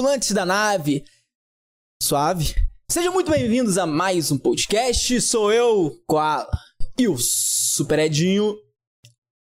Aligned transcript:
tripulantes 0.00 0.32
da 0.32 0.46
nave. 0.46 1.04
Suave. 2.02 2.54
Sejam 2.90 3.12
muito 3.12 3.30
bem-vindos 3.30 3.76
a 3.76 3.86
mais 3.86 4.32
um 4.32 4.38
podcast. 4.38 5.20
Sou 5.20 5.52
eu, 5.52 6.02
Koala, 6.06 6.50
e 6.98 7.06
o 7.06 7.18
Super 7.18 7.98
Edinho. 7.98 8.56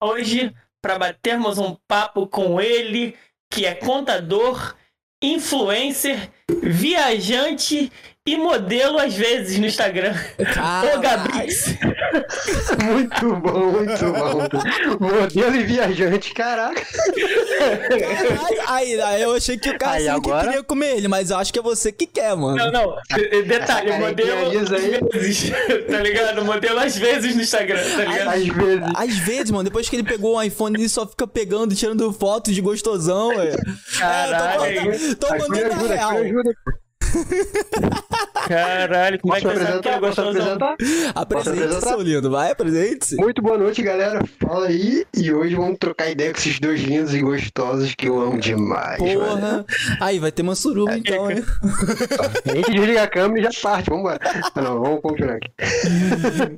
Hoje, 0.04 0.54
para 0.82 1.00
batermos 1.00 1.58
um 1.58 1.78
papo 1.88 2.28
com 2.28 2.60
ele, 2.60 3.18
que 3.50 3.66
é 3.66 3.74
contador, 3.74 4.76
influencer, 5.24 6.30
viajante 6.62 7.90
e 8.26 8.38
modelo 8.38 9.00
às 9.00 9.14
vezes 9.16 9.60
no 9.60 9.66
Instagram. 9.66 10.16
Ô, 10.96 11.00
Gabrix. 11.00 11.76
Muito 12.82 13.36
bom, 13.36 13.72
muito 13.72 14.06
bom. 14.14 15.08
Modelo 15.20 15.56
e 15.58 15.64
viajante, 15.64 16.34
caraca. 16.34 16.82
Caralho. 16.86 18.62
Aí, 18.68 19.02
aí 19.02 19.22
eu 19.22 19.36
achei 19.36 19.58
que 19.58 19.70
o 19.72 19.78
cara 19.78 19.94
Aí, 19.98 20.08
assim, 20.08 20.22
que 20.22 20.30
agora? 20.30 20.48
queria 20.48 20.64
comer 20.64 20.96
ele, 20.96 21.10
mas 21.10 21.32
eu 21.32 21.38
acho 21.38 21.52
que 21.52 21.60
é 21.60 21.62
você 21.62 21.92
que 21.92 22.08
quer, 22.08 22.34
mano. 22.38 22.56
Não, 22.56 22.72
não. 22.72 22.96
de- 23.14 23.44
Detalhe, 23.44 23.90
Essa 23.90 24.00
modelo 24.00 24.60
às 24.62 24.70
vezes. 24.70 25.52
Tá 25.92 26.00
ligado? 26.00 26.46
Modelo 26.46 26.80
às 26.80 26.98
vezes 26.98 27.36
no 27.36 27.42
Instagram, 27.42 27.82
tá 27.98 28.06
ligado? 28.06 28.30
Às 28.30 28.48
vezes. 28.48 28.84
Às 28.96 29.18
vezes, 29.18 29.52
mano, 29.52 29.66
depois 29.66 29.90
que 29.90 29.98
ele 29.98 30.04
pegou 30.04 30.38
o 30.38 30.42
iPhone, 30.42 30.80
ele 30.80 30.88
só 30.88 31.06
fica 31.06 31.28
pegando 31.28 31.74
e 31.74 31.76
tirando 31.76 32.12
foto 32.14 32.54
de 32.54 32.62
gostosão, 32.62 33.36
velho. 33.36 33.58
Caralho. 34.00 34.64
É, 34.94 34.98
tô, 35.16 35.28
tô 35.28 35.34
Ajuda, 35.34 35.50
mandando 35.50 35.74
a 35.74 35.76
ajuda, 35.78 35.96
real. 35.96 36.12
ajuda. 36.18 36.52
Caralho, 38.48 39.20
como 39.22 39.34
é 39.36 39.40
que 39.40 39.46
Posso 39.48 39.58
você 39.58 39.66
sabe 39.66 39.82
que 39.82 39.90
é 39.90 39.94
apresentar? 39.94 40.16
Posso 40.16 40.22
apresentar? 40.22 40.76
Apresente, 41.16 41.64
apresentar? 41.64 41.88
seu 41.88 42.02
lindo, 42.02 42.30
vai, 42.30 42.52
apresente-se. 42.52 43.16
Muito 43.16 43.42
boa 43.42 43.58
noite, 43.58 43.82
galera. 43.82 44.22
Fala 44.40 44.68
aí. 44.68 45.06
E 45.16 45.32
hoje 45.34 45.56
vamos 45.56 45.78
trocar 45.80 46.10
ideia 46.10 46.32
com 46.34 46.40
esses 46.40 46.60
dois 46.60 46.82
lindos 46.82 47.14
e 47.14 47.22
gostosos 47.22 47.96
que 47.96 48.08
eu 48.08 48.20
amo 48.20 48.40
demais. 48.40 49.00
mano. 49.00 49.18
Porra. 49.18 49.66
Aí, 50.02 50.20
vai 50.20 50.32
ter 50.32 50.42
uma 50.42 50.56
suruba 50.56 50.98
então, 50.98 51.30
hein? 51.32 51.44
A 52.46 52.56
gente 52.56 52.72
desliga 52.72 53.04
a 53.04 53.08
câmera 53.08 53.40
e 53.40 53.44
já 53.44 53.62
parte. 53.62 53.90
Vambora. 53.90 54.20
Ah, 54.24 54.62
não, 54.62 54.82
vamos 54.82 55.02
continuar 55.02 55.38
aqui. 55.38 55.50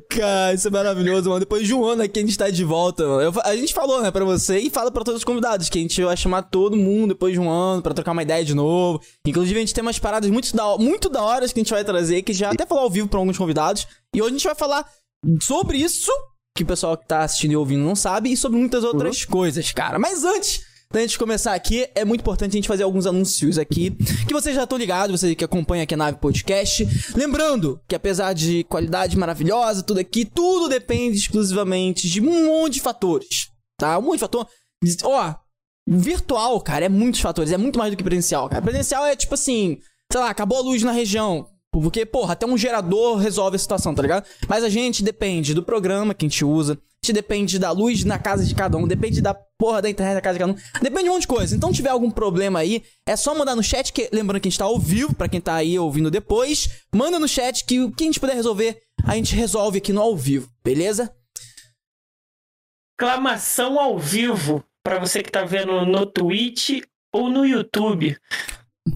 Cara, 0.10 0.54
isso 0.54 0.68
é 0.68 0.72
maravilhoso, 0.72 1.30
mano. 1.30 1.40
Depois 1.40 1.68
de 1.68 1.74
um 1.74 1.86
ano 1.86 2.02
aqui 2.02 2.20
a 2.20 2.22
gente 2.24 2.38
tá 2.38 2.50
de 2.50 2.64
volta, 2.64 3.06
mano. 3.06 3.22
Eu 3.22 3.34
a 3.44 3.56
gente 3.56 3.74
falou, 3.74 4.02
né, 4.02 4.10
pra 4.10 4.26
você 4.26 4.58
e 4.58 4.70
fala 4.70 4.90
pra 4.90 5.04
todos 5.04 5.20
os 5.20 5.24
convidados 5.24 5.70
que 5.70 5.78
a 5.78 5.82
gente 5.82 6.02
vai 6.04 6.18
chamar 6.18 6.44
todo 6.44 6.76
mundo 6.76 7.10
depois 7.10 7.34
de 7.34 7.40
um 7.40 7.50
ano 7.50 7.82
pra 7.82 7.94
trocar 7.94 8.12
uma 8.12 8.24
ideia 8.24 8.44
de 8.44 8.56
novo. 8.56 9.02
Inclusive, 9.26 9.58
a 9.58 9.60
gente 9.60 9.74
tem 9.74 9.82
umas 9.84 10.00
paradas 10.00 10.30
muito 10.30 10.45
da, 10.54 10.78
muito 10.78 11.10
da 11.10 11.22
hora 11.22 11.48
que 11.48 11.60
a 11.60 11.64
gente 11.64 11.74
vai 11.74 11.84
trazer, 11.84 12.22
que 12.22 12.34
já 12.34 12.52
até 12.52 12.66
falou 12.66 12.84
ao 12.84 12.90
vivo 12.90 13.08
pra 13.08 13.20
alguns 13.20 13.38
convidados. 13.38 13.88
E 14.14 14.22
hoje 14.22 14.32
a 14.32 14.38
gente 14.38 14.48
vai 14.48 14.56
falar 14.56 14.86
sobre 15.42 15.78
isso, 15.78 16.12
que 16.56 16.64
o 16.64 16.68
pessoal 16.68 16.98
que 16.98 17.08
tá 17.08 17.24
assistindo 17.24 17.52
e 17.52 17.56
ouvindo 17.56 17.84
não 17.84 17.96
sabe, 17.96 18.32
e 18.32 18.38
sobre 18.38 18.60
muitas 18.60 18.84
outras 18.84 19.26
coisas, 19.26 19.72
cara. 19.72 20.00
Mas 20.00 20.24
antes. 20.24 20.76
Da 20.92 21.02
gente 21.02 21.18
começar 21.18 21.54
aqui, 21.54 21.90
é 21.96 22.06
muito 22.06 22.22
importante 22.22 22.52
a 22.52 22.54
gente 22.54 22.68
fazer 22.68 22.84
alguns 22.84 23.06
anúncios 23.06 23.58
aqui, 23.58 23.92
que 24.26 24.34
vocês 24.34 24.56
já 24.56 24.64
estão 24.64 24.78
ligados, 24.78 25.20
você 25.20 25.36
que 25.36 25.44
acompanha 25.44 25.84
aqui 25.84 25.94
a 25.94 25.98
Nave 25.98 26.20
Podcast. 26.20 26.88
Lembrando 27.16 27.82
que 27.88 27.96
apesar 27.96 28.34
de 28.34 28.64
qualidade 28.66 29.18
maravilhosa, 29.18 29.84
tudo 29.84 30.00
aqui, 30.00 30.24
tudo 30.24 30.70
depende 30.70 31.18
exclusivamente 31.18 32.08
de 32.08 32.22
um 32.22 32.46
monte 32.46 32.76
de 32.76 32.82
fatores, 32.82 33.50
tá? 33.78 33.98
Um 33.98 34.04
monte 34.04 34.14
de 34.14 34.20
fator. 34.20 34.48
Ó, 35.04 35.36
virtual, 35.88 36.62
cara, 36.62 36.86
é 36.86 36.90
muitos 36.90 37.20
fatores, 37.20 37.52
é 37.52 37.58
muito 37.58 37.78
mais 37.78 37.92
do 37.92 37.98
que 37.98 38.04
presencial, 38.04 38.48
cara. 38.48 38.62
Presencial 38.62 39.06
é 39.06 39.16
tipo 39.16 39.34
assim, 39.34 39.80
sei 40.12 40.22
lá, 40.22 40.30
acabou 40.30 40.58
a 40.58 40.62
luz 40.62 40.84
na 40.84 40.92
região. 40.92 41.50
Porque, 41.72 42.06
porra, 42.06 42.34
até 42.34 42.46
um 42.46 42.58
gerador 42.58 43.18
resolve 43.18 43.58
a 43.58 43.60
situação, 43.60 43.94
tá 43.94 44.02
ligado? 44.02 44.26
Mas 44.48 44.64
a 44.64 44.70
gente 44.70 45.04
depende 45.04 45.54
do 45.54 45.62
programa 45.62 46.14
que 46.14 46.26
a 46.26 46.30
gente 46.30 46.46
usa, 46.46 46.74
a 46.74 46.78
gente 47.06 47.14
depende 47.14 47.60
da 47.60 47.72
luz 47.72 48.06
na 48.06 48.18
casa 48.18 48.46
de 48.46 48.56
cada 48.56 48.78
um, 48.78 48.88
depende 48.88 49.22
da 49.22 49.34
porra 49.34 49.82
da 49.82 49.90
internet 49.90 50.16
na 50.16 50.22
casa 50.22 50.34
de 50.36 50.40
cada 50.40 50.54
um, 50.54 50.82
depende 50.82 51.04
de 51.04 51.10
um 51.10 51.14
monte 51.14 51.24
de 51.24 51.28
coisa. 51.28 51.54
Então, 51.54 51.74
tiver 51.74 51.90
algum 51.90 52.10
problema 52.10 52.60
aí, 52.60 52.82
é 53.06 53.18
só 53.18 53.36
mandar 53.36 53.56
no 53.56 53.64
chat, 53.64 53.92
que 53.92 54.10
lembrando 54.14 54.42
que 54.42 54.48
a 54.48 54.52
gente 54.52 54.58
tá 54.58 54.66
ao 54.66 54.80
vivo, 54.80 55.14
pra 55.14 55.28
quem 55.28 55.42
tá 55.42 55.56
aí 55.56 55.78
ouvindo 55.78 56.10
depois, 56.10 56.70
manda 56.96 57.20
no 57.20 57.28
chat 57.28 57.66
que 57.66 57.82
o 57.82 57.92
que 57.92 58.06
a 58.06 58.08
gente 58.08 58.22
puder 58.22 58.36
resolver, 58.36 58.82
a 59.06 59.16
gente 59.16 59.36
resolve 59.36 59.80
aqui 59.80 59.92
no 59.92 60.02
ao 60.02 60.16
vivo, 60.16 60.50
beleza? 60.64 61.14
Exclamação 62.98 63.78
ao 63.78 64.00
vivo 64.00 64.64
pra 64.82 64.98
você 64.98 65.22
que 65.22 65.30
tá 65.30 65.44
vendo 65.44 65.86
no 65.86 66.06
Twitch 66.06 66.82
ou 67.14 67.30
no 67.30 67.46
YouTube. 67.46 68.18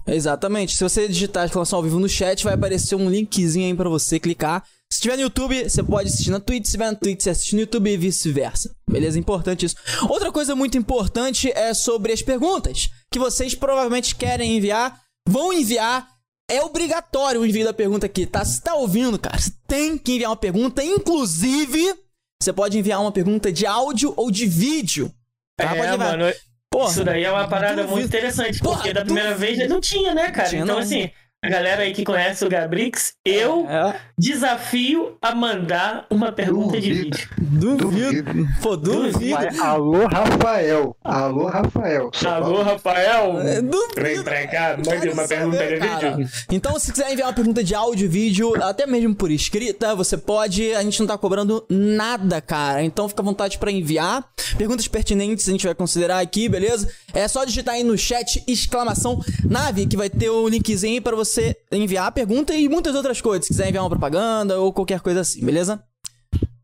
Exatamente. 0.05 0.75
Se 0.75 0.83
você 0.83 1.07
digitar 1.07 1.45
exclamação 1.45 1.77
ao 1.77 1.83
vivo 1.83 1.99
no 1.99 2.09
chat, 2.09 2.43
vai 2.43 2.53
aparecer 2.53 2.95
um 2.95 3.09
linkzinho 3.09 3.67
aí 3.67 3.73
pra 3.73 3.89
você 3.89 4.19
clicar. 4.19 4.63
Se 4.91 5.01
tiver 5.01 5.17
no 5.17 5.23
YouTube, 5.23 5.69
você 5.69 5.83
pode 5.83 6.09
assistir 6.09 6.31
na 6.31 6.39
Twitch. 6.39 6.65
Se 6.65 6.71
tiver 6.71 6.91
no 6.91 6.97
Twitch, 6.97 7.21
você 7.21 7.29
assiste 7.29 7.53
no 7.53 7.61
YouTube 7.61 7.91
e 7.91 7.97
vice-versa. 7.97 8.75
Beleza? 8.89 9.19
Importante 9.19 9.65
isso. 9.65 9.75
Outra 10.09 10.31
coisa 10.31 10.55
muito 10.55 10.77
importante 10.77 11.51
é 11.51 11.73
sobre 11.73 12.11
as 12.11 12.21
perguntas 12.21 12.89
que 13.11 13.19
vocês 13.19 13.53
provavelmente 13.53 14.15
querem 14.15 14.57
enviar. 14.57 14.99
Vão 15.27 15.53
enviar. 15.53 16.07
É 16.49 16.63
obrigatório 16.63 17.41
o 17.41 17.45
envio 17.45 17.63
da 17.63 17.73
pergunta 17.73 18.07
aqui, 18.07 18.25
tá? 18.25 18.43
Se 18.43 18.59
tá 18.59 18.73
ouvindo, 18.73 19.19
cara, 19.19 19.37
você 19.37 19.51
tem 19.67 19.95
que 19.95 20.13
enviar 20.13 20.31
uma 20.31 20.35
pergunta. 20.35 20.83
Inclusive, 20.83 21.93
você 22.41 22.51
pode 22.51 22.75
enviar 22.75 22.99
uma 22.99 23.11
pergunta 23.11 23.51
de 23.51 23.67
áudio 23.67 24.11
ou 24.17 24.31
de 24.31 24.47
vídeo. 24.47 25.13
Tá? 25.55 25.67
Pode 25.67 25.81
é, 25.81 25.93
enviar. 25.93 26.17
mano. 26.17 26.33
Porra, 26.71 26.91
Isso 26.91 27.03
daí 27.03 27.23
é 27.23 27.31
uma 27.31 27.47
parada 27.47 27.83
muito 27.83 28.05
interessante, 28.05 28.59
Porra, 28.59 28.75
porque 28.75 28.93
da 28.93 29.03
primeira 29.03 29.33
vez 29.33 29.67
não 29.67 29.81
tinha, 29.81 30.13
né, 30.13 30.29
cara? 30.29 30.49
Tinha, 30.49 30.61
então, 30.61 30.75
não. 30.75 30.83
assim, 30.83 31.09
galera 31.47 31.83
aí 31.83 31.93
que 31.93 32.03
conhece 32.03 32.43
o 32.43 32.49
Gabrix, 32.49 33.13
eu 33.23 33.65
É, 33.69 33.95
desafio 34.17 35.17
a 35.21 35.33
mandar 35.33 36.05
uma 36.09 36.31
pergunta 36.33 36.79
de 36.81 36.89
Duvido. 36.89 37.17
vídeo. 37.17 37.29
duvido. 37.77 38.47
Pô, 38.61 38.75
duvido. 38.75 39.35
Vai, 39.35 39.57
Alô, 39.59 40.05
Rafael. 40.07 40.95
Alô, 41.03 41.45
Rafael. 41.45 42.09
Só 42.13 42.29
Alô, 42.29 42.57
fala. 42.57 42.63
Rafael? 42.73 43.39
É, 43.41 43.61
Vem 43.61 43.69
duvido. 43.69 44.23
pra 44.23 44.47
cá, 44.47 44.77
mande 44.77 45.09
uma 45.09 45.25
saber, 45.27 45.57
pergunta 45.57 45.67
de 45.67 45.77
cara. 46.01 46.11
vídeo. 46.17 46.29
Então, 46.51 46.77
se 46.77 46.91
quiser 46.91 47.11
enviar 47.13 47.27
uma 47.29 47.33
pergunta 47.33 47.63
de 47.63 47.73
áudio, 47.73 48.09
vídeo, 48.09 48.61
até 48.61 48.85
mesmo 48.85 49.15
por 49.15 49.31
escrita, 49.31 49.95
você 49.95 50.17
pode. 50.17 50.73
A 50.73 50.83
gente 50.83 50.99
não 50.99 51.07
tá 51.07 51.17
cobrando 51.17 51.65
nada, 51.69 52.41
cara. 52.41 52.83
Então, 52.83 53.07
fica 53.07 53.21
à 53.21 53.25
vontade 53.25 53.57
pra 53.57 53.71
enviar. 53.71 54.25
Perguntas 54.57 54.87
pertinentes 54.87 55.47
a 55.47 55.51
gente 55.51 55.65
vai 55.65 55.75
considerar 55.75 56.19
aqui, 56.19 56.49
beleza? 56.49 56.91
É 57.13 57.27
só 57.27 57.45
digitar 57.45 57.75
aí 57.75 57.83
no 57.83 57.97
chat 57.97 58.43
exclamação 58.47 59.21
nave, 59.47 59.85
que 59.85 59.95
vai 59.95 60.09
ter 60.09 60.29
o 60.29 60.47
linkzinho 60.49 60.95
aí 60.95 61.01
pra 61.01 61.15
você 61.15 61.28
enviar 61.71 62.07
a 62.07 62.11
pergunta 62.11 62.53
e 62.53 62.67
muitas 62.69 62.95
outras 62.95 63.21
coisas. 63.21 63.45
Se 63.45 63.53
quiser 63.53 63.67
enviar 63.67 63.83
uma 63.83 63.89
propaganda 63.89 64.59
ou 64.59 64.73
qualquer 64.73 64.99
coisa 65.01 65.21
assim, 65.21 65.45
beleza? 65.45 65.83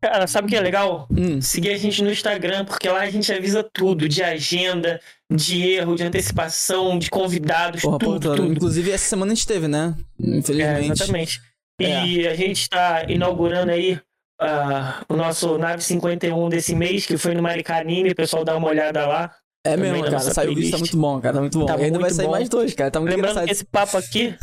Cara, 0.00 0.26
sabe 0.26 0.46
o 0.46 0.50
que 0.50 0.56
é 0.56 0.60
legal? 0.60 1.08
Hum. 1.10 1.40
Seguir 1.40 1.70
a 1.70 1.78
gente 1.78 2.02
no 2.02 2.10
Instagram, 2.10 2.64
porque 2.64 2.88
lá 2.88 3.00
a 3.00 3.10
gente 3.10 3.32
avisa 3.32 3.62
tudo, 3.72 4.08
de 4.08 4.22
agenda, 4.22 5.00
de 5.32 5.62
erro, 5.68 5.96
de 5.96 6.04
antecipação, 6.04 6.98
de 6.98 7.10
convidados, 7.10 7.82
Porra, 7.82 7.98
tudo, 7.98 8.20
porra, 8.20 8.36
tudo. 8.36 8.52
Inclusive, 8.52 8.90
essa 8.90 9.08
semana 9.08 9.32
a 9.32 9.34
gente 9.34 9.46
teve, 9.46 9.66
né? 9.66 9.94
É, 10.22 10.36
Infelizmente. 10.36 10.92
exatamente. 10.92 11.40
É. 11.80 12.06
E 12.06 12.28
a 12.28 12.34
gente 12.34 12.60
está 12.60 13.04
inaugurando 13.08 13.72
aí 13.72 13.98
ah, 14.40 15.02
o 15.08 15.16
nosso 15.16 15.58
Nave 15.58 15.82
51 15.82 16.48
desse 16.48 16.74
mês, 16.74 17.06
que 17.06 17.16
foi 17.16 17.34
no 17.34 17.42
Maricanime, 17.42 18.10
o 18.10 18.16
pessoal 18.16 18.44
dá 18.44 18.56
uma 18.56 18.68
olhada 18.68 19.06
lá. 19.06 19.34
É 19.66 19.76
mesmo, 19.76 20.04
cara. 20.04 20.20
Saiu 20.20 20.52
o 20.52 20.54
vídeo, 20.54 20.70
tá 20.70 20.78
muito 20.78 20.96
bom, 20.96 21.20
cara. 21.20 21.34
Tá 21.34 21.40
muito 21.40 21.58
bom. 21.58 21.66
Tá 21.66 21.78
e 21.78 21.84
ainda 21.84 21.98
vai 21.98 22.10
sair 22.10 22.26
bom. 22.26 22.32
mais 22.32 22.48
dois, 22.48 22.74
cara. 22.74 22.90
Tá 22.90 23.00
muito 23.00 23.10
Lembrando 23.10 23.32
engraçado. 23.32 23.46
que 23.46 23.52
esse 23.52 23.64
papo 23.64 23.96
aqui 23.96 24.34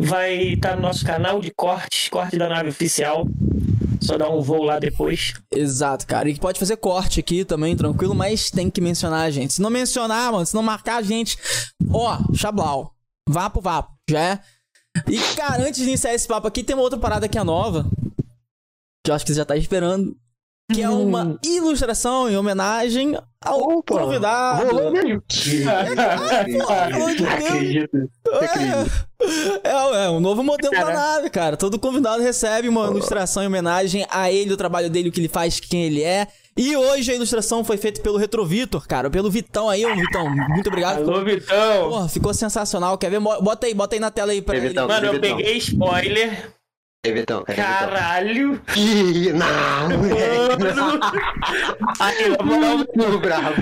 vai 0.00 0.36
estar 0.54 0.76
no 0.76 0.82
nosso 0.82 1.04
canal 1.04 1.40
de 1.40 1.50
cortes, 1.50 2.08
corte 2.08 2.36
da 2.36 2.48
nave 2.48 2.68
oficial. 2.70 3.26
Só 4.00 4.18
dar 4.18 4.28
um 4.28 4.42
voo 4.42 4.62
lá 4.62 4.78
depois. 4.78 5.32
Exato, 5.50 6.06
cara. 6.06 6.28
E 6.28 6.38
pode 6.38 6.58
fazer 6.58 6.76
corte 6.76 7.20
aqui 7.20 7.42
também, 7.44 7.74
tranquilo, 7.74 8.14
mas 8.14 8.50
tem 8.50 8.68
que 8.68 8.80
mencionar 8.80 9.26
a 9.26 9.30
gente. 9.30 9.54
Se 9.54 9.62
não 9.62 9.70
mencionar, 9.70 10.30
mano, 10.30 10.44
se 10.44 10.54
não 10.54 10.62
marcar 10.62 10.96
a 10.96 11.02
gente, 11.02 11.38
ó, 11.90 12.18
chablau. 12.34 12.92
Vapo, 13.26 13.62
vapo. 13.62 13.94
Já 14.10 14.20
é. 14.20 14.40
E, 15.08 15.18
cara, 15.34 15.62
antes 15.62 15.80
de 15.80 15.88
iniciar 15.88 16.12
esse 16.12 16.28
papo 16.28 16.46
aqui, 16.46 16.62
tem 16.62 16.76
uma 16.76 16.82
outra 16.82 16.98
parada 16.98 17.28
que 17.28 17.38
é 17.38 17.42
nova. 17.42 17.86
Que 19.02 19.10
eu 19.10 19.14
acho 19.14 19.24
que 19.24 19.32
você 19.32 19.38
já 19.38 19.44
tá 19.44 19.56
esperando. 19.56 20.14
Que 20.72 20.80
é 20.80 20.88
uma 20.88 21.38
ilustração 21.44 22.28
em 22.30 22.36
homenagem 22.38 23.18
ao 23.44 23.60
Opa, 23.60 23.98
convidado. 24.00 24.64
Rolou 24.64 24.90
mesmo. 24.92 25.22
Deus. 25.28 25.66
Acredito. 26.68 27.26
Acredito. 27.26 28.10
É, 29.62 29.68
é, 29.68 30.04
é 30.06 30.10
um 30.10 30.20
novo 30.20 30.42
modelo 30.42 30.72
da 30.72 30.80
Caraca. 30.80 30.98
nave, 30.98 31.30
cara. 31.30 31.56
Todo 31.58 31.78
convidado 31.78 32.22
recebe 32.22 32.66
uma 32.68 32.86
ilustração 32.86 33.42
em 33.42 33.46
homenagem 33.46 34.06
a 34.10 34.32
ele, 34.32 34.54
o 34.54 34.56
trabalho 34.56 34.88
dele, 34.88 35.10
o 35.10 35.12
que 35.12 35.20
ele 35.20 35.28
faz, 35.28 35.60
quem 35.60 35.84
ele 35.84 36.02
é. 36.02 36.26
E 36.56 36.74
hoje 36.74 37.12
a 37.12 37.14
ilustração 37.14 37.62
foi 37.62 37.76
feita 37.76 38.00
pelo 38.00 38.16
Retrovitor, 38.16 38.86
cara. 38.88 39.10
Pelo 39.10 39.30
Vitão 39.30 39.68
aí, 39.68 39.84
ô 39.84 39.94
Vitão. 39.94 40.30
Muito 40.48 40.68
obrigado. 40.68 41.02
Alô, 41.02 41.22
Vitão! 41.22 41.90
Porra, 41.90 42.08
ficou 42.08 42.32
sensacional. 42.32 42.96
Quer 42.96 43.10
ver? 43.10 43.20
Bota 43.20 43.66
aí, 43.66 43.74
bota 43.74 43.96
aí 43.96 44.00
na 44.00 44.10
tela 44.10 44.32
aí 44.32 44.40
pra 44.40 44.54
Aí, 44.54 44.60
ele. 44.60 44.68
Vitão. 44.70 44.88
Mano, 44.88 45.06
eu 45.08 45.12
Vitão. 45.12 45.36
peguei 45.36 45.56
spoiler. 45.58 46.54
Cadê 47.04 47.12
Vitão? 47.20 47.44
Caralho! 47.44 48.58
Ih, 48.74 49.30
não. 49.34 49.46
Mano! 49.90 51.00
Aí, 52.00 52.30
na 52.30 52.42
moral, 52.44 52.76
Muito 52.78 53.18
bravo. 53.18 53.54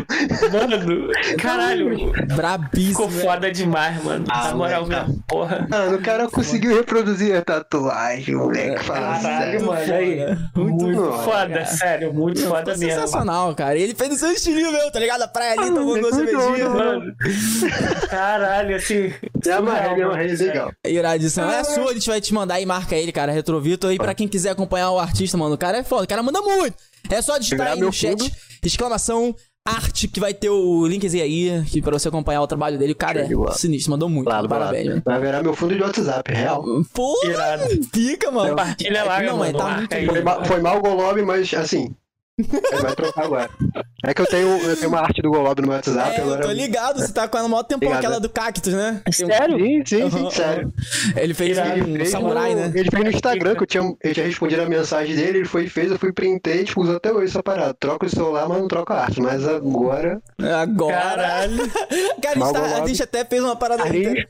mano, 0.52 1.08
caralho, 1.40 2.12
Brabíssimo. 2.36 2.90
ficou 2.90 3.10
foda 3.10 3.50
demais, 3.50 4.02
mano. 4.04 4.24
Ah, 4.30 4.48
Na 4.48 4.54
moral 4.54 4.86
mesmo, 4.86 5.24
porra. 5.26 5.66
Mano, 5.68 5.96
o 5.96 6.02
cara 6.02 6.28
conseguiu 6.28 6.76
reproduzir 6.76 7.34
a 7.36 7.42
tatuagem, 7.42 8.36
moleque. 8.36 8.84
Fala 8.84 9.18
Caralho, 9.20 9.22
sério. 9.22 9.66
mano, 9.66 9.92
aí. 9.94 10.38
Muito 10.56 10.84
Muito, 10.84 11.02
foda, 11.02 11.22
foda, 11.24 11.64
sério, 11.66 12.14
muito 12.14 12.40
foda 12.46 12.72
Ficou 12.74 12.86
mesmo. 12.86 13.00
sensacional, 13.00 13.54
cara. 13.56 13.76
Ele 13.76 13.94
fez 13.94 14.12
o 14.12 14.16
seu 14.18 14.30
estilinho 14.30 14.70
mesmo, 14.70 14.92
tá 14.92 15.00
ligado? 15.00 15.22
A 15.22 15.28
praia 15.28 15.52
ali, 15.58 15.66
tomou 15.66 15.84
muito 15.96 16.06
uma 16.06 16.14
cervejinha. 16.14 16.68
Mano, 16.68 17.12
caralho, 18.08 18.76
assim. 18.76 19.12
É 19.44 19.58
uma 19.58 19.70
surreal, 19.72 19.88
regra, 19.88 20.02
é 20.02 20.06
uma 20.06 20.12
mano, 20.12 20.14
regra 20.22 20.36
sério. 20.36 20.52
legal. 20.52 20.72
Iradíssimo. 20.86 21.46
É 21.50 21.64
sua, 21.64 21.90
a 21.90 21.94
gente 21.94 22.08
vai 22.08 22.20
te 22.20 22.32
mandar 22.32 22.60
e 22.60 22.66
marca 22.66 22.94
ele, 22.94 23.10
cara. 23.10 23.31
Retrovito 23.32 23.86
aí 23.86 23.96
pra 23.96 24.14
quem 24.14 24.28
quiser 24.28 24.50
acompanhar 24.50 24.90
o 24.90 24.98
artista, 24.98 25.36
mano. 25.36 25.54
O 25.54 25.58
cara 25.58 25.78
é 25.78 25.82
foda, 25.82 26.04
o 26.04 26.08
cara 26.08 26.22
manda 26.22 26.40
muito. 26.40 26.74
É 27.10 27.20
só 27.20 27.36
digitar 27.38 27.68
aí 27.72 27.80
no 27.80 27.92
chat, 27.92 28.18
fundo. 28.22 28.30
exclamação, 28.64 29.34
arte, 29.66 30.08
que 30.08 30.20
vai 30.20 30.32
ter 30.32 30.48
o 30.50 30.86
linkzinho 30.86 31.22
aí, 31.24 31.64
que 31.66 31.82
pra 31.82 31.92
você 31.98 32.08
acompanhar 32.08 32.40
o 32.42 32.46
trabalho 32.46 32.78
dele. 32.78 32.92
O 32.92 32.96
cara 32.96 33.20
é 33.20 33.52
sinistro, 33.54 33.90
mandou 33.90 34.08
muito. 34.08 34.26
Claro, 34.26 34.48
Parabéns, 34.48 34.86
mano. 34.88 35.02
Vai 35.04 35.20
virar 35.20 35.42
meu 35.42 35.54
fundo 35.54 35.74
de 35.74 35.82
WhatsApp, 35.82 36.32
real. 36.32 36.64
Porra, 36.94 37.28
Irado. 37.30 37.64
pica, 37.92 38.30
mano. 38.30 38.50
Compartilha 38.50 39.04
lá, 39.04 39.22
Não, 39.22 39.38
mano. 39.38 39.58
tá 39.58 39.68
muito. 39.76 39.96
Foi, 40.06 40.20
ma- 40.22 40.44
foi 40.44 40.60
mal 40.60 40.78
o 40.78 40.82
Golob, 40.82 41.22
mas 41.22 41.52
assim. 41.54 41.94
Ele 42.38 42.80
vai 42.82 42.94
trocar 42.96 43.24
agora. 43.24 43.50
É 44.04 44.14
que 44.14 44.22
eu 44.22 44.26
tenho, 44.26 44.48
eu 44.62 44.74
tenho 44.76 44.88
uma 44.88 45.00
arte 45.00 45.20
do 45.20 45.30
Golob 45.30 45.60
no 45.60 45.68
meu 45.68 45.76
WhatsApp 45.76 46.16
É, 46.16 46.20
eu 46.20 46.24
agora. 46.24 46.42
tô 46.42 46.50
ligado, 46.50 46.98
você 47.00 47.12
tá 47.12 47.28
com 47.28 47.36
ela 47.36 47.46
no 47.46 47.50
maior 47.54 47.66
Ligado. 47.70 47.94
aquela 47.98 48.18
do 48.18 48.28
cactus, 48.30 48.72
né? 48.72 49.02
Sério? 49.12 49.58
Sim, 49.58 49.82
sim, 49.86 50.10
sim, 50.10 50.18
Aham, 50.20 50.30
sério. 50.30 50.72
Ele 51.14 51.34
fez 51.34 51.56
Irado. 51.58 51.70
um 51.80 51.84
Ele 51.88 51.96
fez, 51.98 52.08
samurai, 52.10 52.54
no, 52.54 52.60
né? 52.62 52.72
ele 52.74 52.90
fez 52.90 53.04
no 53.04 53.10
Instagram, 53.10 53.54
que 53.54 53.62
eu 53.62 53.66
tinha, 53.66 53.94
eu 54.02 54.14
tinha 54.14 54.26
respondido 54.26 54.62
a 54.62 54.66
mensagem 54.66 55.14
dele, 55.14 55.38
ele 55.38 55.44
foi 55.48 55.64
e 55.64 55.68
fez, 55.68 55.90
eu 55.90 55.98
fui 55.98 56.10
printei, 56.12 56.64
tipo, 56.64 56.80
uso 56.82 56.96
até 56.96 57.12
hoje 57.12 57.26
essa 57.26 57.42
parada. 57.42 57.74
Troca 57.74 58.06
o 58.06 58.08
celular, 58.10 58.48
mas 58.48 58.58
não 58.60 58.66
troca 58.68 58.94
a 58.94 59.02
arte. 59.04 59.20
Mas 59.20 59.46
agora. 59.46 60.20
Agora. 60.60 60.96
Caralho. 60.96 61.70
Cara, 62.22 62.40
a 62.40 62.44
gente, 62.44 62.52
tá- 62.52 62.82
a 62.82 62.86
gente 62.86 63.02
até 63.02 63.24
fez 63.26 63.42
uma 63.42 63.56
parada. 63.56 63.84
Aí- 63.84 64.04
inter- 64.04 64.26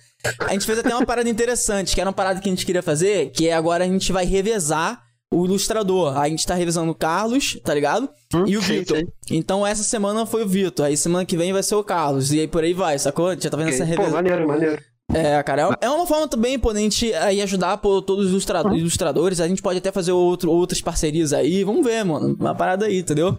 A 0.48 0.52
gente 0.52 0.66
fez 0.66 0.78
até 0.78 0.94
uma 0.94 1.06
parada 1.06 1.28
interessante, 1.28 1.94
que 1.94 2.00
era 2.00 2.10
uma 2.10 2.14
parada 2.14 2.40
que 2.40 2.48
a 2.48 2.52
gente 2.52 2.66
queria 2.66 2.82
fazer, 2.82 3.30
que 3.30 3.48
é 3.48 3.52
agora 3.54 3.84
a 3.84 3.86
gente 3.86 4.12
vai 4.12 4.24
revezar 4.24 5.00
o 5.32 5.44
ilustrador. 5.46 6.16
A 6.18 6.28
gente 6.28 6.46
tá 6.46 6.54
revezando 6.54 6.90
o 6.90 6.94
Carlos, 6.94 7.58
tá 7.64 7.72
ligado? 7.74 8.08
e 8.46 8.56
o 8.56 8.60
Hum, 8.60 8.62
Vitor. 8.62 9.04
Então 9.30 9.66
essa 9.66 9.82
semana 9.82 10.24
foi 10.26 10.44
o 10.44 10.48
Vitor, 10.48 10.86
aí 10.86 10.96
semana 10.96 11.24
que 11.24 11.36
vem 11.36 11.52
vai 11.52 11.62
ser 11.62 11.74
o 11.74 11.84
Carlos. 11.84 12.32
E 12.32 12.40
aí 12.40 12.48
por 12.48 12.62
aí 12.64 12.72
vai, 12.72 12.98
sacou? 12.98 13.28
A 13.28 13.34
gente 13.34 13.44
já 13.44 13.50
tá 13.50 13.56
vendo 13.56 13.68
essa 13.70 13.84
Pô, 13.84 13.90
revezão. 13.90 14.12
maneiro, 14.12 14.46
maneiro. 14.48 14.82
É, 15.14 15.42
cara, 15.42 15.76
é- 15.82 15.86
é 15.86 15.90
uma 15.90 16.06
forma 16.06 16.26
também, 16.26 16.58
pô, 16.58 16.72
da 16.72 16.80
gente 16.80 17.12
aí 17.14 17.42
ajudar 17.42 17.76
pô, 17.76 18.00
todos 18.00 18.26
os 18.26 18.30
ilustra- 18.30 18.62
ilustradores. 18.74 19.40
A 19.40 19.48
gente 19.48 19.60
pode 19.60 19.76
até 19.78 19.92
fazer 19.92 20.12
outro, 20.12 20.50
outras 20.50 20.80
parcerias 20.80 21.34
aí. 21.34 21.62
Vamos 21.64 21.84
ver, 21.84 22.02
mano. 22.04 22.34
Uma 22.40 22.54
parada 22.54 22.86
aí, 22.86 23.00
entendeu? 23.00 23.38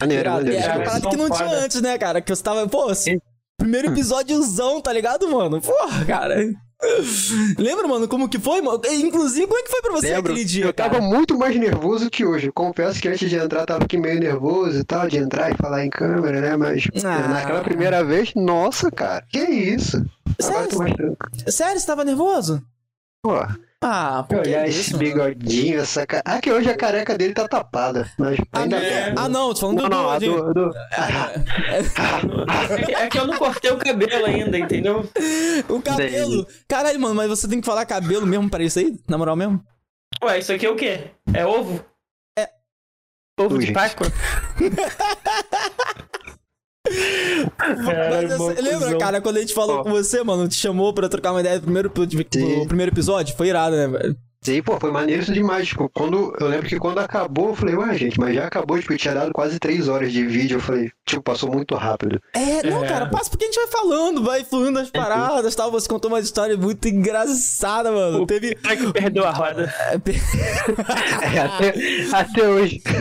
Maneiro, 0.00 0.30
maneiro. 0.30 0.52
E 0.52 0.62
era 0.62 0.74
uma 0.76 0.84
parada 0.84 1.08
que 1.08 1.16
não 1.16 1.30
tinha 1.30 1.48
antes, 1.64 1.80
né, 1.80 1.96
cara? 1.96 2.20
Que 2.20 2.34
você 2.34 2.42
tava, 2.42 2.68
pô, 2.68 2.90
assim, 2.90 3.18
primeiro 3.56 3.88
episódiozão, 3.88 4.82
tá 4.82 4.92
ligado, 4.92 5.26
mano? 5.30 5.62
Porra, 5.62 6.04
cara. 6.04 6.44
Lembra, 7.58 7.88
mano, 7.88 8.06
como 8.08 8.28
que 8.28 8.38
foi, 8.38 8.60
mano? 8.60 8.80
Inclusive, 8.90 9.46
como 9.46 9.58
é 9.58 9.62
que 9.62 9.70
foi 9.70 9.82
pra 9.82 9.92
você 9.92 10.08
Lembro, 10.14 10.32
aquele 10.32 10.44
dia, 10.44 10.64
eu 10.66 10.72
tava 10.72 10.90
cara? 10.96 11.02
muito 11.02 11.36
mais 11.38 11.56
nervoso 11.56 12.10
que 12.10 12.24
hoje. 12.24 12.50
Confesso 12.52 13.00
que 13.00 13.08
antes 13.08 13.28
de 13.28 13.36
entrar 13.36 13.66
tava 13.66 13.84
aqui 13.84 13.96
meio 13.96 14.20
nervoso 14.20 14.78
e 14.80 14.84
tal, 14.84 15.08
de 15.08 15.16
entrar 15.18 15.50
e 15.52 15.56
falar 15.56 15.84
em 15.84 15.90
câmera, 15.90 16.40
né? 16.40 16.56
Mas 16.56 16.84
Ah. 17.04 17.28
naquela 17.28 17.62
primeira 17.62 18.04
vez, 18.04 18.32
nossa, 18.34 18.90
cara, 18.90 19.24
que 19.30 19.38
isso? 19.38 20.04
Tranquilo. 20.38 21.16
Sério, 21.48 21.80
você 21.80 21.86
tava 21.86 22.04
nervoso? 22.04 22.62
Pô, 23.22 23.34
Ah, 23.86 24.24
pô, 24.26 24.36
que 24.40 24.48
olhar 24.48 24.66
esse 24.66 24.92
mano? 24.94 25.04
bigodinho, 25.04 25.80
essa 25.80 26.06
cara. 26.06 26.22
Ah, 26.24 26.40
que 26.40 26.50
hoje 26.50 26.70
a 26.70 26.74
careca 26.76 27.18
dele 27.18 27.34
tá 27.34 27.46
tapada, 27.46 28.10
mas 28.18 28.38
Ah, 28.50 28.60
ainda 28.62 28.76
não, 28.80 28.82
bem. 28.82 29.14
ah, 29.14 29.28
não, 29.28 29.52
tô 29.52 29.60
falando 29.60 29.82
Não, 29.82 29.88
do... 29.90 29.94
não, 29.96 30.18
de- 30.18 30.26
do, 30.26 30.54
do... 30.54 30.70
É 32.72 32.82
que, 32.82 32.94
é 32.94 33.06
que 33.10 33.18
eu 33.18 33.26
não 33.26 33.36
cortei 33.36 33.70
o 33.70 33.76
cabelo 33.76 34.24
ainda, 34.24 34.58
entendeu? 34.58 35.06
O 35.68 35.82
cabelo. 35.82 36.46
Caralho, 36.66 36.98
mano, 36.98 37.14
mas 37.14 37.28
você 37.28 37.46
tem 37.46 37.60
que 37.60 37.66
falar 37.66 37.84
cabelo 37.84 38.26
mesmo 38.26 38.48
pra 38.48 38.62
isso 38.62 38.78
aí? 38.78 38.98
Na 39.06 39.18
moral 39.18 39.36
mesmo? 39.36 39.62
Ué, 40.22 40.38
isso 40.38 40.52
aqui 40.52 40.64
é 40.64 40.70
o 40.70 40.76
quê? 40.76 41.10
É 41.34 41.44
ovo? 41.44 41.84
É. 42.38 42.48
Ovo 43.38 43.58
de 43.58 43.66
Gente. 43.66 43.74
Páscoa? 43.74 44.06
Você 46.86 48.36
mó 48.36 48.48
lembra, 48.48 48.98
cara, 48.98 49.20
quando 49.20 49.38
a 49.38 49.40
gente 49.40 49.54
falou 49.54 49.78
Ó. 49.78 49.82
com 49.82 49.90
você, 49.90 50.22
mano, 50.22 50.46
te 50.48 50.54
chamou 50.54 50.92
pra 50.92 51.08
trocar 51.08 51.32
uma 51.32 51.40
ideia 51.40 51.58
do 51.58 51.64
primeiro, 51.64 51.88
do 51.88 52.10
Sim. 52.10 52.66
primeiro 52.68 52.92
episódio? 52.92 53.34
Foi 53.36 53.48
irado, 53.48 53.74
né, 53.74 53.88
velho? 53.88 54.16
Sim, 54.44 54.62
pô, 54.62 54.78
foi 54.78 54.90
maneiro 54.90 55.22
isso 55.22 55.32
demais. 55.32 55.66
Tipo, 55.68 55.88
quando, 55.88 56.36
eu 56.38 56.46
lembro 56.48 56.68
que 56.68 56.78
quando 56.78 56.98
acabou, 56.98 57.48
eu 57.48 57.54
falei, 57.54 57.74
ué, 57.76 57.94
gente, 57.96 58.20
mas 58.20 58.34
já 58.34 58.46
acabou, 58.46 58.78
tipo, 58.78 58.92
eu 58.92 58.98
tinha 58.98 59.14
dado 59.14 59.32
quase 59.32 59.58
três 59.58 59.88
horas 59.88 60.12
de 60.12 60.26
vídeo. 60.26 60.56
Eu 60.56 60.60
falei, 60.60 60.90
tipo, 61.06 61.22
passou 61.22 61.50
muito 61.50 61.74
rápido. 61.74 62.20
É, 62.34 62.62
não, 62.68 62.84
É. 62.84 62.88
cara, 62.88 63.06
passa 63.06 63.30
porque 63.30 63.44
a 63.44 63.48
gente 63.48 63.56
vai 63.56 63.68
falando, 63.68 64.22
vai 64.22 64.44
fluindo 64.44 64.78
as 64.78 64.90
paradas 64.90 65.54
e 65.54 65.56
tal. 65.56 65.70
Você 65.70 65.88
contou 65.88 66.10
uma 66.10 66.20
história 66.20 66.56
muito 66.56 66.86
engraçada, 66.88 67.90
mano. 67.90 68.26
Teve. 68.26 68.56
Será 68.60 68.76
que 68.76 68.92
perdeu 68.92 69.24
a 69.24 69.30
roda? 69.30 69.72
é, 69.90 69.94
É, 71.34 71.38
até, 71.40 71.74
até 72.12 72.48
hoje. 72.48 72.82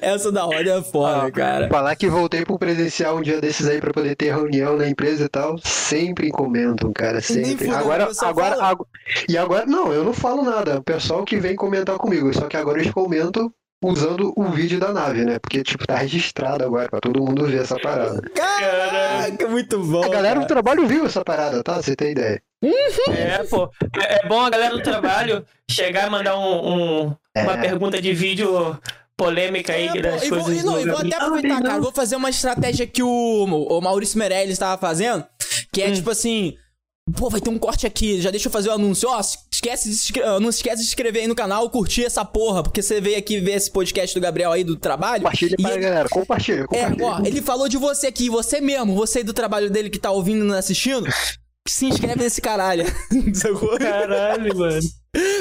Essa 0.00 0.30
da 0.32 0.42
roda 0.42 0.78
é 0.78 0.82
foda, 0.82 1.26
Ah, 1.26 1.30
cara. 1.30 1.68
Falar 1.68 1.94
que 1.96 2.08
voltei 2.08 2.44
pro 2.44 2.58
presencial 2.58 3.18
um 3.18 3.22
dia 3.22 3.40
desses 3.40 3.66
aí 3.68 3.80
pra 3.80 3.92
poder 3.92 4.14
ter 4.16 4.32
reunião 4.34 4.76
na 4.76 4.88
empresa 4.88 5.24
e 5.24 5.28
tal, 5.28 5.56
sempre 5.62 6.30
comentam, 6.30 6.92
cara, 6.92 7.20
sempre. 7.20 7.70
Agora, 7.70 8.08
o 8.10 8.13
pessoal 8.14 8.30
agora, 8.30 8.56
fala? 8.56 8.68
agu- 8.68 8.86
e 9.28 9.36
agora, 9.38 9.66
não, 9.66 9.92
eu 9.92 10.04
não 10.04 10.12
falo 10.12 10.42
nada, 10.42 10.78
o 10.78 10.82
pessoal 10.82 11.24
que 11.24 11.36
vem 11.38 11.54
comentar 11.56 11.96
comigo, 11.98 12.32
só 12.32 12.46
que 12.46 12.56
agora 12.56 12.80
eles 12.80 12.92
comentam 12.92 13.52
usando 13.82 14.32
o 14.36 14.44
vídeo 14.46 14.80
da 14.80 14.92
nave, 14.92 15.24
né? 15.26 15.38
Porque, 15.38 15.62
tipo, 15.62 15.86
tá 15.86 15.96
registrado 15.96 16.64
agora 16.64 16.88
pra 16.88 17.00
todo 17.00 17.22
mundo 17.22 17.46
ver 17.46 17.60
essa 17.62 17.78
parada. 17.78 18.22
Caraca, 18.34 19.46
muito 19.48 19.78
bom. 19.80 20.02
A 20.04 20.08
galera 20.08 20.40
do 20.40 20.46
trabalho 20.46 20.86
viu 20.86 21.04
essa 21.04 21.22
parada, 21.22 21.62
tá? 21.62 21.74
Você 21.82 21.94
tem 21.94 22.12
ideia. 22.12 22.40
É, 23.10 23.42
pô. 23.44 23.68
É, 24.00 24.24
é 24.24 24.28
bom 24.28 24.40
a 24.40 24.48
galera 24.48 24.74
do 24.74 24.82
trabalho 24.82 25.44
chegar 25.70 26.06
e 26.06 26.10
mandar 26.10 26.38
um, 26.38 26.66
um- 27.04 27.16
uma 27.36 27.52
É. 27.52 27.60
pergunta 27.60 28.00
de 28.00 28.12
vídeo 28.14 28.78
polêmica 29.18 29.74
aí 29.74 29.88
É, 29.88 30.00
das 30.00 30.20
pô, 30.22 30.26
e 30.26 30.30
vou, 30.30 30.44
coisas. 30.44 30.62
e 30.62 30.66
não, 30.66 30.72
vou 30.86 30.98
até 30.98 31.16
aproveitar, 31.16 31.62
cara. 31.62 31.80
Vou 31.80 31.92
fazer 31.92 32.16
uma 32.16 32.30
estratégia 32.30 32.86
que 32.86 33.02
o, 33.02 33.44
o 33.68 33.80
Maurício 33.82 34.18
Meirelles 34.18 34.52
estava 34.52 34.80
fazendo, 34.80 35.24
que 35.72 35.82
é 35.82 35.90
tipo 35.92 36.10
assim. 36.10 36.56
Pô, 37.18 37.28
vai 37.28 37.38
ter 37.38 37.50
um 37.50 37.58
corte 37.58 37.86
aqui, 37.86 38.18
já 38.18 38.30
deixa 38.30 38.48
eu 38.48 38.52
fazer 38.52 38.70
o 38.70 38.72
anúncio. 38.72 39.06
Ó, 39.10 39.20
esquece 39.52 39.90
de 39.90 40.20
não 40.40 40.48
esquece 40.48 40.76
de 40.78 40.82
se 40.84 40.88
inscrever 40.88 41.20
aí 41.22 41.28
no 41.28 41.34
canal, 41.34 41.68
curtir 41.68 42.02
essa 42.02 42.24
porra, 42.24 42.62
porque 42.62 42.80
você 42.80 42.98
veio 42.98 43.18
aqui 43.18 43.38
ver 43.40 43.52
esse 43.52 43.70
podcast 43.70 44.14
do 44.18 44.22
Gabriel 44.22 44.50
aí 44.50 44.64
do 44.64 44.74
trabalho. 44.74 45.22
Compartilha 45.24 45.56
pra 45.60 45.70
ele- 45.72 45.80
galera, 45.82 46.08
compartilha, 46.08 46.60
É, 46.72 46.84
compartilha. 46.90 47.06
ó, 47.06 47.20
ele 47.26 47.42
falou 47.42 47.68
de 47.68 47.76
você 47.76 48.06
aqui, 48.06 48.30
você 48.30 48.58
mesmo, 48.58 48.94
você 48.94 49.18
aí 49.18 49.24
do 49.24 49.34
trabalho 49.34 49.68
dele 49.70 49.90
que 49.90 49.98
tá 49.98 50.10
ouvindo 50.10 50.46
e 50.54 50.56
assistindo. 50.56 51.06
Se 51.68 51.84
inscreve 51.86 52.22
nesse 52.22 52.40
caralho. 52.40 52.84
Caralho, 53.78 54.56
mano. 54.56 54.80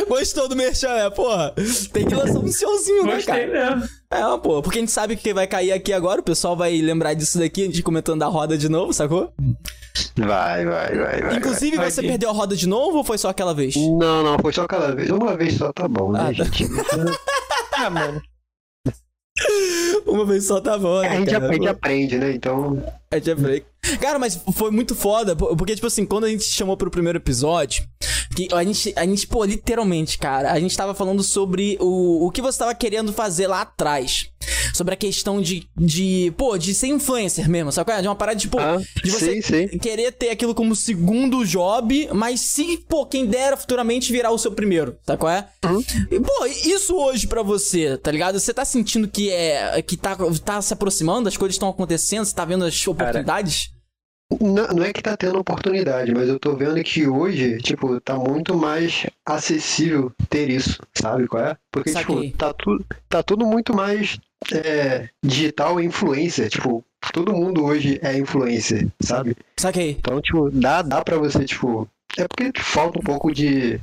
Gostou 0.07 0.47
do 0.47 0.55
merchan, 0.55 0.93
né, 0.95 1.09
porra? 1.09 1.53
Tem 1.91 2.05
que 2.05 2.13
lançar 2.15 2.39
um 2.39 2.47
senhorzinho, 2.47 3.05
né, 3.05 3.15
Gostei 3.15 3.47
cara? 3.47 3.75
mesmo. 3.75 3.89
É, 4.13 4.37
pô, 4.37 4.61
porque 4.61 4.77
a 4.77 4.81
gente 4.81 4.91
sabe 4.91 5.15
que 5.15 5.33
vai 5.33 5.47
cair 5.47 5.71
aqui 5.71 5.91
agora, 5.91 6.21
o 6.21 6.23
pessoal 6.23 6.55
vai 6.55 6.79
lembrar 6.79 7.13
disso 7.13 7.39
daqui, 7.39 7.63
a 7.63 7.65
gente 7.65 7.81
comentando 7.81 8.19
da 8.19 8.27
roda 8.27 8.57
de 8.57 8.69
novo, 8.69 8.93
sacou? 8.93 9.33
Vai, 10.17 10.65
vai, 10.65 10.95
vai, 10.95 11.21
vai. 11.21 11.35
Inclusive, 11.37 11.77
vai 11.77 11.89
você 11.89 12.01
vir. 12.01 12.07
perdeu 12.09 12.29
a 12.29 12.33
roda 12.33 12.55
de 12.55 12.67
novo 12.67 12.97
ou 12.97 13.03
foi 13.03 13.17
só 13.17 13.29
aquela 13.29 13.53
vez? 13.53 13.73
vai. 13.75 13.83
Não, 13.85 14.23
não, 14.23 14.37
foi 14.39 14.53
só 14.53 14.63
aquela 14.63 14.93
vez. 14.93 15.09
Uma 15.09 15.35
vez 15.35 15.55
só 15.55 15.71
tá 15.73 15.87
bom, 15.87 16.11
né, 16.11 16.19
Ah, 16.21 16.25
tá. 16.25 16.31
gente? 16.33 16.65
Ah, 17.75 17.89
mano. 17.89 18.21
Uma 20.05 20.25
vez 20.25 20.45
só 20.45 20.61
tá 20.61 20.77
bom, 20.77 21.01
né, 21.01 21.07
A 21.09 21.15
gente, 21.15 21.31
cara? 21.31 21.49
a 21.49 21.53
gente 21.53 21.67
aprende, 21.67 22.17
né? 22.19 22.31
Então. 22.33 22.81
É 23.09 23.19
de 23.19 23.33
break. 23.33 23.65
Cara, 23.99 24.17
mas 24.17 24.39
foi 24.53 24.71
muito 24.71 24.95
foda, 24.95 25.35
porque, 25.35 25.75
tipo 25.75 25.87
assim, 25.87 26.05
quando 26.05 26.25
a 26.25 26.29
gente 26.29 26.45
chamou 26.45 26.77
pro 26.77 26.89
primeiro 26.89 27.17
episódio, 27.19 27.83
que 28.35 28.47
a 28.53 28.63
gente, 28.63 28.93
a 28.95 29.05
gente, 29.05 29.27
pô, 29.27 29.43
literalmente, 29.43 30.17
cara, 30.17 30.51
a 30.51 30.59
gente 30.59 30.75
tava 30.75 30.93
falando 30.93 31.21
sobre 31.23 31.77
o, 31.79 32.25
o 32.25 32.31
que 32.31 32.41
você 32.41 32.59
tava 32.59 32.73
querendo 32.73 33.13
fazer 33.13 33.47
lá 33.47 33.61
atrás. 33.61 34.29
Sobre 34.73 34.93
a 34.93 34.97
questão 34.97 35.41
de, 35.41 35.67
de 35.77 36.33
pô, 36.35 36.57
de 36.57 36.73
ser 36.73 36.87
influencer 36.87 37.49
mesmo, 37.49 37.71
sabe 37.71 37.91
é? 37.93 38.01
De 38.01 38.07
uma 38.07 38.15
parada, 38.15 38.37
tipo, 38.37 38.59
Ah, 38.59 38.77
de 39.03 39.09
você 39.11 39.41
sim, 39.41 39.69
sim. 39.69 39.77
querer 39.77 40.11
ter 40.11 40.31
aquilo 40.31 40.53
como 40.53 40.75
segundo 40.75 41.45
job, 41.45 42.09
mas 42.13 42.41
se, 42.41 42.77
pô, 42.89 43.05
quem 43.05 43.25
dera 43.25 43.55
futuramente 43.55 44.11
virar 44.11 44.31
o 44.31 44.37
seu 44.37 44.51
primeiro, 44.51 44.97
sabe 45.05 45.19
qual 45.19 45.31
é? 45.31 45.47
Uhum. 45.65 45.83
E, 46.11 46.19
pô, 46.19 46.45
isso 46.45 46.95
hoje 46.95 47.27
pra 47.27 47.41
você, 47.41 47.97
tá 47.97 48.11
ligado? 48.11 48.37
Você 48.39 48.53
tá 48.53 48.65
sentindo 48.65 49.07
que 49.07 49.29
é, 49.29 49.81
que 49.81 49.95
tá, 49.95 50.17
tá 50.43 50.61
se 50.61 50.73
aproximando, 50.73 51.29
as 51.29 51.37
coisas 51.37 51.55
estão 51.55 51.69
acontecendo, 51.69 52.25
você 52.25 52.35
tá 52.35 52.43
vendo 52.43 52.65
as 52.65 52.87
oportunidades? 52.87 53.72
Não, 54.41 54.67
não 54.67 54.83
é 54.83 54.93
que 54.93 55.01
tá 55.01 55.15
tendo 55.17 55.39
oportunidade, 55.39 56.13
mas 56.13 56.29
eu 56.29 56.39
tô 56.39 56.55
vendo 56.55 56.81
que 56.83 57.07
hoje, 57.07 57.57
tipo, 57.59 57.99
tá 58.01 58.15
muito 58.17 58.55
mais 58.55 59.05
acessível 59.25 60.11
ter 60.29 60.49
isso, 60.49 60.79
sabe 60.95 61.27
qual 61.27 61.43
é? 61.43 61.57
Porque, 61.71 61.91
Saquei. 61.91 62.27
tipo, 62.27 62.37
tá 62.37 62.53
tudo, 62.53 62.85
tá 63.09 63.23
tudo 63.23 63.45
muito 63.45 63.75
mais 63.75 64.19
é, 64.51 65.09
digital 65.23 65.79
e 65.79 65.85
influencer. 65.85 66.49
Tipo, 66.49 66.83
todo 67.13 67.33
mundo 67.33 67.63
hoje 67.63 67.99
é 68.01 68.17
influencer, 68.17 68.87
sabe? 69.01 69.35
Saquei. 69.57 69.91
Então, 69.91 70.21
tipo, 70.21 70.49
dá, 70.49 70.81
dá 70.81 71.03
pra 71.03 71.17
você, 71.17 71.45
tipo, 71.45 71.87
É 72.17 72.27
porque 72.27 72.51
falta 72.61 72.99
um 72.99 73.03
pouco 73.03 73.33
de. 73.33 73.79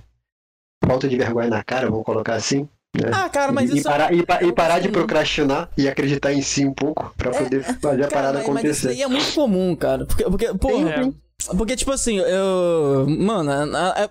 Falta 0.85 1.09
de 1.09 1.17
vergonha 1.17 1.51
na 1.51 1.63
cara, 1.63 1.91
vamos 1.91 2.07
colocar 2.07 2.35
assim. 2.35 2.69
Né? 2.97 3.11
Ah, 3.13 3.29
cara, 3.29 3.53
mas 3.53 3.71
e, 3.71 3.75
isso. 3.79 3.85
parar, 3.89 4.13
e, 4.13 4.25
pa- 4.27 4.43
e 4.43 4.53
parar 4.53 4.79
de 4.81 4.87
assim, 4.87 4.93
procrastinar 4.93 5.71
e 5.77 5.89
acreditar 5.89 6.33
em 6.33 6.43
si 6.43 6.67
um 6.67 6.75
pouco 6.75 7.13
pra 7.17 7.31
poder 7.31 7.63
fazer 7.81 8.05
a 8.05 8.09
Cara, 8.09 8.11
parada 8.33 8.39
mas, 8.39 8.49
mas 8.49 8.65
isso 8.65 8.87
acontecer. 8.87 8.89
aí 8.89 9.03
é 9.03 9.07
muito 9.07 9.33
comum, 9.33 9.77
cara. 9.77 10.05
Porque, 10.07 10.25
porque 10.25 10.55
porra, 10.55 10.91
É. 10.91 11.55
porque, 11.57 11.77
tipo 11.77 11.93
assim, 11.93 12.19
eu. 12.19 13.07
Mano, 13.09 13.51
a- 13.77 14.09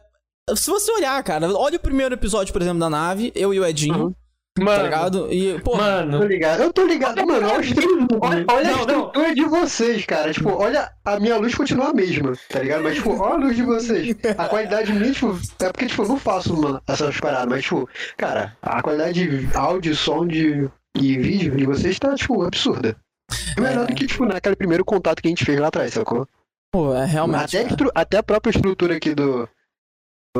a- 0.49 0.55
se 0.55 0.71
você 0.71 0.91
olhar, 0.93 1.21
cara, 1.23 1.47
olha 1.53 1.75
o 1.75 1.79
primeiro 1.79 2.15
episódio, 2.15 2.51
por 2.53 2.61
exemplo, 2.61 2.79
da 2.79 2.89
nave, 2.89 3.31
eu 3.35 3.53
e 3.53 3.59
o 3.59 3.65
Edinho, 3.65 4.05
Uhum. 4.05 4.13
Tá 4.59 4.65
Mano, 4.65 4.83
ligado? 4.83 5.33
E, 5.33 5.59
pô, 5.61 5.71
Tô 5.71 5.77
mano. 5.77 6.23
ligado, 6.25 6.63
eu 6.63 6.73
tô 6.73 6.85
ligado, 6.85 7.25
mano. 7.25 7.47
Olha, 7.47 7.57
a 7.57 8.25
olha, 8.27 8.45
olha 8.49 8.59
a 8.59 8.63
Não, 8.63 8.71
não. 8.71 8.79
estrutura 8.79 9.35
de 9.35 9.45
vocês, 9.45 10.05
cara. 10.05 10.31
Tipo, 10.33 10.49
olha, 10.51 10.91
a 11.05 11.19
minha 11.19 11.37
luz 11.37 11.55
continua 11.55 11.89
a 11.89 11.93
mesma, 11.93 12.33
tá 12.49 12.59
ligado? 12.59 12.83
Mas, 12.83 12.95
tipo, 12.95 13.11
olha 13.21 13.33
a 13.33 13.37
luz 13.37 13.55
de 13.55 13.63
vocês. 13.63 14.15
A 14.37 14.45
qualidade 14.47 14.91
minha, 14.93 15.11
tipo, 15.11 15.37
é 15.61 15.71
porque, 15.71 15.85
tipo, 15.87 16.03
eu 16.03 16.07
não 16.07 16.17
faço 16.17 16.53
uma, 16.53 16.81
essas 16.87 17.19
paradas, 17.19 17.47
mas, 17.49 17.63
tipo, 17.63 17.87
cara, 18.17 18.55
a 18.61 18.81
qualidade 18.81 19.45
de 19.47 19.57
áudio, 19.57 19.95
som 19.95 20.25
de, 20.27 20.69
e 20.95 21.17
vídeo 21.17 21.55
de 21.55 21.65
vocês 21.65 21.97
tá, 21.99 22.13
tipo, 22.15 22.41
absurda. 22.43 22.95
É 23.57 23.61
melhor 23.61 23.85
do 23.85 23.93
que, 23.93 24.07
tipo, 24.07 24.25
naquele 24.25 24.55
primeiro 24.55 24.83
contato 24.83 25.21
que 25.21 25.27
a 25.27 25.31
gente 25.31 25.45
fez 25.45 25.59
lá 25.59 25.67
atrás, 25.67 25.93
sacou? 25.93 26.27
pô, 26.71 26.93
é 26.95 27.03
realmente. 27.05 27.57
Até, 27.57 27.65
a 27.65 27.75
cara. 27.77 27.91
até 27.95 28.17
a 28.17 28.23
própria 28.23 28.51
estrutura 28.51 28.95
aqui 28.95 29.15
do- 29.15 29.49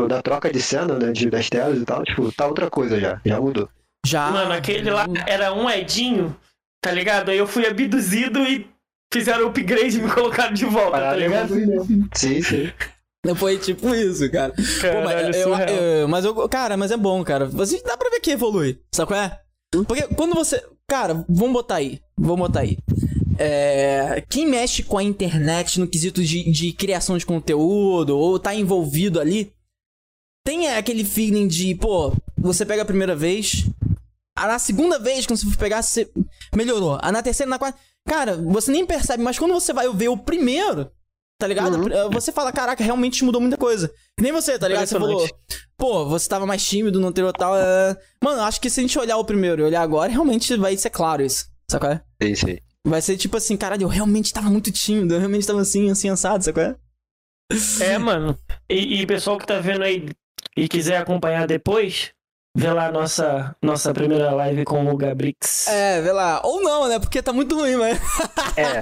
da 0.08 0.22
troca 0.22 0.52
de 0.52 0.62
cena, 0.62 0.98
né, 1.00 1.12
de, 1.12 1.30
das 1.30 1.50
telas 1.50 1.80
e 1.82 1.86
tal, 1.86 2.04
tipo, 2.04 2.32
tá 2.32 2.46
outra 2.48 2.70
coisa 2.70 3.00
já, 3.00 3.20
já 3.26 3.42
mudou. 3.42 3.68
Já. 4.06 4.32
Mano, 4.32 4.54
aquele 4.54 4.90
lá 4.90 5.06
era 5.28 5.54
um 5.54 5.70
Edinho, 5.70 6.36
tá 6.82 6.92
ligado? 6.92 7.30
Aí 7.30 7.38
eu 7.38 7.48
fui 7.48 7.66
abduzido 7.68 8.40
e 8.44 8.68
fizeram 9.14 9.46
o 9.46 9.50
upgrade 9.50 9.98
e 9.98 10.02
me 10.02 10.10
colocaram 10.12 10.54
de 10.54 10.66
volta, 10.66 11.00
tá 11.00 11.16
ligado? 11.16 11.54
Sim, 12.16 12.42
sim. 12.42 12.72
Foi 13.36 13.58
tipo 13.58 13.94
isso, 13.94 14.32
cara. 14.32 14.54
Pô, 14.54 15.02
mas, 15.04 15.14
Caralho, 15.14 15.36
eu, 15.36 15.76
eu- 16.02 16.08
mas 16.08 16.24
eu, 16.26 16.50
cara, 16.50 16.78
mas 16.78 16.92
é 16.92 16.98
bom, 16.98 17.24
cara. 17.24 17.46
Você 17.48 17.82
dá 17.84 17.98
pra 17.98 18.10
ver 18.10 18.22
que 18.22 18.32
evolui, 18.32 18.80
sabe 18.94 19.08
qual 19.10 19.20
é? 19.20 19.40
Porque 19.72 20.04
quando 20.16 20.34
você. 20.34 20.64
Cara, 20.88 21.26
vamos 21.30 21.52
botar 21.54 21.76
aí. 21.76 22.00
Vamos 22.18 22.40
botar 22.48 22.62
aí. 22.62 22.78
É, 23.38 24.24
quem 24.28 24.48
mexe 24.48 24.84
com 24.84 24.98
a 24.98 25.04
internet 25.04 25.80
no 25.80 25.88
quesito 25.88 26.24
de, 26.24 26.50
de 26.52 26.74
criação 26.74 27.18
de 27.18 27.26
conteúdo 27.26 28.18
ou 28.18 28.40
tá 28.40 28.54
envolvido 28.56 29.20
ali, 29.20 29.54
tem 30.46 30.68
aquele 30.74 31.04
feeling 31.06 31.48
de, 31.48 31.76
pô, 31.76 32.14
você 32.38 32.66
pega 32.66 32.82
a 32.82 32.86
primeira 32.86 33.16
vez, 33.16 33.66
na 34.48 34.60
segunda 34.60 35.00
vez, 35.00 35.26
quando 35.26 35.40
você 35.40 35.46
for 35.48 35.58
pegar, 35.58 35.82
você 35.82 36.10
melhorou. 36.56 36.98
A 37.02 37.12
na 37.12 37.22
terceira, 37.22 37.50
na 37.50 37.60
quarta. 37.60 37.78
Cara, 38.08 38.36
você 38.38 38.72
nem 38.72 38.86
percebe, 38.86 39.22
mas 39.24 39.38
quando 39.38 39.54
você 39.54 39.74
vai 39.74 39.92
ver 39.94 40.10
o 40.10 40.18
primeiro, 40.18 40.92
tá 41.40 41.48
ligado? 41.48 41.76
Uhum. 41.76 42.10
Você 42.12 42.32
fala, 42.32 42.52
caraca, 42.52 42.84
realmente 42.84 43.24
mudou 43.24 43.42
muita 43.42 43.58
coisa. 43.58 43.90
Que 44.18 44.24
nem 44.24 44.32
você, 44.32 44.58
tá 44.58 44.68
ligado? 44.68 44.88
Você 44.88 45.00
falou, 45.00 45.28
pô, 45.78 46.06
você 46.06 46.28
tava 46.28 46.46
mais 46.46 46.66
tímido 46.66 47.00
no 47.00 47.08
anterior 47.08 47.32
tal. 47.34 47.56
é... 47.56 47.96
Mano, 48.24 48.42
acho 48.42 48.60
que 48.60 48.70
se 48.70 48.80
a 48.80 48.84
gente 48.84 48.98
olhar 48.98 49.18
o 49.18 49.26
primeiro 49.26 49.62
e 49.62 49.66
olhar 49.66 49.82
agora, 49.82 50.12
realmente 50.12 50.56
vai 50.58 50.76
ser 50.76 50.90
claro 50.90 51.24
isso. 51.24 51.46
Sabe 51.70 51.86
qual 51.86 51.94
é? 51.94 52.04
Sim, 52.22 52.36
sim. 52.36 52.58
Vai 52.86 53.02
ser 53.02 53.18
tipo 53.18 53.38
assim, 53.38 53.56
caralho, 53.58 53.84
eu 53.84 53.88
realmente 53.88 54.34
tava 54.34 54.50
muito 54.50 54.72
tímido, 54.72 55.14
eu 55.14 55.20
realmente 55.20 55.46
tava 55.46 55.62
assim, 55.62 55.92
assim, 55.92 56.10
assado, 56.10 56.44
sabe 56.44 56.56
qual 56.56 56.66
é? 56.66 56.76
É, 57.82 57.98
mano. 57.98 58.38
E, 58.70 59.02
e 59.02 59.06
pessoal 59.06 59.38
que 59.38 59.46
tá 59.46 59.60
vendo 59.60 59.84
aí 59.84 60.10
e 60.56 60.68
quiser 60.68 60.98
acompanhar 60.98 61.48
depois, 61.48 62.12
vê 62.60 62.72
lá 62.72 62.88
a 62.88 62.92
nossa, 62.92 63.56
nossa 63.62 63.94
primeira 63.94 64.32
live 64.32 64.66
com 64.66 64.86
o 64.86 64.98
Gabrix. 64.98 65.68
É, 65.68 66.02
vê 66.02 66.12
lá. 66.12 66.42
Ou 66.44 66.62
não, 66.62 66.88
né? 66.88 67.00
Porque 67.00 67.22
tá 67.22 67.32
muito 67.34 67.56
ruim, 67.56 67.76
mas. 67.76 68.00
É. 68.58 68.82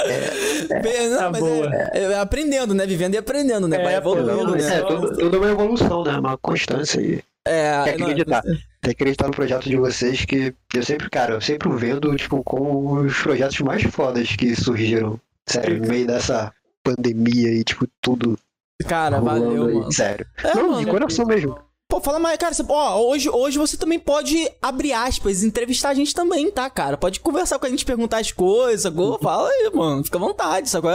Bem, 0.82 1.10
não, 1.10 1.18
Tá 1.18 1.30
mas 1.30 1.40
boa. 1.40 1.70
é, 1.92 2.02
é 2.12 2.18
aprendendo, 2.18 2.74
né? 2.74 2.86
Vivendo 2.86 3.14
e 3.14 3.18
aprendendo, 3.18 3.68
né? 3.68 3.76
É, 3.80 3.84
Vai 3.84 3.94
evoluindo, 3.96 4.44
não, 4.44 4.56
né? 4.56 4.78
É, 4.78 4.82
tudo, 4.82 5.16
tudo 5.16 5.36
uma 5.38 5.50
evolução, 5.50 6.02
né? 6.04 6.18
Uma 6.18 6.38
constância 6.38 7.00
aí. 7.00 7.22
É, 7.46 7.82
Tem 7.84 7.92
que 7.94 7.98
não, 8.00 8.06
acreditar. 8.06 8.42
Tem 8.42 8.60
que 8.82 8.90
acreditar 8.90 9.26
no 9.26 9.32
projeto 9.34 9.68
de 9.68 9.76
vocês, 9.76 10.24
que 10.24 10.54
eu 10.74 10.82
sempre, 10.82 11.10
cara, 11.10 11.34
eu 11.34 11.40
sempre 11.40 11.68
o 11.68 11.76
vendo, 11.76 12.14
tipo, 12.16 12.42
como 12.44 13.00
os 13.00 13.18
projetos 13.22 13.58
mais 13.60 13.82
fodas 13.82 14.28
que 14.36 14.54
surgiram. 14.56 15.20
Sério, 15.46 15.80
no 15.80 15.88
meio 15.88 16.06
dessa 16.06 16.52
pandemia 16.82 17.50
e, 17.52 17.64
tipo, 17.64 17.86
tudo 18.00 18.38
Cara, 18.86 19.20
valeu, 19.20 19.66
aí. 19.66 19.74
mano. 19.74 19.92
Sério. 19.92 20.26
É, 20.42 20.54
Não, 20.54 20.70
mano. 20.70 20.84
de 20.84 20.90
coração 20.90 21.26
mesmo. 21.26 21.58
Pô, 21.90 22.00
fala 22.00 22.20
mais, 22.20 22.38
cara, 22.38 22.54
você, 22.54 22.62
ó, 22.68 23.00
hoje, 23.02 23.28
hoje 23.28 23.58
você 23.58 23.76
também 23.76 23.98
pode, 23.98 24.48
abrir 24.62 24.92
aspas, 24.92 25.42
entrevistar 25.42 25.88
a 25.90 25.94
gente 25.94 26.14
também, 26.14 26.48
tá, 26.50 26.70
cara? 26.70 26.96
Pode 26.96 27.18
conversar 27.18 27.58
com 27.58 27.66
a 27.66 27.68
gente, 27.68 27.84
perguntar 27.84 28.18
as 28.18 28.30
coisas, 28.30 28.82
sacou? 28.82 29.18
Fala 29.18 29.48
aí, 29.48 29.68
mano, 29.74 30.04
fica 30.04 30.16
à 30.16 30.20
vontade, 30.20 30.70
sacou? 30.70 30.90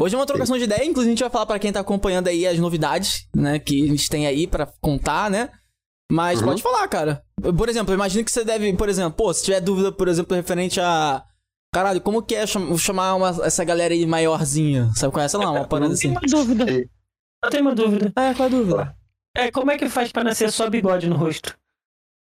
Hoje 0.00 0.14
é 0.14 0.18
uma 0.18 0.24
trocação 0.26 0.56
de 0.56 0.64
ideia, 0.64 0.84
inclusive 0.84 1.10
a 1.10 1.14
gente 1.14 1.20
vai 1.24 1.30
falar 1.30 1.46
pra 1.46 1.58
quem 1.58 1.72
tá 1.72 1.80
acompanhando 1.80 2.28
aí 2.28 2.46
as 2.46 2.58
novidades, 2.60 3.26
né, 3.34 3.58
que 3.58 3.82
a 3.84 3.86
gente 3.88 4.08
tem 4.08 4.26
aí 4.26 4.46
pra 4.46 4.66
contar, 4.80 5.28
né? 5.28 5.50
Mas 6.12 6.38
Uhum. 6.40 6.46
pode 6.46 6.62
falar, 6.62 6.86
cara. 6.88 7.22
Por 7.56 7.68
exemplo, 7.68 7.92
imagina 7.92 8.22
que 8.24 8.30
você 8.30 8.44
deve, 8.44 8.72
por 8.74 8.88
exemplo, 8.88 9.12
pô, 9.12 9.34
se 9.34 9.44
tiver 9.44 9.60
dúvida, 9.60 9.90
por 9.92 10.06
exemplo, 10.08 10.36
referente 10.36 10.80
a... 10.80 11.22
Caralho, 11.74 12.00
como 12.00 12.22
que 12.22 12.34
é 12.36 12.46
cham- 12.46 12.76
chamar 12.78 13.14
uma- 13.16 13.44
essa 13.44 13.62
galera 13.64 13.92
aí 13.94 14.06
maiorzinha? 14.06 14.90
Sabe 14.96 15.12
qual 15.12 15.24
é? 15.24 15.28
Sei 15.28 15.38
lá, 15.38 15.50
uma 15.50 15.66
parada 15.66 15.92
Eu 15.92 15.98
tenho 15.98 16.16
assim. 16.18 16.26
uma 16.36 16.44
dúvida. 16.44 16.64
Eu 17.44 17.50
tenho 17.50 17.62
uma 17.62 17.74
dúvida. 17.74 18.12
É, 18.16 18.34
qual 18.34 18.46
a 18.46 18.50
dúvida? 18.50 18.96
É, 19.36 19.50
como 19.50 19.70
é 19.70 19.78
que 19.78 19.88
faz 19.88 20.10
pra 20.10 20.24
nascer 20.24 20.50
só 20.50 20.68
bigode 20.68 21.08
no 21.08 21.16
rosto? 21.16 21.56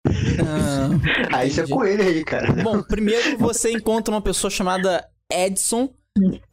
Ah... 0.07 1.37
Aí 1.37 1.49
isso 1.49 1.61
é 1.61 1.67
com 1.67 1.85
ele 1.85 2.03
aí, 2.03 2.25
cara. 2.25 2.53
Bom, 2.53 2.83
primeiro 2.83 3.39
você 3.39 3.71
encontra 3.73 4.15
uma 4.15 4.21
pessoa 4.21 4.51
chamada 4.51 5.07
Edson, 5.31 5.93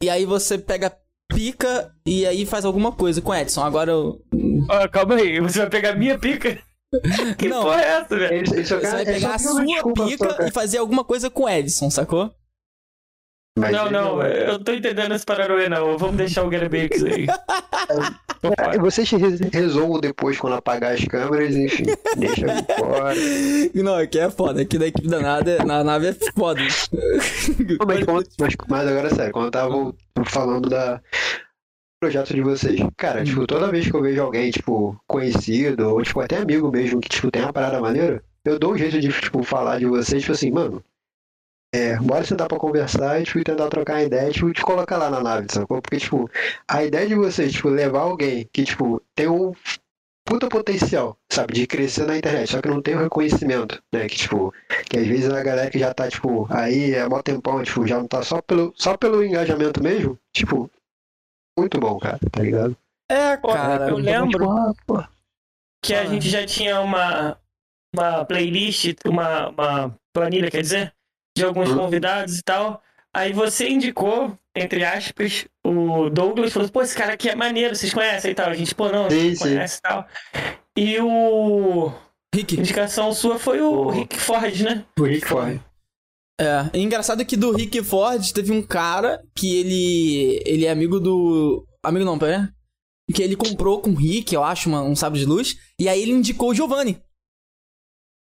e 0.00 0.08
aí 0.08 0.24
você 0.24 0.58
pega 0.58 0.96
pica 1.28 1.94
e 2.06 2.26
aí 2.26 2.44
faz 2.46 2.64
alguma 2.64 2.92
coisa 2.92 3.20
com 3.20 3.34
Edson. 3.34 3.62
Agora 3.62 3.90
eu. 3.90 4.20
Ah, 4.68 4.88
calma 4.88 5.16
aí, 5.16 5.40
você 5.40 5.60
vai 5.60 5.70
pegar 5.70 5.94
minha 5.94 6.18
pica? 6.18 6.58
Que 7.38 7.48
Não. 7.48 7.62
porra 7.62 7.82
é 7.82 7.88
essa, 7.88 8.16
velho? 8.16 8.46
Você 8.46 8.76
vai 8.76 9.04
pegar 9.04 9.34
a 9.34 9.38
sua 9.38 9.64
pica 9.94 10.46
e 10.46 10.50
fazer 10.50 10.78
alguma 10.78 11.04
coisa 11.04 11.30
com 11.30 11.48
Edson, 11.48 11.88
sacou? 11.90 12.34
Mas 13.58 13.72
Não, 13.72 13.90
não, 13.90 14.22
eu 14.22 14.62
tô 14.62 14.72
entendendo 14.72 15.12
esse 15.14 15.26
paranoia 15.26 15.68
não. 15.68 15.98
Vamos 15.98 16.16
deixar 16.16 16.44
o 16.44 16.48
Garabix 16.50 17.02
aí. 17.02 17.26
É, 18.42 18.78
Vocês 18.78 19.10
re- 19.10 19.50
resolvam 19.52 20.00
depois 20.00 20.38
quando 20.38 20.54
apagar 20.54 20.94
as 20.94 21.04
câmeras, 21.04 21.54
enfim. 21.54 21.84
Deixa 22.16 22.46
eu 22.46 22.48
ir 22.48 22.64
fora. 22.78 23.14
Não, 23.84 23.96
aqui 23.96 24.18
é 24.18 24.30
foda. 24.30 24.62
Aqui 24.62 24.78
da 24.78 24.86
equipe 24.86 25.06
da 25.08 25.20
nada, 25.20 25.62
na 25.62 25.84
nave 25.84 26.06
é 26.08 26.12
foda. 26.34 26.58
Mas, 27.86 28.06
mas, 28.38 28.56
mas 28.66 28.88
agora 28.88 29.14
sério, 29.14 29.32
quando 29.32 29.44
eu 29.46 29.50
tava 29.50 29.94
falando 30.24 30.70
da 30.70 31.02
projeto 32.00 32.32
de 32.32 32.40
vocês, 32.40 32.80
cara, 32.96 33.22
tipo, 33.24 33.46
toda 33.46 33.70
vez 33.70 33.86
que 33.90 33.94
eu 33.94 34.00
vejo 34.00 34.22
alguém, 34.22 34.50
tipo, 34.50 34.98
conhecido, 35.06 35.90
ou 35.90 36.02
tipo, 36.02 36.20
até 36.20 36.38
amigo 36.38 36.70
mesmo, 36.70 36.98
que, 36.98 37.10
tipo, 37.10 37.30
tem 37.30 37.42
uma 37.42 37.52
parada 37.52 37.78
maneira, 37.78 38.22
eu 38.42 38.58
dou 38.58 38.72
um 38.72 38.78
jeito 38.78 38.98
de, 39.00 39.08
tipo, 39.12 39.42
falar 39.42 39.78
de 39.80 39.84
vocês, 39.86 40.22
tipo 40.22 40.32
assim, 40.32 40.50
mano, 40.50 40.82
é, 41.72 41.96
bora 41.98 42.24
sentar 42.24 42.48
pra 42.48 42.58
conversar 42.58 43.20
e, 43.20 43.24
tipo, 43.24 43.44
tentar 43.44 43.68
trocar 43.68 43.94
uma 43.94 44.02
ideia, 44.02 44.30
tipo, 44.32 44.52
te 44.52 44.62
colocar 44.62 44.96
lá 44.96 45.08
na 45.10 45.20
nave, 45.22 45.46
sacou? 45.50 45.80
Porque, 45.80 45.98
tipo, 45.98 46.28
a 46.66 46.82
ideia 46.84 47.06
de 47.06 47.14
vocês, 47.14 47.52
tipo, 47.52 47.68
levar 47.68 48.00
alguém 48.00 48.48
que, 48.52 48.64
tipo, 48.64 49.00
tem 49.14 49.28
um 49.28 49.52
puta 50.26 50.48
potencial, 50.48 51.16
sabe, 51.32 51.54
de 51.54 51.66
crescer 51.66 52.06
na 52.06 52.16
internet, 52.16 52.50
só 52.50 52.60
que 52.60 52.68
não 52.68 52.80
tem 52.80 52.94
o 52.94 53.00
reconhecimento, 53.00 53.82
né, 53.92 54.08
que, 54.08 54.16
tipo, 54.16 54.52
que 54.88 54.96
às 54.98 55.06
vezes 55.06 55.28
a 55.32 55.42
galera 55.42 55.70
que 55.70 55.78
já 55.78 55.92
tá, 55.92 56.08
tipo, 56.08 56.46
aí 56.52 56.94
é 56.94 57.08
mó 57.08 57.20
tempão, 57.20 57.62
tipo, 57.64 57.86
já 57.86 57.98
não 57.98 58.06
tá 58.06 58.22
só 58.22 58.40
pelo, 58.40 58.72
só 58.76 58.96
pelo 58.96 59.24
engajamento 59.24 59.82
mesmo, 59.82 60.16
tipo, 60.32 60.70
muito 61.58 61.80
bom, 61.80 61.98
cara, 61.98 62.18
tá 62.30 62.42
ligado? 62.42 62.76
É, 63.10 63.36
cara. 63.38 63.88
eu 63.88 63.96
lembro 63.96 64.38
Tipo, 64.38 64.50
ah, 64.50 64.72
pô, 64.86 65.04
que 65.84 65.94
a 65.94 66.02
Ah. 66.02 66.06
gente 66.06 66.28
já 66.28 66.46
tinha 66.46 66.80
uma, 66.80 67.36
uma 67.92 68.24
playlist, 68.24 68.94
uma, 69.04 69.48
uma 69.48 69.96
planilha, 70.14 70.48
quer 70.50 70.62
dizer, 70.62 70.94
de 71.40 71.46
alguns 71.46 71.70
Hum. 71.70 71.76
convidados 71.76 72.38
e 72.38 72.42
tal. 72.42 72.82
Aí 73.12 73.32
você 73.32 73.68
indicou, 73.68 74.38
entre 74.54 74.84
aspas, 74.84 75.46
o 75.64 76.08
Douglas 76.10 76.52
falou, 76.52 76.68
pô, 76.68 76.80
esse 76.82 76.96
cara 76.96 77.14
aqui 77.14 77.28
é 77.28 77.34
maneiro, 77.34 77.74
vocês 77.74 77.92
conhecem 77.92 78.30
e 78.30 78.34
tal. 78.34 78.48
A 78.48 78.54
gente, 78.54 78.74
pô, 78.74 78.88
não, 78.88 79.06
a 79.06 79.10
gente 79.10 79.36
sim. 79.36 79.42
conhece 79.44 79.78
e 79.78 79.82
tal. 79.82 80.06
E 80.76 80.98
o... 81.00 81.92
Rick. 82.32 82.54
indicação 82.54 83.12
sua 83.12 83.38
foi 83.40 83.60
o 83.60 83.88
Rick 83.90 84.16
Ford, 84.16 84.60
né? 84.60 84.84
o 84.98 85.02
Rick 85.02 85.26
Ford. 85.26 85.60
É, 86.40 86.70
e 86.72 86.80
engraçado 86.80 87.24
que 87.26 87.36
do 87.36 87.50
Rick 87.52 87.82
Ford 87.82 88.32
teve 88.32 88.52
um 88.52 88.62
cara 88.62 89.20
que 89.36 89.56
ele. 89.58 90.40
Ele 90.46 90.64
é 90.64 90.70
amigo 90.70 90.98
do. 91.00 91.66
Amigo 91.82 92.04
não, 92.04 92.18
pera. 92.18 92.54
Que 93.12 93.22
ele 93.22 93.34
comprou 93.36 93.82
com 93.82 93.90
o 93.90 93.94
Rick, 93.96 94.32
eu 94.32 94.44
acho, 94.44 94.68
uma- 94.68 94.82
um 94.82 94.94
sábio 94.94 95.18
de 95.20 95.26
luz. 95.26 95.56
E 95.78 95.88
aí 95.88 96.00
ele 96.00 96.12
indicou 96.12 96.50
o 96.50 96.54
Giovanni. 96.54 97.02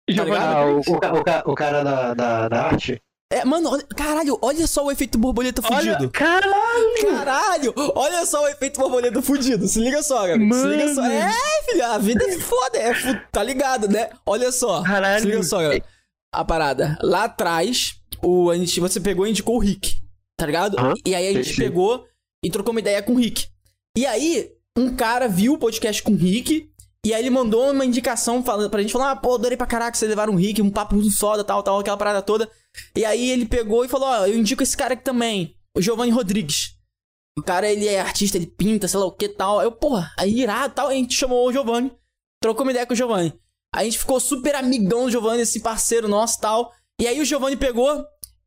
Giovanni 0.09 0.31
ligado? 0.31 0.57
Ah, 0.57 0.67
o, 0.67 0.77
o, 0.79 1.49
o, 1.49 1.53
o 1.53 1.55
cara 1.57 1.83
da, 1.83 2.15
da, 2.15 2.49
da 2.49 2.63
arte? 2.63 3.03
É, 3.33 3.45
mano, 3.45 3.71
olha- 3.71 3.83
caralho, 3.97 4.39
olha 4.41 4.67
só 4.69 4.85
o 4.85 4.91
efeito 4.91 5.19
borboleta 5.19 5.61
Olha, 5.69 5.95
fudido. 5.95 6.13
caralho! 6.13 6.55
Caralho, 7.11 7.75
olha 7.97 8.25
só 8.25 8.45
o 8.45 8.49
efeito 8.49 8.79
borboleta 8.79 9.21
fudido. 9.21 9.67
Se 9.67 9.81
liga 9.81 10.01
só, 10.03 10.21
galera. 10.29 10.55
Se 10.55 10.67
liga 10.69 10.95
só. 10.95 11.03
Mano. 11.03 11.13
É, 11.15 11.33
filho, 11.69 11.85
a 11.87 11.99
vida 11.99 12.25
é 12.25 12.39
foda, 12.39 12.79
é 12.79 12.95
tá 13.33 13.43
ligado, 13.43 13.89
né? 13.89 14.11
Olha 14.25 14.53
só. 14.53 14.81
Caralho. 14.83 15.23
Se 15.23 15.27
liga 15.27 15.43
só, 15.43 15.59
galera. 15.61 15.85
A 16.33 16.45
parada. 16.45 16.97
Lá 17.03 17.25
atrás, 17.25 17.97
o, 18.23 18.49
a 18.49 18.57
gente, 18.57 18.79
você 18.79 19.01
pegou 19.01 19.27
e 19.27 19.31
indicou 19.31 19.57
o 19.57 19.61
Rick, 19.61 19.97
tá 20.39 20.47
ligado? 20.47 20.79
Aham, 20.79 20.95
E 21.05 21.13
aí 21.13 21.27
a 21.27 21.33
gente 21.33 21.57
pegou 21.57 22.07
e 22.45 22.51
trocou 22.51 22.71
uma 22.73 22.81
ideia 22.81 23.03
com 23.03 23.13
o 23.13 23.17
Rick. 23.19 23.49
E 23.99 24.07
aí, 24.07 24.53
um 24.79 24.95
cara 24.95 25.27
viu 25.27 25.55
o 25.55 25.59
podcast 25.59 26.01
com 26.01 26.13
o 26.13 26.17
Rick. 26.17 26.71
E 27.05 27.13
aí 27.15 27.23
ele 27.23 27.31
mandou 27.31 27.71
uma 27.73 27.85
indicação 27.85 28.43
falando 28.43 28.69
pra 28.71 28.81
gente 28.83 28.93
falar, 28.93 29.13
ah, 29.13 29.17
pô, 29.17 29.35
adorei 29.35 29.57
pra 29.57 29.67
caraca, 29.67 29.97
vocês 29.97 30.09
levaram 30.09 30.33
um 30.33 30.37
Rick, 30.37 30.61
um 30.63 30.71
papo 30.71 30.95
muito 30.97 31.17
foda, 31.17 31.43
tal, 31.45 31.63
tal, 31.63 31.79
aquela 31.81 31.97
parada 31.97 32.21
toda. 32.21 32.49
E 32.97 33.05
aí 33.05 33.31
ele 33.31 33.47
pegou 33.47 33.85
e 33.85 33.89
falou, 33.89 34.09
ó, 34.09 34.27
eu 34.27 34.37
indico 34.37 34.63
esse 34.63 34.77
cara 34.77 34.95
aqui 34.95 35.05
também, 35.05 35.57
o 35.77 35.83
Giovanni 35.83 36.11
Rodrigues. 36.11 36.77
O 37.39 37.43
cara, 37.43 37.71
ele 37.71 37.87
é 37.87 38.01
artista, 38.01 38.39
ele 38.39 38.47
pinta, 38.47 38.89
sei 38.89 38.99
lá 38.99 39.07
o 39.07 39.13
que 39.13 39.29
tal. 39.29 39.61
Eu, 39.61 39.71
porra, 39.71 40.11
aí 40.19 40.41
irado 40.41 40.75
tal. 40.75 40.89
A 40.89 40.95
gente 40.95 41.15
chamou 41.15 41.47
o 41.47 41.53
Giovanni. 41.53 41.93
Trocou 42.41 42.65
uma 42.65 42.71
ideia 42.71 42.87
com 42.87 42.95
o 42.95 42.97
Giovanni. 42.97 43.39
A 43.75 43.85
gente 43.85 43.99
ficou 43.99 44.19
super 44.19 44.55
amigão 44.55 45.05
do 45.05 45.11
Giovanni, 45.11 45.43
esse 45.43 45.61
parceiro 45.61 46.09
nosso 46.09 46.41
tal. 46.41 46.73
E 46.99 47.07
aí 47.07 47.21
o 47.21 47.25
Giovanni 47.27 47.57
pegou 47.57 48.03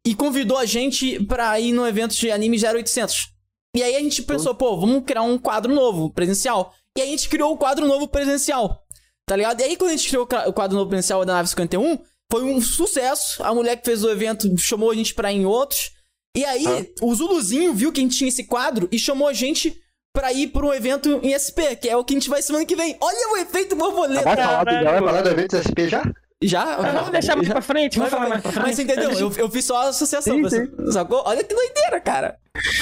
e 0.05 0.15
convidou 0.15 0.57
a 0.57 0.65
gente 0.65 1.23
pra 1.25 1.59
ir 1.59 1.71
no 1.71 1.85
evento 1.85 2.15
de 2.15 2.31
anime 2.31 2.57
0800. 2.57 3.31
E 3.75 3.83
aí 3.83 3.95
a 3.95 3.99
gente 3.99 4.23
pensou, 4.23 4.55
pô, 4.55 4.79
vamos 4.79 5.03
criar 5.05 5.21
um 5.21 5.37
quadro 5.37 5.73
novo, 5.73 6.11
presencial. 6.11 6.73
E 6.97 7.01
aí 7.01 7.09
a 7.09 7.11
gente 7.11 7.29
criou 7.29 7.53
o 7.53 7.57
quadro 7.57 7.85
novo 7.85 8.07
presencial. 8.07 8.83
Tá 9.27 9.35
ligado? 9.35 9.61
E 9.61 9.63
aí 9.63 9.77
quando 9.77 9.91
a 9.91 9.95
gente 9.95 10.07
criou 10.07 10.27
o 10.47 10.53
quadro 10.53 10.75
novo 10.75 10.89
presencial 10.89 11.23
da 11.23 11.33
nave 11.33 11.49
51, 11.49 11.99
foi 12.31 12.43
um 12.43 12.61
sucesso. 12.61 13.43
A 13.43 13.53
mulher 13.53 13.75
que 13.77 13.85
fez 13.85 14.03
o 14.03 14.09
evento 14.09 14.47
chamou 14.57 14.91
a 14.91 14.95
gente 14.95 15.13
pra 15.13 15.31
ir 15.31 15.37
em 15.37 15.45
outros. 15.45 15.91
E 16.35 16.45
aí, 16.45 16.65
ah. 16.65 16.85
o 17.01 17.13
Zuluzinho 17.13 17.73
viu 17.73 17.91
que 17.91 17.99
a 17.99 18.03
gente 18.03 18.17
tinha 18.17 18.27
esse 18.27 18.43
quadro 18.43 18.87
e 18.91 18.99
chamou 18.99 19.27
a 19.27 19.33
gente 19.33 19.75
pra 20.13 20.31
ir 20.31 20.47
pra 20.47 20.65
um 20.65 20.73
evento 20.73 21.19
em 21.23 21.37
SP, 21.37 21.75
que 21.75 21.89
é 21.89 21.95
o 21.95 22.03
que 22.03 22.13
a 22.13 22.17
gente 22.17 22.29
vai 22.29 22.41
semana 22.41 22.65
que 22.65 22.75
vem. 22.75 22.97
Olha 23.01 23.33
o 23.33 23.37
efeito 23.37 23.75
borboleta. 23.75 24.23
Vai 24.23 24.35
falar, 24.35 24.63
do, 24.63 24.83
vai 24.83 24.99
falar 24.99 25.21
do 25.21 25.29
evento 25.29 25.57
SP 25.57 25.87
já? 25.89 26.03
Já? 26.41 26.75
Ah, 26.75 26.91
vamos 26.93 27.09
deixar 27.09 27.35
mais 27.35 27.47
já. 27.47 27.53
pra 27.53 27.61
frente, 27.61 27.97
vamos 27.97 28.11
falar 28.11 28.29
mais 28.29 28.41
pra 28.41 28.51
frente. 28.51 28.65
Mas 28.65 28.75
você 28.77 28.83
entendeu? 28.83 29.11
Eu, 29.11 29.31
eu 29.35 29.49
fiz 29.49 29.65
só 29.65 29.85
a 29.85 29.89
associação, 29.89 30.49
sim, 30.49 30.67
sim. 30.67 30.91
sacou? 30.91 31.21
Olha 31.25 31.43
que 31.43 31.53
doideira, 31.53 31.99
cara. 31.99 32.37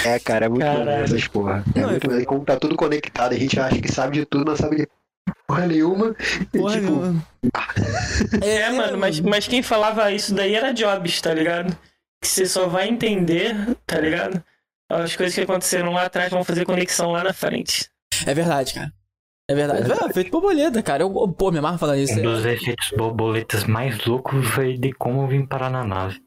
É, 0.05 0.19
cara, 0.19 0.45
é 0.45 0.49
muito 0.49 0.63
bom 0.63 0.89
essas 0.89 1.27
porra. 1.27 1.63
É 1.75 1.79
não, 1.79 1.89
muito, 1.89 2.11
eu... 2.11 2.25
Como 2.25 2.45
tá 2.45 2.55
tudo 2.57 2.75
conectado, 2.75 3.33
a 3.33 3.37
gente 3.37 3.59
acha 3.59 3.81
que 3.81 3.91
sabe 3.91 4.19
de 4.19 4.25
tudo, 4.25 4.45
não 4.45 4.55
sabe 4.55 4.75
de 4.75 4.87
porra 5.47 5.67
nenhuma. 5.67 6.15
Porra 6.51 6.77
e, 6.77 6.79
tipo... 6.79 6.91
nenhuma. 6.95 7.27
é, 8.41 8.55
é, 8.55 8.71
mano, 8.71 8.97
mas, 8.97 9.19
mas 9.19 9.47
quem 9.47 9.61
falava 9.61 10.11
isso 10.11 10.33
daí 10.33 10.55
era 10.55 10.73
Jobs, 10.73 11.21
tá 11.21 11.33
ligado? 11.33 11.77
que 12.21 12.27
você 12.27 12.45
só 12.45 12.67
vai 12.67 12.89
entender, 12.89 13.55
tá 13.85 13.99
ligado? 13.99 14.43
As 14.89 15.15
coisas 15.15 15.35
que 15.35 15.41
aconteceram 15.41 15.91
lá 15.91 16.03
atrás 16.03 16.31
vão 16.31 16.43
fazer 16.43 16.65
conexão 16.65 17.11
lá 17.11 17.23
na 17.23 17.33
frente. 17.33 17.89
É 18.25 18.33
verdade, 18.33 18.73
cara. 18.73 18.91
É 19.49 19.55
verdade. 19.55 19.91
É, 19.91 20.13
feito 20.13 20.31
borboleta, 20.31 20.81
cara. 20.81 21.03
Eu, 21.03 21.09
pô, 21.09 21.51
me 21.51 21.59
amarro 21.59 21.77
falar 21.77 21.97
isso. 21.97 22.19
Um 22.19 22.23
dos 22.23 22.45
efeitos 22.45 22.91
borboletas 22.97 23.63
mais 23.63 24.03
loucos 24.05 24.45
foi 24.47 24.77
de 24.77 24.91
como 24.93 25.27
vim 25.27 25.45
parar 25.45 25.69
na 25.69 25.83
nave. 25.83 26.19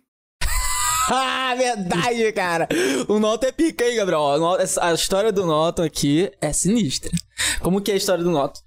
ah, 1.11 1.55
verdade, 1.57 2.33
cara. 2.33 2.69
O 3.09 3.19
Noto 3.19 3.45
é 3.45 3.53
pica, 3.53 3.85
hein, 3.85 3.97
Gabriel? 3.97 4.57
A 4.81 4.93
história 4.93 5.33
do 5.33 5.45
Noto 5.45 5.83
aqui 5.83 6.31
é 6.41 6.53
sinistra. 6.53 7.11
Como 7.61 7.81
que 7.81 7.91
é 7.91 7.95
a 7.95 7.99
história 7.99 8.23
do 8.23 8.31
Noto? 8.31 8.61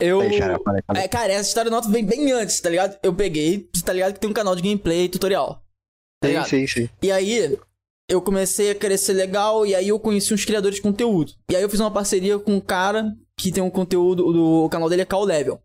Eu. 0.00 0.22
É, 0.94 1.08
cara, 1.08 1.32
essa 1.32 1.48
história 1.48 1.70
do 1.70 1.74
Noto 1.74 1.90
vem 1.90 2.04
bem 2.04 2.32
antes, 2.32 2.60
tá 2.60 2.70
ligado? 2.70 2.98
Eu 3.02 3.14
peguei, 3.14 3.68
tá 3.84 3.92
ligado? 3.92 4.14
Que 4.14 4.20
tem 4.20 4.30
um 4.30 4.34
canal 4.34 4.56
de 4.56 4.62
gameplay 4.62 5.04
e 5.04 5.08
tutorial. 5.08 5.62
Tá 6.22 6.44
sim, 6.44 6.66
sim, 6.66 6.66
sim. 6.66 6.88
E 7.02 7.12
aí, 7.12 7.58
eu 8.08 8.20
comecei 8.20 8.70
a 8.70 8.74
crescer 8.74 9.12
legal 9.12 9.64
e 9.64 9.74
aí 9.74 9.88
eu 9.88 9.98
conheci 9.98 10.34
uns 10.34 10.44
criadores 10.44 10.76
de 10.76 10.82
conteúdo. 10.82 11.32
E 11.50 11.56
aí 11.56 11.62
eu 11.62 11.70
fiz 11.70 11.80
uma 11.80 11.90
parceria 11.90 12.38
com 12.38 12.54
um 12.54 12.60
cara 12.60 13.14
que 13.38 13.52
tem 13.52 13.62
um 13.62 13.70
conteúdo, 13.70 14.32
do, 14.32 14.64
o 14.64 14.68
canal 14.68 14.88
dele 14.88 15.02
é 15.02 15.06
Call 15.06 15.24
Level. 15.24 15.60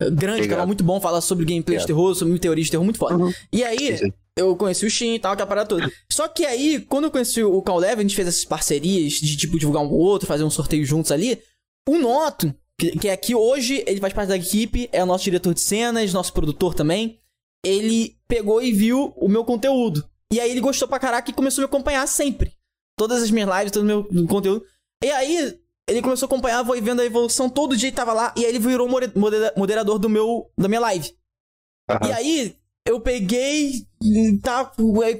Grande, 0.00 0.42
Legal. 0.42 0.56
canal 0.56 0.66
muito 0.66 0.82
bom, 0.82 1.00
fala 1.00 1.20
sobre 1.20 1.44
gameplay 1.44 1.78
de 1.78 1.86
terror, 1.86 2.14
sobre 2.14 2.36
teoria 2.38 2.64
de 2.64 2.70
terror, 2.70 2.84
muito 2.84 2.98
foda. 2.98 3.16
Uhum. 3.16 3.32
E 3.52 3.62
aí, 3.62 3.96
sim, 3.96 4.12
eu 4.36 4.56
conheci 4.56 4.86
o 4.86 4.90
Shin 4.90 5.14
e 5.14 5.18
tal, 5.18 5.32
aquela 5.32 5.46
parada 5.46 5.68
toda. 5.68 5.92
Só 6.10 6.26
que 6.26 6.44
aí, 6.44 6.80
quando 6.80 7.04
eu 7.04 7.10
conheci 7.10 7.42
o 7.42 7.62
Call 7.62 7.78
Level, 7.78 7.98
a 7.98 8.02
gente 8.02 8.16
fez 8.16 8.26
essas 8.26 8.44
parcerias 8.44 9.12
de, 9.14 9.36
tipo, 9.36 9.58
divulgar 9.58 9.82
um 9.82 9.90
outro, 9.90 10.26
fazer 10.26 10.44
um 10.44 10.50
sorteio 10.50 10.84
juntos 10.84 11.12
ali. 11.12 11.40
O 11.88 11.98
Noto, 11.98 12.52
que, 12.90 12.98
que 12.98 13.08
é 13.08 13.12
aqui 13.12 13.34
hoje, 13.34 13.82
ele 13.86 14.00
faz 14.00 14.12
parte 14.12 14.28
da 14.28 14.36
equipe, 14.36 14.88
é 14.92 15.02
o 15.02 15.06
nosso 15.06 15.24
diretor 15.24 15.54
de 15.54 15.60
cenas, 15.60 16.12
nosso 16.12 16.32
produtor 16.32 16.74
também 16.74 17.22
ele 17.64 18.16
pegou 18.26 18.60
e 18.62 18.72
viu 18.72 19.12
o 19.16 19.28
meu 19.28 19.44
conteúdo. 19.44 20.04
E 20.32 20.40
aí 20.40 20.50
ele 20.50 20.60
gostou 20.60 20.88
pra 20.88 20.98
caraca 20.98 21.30
e 21.30 21.34
começou 21.34 21.62
a 21.62 21.64
me 21.64 21.68
acompanhar 21.68 22.06
sempre. 22.08 22.52
Todas 22.96 23.22
as 23.22 23.30
minhas 23.30 23.48
lives, 23.48 23.72
todo 23.72 23.82
o 23.82 23.86
meu 23.86 24.26
conteúdo. 24.26 24.64
E 25.02 25.10
aí, 25.10 25.58
ele 25.88 26.02
começou 26.02 26.26
a 26.26 26.28
acompanhar, 26.28 26.64
foi 26.64 26.80
vendo 26.80 27.00
a 27.00 27.04
evolução, 27.04 27.48
todo 27.48 27.76
dia 27.76 27.88
ele 27.88 27.96
tava 27.96 28.12
lá, 28.12 28.34
e 28.36 28.44
aí 28.44 28.50
ele 28.50 28.58
virou 28.58 28.88
moderador 29.56 29.98
do 29.98 30.08
meu, 30.08 30.50
da 30.56 30.68
minha 30.68 30.80
live. 30.80 31.08
Uhum. 31.90 32.08
E 32.08 32.12
aí, 32.12 32.56
eu 32.86 33.00
peguei, 33.00 33.86
tá, 34.42 34.72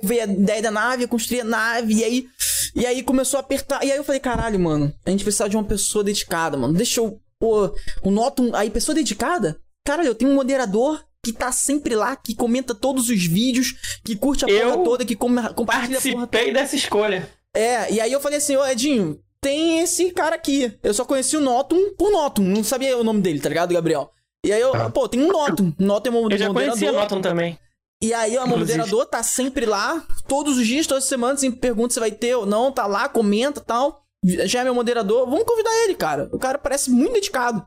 veio 0.03 0.23
a 0.23 0.27
ideia 0.27 0.63
da 0.63 0.71
nave, 0.71 1.05
eu 1.05 1.09
construí 1.09 1.41
a 1.41 1.45
nave, 1.45 1.95
e 1.95 2.05
aí, 2.05 2.29
e 2.75 2.87
aí 2.87 3.03
começou 3.03 3.39
a 3.39 3.41
apertar. 3.41 3.85
E 3.85 3.91
aí 3.91 3.99
eu 3.99 4.05
falei, 4.05 4.21
caralho, 4.21 4.59
mano, 4.59 4.95
a 5.05 5.11
gente 5.11 5.25
precisa 5.25 5.49
de 5.49 5.57
uma 5.57 5.65
pessoa 5.65 6.05
dedicada, 6.05 6.57
mano. 6.57 6.75
Deixa 6.75 7.01
eu, 7.01 7.21
pô, 7.43 7.75
o 8.05 8.11
noto, 8.13 8.55
aí 8.55 8.71
pessoa 8.71 8.95
dedicada? 8.95 9.59
Caralho, 9.85 10.07
eu 10.07 10.15
tenho 10.15 10.31
um 10.31 10.35
moderador 10.35 11.05
que 11.25 11.33
tá 11.33 11.51
sempre 11.51 11.97
lá, 11.97 12.15
que 12.15 12.37
comenta 12.37 12.73
todos 12.73 13.09
os 13.09 13.27
vídeos, 13.27 13.99
que 14.05 14.15
curte 14.15 14.45
a 14.45 14.49
eu 14.49 14.71
porra 14.71 14.85
toda, 14.85 15.05
que 15.05 15.17
com, 15.17 15.35
compartilha 15.53 15.99
a 15.99 16.01
porra 16.01 16.27
toda. 16.29 16.53
dessa 16.53 16.77
escolha. 16.77 17.29
É, 17.53 17.93
e 17.93 18.01
aí 18.01 18.13
eu 18.13 18.21
falei 18.21 18.39
assim, 18.39 18.57
ô 18.57 18.65
Edinho, 18.65 19.21
tem 19.41 19.81
esse 19.81 20.13
cara 20.13 20.37
aqui. 20.37 20.73
Eu 20.85 20.95
só 20.95 21.05
conheci 21.05 21.37
o 21.37 21.41
Notum 21.41 21.95
por 21.99 22.13
Notum, 22.13 22.45
não 22.45 22.63
sabia 22.63 22.97
o 22.97 23.03
nome 23.03 23.21
dele, 23.21 23.41
tá 23.41 23.49
ligado, 23.49 23.75
Gabriel? 23.75 24.13
E 24.47 24.53
aí 24.53 24.61
eu, 24.61 24.73
ah. 24.75 24.89
pô, 24.89 25.09
tem 25.09 25.21
um 25.21 25.33
Notum. 25.33 25.73
Notum 25.81 26.11
é 26.11 26.13
um 26.13 26.31
Eu 26.31 26.39
já 26.39 26.53
conhecia 26.53 26.93
o 26.93 26.95
Notum 26.95 27.21
também. 27.21 27.59
E 28.01 28.15
aí 28.15 28.39
o 28.39 28.47
moderador 28.47 29.07
tá 29.07 29.23
sempre 29.25 29.67
lá, 29.67 30.05
todos 30.29 30.59
os 30.59 30.67
dias, 30.67 30.87
todas 30.87 31.05
as 31.05 31.09
semanas, 31.09 31.41
sempre 31.41 31.59
pergunta 31.59 31.93
se 31.93 32.01
vai 32.01 32.13
ter 32.13 32.37
ou 32.37 32.47
não, 32.47 32.71
tá 32.71 32.87
lá, 32.87 33.09
comenta 33.09 33.61
tal. 33.61 34.02
Já 34.25 34.61
é 34.61 34.65
meu 34.65 34.75
moderador, 34.75 35.29
vamos 35.29 35.45
convidar 35.45 35.75
ele, 35.85 35.95
cara. 35.95 36.29
O 36.33 36.39
cara 36.39 36.59
parece 36.59 36.91
muito 36.91 37.15
dedicado, 37.15 37.67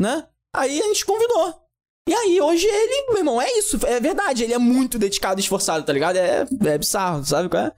né? 0.00 0.26
Aí 0.54 0.80
a 0.80 0.84
gente 0.84 1.06
convidou. 1.06 1.62
E 2.08 2.12
aí, 2.12 2.40
hoje 2.40 2.66
ele, 2.66 3.10
meu 3.10 3.18
irmão, 3.18 3.40
é 3.40 3.48
isso, 3.58 3.78
é 3.86 4.00
verdade. 4.00 4.42
Ele 4.42 4.52
é 4.52 4.58
muito 4.58 4.98
dedicado 4.98 5.40
e 5.40 5.42
esforçado, 5.42 5.84
tá 5.84 5.92
ligado? 5.92 6.16
É, 6.16 6.44
é 6.64 6.78
bizarro, 6.78 7.24
sabe 7.24 7.48
qual 7.48 7.66
é? 7.66 7.72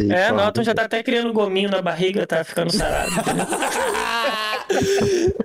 É, 0.00 0.32
Norton 0.32 0.64
já 0.64 0.74
tá 0.74 0.86
até 0.86 1.04
criando 1.04 1.32
gominho 1.32 1.70
na 1.70 1.80
barriga, 1.80 2.26
tá 2.26 2.42
ficando 2.42 2.72
sarado. 2.72 3.12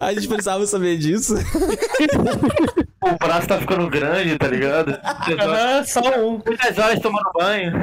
a 0.01 0.11
gente 0.11 0.27
precisava 0.27 0.65
saber 0.65 0.97
disso. 0.97 1.35
o 2.99 3.17
braço 3.19 3.47
tá 3.47 3.59
ficando 3.59 3.87
grande, 3.87 4.39
tá 4.39 4.47
ligado? 4.47 4.99
Aham, 5.39 5.85
só 5.85 6.01
um. 6.19 6.41
Muitas 6.43 6.79
horas 6.79 6.99
tomando 6.99 7.31
banho. 7.35 7.73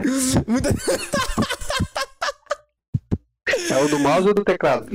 Muita... 0.49 0.75
é 3.47 3.83
o 3.83 3.89
do 3.89 3.99
mouse 3.99 4.29
ou 4.29 4.35
do 4.35 4.45
teclado? 4.45 4.87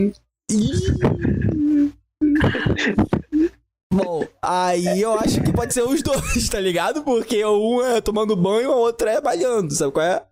Bom, 3.94 4.26
aí 4.42 5.02
eu 5.02 5.14
acho 5.20 5.42
que 5.42 5.52
pode 5.52 5.74
ser 5.74 5.84
os 5.84 6.02
dois, 6.02 6.48
tá 6.50 6.60
ligado? 6.60 7.04
Porque 7.04 7.44
um 7.46 7.84
é 7.84 8.00
tomando 8.00 8.36
banho, 8.36 8.72
o 8.72 8.78
outro 8.78 9.08
é 9.08 9.20
balhando, 9.20 9.74
sabe 9.74 9.92
qual 9.92 10.06
é? 10.06 10.24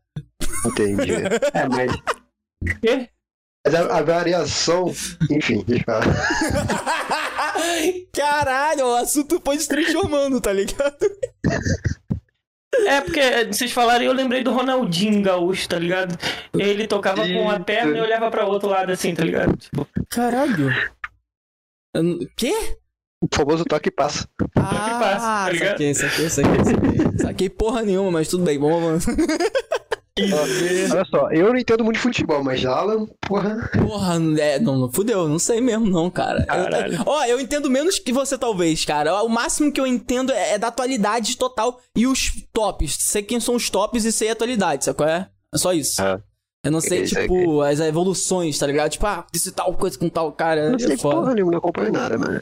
Entendi. 0.66 1.14
É, 1.54 1.68
mas. 1.68 1.92
Quê? 2.82 3.10
Mas 3.66 3.76
a, 3.76 3.98
a, 3.98 4.02
variação. 4.02 4.94
Enfim, 5.30 5.64
deixa 5.68 5.82
eu 5.82 5.86
falar. 5.86 6.06
Caralho, 8.14 8.86
o 8.86 8.96
assunto 8.96 9.42
foi 9.44 9.60
se 9.60 9.68
transformando, 9.68 10.40
tá 10.40 10.54
ligado? 10.54 10.98
É, 12.88 13.02
porque 13.02 13.22
vocês 13.46 13.72
falaram 13.72 14.04
e 14.04 14.08
eu 14.08 14.14
lembrei 14.14 14.44
do 14.44 14.52
Ronaldinho 14.52 15.22
Gaúcho, 15.22 15.68
tá 15.68 15.78
ligado? 15.78 16.18
Ele 16.58 16.88
tocava 16.88 17.28
com 17.28 17.42
uma 17.42 17.60
perna 17.60 17.98
e 17.98 18.02
olhava 18.02 18.30
pra 18.30 18.46
outro 18.46 18.70
lado 18.70 18.92
assim, 18.92 19.14
tá 19.14 19.24
ligado? 19.24 19.56
Tipo... 19.58 19.88
Caralho. 20.10 20.70
Quê? 22.36 22.54
O 23.22 23.28
famoso 23.34 23.66
toque 23.66 23.90
e 23.90 23.92
passa. 23.92 24.28
Ah, 24.56 24.64
toque 24.64 24.90
e 24.90 25.00
passa, 25.00 25.26
tá 25.26 25.50
ligado? 25.52 25.70
Saquei, 25.72 25.94
saquei, 25.94 26.30
saquei, 26.30 26.66
saquei. 26.66 27.18
saquei 27.20 27.50
porra 27.50 27.82
nenhuma, 27.82 28.12
mas 28.12 28.28
tudo 28.28 28.44
bem, 28.44 28.58
vamos 28.58 28.78
avançar. 28.78 29.16
Olha 30.92 31.06
só, 31.06 31.32
eu 31.32 31.50
não 31.50 31.58
entendo 31.58 31.84
muito 31.84 31.98
de 31.98 32.02
futebol, 32.02 32.44
mas 32.44 32.66
Alan, 32.66 33.08
porra. 33.22 33.70
Porra, 33.78 34.16
é, 34.40 34.60
não, 34.60 34.78
não 34.78 34.92
fudeu, 34.92 35.28
não 35.28 35.40
sei 35.40 35.62
mesmo, 35.62 35.90
não, 35.90 36.10
cara. 36.10 36.46
Ó, 37.06 37.24
eu, 37.24 37.32
eu, 37.32 37.40
entendo 37.40 37.70
menos 37.70 38.00
que 38.00 38.12
você, 38.12 38.38
talvez, 38.38 38.84
cara. 38.86 39.24
O 39.24 39.30
máximo 39.30 39.72
que 39.72 39.80
eu 39.80 39.88
entendo 39.88 40.32
é, 40.32 40.54
é, 40.54 40.58
da 40.58 40.68
atualidade 40.68 41.38
total 41.38 41.80
e 41.96 42.08
os 42.08 42.32
tops. 42.52 42.98
Sei 43.00 43.24
quem 43.24 43.40
são 43.40 43.56
os 43.56 43.70
tops 43.70 44.06
e 44.06 44.12
sei 44.12 44.30
a 44.30 44.34
atualidade, 44.34 44.86
sabe 44.86 44.98
qual 44.98 45.10
é? 45.10 45.30
É 45.54 45.58
só 45.58 45.74
isso. 45.74 46.02
Ah. 46.02 46.22
Eu 46.64 46.72
não 46.72 46.82
sei, 46.82 47.06
tipo, 47.06 47.62
as 47.62 47.80
evoluções, 47.80 48.58
tá 48.58 48.68
ligado? 48.68 48.92
Tipo, 48.92 49.06
ah, 49.08 49.26
disse 49.32 49.52
tal 49.52 49.74
coisa 49.76 49.98
com 49.98 50.10
tal 50.10 50.32
cara. 50.34 50.70
Não 50.70 50.76
é 50.76 50.80
sei 50.80 50.98
porra 50.98 51.34
nenhuma, 51.34 51.54
não 51.54 51.60
acompanho 51.60 51.92
nada, 51.92 52.18
mano. 52.18 52.42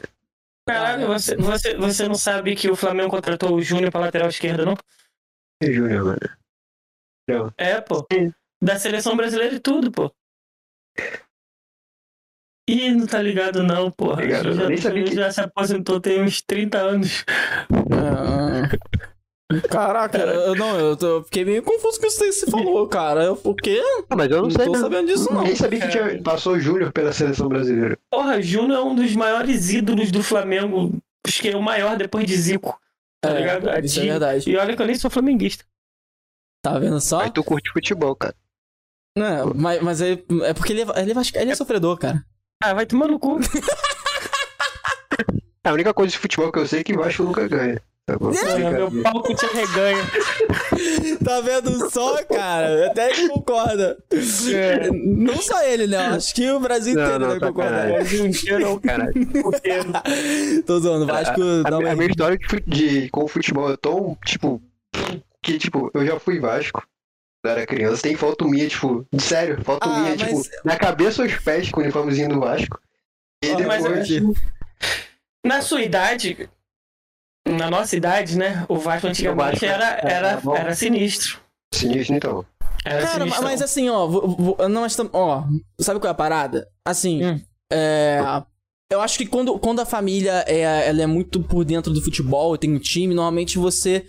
Caralho, 0.66 1.06
você, 1.06 1.36
você, 1.36 1.76
você 1.76 2.08
não 2.08 2.16
sabe 2.16 2.54
que 2.54 2.68
o 2.68 2.76
Flamengo 2.76 3.08
contratou 3.08 3.54
o 3.54 3.62
Júnior 3.62 3.90
pra 3.90 4.00
lateral 4.00 4.28
esquerda, 4.28 4.66
não? 4.66 4.76
É 5.62 5.72
Júnior, 5.72 6.04
mano. 6.04 6.18
Não. 7.28 7.52
É, 7.56 7.80
pô. 7.80 8.06
Da 8.62 8.78
seleção 8.78 9.16
brasileira 9.16 9.54
e 9.54 9.60
tudo, 9.60 9.90
pô. 9.92 10.10
Ih, 12.68 12.92
não 12.92 13.06
tá 13.06 13.22
ligado 13.22 13.62
não, 13.62 13.90
porra. 13.90 14.22
Ligado, 14.22 14.52
já, 14.52 14.74
já, 14.76 15.06
já 15.06 15.30
se 15.32 15.40
aposentou 15.40 16.00
tem 16.00 16.22
uns 16.22 16.42
30 16.42 16.78
anos. 16.78 17.24
Ah. 17.92 18.68
Caraca, 19.70 20.18
eu 20.18 20.54
não, 20.54 20.78
eu, 20.78 20.94
tô- 20.94 21.06
eu 21.06 21.24
fiquei 21.24 21.42
meio 21.42 21.62
confuso 21.62 21.98
com 21.98 22.06
isso 22.06 22.18
que 22.22 22.32
você 22.32 22.50
falou, 22.50 22.86
cara. 22.86 23.24
Eu, 23.24 23.40
o 23.42 23.54
quê? 23.54 23.80
Ah, 24.10 24.14
mas 24.16 24.30
eu 24.30 24.36
não, 24.38 24.42
Não 24.44 24.50
sei. 24.50 24.66
tô 24.66 24.74
sabendo 24.74 25.06
disso, 25.06 25.32
não. 25.32 25.42
Nem 25.42 25.56
sabia 25.56 25.80
que 25.80 25.88
tinha, 25.88 26.22
passou 26.22 26.54
o 26.56 26.60
Júnior 26.60 26.92
pela 26.92 27.12
seleção 27.14 27.48
brasileira. 27.48 27.96
Porra, 28.10 28.42
Júnior 28.42 28.78
é 28.78 28.82
um 28.82 28.94
dos 28.94 29.14
maiores 29.16 29.70
ídolos 29.72 30.10
do 30.12 30.22
Flamengo. 30.22 30.92
Acho 31.26 31.40
que 31.40 31.48
é 31.48 31.56
o 31.56 31.62
maior 31.62 31.96
depois 31.96 32.26
de 32.26 32.36
Zico. 32.36 32.78
Tá 33.22 33.30
ligado? 33.32 33.70
É, 33.70 33.80
isso 33.80 33.98
é 34.00 34.02
De- 34.02 34.08
verdade. 34.10 34.50
E 34.50 34.56
olha 34.58 34.76
que 34.76 34.82
eu 34.82 34.86
nem 34.86 34.94
sou 34.94 35.10
flamenguista. 35.10 35.64
Tá 36.62 36.78
vendo 36.78 37.00
só? 37.00 37.18
Mas 37.18 37.30
tu 37.30 37.42
curte 37.44 37.70
futebol, 37.72 38.14
cara. 38.16 38.34
Não, 39.16 39.52
mas, 39.54 39.82
mas 39.82 40.00
é, 40.00 40.12
é 40.44 40.54
porque 40.54 40.72
ele 40.72 40.82
é, 40.82 41.00
ele, 41.02 41.12
é, 41.12 41.42
ele 41.42 41.50
é 41.50 41.54
sofredor, 41.54 41.96
cara. 41.98 42.24
Ah, 42.62 42.74
vai 42.74 42.86
tomar 42.86 43.08
no 43.08 43.18
cu. 43.18 43.38
A 45.64 45.72
única 45.72 45.92
coisa 45.92 46.10
de 46.12 46.18
futebol 46.18 46.50
que 46.50 46.58
eu 46.58 46.66
sei 46.66 46.80
é 46.80 46.84
que 46.84 46.94
o 46.94 46.98
Vasco 46.98 47.22
nunca 47.24 47.46
ganha. 47.46 47.80
Tá 48.06 48.16
bom? 48.16 48.32
Porra, 48.32 48.70
meu 48.70 49.02
pau 49.02 49.22
que 49.22 49.34
te 49.34 49.44
arreganha. 49.44 50.02
Tá 51.24 51.40
vendo 51.40 51.90
só, 51.90 52.22
cara? 52.24 52.86
Até 52.86 53.10
ele 53.10 53.28
concorda. 53.28 53.98
É. 54.54 54.88
Não 54.90 55.36
só 55.42 55.62
ele, 55.64 55.86
né? 55.88 55.98
Acho 55.98 56.34
que 56.34 56.48
o 56.50 56.60
Brasil 56.60 56.94
Não, 56.94 57.02
inteiro 57.02 57.18
não, 57.20 57.28
vai 57.30 57.40
concordar. 57.40 57.82
sacanagem. 57.88 58.26
Inteiro, 58.28 58.80
Caralho. 58.80 59.12
inteiro. 59.18 60.62
Tô 60.64 60.78
zoando, 60.78 61.04
o 61.04 61.06
Vasco 61.06 61.40
A, 61.66 61.74
a 61.74 61.78
uma... 61.78 61.94
minha 61.96 62.08
história 62.08 62.38
de, 62.38 62.60
de- 62.66 63.10
com 63.10 63.24
o 63.24 63.28
futebol 63.28 63.70
é 63.72 63.76
tão, 63.76 64.16
tipo, 64.24 64.62
que, 65.42 65.58
tipo, 65.58 65.90
eu 65.94 66.04
já 66.06 66.18
fui 66.18 66.38
Vasco. 66.40 66.86
Quando 67.42 67.52
era 67.56 67.66
criança, 67.66 68.02
tem 68.02 68.16
foto 68.16 68.46
minha, 68.48 68.68
tipo, 68.68 69.06
sério, 69.20 69.62
foto 69.64 69.88
Ah, 69.88 70.00
minha, 70.00 70.16
mas- 70.16 70.46
tipo, 70.48 70.64
na 70.64 70.76
cabeça 70.76 71.22
aos 71.22 71.34
pés 71.36 71.70
com 71.70 71.80
o 71.80 71.82
uniformezinho 71.84 72.28
do 72.30 72.40
Vasco. 72.40 72.80
E 73.44 73.50
Ah, 73.52 73.58
mas 73.66 73.82
depois, 73.84 74.10
eu- 74.10 74.34
Na 75.46 75.62
sua 75.62 75.82
idade, 75.82 76.50
na 77.46 77.70
nossa 77.70 77.96
idade, 77.96 78.36
né? 78.36 78.66
O 78.68 78.76
Vasco 78.76 79.06
antigamente 79.06 79.60
Vasco 79.60 79.64
era, 79.64 80.00
era 80.02 80.40
era, 80.56 80.74
sinistro. 80.74 81.40
sinistro 81.72 82.16
então. 82.16 82.44
Era 82.84 83.02
Cara, 83.06 83.20
sinistro. 83.20 83.44
mas 83.44 83.62
assim, 83.62 83.88
ó, 83.88 84.06
vou- 84.08 84.28
vou- 84.36 84.68
não, 84.68 84.80
mas 84.82 84.96
tam- 84.96 85.08
ó, 85.12 85.44
sabe 85.80 86.00
qual 86.00 86.08
é 86.08 86.10
a 86.10 86.14
parada? 86.14 86.68
Assim, 86.84 87.24
Hum. 87.24 87.40
é, 87.72 88.18
eu 88.90 89.00
acho 89.02 89.18
que 89.18 89.26
quando, 89.26 89.58
quando 89.58 89.80
a 89.80 89.84
família 89.84 90.44
é, 90.46 90.88
ela 90.88 91.02
é 91.02 91.06
muito 91.06 91.42
por 91.42 91.64
dentro 91.64 91.92
do 91.92 92.00
futebol, 92.00 92.56
tem 92.56 92.74
um 92.74 92.78
time, 92.78 93.14
normalmente 93.14 93.58
você, 93.58 94.04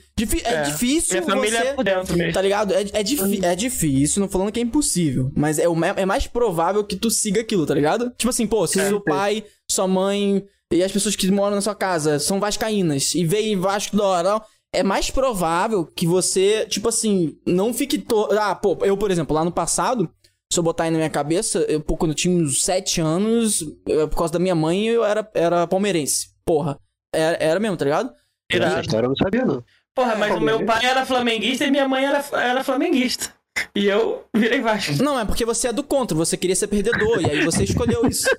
é, 0.45 0.53
É. 0.53 0.61
difícil 0.63 1.15
Minha 1.21 1.23
família 1.35 1.59
você, 1.61 1.67
é 1.67 1.73
por 1.73 1.83
dentro 1.83 2.17
mesmo. 2.17 2.33
tá 2.33 2.41
ligado? 2.41 2.73
É, 2.73 2.85
é, 2.93 3.03
difi- 3.03 3.43
é 3.45 3.55
difícil, 3.55 4.21
não 4.21 4.29
falando 4.29 4.51
que 4.51 4.59
é 4.59 4.63
impossível, 4.63 5.31
mas 5.35 5.59
é, 5.59 5.67
o 5.67 5.75
é 5.83 6.05
mais 6.05 6.27
provável 6.27 6.83
que 6.83 6.95
tu 6.95 7.11
siga 7.11 7.41
aquilo, 7.41 7.65
tá 7.65 7.73
ligado? 7.73 8.09
Tipo 8.17 8.29
assim, 8.29 8.47
pô, 8.47 8.65
se 8.67 8.79
É. 8.79 8.87
seu 8.87 9.01
pai, 9.01 9.43
sua 9.69 9.87
mãe 9.87 10.43
e 10.71 10.81
as 10.83 10.91
pessoas 10.91 11.15
que 11.15 11.29
moram 11.29 11.55
na 11.55 11.61
sua 11.61 11.75
casa 11.75 12.17
são 12.19 12.39
vascaínas 12.39 13.13
e 13.15 13.25
veem 13.25 13.57
Vasco 13.57 13.97
da 13.97 14.03
hora, 14.05 14.41
é 14.71 14.83
mais 14.83 15.09
provável 15.09 15.83
que 15.85 16.05
você, 16.07 16.65
tipo 16.67 16.87
assim, 16.87 17.35
não 17.45 17.73
fique. 17.73 17.97
To... 17.97 18.29
Ah, 18.39 18.53
pô, 18.55 18.77
eu, 18.83 18.95
por 18.95 19.09
exemplo, 19.11 19.35
lá 19.35 19.43
no 19.43 19.51
passado, 19.51 20.07
se 20.51 20.59
eu 20.59 20.63
botar 20.63 20.85
aí 20.85 20.91
na 20.91 20.97
minha 20.97 21.09
cabeça, 21.09 21.59
eu, 21.69 21.79
pô, 21.79 21.95
quando 21.95 22.11
eu 22.11 22.15
tinha 22.15 22.35
uns 22.35 22.63
7 22.63 22.99
anos, 23.01 23.61
eu- 23.87 24.07
por 24.07 24.17
causa 24.17 24.33
da 24.33 24.39
minha 24.39 24.55
mãe, 24.55 24.87
eu 24.87 25.05
era, 25.05 25.29
era 25.35 25.67
palmeirense. 25.67 26.29
Porra. 26.43 26.79
Era, 27.13 27.37
era 27.39 27.59
mesmo, 27.59 27.77
tá 27.77 27.85
ligado? 27.85 28.11
Irado. 28.51 28.71
Essa 28.73 28.81
história 28.81 29.05
eu 29.05 29.09
não 29.09 29.15
sabia, 29.15 29.45
não. 29.45 29.63
Porra, 29.95 30.15
mas 30.15 30.35
o 30.35 30.39
meu 30.39 30.65
pai 30.65 30.83
era 30.85 31.05
flamenguista 31.05 31.65
e 31.65 31.71
minha 31.71 31.87
mãe 31.87 32.03
era, 32.05 32.25
era 32.33 32.63
flamenguista. 32.63 33.31
E 33.75 33.85
eu 33.85 34.25
virei 34.35 34.59
Vasco. 34.61 34.93
Não, 35.03 35.19
é 35.19 35.25
porque 35.25 35.45
você 35.45 35.67
é 35.67 35.73
do 35.73 35.83
contra, 35.83 36.15
você 36.17 36.35
queria 36.37 36.55
ser 36.55 36.67
perdedor, 36.67 37.21
e 37.21 37.29
aí 37.29 37.43
você 37.45 37.63
escolheu 37.63 38.07
isso. 38.07 38.27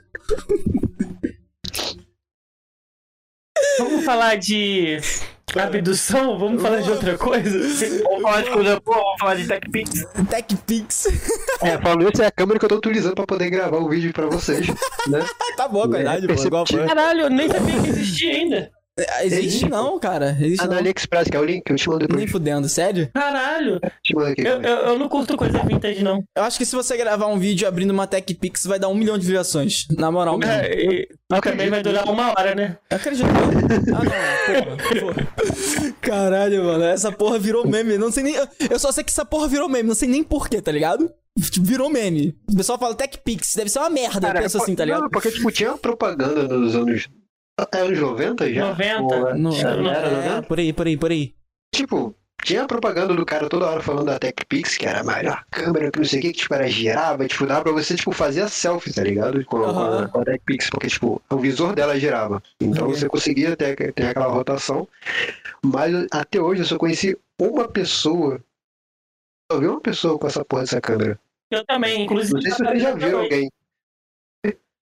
Vamos 3.79 4.05
falar 4.05 4.37
de 4.37 4.99
abdução? 5.59 6.39
Vamos 6.39 6.63
falar 6.63 6.81
de 6.81 6.91
outra 6.91 7.19
coisa? 7.19 7.59
Vamos 8.03 8.23
falar 8.23 8.43
de 8.43 8.51
coisa 8.51 8.81
boa, 8.81 8.97
vamos 8.97 9.19
falar 9.19 9.35
de 9.35 9.47
TechPix. 9.47 10.07
TechPix. 10.29 11.07
É, 11.63 11.79
falando 11.79 12.11
isso, 12.11 12.23
é 12.23 12.27
a 12.27 12.31
câmera 12.31 12.59
que 12.59 12.65
eu 12.65 12.69
tô 12.69 12.77
utilizando 12.77 13.15
pra 13.15 13.27
poder 13.27 13.51
gravar 13.51 13.79
o 13.79 13.89
vídeo 13.89 14.13
pra 14.13 14.27
vocês, 14.27 14.67
né? 15.09 15.25
tá 15.57 15.69
boa 15.69 15.87
a 15.87 15.89
qualidade, 15.89 16.27
pô. 16.27 16.43
Igual 16.43 16.67
foi. 16.67 16.87
Caralho, 16.87 17.21
eu 17.23 17.31
nem 17.31 17.49
sabia 17.49 17.83
que 17.83 17.89
existia 17.89 18.33
ainda. 18.33 18.71
Existe 19.23 19.69
não, 19.69 19.99
cara. 19.99 20.37
Existe 20.41 20.65
Ah, 20.65 20.67
não. 20.69 20.77
AliExpress, 20.79 21.29
que 21.29 21.37
é 21.37 21.41
o 21.41 21.45
link 21.45 21.63
que 21.65 21.73
eu 21.73 21.77
te 21.77 21.89
mando 21.89 22.01
depois. 22.01 22.19
Nem 22.19 22.27
fudendo, 22.27 22.69
sério? 22.69 23.11
Caralho, 23.15 23.77
aqui. 23.83 24.43
eu, 24.47 24.61
eu, 24.63 24.77
eu 24.89 24.99
não 24.99 25.09
curto 25.09 25.37
coisa 25.37 25.59
vintage, 25.65 26.03
não. 26.03 26.23
Eu 26.37 26.43
acho 26.43 26.59
que 26.59 26.65
se 26.67 26.75
você 26.77 26.97
gravar 26.97 27.27
um 27.27 27.39
vídeo 27.39 27.67
abrindo 27.67 27.91
uma 27.91 28.07
TechPix, 28.07 28.65
vai 28.67 28.79
dar 28.79 28.89
um 28.89 28.95
milhão 28.95 29.17
de 29.19 29.27
visualizações. 29.27 29.87
Na 29.97 30.11
moral 30.11 30.39
mesmo. 30.39 30.53
É, 30.53 30.75
e, 30.75 31.09
e 31.33 31.41
também 31.41 31.69
vai 31.71 31.83
durar 31.83 32.09
uma 32.09 32.31
hora, 32.31 32.55
né? 32.55 32.77
Eu 32.91 32.97
acredito. 32.97 33.27
Ah, 33.27 34.05
não. 34.05 34.77
Porra, 34.77 35.01
porra. 35.01 35.93
Caralho, 36.01 36.65
mano. 36.65 36.85
Essa 36.85 37.13
porra 37.13 37.39
virou 37.39 37.67
meme. 37.67 37.97
Não 37.99 38.11
sei 38.11 38.23
nem. 38.23 38.35
Eu 38.71 38.79
só 38.79 38.91
sei 38.93 39.05
que 39.05 39.11
essa 39.11 39.25
porra 39.25 39.49
virou 39.49 39.69
meme. 39.69 39.89
Não 39.89 39.95
sei 39.95 40.09
nem 40.09 40.23
porquê, 40.23 40.61
tá 40.61 40.73
ligado? 40.73 41.11
Tipo, 41.41 41.65
Virou 41.67 41.89
meme. 41.89 42.37
O 42.51 42.57
pessoal 42.57 42.79
fala 42.79 42.95
TechPix. 42.95 43.55
Deve 43.55 43.71
ser 43.71 43.79
uma 43.79 43.91
merda. 43.91 44.29
eu 44.29 44.35
penso 44.35 44.59
assim, 44.63 44.75
tá 44.75 44.85
ligado? 44.85 45.03
Não, 45.03 45.11
porque, 45.11 45.31
tipo, 45.31 45.51
tinha 45.53 45.77
propaganda 45.77 46.43
nos 46.49 46.75
anos. 46.75 47.09
É 47.73 47.79
anos 47.81 47.99
90 47.99 48.53
já? 48.53 48.67
90. 48.69 49.03
Ou- 49.03 49.35
Não, 49.39 49.53
Era 49.57 49.71
Era 49.71 50.07
é, 50.09 50.29
90? 50.29 50.43
por 50.49 50.59
aí, 50.59 50.73
por 50.73 50.87
aí, 50.87 50.97
por 50.97 51.11
aí. 51.11 51.35
Tipo, 51.75 52.15
tinha 52.43 52.67
propaganda 52.67 53.15
do 53.15 53.25
cara 53.27 53.49
toda 53.49 53.67
hora 53.69 53.81
falando 53.83 54.07
da 54.07 54.19
TechPix, 54.19 54.77
que 54.79 54.87
era 54.87 55.01
a 55.01 55.05
melhor 55.05 55.45
câmera, 55.51 55.91
que 55.91 55.99
não 55.99 56.05
sei 56.07 56.19
o 56.19 56.23
que, 56.23 56.33
que 56.33 56.39
tipo, 56.41 56.55
era 56.55 56.67
girava, 56.69 57.27
tipo, 57.29 57.47
dava 57.47 57.63
pra 57.63 57.73
você, 57.73 57.95
tipo, 57.95 58.13
fazer 58.13 58.43
a 58.43 58.49
selfie, 58.49 58.93
tá 58.95 59.03
ligado? 59.05 59.45
Com, 59.45 59.59
a, 59.65 60.09
com 60.09 60.21
a 60.21 60.25
TechPix, 60.25 60.71
porque, 60.71 60.89
tipo, 60.89 61.21
o 61.31 61.37
visor 61.37 61.75
dela 61.75 61.99
girava. 62.01 62.43
Então 62.61 62.87
Uhum. 62.87 62.95
você 62.95 63.09
conseguia 63.09 63.55
ter, 63.57 63.93
ter 63.93 64.07
aquela 64.07 64.29
rotação. 64.29 64.89
Mas 65.63 65.95
até 66.11 66.41
hoje 66.41 66.63
eu 66.63 66.67
só 66.67 66.79
conheci 66.79 67.17
uma 67.39 67.69
pessoa. 67.69 68.41
Só 69.53 69.59
vi 69.59 69.67
uma 69.67 69.81
pessoa 69.81 70.19
com 70.19 70.27
essa 70.27 70.45
porra 70.45 70.63
dessa 70.63 70.81
câmera. 70.81 71.19
Eu 71.51 71.65
também, 71.67 72.03
inclusive. 72.05 72.33
Não 72.35 72.41
sei 72.43 72.53
se 72.53 72.59
vocês 72.65 72.83
já 72.83 72.95
viram 72.95 73.21
alguém. 73.21 73.51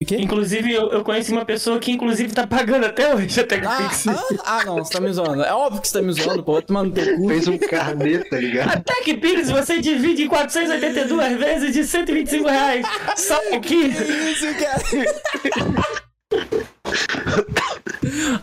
O 0.02 0.06
quê? 0.06 0.18
Inclusive, 0.20 0.74
eu, 0.74 0.90
eu 0.90 1.04
conheci 1.04 1.32
uma 1.32 1.46
pessoa 1.46 1.78
que, 1.78 1.92
inclusive, 1.92 2.34
tá 2.34 2.48
pagando 2.48 2.88
até 2.88 3.14
hoje 3.14 3.40
a 3.40 3.44
Ah, 3.44 3.46
TechPix. 3.46 4.08
ah, 4.08 4.24
ah, 4.46 4.66
não, 4.66 4.78
você 4.78 4.94
tá 4.94 5.00
me 5.00 5.14
zoando. 5.14 5.44
É 5.44 5.54
óbvio 5.54 5.80
que 5.80 5.88
você 5.88 6.00
tá 6.00 6.02
me 6.06 6.12
zoando, 6.12 6.44
pô. 6.44 6.60
Tomar 6.60 6.84
no 6.86 6.92
teu 6.92 7.16
cu. 7.18 7.28
Fez 7.28 7.48
um 7.48 7.58
carnê, 7.60 8.18
tá 8.28 8.38
ligado? 8.38 8.72
A 8.72 8.80
TechPix 8.82 9.52
você 9.52 9.80
divide 9.80 10.24
em 10.24 10.28
482 10.28 11.38
vezes 11.38 11.74
de 11.74 11.84
125 11.84 12.50
reais. 12.50 12.86
Só 13.16 13.36
aqui. 13.56 13.76
Isso, 13.76 14.48
cara. 14.60 14.82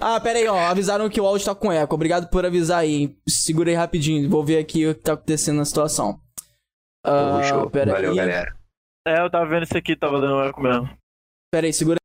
ah, 0.01 0.21
pera 0.21 0.39
aí, 0.39 0.47
ó. 0.47 0.57
Avisaram 0.59 1.09
que 1.09 1.21
o 1.21 1.27
áudio 1.27 1.45
tá 1.47 1.55
com 1.55 1.73
eco. 1.73 1.95
Obrigado 1.95 2.29
por 2.31 2.47
avisar 2.47 2.79
aí. 2.81 3.15
Segura 3.29 3.71
aí 3.71 3.75
rapidinho. 3.77 4.29
Vou 4.31 4.45
ver 4.45 4.59
aqui 4.59 4.87
o 4.87 4.95
que 4.95 5.01
tá 5.03 5.15
acontecendo 5.15 5.57
na 5.57 5.65
situação. 5.65 6.21
Ah, 7.05 7.41
Show. 7.49 7.69
pera 7.71 7.93
Valeu, 7.93 8.11
aí. 8.11 8.17
galera. 8.17 8.55
É, 9.07 9.21
eu 9.23 9.31
tava 9.31 9.47
vendo 9.47 9.65
isso 9.65 9.77
aqui, 9.77 9.97
tava 9.97 10.21
dando 10.21 10.43
eco 10.45 10.61
mesmo. 10.61 10.89
Pera 11.51 11.67
aí, 11.67 11.73
segura. 11.73 11.99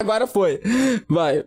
Agora 0.00 0.26
foi. 0.26 0.60
Vai. 1.08 1.44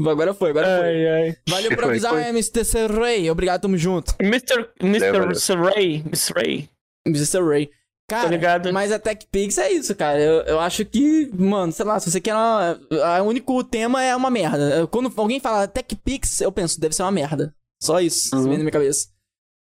Agora 0.00 0.32
foi, 0.32 0.50
agora 0.50 0.78
foi. 0.78 0.86
Ai, 0.86 1.08
ai. 1.08 1.36
Valeu 1.48 1.70
por 1.70 1.80
Foi, 1.84 1.90
avisar, 1.90 2.12
foi. 2.12 2.22
MSTC 2.28 2.86
Ray. 2.86 3.30
Obrigado, 3.30 3.62
tamo 3.62 3.76
junto. 3.76 4.14
Mr. 4.20 4.70
Mr. 4.80 5.10
valeu. 5.12 5.64
Ray. 5.74 5.96
Mr. 6.06 6.32
Ray. 6.34 6.70
MSTC 7.06 7.40
Ray. 7.42 7.66
Tá 8.08 8.22
Cara, 8.22 8.28
ligado? 8.30 8.72
mas 8.72 8.90
a 8.90 8.98
TechPix 8.98 9.58
é 9.58 9.70
isso, 9.72 9.94
cara. 9.94 10.18
Eu, 10.18 10.40
eu 10.42 10.60
acho 10.60 10.82
que, 10.86 11.28
mano, 11.34 11.70
sei 11.72 11.84
lá, 11.84 12.00
se 12.00 12.10
você 12.10 12.20
quer 12.20 12.34
uma. 12.34 12.80
O 13.22 13.28
único 13.28 13.62
tema 13.64 14.02
é 14.02 14.14
uma 14.16 14.30
merda. 14.30 14.86
Quando 14.86 15.12
alguém 15.16 15.40
fala 15.40 15.68
TechPix, 15.68 16.40
eu 16.40 16.50
penso, 16.52 16.80
deve 16.80 16.94
ser 16.94 17.02
uma 17.02 17.10
merda. 17.12 17.54
Só 17.82 18.00
isso, 18.00 18.34
Uhum. 18.34 18.44
vem 18.44 18.52
na 18.52 18.58
minha 18.60 18.70
cabeça. 18.72 19.08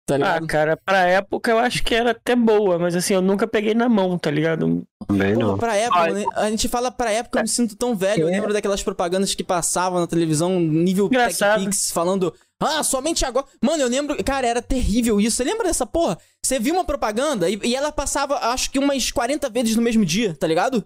Tá 0.04 0.14
Ah, 0.16 0.18
ligado? 0.18 0.46
cara, 0.48 0.76
pra 0.76 0.98
época 1.06 1.50
eu 1.52 1.58
acho 1.58 1.82
que 1.84 1.94
era 1.94 2.10
até 2.10 2.34
boa, 2.34 2.76
mas 2.76 2.96
assim, 2.96 3.14
eu 3.14 3.22
nunca 3.22 3.46
peguei 3.46 3.72
na 3.72 3.88
mão, 3.88 4.18
tá 4.18 4.30
ligado? 4.32 4.82
Também 5.06 5.34
Pô, 5.34 5.40
não. 5.40 5.58
pra 5.58 5.76
época, 5.76 6.12
né? 6.12 6.24
a 6.34 6.50
gente 6.50 6.68
fala 6.68 6.90
pra 6.90 7.12
época, 7.12 7.38
eu 7.38 7.42
me 7.42 7.48
sinto 7.48 7.76
tão 7.76 7.94
velho. 7.94 8.22
Eu 8.22 8.26
lembro 8.28 8.52
daquelas 8.52 8.82
propagandas 8.82 9.32
que 9.34 9.44
passavam 9.44 10.00
na 10.00 10.06
televisão, 10.08 10.58
nível. 10.58 11.08
TechPix, 11.08 11.92
falando. 11.92 12.34
Ah, 12.60 12.82
somente 12.82 13.24
agora. 13.24 13.46
Mano, 13.62 13.82
eu 13.82 13.88
lembro. 13.88 14.22
Cara, 14.24 14.46
era 14.46 14.60
terrível 14.62 15.20
isso. 15.20 15.36
Você 15.36 15.44
lembra 15.44 15.66
dessa 15.68 15.86
porra? 15.86 16.18
Você 16.44 16.58
viu 16.58 16.74
uma 16.74 16.84
propaganda 16.84 17.48
e, 17.48 17.58
e 17.62 17.74
ela 17.74 17.90
passava, 17.92 18.36
acho 18.52 18.70
que 18.70 18.78
umas 18.80 19.10
40 19.10 19.48
vezes 19.50 19.76
no 19.76 19.82
mesmo 19.82 20.04
dia, 20.04 20.34
tá 20.38 20.46
ligado? 20.48 20.84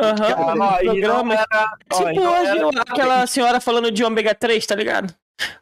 Aham. 0.00 0.62
Ah, 0.62 0.82
e 0.82 0.86
não 0.86 0.92
programa. 0.94 1.34
era. 1.34 1.76
Tipo 1.92 2.20
hoje, 2.20 2.58
era- 2.58 2.82
aquela 2.82 3.26
senhora 3.26 3.60
falando 3.60 3.90
de 3.90 4.02
ômega 4.02 4.34
3, 4.34 4.64
tá 4.66 4.74
ligado? 4.74 5.14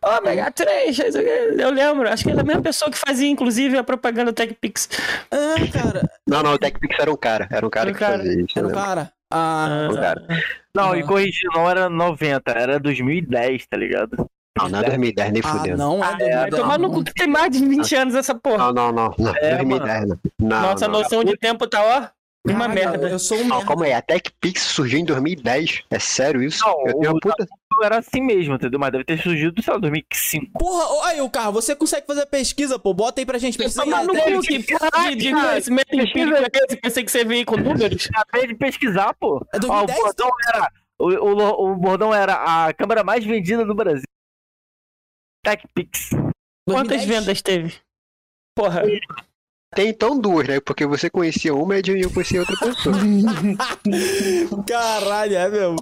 Ômega 0.03 0.51
3, 0.51 0.99
isso 0.99 1.19
aqui, 1.19 1.29
eu 1.29 1.71
lembro. 1.71 2.09
Acho 2.09 2.25
que 2.25 2.31
era 2.31 2.41
a 2.41 2.45
mesma 2.45 2.63
pessoa 2.63 2.91
que 2.91 2.99
fazia, 2.99 3.29
inclusive, 3.29 3.77
a 3.79 3.85
propaganda 3.85 4.33
TechPix. 4.33 4.89
Ah, 5.31 5.55
cara. 5.73 6.11
Não, 6.27 6.43
não, 6.43 6.55
o 6.55 6.59
TechPix 6.59 6.99
era 6.99 7.13
um 7.13 7.17
cara. 7.17 7.49
Era 7.51 7.67
um 7.67 7.71
cara 7.71 7.89
Era 7.89 7.91
um 7.91 7.95
que 7.95 7.99
cara. 8.01 8.19
fazia 8.19 8.41
isso. 8.45 8.59
Era 8.59 8.67
eu 8.67 8.71
um 8.71 8.75
cara. 8.75 9.13
Ah. 9.31 9.89
Um 9.91 9.95
cara. 9.95 10.27
Não, 10.75 10.93
Ah. 10.93 10.99
e 10.99 11.03
corrigir, 11.03 11.49
não 11.55 11.69
era 11.69 11.89
90, 11.89 12.51
era 12.53 12.79
2010, 12.79 13.67
tá 13.67 13.77
ligado? 13.77 14.27
Não, 14.57 14.69
não 14.69 14.81
é 14.81 14.83
2010, 14.85 15.33
nem 15.33 15.43
Ah, 15.45 15.49
fudendo. 15.49 15.77
não 15.77 16.03
é 16.05 16.07
Ah, 16.07 16.11
é, 16.13 16.17
2010, 16.19 16.41
Vai 16.41 16.51
tomar 16.61 16.79
no 16.79 16.89
não. 16.89 16.95
cu 16.95 17.05
que 17.05 17.15
tem 17.15 17.29
mais 17.29 17.51
de 17.51 17.65
20 17.65 17.95
anos 17.95 18.15
essa 18.15 18.35
porra. 18.35 18.59
Não, 18.59 18.73
não, 18.73 18.93
não. 18.93 19.15
não. 19.19 19.37
É, 19.37 19.57
2010, 19.57 20.09
não. 20.09 20.19
não. 20.41 20.63
Nossa 20.63 20.89
não. 20.89 21.01
noção 21.01 21.23
de 21.23 21.37
tempo 21.37 21.67
tá, 21.67 21.83
ó. 21.83 22.19
Uma 22.51 22.67
merda. 22.67 23.09
Eu 23.09 23.19
sou 23.19 23.37
um 23.37 23.43
Não, 23.43 23.57
merda. 23.57 23.67
calma 23.67 23.85
aí, 23.85 23.93
a 23.93 24.01
TechPix 24.01 24.63
surgiu 24.63 24.99
em 25.01 25.05
2010. 25.05 25.83
É 25.91 25.99
sério 25.99 26.43
isso? 26.43 26.65
Não, 26.65 26.87
eu 26.87 26.95
tenho 26.99 27.13
uma 27.13 27.21
puta. 27.21 27.47
Era 27.83 27.99
assim 27.99 28.21
mesmo, 28.21 28.55
entendeu? 28.55 28.79
Mas 28.79 28.93
deve 28.93 29.05
ter 29.05 29.21
surgido, 29.23 29.63
sei 29.63 29.73
lá, 29.73 29.79
2005. 29.81 30.59
Porra, 30.59 30.85
ô, 30.93 31.03
aí, 31.03 31.21
o 31.21 31.31
carro, 31.31 31.53
você 31.53 31.75
consegue 31.77 32.07
fazer 32.07 32.27
pesquisa, 32.27 32.79
pô? 32.79 32.93
Bota 32.95 33.21
aí 33.21 33.27
pra 33.27 33.39
gente. 33.39 33.57
Pesquisa 33.59 33.83
aí, 33.83 33.91
Toma 33.91 34.05
no 34.05 34.13
até- 34.13 34.33
cu, 34.33 34.41
que 34.41 34.63
porra 34.65 35.11
de, 35.11 35.17
de 35.17 35.33
conhecimento 35.33 35.95
empírico 35.95 36.37
é 36.37 36.49
esse? 36.65 36.77
Pensei 36.77 37.05
que 37.05 37.11
você 37.11 37.25
veio 37.25 37.45
com 37.47 37.57
números. 37.57 38.09
Acabei 38.15 38.49
de 38.49 38.55
pesquisar, 38.55 39.15
pô. 39.15 39.45
É 39.53 39.57
Ó, 39.67 39.83
o 39.83 39.87
2010? 39.87 39.99
bordão 40.01 40.31
era. 40.55 40.73
O, 40.99 41.05
o, 41.11 41.73
o 41.73 41.77
bordão 41.77 42.15
era 42.15 42.35
a 42.67 42.73
câmera 42.75 43.05
mais 43.05 43.25
vendida 43.25 43.65
do 43.65 43.75
Brasil. 43.75 44.05
TechPix. 45.45 46.11
Quantas 46.69 46.99
2010? 46.99 47.07
vendas 47.07 47.43
teve? 47.43 47.75
Porra. 48.57 48.83
Tem 49.75 49.89
então 49.89 50.19
duas, 50.19 50.49
né? 50.49 50.61
Porque 50.61 50.87
você 50.87 51.09
conhecia 51.11 51.55
uma 51.55 51.77
e 51.77 51.83
eu 52.03 52.11
conhecia 52.13 52.41
outra 52.41 52.57
pessoa. 52.57 52.97
Caralho, 54.67 55.37
é 55.37 55.49
mesmo. 55.49 55.77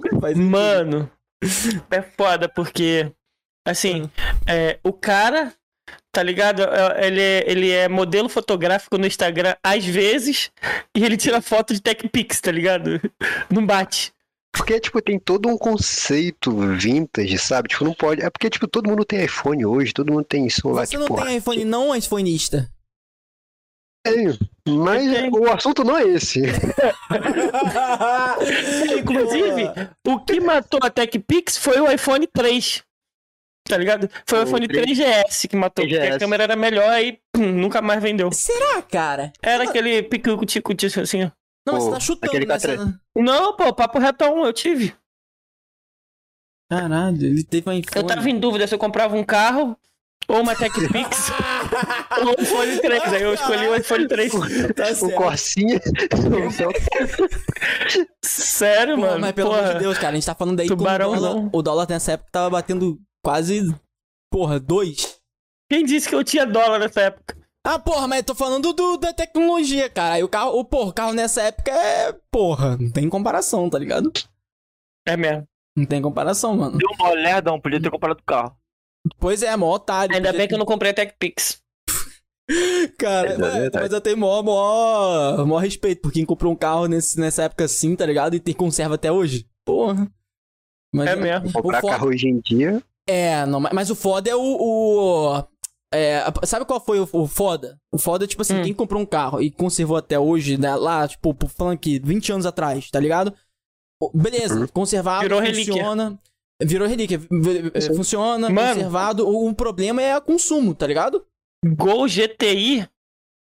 Mano, 0.49 1.09
é 1.91 2.01
foda 2.01 2.49
porque, 2.49 3.11
assim, 3.65 4.09
é, 4.45 4.79
o 4.83 4.91
cara, 4.93 5.53
tá 6.11 6.23
ligado? 6.23 6.63
É, 6.63 7.07
Ele 7.07 7.21
é, 7.21 7.43
ele 7.47 7.71
é 7.71 7.87
modelo 7.87 8.29
fotográfico 8.29 8.97
no 8.97 9.07
Instagram 9.07 9.55
às 9.63 9.85
vezes 9.85 10.51
e 10.95 11.03
ele 11.03 11.17
tira 11.17 11.41
foto 11.41 11.73
de 11.73 11.81
TechPix, 11.81 12.41
tá 12.41 12.51
ligado? 12.51 12.99
Não 13.49 13.65
bate. 13.65 14.11
Porque, 14.51 14.79
tipo, 14.79 14.99
tem 15.01 15.19
todo 15.19 15.47
um 15.47 15.57
conceito 15.57 16.51
vintage, 16.51 17.37
sabe? 17.37 17.69
Tipo, 17.69 17.85
não 17.85 17.93
pode. 17.93 18.23
É 18.23 18.29
porque, 18.29 18.49
tipo, 18.49 18.67
todo 18.67 18.89
mundo 18.89 19.05
tem 19.05 19.23
iPhone 19.23 19.63
hoje, 19.63 19.93
todo 19.93 20.11
mundo 20.11 20.23
tem 20.23 20.49
celular, 20.49 20.87
Você 20.87 20.97
não 20.97 21.05
tipo, 21.05 21.23
tem 21.23 21.37
iPhone, 21.37 21.63
não, 21.63 21.95
iPhoneista. 21.95 22.67
Tenho. 24.03 24.37
Mas 24.67 25.11
Tem. 25.11 25.29
o 25.29 25.51
assunto 25.51 25.83
não 25.83 25.97
é 25.97 26.03
esse. 26.07 26.41
Inclusive, 28.99 29.69
o 30.05 30.19
que 30.19 30.39
matou 30.41 30.79
a 30.83 30.89
TechPix 30.89 31.57
foi 31.57 31.79
o 31.79 31.91
iPhone 31.91 32.27
3. 32.27 32.83
Tá 33.67 33.77
ligado? 33.77 34.09
Foi 34.25 34.39
o, 34.39 34.41
O 34.43 34.45
iPhone 34.45 34.67
3. 34.67 34.97
3GS 34.97 35.47
que 35.49 35.55
matou, 35.55 35.85
porque 35.85 35.97
a 35.97 36.15
3GS. 36.15 36.19
câmera 36.19 36.43
era 36.43 36.55
melhor 36.55 36.99
e 37.01 37.19
pum, 37.33 37.51
nunca 37.51 37.81
mais 37.81 38.01
vendeu. 38.01 38.31
Será, 38.31 38.81
cara? 38.81 39.31
Era 39.41 39.65
aquele 39.65 40.03
picuti-cuti 40.03 40.87
assim. 40.99 41.25
ó. 41.25 41.31
Não, 41.65 41.73
Pô, 41.75 41.81
você 41.81 41.91
tá 41.91 41.99
chutando 41.99 42.31
aquele 42.31 42.45
nessa... 42.45 42.77
K3. 42.77 42.93
Não, 43.17 43.55
pô, 43.57 43.73
papo 43.73 43.99
retão, 43.99 44.45
eu 44.45 44.53
tive. 44.53 44.95
Caralho, 46.69 47.25
ele 47.25 47.43
teve 47.43 47.69
um 47.69 47.73
iPhone. 47.73 47.95
Eu 47.95 48.07
tava 48.07 48.29
em 48.29 48.39
dúvida 48.39 48.65
se 48.67 48.73
eu 48.73 48.79
comprava 48.79 49.15
um 49.17 49.23
carro 49.23 49.77
ou 50.27 50.41
uma 50.41 50.55
TechPix 50.55 51.31
ou 52.19 52.27
um 52.27 52.33
iPhone 52.41 52.79
3. 52.79 53.03
Aí 53.13 53.21
eu 53.23 53.33
escolhi 53.33 53.67
o 53.67 53.75
iPhone 53.75 54.07
3. 54.07 54.31
Tá 54.75 55.05
O. 55.05 55.11
Corsinha. 55.13 55.79
Sério, 58.23 58.95
Pô, 58.95 59.01
mano? 59.01 59.19
mas 59.19 59.31
pelo 59.33 59.49
porra. 59.49 59.61
amor 59.61 59.73
de 59.73 59.79
Deus, 59.79 59.97
cara, 59.97 60.09
a 60.11 60.15
gente 60.15 60.25
tá 60.25 60.35
falando 60.35 60.59
aí 60.59 60.67
que 60.67 60.73
o 60.73 60.77
Tubarão 60.77 61.15
dólar, 61.15 61.49
o 61.53 61.61
dólar 61.61 61.87
nessa 61.89 62.13
época 62.13 62.29
tava 62.31 62.49
batendo 62.49 62.99
quase, 63.23 63.73
porra, 64.31 64.59
dois. 64.59 65.19
Quem 65.69 65.85
disse 65.85 66.07
que 66.07 66.15
eu 66.15 66.23
tinha 66.23 66.45
dólar 66.45 66.79
nessa 66.79 67.01
época? 67.01 67.37
Ah, 67.65 67.77
porra, 67.77 68.07
mas 68.07 68.19
eu 68.19 68.23
tô 68.25 68.35
falando 68.35 68.71
do, 68.71 68.97
da 68.97 69.11
tecnologia, 69.11 69.89
cara. 69.89 70.15
Aí 70.15 70.23
o 70.23 70.29
carro, 70.29 70.57
o 70.57 70.63
porra, 70.63 70.89
o 70.89 70.93
carro 70.93 71.13
nessa 71.13 71.41
época 71.43 71.71
é, 71.71 72.13
porra, 72.31 72.77
não 72.77 72.89
tem 72.89 73.09
comparação, 73.09 73.69
tá 73.69 73.77
ligado? 73.77 74.11
É 75.05 75.17
mesmo. 75.17 75.45
Não 75.75 75.85
tem 75.85 76.01
comparação, 76.01 76.55
mano. 76.55 76.77
Deu 76.77 76.89
uma 76.97 77.09
olhada, 77.09 77.51
não 77.51 77.59
podia 77.59 77.81
ter 77.81 77.91
comprado 77.91 78.19
o 78.19 78.23
carro. 78.23 78.55
Pois 79.19 79.43
é, 79.43 79.55
mó 79.55 79.73
otário. 79.73 80.15
Ainda 80.15 80.33
bem 80.33 80.47
que 80.47 80.53
eu 80.53 80.57
não 80.57 80.65
comprei 80.65 80.91
a 80.91 80.93
TechPix. 80.93 81.61
Cara, 82.97 83.33
É 83.33 83.69
mas, 83.73 83.91
eu 83.91 83.99
tenho 84.01 84.17
mó, 84.17 84.41
mó, 84.41 85.45
mó 85.45 85.57
respeito 85.57 86.01
por 86.01 86.11
quem 86.11 86.25
comprou 86.25 86.51
um 86.51 86.55
carro 86.55 86.87
nesse, 86.87 87.19
nessa 87.19 87.43
época 87.43 87.65
assim, 87.65 87.95
tá 87.95 88.05
ligado? 88.05 88.35
E 88.35 88.39
tem 88.39 88.53
conserva 88.53 88.95
até 88.95 89.11
hoje. 89.11 89.45
Porra. 89.65 90.09
Mas, 90.93 91.09
É 91.09 91.15
mesmo. 91.15 91.51
Comprar 91.51 91.79
o 91.79 91.81
foda- 91.81 91.93
carro 91.93 92.07
hoje 92.09 92.27
em 92.27 92.39
dia. 92.39 92.81
É, 93.09 93.45
não, 93.45 93.59
mas, 93.59 93.73
mas 93.73 93.89
o 93.89 93.95
foda 93.95 94.29
é 94.29 94.35
o. 94.35 94.39
o- 94.41 95.43
é, 95.93 96.21
sabe 96.45 96.65
qual 96.65 96.79
foi 96.83 96.99
o, 96.99 97.07
o 97.13 97.27
foda? 97.27 97.77
O 97.93 97.97
foda 97.97 98.25
é, 98.25 98.27
tipo 98.27 98.41
assim, 98.41 98.55
Hum. 98.59 98.63
quem 98.63 98.73
comprou 98.73 99.01
um 99.01 99.05
carro 99.05 99.41
e 99.41 99.49
conservou 99.51 99.95
até 99.97 100.17
hoje, 100.19 100.57
né, 100.57 100.75
lá, 100.75 101.07
tipo, 101.07 101.33
por 101.33 101.49
falando 101.49 101.75
aqui, 101.75 101.99
20 101.99 102.31
anos 102.31 102.45
atrás, 102.45 102.89
tá 102.89 102.99
ligado? 102.99 103.33
Beleza, 104.13 104.59
Uhum. 104.61 104.67
conservado, 104.67 105.23
Virou 105.23 105.39
relíquia. 105.39 105.73
funciona. 105.73 106.19
Virou 106.63 106.87
relíquia. 106.87 107.19
Sim. 107.19 107.95
Funciona, 107.95 108.49
Mano. 108.49 108.75
conservado. 108.75 109.27
O, 109.27 109.47
o 109.49 109.53
problema 109.53 110.01
é 110.01 110.17
o 110.17 110.21
consumo, 110.21 110.73
tá 110.73 110.87
ligado? 110.87 111.23
Gol 111.65 112.07
GTI 112.07 112.87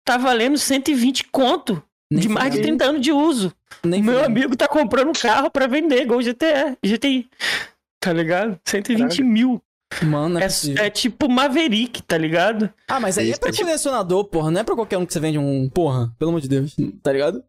tá 0.07 0.17
valendo 0.17 0.57
120 0.59 1.25
conto. 1.29 1.83
Nem 2.11 2.21
de 2.23 2.29
mais 2.29 2.51
de 2.51 2.59
fudendo. 2.59 2.79
30 2.79 2.85
anos 2.85 3.01
de 3.03 3.13
uso. 3.13 3.53
Nem 3.85 4.03
Meu 4.03 4.25
amigo 4.25 4.57
tá 4.57 4.69
comprando 4.69 5.09
um 5.09 5.13
carro 5.15 5.51
pra 5.51 5.67
vender, 5.67 6.05
Gol 6.07 6.21
GTE, 6.23 6.77
GTI. 6.85 7.29
Tá 8.01 8.13
ligado? 8.13 8.59
120 8.65 9.23
mil. 9.23 9.61
Mano, 10.03 10.39
é, 10.39 10.47
É, 10.47 10.87
é 10.87 10.91
tipo 10.91 11.29
Maverick, 11.29 12.03
tá 12.03 12.19
ligado? 12.19 12.71
Ah, 12.89 12.99
mas 13.01 13.17
aí 13.17 13.31
é 13.33 13.37
pra 13.37 13.49
é 13.49 13.53
tipo- 13.53 13.65
colecionador, 13.65 14.25
porra. 14.25 14.51
Não 14.51 14.61
é 14.61 14.65
pra 14.65 14.75
qualquer 14.75 14.99
um 14.99 15.07
que 15.07 15.13
você 15.13 15.21
vende 15.21 15.39
um. 15.39 15.69
Porra, 15.69 16.13
pelo 16.19 16.31
amor 16.31 16.41
de 16.41 16.49
Deus. 16.49 16.75
Tá 17.03 17.13
ligado? 17.13 17.43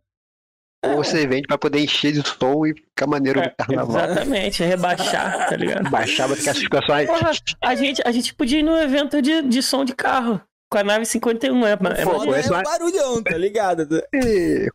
Ou 0.91 1.03
você 1.03 1.25
vende 1.27 1.47
pra 1.47 1.57
poder 1.57 1.79
encher 1.79 2.11
de 2.11 2.27
som 2.27 2.65
e 2.65 2.73
ficar 2.73 3.07
maneiro 3.07 3.39
no 3.39 3.45
É, 3.45 3.49
carnaval. 3.57 4.05
exatamente, 4.05 4.63
é 4.63 4.65
rebaixar, 4.67 5.49
tá 5.49 5.55
ligado? 5.57 5.89
Baixar, 5.89 6.27
vai 6.27 6.37
ficar. 6.37 6.81
Porra, 6.85 7.31
a 7.61 7.75
gente, 7.75 8.01
a 8.05 8.11
gente 8.11 8.33
podia 8.35 8.59
ir 8.59 8.63
num 8.63 8.77
evento 8.77 9.21
de, 9.21 9.41
de 9.41 9.61
som 9.63 9.83
de 9.85 9.93
carro. 9.95 10.41
Com 10.71 10.79
a 10.79 10.83
nave 10.83 11.05
51, 11.05 11.65
é, 11.67 11.71
é 11.73 11.77
Pô, 11.77 11.85
Foda 12.19 12.37
é 12.39 12.45
o 12.47 12.49
mais- 12.51 12.63
barulhão, 12.63 13.23
tá 13.23 13.37
ligado? 13.37 13.87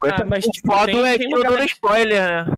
Ah, 0.03 0.25
mas 0.25 0.45
tipo, 0.45 0.73
Foda 0.73 0.87
tem, 0.87 1.01
é 1.07 1.19
tem 1.19 1.19
que 1.19 1.27
uma 1.35 1.39
eu 1.39 1.43
galera- 1.43 1.65
spoiler, 1.65 2.23
né? 2.47 2.53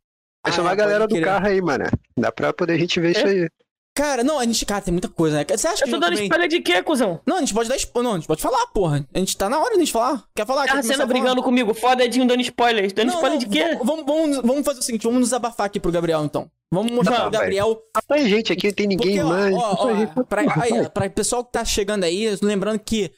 Essa 0.47 0.59
é 0.59 0.61
Ah, 0.61 0.65
uma 0.65 0.75
galera 0.75 1.07
do 1.07 1.15
crer. 1.15 1.25
carro 1.25 1.47
aí, 1.47 1.63
mano. 1.63 1.85
Dá 2.19 2.31
pra 2.33 2.53
poder 2.53 2.75
a 2.75 2.79
gente 2.79 3.01
ver 3.01 3.13
isso 3.13 3.27
aí. 3.27 3.49
Cara, 3.95 4.25
não, 4.25 4.39
a 4.39 4.45
gente. 4.45 4.65
Cara, 4.65 4.81
tem 4.81 4.93
muita 4.93 5.09
coisa, 5.09 5.37
né? 5.37 5.45
Você 5.49 5.69
acha 5.69 5.85
que 5.85 5.91
Eu 5.91 5.95
tô 5.95 6.01
dando 6.01 6.13
também... 6.15 6.25
spoiler 6.25 6.49
de 6.49 6.61
quê, 6.61 6.83
cuzão? 6.83 7.21
Não, 7.27 7.37
a 7.37 7.41
gente 7.41 7.53
pode 7.53 7.69
dar 7.69 7.77
spoiler. 7.77 8.09
Não, 8.09 8.15
a 8.17 8.19
gente 8.19 8.27
pode 8.27 8.41
falar, 8.41 8.67
porra. 8.69 9.07
A 9.13 9.19
gente 9.19 9.37
tá 9.37 9.51
na 9.51 9.59
hora 9.59 9.71
de 9.71 9.77
a 9.77 9.81
gente 9.81 9.93
falar. 9.93 10.25
Quer 10.35 10.47
falar? 10.47 10.67
Tá 10.67 10.83
sendo 10.83 11.07
brigando 11.07 11.43
comigo, 11.43 11.75
foda 11.75 12.03
Edinho 12.05 12.27
dando 12.27 12.41
spoiler. 12.41 12.91
Dando 12.93 13.09
Não, 13.09 13.15
spoiler 13.17 13.39
não, 13.39 13.47
de 13.47 13.53
quê? 13.55 13.79
Vamos, 13.85 14.07
vamos, 14.07 14.37
vamos 14.39 14.65
fazer 14.65 14.81
o 14.81 14.83
seguinte, 14.83 15.03
vamos 15.03 15.21
nos 15.21 15.33
abafar 15.35 15.67
aqui 15.67 15.79
pro 15.79 15.93
Gabriel, 15.93 16.25
então. 16.25 16.51
Vamos 16.73 16.91
mostrar 16.91 17.17
Não, 17.19 17.31
pro 17.31 17.39
Gabriel. 17.39 17.83
Rapaz, 17.95 18.27
gente, 18.27 18.51
aqui 18.51 18.69
não 18.69 18.75
tem 18.75 18.87
ninguém 18.87 19.17
Porque, 19.19 19.23
ó, 19.23 19.29
mais. 19.29 19.55
ó, 19.55 19.89
a 19.91 19.95
gente- 19.95 20.13
ó, 20.17 20.23
pra, 20.23 20.41
aí, 20.41 20.89
pra 20.89 21.11
pessoal 21.11 21.45
que 21.45 21.53
tá 21.53 21.63
chegando 21.63 22.05
aí, 22.05 22.35
lembrando 22.41 22.79
que 22.79 23.13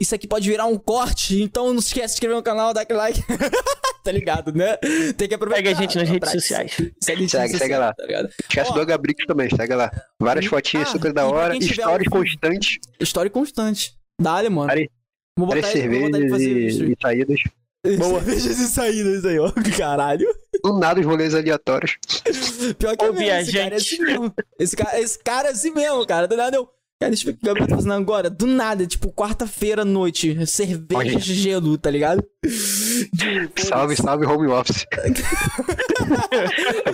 isso 0.00 0.14
aqui 0.14 0.26
pode 0.26 0.48
virar 0.48 0.66
um 0.66 0.78
corte, 0.78 1.42
então 1.42 1.72
não 1.74 1.80
se 1.80 1.88
esquece 1.88 2.06
de 2.06 2.10
se 2.12 2.14
inscrever 2.16 2.36
no 2.36 2.42
canal, 2.42 2.72
dar 2.72 2.80
aquele 2.82 2.98
like. 2.98 3.20
tá 4.02 4.10
ligado, 4.10 4.52
né? 4.52 4.76
Tem 5.16 5.28
que 5.28 5.34
aproveitar. 5.34 5.68
Segue 5.68 5.76
a 5.78 5.80
gente 5.82 5.98
nas 5.98 6.08
redes 6.08 6.30
Pra- 6.30 6.40
sociais. 6.40 6.72
Segue, 7.00 7.18
a 7.18 7.20
gente 7.20 7.30
Segue, 7.30 7.58
segue 7.58 7.76
lá. 7.76 7.92
Tá? 7.92 8.04
Esquece 8.40 8.70
Ó. 8.70 8.74
do 8.74 8.86
Gabrix 8.86 9.26
também, 9.26 9.48
segue 9.54 9.74
lá. 9.74 9.90
Várias 10.18 10.46
E- 10.46 10.48
fotinhas 10.48 10.88
ah, 10.88 10.92
super 10.92 11.12
da 11.12 11.26
hora, 11.26 11.54
ao 11.54 11.98
vivo- 11.98 12.10
constantes, 12.10 12.78
História 12.98 13.30
constante. 13.30 13.94
Dá-lhe, 14.20 14.48
mano. 14.48 14.68
Várias- 14.68 14.88
Vou 15.38 15.46
botar, 15.46 15.60
várias 15.60 15.80
cervejas 15.80 16.40
isso. 16.42 16.84
e, 16.84 16.92
e 16.92 16.96
saídas. 17.00 17.40
Boa. 17.98 18.20
Cervejas 18.22 18.58
e 18.58 18.68
saídas 18.68 19.24
aí, 19.24 19.38
ó. 19.38 19.50
Caralho. 19.78 20.26
Do 20.62 20.78
nada 20.78 21.00
os 21.00 21.06
rolês 21.06 21.34
aleatórios. 21.34 21.96
Pior 22.78 22.94
que 22.96 23.04
é 23.04 23.08
Ô, 23.08 23.12
mesmo, 23.14 23.24
esse 23.38 23.52
cara 23.52 23.66
é 23.66 23.70
viajante. 23.70 23.74
assim 23.94 24.02
mesmo. 24.04 24.34
Esse 24.58 24.76
cara, 24.76 25.00
esse 25.00 25.18
cara 25.18 25.48
é 25.48 25.52
assim 25.52 25.70
mesmo, 25.70 26.06
cara. 26.06 26.28
Do 26.28 26.36
nada 26.36 26.56
eu. 26.56 26.68
Cara, 27.02 27.10
deixa 27.12 27.24
eu 27.24 27.32
ver 27.32 27.32
o 27.32 27.36
que 27.38 27.44
o 27.44 27.46
Gabriel 27.46 27.66
tá 27.68 27.76
fazendo 27.76 27.94
agora. 27.94 28.28
Do 28.28 28.46
nada, 28.46 28.86
tipo, 28.86 29.10
quarta-feira 29.10 29.80
à 29.82 29.84
noite. 29.86 30.46
Cerveja 30.46 30.98
Olha. 30.98 31.16
de 31.16 31.34
gelo, 31.34 31.78
tá 31.78 31.90
ligado? 31.90 32.22
Salve, 33.66 33.96
salve, 33.96 34.26
home 34.26 34.48
office. 34.48 34.84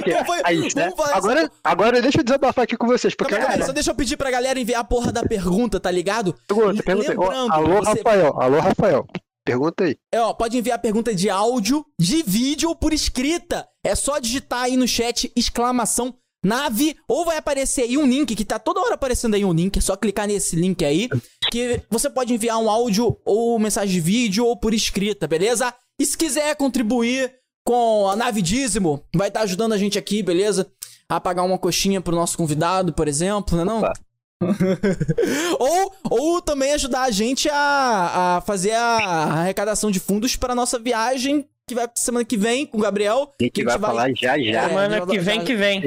Então 0.07 0.25
foi- 0.25 0.41
aí, 0.45 0.61
né? 0.75 0.93
agora, 1.13 1.51
agora 1.65 2.03
deixa 2.03 2.21
eu 2.21 2.25
desabafar 2.25 2.65
aqui 2.65 2.77
com 2.77 2.87
vocês, 2.87 3.15
porque 3.15 3.35
Calma 3.35 3.49
cara, 3.49 3.67
só 3.67 3.73
deixa 3.73 3.91
eu 3.91 3.95
pedir 3.95 4.17
pra 4.17 4.31
galera 4.31 4.59
enviar 4.61 4.81
a 4.81 4.85
porra 4.85 5.11
da 5.11 5.23
pergunta, 5.23 5.81
tá 5.81 5.91
ligado? 5.91 6.35
pergunta, 6.47 6.83
pergunta 6.83 7.11
aí. 7.13 7.17
Ó, 7.19 7.23
lembrando, 7.23 7.53
alô, 7.53 7.75
você- 7.77 7.91
Rafael, 7.91 8.41
alô, 8.41 8.61
Rafael. 8.61 9.07
Pergunta 9.45 9.85
aí. 9.85 9.97
É, 10.13 10.21
ó, 10.21 10.33
pode 10.35 10.59
enviar 10.59 10.79
pergunta 10.81 11.15
de 11.15 11.31
áudio, 11.31 11.85
de 12.01 12.23
vídeo 12.23 12.69
ou 12.69 12.77
por 12.77 12.93
escrita. 12.93 13.67
É 13.85 13.95
só 13.95 14.19
digitar 14.19 14.63
aí 14.65 14.77
no 14.77 14.87
chat 14.89 15.31
exclamação 15.37 16.15
nave 16.47 16.97
ou 17.09 17.25
vai 17.25 17.37
aparecer 17.37 17.83
aí 17.83 17.99
um 17.99 18.07
link 18.07 18.35
que 18.35 18.45
tá 18.45 18.59
toda 18.59 18.81
hora 18.81 18.95
aparecendo 18.95 19.35
aí 19.35 19.45
um 19.45 19.53
link, 19.53 19.77
é 19.77 19.81
só 19.81 19.97
clicar 19.97 20.27
nesse 20.27 20.57
link 20.57 20.85
aí 20.85 21.09
que 21.51 21.83
você 21.91 22.09
pode 22.09 22.33
enviar 22.33 22.59
um 22.59 22.71
áudio 22.71 23.19
ou 23.25 23.59
mensagem 23.59 23.95
de 23.95 24.01
vídeo 24.01 24.47
ou 24.47 24.57
por 24.57 24.73
escrita, 24.73 25.27
beleza? 25.27 25.75
E 25.99 26.07
se 26.07 26.17
quiser 26.17 26.55
contribuir 26.57 27.33
com 27.65 28.09
a 28.09 28.15
nave 28.15 28.41
dízimo, 28.41 29.03
vai 29.15 29.29
estar 29.29 29.41
ajudando 29.41 29.73
a 29.73 29.79
gente 29.79 29.99
aqui, 29.99 30.23
beleza? 30.23 30.71
A 31.09 31.21
pagar 31.21 31.43
uma 31.43 31.59
coxinha 31.59 32.01
pro 32.01 32.15
nosso 32.15 32.37
convidado, 32.37 32.93
por 32.93 33.09
exemplo, 33.09 33.59
né 33.59 33.65
não? 33.65 33.79
Opa. 33.79 33.93
ou, 35.59 35.95
ou 36.11 36.43
também 36.43 36.73
ajudar 36.75 37.05
a 37.05 37.11
gente 37.11 37.49
a, 37.49 38.37
a 38.37 38.41
fazer 38.43 38.73
a 38.73 38.97
arrecadação 39.41 39.91
de 39.91 39.99
fundos 39.99 40.37
para 40.37 40.55
nossa 40.55 40.79
viagem 40.79 41.49
que 41.69 41.75
vai 41.75 41.89
semana 41.97 42.25
que 42.25 42.37
vem 42.37 42.65
com 42.65 42.79
o 42.79 42.81
Gabriel. 42.81 43.33
A 43.41 43.43
gente 43.43 43.53
que 43.53 43.65
vai 43.65 43.79
falar 43.79 44.09
já 44.15 44.39
já. 44.39 44.65
É, 44.65 44.69
Semana 44.69 45.07
que 45.07 45.19
vem 45.19 45.41
já- 45.41 45.45
que 45.45 45.55
vem. 45.57 45.83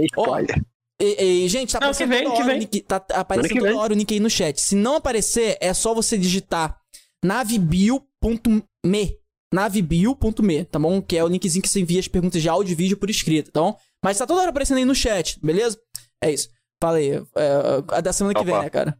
E, 1.01 1.23
e, 1.45 1.47
gente, 1.47 1.71
tá 1.71 1.79
Não, 1.79 1.87
aparecendo 1.91 2.09
que 2.09 2.15
vem, 2.17 2.23
toda 2.25 2.35
hora 2.43 2.53
o 2.53 2.57
nick, 2.57 2.81
tá 2.81 2.95
aparecendo 3.13 3.53
que 3.53 3.59
toda 3.59 3.77
hora 3.77 3.93
o 3.93 3.95
nick 3.95 4.13
aí 4.13 4.19
no 4.19 4.29
chat. 4.29 4.59
Se 4.59 4.75
não 4.75 4.95
aparecer, 4.97 5.57
é 5.61 5.73
só 5.73 5.93
você 5.93 6.17
digitar 6.17 6.77
navebio.me 7.23 9.17
navebio.me, 9.51 10.65
tá 10.65 10.77
bom? 10.77 11.01
Que 11.01 11.17
é 11.17 11.23
o 11.23 11.27
linkzinho 11.27 11.61
que 11.63 11.69
você 11.69 11.79
envia 11.79 11.99
as 12.01 12.07
perguntas 12.07 12.39
de 12.41 12.49
áudio 12.49 12.73
e 12.73 12.75
vídeo 12.75 12.97
por 12.97 13.09
escrito, 13.09 13.49
tá 13.51 13.61
bom? 13.61 13.75
Mas 14.03 14.17
tá 14.17 14.27
toda 14.27 14.41
hora 14.41 14.49
aparecendo 14.49 14.77
aí 14.77 14.85
no 14.85 14.93
chat, 14.93 15.39
beleza? 15.41 15.79
É 16.23 16.31
isso. 16.31 16.49
Fala 16.81 16.97
aí. 16.97 17.11
É, 17.13 17.51
a 17.87 18.01
da 18.01 18.11
semana 18.13 18.37
que 18.37 18.43
vem, 18.45 18.53
Opa. 18.53 18.63
né, 18.63 18.69
cara? 18.69 18.99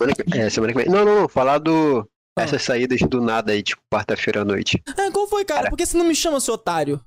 Semana 0.00 0.16
que- 0.16 0.38
É, 0.38 0.50
semana 0.50 0.72
que 0.72 0.78
vem. 0.82 0.88
Não, 0.88 1.04
não, 1.04 1.20
não. 1.20 1.28
Falar 1.28 1.58
do. 1.58 2.08
Ah. 2.38 2.42
Essas 2.42 2.62
saídas 2.62 3.00
do 3.00 3.20
nada 3.20 3.52
aí, 3.52 3.62
tipo, 3.62 3.80
quarta-feira 3.92 4.42
à 4.42 4.44
noite. 4.44 4.82
É, 4.98 5.10
qual 5.10 5.26
foi, 5.26 5.44
cara? 5.44 5.70
Por 5.70 5.76
que 5.76 5.86
você 5.86 5.96
não 5.96 6.04
me 6.04 6.14
chama, 6.14 6.38
seu 6.40 6.54
otário? 6.54 7.00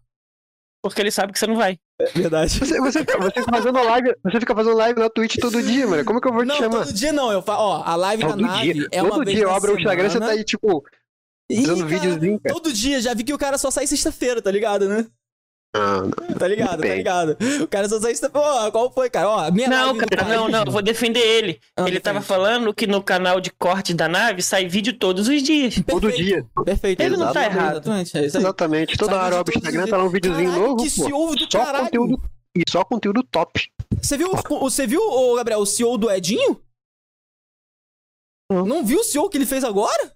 Porque 0.83 1.01
ele 1.01 1.11
sabe 1.11 1.33
que 1.33 1.37
você 1.39 1.45
não 1.45 1.55
vai. 1.57 1.77
É 2.01 2.05
verdade. 2.05 2.57
Você, 2.57 2.79
você, 2.79 2.99
fica- 3.01 3.17
você 3.17 3.39
fica 3.41 3.51
fazendo 3.51 3.83
live. 3.83 4.15
Você 4.23 4.39
fica 4.39 4.55
fazendo 4.55 4.75
live 4.77 4.99
na 4.99 5.09
Twitch 5.09 5.35
todo 5.39 5.61
dia, 5.61 5.85
mano. 5.85 6.05
Como 6.05 6.19
que 6.21 6.27
eu 6.27 6.33
vou 6.33 6.43
te 6.43 6.47
Não, 6.47 6.55
chamar? 6.55 6.85
todo 6.85 6.93
dia 6.93 7.11
não. 7.13 7.31
Eu 7.31 7.41
falo, 7.41 7.61
ó, 7.61 7.83
a 7.83 7.95
live 7.95 8.23
da 8.23 8.29
Todo 8.29 8.41
nave 8.41 8.73
dia. 8.73 8.87
é 8.91 9.01
uma 9.03 9.11
todo 9.11 9.25
vez 9.25 9.35
dia 9.37 9.45
eu 9.45 9.51
abro 9.51 9.73
o 9.73 9.77
Instagram 9.77 10.07
e 10.07 10.09
você 10.09 10.19
tá 10.19 10.27
aí, 10.29 10.43
tipo, 10.43 10.83
Ih, 11.51 11.57
fazendo 11.61 11.77
cara, 11.87 11.87
videozinho, 11.89 12.39
cara. 12.39 12.55
Todo 12.55 12.71
dia, 12.73 13.01
já 13.01 13.13
vi 13.13 13.23
que 13.23 13.33
o 13.33 13.37
cara 13.37 13.57
só 13.57 13.69
sai 13.69 13.85
sexta-feira, 13.85 14.41
tá 14.41 14.49
ligado, 14.49 14.87
né? 14.87 15.05
Ah, 15.75 16.01
não. 16.01 16.35
Tá 16.37 16.47
ligado, 16.47 16.81
tá 16.81 16.95
ligado. 16.95 17.37
O 17.61 17.67
cara 17.67 17.87
só 17.87 17.99
sai 17.99 18.09
sexta-feira. 18.15 18.47
Ó, 18.47 18.71
qual 18.71 18.91
foi, 18.91 19.07
cara? 19.09 19.29
Ó, 19.29 19.51
minha 19.51 19.67
Não, 19.69 19.95
cara, 19.95 20.23
do 20.23 20.29
não, 20.29 20.47
não, 20.49 20.63
eu 20.65 20.71
vou 20.71 20.81
defender 20.81 21.19
ele. 21.19 21.59
Ah, 21.77 21.87
ele 21.87 21.99
tava 21.99 22.21
falando 22.21 22.73
que 22.73 22.87
no 22.87 23.03
canal 23.03 23.39
de 23.39 23.51
corte 23.51 23.93
da 23.93 24.07
nave 24.07 24.41
sai 24.41 24.67
vídeo 24.67 24.93
todos 24.97 25.27
os 25.27 25.43
dias. 25.43 25.75
Todo 25.87 26.07
Perfeito, 26.07 26.23
dia. 26.25 26.45
Perfeito. 26.65 27.01
Ele 27.01 27.17
não 27.17 27.31
tá 27.31 27.41
Exatamente, 27.45 27.55
errado. 27.57 27.71
Exatamente, 27.75 28.17
é. 28.17 28.25
Exatamente. 28.25 28.97
Toda 28.97 29.11
Sai 29.11 29.25
hora 29.25 29.35
o 29.43 29.57
Instagram, 29.57 29.87
tá 29.87 29.97
lá 29.97 30.03
um 30.05 30.09
videozinho 30.09 30.49
Caralho, 30.51 30.67
novo, 30.69 30.83
que 30.83 30.89
pô. 30.95 31.03
CEO 31.05 31.35
do 31.35 31.51
Só 31.51 31.65
caralho. 31.65 31.85
conteúdo. 31.85 32.21
E 32.57 32.63
só 32.67 32.83
conteúdo 32.83 33.23
top. 33.23 33.71
Você 34.01 34.17
viu, 34.17 34.31
o- 34.31 34.59
você 34.61 34.87
viu, 34.87 35.01
Gabriel, 35.35 35.59
o 35.59 35.65
CEO 35.67 35.97
do 35.99 36.09
Edinho? 36.09 36.59
Não 38.51 38.83
viu 38.83 39.01
o 39.01 39.03
CEO 39.03 39.29
que 39.29 39.37
ele 39.37 39.45
fez 39.45 39.63
agora? 39.63 40.11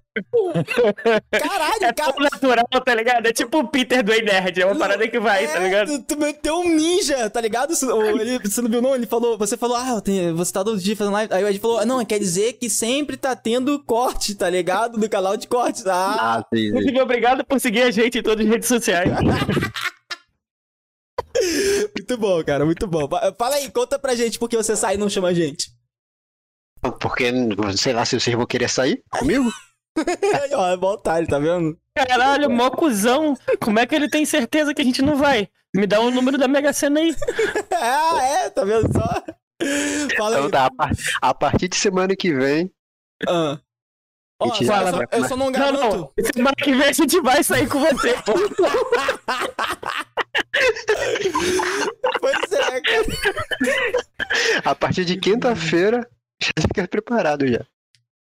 Caralho, 1.32 1.84
É 1.86 1.94
cara. 1.94 2.14
tão 2.14 2.24
natural, 2.24 2.68
tá 2.86 2.94
ligado? 2.96 3.26
É 3.26 3.34
tipo 3.34 3.60
o 3.60 3.68
Peter 3.68 4.04
do 4.04 4.14
Ei 4.14 4.22
Nerd, 4.22 4.62
é 4.62 4.66
uma 4.66 4.76
parada 4.78 5.08
que 5.08 5.20
vai, 5.20 5.48
tá 5.48 5.60
É, 5.60 5.64
ligado? 5.64 5.88
Tu, 5.88 6.04
tu 6.04 6.18
meteu 6.20 6.60
um 6.60 6.76
ninja, 6.76 7.30
tá 7.30 7.42
ligado? 7.42 7.74
Ele- 7.74 8.40
você 8.40 8.62
não 8.62 8.70
viu, 8.70 8.82
não? 8.82 8.94
Ele 8.96 9.08
falou, 9.08 9.38
você 9.38 9.58
falou, 9.58 9.76
ah, 9.76 9.90
eu 9.90 10.02
tenho- 10.02 10.36
você 10.36 10.54
tá 10.54 10.64
todo 10.64 10.80
dia 10.80 10.96
fazendo 10.96 11.14
live. 11.14 11.34
Aí 11.34 11.44
o 11.44 11.48
Ed 11.48 11.60
falou, 11.60 11.80
ah, 11.80 11.86
não, 11.86 12.04
quer 12.06 12.20
dizer 12.20 12.54
que 12.54 12.70
sempre 12.70 13.18
tá 13.18 13.36
tendo 13.36 13.84
corte, 13.84 14.36
tá 14.36 14.50
ligado? 14.50 15.00
Do 15.00 15.10
canal 15.10 15.36
de 15.36 15.48
cortes. 15.48 15.86
Ah, 15.88 16.38
Ah, 16.38 16.46
sim, 16.54 16.60
sim. 16.62 16.68
Inclusive, 16.68 17.02
obrigado 17.02 17.44
por 17.44 17.60
seguir 17.60 17.82
a 17.82 17.92
gente 17.92 18.20
em 18.20 18.24
todas 18.24 18.46
as 18.46 18.52
redes 18.52 18.68
sociais. 18.68 19.12
muito 21.96 22.18
bom, 22.18 22.44
cara, 22.44 22.66
muito 22.66 22.88
bom. 22.88 23.08
Fa- 23.10 23.34
Fala 23.38 23.56
aí, 23.56 23.70
conta 23.72 23.98
pra 23.98 24.16
gente 24.16 24.38
por 24.40 24.50
que 24.50 24.58
você 24.58 24.76
sai 24.76 24.96
e 24.96 24.98
não 24.98 25.10
chama 25.10 25.30
a 25.30 25.34
gente. 25.34 25.72
Porque, 27.00 27.32
sei 27.78 27.94
lá, 27.94 28.04
se 28.06 28.20
vocês 28.20 28.36
vão 28.36 28.46
querer 28.46 28.70
sair 28.70 29.02
comigo. 29.10 29.50
Aí, 29.98 30.50
ó, 30.54 30.68
é 30.70 30.76
otário, 30.76 31.28
tá 31.28 31.38
vendo? 31.40 31.78
Caralho, 31.96 32.50
mó 32.50 32.70
cuzão. 32.72 33.36
Como 33.62 33.80
é 33.80 33.86
que 33.86 33.94
ele 33.96 34.10
tem 34.10 34.26
certeza 34.26 34.74
que 34.74 34.82
a 34.82 34.86
gente 34.86 35.02
não 35.02 35.16
vai? 35.16 35.48
Me 35.76 35.86
dá 35.88 36.00
o 36.00 36.12
número 36.12 36.38
da 36.38 36.48
Mega 36.48 36.72
Sena 36.74 37.00
aí. 37.00 37.16
Ah, 37.76 38.24
é, 38.24 38.50
tá 38.50 38.64
vendo 38.64 38.88
só? 38.94 39.24
Fala 40.18 40.36
Então 40.36 40.46
aí. 40.46 40.52
tá, 40.52 40.66
a, 40.68 40.72
par- 40.72 40.92
a 41.22 41.34
partir 41.34 41.68
de 41.68 41.76
semana 41.76 42.16
que 42.16 42.34
vem. 42.34 42.72
Ah. 43.28 43.60
Ó, 44.42 44.46
Mentira, 44.48 44.76
eu, 44.76 44.92
só, 44.92 45.00
eu 45.12 45.28
só 45.28 45.36
não 45.38 45.46
Não, 45.48 45.52
garanto. 45.52 45.96
não. 46.18 46.26
Semana 46.34 46.56
que 46.58 46.74
vem 46.74 46.88
a 46.88 46.92
gente 46.92 47.20
vai 47.22 47.44
sair 47.44 47.68
com 47.68 47.80
você. 47.80 48.16
Pois 52.20 52.52
é, 52.52 52.82
cara. 52.82 53.06
A 54.66 54.76
partir 54.76 55.06
de 55.06 55.18
quinta-feira, 55.18 56.08
já 56.42 56.52
fica 56.68 56.88
preparado 56.88 57.48
já. 57.48 57.66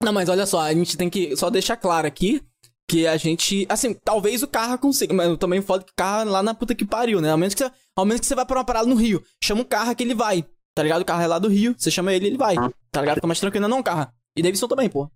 Não, 0.01 0.13
mas 0.13 0.29
olha 0.29 0.45
só, 0.45 0.61
a 0.61 0.73
gente 0.73 0.97
tem 0.97 1.09
que 1.09 1.35
só 1.35 1.49
deixar 1.49 1.77
claro 1.77 2.07
aqui 2.07 2.41
que 2.87 3.07
a 3.07 3.15
gente. 3.17 3.65
Assim, 3.69 3.93
talvez 3.93 4.43
o 4.43 4.47
carro 4.47 4.77
consiga, 4.77 5.13
mas 5.13 5.27
eu 5.27 5.37
também 5.37 5.61
foda 5.61 5.83
que 5.83 5.91
o 5.91 5.95
carro 5.95 6.21
é 6.21 6.31
lá 6.31 6.43
na 6.43 6.53
puta 6.53 6.75
que 6.75 6.85
pariu, 6.85 7.21
né? 7.21 7.31
Ao 7.31 7.37
menos 7.37 7.53
que, 7.53 7.63
você, 7.63 7.71
ao 7.95 8.05
menos 8.05 8.19
que 8.19 8.27
você 8.27 8.35
vai 8.35 8.45
pra 8.45 8.57
uma 8.57 8.65
parada 8.65 8.87
no 8.87 8.95
Rio. 8.95 9.23
Chama 9.41 9.61
o 9.61 9.65
carro 9.65 9.95
que 9.95 10.03
ele 10.03 10.13
vai. 10.13 10.45
Tá 10.75 10.83
ligado? 10.83 11.01
O 11.01 11.05
carro 11.05 11.21
é 11.21 11.27
lá 11.27 11.39
do 11.39 11.47
Rio. 11.47 11.75
Você 11.77 11.91
chama 11.91 12.13
ele, 12.13 12.27
ele 12.27 12.37
vai. 12.37 12.55
Tá 12.91 13.01
ligado? 13.01 13.15
Fica 13.15 13.27
mais 13.27 13.39
tranquilo, 13.39 13.67
não, 13.67 13.83
carro. 13.83 14.11
E 14.37 14.41
Davidson 14.41 14.67
também, 14.67 14.89
pô. 14.89 15.09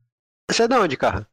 Você 0.49 0.63
é 0.63 0.67
de 0.67 0.75
onde, 0.75 0.95
cara? 0.97 1.27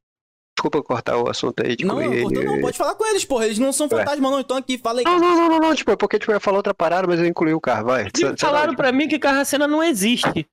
Desculpa 0.56 0.82
cortar 0.82 1.16
o 1.16 1.28
assunto 1.28 1.64
aí. 1.64 1.76
Tipo, 1.76 1.92
Não, 1.92 2.00
não, 2.00 2.22
cortou 2.22 2.44
não, 2.44 2.60
pode 2.60 2.76
falar 2.76 2.94
com 2.94 3.06
eles, 3.06 3.24
porra. 3.24 3.46
Eles 3.46 3.58
não 3.58 3.72
são 3.72 3.88
fantasma, 3.88 4.30
não. 4.30 4.40
Então 4.40 4.56
aqui, 4.56 4.78
fala 4.78 5.00
aí. 5.00 5.04
Não, 5.04 5.18
não, 5.18 5.36
não, 5.36 5.48
não, 5.48 5.58
não, 5.58 5.74
tipo, 5.74 5.90
é 5.90 5.96
porque 5.96 6.18
tipo, 6.18 6.30
eu 6.30 6.36
ia 6.36 6.40
falar 6.40 6.58
outra 6.58 6.74
parada, 6.74 7.06
mas 7.06 7.18
eu 7.18 7.26
incluí 7.26 7.54
o 7.54 7.60
carro, 7.60 7.86
vai. 7.86 8.06
É 8.06 8.36
Falaram 8.38 8.70
de 8.70 8.76
pra 8.76 8.92
mim 8.92 9.08
que 9.08 9.18
Carracena 9.18 9.66
não 9.66 9.82
existe. 9.82 10.46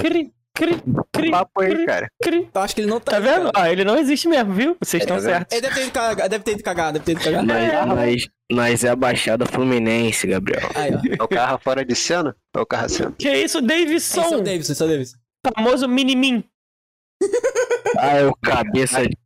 Cri, 0.00 0.32
cri, 0.54 0.82
cri, 1.12 1.30
Papo 1.30 1.60
aí, 1.62 1.74
cri, 1.74 1.86
cara. 1.86 2.10
cri. 2.22 2.48
Eu 2.54 2.60
acho 2.60 2.74
que 2.74 2.80
ele 2.82 2.90
não 2.90 3.00
tá. 3.00 3.12
Tá 3.12 3.16
aí, 3.18 3.22
vendo? 3.22 3.50
Ah, 3.54 3.70
ele 3.72 3.84
não 3.84 3.96
existe 3.96 4.28
mesmo, 4.28 4.52
viu? 4.52 4.76
Vocês 4.80 5.02
estão 5.02 5.16
Tá 5.16 5.22
vendo? 5.22 5.32
certos. 5.32 5.52
Ele 5.52 5.60
deve 5.62 5.74
ter 5.74 5.82
ido 5.82 5.92
cagar, 5.92 6.28
deve 6.28 6.44
ter 6.44 6.50
ido 6.52 6.62
cagar, 6.62 6.92
deve 6.92 7.04
ter 7.04 7.12
ido 7.12 7.20
cagar. 7.22 7.40
É. 7.50 7.86
Nós, 7.86 7.96
nós, 7.96 8.28
nós 8.50 8.84
é 8.84 8.88
a 8.90 8.96
Baixada 8.96 9.46
Fluminense, 9.46 10.26
Gabriel. 10.26 10.68
Aí, 10.74 10.92
ó. 10.94 10.98
É 11.20 11.22
o 11.22 11.28
carro 11.28 11.58
fora 11.62 11.84
de 11.84 11.94
cena? 11.94 12.36
É 12.54 12.60
o 12.60 12.66
carro 12.66 12.88
cena. 12.88 13.12
Que 13.18 13.28
isso, 13.30 13.44
Esse 13.44 13.56
é 13.56 13.60
o 13.60 13.62
Davidson? 13.62 14.42
Davidson, 14.42 14.72
esse 14.72 14.82
é 14.82 14.86
o 14.86 14.88
Davidson. 14.88 15.16
Famoso 15.54 15.88
Minimin. 15.88 16.44
Ah, 17.98 18.16
é 18.18 18.24
o 18.24 18.34
cabeça 18.36 19.02
de 19.02 19.16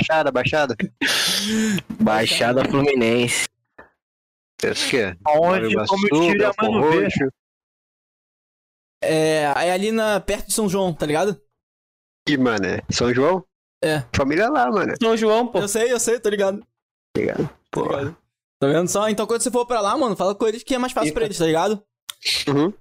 Baixada, 0.00 0.32
baixada? 0.32 0.74
Baixada 2.00 2.64
Fluminense. 2.64 3.46
É? 4.62 4.68
Onde 5.28 5.74
como 5.86 6.06
Iguaçu, 6.06 6.30
tiro 6.32 6.46
a 6.46 6.52
mano. 6.62 6.80
Roxo. 6.80 7.28
É, 9.02 9.42
é 9.42 9.72
ali 9.72 9.92
na, 9.92 10.20
perto 10.20 10.48
de 10.48 10.54
São 10.54 10.68
João, 10.68 10.92
tá 10.92 11.06
ligado? 11.06 11.40
Ih, 12.28 12.36
mano, 12.36 12.66
é 12.66 12.82
São 12.90 13.12
João? 13.12 13.44
É. 13.82 14.02
Família 14.14 14.48
lá, 14.48 14.70
mano. 14.70 14.94
São 15.00 15.16
João, 15.16 15.46
pô. 15.46 15.58
Eu 15.58 15.68
sei, 15.68 15.92
eu 15.92 16.00
sei, 16.00 16.18
tô 16.18 16.28
ligado. 16.28 16.66
Ligado? 17.16 17.46
Tá 17.46 17.54
Pô. 17.70 17.82
ligado? 17.82 18.16
Tá 18.58 18.68
vendo 18.68 18.88
só? 18.88 19.08
Então 19.08 19.26
quando 19.26 19.42
você 19.42 19.50
for 19.50 19.66
pra 19.66 19.80
lá, 19.80 19.96
mano, 19.96 20.16
fala 20.16 20.34
com 20.34 20.46
eles 20.46 20.62
que 20.62 20.74
é 20.74 20.78
mais 20.78 20.92
fácil 20.92 21.12
pra 21.12 21.24
eles, 21.24 21.38
tá 21.38 21.46
ligado? 21.46 21.82
Uhum. 22.48 22.72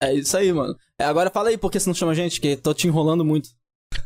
É 0.00 0.14
isso 0.14 0.36
aí, 0.36 0.52
mano. 0.52 0.76
É, 0.98 1.04
agora 1.04 1.30
fala 1.30 1.48
aí 1.48 1.58
por 1.58 1.70
que 1.70 1.80
você 1.80 1.88
não 1.88 1.94
chama 1.94 2.12
a 2.12 2.14
gente, 2.14 2.40
que 2.40 2.56
tô 2.56 2.72
te 2.72 2.86
enrolando 2.86 3.24
muito. 3.24 3.50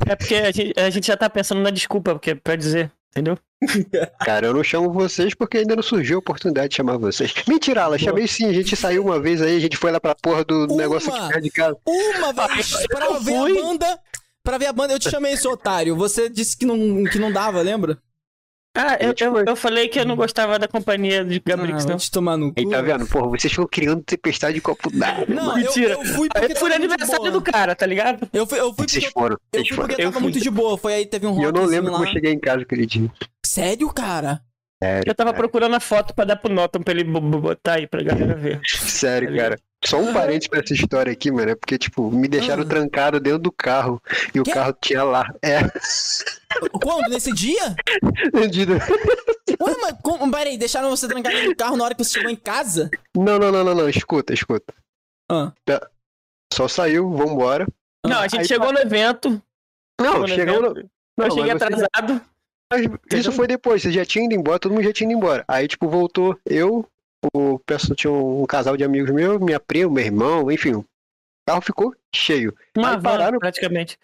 É 0.09 0.17
porque 0.17 0.35
a 0.37 0.51
gente, 0.51 0.81
a 0.81 0.91
gente 0.91 1.07
já 1.07 1.17
tá 1.17 1.29
pensando 1.29 1.61
na 1.61 1.71
desculpa 1.71 2.13
porque, 2.13 2.35
pra 2.35 2.57
dizer, 2.57 2.91
entendeu? 3.13 3.39
Cara, 4.25 4.47
eu 4.47 4.55
não 4.55 4.65
chamo 4.65 4.93
vocês 4.93 5.35
porque 5.35 5.59
ainda 5.59 5.77
não 5.77 5.83
surgiu 5.83 6.17
a 6.17 6.19
oportunidade 6.19 6.71
de 6.71 6.77
chamar 6.77 6.97
vocês. 6.97 7.33
Mentira, 7.47 7.85
Alan, 7.85 7.99
chamei 7.99 8.27
sim. 8.27 8.47
A 8.47 8.53
gente 8.53 8.75
saiu 8.75 9.05
uma 9.05 9.21
vez 9.21 9.41
aí, 9.41 9.57
a 9.57 9.61
gente 9.61 9.77
foi 9.77 9.93
lá 9.93 10.01
pra 10.01 10.15
porra 10.15 10.45
do 10.45 10.65
Uma? 10.65 10.77
negócio 10.77 11.13
aqui 11.15 11.29
perto 11.29 11.43
de 11.43 11.51
casa. 11.51 11.77
Uma 11.87 12.33
vez 12.33 12.75
pra 12.89 13.19
ver 13.19 13.39
fui. 13.39 13.59
a 13.59 13.63
banda. 13.63 14.01
Pra 14.43 14.59
ver 14.59 14.67
a 14.67 14.73
banda, 14.73 14.95
eu 14.95 14.99
te 14.99 15.09
chamei, 15.09 15.37
seu 15.37 15.53
otário. 15.53 15.95
Você 15.95 16.29
disse 16.29 16.57
que 16.57 16.67
não, 16.67 17.05
que 17.05 17.19
não 17.19 17.31
dava, 17.31 17.63
lembra? 17.63 17.97
Ah, 18.75 18.97
eu, 18.99 19.09
gente 19.09 19.23
eu, 19.23 19.45
eu 19.45 19.55
falei 19.55 19.87
que 19.89 20.01
eu 20.01 20.07
não 20.07 20.17
gostava 20.17 20.59
da 20.59 20.67
companhia 20.67 21.23
de 21.23 21.39
Gabrix, 21.45 21.85
ah, 21.85 21.91
não. 21.91 21.97
te 21.99 22.11
tomar 22.11 22.39
no 22.39 22.55
cu. 22.55 22.59
Aí 22.59 22.67
tá 22.71 22.81
vendo? 22.81 23.07
Porra, 23.07 23.29
vocês 23.29 23.53
ficam 23.53 23.69
criando 23.71 24.03
tempestade 24.03 24.55
de 24.55 24.61
copo 24.63 24.91
d'água. 24.91 25.27
Não, 25.29 25.45
mano. 25.45 25.59
eu, 25.59 25.65
Mentira. 25.67 25.93
eu 25.93 26.05
fui 26.07 26.29
porque 26.29 26.55
foi 26.55 26.71
tava 26.71 26.79
muito 26.81 26.93
aniversário 26.93 27.31
do 27.33 27.43
cara, 27.43 27.75
tá 27.75 27.85
ligado? 27.85 28.27
Eu 28.33 28.47
fui, 28.47 28.59
eu 28.59 28.69
fui 28.69 28.77
porque, 28.77 29.01
Vocês 29.01 29.13
foram, 29.13 29.37
eu 29.53 29.65
fui 29.67 29.77
porque 29.77 29.93
Eu 29.95 30.07
tava 30.07 30.13
fui. 30.15 30.23
muito 30.23 30.41
de 30.41 30.51
boa. 30.51 30.79
Foi 30.79 30.95
aí, 30.95 31.05
teve 31.05 31.27
um 31.27 31.39
E 31.39 31.45
eu 31.45 31.53
não 31.53 31.67
lembro 31.67 31.93
lá. 31.93 31.99
como 31.99 32.09
eu 32.09 32.13
cheguei 32.15 32.33
em 32.33 32.41
casa 32.41 32.63
aquele 32.63 32.87
dia. 32.87 33.11
Sério, 33.45 33.93
cara? 33.93 34.41
Sério, 34.83 35.09
Eu 35.11 35.15
tava 35.15 35.31
cara. 35.33 35.43
procurando 35.43 35.75
a 35.77 35.81
foto 35.81 36.15
pra 36.15 36.25
dar 36.25 36.37
pro 36.37 36.53
Noton 36.53 36.81
pra 36.83 36.95
ele 36.95 37.05
bo- 37.05 37.21
bo- 37.21 37.41
botar 37.41 37.75
aí 37.75 37.87
pra 37.87 38.03
galera 38.03 38.35
ver. 38.35 38.59
Sério, 38.67 39.37
cara. 39.37 39.59
Só 39.85 39.99
um 39.99 40.13
parente 40.13 40.49
pra 40.49 40.61
essa 40.61 40.73
história 40.75 41.13
aqui, 41.13 41.31
mano. 41.31 41.51
É 41.51 41.55
porque, 41.55 41.77
tipo, 41.77 42.11
me 42.11 42.29
deixaram 42.29 42.63
Ah. 42.63 42.67
trancado 42.67 43.19
dentro 43.19 43.39
do 43.41 43.51
carro. 43.53 44.01
E 44.35 44.39
o 44.41 44.45
Quê? 44.45 44.53
carro 44.53 44.77
tinha 44.81 45.03
lá. 45.03 45.33
É, 45.43 45.61
Quando? 46.83 47.09
Nesse 47.11 47.33
dia? 47.33 47.75
entendido. 48.27 48.75
Ué, 48.75 49.77
mas 49.81 49.97
como? 50.03 50.31
Peraí, 50.31 50.57
deixaram 50.57 50.91
você 50.91 51.09
trancado 51.09 51.43
no 51.43 51.57
carro 51.57 51.77
na 51.77 51.85
hora 51.85 51.95
que 51.95 52.05
você 52.05 52.11
chegou 52.15 52.31
em 52.31 52.37
casa? 52.37 52.91
Não, 53.17 53.39
não, 53.39 53.51
não, 53.51 53.65
não, 53.65 53.75
não. 53.75 53.89
Escuta, 53.89 54.33
escuta. 54.33 54.73
Ah. 55.31 55.53
Só 56.53 56.69
saiu, 56.69 57.11
vambora. 57.11 57.67
Não, 58.07 58.19
a 58.19 58.29
gente 58.29 58.41
Aí 58.41 58.47
chegou 58.47 58.73
no 58.73 58.79
evento. 58.79 59.43
Não, 60.01 60.27
chegou 60.27 60.61
no 60.61 60.69
evento, 60.71 60.91
Não, 61.17 61.27
eu 61.27 61.31
cheguei 61.33 61.53
você- 61.53 61.65
atrasado. 61.65 62.21
Mas 62.73 62.87
isso 63.13 63.33
foi 63.33 63.47
depois, 63.47 63.83
você 63.83 63.93
já 63.93 64.05
tinha 64.05 64.25
ido 64.25 64.35
embora, 64.35 64.59
todo 64.59 64.73
mundo 64.73 64.83
já 64.85 64.93
tinha 64.93 65.09
ido 65.11 65.17
embora. 65.17 65.45
Aí, 65.47 65.69
tipo, 65.69 65.89
voltou 65.89 66.39
eu, 66.47 66.87
o 67.35 67.59
pessoal 67.61 67.95
tinha 67.97 68.13
um, 68.13 68.45
casal 68.47 68.77
de 68.77 68.85
amigos 68.85 69.11
meus, 69.11 69.41
minha 69.41 69.61
prima, 69.61 69.93
meu 69.93 70.05
irmão, 70.05 70.51
enfim. 70.51 70.75
O 70.75 70.85
carro 71.47 71.61
ficou 71.61 71.95
cheio. 72.15 72.55
Uma 72.77 72.97
van, 72.97 73.03
pararam- 73.03 73.39
praticamente. 73.39 73.99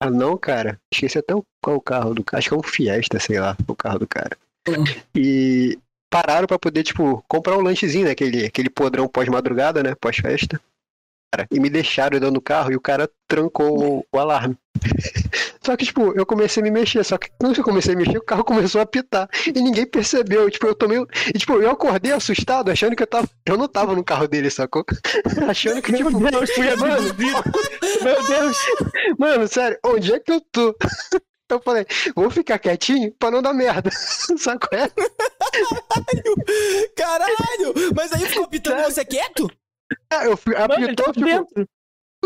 Ah, 0.00 0.10
não, 0.10 0.36
cara. 0.36 0.78
Esqueci 0.92 1.18
até 1.18 1.34
o, 1.34 1.44
qual 1.62 1.76
o 1.76 1.80
carro 1.80 2.14
do 2.14 2.22
cara. 2.22 2.38
Acho 2.38 2.48
que 2.50 2.54
é 2.54 2.58
um 2.58 2.62
Fiesta, 2.62 3.18
sei 3.18 3.40
lá, 3.40 3.56
o 3.66 3.74
carro 3.74 3.98
do 4.00 4.06
cara. 4.06 4.36
Uhum. 4.68 4.84
E 5.14 5.78
pararam 6.10 6.46
pra 6.46 6.58
poder, 6.58 6.82
tipo, 6.82 7.24
comprar 7.28 7.56
um 7.56 7.62
lanchezinho, 7.62 8.04
né? 8.04 8.10
Aquele, 8.10 8.44
aquele 8.46 8.68
podrão 8.68 9.08
pós-madrugada, 9.08 9.82
né? 9.82 9.94
Pós-festa. 9.94 10.60
E 11.50 11.60
me 11.60 11.68
deixaram 11.68 12.18
dentro 12.18 12.34
do 12.34 12.40
carro 12.40 12.72
e 12.72 12.76
o 12.76 12.80
cara 12.80 13.10
trancou 13.28 13.98
o, 13.98 14.06
o 14.12 14.18
alarme. 14.18 14.56
Só 15.66 15.76
que, 15.76 15.84
tipo, 15.84 16.12
eu 16.16 16.24
comecei 16.24 16.60
a 16.60 16.64
me 16.64 16.70
mexer. 16.70 17.04
Só 17.04 17.18
que 17.18 17.28
quando 17.40 17.58
eu 17.58 17.64
comecei 17.64 17.94
a 17.94 17.96
mexer, 17.96 18.18
o 18.18 18.22
carro 18.22 18.44
começou 18.46 18.80
a 18.80 18.84
apitar. 18.84 19.28
E 19.48 19.60
ninguém 19.60 19.84
percebeu. 19.84 20.48
Tipo, 20.48 20.68
eu 20.68 20.74
tomei. 20.76 21.04
E, 21.34 21.38
tipo, 21.38 21.54
eu 21.54 21.68
acordei 21.70 22.12
assustado, 22.12 22.70
achando 22.70 22.94
que 22.94 23.02
eu 23.02 23.06
tava. 23.06 23.28
Eu 23.44 23.56
não 23.58 23.66
tava 23.66 23.92
no 23.94 24.04
carro 24.04 24.28
dele, 24.28 24.48
sacou? 24.48 24.84
achando 25.50 25.82
que, 25.82 25.92
tipo, 25.92 26.20
Meu 26.20 26.30
Deus, 26.30 26.50
fui 26.52 26.68
abduzido. 26.70 27.16
Meu 28.02 28.26
Deus. 28.28 28.56
mano, 29.18 29.48
sério, 29.48 29.76
onde 29.84 30.14
é 30.14 30.20
que 30.20 30.30
eu 30.30 30.40
tô? 30.52 30.76
Eu 31.48 31.60
falei, 31.60 31.86
vou 32.16 32.28
ficar 32.28 32.58
quietinho 32.58 33.12
pra 33.20 33.30
não 33.30 33.40
dar 33.40 33.54
merda. 33.54 33.88
Qual 33.88 34.80
é? 34.80 34.90
Caralho! 36.96 37.72
Mas 37.94 38.12
aí 38.12 38.26
ficou 38.26 38.48
pitando 38.48 38.82
você 38.82 39.04
quieto? 39.04 39.48
É, 40.12 40.26
Eu 40.26 40.36
fui, 40.36 40.54
Mano, 40.54 40.74
apitou, 40.74 41.12
tipo, 41.12 41.24
dentro. 41.24 41.68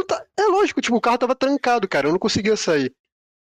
tá- 0.09 0.25
é 0.39 0.43
lógico, 0.45 0.81
tipo, 0.81 0.97
o 0.97 1.01
carro 1.03 1.19
tava 1.19 1.35
trancado, 1.35 1.87
cara, 1.87 2.09
eu 2.09 2.13
não 2.13 2.19
conseguia 2.19 2.57
sair. 2.57 2.91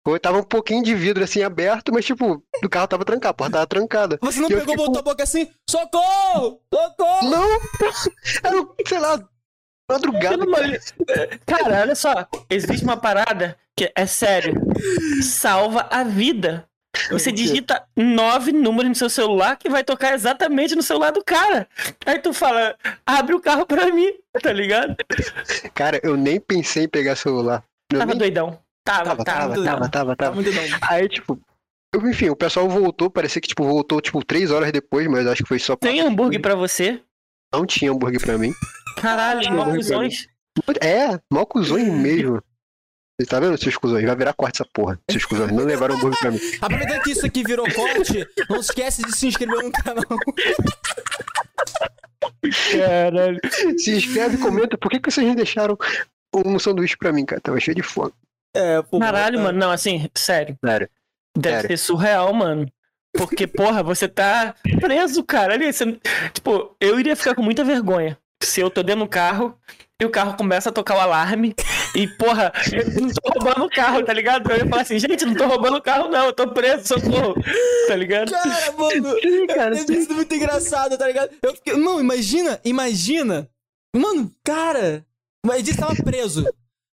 Eu 0.07 0.21
tava 0.21 0.39
um 0.39 0.43
pouquinho 0.43 0.83
de 0.83 0.95
vidro 0.95 1.25
assim 1.25 1.43
aberto, 1.43 1.91
mas 1.93 2.05
tipo, 2.05 2.43
o 2.63 2.69
carro 2.69 2.87
tava 2.87 3.05
trancado, 3.05 3.31
a 3.31 3.35
porta 3.35 3.53
tava 3.55 3.67
trancada. 3.67 4.19
Você 4.21 4.39
não 4.41 4.51
E 4.51 4.55
pegou, 4.57 4.77
botou 4.77 4.99
a 4.99 5.03
boca 5.03 5.23
assim? 5.23 5.49
Socorro! 5.69 6.61
Socorro! 6.73 7.31
Não! 7.31 7.49
Era, 8.45 8.67
sei 8.87 8.99
lá, 8.99 9.25
madrugada. 9.91 10.37
De- 10.45 11.39
Cara, 11.47 11.81
olha 11.81 11.95
só. 11.95 12.27
Existe 12.51 12.85
uma 12.85 12.99
parada 12.99 13.57
que 13.77 13.91
é 13.97 14.05
sério. 14.07 14.61
Salva 15.23 15.89
a 15.91 16.05
vida. 16.05 16.69
Você 17.11 17.33
digita 17.33 17.83
nove 17.97 18.53
números 18.53 18.89
no 18.91 18.95
seu 18.95 19.11
celular 19.11 19.57
que 19.57 19.69
vai 19.69 19.83
tocar 19.83 20.15
exatamente 20.15 20.77
no 20.77 20.83
celular 20.83 21.11
do 21.11 21.25
cara. 21.25 21.67
Aí 22.07 22.19
tu 22.21 22.33
fala, 22.33 22.77
abre 23.05 23.35
o 23.35 23.41
carro 23.41 23.67
pra 23.67 23.91
mim, 23.91 24.13
tá 24.41 24.53
ligado? 24.53 24.95
Cara, 25.75 25.99
eu 26.05 26.17
nem 26.17 26.39
pensei 26.39 26.85
em 26.85 26.89
pegar 26.89 27.17
celular. 27.17 27.65
Eu 27.93 27.99
Tava 27.99 28.13
nem... 28.13 28.19
doidão. 28.19 28.59
Tava, 28.85 29.17
Tava, 29.17 29.25
tava. 29.25 29.55
tava, 29.65 29.89
tava, 29.89 30.17
tava, 30.17 30.17
tava. 30.17 30.43
Aí, 30.91 31.09
tipo, 31.09 31.41
eu, 31.95 32.07
enfim, 32.09 32.29
o 32.29 32.37
pessoal 32.37 32.69
voltou, 32.69 33.09
parecia 33.09 33.41
que, 33.41 33.49
tipo, 33.49 33.65
voltou, 33.65 34.01
tipo, 34.01 34.23
três 34.25 34.51
horas 34.51 34.71
depois, 34.73 35.07
mas 35.07 35.27
acho 35.27 35.43
que 35.43 35.49
foi 35.49 35.59
só... 35.59 35.75
Tem 35.77 36.01
hambúrguer 36.01 36.41
pra 36.41 36.55
você? 36.55 37.01
Não 37.53 37.65
tinha 37.65 37.91
hambúrguer 37.91 38.21
pra 38.21 38.37
mim. 38.37 38.53
Caralho, 39.01 39.41
pra 39.43 39.53
malcuzões. 39.53 40.27
É, 40.81 41.19
mal 41.33 41.47
cuzões 41.47 41.89
mesmo. 41.89 42.43
Você 43.19 43.29
tá 43.29 43.39
vendo, 43.39 43.57
seus 43.57 43.77
cuzões? 43.77 44.05
Vai 44.05 44.17
virar 44.17 44.33
corte 44.35 44.61
essa 44.61 44.69
porra, 44.73 45.01
seus 45.09 45.25
cuzões. 45.25 45.53
Não 45.53 45.65
levaram 45.65 45.95
hambúrguer 45.95 46.19
pra 46.19 46.31
mim. 46.33 46.41
Aproveitando 46.61 47.03
que 47.03 47.13
isso 47.13 47.25
aqui 47.25 47.45
virou 47.45 47.67
corte, 47.73 48.27
não 48.51 48.59
esquece 48.59 49.03
de 49.03 49.17
se 49.17 49.29
inscrever 49.29 49.63
no 49.63 49.71
canal. 49.71 50.05
Caralho. 52.73 53.41
Se 53.79 53.97
inscreve, 53.97 54.37
comenta, 54.39 54.77
por 54.77 54.91
que, 54.91 54.99
que 55.01 55.11
vocês 55.11 55.27
não 55.27 55.35
deixaram 55.35 55.79
um 56.35 56.59
sanduíche 56.59 56.97
pra 56.97 57.13
mim, 57.13 57.25
cara? 57.25 57.41
Tava 57.41 57.61
cheio 57.61 57.77
de 57.77 57.83
fome. 57.83 58.13
É, 58.55 58.83
pô. 58.83 58.99
Caralho, 58.99 59.41
mano. 59.41 59.59
Não, 59.59 59.71
assim, 59.71 60.09
sério. 60.17 60.57
Sério. 60.65 60.89
Deve 61.37 61.55
Sério. 61.63 61.69
ser 61.71 61.77
surreal, 61.85 62.33
mano. 62.33 62.71
Porque, 63.17 63.47
porra, 63.47 63.83
você 63.83 64.09
tá 64.09 64.55
preso, 64.81 65.23
cara. 65.25 65.55
Ali, 65.55 65.73
você- 65.73 65.99
Tipo, 66.33 66.75
eu 66.81 66.99
iria 66.99 67.17
ficar 67.17 67.35
com 67.35 67.43
muita 67.43 67.65
vergonha. 67.65 68.19
Se 68.43 68.61
eu 68.61 68.69
tô 68.71 68.83
dentro 68.83 69.05
do 69.05 69.09
carro 69.09 69.57
e 70.01 70.05
o 70.05 70.11
carro 70.11 70.37
começa 70.37 70.69
a 70.69 70.73
tocar 70.73 70.97
o 70.97 71.01
alarme 71.01 71.55
e, 71.95 72.07
porra, 72.09 72.53
eu 72.73 73.01
não 73.01 73.09
tô 73.09 73.31
roubando 73.33 73.65
o 73.67 73.71
carro, 73.71 74.03
tá 74.05 74.13
ligado? 74.13 74.51
Eu 74.51 74.59
ia 74.59 74.67
falar 74.69 74.83
assim, 74.83 74.99
gente, 74.99 75.25
não 75.25 75.35
tô 75.35 75.47
roubando 75.47 75.77
o 75.77 75.83
carro, 75.83 76.09
não, 76.09 76.27
eu 76.27 76.33
tô 76.33 76.49
preso, 76.49 76.87
socorro. 76.89 77.35
Tá 77.89 77.97
ligado? 77.97 78.31
Cara, 78.31 78.73
mano, 78.73 79.15
cara, 79.49 79.71
deve 79.71 79.85
ter 79.87 80.01
sido 80.03 80.15
muito 80.15 80.35
engraçado, 80.35 80.99
tá 80.99 81.07
ligado? 81.07 81.31
Eu 81.43 81.55
fiquei, 81.55 81.77
não, 81.77 82.01
imagina, 82.01 82.61
imagina. 82.65 83.49
Mano, 83.97 84.31
cara, 84.45 85.05
mas 85.47 85.67
ele 85.67 85.77
tava 85.77 85.95
preso. 85.97 86.45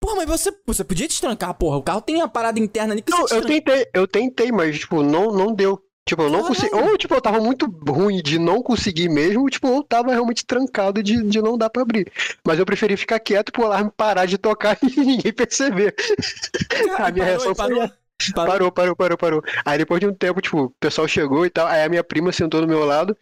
Porra, 0.07 0.25
mas 0.25 0.27
você, 0.29 0.57
você 0.65 0.85
podia 0.85 1.09
destrancar, 1.09 1.53
porra. 1.55 1.79
O 1.79 1.83
carro 1.83 2.01
tem 2.01 2.23
a 2.23 2.29
parada 2.29 2.61
interna 2.61 2.93
ali 2.93 3.03
que 3.03 3.11
Não, 3.11 3.23
você 3.23 3.39
eu 3.39 3.45
tentei, 3.45 3.89
eu 3.93 4.07
tentei, 4.07 4.53
mas, 4.53 4.79
tipo, 4.79 5.03
não, 5.03 5.33
não 5.33 5.53
deu. 5.53 5.83
Tipo, 6.09 6.23
eu 6.23 6.31
não 6.31 6.43
Caralho. 6.43 6.55
consegui. 6.55 6.77
Ou, 6.77 6.97
tipo, 6.97 7.13
eu 7.13 7.21
tava 7.21 7.41
muito 7.41 7.67
ruim 7.89 8.23
de 8.23 8.39
não 8.39 8.63
conseguir 8.63 9.09
mesmo, 9.09 9.51
tipo, 9.51 9.67
ou 9.67 9.83
tava 9.83 10.13
realmente 10.13 10.47
trancado 10.47 11.03
de, 11.03 11.21
de 11.25 11.43
não 11.43 11.59
dar 11.59 11.71
pra 11.71 11.83
abrir. 11.83 12.09
Mas 12.47 12.57
eu 12.57 12.65
preferi 12.65 12.97
ficar 12.97 13.19
quieto 13.19 13.51
pro 13.51 13.65
alarme 13.65 13.91
parar 13.97 14.27
de 14.27 14.39
tocar 14.39 14.79
e 14.81 15.01
ninguém 15.01 15.33
perceber. 15.33 15.93
Cara, 16.97 17.09
a 17.09 17.11
minha 17.11 17.25
parou, 17.25 17.25
reação 17.25 17.43
foi 17.47 17.55
parou, 17.57 17.79
parou. 17.79 18.47
Parou, 18.47 18.73
parou, 18.73 18.97
parou, 18.97 19.19
parou. 19.19 19.43
Aí 19.65 19.77
depois 19.77 19.99
de 19.99 20.07
um 20.07 20.15
tempo, 20.15 20.41
tipo, 20.41 20.67
o 20.67 20.71
pessoal 20.79 21.09
chegou 21.09 21.45
e 21.45 21.51
tal, 21.51 21.67
aí 21.67 21.83
a 21.83 21.89
minha 21.89 22.05
prima 22.05 22.31
sentou 22.31 22.61
do 22.61 22.69
meu 22.69 22.85
lado. 22.85 23.19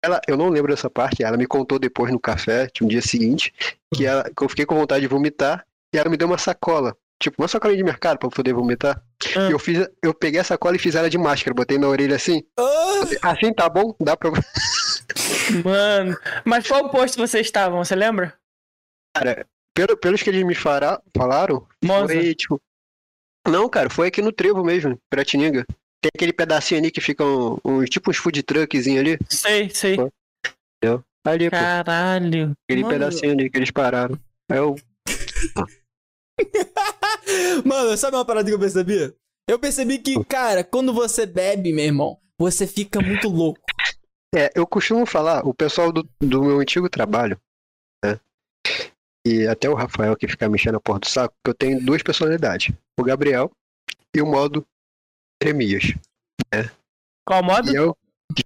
Ela, 0.00 0.20
eu 0.28 0.36
não 0.36 0.48
lembro 0.48 0.70
dessa 0.70 0.88
parte, 0.88 1.24
ela 1.24 1.36
me 1.36 1.46
contou 1.46 1.76
depois 1.76 2.12
no 2.12 2.20
café, 2.20 2.68
tipo, 2.68 2.84
no 2.84 2.90
dia 2.90 3.02
seguinte, 3.02 3.52
que, 3.92 4.06
ela, 4.06 4.22
que 4.24 4.44
eu 4.44 4.48
fiquei 4.48 4.64
com 4.64 4.76
vontade 4.76 5.00
de 5.00 5.08
vomitar, 5.08 5.66
e 5.92 5.98
ela 5.98 6.08
me 6.10 6.16
deu 6.16 6.26
uma 6.28 6.38
sacola, 6.38 6.96
tipo, 7.20 7.40
uma 7.42 7.48
sacola 7.48 7.76
de 7.76 7.82
mercado 7.82 8.18
pra 8.18 8.26
eu 8.26 8.30
poder 8.30 8.52
vomitar. 8.52 9.02
Ah. 9.36 9.48
E 9.48 9.52
eu 9.52 9.58
fiz, 9.58 9.88
eu 10.02 10.14
peguei 10.14 10.40
a 10.40 10.44
sacola 10.44 10.76
e 10.76 10.78
fiz 10.78 10.94
ela 10.94 11.10
de 11.10 11.18
máscara, 11.18 11.54
botei 11.54 11.78
na 11.78 11.88
orelha 11.88 12.16
assim. 12.16 12.42
Ah, 12.58 13.30
Assim 13.30 13.52
tá 13.52 13.68
bom? 13.68 13.94
Dá 14.00 14.16
pra. 14.16 14.30
Mano. 15.64 16.16
Mas 16.44 16.66
qual 16.66 16.90
posto 16.90 17.18
vocês 17.18 17.46
estavam, 17.46 17.82
você 17.84 17.94
lembra? 17.94 18.34
Cara, 19.16 19.46
pelo, 19.74 19.96
pelos 19.96 20.22
que 20.22 20.30
eles 20.30 20.44
me 20.44 20.54
fara, 20.54 21.00
falaram, 21.16 21.66
Monza. 21.84 22.14
foi 22.14 22.34
tipo. 22.34 22.60
Não, 23.48 23.68
cara, 23.68 23.88
foi 23.90 24.08
aqui 24.08 24.20
no 24.22 24.32
trevo 24.32 24.62
mesmo, 24.62 24.98
Piratininga. 25.10 25.64
Tem 26.02 26.10
aquele 26.14 26.32
pedacinho 26.32 26.80
ali 26.80 26.90
que 26.90 27.00
fica 27.00 27.24
um, 27.24 27.58
um- 27.64 27.84
tipo 27.84 28.10
uns 28.10 28.16
food 28.16 28.42
truckzinho 28.42 29.00
ali. 29.00 29.18
Sei, 29.28 29.68
sei. 29.70 29.96
Ali, 31.26 31.50
pô. 31.50 31.56
Caralho. 31.56 32.52
Aquele 32.64 32.82
Mano. 32.82 32.94
pedacinho 32.94 33.32
ali 33.32 33.50
que 33.50 33.58
eles 33.58 33.70
pararam. 33.70 34.18
Aí 34.50 34.58
eu. 34.58 34.76
Mano, 37.64 37.96
sabe 37.96 38.16
uma 38.16 38.24
parada 38.24 38.48
que 38.48 38.54
eu 38.54 38.58
percebi? 38.58 39.14
Eu 39.48 39.58
percebi 39.58 39.98
que, 39.98 40.22
cara, 40.24 40.62
quando 40.62 40.92
você 40.92 41.26
bebe, 41.26 41.72
meu 41.72 41.84
irmão, 41.84 42.20
você 42.38 42.66
fica 42.66 43.00
muito 43.00 43.28
louco. 43.28 43.60
É, 44.34 44.50
eu 44.54 44.66
costumo 44.66 45.04
falar, 45.04 45.46
o 45.46 45.52
pessoal 45.52 45.92
do, 45.92 46.08
do 46.20 46.42
meu 46.42 46.60
antigo 46.60 46.88
trabalho, 46.88 47.40
né? 48.04 48.20
E 49.26 49.46
até 49.46 49.68
o 49.68 49.74
Rafael 49.74 50.16
que 50.16 50.28
fica 50.28 50.48
mexendo 50.48 50.76
a 50.76 50.80
porta 50.80 51.00
do 51.00 51.10
saco, 51.10 51.34
que 51.44 51.50
eu 51.50 51.54
tenho 51.54 51.84
duas 51.84 52.02
personalidades. 52.02 52.74
O 52.98 53.02
Gabriel 53.02 53.50
e 54.14 54.22
o 54.22 54.26
modo 54.26 54.64
Jeremias. 55.42 55.94
Qual 57.26 57.42
modo? 57.42 57.70
E 57.70 57.74
eu, 57.74 57.96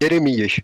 Jeremias. 0.01 0.61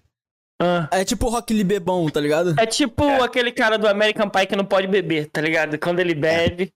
Ah. 0.60 0.88
É 0.90 1.04
tipo 1.04 1.28
Rock 1.28 1.54
Lee 1.54 1.64
bebão, 1.64 2.08
tá 2.10 2.20
ligado? 2.20 2.54
É 2.58 2.66
tipo 2.66 3.04
aquele 3.22 3.50
cara 3.52 3.78
do 3.78 3.88
American 3.88 4.28
Pie 4.28 4.46
que 4.46 4.56
não 4.56 4.64
pode 4.64 4.86
beber, 4.86 5.26
tá 5.30 5.40
ligado? 5.40 5.78
Quando 5.78 6.00
ele 6.00 6.14
bebe, 6.14 6.72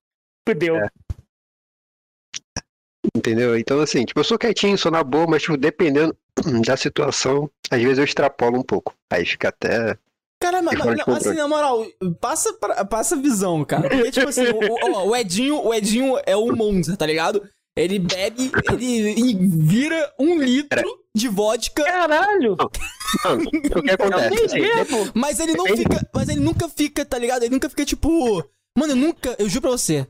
fudeu. 0.49 0.77
É. 0.77 0.89
Entendeu? 3.17 3.57
Então, 3.59 3.81
assim, 3.81 4.05
tipo, 4.05 4.21
eu 4.21 4.25
sou 4.25 4.39
quietinho, 4.39 4.79
sou 4.79 4.91
na 4.91 5.05
boa, 5.05 5.27
mas, 5.27 5.43
tipo, 5.43 5.57
dependendo 5.57 6.17
da 6.67 6.77
situação, 6.77 7.51
às 7.71 7.81
vezes 7.83 7.99
eu 7.99 8.05
extrapolo 8.05 8.59
um 8.59 8.63
pouco. 8.63 8.95
Aí 9.13 9.25
fica 9.25 9.49
até. 9.49 9.97
Cara, 10.43 10.61
mas, 10.63 10.77
controle. 10.79 11.01
assim, 11.19 11.33
na 11.35 11.49
moral, 11.49 11.87
passa, 12.21 12.53
pra- 12.55 12.85
passa 12.85 13.15
a 13.15 13.19
visão, 13.19 13.65
cara. 13.65 13.89
Porque, 13.89 14.11
tipo 14.11 14.29
assim, 14.29 14.47
o, 14.49 14.59
o- 14.93 15.09
o 15.11 15.17
Edinho, 15.17 15.63
o 15.65 15.73
Edinho 15.73 16.19
é 16.27 16.37
o 16.37 16.55
Monza, 16.55 16.97
tá 16.97 17.07
ligado? 17.07 17.47
Ele 17.77 17.99
bebe, 17.99 18.53
ele 18.73 19.15
vira 19.49 20.13
um 20.19 20.39
litro 20.41 20.85
de 21.17 21.29
vodka, 21.29 21.83
Caralho! 21.83 22.57
Mano, 23.25 23.45
o 23.49 23.83
que 23.83 23.91
acontece? 23.91 24.61
Mesmo? 24.61 25.11
mas 25.15 25.41
ele 25.41 25.55
não 25.55 25.67
fica, 25.67 26.09
mas 26.15 26.29
ele 26.29 26.41
nunca 26.41 26.69
fica, 26.69 27.05
tá 27.05 27.19
ligado? 27.19 27.43
Ele 27.43 27.53
nunca 27.55 27.69
fica 27.69 27.85
tipo, 27.85 28.45
mano, 28.79 28.93
eu 28.93 28.97
nunca, 28.97 29.35
eu 29.41 29.49
juro 29.49 29.63
pra 29.63 29.71
você, 29.73 30.07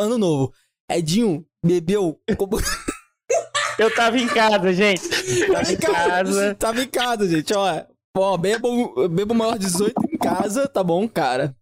ano 0.00 0.18
novo, 0.18 0.52
Edinho 0.90 1.44
bebeu, 1.64 2.18
como- 2.36 2.58
Eu 3.78 3.92
tava 3.92 4.16
em 4.18 4.26
casa, 4.28 4.72
gente. 4.72 5.08
Tava 5.48 5.72
em 5.72 5.76
casa. 5.76 6.54
tava 6.54 6.82
em 6.82 6.86
casa, 6.88 7.28
gente, 7.28 7.52
ó, 7.54 7.82
ó, 8.16 8.36
bebo, 8.36 9.08
bebo 9.08 9.34
maior 9.34 9.58
de 9.58 9.66
18 9.66 9.94
em 10.12 10.16
casa, 10.18 10.68
tá 10.68 10.82
bom, 10.82 11.08
cara. 11.08 11.54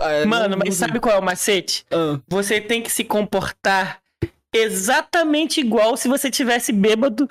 É, 0.00 0.24
Mano, 0.24 0.56
mas 0.56 0.76
sabe 0.76 1.00
qual 1.00 1.16
é 1.16 1.18
o 1.18 1.22
macete? 1.22 1.84
Ah. 1.90 2.20
Você 2.28 2.60
tem 2.60 2.80
que 2.80 2.92
se 2.92 3.02
comportar 3.02 4.00
exatamente 4.54 5.60
igual 5.60 5.96
se 5.96 6.06
você 6.06 6.30
tivesse 6.30 6.72
bêbado 6.72 7.28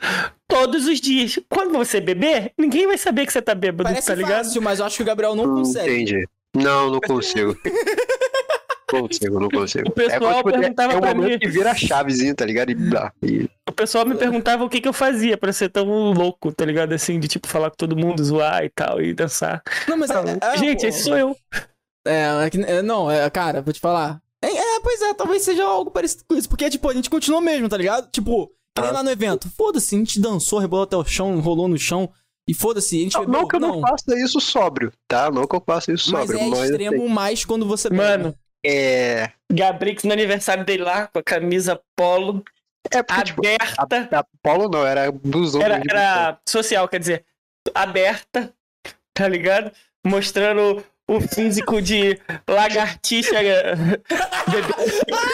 todos 0.50 0.86
os 0.86 1.00
dias. 1.00 1.40
Quando 1.50 1.72
você 1.72 2.02
beber, 2.02 2.52
ninguém 2.58 2.86
vai 2.88 2.98
saber 2.98 3.26
que 3.26 3.32
você 3.32 3.42
tá 3.42 3.56
bêbado, 3.56 3.90
Parece 3.90 4.08
tá 4.08 4.16
ligado? 4.16 4.44
fácil, 4.46 4.62
mas 4.62 4.80
eu 4.80 4.86
acho 4.86 4.98
que 4.98 5.04
o 5.04 5.06
Gabriel 5.06 5.34
não 5.34 5.48
Não 5.48 5.56
consegue. 5.64 5.94
entendi. 5.94 6.28
Não, 6.54 6.92
não 6.92 7.00
consigo. 7.00 7.56
consigo, 8.90 9.40
não 9.40 9.50
consigo. 9.50 9.88
O 9.90 9.92
pessoal 9.92 10.32
é, 10.32 10.36
tipo, 10.38 10.52
perguntava 10.52 10.94
é, 10.94 10.96
é 10.96 11.00
pra 11.02 11.14
momento 11.16 11.32
mim. 11.34 11.40
que 11.40 11.48
vira 11.50 11.72
a 11.72 11.76
chavezinha, 11.76 12.36
tá 12.36 12.46
ligado? 12.46 12.70
E, 12.72 12.76
e 13.24 13.50
O 13.70 13.72
pessoal 13.72 14.06
me 14.06 14.16
perguntava 14.16 14.64
o 14.64 14.70
que, 14.70 14.80
que 14.82 14.88
eu 14.88 14.94
fazia 14.94 15.38
pra 15.38 15.52
ser 15.54 15.70
tão 15.70 16.12
louco, 16.14 16.52
tá 16.52 16.64
ligado? 16.66 16.94
Assim, 16.94 17.20
de 17.20 17.28
tipo 17.28 17.48
falar 17.48 17.70
com 17.70 17.76
todo 17.78 17.96
mundo, 17.96 18.24
zoar 18.24 18.64
e 18.64 18.70
tal, 18.70 19.02
e 19.02 19.14
dançar. 19.14 19.62
Não, 19.88 19.98
mas 19.98 20.10
é, 20.10 20.16
é- 20.54 20.58
Gente, 20.58 20.82
pô, 20.82 20.88
esse 20.88 21.04
sou 21.04 21.18
eu. 21.18 21.36
É, 22.08 22.46
é 22.46 22.50
que- 22.50 22.62
é, 22.62 22.82
não, 22.82 23.10
é, 23.10 23.30
cara, 23.30 23.62
vou 23.62 23.74
te 23.74 23.80
falar. 23.80 24.22
É, 24.44 24.48
é, 24.48 24.80
pois 24.82 25.02
é, 25.02 25.14
talvez 25.14 25.42
seja 25.42 25.64
algo 25.64 25.90
parecido 25.90 26.24
com 26.28 26.36
isso. 26.36 26.48
Porque, 26.48 26.70
tipo, 26.70 26.88
a 26.90 26.94
gente 26.94 27.10
continuou 27.10 27.42
mesmo, 27.42 27.68
tá 27.68 27.78
ligado? 27.78 28.10
Tipo, 28.12 28.52
nem 28.80 28.92
lá 28.92 29.02
no 29.02 29.10
evento. 29.10 29.50
Foda-se, 29.58 29.96
a 29.96 29.98
gente 29.98 30.20
dançou, 30.20 30.60
rebolou 30.60 30.84
até 30.84 30.96
o 30.96 31.04
chão, 31.06 31.40
rolou 31.40 31.68
no 31.68 31.78
chão. 31.78 32.10
E 32.48 32.54
foda-se, 32.54 33.00
a 33.00 33.04
gente 33.04 33.14
Não, 33.16 33.22
bebeu. 33.26 33.40
não 33.42 33.48
que 33.48 33.56
eu 33.56 33.60
não 33.60 33.82
faça 33.82 34.20
isso 34.20 34.40
sóbrio, 34.40 34.92
tá? 35.08 35.32
Não 35.32 35.48
que 35.48 35.56
eu 35.56 35.64
faça 35.66 35.92
isso 35.92 36.12
mas 36.12 36.28
sóbrio. 36.30 36.46
é 36.46 36.50
mas, 36.50 36.70
extremo 36.70 37.10
mais 37.10 37.44
quando 37.44 37.66
você 37.66 37.90
bebe. 37.90 38.04
Mano, 38.04 38.36
É. 38.66 39.32
Gabrix 39.52 40.04
no 40.04 40.12
aniversário 40.14 40.66
dele 40.66 40.84
lá, 40.84 41.08
com 41.08 41.20
a 41.20 41.24
camisa 41.24 41.80
polo, 41.96 42.44
É 42.92 43.04
porque, 43.04 43.24
tipo, 43.26 43.42
aberta. 43.78 44.18
a, 44.18 44.20
a 44.20 44.26
Polo 44.42 44.68
não, 44.70 44.86
era 44.86 45.12
blusão. 45.12 45.62
Era, 45.62 45.82
era 45.90 46.40
social, 46.48 46.88
quer 46.88 47.00
dizer, 47.00 47.26
aberta, 47.74 48.52
tá 49.14 49.28
ligado? 49.28 49.72
Mostrando 50.06 50.84
o 51.08 51.22
físico 51.22 51.82
de 51.82 52.20
lagartixa. 52.48 53.36
bebê. 54.52 54.74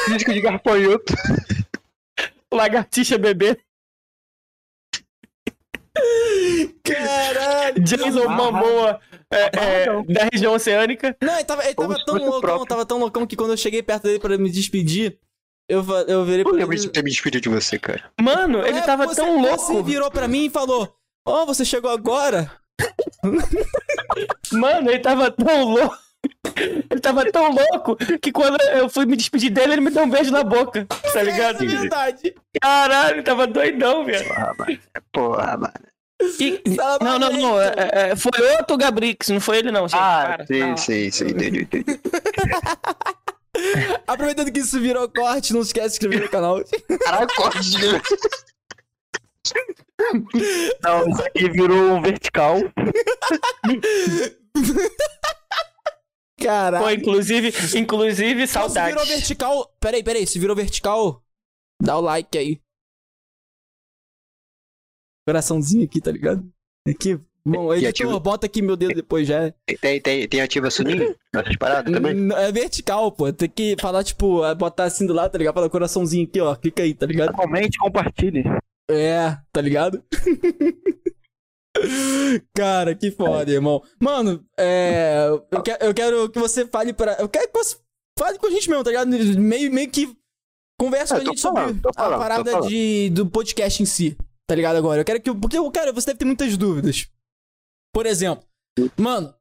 Físico 0.06 0.34
de 0.34 0.42
garfanhoto. 0.42 1.14
Lagartixa 2.54 3.18
bebê. 3.18 3.58
Caralho. 6.84 7.84
Jason 7.84 8.28
Momoa 8.30 9.00
é, 9.32 9.86
é, 9.86 10.04
da 10.14 10.30
região 10.32 10.54
oceânica. 10.54 11.16
Não, 11.22 11.34
ele 11.36 11.44
tava, 11.46 11.64
ele 11.66 11.74
tava 11.74 11.96
tão 12.06 12.16
loucão, 12.18 12.42
próprio. 12.42 12.66
tava 12.68 12.86
tão 12.86 12.98
loucão 13.00 13.26
que 13.26 13.36
quando 13.36 13.52
eu 13.52 13.58
cheguei 13.58 13.82
perto 13.82 14.04
dele 14.04 14.20
pra 14.20 14.38
me 14.38 14.50
despedir, 14.50 15.18
eu, 15.70 15.84
eu 16.08 16.26
virei 16.26 16.44
pra 16.44 16.52
lembro 16.54 16.74
ele. 16.74 16.82
de 16.82 16.90
ter 16.90 17.04
me 17.04 17.10
despedido 17.10 17.42
de 17.44 17.50
você, 17.50 17.80
cara. 17.80 18.12
Mano, 18.20 18.60
ele 18.66 18.80
"É, 18.80 18.82
tava 18.82 19.06
você- 19.08 19.22
tão 19.22 19.42
Você 19.42 19.72
louco. 19.74 19.84
virou 19.84 20.12
pra 20.12 20.28
mim 20.28 20.46
e 20.46 20.50
falou: 20.50 20.94
Ó, 21.26 21.46
você 21.46 21.64
chegou 21.64 21.90
agora? 21.92 22.52
Mano, 24.52 24.90
ele 24.90 25.00
tava 25.00 25.32
tão 25.32 25.64
louco. 25.64 25.98
Ele 26.90 27.00
tava 27.00 27.32
tão 27.32 27.52
louco 27.52 27.96
que 28.22 28.32
quando 28.32 28.60
eu 28.74 28.90
fui 28.90 29.06
me 29.06 29.16
despedir 29.16 29.50
dele, 29.50 29.74
ele 29.74 29.82
me 29.82 29.90
deu 29.92 30.04
um 30.04 30.10
beijo 30.10 30.32
na 30.32 30.44
boca. 30.44 30.86
Tá 30.86 31.24
ligado? 31.24 31.64
É 31.64 31.68
verdade. 31.68 32.36
Caralho, 32.62 33.16
ele 33.16 33.24
tava 33.24 33.48
doidão, 33.48 34.04
velho. 34.06 34.28
Porra, 34.28 34.54
mano. 34.58 34.80
Porra, 35.12 35.58
mano. 35.58 35.91
E- 36.40 36.62
Não, 37.02 37.20
não, 37.20 37.32
não. 37.32 37.62
é- 37.62 38.12
é- 38.12 38.16
foi 38.16 38.32
outro 38.58 38.78
Gabrix, 38.78 39.30
não 39.30 39.40
foi 39.42 39.58
ele, 39.60 39.72
não, 39.72 39.88
gente. 39.88 40.00
Ah, 40.00 40.36
Para. 40.38 40.46
Sim, 40.48 40.78
sim, 40.78 41.12
sim. 41.12 41.26
Entendi, 41.28 41.62
entendi. 41.62 42.00
Aproveitando 44.08 44.52
que 44.52 44.60
isso 44.60 44.80
virou 44.80 45.08
corte, 45.10 45.54
não 45.54 45.62
esquece 45.62 45.88
de 45.88 45.92
se 45.94 45.98
inscrever 45.98 46.22
no 46.26 46.30
canal. 46.30 46.62
Caralho, 47.04 47.28
corte 47.36 47.70
de 47.72 47.78
Não, 50.82 51.10
isso 51.10 51.22
aqui 51.24 51.50
virou 51.50 51.78
um 51.96 52.02
vertical. 52.02 52.58
Caralho. 56.42 56.84
Pô, 56.84 56.90
inclusive, 56.90 57.54
inclusive, 57.78 58.48
Se 58.48 58.54
saudade. 58.54 58.92
virou 58.94 59.06
vertical. 59.06 59.72
Peraí, 59.80 60.04
peraí. 60.04 60.26
Se 60.26 60.40
virou 60.40 60.56
vertical, 60.56 61.22
dá 61.82 61.98
o 61.98 62.02
like 62.02 62.36
aí. 62.38 62.60
Coraçãozinho 65.32 65.86
aqui, 65.86 66.02
tá 66.02 66.12
ligado? 66.12 66.44
Aqui. 66.88 67.18
Bom, 67.44 67.74
E 67.74 67.78
editor, 67.78 67.90
ativa- 68.08 68.20
bota 68.20 68.46
aqui 68.46 68.62
meu 68.62 68.76
dedo 68.76 68.94
depois 68.94 69.28
já. 69.28 69.52
Tem, 69.80 70.00
tem, 70.00 70.28
tem 70.28 70.42
ativa 70.42 70.70
sininho 70.70 71.16
nessas 71.34 71.56
paradas 71.56 71.92
também? 71.92 72.30
É 72.34 72.52
vertical, 72.52 73.12
pô. 73.12 73.32
Tem 73.34 73.50
que 73.50 73.76
falar, 73.82 74.04
tipo, 74.04 74.46
é, 74.46 74.54
botar 74.54 74.84
assim 74.84 75.08
do 75.08 75.14
lado, 75.14 75.32
tá 75.32 75.38
ligado? 75.40 75.56
Falar 75.56 75.70
coraçãozinho 75.70 76.28
aqui, 76.28 76.40
ó. 76.40 76.54
Clica 76.56 76.84
aí, 76.84 76.94
tá 76.94 77.06
ligado? 77.08 77.34
Comente, 77.34 77.80
compartilhe. 77.80 78.44
É, 78.90 79.38
tá 79.54 79.60
ligado? 79.62 80.04
Cara, 82.56 82.94
que 82.94 83.10
foda, 83.12 83.50
irmão. 83.52 83.82
Mano, 84.00 84.44
é. 84.60 85.28
Eu, 85.50 85.62
que- 85.64 85.78
eu 85.80 85.94
quero 85.94 86.30
que 86.30 86.38
você 86.40 86.66
fale 86.68 86.94
pra. 86.94 87.14
Eu 87.20 87.30
quero 87.30 87.48
que 87.50 87.58
você 87.58 87.78
fale 88.20 88.38
com 88.38 88.48
a 88.48 88.50
gente 88.52 88.70
mesmo, 88.70 88.84
tá 88.84 88.90
ligado? 88.92 89.08
Meio, 89.40 89.72
meio 89.72 89.90
que 89.90 90.14
conversa 90.80 91.16
É, 91.16 91.18
com 91.18 91.24
a 91.24 91.26
gente 91.28 91.40
sobre 91.40 91.62
falando, 91.62 91.82
tô 91.82 91.94
falando, 91.94 92.12
a 92.14 92.16
tô 92.18 92.22
parada 92.22 92.52
falando. 92.52 92.70
de, 92.70 93.10
do 93.12 93.26
podcast 93.26 93.82
em 93.82 93.86
si, 93.86 94.18
tá 94.52 94.56
ligado? 94.56 94.76
Agora. 94.76 95.00
Eu 95.00 95.06
quero 95.06 95.22
que. 95.22 95.34
Porque, 95.34 95.58
cara, 95.72 95.94
você 95.94 96.08
deve 96.08 96.20
ter 96.20 96.26
muitas 96.26 96.58
dúvidas. 96.58 97.08
Por 97.94 98.06
exemplo, 98.06 98.46
mano. 98.98 99.34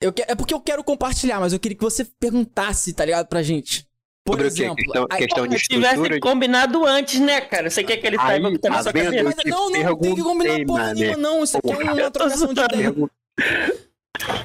Eu 0.00 0.12
que, 0.12 0.22
é 0.22 0.34
porque 0.34 0.52
eu 0.54 0.60
quero 0.60 0.82
compartilhar, 0.82 1.40
mas 1.40 1.52
eu 1.52 1.60
queria 1.60 1.76
que 1.76 1.84
você 1.84 2.04
perguntasse, 2.04 2.92
tá 2.92 3.04
ligado, 3.04 3.26
pra 3.26 3.42
gente. 3.42 3.86
Por 4.24 4.32
Sobre 4.32 4.46
exemplo. 4.46 4.76
Questão, 4.76 5.06
aí- 5.10 5.18
questão 5.18 5.46
de 5.46 5.58
Se 5.58 5.66
tivesse 5.66 6.02
de- 6.08 6.20
combinado 6.20 6.84
antes, 6.86 7.20
né, 7.20 7.42
cara? 7.42 7.68
Você 7.70 7.84
quer 7.84 7.98
que 7.98 8.06
ele 8.06 8.16
saiba 8.16 8.48
o 8.48 8.52
que 8.52 8.58
tá 8.58 8.70
na 8.70 8.76
tá 8.76 8.82
sua 8.84 8.92
cabeça? 8.92 9.32
Te 9.34 9.48
não, 9.50 9.70
não 9.70 9.98
tem 9.98 10.14
que 10.14 10.22
combinar 10.22 10.64
porra 10.66 10.94
nenhuma, 10.94 11.16
não. 11.18 11.44
Isso 11.44 11.56
aqui 11.58 11.70
é 11.70 11.92
uma 11.92 12.10
trocação 12.10 12.52
de 12.54 12.60
ideia. 12.60 12.94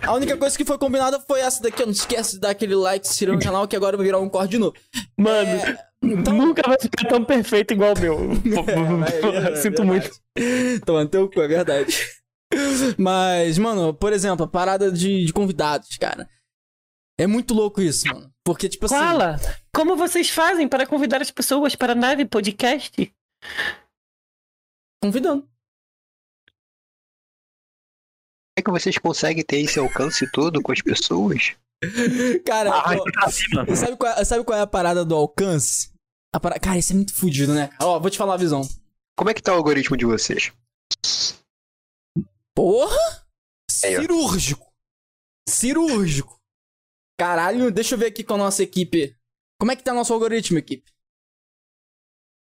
A 0.06 0.14
única 0.14 0.36
coisa 0.36 0.58
que 0.58 0.66
foi 0.66 0.78
combinada 0.78 1.20
foi 1.20 1.42
essa 1.42 1.62
daqui, 1.62 1.84
ó. 1.84 1.86
Não 1.86 1.94
esquece 1.94 2.34
de 2.34 2.40
dar 2.40 2.50
aquele 2.50 2.76
like, 2.76 3.06
se 3.08 3.14
inscrever 3.14 3.36
no 3.36 3.42
canal, 3.42 3.68
que 3.68 3.76
agora 3.76 3.96
vai 3.96 4.06
virar 4.06 4.20
um 4.20 4.30
corte 4.30 4.52
de 4.52 4.58
novo. 4.58 4.76
Mano, 5.18 5.50
É, 5.50 5.78
então- 6.04 6.34
nunca 6.34 6.64
vai 6.68 6.78
ficar 6.80 7.08
tão 7.08 7.24
perfeito 7.24 7.74
igual 7.74 7.94
o 7.96 8.00
meu. 8.00 8.18
É, 8.68 9.50
é, 9.50 9.54
é 9.54 9.56
Sinto 9.58 9.84
muito. 9.86 10.10
Toma 10.86 11.04
no 11.04 11.10
teu 11.10 11.30
cu, 11.30 11.42
é 11.42 11.48
verdade. 11.48 11.96
Mas, 12.98 13.60
mano, 13.60 13.94
por 13.94 14.12
exemplo, 14.12 14.44
a 14.46 14.48
parada 14.50 14.92
de, 14.92 15.26
de 15.26 15.32
convidados, 15.34 15.98
cara. 15.98 16.28
É 17.20 17.28
muito 17.28 17.54
louco 17.54 17.82
isso, 17.82 18.08
mano. 18.08 18.34
Porque, 18.44 18.68
tipo 18.68 18.86
assim. 18.88 18.96
Fala, 18.96 19.40
como 19.76 19.96
vocês 19.96 20.30
fazem 20.30 20.68
para 20.68 20.88
convidar 20.88 21.22
as 21.22 21.30
pessoas 21.30 21.76
para 21.76 21.92
a 21.92 21.96
nave 21.96 22.26
podcast? 22.26 23.14
Convidando. 25.04 25.48
É 28.60 28.62
que 28.62 28.72
vocês 28.72 28.98
conseguem 28.98 29.44
ter 29.44 29.58
esse 29.60 29.80
alcance 29.80 30.30
todo 30.32 30.62
com 30.62 30.72
as 30.72 30.82
pessoas? 30.82 31.56
Cara, 32.46 32.72
Ah, 32.72 32.92
aqui 32.92 33.12
pra 33.12 33.32
cima. 33.32 33.76
sabe, 33.76 33.98
qual, 33.98 34.26
sabe 34.26 34.44
qual 34.44 34.60
é 34.60 34.62
a 34.62 34.68
parada 34.68 35.04
do 35.06 35.16
alcance? 35.16 35.92
A 36.36 36.40
para- 36.40 36.60
Cara, 36.60 36.78
isso 36.78 36.92
é 36.94 36.96
muito 36.96 37.14
fudido, 37.14 37.54
né? 37.54 37.70
Ó, 37.82 38.00
vou 38.00 38.10
te 38.10 38.18
falar 38.18 38.34
a 38.36 38.38
visão. 38.38 38.62
Como 39.18 39.30
é 39.30 39.34
que 39.34 39.42
tá 39.42 39.54
o 39.54 39.56
algoritmo 39.58 39.98
de 39.98 40.06
vocês? 40.06 40.52
Porra! 42.56 43.26
Cirúrgico. 43.70 44.72
Cirúrgico. 45.48 46.38
Caralho, 47.20 47.72
deixa 47.72 47.96
eu 47.96 48.00
ver 48.00 48.08
aqui 48.08 48.24
com 48.24 48.34
a 48.34 48.38
nossa 48.38 48.62
equipe. 48.64 49.16
Como 49.60 49.72
é 49.72 49.76
que 49.76 49.84
tá 49.84 49.94
nosso 49.94 50.14
algoritmo, 50.14 50.58
equipe? 50.58 50.92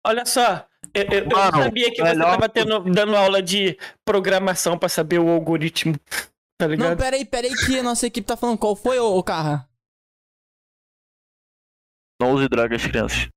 Olha 0.05 0.26
só, 0.26 0.66
eu, 0.95 1.03
eu- 1.05 1.11
eu 1.20 1.26
não 1.28 1.36
Mano, 1.38 1.62
sabia 1.64 1.90
que 1.90 1.97
você 1.97 2.03
melhor- 2.03 2.30
tava 2.32 2.49
tendo, 2.49 2.80
dando 2.93 3.16
aula 3.16 3.43
de 3.43 3.76
programação 4.05 4.78
para 4.78 4.88
saber 4.88 5.18
o 5.18 5.28
algoritmo. 5.28 5.95
Tá 6.61 6.68
Não, 6.68 6.74
ligado? 6.76 6.97
peraí, 6.99 7.24
peraí 7.24 7.51
que 7.66 7.76
a 7.78 7.82
nossa 7.82 8.07
equipe 8.07 8.24
tá 8.24 8.36
falando. 8.36 8.57
Qual 8.57 8.76
foi, 8.76 8.97
ô, 8.97 9.16
ô 9.18 9.22
Carra? 9.24 9.68
Não 12.20 12.32
use 12.34 12.49
drogas, 12.49 12.86
crianças. 12.86 13.28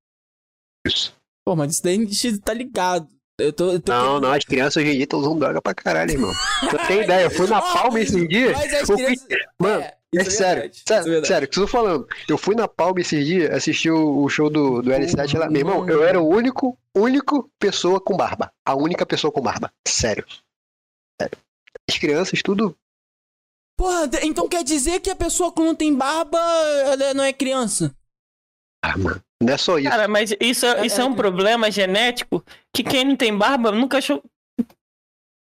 Isso. 0.86 1.16
Pô, 1.44 1.56
mas 1.56 1.74
isso 1.74 1.84
daí 1.84 1.96
a 1.96 2.06
gente 2.06 2.38
tá 2.40 2.54
ligado. 2.54 3.08
Eu 3.40 3.52
tô. 3.52 3.72
Eu 3.72 3.80
tô 3.82 3.92
Não, 3.92 4.20
não, 4.20 4.32
as 4.32 4.44
crianças 4.46 4.78
hoje 4.78 4.92
em 4.92 4.94
dia 4.96 5.04
estão 5.04 5.20
usando 5.20 5.40
droga 5.40 5.62
pra 5.62 5.74
caralho, 5.74 6.12
irmão. 6.12 6.32
Você 6.62 6.78
tem 6.88 7.02
ideia? 7.04 7.24
Eu 7.26 7.32
fui 7.32 7.48
na 7.48 7.62
Palma 7.62 8.00
esses 8.00 8.28
dias. 8.30 8.54
Mas 8.54 8.74
as 8.74 8.90
eu 8.90 8.96
fui- 8.98 9.06
crianças. 9.18 9.28
Mano, 9.60 9.82
é, 9.84 9.98
É 10.18 10.22
isso 10.22 10.32
sério, 10.32 10.62
verdade, 10.64 10.84
é 10.86 11.04
sério, 11.04 11.26
sério, 11.26 11.48
que 11.48 11.60
eu 11.60 11.64
tô 11.64 11.68
falando. 11.68 12.08
Eu 12.28 12.38
fui 12.38 12.56
na 12.56 12.68
Palma 12.68 13.02
esses 13.02 13.26
dias, 13.26 13.52
assisti 13.52 13.90
o, 13.90 14.24
o 14.24 14.30
show 14.30 14.50
do, 14.50 14.82
do 14.82 14.92
L7 14.92 15.38
lá. 15.38 15.50
Meu 15.50 15.60
irmão, 15.62 15.90
eu 15.90 16.04
era 16.04 16.20
o 16.22 16.28
único, 16.28 16.78
único 16.96 17.50
pessoa 17.60 18.00
com 18.00 18.16
barba. 18.16 18.52
A 18.66 18.76
única 18.76 19.06
pessoa 19.06 19.32
com 19.32 19.42
barba. 19.42 19.72
Sério. 19.88 20.26
Sério. 21.22 21.38
As 21.90 21.98
crianças, 21.98 22.42
tudo. 22.42 22.76
Porra, 23.78 24.10
então 24.24 24.48
quer 24.48 24.64
dizer 24.64 25.02
que 25.02 25.10
a 25.10 25.16
pessoa 25.16 25.52
que 25.54 25.62
não 25.62 25.76
tem 25.76 25.94
barba, 25.94 26.40
ela 26.40 27.14
não 27.14 27.24
é 27.24 27.34
criança? 27.34 27.94
Ah, 28.84 28.98
mano. 28.98 29.22
Não 29.42 29.54
é 29.54 29.58
só 29.58 29.78
isso. 29.78 29.90
Cara, 29.90 30.08
mas 30.08 30.32
isso, 30.40 30.66
É, 30.66 30.86
isso 30.86 31.02
é 31.02 31.04
é- 31.04 31.08
um 31.08 31.14
problema 31.14 31.70
genético 31.70 32.44
que 32.74 32.84
quem 32.84 33.04
não 33.04 33.16
tem 33.16 33.38
barba 33.38 33.72
nunca 33.72 33.98
achou. 33.98 34.24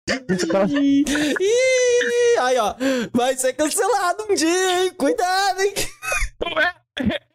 Ih, 0.09 1.03
aí, 2.37 2.57
ó. 2.57 2.75
Vai 3.13 3.35
ser 3.35 3.53
cancelado 3.53 4.25
um 4.29 4.35
dia, 4.35 4.83
hein? 4.85 4.91
Cuidado, 4.97 5.61
hein? 5.61 5.73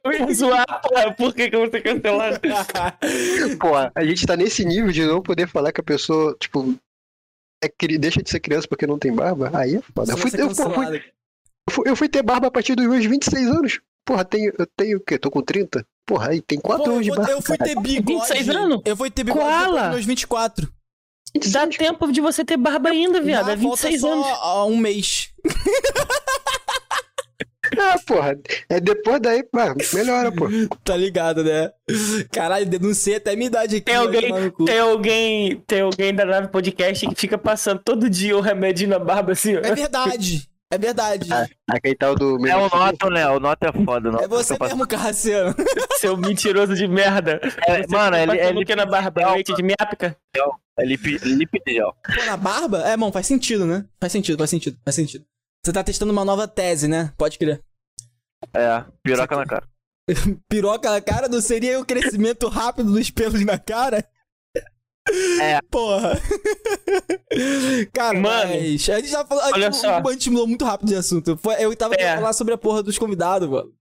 Eu 0.04 0.12
ia 0.12 0.34
zoar, 0.34 0.66
porra, 0.82 1.12
por 1.14 1.32
que, 1.34 1.48
que 1.48 1.54
eu 1.56 1.60
vou 1.60 1.70
ser 1.70 1.80
cancelado? 1.82 2.40
Pô, 3.60 3.68
a 3.94 4.04
gente 4.04 4.26
tá 4.26 4.36
nesse 4.36 4.64
nível 4.64 4.90
de 4.90 5.04
não 5.04 5.22
poder 5.22 5.46
falar 5.46 5.72
que 5.72 5.80
a 5.80 5.84
pessoa, 5.84 6.36
tipo, 6.40 6.74
é, 7.62 7.68
deixa 7.98 8.20
de 8.22 8.28
ser 8.28 8.40
criança 8.40 8.66
porque 8.66 8.86
não 8.86 8.98
tem 8.98 9.12
barba. 9.14 9.50
Aí 9.54 9.76
é 9.76 9.80
foda. 9.94 10.12
Eu 10.12 10.16
fui, 10.16 10.30
eu, 10.36 10.48
pô, 10.48 10.54
fui, 10.54 10.96
eu 10.96 11.02
fui- 11.70 11.90
eu 11.90 11.96
fui 11.96 12.08
ter 12.08 12.22
barba 12.22 12.48
a 12.48 12.50
partir 12.50 12.74
dos 12.74 12.86
meus 12.86 13.04
26 13.06 13.46
anos. 13.48 13.80
Porra, 14.04 14.24
tenho, 14.24 14.52
eu 14.58 14.66
tenho 14.76 14.98
o 14.98 15.00
quê? 15.00 15.16
Tô 15.16 15.30
com 15.30 15.40
30? 15.40 15.86
Porra, 16.04 16.30
aí 16.30 16.42
tem 16.42 16.58
4 16.58 16.84
Pô, 16.84 16.90
anos 16.90 17.04
de 17.04 17.10
barba. 17.12 17.30
eu 17.30 17.40
fui 17.40 17.56
ter 17.56 17.76
bigode. 17.80 18.02
26 18.32 18.48
anos? 18.48 18.82
Eu 18.84 18.96
fui 18.96 19.10
ter 19.12 19.22
bigode 19.22 19.44
Koala. 19.46 19.90
meus 19.90 20.04
24. 20.04 20.68
Dá 21.50 21.66
tempo 21.66 22.12
de 22.12 22.20
você 22.20 22.44
ter 22.44 22.56
barba 22.56 22.90
ainda, 22.90 23.20
viado. 23.20 23.46
Já 23.46 23.52
É 23.52 23.56
26 23.56 24.00
falta 24.00 24.14
anos. 24.16 24.26
só 24.38 24.68
um 24.68 24.76
mês. 24.76 25.30
Ah, 27.78 27.96
porra. 28.06 28.38
É 28.68 28.78
depois 28.80 29.18
daí, 29.20 29.42
pá, 29.44 29.74
melhora, 29.94 30.30
pô. 30.30 30.46
Tá 30.84 30.94
ligado, 30.96 31.42
né? 31.42 31.70
Caralho, 32.30 32.66
denunciei 32.66 33.16
até 33.16 33.32
a 33.32 33.36
minha 33.36 33.46
idade 33.46 33.76
aqui. 33.76 33.86
Tem 33.86 33.94
alguém, 33.94 34.30
tem 34.66 34.78
alguém, 34.78 35.56
tem 35.66 35.80
alguém 35.80 36.14
da 36.14 36.24
nave 36.26 36.48
podcast 36.48 37.06
que 37.06 37.14
fica 37.14 37.38
passando 37.38 37.80
todo 37.82 38.10
dia 38.10 38.36
o 38.36 38.40
remedinho 38.42 38.90
na 38.90 38.98
barba 38.98 39.32
assim, 39.32 39.56
ó. 39.56 39.60
É 39.60 39.74
verdade. 39.74 40.46
É 40.72 40.78
verdade. 40.78 41.28
Ah, 41.30 41.46
Aquele 41.68 41.94
tal 41.94 42.14
do. 42.14 42.46
É 42.48 42.56
o 42.56 42.62
Noto, 42.62 43.10
né? 43.10 43.28
O 43.28 43.38
Noto 43.38 43.62
é 43.62 43.84
foda. 43.84 44.08
o 44.08 44.12
Noto 44.12 44.24
É 44.24 44.28
você 44.28 44.54
fica 44.54 44.68
mesmo, 44.68 44.86
Carraciano. 44.88 45.54
Seu 46.00 46.16
mentiroso 46.16 46.74
de 46.74 46.88
merda. 46.88 47.38
É, 47.68 47.86
mano, 47.88 48.16
ele, 48.16 48.62
o 48.62 48.64
que 48.64 48.74
na 48.74 48.86
barba? 48.86 49.34
Leite 49.34 49.54
de 49.54 49.62
miápica? 49.62 50.16
é 50.78 50.84
lip, 50.86 51.18
lip 51.22 51.62
gel. 51.68 51.94
Pô, 52.02 52.24
na 52.24 52.38
barba? 52.38 52.88
É, 52.88 52.96
bom, 52.96 53.12
faz 53.12 53.26
sentido, 53.26 53.66
né? 53.66 53.84
Faz 54.00 54.12
sentido, 54.12 54.38
faz 54.38 54.48
sentido, 54.48 54.78
faz 54.82 54.94
sentido. 54.94 55.26
Você 55.62 55.74
tá 55.74 55.84
testando 55.84 56.10
uma 56.10 56.24
nova 56.24 56.48
tese, 56.48 56.88
né? 56.88 57.12
Pode 57.18 57.38
crer. 57.38 57.62
É, 58.54 58.82
piroca 59.02 59.36
na 59.36 59.44
cara. 59.44 59.68
Piroca 60.48 60.90
na 60.90 61.02
cara 61.02 61.28
não 61.28 61.42
seria 61.42 61.78
o 61.78 61.84
crescimento 61.84 62.48
rápido 62.48 62.92
dos 62.92 63.10
pelos 63.10 63.44
na 63.44 63.58
cara? 63.58 64.02
É. 65.40 65.60
Porra. 65.70 66.12
Cara, 67.92 68.18
Mano, 68.20 68.50
mas 68.52 68.88
a 68.88 68.96
gente 69.00 69.08
já 69.08 69.24
falou. 69.24 69.42
a 69.44 69.58
gente, 69.58 69.76
só. 69.76 69.96
a 69.98 70.12
gente 70.12 70.30
mudou 70.30 70.46
muito 70.46 70.64
rápido 70.64 70.88
de 70.88 70.94
assunto. 70.94 71.36
Foi- 71.36 71.56
Eu 71.62 71.74
tava 71.76 71.94
É. 71.94 71.98
querendo 71.98 72.16
falar 72.20 72.32
sobre 72.32 72.54
a 72.54 72.58
porra 72.58 72.82
dos 72.82 72.98
convidados, 72.98 73.48
mano. 73.48 73.72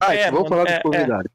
Ah, 0.00 0.14
É, 0.14 0.30
vamos 0.30 0.48
falar 0.48 0.68
é, 0.68 0.74
dos 0.74 0.82
convidados. 0.82 1.30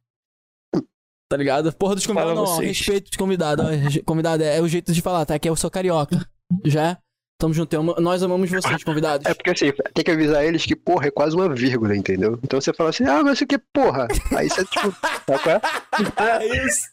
tá 1.30 1.38
ligado? 1.38 1.74
Porra 1.74 1.96
dos 1.96 2.06
convidados, 2.06 2.34
Fala 2.36 2.48
não, 2.48 2.56
vocês. 2.56 2.78
respeito 2.78 3.10
dos 3.10 3.18
convidados. 3.18 3.66
ó, 3.66 4.04
Convidado 4.06 4.44
é, 4.44 4.58
é 4.58 4.62
o 4.62 4.68
jeito 4.68 4.94
de 4.94 5.02
falar, 5.02 5.26
tá? 5.26 5.38
Que 5.40 5.50
eu 5.50 5.56
sou 5.56 5.72
carioca. 5.72 6.24
Já? 6.64 6.98
Tamo 7.40 7.54
junto, 7.54 7.74
eu 7.74 7.84
nós 7.84 8.22
amamos 8.24 8.50
vocês, 8.50 8.84
convidados. 8.84 9.26
É 9.26 9.34
porque 9.34 9.50
assim, 9.50 9.74
tem 9.94 10.04
que 10.06 10.12
avisar 10.12 10.46
eles 10.46 10.66
que, 10.66 10.76
porra, 10.76 11.08
é 11.08 11.12
quase 11.12 11.36
uma 11.36 11.54
vírgula, 11.54 11.94
entendeu? 11.98 12.40
Então 12.44 12.62
você 12.62 12.72
fala 12.72 12.92
assim, 12.92 13.04
ah, 13.06 13.22
mas 13.24 13.34
isso 13.34 13.44
aqui 13.44 13.56
é 13.56 13.62
porra. 13.74 14.08
Aí 14.38 14.48
você, 14.48 14.64
tipo, 14.64 14.96
qual 15.26 15.40
é? 15.48 16.44
É 16.46 16.66
isso. 16.66 16.88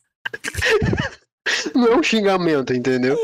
não 1.75 1.89
é 1.89 1.97
um 1.97 2.03
xingamento, 2.03 2.75
entendeu? 2.75 3.17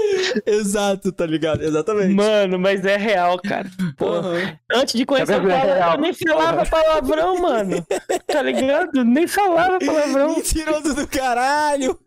Exato, 0.47 1.13
tá 1.13 1.27
ligado? 1.27 1.63
Exatamente. 1.63 2.15
Mano, 2.15 2.59
mas 2.59 2.85
é 2.85 2.97
real, 2.97 3.39
cara. 3.41 3.71
Porra. 3.97 4.29
Aham. 4.29 4.59
Antes 4.73 4.95
de 4.95 5.07
conhecer 5.07 5.33
É 5.33 5.37
a 5.37 5.41
palavra, 5.41 5.75
real. 5.75 5.95
eu 5.95 6.01
nem 6.01 6.15
falava 6.15 6.67
palavrão, 6.67 7.39
mano. 7.41 7.87
Tá 8.27 8.43
ligado? 8.43 9.05
Nem 9.05 9.27
falava 9.27 9.79
palavrão. 9.79 10.37
Mentiroso 10.37 10.95
do 10.95 11.07
caralho! 11.07 11.99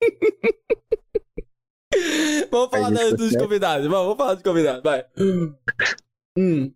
vamos 2.50 2.70
falar 2.70 2.92
isso, 2.92 3.16
dos 3.16 3.32
né? 3.32 3.40
convidados. 3.40 3.86
Vamos, 3.86 4.04
vamos 4.04 4.18
falar 4.18 4.34
dos 4.34 4.42
convidados, 4.42 4.82
vai. 4.82 5.04
Hum. 6.36 6.72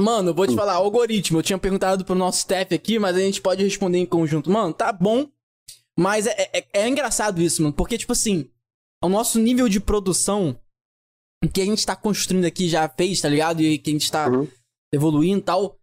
Mano, 0.00 0.32
vou 0.32 0.46
te 0.46 0.54
falar, 0.54 0.74
algoritmo. 0.74 1.38
Eu 1.38 1.42
tinha 1.42 1.58
perguntado 1.58 2.04
pro 2.04 2.14
nosso 2.14 2.38
staff 2.38 2.74
aqui, 2.74 2.98
mas 2.98 3.16
a 3.16 3.20
gente 3.20 3.42
pode 3.42 3.62
responder 3.62 3.98
em 3.98 4.06
conjunto. 4.06 4.50
Mano, 4.50 4.72
tá 4.72 4.92
bom. 4.92 5.28
Mas 5.98 6.26
é, 6.26 6.50
é, 6.52 6.68
é 6.82 6.88
engraçado 6.88 7.40
isso, 7.42 7.62
mano. 7.62 7.74
Porque, 7.74 7.98
tipo 7.98 8.12
assim, 8.12 8.50
o 9.02 9.08
nosso 9.08 9.38
nível 9.38 9.68
de 9.68 9.80
produção 9.80 10.58
que 11.52 11.60
a 11.60 11.64
gente 11.64 11.84
tá 11.84 11.96
construindo 11.96 12.44
aqui 12.44 12.68
já 12.68 12.88
fez, 12.88 13.20
tá 13.20 13.28
ligado? 13.28 13.60
E 13.62 13.78
que 13.78 13.90
a 13.90 13.92
gente 13.92 14.10
tá 14.10 14.28
Uhum. 14.28 14.48
evoluindo 14.92 15.38
e 15.40 15.42
tal. 15.42 15.78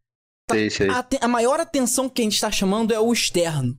Sei, 0.49 0.69
sei. 0.69 0.89
A, 0.89 1.05
a 1.21 1.27
maior 1.27 1.59
atenção 1.59 2.09
que 2.09 2.21
a 2.21 2.23
gente 2.23 2.39
tá 2.39 2.51
chamando 2.51 2.93
é 2.93 2.99
o 2.99 3.11
externo. 3.11 3.77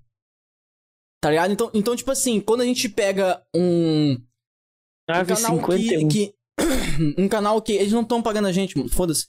Tá 1.21 1.31
ligado? 1.31 1.53
Então, 1.53 1.71
então 1.75 1.97
tipo 1.97 2.11
assim, 2.11 2.41
quando 2.41 2.61
a 2.61 2.65
gente 2.65 2.89
pega 2.89 3.45
um, 3.55 4.13
um 4.13 5.25
canal 5.25 5.59
que, 5.67 5.77
51. 5.79 6.09
que- 6.09 6.35
Um 7.17 7.29
canal 7.29 7.63
que. 7.63 7.73
Eles 7.73 7.93
não 7.93 8.03
estão 8.03 8.21
pagando 8.23 8.49
a 8.49 8.53
gente, 8.53 8.77
mano. 8.77 8.91
Foda-se. 8.91 9.29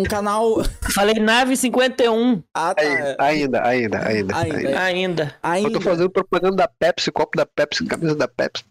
Um 0.00 0.04
canal. 0.04 0.62
Falei 0.94 1.14
nave 1.16 1.56
51 1.56 2.42
Ah, 2.54 2.74
tá. 2.74 2.82
É. 2.82 3.16
ainda, 3.18 3.62
ainda, 3.64 3.98
ainda. 4.06 4.36
Ainda, 4.36 4.36
ainda. 4.36 4.80
ainda. 4.82 5.36
Ainda. 5.42 5.68
Eu 5.68 5.72
tô 5.72 5.80
fazendo 5.80 6.10
propaganda 6.10 6.56
da 6.56 6.68
Pepsi, 6.68 7.10
copo 7.12 7.36
da 7.36 7.46
Pepsi, 7.46 7.84
camisa 7.86 8.14
da 8.14 8.28
Pepsi. 8.28 8.64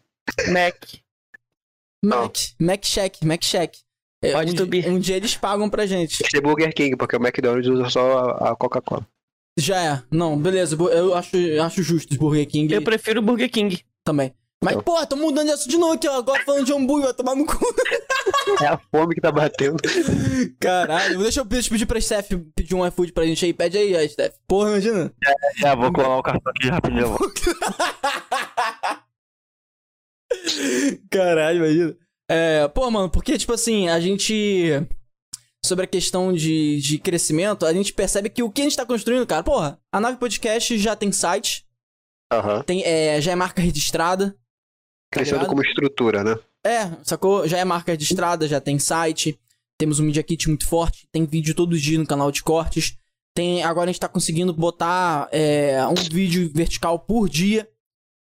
Mac. 0.51 0.75
Mac. 2.03 2.35
Mac 2.59 2.81
Check, 2.83 3.23
Mac 3.23 3.41
Check. 3.41 3.73
É, 4.23 4.33
Pode 4.33 4.51
um, 4.61 4.65
di- 4.67 4.89
um 4.89 4.99
dia 4.99 5.15
eles 5.15 5.35
pagam 5.37 5.69
pra 5.69 5.85
gente. 5.85 6.21
Que 6.23 6.29
ser 6.29 6.41
Burger 6.41 6.73
King, 6.73 6.95
porque 6.97 7.15
o 7.15 7.19
McDonald's 7.21 7.69
usa 7.69 7.89
só 7.89 8.17
a, 8.19 8.51
a 8.51 8.55
Coca-Cola. 8.55 9.07
Já 9.57 9.81
é. 9.81 10.03
Não, 10.11 10.37
beleza. 10.37 10.75
Eu 10.75 11.15
acho, 11.15 11.35
acho 11.63 11.83
justo 11.83 12.11
os 12.11 12.17
Burger 12.17 12.45
King 12.47 12.73
Eu 12.73 12.81
prefiro 12.81 13.21
Burger 13.21 13.49
King. 13.49 13.79
também. 14.03 14.33
Mas, 14.61 14.73
Então. 14.73 14.83
porra, 14.83 15.05
tô 15.05 15.15
mudando 15.15 15.47
de 15.47 15.53
assunto 15.53 15.69
de 15.69 15.77
novo 15.77 15.93
aqui, 15.93 16.05
ó. 16.07 16.17
Agora 16.17 16.43
falando 16.43 16.65
de 16.65 16.73
hambúrguer, 16.73 17.05
vai 17.05 17.13
tomar 17.13 17.35
no 17.35 17.45
cu. 17.45 17.57
É 18.61 18.67
a 18.67 18.77
fome 18.77 19.15
que 19.15 19.21
tá 19.21 19.31
batendo. 19.31 19.77
Caralho, 20.59 21.19
deixa 21.19 21.39
eu 21.39 21.43
eu 21.43 21.49
pedir 21.49 21.85
pra 21.85 22.01
Steph 22.01 22.29
pedir 22.55 22.75
um 22.75 22.85
iFood 22.85 23.11
pra 23.13 23.25
gente 23.25 23.45
aí. 23.45 23.53
Pede 23.53 23.77
aí, 23.77 24.09
Steph. 24.09 24.33
Porra, 24.47 24.71
imagina. 24.71 25.13
Já 25.57 25.75
vou 25.75 25.91
colar 25.93 26.17
o 26.17 26.23
cartão 26.23 26.51
aqui 26.51 26.67
rapidinho. 26.67 27.15
Caralho, 31.09 31.65
imagina. 31.65 31.97
É, 32.29 32.67
pô, 32.67 32.89
mano, 32.91 33.09
porque, 33.09 33.37
tipo 33.37 33.53
assim, 33.53 33.89
a 33.89 33.99
gente. 33.99 34.71
Sobre 35.63 35.83
a 35.85 35.87
questão 35.87 36.31
de, 36.31 36.79
de 36.79 36.97
crescimento, 36.97 37.65
a 37.65 37.73
gente 37.73 37.91
percebe 37.93 38.29
que 38.29 38.41
o 38.41 38.49
que 38.49 38.61
a 38.61 38.63
gente 38.63 38.77
tá 38.77 38.85
construindo, 38.85 39.27
cara, 39.27 39.43
porra, 39.43 39.77
a 39.91 39.99
nave 39.99 40.17
podcast 40.17 40.77
já 40.77 40.95
tem 40.95 41.11
site, 41.11 41.65
Aham. 42.31 42.61
tem, 42.63 42.81
é, 42.85 43.19
já 43.19 43.33
é 43.33 43.35
marca 43.35 43.61
registrada. 43.61 44.37
Crescendo 45.11 45.39
ligado? 45.39 45.49
como 45.49 45.61
estrutura, 45.61 46.23
né? 46.23 46.39
É, 46.65 46.91
sacou? 47.03 47.47
Já 47.47 47.57
é 47.57 47.65
marca 47.65 47.91
registrada, 47.91 48.47
já 48.47 48.61
tem 48.61 48.77
site. 48.77 49.39
Temos 49.77 49.99
um 49.99 50.03
Media 50.03 50.21
Kit 50.23 50.47
muito 50.47 50.67
forte. 50.67 51.07
Tem 51.11 51.25
vídeo 51.25 51.55
todo 51.55 51.77
dia 51.77 51.97
no 51.97 52.05
canal 52.05 52.31
de 52.31 52.43
cortes. 52.43 52.97
Tem, 53.35 53.63
agora 53.63 53.89
a 53.89 53.93
gente 53.93 54.01
tá 54.01 54.09
conseguindo 54.09 54.53
botar 54.53 55.29
é, 55.31 55.85
um 55.87 55.95
vídeo 55.95 56.51
vertical 56.53 56.99
por 56.99 57.29
dia. 57.29 57.67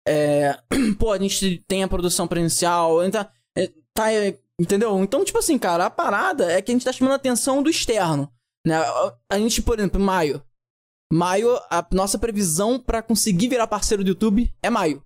É, 0.07 0.57
pô, 0.97 1.11
a 1.11 1.19
gente 1.19 1.63
tem 1.67 1.83
a 1.83 1.87
produção 1.87 2.27
presencial. 2.27 3.03
Então, 3.03 3.27
é, 3.55 3.71
tá, 3.93 4.11
é, 4.11 4.37
entendeu? 4.59 4.97
Então, 5.03 5.23
tipo 5.23 5.37
assim, 5.37 5.57
cara, 5.57 5.85
a 5.85 5.89
parada 5.89 6.51
é 6.51 6.61
que 6.61 6.71
a 6.71 6.73
gente 6.73 6.85
tá 6.85 6.91
chamando 6.91 7.13
a 7.13 7.17
atenção 7.17 7.61
do 7.61 7.69
externo. 7.69 8.31
Né? 8.65 8.75
A, 9.29 9.37
gente, 9.37 9.61
por 9.61 9.77
exemplo, 9.77 10.01
maio. 10.01 10.41
Maio, 11.13 11.55
a 11.69 11.85
nossa 11.91 12.17
previsão 12.17 12.79
pra 12.79 13.03
conseguir 13.03 13.47
virar 13.47 13.67
parceiro 13.67 14.03
do 14.03 14.09
YouTube 14.09 14.51
é 14.63 14.69
maio. 14.69 15.03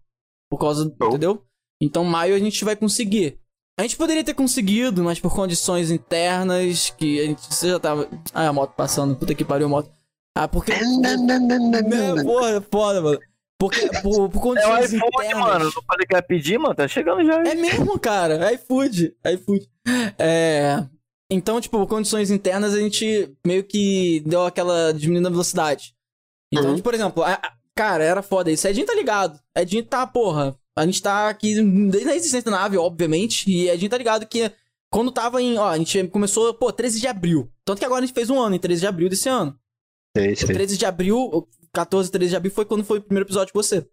Por 0.50 0.58
causa, 0.58 0.84
Show. 0.84 1.10
entendeu? 1.10 1.46
Então, 1.82 2.04
maio 2.04 2.36
a 2.36 2.40
gente 2.40 2.64
vai 2.66 2.76
conseguir. 2.76 3.38
A 3.80 3.84
gente 3.84 3.96
poderia 3.96 4.24
ter 4.24 4.34
conseguido, 4.34 5.04
mas 5.04 5.20
por 5.20 5.34
condições 5.34 5.90
internas, 5.90 6.90
que 6.98 7.20
a 7.22 7.26
gente 7.28 7.42
você 7.54 7.70
já 7.70 7.80
tava. 7.80 8.10
Ah, 8.34 8.50
a 8.50 8.54
moto 8.54 8.74
passando, 8.76 9.16
puta 9.16 9.34
que 9.34 9.46
pariu 9.46 9.68
a 9.68 9.70
moto. 9.70 9.90
Ah, 10.38 10.48
porque. 10.48 10.72
Né, 10.74 12.24
porra, 12.24 12.50
é 12.52 12.62
foda, 12.62 13.02
mano. 13.02 13.20
Porque, 13.58 13.88
por, 14.02 14.30
por 14.30 14.38
É 14.38 14.40
o 14.40 14.42
condições 14.42 14.94
iPhone, 14.94 15.12
internas. 15.14 15.40
mano. 15.40 15.66
Não 15.66 15.84
falei 15.84 16.06
que 16.08 16.16
ia 16.16 16.22
pedir, 16.22 16.58
mano. 16.58 16.76
Tá 16.76 16.88
chegando 16.88 17.26
já. 17.26 17.42
É 17.44 17.56
mesmo, 17.56 18.00
cara. 18.00 18.54
iFood. 18.54 19.14
iFood. 19.34 19.70
É. 20.18 20.86
Então, 21.32 21.60
tipo, 21.62 21.78
por 21.78 21.88
condições 21.88 22.32
internas, 22.32 22.74
a 22.74 22.80
gente 22.80 23.34
meio 23.46 23.64
que 23.64 24.22
deu 24.26 24.46
aquela 24.46 24.94
diminuída 24.94 25.30
na 25.30 25.32
velocidade. 25.32 25.94
Então, 26.54 26.70
Uhum. 26.70 26.76
tipo, 26.76 26.86
por 26.86 26.94
exemplo, 26.96 27.22
a- 27.24 27.34
a- 27.34 27.52
cara, 27.76 28.04
era 28.04 28.22
foda 28.22 28.50
isso. 28.50 28.68
Edinho 28.68 28.86
tá 28.88 28.96
ligado. 28.96 29.40
Edinho 29.56 29.84
tá, 29.84 30.08
porra. 30.08 30.58
A 30.80 30.86
gente 30.86 31.02
tá 31.02 31.30
aqui 31.30 31.56
desde 31.90 32.10
a 32.10 32.16
existência 32.16 32.50
da 32.52 32.58
nave, 32.58 32.78
obviamente. 32.78 33.50
E 33.50 33.70
Edinho 33.70 33.90
tá 33.90 33.98
ligado 33.98 34.26
que 34.28 34.52
quando 34.92 35.12
tava 35.12 35.42
em. 35.42 35.58
Ó, 35.58 35.68
a 35.68 35.78
gente 35.78 36.08
começou, 36.08 36.54
pô, 36.54 36.72
13 36.72 37.00
de 37.00 37.08
abril. 37.08 37.52
Tanto 37.66 37.80
que 37.80 37.86
agora 37.86 38.04
a 38.04 38.06
gente 38.06 38.16
fez 38.16 38.30
um 38.30 38.40
ano, 38.40 38.56
em 38.56 38.60
13 38.60 38.82
de 38.82 38.88
abril 38.88 39.10
desse 39.10 39.28
ano. 39.30 39.58
Sei, 40.16 40.36
sei. 40.36 40.48
13 40.48 40.78
de 40.78 40.86
abril, 40.86 41.48
14, 41.74 42.10
13 42.12 42.30
de 42.32 42.36
abril 42.36 42.52
foi 42.52 42.66
quando 42.66 42.84
foi 42.84 43.00
o 43.00 43.02
primeiro 43.02 43.26
episódio 43.28 43.54
com 43.54 43.62
você. 43.62 43.88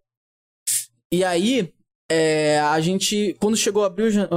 E 1.11 1.23
aí, 1.23 1.73
é, 2.09 2.59
a 2.59 2.79
gente, 2.81 3.35
quando 3.39 3.55
chegou 3.57 3.83
abril, 3.83 4.09
já- 4.09 4.27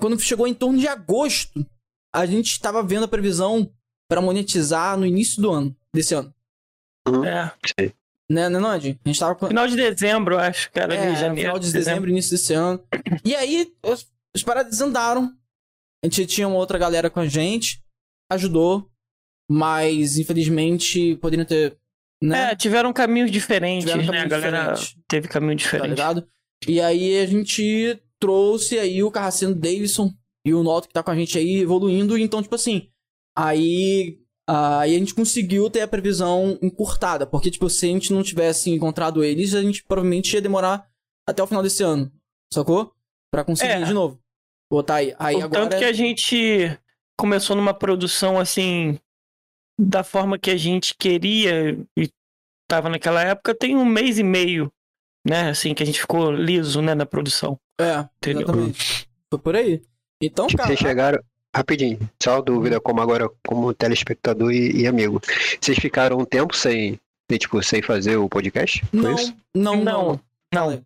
quando 0.00 0.18
chegou 0.20 0.46
em 0.46 0.54
torno 0.54 0.78
de 0.78 0.86
agosto, 0.88 1.66
a 2.14 2.24
gente 2.26 2.60
tava 2.60 2.82
vendo 2.82 3.04
a 3.04 3.08
previsão 3.08 3.70
pra 4.08 4.20
monetizar 4.20 4.96
no 4.98 5.06
início 5.06 5.40
do 5.40 5.50
ano, 5.50 5.76
desse 5.94 6.14
ano. 6.14 6.32
É. 7.26 7.50
Né, 8.32 8.48
né, 8.48 8.76
Edinho? 8.76 8.98
A 9.04 9.08
gente 9.08 9.20
tava 9.20 9.34
com... 9.34 9.46
Final 9.46 9.68
de 9.68 9.76
dezembro, 9.76 10.38
acho, 10.38 10.70
cara. 10.72 10.94
É, 10.94 11.12
de 11.12 11.20
janeiro. 11.20 11.40
final 11.40 11.58
de 11.58 11.70
dezembro, 11.70 12.08
início 12.08 12.30
desse 12.30 12.54
ano. 12.54 12.82
E 13.22 13.34
aí, 13.34 13.70
os, 13.84 14.06
os 14.34 14.42
paradas 14.42 14.80
andaram. 14.80 15.30
A 16.02 16.06
gente 16.06 16.26
tinha 16.26 16.48
uma 16.48 16.56
outra 16.56 16.78
galera 16.78 17.10
com 17.10 17.20
a 17.20 17.28
gente, 17.28 17.80
ajudou, 18.30 18.90
mas 19.48 20.18
infelizmente 20.18 21.14
poderiam 21.16 21.44
ter, 21.44 21.76
né? 22.20 22.52
É, 22.52 22.56
tiveram 22.56 22.92
caminhos 22.92 23.30
diferentes, 23.30 23.84
Tiveram 23.84 24.00
né? 24.00 24.06
caminhos 24.06 24.24
a 24.24 24.28
galera 24.28 24.72
diferentes. 24.72 24.96
teve 25.06 25.28
caminho 25.28 25.52
tá 25.52 25.62
diferente. 25.62 25.88
ligado? 25.90 26.28
E 26.66 26.80
aí 26.80 27.18
a 27.18 27.26
gente 27.26 28.02
trouxe 28.18 28.78
aí 28.78 29.02
o 29.02 29.10
Carraceno 29.10 29.54
Davidson 29.54 30.10
e 30.44 30.54
o 30.54 30.62
Noto 30.62 30.88
que 30.88 30.94
tá 30.94 31.02
com 31.02 31.10
a 31.10 31.16
gente 31.16 31.38
aí 31.38 31.60
evoluindo. 31.60 32.16
Então, 32.18 32.42
tipo 32.42 32.54
assim, 32.54 32.88
aí, 33.36 34.18
aí 34.54 34.94
a 34.96 34.98
gente 34.98 35.14
conseguiu 35.14 35.70
ter 35.70 35.80
a 35.80 35.88
previsão 35.88 36.58
encurtada. 36.60 37.26
Porque, 37.26 37.50
tipo, 37.50 37.68
se 37.70 37.86
a 37.86 37.88
gente 37.88 38.12
não 38.12 38.22
tivesse 38.22 38.70
encontrado 38.70 39.22
eles, 39.24 39.54
a 39.54 39.62
gente 39.62 39.82
provavelmente 39.84 40.34
ia 40.34 40.42
demorar 40.42 40.86
até 41.28 41.42
o 41.42 41.46
final 41.46 41.62
desse 41.62 41.82
ano. 41.82 42.10
Sacou? 42.52 42.92
Pra 43.30 43.44
conseguir 43.44 43.70
É. 43.72 43.82
de 43.84 43.92
novo. 43.94 44.20
Botar 44.70 44.96
aí. 44.96 45.14
Aí 45.18 45.36
O 45.36 45.44
agora. 45.44 45.62
tanto 45.62 45.78
que 45.78 45.84
a 45.84 45.92
gente 45.92 46.78
começou 47.18 47.54
numa 47.56 47.72
produção 47.74 48.38
assim, 48.38 48.98
da 49.78 50.02
forma 50.02 50.38
que 50.38 50.50
a 50.50 50.56
gente 50.56 50.94
queria 50.96 51.78
e 51.96 52.10
tava 52.68 52.88
naquela 52.88 53.22
época, 53.22 53.54
tem 53.54 53.76
um 53.76 53.84
mês 53.84 54.18
e 54.18 54.22
meio, 54.22 54.72
né? 55.26 55.50
Assim, 55.50 55.74
que 55.74 55.82
a 55.82 55.86
gente 55.86 56.00
ficou 56.00 56.30
liso, 56.32 56.80
né, 56.82 56.94
na 56.94 57.06
produção. 57.06 57.58
É, 57.80 58.00
Entendeu? 58.16 58.42
exatamente. 58.42 59.08
Foi 59.30 59.38
por 59.38 59.56
aí. 59.56 59.82
Então, 60.22 60.46
cara. 60.48 60.66
vocês 60.68 60.78
chegaram. 60.78 61.22
Rapidinho, 61.54 61.98
só 62.22 62.40
dúvida, 62.40 62.80
como 62.80 63.00
agora, 63.00 63.28
como 63.46 63.74
telespectador 63.74 64.52
e, 64.52 64.82
e 64.82 64.86
amigo. 64.86 65.20
Vocês 65.60 65.78
ficaram 65.78 66.18
um 66.18 66.24
tempo 66.24 66.56
sem, 66.56 66.98
sem, 67.30 67.38
tipo, 67.38 67.62
sem 67.62 67.82
fazer 67.82 68.16
o 68.16 68.28
podcast? 68.28 68.82
Foi 68.90 69.00
Não, 69.00 69.14
isso? 69.14 69.36
não, 69.54 69.76
não, 69.76 70.20
Não, 70.54 70.70
não. 70.70 70.84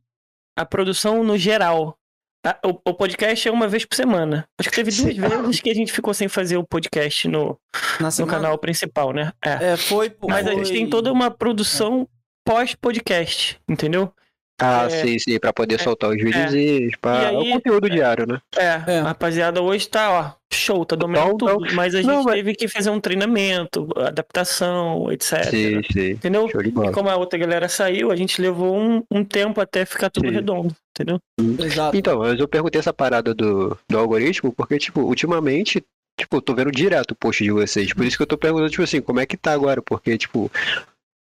A 0.58 0.64
produção 0.64 1.22
no 1.22 1.36
geral. 1.38 1.96
A- 2.44 2.58
O, 2.64 2.90
o 2.90 2.94
podcast 2.94 3.46
é 3.46 3.50
uma 3.52 3.68
vez 3.68 3.84
por 3.84 3.94
semana. 3.94 4.44
Acho 4.58 4.70
que 4.70 4.76
teve 4.76 4.90
duas 4.90 5.14
Sim. 5.14 5.20
vezes 5.20 5.60
que 5.60 5.70
a 5.70 5.74
gente 5.74 5.92
ficou 5.92 6.14
sem 6.14 6.28
fazer 6.28 6.56
o 6.56 6.64
podcast 6.64 7.28
no, 7.28 7.58
no 8.00 8.10
semana. 8.10 8.32
canal 8.32 8.58
principal, 8.58 9.12
né? 9.12 9.32
É. 9.44 9.72
É, 9.72 9.76
foi. 9.76 10.12
Mas 10.28 10.46
a 10.46 10.52
gente 10.54 10.72
tem 10.72 10.88
toda 10.88 11.12
uma 11.12 11.30
produção 11.30 12.08
pós-podcast, 12.44 13.58
entendeu? 13.68 14.12
Ah, 14.58 14.86
É. 14.86 14.88
sim, 14.90 15.18
sim, 15.18 15.38
pra 15.38 15.52
poder 15.52 15.78
soltar 15.80 16.08
os 16.10 16.16
vídeos 16.16 16.54
e, 16.54 16.90
pra, 17.00 17.22
E 17.22 17.26
aí- 17.26 17.36
o 17.36 17.52
conteúdo 17.52 17.90
diário, 17.90 18.26
né? 18.26 18.40
É, 18.56 18.80
É. 18.86 19.00
rapaziada 19.00 19.60
hoje 19.60 19.86
tá, 19.86 20.10
ó, 20.10 20.32
show, 20.54 20.84
tá 20.86 20.96
dominando 20.96 21.34
Então, 21.34 21.58
tudo. 21.58 21.74
Mas 21.74 21.94
a 21.94 21.98
gente 21.98 22.06
não, 22.06 22.22
mas- 22.24 22.34
teve 22.36 22.54
que 22.54 22.66
fazer 22.66 22.88
um 22.88 22.98
treinamento, 22.98 23.86
adaptação, 23.96 25.12
etc. 25.12 25.44
Sim, 25.50 25.82
sim. 25.92 26.10
Entendeu? 26.12 26.48
Show 26.48 26.62
de 26.62 26.70
E 26.70 26.90
como 26.92 27.08
a 27.10 27.16
outra 27.16 27.38
galera 27.38 27.68
saiu, 27.68 28.10
a 28.10 28.16
gente 28.16 28.40
levou 28.40 28.76
um, 28.76 29.02
um 29.10 29.24
tempo 29.24 29.60
até 29.60 29.84
ficar 29.84 30.08
tudo 30.10 30.28
Sim. 30.28 30.34
redondo, 30.34 30.74
entendeu? 30.96 31.18
Exato. 31.64 31.96
Então, 31.96 32.18
mas 32.20 32.38
eu 32.40 32.48
perguntei 32.48 32.78
essa 32.78 32.92
parada 32.92 33.34
do, 33.34 33.76
do 33.88 33.98
algoritmo, 33.98 34.52
porque, 34.52 34.78
tipo, 34.78 35.02
ultimamente, 35.02 35.84
tipo, 36.18 36.36
eu 36.38 36.40
tô 36.40 36.54
vendo 36.54 36.72
direto 36.72 37.10
o 37.10 37.14
post 37.16 37.44
de 37.44 37.50
vocês. 37.50 37.92
Por 37.92 38.04
isso 38.06 38.16
que 38.16 38.22
eu 38.22 38.26
tô 38.26 38.38
perguntando, 38.38 38.70
tipo 38.70 38.82
assim, 38.82 39.02
como 39.02 39.20
é 39.20 39.26
que 39.26 39.36
tá 39.36 39.52
agora? 39.52 39.82
Porque, 39.82 40.16
tipo, 40.16 40.50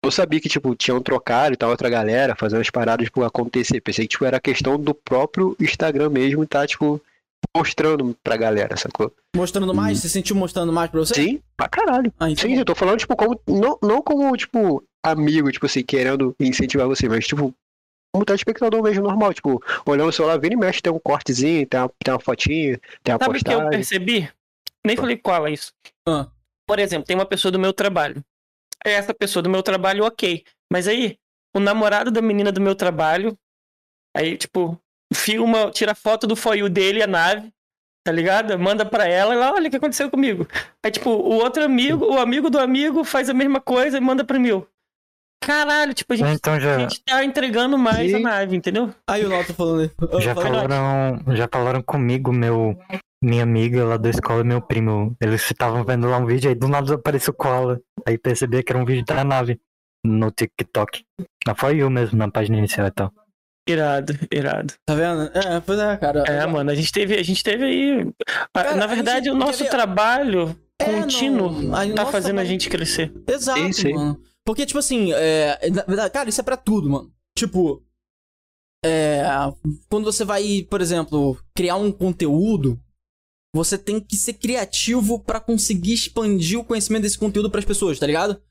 eu 0.03 0.11
sabia 0.11 0.39
que, 0.39 0.49
tipo, 0.49 0.73
tinham 0.75 1.01
trocado 1.01 1.53
e 1.53 1.57
tal, 1.57 1.69
outra 1.69 1.89
galera 1.89 2.35
fazendo 2.35 2.61
as 2.61 2.69
paradas, 2.69 3.05
tipo, 3.05 3.23
acontecer. 3.23 3.81
Pensei 3.81 4.05
que, 4.05 4.11
tipo, 4.11 4.25
era 4.25 4.39
questão 4.39 4.79
do 4.79 4.93
próprio 4.93 5.55
Instagram 5.59 6.09
mesmo 6.09 6.43
e 6.43 6.47
tá, 6.47 6.65
tipo, 6.65 7.01
mostrando 7.55 8.15
pra 8.23 8.37
galera, 8.37 8.77
sacou? 8.77 9.13
Mostrando 9.35 9.73
mais? 9.73 9.99
Você 9.99 10.09
sentiu 10.09 10.35
mostrando 10.35 10.71
mais 10.71 10.89
pra 10.89 10.99
você? 10.99 11.13
Sim, 11.15 11.41
pra 11.57 11.67
caralho. 11.67 12.13
Ah, 12.19 12.29
então 12.29 12.49
Sim, 12.49 12.57
eu 12.57 12.65
tô 12.65 12.75
falando, 12.75 12.99
tipo, 12.99 13.15
como. 13.15 13.39
Não, 13.47 13.77
não 13.81 14.01
como, 14.01 14.35
tipo, 14.37 14.83
amigo, 15.03 15.51
tipo 15.51 15.65
assim, 15.65 15.83
querendo 15.83 16.35
incentivar 16.39 16.87
você, 16.87 17.07
mas, 17.09 17.27
tipo, 17.27 17.53
como 18.13 18.25
telespectador 18.25 18.81
mesmo 18.81 19.03
normal, 19.03 19.33
tipo, 19.33 19.61
olhando 19.85 20.09
o 20.09 20.13
celular, 20.13 20.39
vira 20.39 20.53
e 20.53 20.57
mexe, 20.57 20.81
tem 20.81 20.91
um 20.91 20.99
cortezinho, 20.99 21.67
tem 21.67 21.79
uma, 21.79 21.91
tem 22.03 22.13
uma 22.13 22.19
fotinha, 22.19 22.79
tem 23.03 23.13
uma 23.13 23.19
Sabe 23.19 23.37
o 23.37 23.43
que 23.43 23.47
eu 23.47 23.53
postagem. 23.53 23.69
percebi? 23.69 24.29
Nem 24.85 24.95
falei 24.95 25.17
qual 25.17 25.45
é 25.45 25.51
isso. 25.51 25.73
Ah. 26.07 26.27
Por 26.65 26.79
exemplo, 26.79 27.05
tem 27.05 27.15
uma 27.15 27.25
pessoa 27.25 27.51
do 27.51 27.59
meu 27.59 27.73
trabalho. 27.73 28.23
Aí 28.85 28.93
Essa 28.93 29.13
pessoa 29.13 29.43
do 29.43 29.49
meu 29.49 29.63
trabalho, 29.63 30.05
ok. 30.05 30.43
Mas 30.71 30.87
aí, 30.87 31.17
o 31.55 31.59
namorado 31.59 32.11
da 32.11 32.21
menina 32.21 32.51
do 32.51 32.61
meu 32.61 32.75
trabalho, 32.75 33.37
aí, 34.15 34.37
tipo, 34.37 34.79
filma, 35.13 35.71
tira 35.71 35.95
foto 35.95 36.27
do 36.27 36.35
foio 36.35 36.69
dele, 36.69 37.01
a 37.01 37.07
nave, 37.07 37.51
tá 38.05 38.11
ligado? 38.11 38.57
Manda 38.57 38.85
pra 38.85 39.07
ela 39.07 39.33
e 39.33 39.37
lá, 39.37 39.51
olha 39.53 39.67
o 39.67 39.69
que 39.71 39.77
aconteceu 39.77 40.09
comigo. 40.09 40.47
Aí, 40.83 40.91
tipo, 40.91 41.09
o 41.09 41.35
outro 41.35 41.63
amigo, 41.63 42.05
o 42.05 42.19
amigo 42.19 42.49
do 42.49 42.59
amigo 42.59 43.03
faz 43.03 43.29
a 43.29 43.33
mesma 43.33 43.59
coisa 43.59 43.97
e 43.97 44.01
manda 44.01 44.23
pra 44.23 44.39
mim. 44.39 44.63
Caralho, 45.41 45.93
tipo, 45.93 46.13
a 46.13 46.15
gente, 46.15 46.35
Então 46.35 46.53
a 46.53 46.59
já, 46.59 46.79
gente 46.79 47.01
tá 47.03 47.23
entregando 47.23 47.77
mais 47.77 48.13
a 48.13 48.17
Sim. 48.17 48.23
nave, 48.23 48.55
entendeu? 48.55 48.93
Aí 49.07 49.25
o 49.25 49.29
Noto 49.29 49.53
falando 49.53 49.81
aí. 49.81 50.21
Já 50.21 50.35
falaram, 50.35 51.23
já 51.35 51.47
falaram 51.51 51.81
comigo, 51.81 52.31
meu, 52.31 52.77
minha 53.21 53.43
amiga 53.43 53.83
lá 53.85 53.97
da 53.97 54.09
escola 54.09 54.41
e 54.41 54.43
meu 54.47 54.61
primo. 54.61 55.15
Eles 55.21 55.41
estavam 55.49 55.83
vendo 55.83 56.07
lá 56.07 56.17
um 56.17 56.25
vídeo, 56.25 56.49
aí 56.49 56.55
do 56.55 56.67
nada 56.67 56.95
apareceu 56.95 57.33
cola. 57.33 57.79
Aí 58.07 58.17
percebi 58.17 58.63
que 58.63 58.71
era 58.71 58.81
um 58.81 58.85
vídeo 58.85 59.03
da 59.05 59.23
nave 59.23 59.59
no 60.05 60.31
TikTok. 60.31 61.03
Não 61.47 61.55
foi 61.55 61.77
eu 61.77 61.89
mesmo, 61.89 62.17
na 62.17 62.29
página 62.31 62.57
inicial 62.57 62.87
e 62.87 62.91
tal. 62.91 63.11
Irado, 63.67 64.13
irado. 64.33 64.73
Tá 64.85 64.95
vendo? 64.95 65.29
É, 65.37 65.59
pois 65.59 65.77
é, 65.79 65.97
cara. 65.97 66.23
É, 66.27 66.45
mano, 66.47 66.71
a 66.71 66.75
gente 66.75 66.91
teve, 66.91 67.15
a 67.15 67.23
gente 67.23 67.43
teve 67.43 67.65
aí. 67.65 68.13
Cara, 68.53 68.75
na 68.75 68.87
verdade, 68.87 69.25
gente 69.25 69.35
o 69.35 69.37
nosso 69.37 69.59
quer 69.59 69.65
ver- 69.65 69.69
trabalho 69.69 70.59
É, 70.79 70.85
contínuo 70.85 71.51
não, 71.51 71.93
tá 71.93 72.05
fazendo 72.07 72.39
a 72.39 72.45
gente 72.45 72.67
crescer. 72.69 73.13
Exato, 73.27 73.59
Sim, 73.59 73.71
sim. 73.73 73.93
mano. 73.93 74.19
Porque, 74.43 74.65
tipo 74.65 74.79
assim, 74.79 75.11
é, 75.13 75.69
na 75.69 75.83
verdade, 75.83 76.11
cara, 76.11 76.29
isso 76.29 76.41
é 76.41 76.43
pra 76.43 76.57
tudo, 76.57 76.89
mano. 76.89 77.11
Tipo, 77.37 77.83
é, 78.83 79.21
quando 79.89 80.05
você 80.05 80.23
vai, 80.25 80.65
por 80.67 80.81
exemplo, 80.81 81.37
criar 81.55 81.75
um 81.75 81.91
conteúdo, 81.91 82.79
você 83.55 83.77
tem 83.77 83.99
que 83.99 84.15
ser 84.15 84.33
criativo 84.33 85.19
pra 85.19 85.39
conseguir 85.39 85.93
expandir 85.93 86.59
o 86.59 86.63
conhecimento 86.63 87.03
desse 87.03 87.17
conteúdo 87.17 87.49
pras 87.49 87.65
pessoas, 87.65 87.97
tá 87.99 88.05
ligado? 88.05 88.41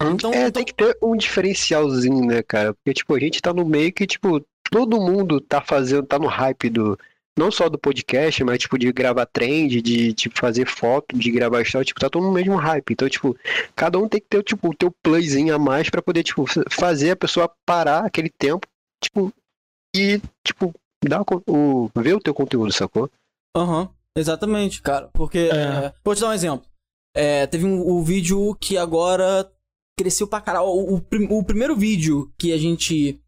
Então, 0.00 0.32
é, 0.32 0.48
então- 0.48 0.50
tem 0.50 0.64
que 0.64 0.74
ter 0.74 0.96
um 1.02 1.16
diferencialzinho, 1.16 2.24
né, 2.26 2.42
cara? 2.42 2.74
Porque, 2.74 2.94
tipo, 2.94 3.14
a 3.14 3.20
gente 3.20 3.40
tá 3.40 3.52
no 3.52 3.64
meio 3.64 3.92
que, 3.92 4.06
tipo, 4.06 4.44
todo 4.70 5.00
mundo 5.00 5.40
tá 5.40 5.60
fazendo, 5.60 6.06
tá 6.06 6.18
no 6.18 6.26
hype 6.26 6.68
do. 6.70 6.98
Não 7.36 7.50
só 7.50 7.68
do 7.68 7.76
podcast, 7.76 8.44
mas, 8.44 8.58
tipo, 8.58 8.78
de 8.78 8.92
gravar 8.92 9.26
trend, 9.26 9.82
de, 9.82 10.12
tipo, 10.12 10.38
fazer 10.38 10.66
foto, 10.68 11.18
de 11.18 11.32
gravar 11.32 11.62
história, 11.62 11.84
tipo, 11.84 11.98
tá 11.98 12.08
todo 12.08 12.24
no 12.24 12.32
mesmo 12.32 12.54
hype. 12.54 12.92
Então, 12.92 13.08
tipo, 13.08 13.36
cada 13.74 13.98
um 13.98 14.08
tem 14.08 14.20
que 14.20 14.28
ter, 14.28 14.42
tipo, 14.44 14.68
o 14.68 14.74
teu 14.74 14.92
playzinho 15.02 15.52
a 15.52 15.58
mais 15.58 15.90
pra 15.90 16.00
poder, 16.00 16.22
tipo, 16.22 16.44
fazer 16.70 17.10
a 17.10 17.16
pessoa 17.16 17.50
parar 17.66 18.04
aquele 18.04 18.30
tempo, 18.30 18.68
tipo, 19.02 19.32
e, 19.96 20.20
tipo, 20.46 20.72
dar 21.04 21.22
o, 21.22 21.42
o 21.48 22.00
ver 22.00 22.14
o 22.14 22.20
teu 22.20 22.32
conteúdo, 22.32 22.72
sacou? 22.72 23.10
Aham, 23.56 23.88
exatamente, 24.16 24.80
cara. 24.82 25.08
Porque, 25.12 25.38
É. 25.38 25.56
é, 25.86 25.92
vou 26.04 26.14
te 26.14 26.20
dar 26.20 26.28
um 26.30 26.32
exemplo. 26.32 26.66
É, 27.16 27.46
teve 27.46 27.64
um, 27.64 27.80
o 27.80 28.02
vídeo 28.02 28.54
que 28.60 28.76
agora 28.76 29.50
cresceu 29.98 30.26
pra 30.26 30.40
caralho. 30.40 30.66
O, 30.66 30.96
o 30.96 31.02
o 31.38 31.44
primeiro 31.44 31.76
vídeo 31.76 32.32
que 32.38 32.52
a 32.52 32.58
gente 32.58 33.20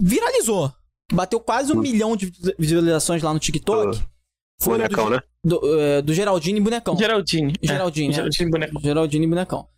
viralizou, 0.00 0.72
bateu 1.12 1.40
quase 1.40 1.72
um 1.72 1.78
Hum. 1.78 1.82
milhão 1.82 2.16
de 2.16 2.32
visualizações 2.58 3.22
lá 3.22 3.32
no 3.32 3.40
TikTok. 3.40 4.00
foi 4.60 4.74
o 4.74 4.76
Bonecão, 4.78 5.04
do, 5.06 5.10
né? 5.10 5.20
do, 5.44 5.80
é, 5.80 6.02
do 6.02 6.14
Geraldinho 6.14 6.56
e 6.56 6.60
Bonecão. 6.60 6.96
Geraldine. 6.96 7.52
é, 7.62 7.66
Geraldine, 7.66 8.08
é. 8.08 8.12
Geraldine 8.16 8.50
Boneco. 8.50 8.80
Geraldinho 8.80 9.24
e 9.24 9.26
Bonecão. 9.26 9.68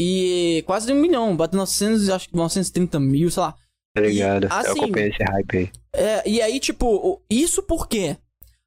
E 0.00 0.64
quase 0.66 0.90
um 0.92 0.96
milhão, 1.00 1.36
bateu 1.36 1.58
900, 1.58 2.08
acho 2.08 2.28
que 2.30 2.36
930 2.36 2.98
mil, 2.98 3.30
sei 3.30 3.42
lá. 3.42 3.54
Tá 3.94 4.00
ligado? 4.00 4.46
assim- 4.50 4.68
Eu 4.68 4.72
acompanhei 4.84 5.10
esse 5.10 5.22
hype 5.22 5.56
aí. 5.58 5.70
É, 5.94 6.28
e 6.28 6.40
aí, 6.40 6.58
tipo, 6.58 7.20
isso 7.28 7.62
porque 7.62 8.16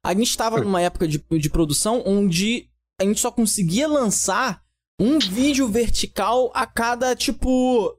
a 0.06 0.14
gente 0.14 0.36
tava 0.36 0.60
numa 0.60 0.80
época 0.80 1.06
de, 1.08 1.18
de 1.18 1.50
produção 1.50 2.02
onde 2.06 2.70
a 3.00 3.04
gente 3.04 3.20
só 3.20 3.30
conseguia 3.30 3.86
lançar 3.88 4.62
um 5.00 5.18
vídeo 5.18 5.68
vertical 5.68 6.50
a 6.54 6.66
cada, 6.66 7.14
tipo. 7.14 7.94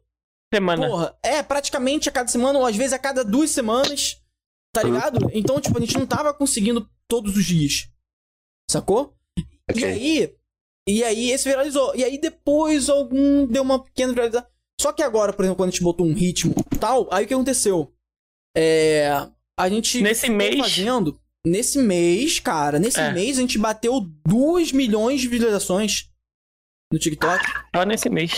Semana. 0.54 0.88
Porra, 0.88 1.18
é, 1.24 1.44
praticamente 1.44 2.08
a 2.10 2.12
cada 2.12 2.28
semana, 2.30 2.58
ou 2.58 2.66
às 2.66 2.76
vezes 2.76 2.94
a 2.94 3.00
cada 3.00 3.24
duas 3.24 3.52
semanas. 3.52 4.16
Tá 4.74 4.82
Uhum. 4.84 4.94
ligado? 4.94 5.30
Então, 5.34 5.60
tipo, 5.60 5.78
a 5.78 5.82
gente 5.82 5.98
não 5.98 6.06
tava 6.06 6.34
conseguindo 6.34 6.90
todos 7.08 7.36
os 7.36 7.46
dias. 7.46 7.90
Sacou? 8.70 9.16
E 9.38 9.44
Ok. 9.72 9.84
aí. 9.84 10.36
E 10.88 11.04
aí 11.04 11.32
esse 11.32 11.48
viralizou. 11.50 11.94
E 11.96 12.04
aí 12.04 12.18
depois 12.20 12.90
algum 12.90 13.46
deu 13.46 13.62
uma 13.64 13.84
pequena 13.84 14.14
viralização. 14.14 14.48
Só 14.80 14.94
que 14.94 15.04
agora, 15.04 15.34
por 15.34 15.44
exemplo, 15.44 15.58
quando 15.58 15.70
a 15.70 15.72
gente 15.72 15.84
botou 15.84 16.06
um 16.06 16.14
ritmo 16.14 16.54
e 16.74 16.78
tal, 16.78 17.08
aí 17.14 17.26
o 17.26 17.28
que 17.28 17.34
aconteceu? 17.34 17.94
É. 18.56 19.10
A 19.60 19.70
gente. 19.70 20.02
Nesse 20.02 20.30
mês- 20.30 20.60
Fazendo, 20.60 21.20
nesse 21.48 21.80
mês, 21.80 22.40
cara, 22.40 22.78
nesse 22.80 23.00
É. 23.00 23.12
mês 23.12 23.38
a 23.38 23.42
gente 23.42 23.58
bateu 23.58 24.00
2 24.28 24.72
milhões 24.72 25.22
de 25.22 25.28
visualizações 25.28 26.10
no 26.92 27.00
TikTok. 27.00 27.44
Só 27.76 27.84
nesse 27.84 28.10
mês. 28.10 28.32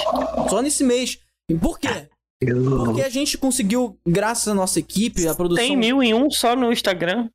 Só 0.50 0.62
nesse 0.62 0.84
mês. 0.84 1.20
E 1.50 1.56
por 1.56 1.80
quê? 1.80 2.10
Eu- 2.42 2.86
Porque 2.86 3.02
a 3.02 3.10
gente 3.10 3.38
conseguiu, 3.38 4.00
graças 4.08 4.48
à 4.48 4.54
nossa 4.54 4.80
equipe, 4.80 5.28
a 5.28 5.36
produção. 5.36 5.64
Tem 5.64 5.76
mil 5.76 6.02
em 6.02 6.14
um 6.14 6.30
só 6.32 6.56
no 6.56 6.72
Instagram. 6.72 7.30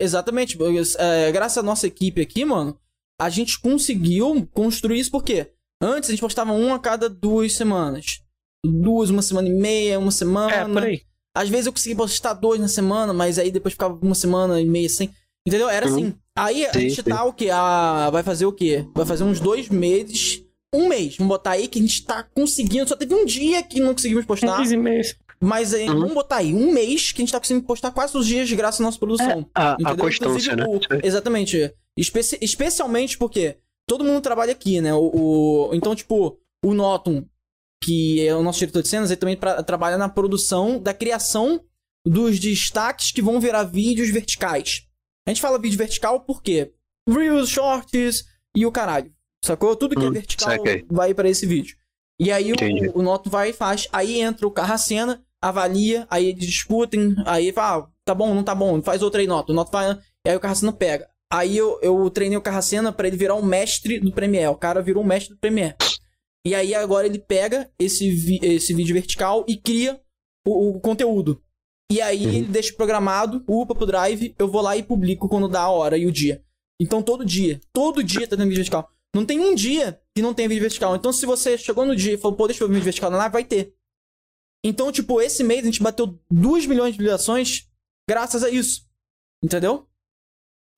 Exatamente. 0.00 0.58
É, 0.98 1.30
graças 1.30 1.58
à 1.58 1.62
nossa 1.62 1.86
equipe 1.86 2.20
aqui, 2.20 2.44
mano, 2.44 2.78
a 3.20 3.28
gente 3.28 3.60
conseguiu 3.60 4.46
construir 4.52 4.98
isso 4.98 5.10
porque 5.10 5.52
antes 5.82 6.08
a 6.08 6.12
gente 6.12 6.20
postava 6.20 6.52
um 6.52 6.74
a 6.74 6.78
cada 6.78 7.08
duas 7.08 7.52
semanas. 7.52 8.20
Duas, 8.64 9.08
uma 9.10 9.22
semana 9.22 9.48
e 9.48 9.52
meia, 9.52 9.98
uma 9.98 10.10
semana. 10.10 10.52
É, 10.52 10.64
por 10.64 10.82
aí. 10.82 11.02
Às 11.36 11.48
vezes 11.48 11.66
eu 11.66 11.72
conseguia 11.72 11.96
postar 11.96 12.34
dois 12.34 12.60
na 12.60 12.68
semana, 12.68 13.12
mas 13.12 13.38
aí 13.38 13.50
depois 13.50 13.74
ficava 13.74 13.98
uma 14.02 14.14
semana 14.14 14.60
e 14.60 14.64
meia 14.66 14.88
sem. 14.88 15.10
Entendeu? 15.46 15.68
Era 15.68 15.86
Uhum. 15.86 15.92
assim. 15.94 16.14
Aí 16.36 16.66
a 16.66 16.72
Sim, 16.72 16.80
gente 16.80 16.96
sim. 16.96 17.02
tá 17.02 17.24
o 17.24 17.32
quê? 17.32 17.48
Ah, 17.52 18.08
vai 18.10 18.22
fazer 18.22 18.46
o 18.46 18.52
quê? 18.52 18.84
Vai 18.94 19.06
fazer 19.06 19.24
uns 19.24 19.40
dois 19.40 19.68
meses. 19.68 20.42
Um 20.74 20.88
mês. 20.88 21.16
Vamos 21.16 21.28
botar 21.30 21.52
aí 21.52 21.66
que 21.66 21.78
a 21.78 21.82
gente 21.82 22.04
tá 22.04 22.22
conseguindo. 22.22 22.88
Só 22.88 22.94
teve 22.96 23.14
um 23.14 23.24
dia 23.24 23.62
que 23.62 23.80
não 23.80 23.92
conseguimos 23.92 24.24
Um 24.24 24.26
postar. 24.26 24.58
mês 24.58 24.70
e 24.72 24.76
meio. 24.76 25.02
Mas 25.42 25.72
aí, 25.72 25.88
Uhum. 25.88 26.00
vamos 26.00 26.14
botar 26.14 26.36
aí 26.36 26.52
um 26.54 26.70
mês 26.72 27.10
que 27.12 27.20
a 27.20 27.24
gente 27.24 27.32
tá 27.32 27.40
conseguindo 27.40 27.66
postar 27.66 27.90
quase 27.90 28.16
os 28.16 28.26
dias 28.26 28.50
graças 28.52 28.80
à 28.80 28.84
nossa 28.84 28.98
produção. 28.98 29.46
A, 29.54 29.70
a 29.70 29.74
Entendeu? 29.74 29.96
constância, 29.96 30.54
né? 30.54 30.64
o- 30.68 30.78
exatamente. 31.02 31.72
Especi- 31.98 32.38
especialmente 32.40 33.16
porque 33.18 33.56
todo 33.88 34.04
mundo 34.04 34.20
trabalha 34.20 34.52
aqui, 34.52 34.80
né? 34.80 34.92
O, 34.94 35.10
o- 35.70 35.70
então, 35.74 35.94
tipo, 35.96 36.38
o 36.64 36.74
Notum, 36.74 37.24
que 37.82 38.26
é 38.26 38.34
o 38.34 38.42
nosso 38.42 38.58
diretor 38.58 38.82
de 38.82 38.88
cenas, 38.88 39.10
ele 39.10 39.20
também 39.20 39.36
pra- 39.36 39.62
trabalha 39.62 39.96
na 39.96 40.08
produção 40.08 40.78
da 40.80 40.92
criação 40.94 41.60
dos 42.06 42.38
destaques 42.38 43.12
que 43.12 43.22
vão 43.22 43.40
virar 43.40 43.64
vídeos 43.64 44.10
verticais. 44.10 44.82
A 45.26 45.30
gente 45.30 45.40
fala 45.40 45.58
vídeo 45.58 45.78
vertical 45.78 46.20
porque 46.20 46.72
Reels, 47.08 47.48
Shorts 47.48 48.24
e 48.56 48.64
o 48.66 48.72
caralho. 48.72 49.12
Sacou? 49.44 49.74
Tudo 49.76 49.94
que 49.94 50.04
é 50.04 50.08
Hum, 50.08 50.12
vertical 50.12 50.50
saquei. 50.50 50.84
vai 50.90 51.14
pra 51.14 51.28
esse 51.28 51.46
vídeo. 51.46 51.76
E 52.20 52.30
aí 52.30 52.52
o, 52.52 52.56
o 52.94 53.02
Noto 53.02 53.30
vai 53.30 53.50
e 53.50 53.52
faz. 53.54 53.88
Aí 53.92 54.20
entra 54.20 54.46
o 54.46 54.50
Carracena, 54.50 55.22
avalia, 55.42 56.06
aí 56.10 56.26
eles 56.26 56.44
discutem, 56.46 57.14
aí 57.24 57.50
fala, 57.52 57.84
ah, 57.84 57.88
tá 58.04 58.14
bom, 58.14 58.34
não 58.34 58.44
tá 58.44 58.54
bom, 58.54 58.82
faz 58.82 59.02
outra 59.02 59.20
aí, 59.22 59.26
Noto. 59.26 59.52
O 59.52 59.54
Noto 59.54 59.70
vai, 59.72 59.98
aí 60.26 60.36
o 60.36 60.40
Carracena 60.40 60.72
pega. 60.72 61.08
Aí 61.32 61.56
eu, 61.56 61.78
eu 61.80 62.10
treinei 62.10 62.36
o 62.36 62.42
Carracena 62.42 62.92
pra 62.92 63.06
ele 63.08 63.16
virar 63.16 63.36
um 63.36 63.42
mestre 63.44 64.00
do 64.00 64.12
Premiere. 64.12 64.48
O 64.48 64.56
cara 64.56 64.82
virou 64.82 65.02
um 65.02 65.06
mestre 65.06 65.34
do 65.34 65.38
Premiere. 65.40 65.76
E 66.46 66.54
aí 66.54 66.74
agora 66.74 67.06
ele 67.06 67.18
pega 67.18 67.70
esse, 67.78 68.10
vi- 68.10 68.40
esse 68.42 68.72
vídeo 68.74 68.94
vertical 68.94 69.44
e 69.48 69.56
cria 69.56 70.00
o, 70.46 70.70
o 70.76 70.80
conteúdo. 70.80 71.42
E 71.92 72.00
aí 72.00 72.24
Uhum. 72.24 72.32
ele 72.32 72.46
deixa 72.46 72.72
programado, 72.74 73.44
upa 73.48 73.74
pro 73.74 73.84
drive, 73.86 74.34
eu 74.38 74.48
vou 74.48 74.62
lá 74.62 74.76
e 74.76 74.82
publico 74.82 75.28
quando 75.28 75.48
dá 75.48 75.62
a 75.62 75.70
hora 75.70 75.98
e 75.98 76.06
o 76.06 76.12
dia. 76.12 76.42
Então 76.80 77.02
todo 77.02 77.24
dia, 77.24 77.60
todo 77.72 78.02
dia 78.02 78.26
tá 78.26 78.36
tendo 78.36 78.44
vídeo 78.48 78.56
vertical. 78.56 78.88
Não 79.14 79.26
tem 79.26 79.40
um 79.40 79.54
dia 79.54 80.00
que 80.16 80.22
não 80.22 80.32
tem 80.32 80.46
vídeo 80.48 80.62
vertical. 80.62 80.94
Então 80.96 81.12
se 81.12 81.26
você 81.26 81.58
chegou 81.58 81.84
no 81.84 81.94
dia 81.96 82.14
e 82.14 82.16
falou, 82.16 82.36
pô, 82.36 82.46
deixa 82.46 82.62
eu 82.62 82.68
ver 82.68 82.74
vídeo 82.74 82.84
vertical 82.84 83.10
na 83.10 83.18
live, 83.18 83.32
vai 83.32 83.44
ter. 83.44 83.74
Então, 84.64 84.92
tipo, 84.92 85.20
esse 85.20 85.42
mês 85.42 85.62
a 85.62 85.64
gente 85.66 85.82
bateu 85.82 86.18
2 86.30 86.66
milhões 86.66 86.92
de 86.92 86.98
visualizações 86.98 87.66
graças 88.08 88.42
a 88.44 88.50
isso. 88.50 88.86
Entendeu? 89.42 89.86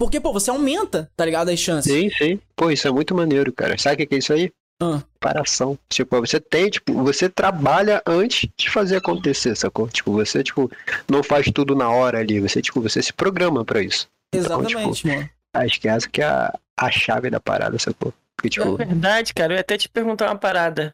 Porque, 0.01 0.21
pô, 0.21 0.33
você 0.33 0.51
aumenta, 0.51 1.11
tá 1.17 1.25
ligado? 1.25 1.49
As 1.51 1.59
chances. 1.61 1.93
Sim, 1.93 2.09
sim. 2.11 2.41
Pô, 2.57 2.71
isso 2.71 2.87
é 2.89 2.91
muito 2.93 3.15
maneiro, 3.15 3.53
cara. 3.53 3.77
Sabe 3.79 3.95
o 3.95 3.99
que 3.99 4.07
que 4.07 4.15
é 4.15 4.19
isso 4.19 4.33
aí? 4.33 4.51
Ah. 4.83 5.01
Preparação. 5.21 5.79
Tipo, 5.89 6.19
você 6.21 6.41
tem, 6.41 6.69
tipo, 6.69 6.93
você 7.05 7.29
trabalha 7.29 8.03
antes 8.05 8.51
de 8.57 8.69
fazer 8.69 8.97
acontecer, 8.97 9.55
sacou? 9.55 9.89
Tipo, 9.89 10.11
você, 10.13 10.43
tipo, 10.43 10.69
não 11.09 11.23
faz 11.23 11.47
tudo 11.55 11.77
na 11.77 11.89
hora 11.89 12.19
ali. 12.19 12.41
Você, 12.41 12.61
tipo, 12.61 12.81
você 12.81 13.01
se 13.01 13.13
programa 13.13 13.65
pra 13.65 13.81
isso. 13.81 14.09
Exatamente, 14.35 15.07
mano. 15.07 15.31
Acho 15.55 15.81
que 15.81 15.87
essa 15.87 16.09
que 16.09 16.21
é 16.21 16.25
a, 16.25 16.59
a 16.77 16.91
chave 16.91 17.31
da 17.31 17.39
parada, 17.39 17.79
sacou? 17.79 18.13
Porque, 18.35 18.49
tipo, 18.49 18.73
Na 18.73 18.85
verdade, 18.85 19.33
cara, 19.33 19.53
eu 19.53 19.57
ia 19.57 19.61
até 19.61 19.79
te 19.79 19.89
perguntar 19.89 20.27
uma 20.27 20.39
parada. 20.39 20.93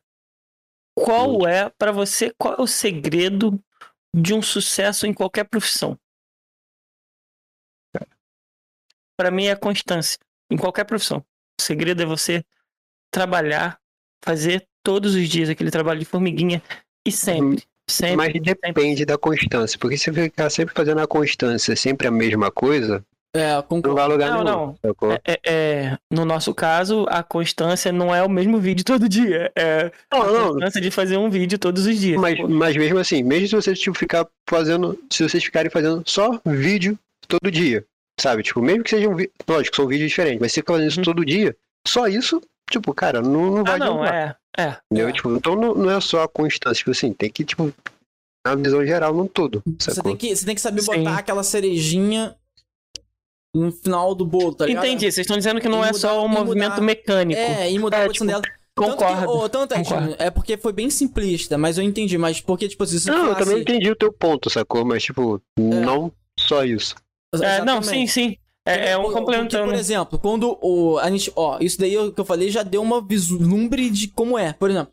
Qual 0.95 1.47
é, 1.47 1.71
pra 1.79 1.91
você, 1.91 2.35
qual 2.37 2.55
é 2.55 2.61
o 2.61 2.67
segredo 2.67 3.59
de 4.15 4.35
um 4.35 4.43
sucesso 4.43 5.07
em 5.07 5.15
qualquer 5.15 5.45
profissão? 5.45 5.97
Pra 9.17 9.31
mim 9.31 9.47
é 9.47 9.53
a 9.53 9.57
constância. 9.57 10.19
Em 10.51 10.59
qualquer 10.59 10.85
profissão. 10.85 11.25
O 11.59 11.63
segredo 11.63 12.03
é 12.03 12.07
você 12.07 12.45
trabalhar, 13.11 13.79
fazer 14.25 14.65
todos 14.83 15.15
os 15.15 15.29
dias 15.29 15.49
aquele 15.49 15.71
trabalho 15.71 15.99
de 15.99 16.05
formiguinha 16.05 16.63
e 17.07 17.13
sempre. 17.13 17.63
Sempre. 17.91 18.17
mas 18.17 18.33
depende 18.43 19.07
da 19.07 19.17
constância. 19.17 19.79
Porque 19.79 19.97
se 19.97 20.11
você 20.11 20.25
ficar 20.25 20.51
sempre 20.51 20.75
fazendo 20.75 21.01
a 21.01 21.07
constância, 21.07 21.75
sempre 21.75 22.07
a 22.07 22.11
mesma 22.11 22.51
coisa, 22.51 23.03
É, 23.35 23.53
não 23.71 23.95
vai 23.95 24.07
lugar 24.09 24.31
Não, 24.31 24.45
nenhum, 24.45 24.77
não. 24.85 25.11
É, 25.25 25.33
é- 25.33 25.41
é, 25.47 25.99
no 26.11 26.25
nosso 26.27 26.53
caso, 26.55 27.07
a 27.09 27.23
constância 27.23 27.91
não 27.91 28.15
é 28.15 28.23
o 28.23 28.29
mesmo 28.29 28.59
vídeo 28.59 28.85
todo 28.85 29.09
dia. 29.09 29.51
É 29.57 29.91
Não, 30.13 30.23
a 30.23 30.27
não, 30.31 30.49
constância 30.53 30.81
de 30.83 30.91
fazer 30.91 31.17
um 31.17 31.31
vídeo 31.31 31.59
todos 31.59 31.87
os 31.87 31.99
dias. 31.99 32.21
Mas, 32.21 32.39
mas 32.41 32.77
mesmo 32.77 32.99
assim, 32.99 33.23
mesmo 33.23 33.49
se 33.49 33.55
vocês 33.57 33.79
tipo, 33.81 33.97
ficar 33.97 34.27
fazendo. 34.49 34.99
Se 35.11 35.23
vocês 35.27 35.43
ficarem 35.43 35.71
fazendo 35.71 36.03
só 36.05 36.39
vídeo 36.45 36.99
todo 37.27 37.51
dia, 37.51 37.85
sabe? 38.21 38.43
Tipo, 38.43 38.61
mesmo 38.61 38.85
que 38.85 38.91
sejam. 38.91 39.15
vi- 39.17 39.31
Lógico, 39.49 39.77
são 39.77 39.87
vídeos 39.87 40.11
diferentes, 40.11 40.41
mas 40.41 40.53
se 40.53 40.57
você 40.57 40.61
ficar 40.61 40.75
fazendo 40.75 40.91
isso 40.91 41.01
Uhum. 41.01 41.05
todo 41.05 41.25
dia, 41.25 41.57
só 41.87 42.07
isso, 42.07 42.41
tipo, 42.71 42.93
cara, 42.95 43.21
não, 43.21 43.51
não 43.51 43.65
vai 43.65 43.75
ah, 43.75 43.79
não, 43.79 44.05
é. 44.05 44.37
É. 44.57 44.77
Entendeu? 44.91 45.09
É. 45.09 45.13
Tipo, 45.13 45.35
então 45.37 45.55
não, 45.57 45.75
não 45.75 45.91
é 45.91 46.01
só 46.01 46.23
a 46.23 46.29
constância, 46.29 46.79
tipo 46.79 46.91
assim, 46.91 47.13
tem 47.13 47.31
que, 47.31 47.45
tipo, 47.45 47.73
uma 48.47 48.57
visão 48.57 48.85
geral 48.85 49.15
num 49.15 49.27
todo. 49.27 49.63
Você 49.79 49.93
Sacou? 49.93 50.11
tem, 50.13 50.17
que, 50.17 50.35
você 50.37 50.45
tem 50.47 50.55
que 50.55 50.61
saber 50.61 50.83
Sim. 50.83 50.99
botar 51.05 51.19
aquela 51.19 51.43
cerejinha 51.43 52.35
no 53.55 53.73
final 53.73 54.15
do 54.15 54.25
bolo, 54.27 54.55
tá 54.55 54.67
ligado? 54.67 54.85
Entendi. 54.85 55.11
Vocês 55.11 55.19
estão 55.25 55.37
dizendo 55.37 55.61
que 55.61 55.69
não 55.69 55.85
E 55.85 55.89
é 55.89 55.93
só 55.93 56.25
um 56.25 56.29
movimento 56.29 56.73
mudar- 56.75 56.83
mecânico. 56.83 57.41
É, 57.41 57.71
e 57.71 57.79
mudar 57.79 57.99
É, 57.99 58.05
a 58.05 58.07
posição 58.07 58.27
tipo, 58.27 58.41
dela. 58.43 58.55
Concordo. 58.77 58.99
Tanto, 59.17 59.19
que, 59.19 59.45
ô, 59.45 59.49
tanto 59.49 59.75
é, 59.75 59.77
Concordo. 59.79 60.17
É 60.19 60.31
porque 60.31 60.57
foi 60.57 60.73
bem 60.73 60.89
simplista, 60.89 61.59
mas 61.59 61.79
eu 61.79 61.85
entendi. 61.85 62.17
Mas 62.17 62.41
porque, 62.41 62.69
tipo, 62.69 62.87
se 62.87 63.01
você 63.01 63.11
Não, 63.11 63.29
eu 63.29 63.35
também 63.35 63.61
entendi 63.61 63.91
o 63.91 63.97
teu 63.97 64.13
ponto, 64.13 64.49
sacou? 64.49 64.85
Mas, 64.85 65.03
tipo, 65.03 65.41
não 65.59 66.13
só 66.39 66.65
isso. 66.65 66.95
É, 67.43 67.65
não, 67.65 67.83
sim, 67.83 68.07
sim. 68.07 68.37
É, 68.69 68.91
é 68.91 68.99
um 68.99 69.03
Porque, 69.03 69.15
Por 69.15 69.21
complementando. 69.21 69.75
exemplo, 69.75 70.19
quando 70.19 70.59
o, 70.61 70.99
a 70.99 71.11
gente. 71.11 71.33
Ó, 71.35 71.59
isso 71.61 71.79
daí 71.79 71.95
que 72.13 72.21
eu 72.21 72.25
falei 72.25 72.51
já 72.51 72.63
deu 72.63 72.83
uma 72.83 73.01
vislumbre 73.01 73.89
de 73.89 74.09
como 74.09 74.37
é. 74.39 74.53
Por 74.53 74.71
exemplo, 74.71 74.93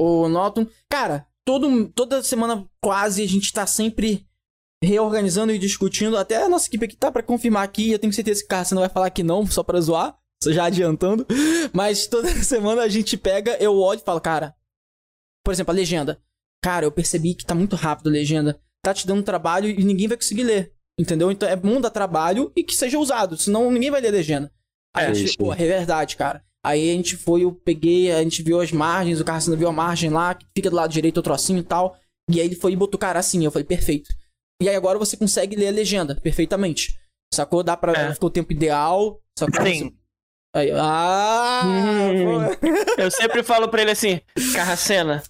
o 0.00 0.28
Norton. 0.28 0.66
Cara, 0.90 1.26
todo, 1.44 1.88
toda 1.90 2.22
semana 2.22 2.66
quase 2.82 3.22
a 3.22 3.28
gente 3.28 3.52
tá 3.52 3.66
sempre 3.66 4.26
reorganizando 4.82 5.52
e 5.52 5.58
discutindo. 5.58 6.16
Até 6.16 6.42
a 6.42 6.48
nossa 6.48 6.66
equipe 6.66 6.84
aqui 6.84 6.96
tá 6.96 7.12
pra 7.12 7.22
confirmar 7.22 7.62
aqui. 7.62 7.92
Eu 7.92 7.98
tenho 7.98 8.12
certeza 8.12 8.40
que 8.40 8.46
o 8.46 8.48
cara 8.48 8.64
você 8.64 8.74
não 8.74 8.82
vai 8.82 8.90
falar 8.90 9.10
que 9.10 9.22
não, 9.22 9.46
só 9.46 9.62
pra 9.62 9.80
zoar. 9.80 10.18
Já 10.44 10.64
adiantando. 10.64 11.24
Mas 11.72 12.08
toda 12.08 12.28
semana 12.42 12.82
a 12.82 12.88
gente 12.88 13.16
pega, 13.16 13.56
eu 13.62 13.78
olho 13.78 14.00
e 14.00 14.04
falo, 14.04 14.20
cara. 14.20 14.56
Por 15.44 15.52
exemplo, 15.52 15.72
a 15.72 15.76
legenda. 15.76 16.20
Cara, 16.60 16.86
eu 16.86 16.92
percebi 16.92 17.34
que 17.34 17.44
tá 17.44 17.54
muito 17.54 17.76
rápido 17.76 18.08
a 18.08 18.12
legenda. 18.12 18.60
Tá 18.84 18.92
te 18.92 19.06
dando 19.06 19.22
trabalho 19.22 19.68
e 19.68 19.84
ninguém 19.84 20.08
vai 20.08 20.16
conseguir 20.16 20.42
ler. 20.42 20.74
Entendeu? 20.98 21.30
Então 21.30 21.48
é 21.48 21.56
bom 21.56 21.80
dar 21.80 21.90
trabalho 21.90 22.52
e 22.54 22.62
que 22.62 22.74
seja 22.74 22.98
usado. 22.98 23.36
Senão 23.36 23.70
ninguém 23.70 23.90
vai 23.90 24.00
ler 24.00 24.08
a 24.08 24.12
legenda. 24.12 24.52
Aí 24.94 25.06
É, 25.06 25.08
a 25.08 25.14
gente, 25.14 25.36
pô, 25.36 25.52
é 25.52 25.56
verdade, 25.56 26.16
cara. 26.16 26.44
Aí 26.64 26.90
a 26.90 26.92
gente 26.94 27.16
foi, 27.16 27.42
eu 27.44 27.52
peguei, 27.52 28.12
a 28.12 28.22
gente 28.22 28.42
viu 28.42 28.60
as 28.60 28.70
margens, 28.70 29.20
o 29.20 29.24
Carcino 29.24 29.56
viu 29.56 29.68
a 29.68 29.72
margem 29.72 30.10
lá, 30.10 30.34
que 30.34 30.46
fica 30.54 30.70
do 30.70 30.76
lado 30.76 30.92
direito 30.92 31.18
o 31.18 31.22
trocinho 31.22 31.58
e 31.58 31.64
tal. 31.64 31.96
E 32.30 32.40
aí 32.40 32.46
ele 32.46 32.54
foi 32.54 32.72
e 32.72 32.76
botou, 32.76 33.00
cara, 33.00 33.18
assim. 33.18 33.44
Eu 33.44 33.50
falei, 33.50 33.66
perfeito. 33.66 34.14
E 34.62 34.68
aí 34.68 34.76
agora 34.76 34.98
você 34.98 35.16
consegue 35.16 35.56
ler 35.56 35.68
a 35.68 35.72
legenda 35.72 36.14
perfeitamente. 36.14 36.96
Sacou? 37.34 37.64
Dá 37.64 37.76
pra. 37.76 37.92
É. 37.92 38.14
Ficou 38.14 38.28
o 38.28 38.32
tempo 38.32 38.52
ideal. 38.52 39.20
Sacou? 39.36 39.66
Sim. 39.66 39.96
Aí, 40.54 40.70
ah! 40.70 41.62
Hum. 41.64 42.38
Eu 42.98 43.10
sempre 43.10 43.42
falo 43.42 43.68
pra 43.68 43.80
ele 43.80 43.90
assim, 43.90 44.20
Carracena, 44.54 45.22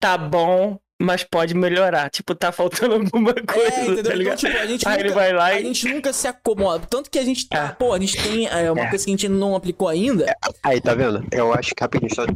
tá 0.00 0.16
bom, 0.16 0.78
mas 1.00 1.22
pode 1.22 1.54
melhorar. 1.54 2.10
Tipo, 2.10 2.34
tá 2.34 2.50
faltando 2.52 2.94
alguma 2.94 3.32
coisa, 3.34 3.74
É, 3.76 3.86
entendeu? 3.86 4.04
tá 4.04 4.14
Então, 4.22 4.36
tipo, 4.36 4.56
a 4.58 4.66
gente 4.66 4.88
Aí 4.88 4.94
nunca, 4.96 5.06
ele 5.06 5.14
vai 5.14 5.32
lá 5.32 5.44
a 5.46 5.60
e... 5.60 5.64
gente 5.64 5.88
nunca 5.88 6.12
se 6.12 6.26
acomoda. 6.26 6.86
Tanto 6.88 7.10
que 7.10 7.18
a 7.18 7.24
gente 7.24 7.48
tá, 7.48 7.66
É. 7.66 7.72
pô, 7.72 7.92
a 7.92 7.98
gente 8.00 8.20
tem 8.22 8.46
é, 8.48 8.70
uma 8.70 8.82
É. 8.84 8.90
coisa 8.90 9.04
que 9.04 9.10
a 9.10 9.12
gente 9.12 9.28
não 9.28 9.54
aplicou 9.54 9.88
ainda. 9.88 10.26
Aí, 10.62 10.80
tá 10.80 10.94
vendo? 10.94 11.24
Eu 11.30 11.52
acho 11.54 11.74
que 11.74 11.82
rapidinho, 11.82 12.14
só 12.14 12.24
de 12.26 12.32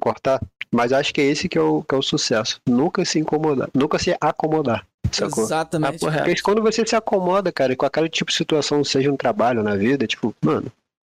cortar. 0.00 0.40
Mas 0.72 0.92
acho 0.92 1.12
que 1.12 1.20
é 1.20 1.24
esse 1.24 1.48
que 1.48 1.58
é 1.58 1.60
o, 1.60 1.82
que 1.82 1.94
é 1.94 1.98
o 1.98 2.02
sucesso. 2.02 2.60
Nunca 2.68 3.04
se 3.04 3.18
incomodar. 3.18 3.68
Nunca 3.74 3.98
se 3.98 4.16
acomodar. 4.20 4.86
Sacou? 5.10 5.42
Exatamente. 5.42 6.04
Reto. 6.06 6.24
Porque 6.24 6.42
quando 6.42 6.62
você 6.62 6.86
se 6.86 6.94
acomoda, 6.94 7.50
cara, 7.50 7.74
com 7.74 7.84
aquele 7.84 8.08
tipo 8.08 8.30
de 8.30 8.36
situação, 8.36 8.84
seja 8.84 9.10
um 9.10 9.16
trabalho 9.16 9.60
na 9.64 9.74
vida, 9.74 10.06
tipo, 10.06 10.32
mano, 10.40 10.70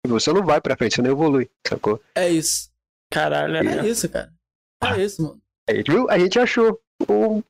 você 0.07 0.31
não 0.31 0.43
vai 0.45 0.61
pra 0.61 0.77
frente, 0.77 0.95
você 0.95 1.01
não 1.01 1.11
evolui, 1.11 1.49
sacou? 1.67 1.99
É 2.15 2.29
isso. 2.29 2.69
Caralho, 3.11 3.57
É 3.57 3.79
é. 3.79 3.87
isso, 3.89 4.07
cara. 4.07 4.31
É 4.81 5.03
isso, 5.03 5.21
mano. 5.21 5.40
Aí, 5.71 5.83
viu? 5.87 6.09
A 6.09 6.19
gente 6.19 6.37
achou. 6.39 6.79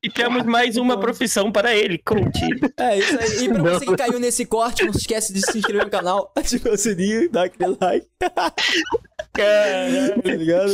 E 0.02 0.10
temos 0.10 0.44
mais 0.44 0.78
uma 0.78 0.98
profissão 0.98 1.52
para 1.52 1.76
ele, 1.76 1.98
coach. 1.98 2.40
É 2.78 2.98
isso 3.00 3.20
aí. 3.20 3.46
E 3.46 3.50
pra 3.50 3.58
Não. 3.58 3.64
você 3.66 3.86
que 3.86 3.96
caiu 3.98 4.18
nesse 4.18 4.46
corte, 4.46 4.86
não 4.86 4.94
se 4.94 5.00
esquece 5.00 5.34
de 5.34 5.42
se 5.42 5.58
inscrever 5.58 5.84
no 5.84 5.92
canal, 5.92 6.32
ativar 6.38 6.72
o 6.74 6.78
sininho, 6.78 7.30
dar 7.30 7.44
aquele 7.46 7.76
like. 7.82 8.08
Caralho. 9.34 10.22
tá 10.22 10.30
ligado? 10.30 10.72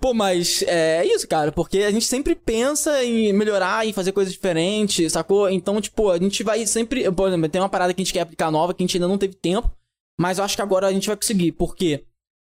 Pô, 0.00 0.14
mas 0.14 0.62
é 0.66 1.04
isso, 1.06 1.26
cara, 1.28 1.52
porque 1.52 1.78
a 1.78 1.90
gente 1.90 2.06
sempre 2.06 2.34
pensa 2.34 3.04
em 3.04 3.32
melhorar, 3.32 3.86
em 3.86 3.92
fazer 3.92 4.12
coisas 4.12 4.32
diferentes, 4.32 5.12
sacou? 5.12 5.48
Então, 5.48 5.80
tipo, 5.80 6.10
a 6.10 6.18
gente 6.18 6.42
vai 6.42 6.66
sempre. 6.66 7.10
Por 7.12 7.28
exemplo, 7.28 7.48
tem 7.48 7.60
uma 7.60 7.68
parada 7.68 7.92
que 7.94 8.00
a 8.00 8.04
gente 8.04 8.12
quer 8.12 8.20
aplicar 8.20 8.50
nova 8.50 8.74
que 8.74 8.82
a 8.82 8.86
gente 8.86 8.96
ainda 8.96 9.08
não 9.08 9.18
teve 9.18 9.34
tempo, 9.34 9.70
mas 10.18 10.38
eu 10.38 10.44
acho 10.44 10.56
que 10.56 10.62
agora 10.62 10.86
a 10.88 10.92
gente 10.92 11.06
vai 11.06 11.16
conseguir, 11.16 11.52
porque 11.52 12.04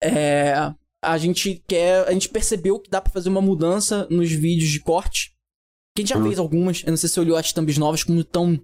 é, 0.02 0.72
a 1.02 1.16
gente 1.18 1.62
quer. 1.66 2.06
A 2.08 2.12
gente 2.12 2.28
percebeu 2.28 2.78
que 2.78 2.90
dá 2.90 3.00
pra 3.00 3.12
fazer 3.12 3.28
uma 3.28 3.40
mudança 3.40 4.06
nos 4.10 4.30
vídeos 4.30 4.70
de 4.70 4.80
corte. 4.80 5.32
Que 5.94 6.02
a 6.02 6.04
gente 6.04 6.10
já 6.14 6.18
Hum. 6.18 6.24
fez 6.24 6.38
algumas, 6.38 6.82
eu 6.84 6.90
não 6.90 6.96
sei 6.96 7.08
se 7.08 7.14
você 7.14 7.20
olhou 7.20 7.36
as 7.36 7.52
thumbs 7.52 7.78
novas 7.78 8.04
como 8.04 8.22
tão 8.24 8.60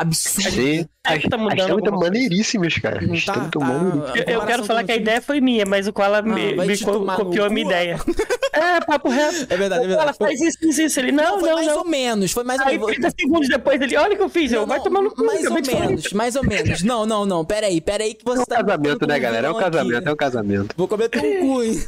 absurdo. 0.00 0.50
Sim. 0.50 0.86
É 1.06 1.18
que 1.18 1.28
tá 1.28 1.36
As 1.36 1.42
mudando 1.42 1.58
estão 1.60 1.76
alguma 1.76 1.92
coisa. 1.98 2.04
maneiríssimas, 2.12 2.74
cara. 2.78 3.00
Não 3.00 3.14
Estão 3.14 3.34
tá, 3.34 3.40
muito 3.40 3.58
tá- 3.58 3.64
maneiríssimas. 3.66 4.16
Eu, 4.28 4.34
eu 4.40 4.46
quero 4.46 4.64
falar 4.64 4.84
que 4.84 4.92
a 4.92 4.96
ideia 4.96 5.22
foi 5.22 5.40
minha, 5.40 5.64
mas 5.64 5.86
o 5.88 5.92
Koala 5.92 6.20
me, 6.20 6.54
vai 6.54 6.66
me 6.66 6.76
te 6.76 6.84
co- 6.84 7.04
copiou 7.16 7.46
a 7.46 7.50
minha 7.50 7.66
ideia. 7.66 7.98
É, 8.50 8.80
papo 8.80 9.08
reto. 9.10 9.46
É 9.50 9.56
verdade, 9.56 9.84
é 9.84 9.86
O 9.86 9.90
Koala 9.94 10.12
verdade. 10.12 10.18
faz 10.18 10.40
isso, 10.40 10.58
isso, 10.62 10.82
isso. 10.82 10.98
Ele, 11.00 11.12
não, 11.12 11.38
foi 11.38 11.48
não, 11.50 11.54
mais 11.56 11.66
não. 11.68 11.78
ou 11.78 11.84
menos, 11.84 12.32
foi 12.32 12.42
mais 12.42 12.60
ou 12.60 12.66
Aí 12.66 12.72
menos. 12.78 12.92
30 12.92 13.10
segundos 13.20 13.48
depois 13.48 13.80
ele, 13.80 13.96
olha 13.96 14.14
o 14.14 14.16
que 14.16 14.22
eu 14.22 14.28
fiz. 14.28 14.50
Eu, 14.50 14.60
Não, 14.62 14.66
vai 14.66 14.78
não, 14.78 14.84
tomar 14.84 15.02
no 15.02 15.10
cu. 15.14 15.24
Mais 15.24 15.44
ou 15.46 15.52
menos, 15.52 16.12
mais 16.12 16.34
ou 16.34 16.42
menos. 16.42 16.82
Não, 16.82 17.06
não, 17.06 17.24
não. 17.24 17.44
Pera 17.44 17.66
aí, 17.66 17.80
pera 17.80 18.02
aí 18.02 18.14
que 18.14 18.24
você 18.24 18.40
É 18.40 18.42
um 18.42 18.46
tá. 18.46 18.56
casamento, 18.64 19.06
né, 19.06 19.18
galera? 19.20 19.46
É 19.46 19.50
um 19.52 19.58
aqui. 19.58 19.70
casamento, 19.70 20.08
é 20.08 20.12
um 20.12 20.16
casamento. 20.16 20.74
Vou 20.76 20.88
cometer 20.88 21.18
um 21.20 21.40
cu, 21.46 21.62
hein? 21.62 21.84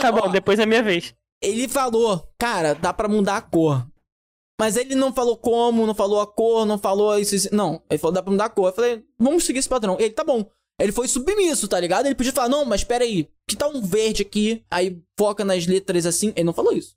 Tá 0.00 0.12
bom, 0.12 0.28
depois 0.30 0.58
é 0.58 0.66
minha 0.66 0.82
vez. 0.82 1.14
Ele 1.42 1.66
falou, 1.68 2.22
cara, 2.38 2.74
dá 2.74 2.92
pra 2.92 3.08
mudar 3.08 3.36
a 3.38 3.40
cor. 3.42 3.84
Mas 4.60 4.76
ele 4.76 4.94
não 4.94 5.12
falou 5.12 5.36
como, 5.36 5.86
não 5.86 5.94
falou 5.94 6.20
a 6.20 6.26
cor, 6.26 6.66
não 6.66 6.78
falou 6.78 7.16
isso, 7.18 7.34
isso. 7.34 7.48
Não, 7.54 7.80
ele 7.88 7.98
falou 7.98 8.12
dá 8.14 8.22
pra 8.22 8.30
mudar 8.32 8.46
a 8.46 8.50
cor. 8.50 8.68
Eu 8.70 8.74
falei, 8.74 9.04
vamos 9.18 9.44
seguir 9.44 9.60
esse 9.60 9.68
padrão. 9.68 9.96
Ele, 10.00 10.10
tá 10.10 10.24
bom. 10.24 10.44
Ele 10.80 10.92
foi 10.92 11.06
submisso, 11.08 11.68
tá 11.68 11.78
ligado? 11.78 12.06
Ele 12.06 12.14
podia 12.14 12.32
falar, 12.32 12.48
não, 12.48 12.64
mas 12.64 12.82
pera 12.84 13.04
aí, 13.04 13.28
que 13.48 13.56
tal 13.56 13.72
um 13.74 13.80
verde 13.82 14.22
aqui? 14.22 14.64
Aí 14.70 15.00
foca 15.18 15.44
nas 15.44 15.66
letras 15.66 16.06
assim. 16.06 16.32
Ele 16.36 16.44
não 16.44 16.52
falou 16.52 16.72
isso. 16.72 16.96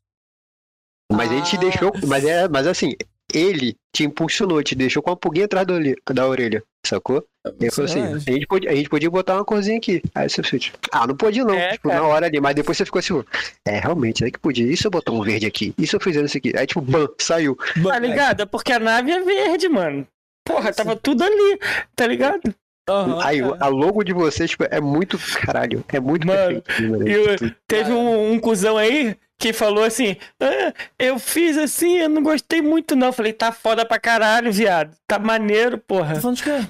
Mas 1.12 1.32
ele 1.32 1.42
te 1.44 1.56
Ah. 1.56 1.60
deixou. 1.60 1.92
Mas, 2.08 2.26
é, 2.26 2.48
mas 2.48 2.66
assim, 2.68 2.94
ele 3.34 3.76
te 3.94 4.04
impulsionou, 4.04 4.62
te 4.64 4.76
deixou 4.76 5.02
com 5.04 5.10
uma 5.12 5.16
pulguinha 5.18 5.46
atrás 5.46 5.66
da 5.68 5.74
orelha, 5.74 5.96
da 6.14 6.28
orelha 6.28 6.64
sacou? 6.86 7.24
Ele 7.60 7.72
falou 7.72 7.90
assim: 7.90 8.02
a 8.04 8.18
gente, 8.20 8.46
podia, 8.48 8.70
a 8.72 8.76
gente 8.76 8.90
podia 8.90 9.10
botar 9.10 9.36
uma 9.36 9.46
corzinha 9.46 9.78
aqui. 9.78 10.02
Aí 10.14 10.30
você 10.30 10.44
fez, 10.44 10.72
ah, 10.92 11.08
não 11.08 11.16
podia 11.16 11.44
não, 11.44 11.54
É, 11.56 11.72
tipo, 11.74 11.90
cara. 11.90 12.02
na 12.02 12.08
hora 12.08 12.26
ali. 12.28 12.40
Mas 12.40 12.56
depois 12.56 12.78
você 12.78 12.86
ficou 12.86 13.00
assim, 13.00 13.24
é, 13.68 13.80
realmente, 13.80 14.24
é 14.24 14.30
que 14.32 14.40
podia. 14.40 14.66
E 14.72 14.78
se 14.78 14.86
eu 14.86 14.92
botar 14.92 15.12
um 15.12 15.22
verde 15.24 15.46
aqui? 15.46 15.74
E 15.78 15.88
se 15.88 15.96
eu 15.96 16.00
fizer 16.00 16.24
isso 16.24 16.38
aqui? 16.38 16.54
Aí, 16.56 16.66
tipo, 16.68 16.82
bam, 16.82 17.08
saiu. 17.20 17.58
Tá 17.84 17.98
ligado? 18.00 18.42
É 18.42 18.46
porque 18.46 18.72
a 18.74 18.80
nave 18.80 19.12
é 19.12 19.22
verde, 19.22 19.68
mano. 19.70 20.08
Porra, 20.46 20.72
tava 20.74 20.96
tudo 20.96 21.24
ali, 21.24 21.60
tá 21.96 22.06
ligado? 22.08 22.42
Aham, 22.90 23.20
Aí, 23.24 23.40
cara. 23.42 23.58
a 23.60 23.68
logo 23.68 24.04
de 24.04 24.12
vocês, 24.12 24.50
tipo, 24.50 24.66
é 24.70 24.82
muito, 24.82 25.18
caralho, 25.46 25.84
é 25.88 26.00
muito 26.00 26.26
Mano, 26.26 26.62
perfeito. 26.62 26.92
Mano. 26.92 27.08
E 27.08 27.18
o- 27.18 27.56
teve 27.68 27.92
um, 27.92 28.34
um 28.34 28.40
cuzão 28.40 28.76
aí 28.78 29.16
que 29.42 29.52
falou 29.54 29.84
assim: 29.84 30.16
"Ah, 30.40 30.74
eu 31.00 31.18
fiz 31.20 31.58
assim, 31.58 31.98
eu 31.98 32.08
não 32.10 32.22
gostei 32.24 32.62
muito, 32.62 32.96
não. 32.96 33.08
Eu 33.08 33.14
falei, 33.14 33.34
tá 33.34 33.52
foda 33.52 33.86
pra 33.86 34.00
caralho, 34.00 34.52
viado. 34.54 34.96
Tá 35.08 35.18
maneiro, 35.20 35.78
Tá 35.78 35.84
porra. 35.88 36.16
falando 36.22 36.38
de 36.38 36.44
quê? 36.44 36.68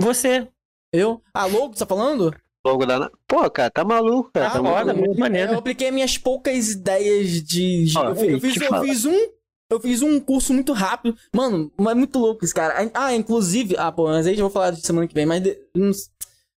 Você. 0.00 0.48
Eu? 0.92 1.20
Ah, 1.34 1.46
logo, 1.46 1.74
você 1.74 1.80
tá 1.80 1.86
falando? 1.86 2.34
Logo 2.64 2.84
da. 2.86 3.10
Pô, 3.28 3.48
cara, 3.50 3.70
tá 3.70 3.84
maluco, 3.84 4.30
cara. 4.32 4.46
Ah, 4.48 4.50
tá 4.50 4.58
foda, 4.62 4.92
muito 4.92 5.06
muito 5.06 5.14
Eu 5.16 5.20
maneiro. 5.20 5.58
apliquei 5.58 5.90
minhas 5.90 6.18
poucas 6.18 6.70
ideias 6.70 7.42
de. 7.42 7.84
de- 7.84 7.98
Ó, 7.98 8.08
eu 8.08 8.16
fiz, 8.16 8.28
eu 8.28 8.34
eu 8.34 8.40
fiz, 8.40 8.56
eu 8.62 8.82
fiz 8.82 9.04
um 9.04 9.36
eu 9.70 9.80
fiz 9.80 10.00
um 10.02 10.20
curso 10.20 10.54
muito 10.54 10.72
rápido. 10.72 11.16
Mano, 11.34 11.72
é 11.88 11.94
muito 11.94 12.18
louco 12.18 12.44
esse 12.44 12.54
cara. 12.54 12.90
Ah, 12.94 13.14
inclusive. 13.14 13.74
Ah, 13.76 13.90
pô, 13.92 14.06
mas 14.06 14.26
aí 14.26 14.34
eu 14.34 14.40
vou 14.42 14.50
falar 14.50 14.70
de 14.70 14.80
semana 14.84 15.06
que 15.08 15.14
vem. 15.14 15.26
Mas. 15.26 15.42
De, 15.42 15.58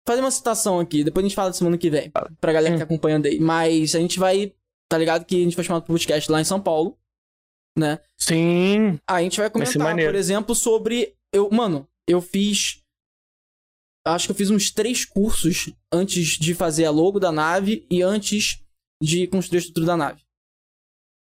fazer 0.07 0.21
uma 0.21 0.31
citação 0.31 0.79
aqui. 0.81 1.03
Depois 1.03 1.25
a 1.25 1.29
gente 1.29 1.35
fala 1.37 1.51
de 1.51 1.57
semana 1.57 1.77
que 1.79 1.91
vem. 1.91 2.11
Pra 2.41 2.53
galera 2.53 2.75
que 2.75 2.79
tá 2.79 2.85
acompanhando 2.85 3.27
aí. 3.27 3.39
Mas 3.41 3.95
a 3.95 3.99
gente 3.99 4.19
vai. 4.19 4.53
Tá 4.91 4.97
ligado 4.99 5.25
que 5.25 5.37
a 5.37 5.45
gente 5.45 5.57
vai 5.57 5.65
chamar 5.65 5.81
pro 5.81 5.93
podcast 5.95 6.31
lá 6.31 6.41
em 6.41 6.45
São 6.45 6.61
Paulo. 6.61 6.97
Né? 7.79 7.99
Sim. 8.19 8.99
Ah, 9.07 9.17
a 9.17 9.23
gente 9.23 9.39
vai 9.39 9.51
comentar, 9.51 9.77
maneiro. 9.83 10.13
por 10.13 10.19
exemplo, 10.19 10.55
sobre. 10.55 11.15
Eu, 11.33 11.51
mano, 11.51 11.87
eu 12.09 12.21
fiz. 12.23 12.81
Acho 14.07 14.27
que 14.27 14.33
eu 14.33 14.37
fiz 14.37 14.51
uns 14.51 14.71
três 14.71 15.05
cursos 15.05 15.73
antes 15.93 16.39
de 16.39 16.55
fazer 16.55 16.85
a 16.85 16.91
logo 16.91 17.19
da 17.19 17.33
nave 17.33 17.85
e 17.91 18.01
antes 18.03 18.63
de 19.03 19.27
construir 19.27 19.59
a 19.59 19.61
estrutura 19.61 19.87
da 19.87 19.97
nave. 19.97 20.23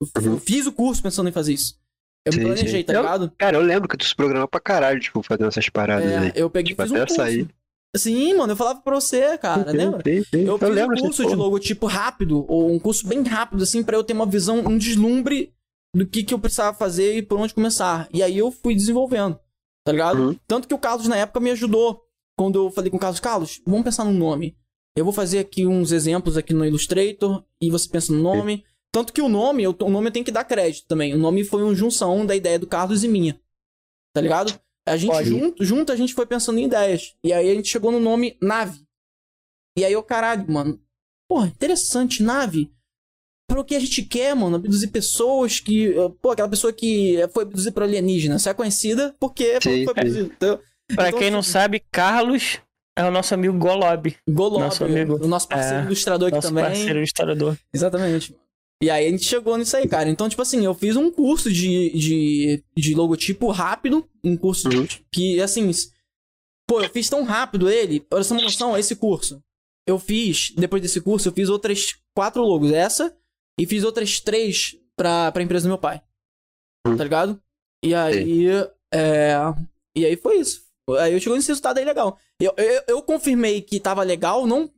Eu, 0.01 0.23
Uhum. 0.23 0.33
eu 0.35 0.41
fiz 0.41 0.65
o 0.67 0.73
curso 0.73 1.03
pensando 1.03 1.29
em 1.29 1.33
fazer 1.33 1.55
isso. 1.55 1.77
Eu 2.25 2.33
me 2.33 2.39
Sim, 2.39 2.45
planejei, 2.45 2.81
sim. 2.81 2.85
tá 2.87 2.93
Eu- 2.93 3.01
ligado? 3.03 3.31
Cara, 3.37 3.57
eu 3.57 3.63
lembro 3.63 3.89
que 3.89 3.97
tu 3.97 4.05
se 4.05 4.15
programa 4.15 4.47
pra 4.47 4.61
caralho, 4.61 5.01
tipo, 5.01 5.23
fazendo 5.23 5.49
essas 5.49 5.69
paradas 5.69 6.07
aí. 6.13 6.29
É, 6.29 6.33
eu 6.37 6.49
peguei 6.49 6.71
Tipo, 6.73 6.83
fiz 6.83 6.93
um 6.93 6.95
até 6.95 7.07
curso. 7.07 7.17
sair. 7.17 7.49
Sim, 7.97 8.35
mano, 8.35 8.53
eu 8.53 8.57
falava 8.57 8.81
pra 8.81 8.95
você, 8.95 9.39
cara, 9.39 9.71
Sim, 9.71 9.77
lembra? 9.77 10.03
sim, 10.07 10.23
sim. 10.25 10.45
Eu 10.47 10.59
fiz 10.59 10.69
lembro 10.69 10.97
um 10.97 11.01
curso 11.01 11.27
de 11.27 11.35
logotipo 11.35 11.87
rápido, 11.87 12.45
ou 12.49 12.71
um 12.71 12.79
curso 12.79 13.07
bem 13.07 13.23
rápido, 13.23 13.63
assim, 13.63 13.83
pra 13.83 13.97
eu 13.97 14.05
ter 14.05 14.13
uma 14.13 14.27
visão, 14.27 14.59
um 14.59 14.77
deslumbre 14.77 15.55
do 15.95 16.07
que, 16.07 16.23
que 16.23 16.35
eu 16.35 16.39
precisava 16.39 16.77
fazer 16.77 17.17
e 17.17 17.23
por 17.23 17.39
onde 17.41 17.55
começar. 17.55 18.07
E 18.13 18.23
aí 18.23 18.37
eu 18.37 18.51
fui 18.51 18.75
desenvolvendo, 18.75 19.39
tá 19.85 19.93
ligado? 19.93 20.21
Uhum. 20.21 20.37
Tanto 20.47 20.69
que 20.69 20.75
o 20.75 20.79
Carlos, 20.79 21.09
na 21.09 21.17
época, 21.17 21.41
me 21.41 21.51
ajudou. 21.51 22.05
Quando 22.39 22.59
eu 22.67 22.71
falei 22.71 22.91
com 22.91 22.99
o 22.99 23.01
Carlos, 23.01 23.21
Carlos, 23.21 23.61
vamos 23.67 23.85
pensar 23.85 24.05
no 24.05 24.13
nome. 24.13 24.55
Eu 24.95 25.05
vou 25.05 25.13
fazer 25.13 25.39
aqui 25.39 25.67
uns 25.67 25.91
exemplos 25.91 26.37
aqui 26.37 26.53
no 26.53 26.65
Illustrator, 26.65 27.43
e 27.61 27.71
você 27.71 27.89
pensa 27.89 28.13
no 28.13 28.21
nome. 28.23 28.65
Tanto 28.93 29.13
que 29.13 29.21
o 29.23 29.29
nome, 29.29 29.63
eu- 29.63 29.77
o 29.83 29.91
nome 29.91 30.09
eu 30.09 30.13
tenho 30.13 30.25
que 30.25 30.31
dar 30.31 30.45
crédito 30.45 30.87
também. 30.87 31.15
O 31.15 31.19
nome 31.19 31.43
foi 31.43 31.63
uma 31.63 31.75
junção 31.75 32.25
da 32.27 32.37
ideia 32.37 32.59
do 32.59 32.67
Carlos 32.67 33.03
e 33.03 33.09
minha. 33.09 33.41
Tá 34.15 34.21
ligado? 34.21 34.59
A 34.89 34.97
gente 34.97 35.25
junto, 35.25 35.65
junto 35.65 35.93
a 35.93 35.97
gente 35.97 36.15
foi 36.15 36.27
pensando 36.27 36.59
em 36.59 36.65
ideias. 36.65 37.15
E 37.25 37.33
aí 37.33 37.51
a 37.51 37.55
gente 37.55 37.69
chegou 37.69 37.91
no 37.93 38.01
nome 38.01 38.37
Nave. 38.43 38.81
E 39.79 39.85
aí 39.85 39.93
eu, 39.93 40.03
caralho, 40.03 40.51
mano. 40.51 40.81
Porra, 41.29 41.47
interessante, 41.47 42.23
nave. 42.23 42.71
Para 43.49 43.61
o 43.61 43.65
que 43.65 43.75
a 43.77 43.81
gente 43.81 44.03
quer, 44.03 44.35
mano, 44.35 44.57
abduzir 44.57 44.91
pessoas 44.91 45.61
que. 45.61 45.95
Pô, 46.21 46.31
aquela 46.33 46.49
pessoa 46.49 46.73
que 46.73 47.17
foi 47.33 47.45
abduzida 47.45 47.73
por 47.73 47.83
alienígena. 47.83 48.39
Só 48.39 48.51
é 48.51 48.55
conhecida 48.55 49.15
porque 49.21 49.55
Sim, 49.61 49.85
foi 49.85 49.85
sim. 49.85 49.91
abduzida. 49.91 50.35
Então, 50.37 50.61
Pra 50.95 51.09
Então, 51.09 51.19
quem 51.21 51.31
não 51.31 51.41
assim- 51.41 51.51
sabe, 51.53 51.83
Carlos 51.93 52.59
é 52.99 53.05
o 53.05 53.11
nosso 53.11 53.35
amigo 53.35 53.57
Golob. 53.59 54.17
Golob, 54.29 54.61
Nosso 54.65 54.85
amigo. 54.85 55.23
o 55.23 55.29
nosso 55.29 55.47
parceiro 55.47 55.83
É, 55.83 55.87
ilustrador 55.87 56.29
aqui 56.29 56.37
Nosso 56.37 56.49
também. 56.49 56.65
parceiro 56.65 56.99
ilustrador. 56.99 57.57
Exatamente. 57.75 58.35
E 58.83 58.89
aí 58.91 59.07
a 59.07 59.11
gente 59.11 59.25
chegou 59.25 59.57
nisso 59.57 59.77
aí, 59.77 59.89
cara. 59.89 60.09
Então, 60.09 60.29
tipo 60.29 60.41
assim, 60.41 60.65
eu 60.65 60.73
fiz 60.75 60.95
um 60.97 61.11
curso 61.11 61.53
de, 61.53 61.91
de, 61.91 62.65
de 62.77 62.95
logotipo 62.95 63.51
rápido. 63.51 64.09
Um 64.23 64.37
curso 64.37 64.69
Uhum. 64.69 64.87
que, 65.13 65.41
assim. 65.41 65.71
Pô, 66.69 66.81
eu 66.81 66.89
fiz 66.91 67.09
tão 67.09 67.25
rápido 67.25 67.69
ele. 67.69 68.07
Você 68.11 68.29
ter 68.29 68.35
uma 68.35 68.43
noção, 68.45 68.77
esse 68.77 68.95
curso. 68.95 69.43
Eu 69.87 69.99
fiz, 69.99 70.53
depois 70.55 70.81
desse 70.83 71.01
curso, 71.01 71.29
eu 71.29 71.33
fiz 71.33 71.49
outras 71.49 71.97
quatro 72.15 72.43
logos. 72.43 72.71
Essa. 72.71 73.17
E 73.59 73.67
fiz 73.67 73.83
outras 73.83 74.21
três 74.21 74.77
pra, 74.97 75.33
pra 75.33 75.43
empresa 75.43 75.65
do 75.65 75.71
meu 75.71 75.79
pai. 75.79 76.01
Uhum. 76.87 76.97
Tá 76.97 77.03
ligado? 77.03 77.43
E 77.85 77.95
aí. 77.95 78.47
É. 78.95 79.35
E 79.97 80.05
aí 80.07 80.17
foi 80.17 80.39
isso. 80.39 80.63
Aí 81.01 81.13
eu 81.13 81.21
chegou 81.21 81.37
nesse 81.37 81.49
resultado 81.49 81.79
aí 81.79 81.85
legal. 81.85 82.17
Eu, 82.41 82.55
eu, 82.57 82.83
eu 82.87 83.03
confirmei 83.03 83.61
que 83.61 83.81
tava 83.81 84.03
legal, 84.05 84.47
não 84.47 84.71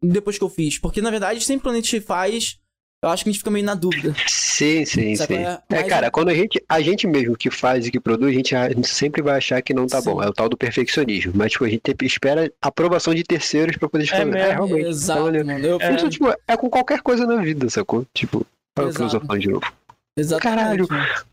depois 0.00 0.38
que 0.38 0.44
eu 0.44 0.48
fiz. 0.48 0.78
Porque, 0.78 1.02
na 1.02 1.10
verdade, 1.10 1.40
sempre 1.44 1.64
quando 1.64 1.74
a 1.74 1.80
gente 1.80 2.00
faz, 2.00 2.58
eu 3.02 3.08
acho 3.08 3.24
que 3.24 3.30
a 3.30 3.32
gente 3.32 3.38
fica 3.40 3.50
meio 3.50 3.64
na 3.64 3.74
dúvida. 3.74 4.14
Sim, 4.26 4.84
sim, 4.84 5.16
Sabe 5.16 5.36
sim. 5.36 5.40
é? 5.42 5.58
É, 5.70 5.82
cara, 5.84 6.10
quando 6.10 6.28
a 6.28 6.34
gente, 6.34 6.62
a 6.68 6.80
gente 6.82 7.06
mesmo 7.06 7.36
que 7.36 7.50
faz 7.50 7.86
e 7.86 7.90
que 7.90 7.98
produz, 7.98 8.30
a 8.30 8.34
gente, 8.36 8.54
a 8.54 8.68
gente 8.68 8.88
sempre 8.88 9.22
vai 9.22 9.38
achar 9.38 9.62
que 9.62 9.72
não 9.72 9.86
tá 9.86 10.00
Sim. 10.02 10.10
bom. 10.10 10.22
É 10.22 10.28
o 10.28 10.32
tal 10.32 10.48
do 10.48 10.56
perfeccionismo. 10.56 11.32
Mas, 11.34 11.52
tipo, 11.52 11.64
a 11.64 11.68
gente 11.68 11.82
espera 12.02 12.52
aprovação 12.60 13.14
de 13.14 13.22
terceiros 13.24 13.76
pra 13.76 13.88
poder 13.88 14.04
escrever. 14.04 14.26
mesmo, 14.32 14.48
realmente. 14.48 14.86
Exato, 14.88 15.18
tá 15.20 15.24
maneiro. 15.24 15.46
mano. 15.46 15.64
Eu 15.66 15.80
É. 15.80 15.94
Isso, 15.96 16.08
tipo, 16.10 16.34
é 16.46 16.56
com 16.56 16.68
qualquer 16.68 17.00
coisa 17.00 17.26
na 17.26 17.36
vida, 17.42 17.68
sacou? 17.70 18.06
Tipo, 18.14 18.46
olha 18.78 18.86
o 18.86 18.90
Exato. 18.90 18.96
filosofando 19.10 19.38
de 19.40 19.48
novo. 19.48 19.72
Exatamente. 20.18 20.86
Caralho. 20.86 20.88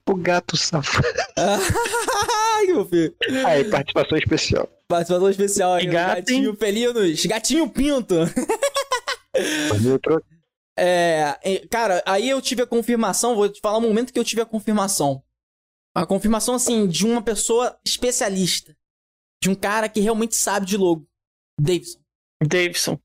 O 0.07 0.15
gato 0.15 0.55
safado. 0.55 1.05
Ai, 1.36 2.65
meu 2.68 2.86
filho. 2.86 3.13
Aí, 3.45 3.65
participação 3.65 4.18
especial. 4.18 4.70
Participação 4.88 5.30
especial 5.30 5.74
aí. 5.74 5.86
Gato, 5.86 6.15
gatinho 6.18 6.55
Felinos. 6.55 7.26
Gatinho 7.26 7.68
Pinto. 7.70 8.15
Mas 9.70 9.86
eu 9.86 9.99
tô- 9.99 10.22
É, 10.78 11.38
é, 11.43 11.67
cara, 11.67 12.03
aí 12.05 12.30
eu 12.30 12.41
tive 12.41 12.61
a 12.61 12.67
confirmação, 12.67 13.36
vou 13.36 13.49
te 13.49 13.59
falar 13.59 13.78
o 13.78 13.82
momento 13.82 14.13
que 14.13 14.19
eu 14.19 14.23
tive 14.23 14.41
a 14.41 14.45
confirmação. 14.45 15.23
A 15.95 16.05
confirmação, 16.05 16.53
assim, 16.55 16.88
de 16.88 17.05
uma 17.05 17.21
pessoa 17.21 17.78
especialista. 17.86 18.75
De 19.41 19.49
um 19.49 19.55
cara 19.55 19.89
que 19.89 19.99
realmente 19.99 20.36
sabe 20.36 20.65
de 20.65 20.78
logo. 20.78 21.07
Davidson. 21.59 21.99
Davidson. 22.43 22.99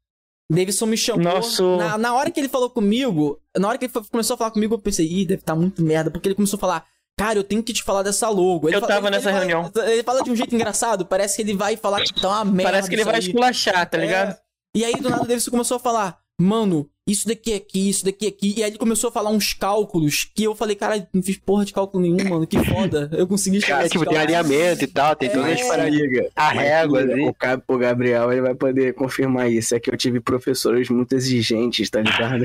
Davidson 0.50 0.86
me 0.86 0.96
chamou. 0.98 1.22
Nosso- 1.22 1.76
Na, 1.78 1.96
na 1.96 2.14
hora 2.14 2.30
que 2.30 2.38
ele 2.38 2.48
falou 2.48 2.68
comigo, 2.68 3.40
na 3.56 3.68
hora 3.68 3.78
que 3.78 3.86
ele 3.86 3.92
começou 4.10 4.34
a 4.34 4.36
falar 4.38 4.50
comigo, 4.50 4.74
eu 4.74 4.78
pensei, 4.78 5.06
ih, 5.06 5.24
deve 5.24 5.40
estar 5.40 5.54
muito 5.54 5.82
merda. 5.82 6.10
Porque 6.10 6.28
ele 6.28 6.34
começou 6.34 6.58
a 6.58 6.60
falar, 6.60 6.86
cara, 7.18 7.38
eu 7.38 7.44
tenho 7.44 7.62
que 7.62 7.72
te 7.72 7.82
falar 7.82 8.02
dessa 8.02 8.28
logo. 8.28 8.68
Ele 8.68 8.76
Eu 8.76 8.80
fala- 8.80 8.92
tava 8.94 9.06
ele- 9.08 9.16
nessa 9.16 9.30
ele 9.30 9.38
reunião. 9.38 9.70
Fala, 9.72 9.90
ele 9.92 10.02
fala 10.02 10.22
de 10.22 10.30
um 10.30 10.36
jeito 10.36 10.54
engraçado, 10.54 11.06
parece 11.06 11.36
que 11.36 11.42
ele 11.42 11.54
vai 11.54 11.76
falar 11.78 12.02
que 12.02 12.12
tá 12.20 12.28
uma 12.28 12.44
merda. 12.44 12.70
Parece 12.72 12.88
que 12.90 12.94
ele 12.94 13.04
vai 13.04 13.14
aí. 13.14 13.20
esculachar, 13.20 13.88
tá 13.88 13.96
ligado? 13.96 14.32
É. 14.32 14.40
E 14.76 14.84
aí, 14.84 14.94
do 14.94 15.08
nada, 15.08 15.22
o 15.22 15.26
Davidson 15.26 15.50
começou 15.50 15.76
a 15.78 15.80
falar, 15.80 16.18
mano, 16.38 16.90
isso 17.06 17.26
daqui 17.26 17.52
é 17.52 17.56
aqui, 17.56 17.90
isso 17.90 18.04
daqui 18.04 18.26
é 18.26 18.28
aqui. 18.28 18.54
E 18.56 18.62
aí 18.62 18.70
ele 18.70 18.78
começou 18.78 19.08
a 19.08 19.12
falar 19.12 19.30
uns 19.30 19.52
cálculos 19.52 20.30
que 20.32 20.44
eu 20.44 20.54
falei, 20.54 20.76
cara, 20.76 21.06
não 21.12 21.20
fiz 21.22 21.36
porra 21.36 21.64
de 21.64 21.72
cálculo 21.72 22.00
nenhum, 22.02 22.28
mano. 22.28 22.46
Que 22.46 22.62
foda. 22.64 23.10
Eu 23.12 23.26
consegui 23.26 23.60
chegar 23.60 23.78
Cara, 23.78 23.88
tipo, 23.88 24.06
tem 24.06 24.18
alinhamento 24.18 24.84
e 24.84 24.86
tal, 24.86 25.16
tem 25.16 25.28
todas 25.28 25.60
as 25.60 25.60
É. 25.60 25.90
Liga. 25.90 26.28
A 26.36 26.50
régua, 26.50 27.00
assim. 27.02 27.26
O, 27.26 27.74
o 27.74 27.78
Gabriel 27.78 28.30
ele 28.30 28.40
vai 28.40 28.54
poder 28.54 28.94
confirmar 28.94 29.50
isso. 29.50 29.74
É 29.74 29.80
que 29.80 29.90
eu 29.90 29.96
tive 29.96 30.20
professores 30.20 30.88
muito 30.90 31.14
exigentes, 31.14 31.90
tá 31.90 32.00
ligado? 32.00 32.44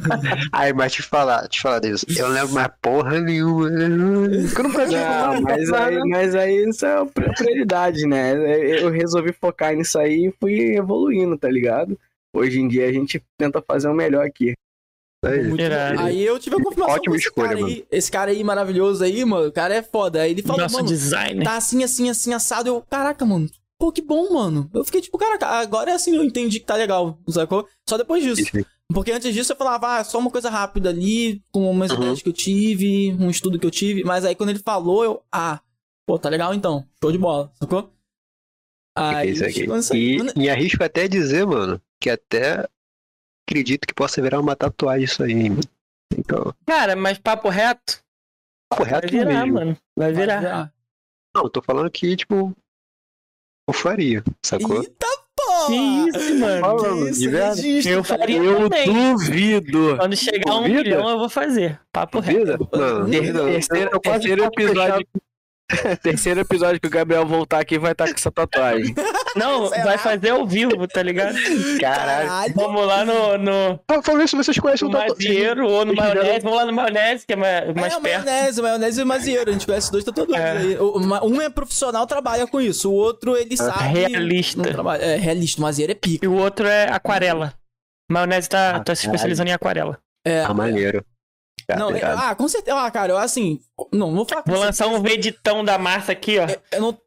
Aí, 0.52 0.72
mas 0.72 0.92
te 0.92 1.02
falar, 1.02 1.46
te 1.48 1.60
falar 1.60 1.80
disso. 1.80 2.06
Eu 2.16 2.28
não 2.28 2.34
lembro 2.34 2.54
mais 2.54 2.70
porra 2.80 3.20
nenhuma. 3.20 3.68
Eu 3.68 3.88
não 3.90 4.72
pratico 4.72 5.00
Não, 5.00 5.42
mas 5.42 5.72
aí, 5.72 5.98
mas 6.08 6.34
aí 6.34 6.68
isso 6.68 6.86
é 6.86 7.04
pri- 7.04 7.34
prioridade, 7.34 8.06
né? 8.06 8.32
Eu 8.82 8.90
resolvi 8.90 9.32
focar 9.32 9.74
nisso 9.74 9.98
aí 9.98 10.26
e 10.28 10.34
fui 10.40 10.76
evoluindo, 10.76 11.36
tá 11.36 11.48
ligado? 11.50 11.98
Hoje 12.34 12.60
em 12.60 12.68
dia 12.68 12.86
a 12.88 12.92
gente 12.92 13.22
tenta 13.38 13.62
fazer 13.62 13.88
o 13.88 13.94
melhor 13.94 14.24
aqui. 14.24 14.54
Bom. 15.22 15.30
Aí 15.98 16.22
eu 16.22 16.38
tive 16.38 16.56
a 16.56 16.62
confirmação 16.62 16.94
Ótima 16.94 17.16
desse 17.16 17.26
escolha, 17.28 17.48
cara 17.48 17.66
aí. 17.66 17.86
Esse 17.90 18.10
cara 18.10 18.30
aí 18.30 18.44
maravilhoso 18.44 19.02
aí, 19.02 19.24
mano. 19.24 19.48
O 19.48 19.52
cara 19.52 19.74
é 19.74 19.82
foda. 19.82 20.22
Aí 20.22 20.30
ele 20.30 20.42
falou, 20.42 20.60
Nosso 20.62 20.76
mano, 20.76 20.88
designer. 20.88 21.42
tá 21.44 21.56
assim, 21.56 21.82
assim, 21.82 22.08
assim, 22.08 22.32
assado. 22.32 22.68
Eu, 22.68 22.82
caraca, 22.82 23.24
mano. 23.26 23.48
Pô, 23.80 23.90
que 23.90 24.00
bom, 24.02 24.32
mano. 24.32 24.70
Eu 24.72 24.84
fiquei 24.84 25.00
tipo, 25.00 25.18
caraca, 25.18 25.46
agora 25.46 25.90
é 25.90 25.94
assim, 25.94 26.14
eu 26.14 26.22
entendi 26.22 26.60
que 26.60 26.66
tá 26.66 26.76
legal, 26.76 27.18
sacou? 27.28 27.66
Só 27.88 27.96
depois 27.96 28.22
disso. 28.22 28.44
Porque 28.92 29.12
antes 29.12 29.34
disso 29.34 29.52
eu 29.52 29.56
falava, 29.56 29.98
ah, 29.98 30.04
só 30.04 30.18
uma 30.18 30.30
coisa 30.30 30.48
rápida 30.50 30.88
ali, 30.88 31.42
com 31.52 31.68
umas 31.70 31.90
Uhum. 31.90 31.98
ideias 31.98 32.22
que 32.22 32.28
eu 32.28 32.32
tive, 32.32 33.12
um 33.20 33.28
estudo 33.30 33.58
que 33.58 33.66
eu 33.66 33.70
tive. 33.70 34.02
Mas 34.04 34.24
aí 34.24 34.34
quando 34.34 34.50
ele 34.50 34.58
falou, 34.60 35.04
eu, 35.04 35.22
ah, 35.32 35.60
pô, 36.06 36.18
tá 36.18 36.28
legal 36.28 36.54
então. 36.54 36.86
Show 37.02 37.12
de 37.12 37.18
bola, 37.18 37.52
sacou? 37.54 37.92
Aí, 38.96 39.30
Isso 39.30 39.44
aqui. 39.44 39.66
E, 39.94 40.42
e 40.44 40.50
arrisco 40.50 40.82
até 40.82 41.06
dizer, 41.06 41.46
mano, 41.46 41.80
que 42.00 42.10
até 42.10 42.66
acredito 43.46 43.86
que 43.86 43.94
possa 43.94 44.20
virar 44.22 44.40
uma 44.40 44.54
tatuagem 44.56 45.04
isso 45.04 45.22
aí, 45.22 45.32
hein, 45.32 45.50
mano. 45.50 45.62
Então, 46.16 46.54
Cara, 46.66 46.96
mas 46.96 47.18
papo 47.18 47.48
reto, 47.48 48.00
vai 48.72 48.78
correto 48.78 49.08
virar, 49.08 49.24
mesmo. 49.44 49.54
mano. 49.54 49.76
Vai 49.96 50.12
Vai 50.12 50.20
virar. 50.22 50.38
virar. 50.40 50.74
Não, 51.34 51.48
tô 51.50 51.62
falando 51.62 51.90
que, 51.90 52.16
tipo, 52.16 52.54
eu 53.68 53.74
faria, 53.74 54.24
sacou? 54.44 54.82
Eita 54.82 55.06
porra! 55.36 55.66
Que 55.66 55.74
isso, 55.74 56.38
mano. 56.38 56.60
Falando, 56.60 57.04
Que 57.04 57.10
isso, 57.10 57.20
de 57.20 57.28
verdade. 57.28 57.62
registro, 57.62 57.92
Eu 57.92 58.02
tá 58.02 58.08
faria? 58.08 58.36
Eu 58.38 58.70
também. 58.70 58.86
duvido! 59.12 59.96
Quando 59.98 60.16
chegar 60.16 60.50
a 60.50 60.56
um 60.56 60.62
Duvida? 60.62 60.82
milhão, 60.82 61.08
eu 61.10 61.18
vou 61.18 61.28
fazer. 61.28 61.80
Papo 61.92 62.20
reto. 62.20 62.68
Mano, 62.72 63.10
terceiro, 63.10 64.00
terceiro 64.00 64.44
episódio. 64.44 65.06
terceiro 66.02 66.40
episódio 66.40 66.80
que 66.80 66.86
o 66.86 66.90
Gabriel 66.90 67.26
voltar 67.26 67.60
aqui 67.60 67.78
vai 67.78 67.92
estar 67.92 68.06
com 68.06 68.14
essa 68.14 68.30
tatuagem. 68.30 68.94
Não, 69.36 69.68
Será? 69.70 69.84
vai 69.84 69.98
fazer 69.98 70.30
ao 70.30 70.46
vivo, 70.46 70.86
tá 70.88 71.02
ligado? 71.02 71.36
Caralho. 71.80 72.54
Vamos 72.54 72.86
lá 72.86 73.04
no, 73.04 73.38
no, 73.38 73.80
Ah, 73.88 74.02
Falando 74.02 74.24
isso, 74.24 74.36
vocês 74.36 74.58
conhecem 74.58 74.88
o 74.88 74.90
tatuagem? 74.90 75.14
Mazieiro 75.14 75.68
ou 75.68 75.84
no 75.84 75.94
Maionese. 75.94 76.40
Vamos 76.40 76.56
lá 76.58 76.64
no 76.64 76.72
Maionese, 76.72 77.26
que 77.26 77.32
é 77.32 77.36
mais, 77.36 77.74
mais 77.74 77.94
é, 77.94 78.00
perto. 78.00 78.24
maionese, 78.24 78.62
maionese 78.62 79.00
e 79.00 79.04
mazieiro. 79.04 79.50
A 79.50 79.52
gente 79.52 79.66
conhece 79.66 79.92
dois 79.92 80.04
tatuadores 80.04 80.40
É. 80.42 80.50
aí. 80.52 80.78
O- 80.78 80.98
Um 81.28 81.40
é 81.42 81.50
profissional, 81.50 82.06
trabalha 82.06 82.46
com 82.46 82.60
isso. 82.60 82.90
O 82.90 82.94
outro, 82.94 83.36
ele 83.36 83.56
sabe... 83.56 83.84
realista. 83.92 84.62
É, 85.00 85.16
realista. 85.16 85.60
Mazieiro 85.60 85.92
é 85.92 85.94
pica. 85.94 86.24
E 86.24 86.28
o 86.28 86.34
outro 86.34 86.66
é 86.66 86.88
aquarela. 86.90 87.52
Maionese 88.10 88.48
tá, 88.48 88.76
Ah, 88.76 88.80
tá 88.80 88.94
se 88.94 89.04
especializando 89.06 89.50
em 89.50 89.52
aquarela. 89.52 89.98
É, 90.26 90.40
Ah, 90.42 90.54
maneiro. 90.54 91.04
Tá, 91.66 91.76
não, 91.76 91.90
é- 91.90 92.02
ah, 92.02 92.34
com 92.34 92.48
certeza. 92.48 92.76
Ah, 92.78 92.90
cara, 92.90 93.12
eu 93.12 93.18
assim... 93.18 93.60
Não, 93.92 94.08
não 94.08 94.16
vou 94.16 94.26
falar 94.26 94.42
com 94.42 94.50
Vou 94.50 94.60
lançar 94.60 94.84
certeza. 94.84 94.98
um 94.98 95.02
veditão 95.02 95.64
da 95.64 95.78
massa 95.78 96.12
aqui, 96.12 96.38
ó. 96.38 96.46
Eu 96.72 96.80
não... 96.80 96.98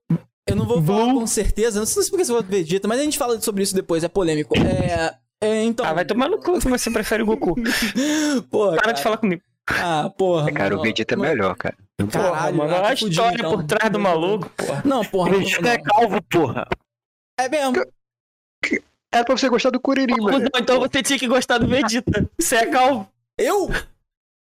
Eu 0.47 0.55
não 0.55 0.65
vou 0.65 0.81
falar 0.81 1.05
Blue. 1.05 1.19
com 1.19 1.27
certeza, 1.27 1.79
não 1.79 1.85
sei 1.85 2.03
se 2.03 2.09
porque 2.09 2.25
você 2.25 2.33
vai 2.33 2.41
Vegeta, 2.41 2.87
mas 2.87 2.99
a 2.99 3.03
gente 3.03 3.17
fala 3.17 3.39
sobre 3.39 3.63
isso 3.63 3.75
depois, 3.75 4.03
é 4.03 4.07
polêmico. 4.07 4.55
É, 4.57 5.15
é 5.39 5.63
então... 5.63 5.85
Ah, 5.85 5.93
vai 5.93 6.03
tomar 6.03 6.29
no 6.29 6.39
cu 6.39 6.59
se 6.59 6.67
você 6.67 6.89
prefere 6.89 7.23
o 7.23 7.25
Goku. 7.27 7.55
Porra, 8.49 8.71
Para 8.71 8.81
cara. 8.81 8.93
de 8.93 9.03
falar 9.03 9.17
comigo. 9.17 9.41
Ah, 9.69 10.11
porra. 10.17 10.49
É, 10.49 10.53
cara, 10.53 10.73
o 10.73 10.77
mano, 10.77 10.89
Vegeta 10.89 11.13
é 11.13 11.17
mano, 11.17 11.29
melhor, 11.29 11.55
cara. 11.55 11.77
Caralho, 12.11 12.57
mano, 12.57 12.73
ah, 12.73 12.77
olha 12.77 12.87
a 12.87 12.89
tô 12.89 12.97
fudido, 12.97 13.09
história 13.11 13.35
então. 13.37 13.51
por 13.51 13.63
trás 13.63 13.91
do 13.91 13.99
maluco, 13.99 14.49
porra. 14.49 14.81
Não, 14.83 15.05
porra. 15.05 15.31
Não, 15.31 15.69
é 15.69 15.77
calvo, 15.77 16.21
porra. 16.23 16.67
É 17.39 17.47
mesmo. 17.47 17.75
Era 19.13 19.25
pra 19.25 19.37
você 19.37 19.49
gostar 19.49 19.69
do 19.69 19.79
Kuririn, 19.79 20.19
mano. 20.19 20.49
Então 20.57 20.79
você 20.79 21.03
tinha 21.03 21.19
que 21.19 21.27
gostar 21.27 21.57
do 21.59 21.67
Vegeta. 21.67 22.29
Você 22.39 22.55
é 22.55 22.65
calvo. 22.65 23.07
Eu? 23.37 23.69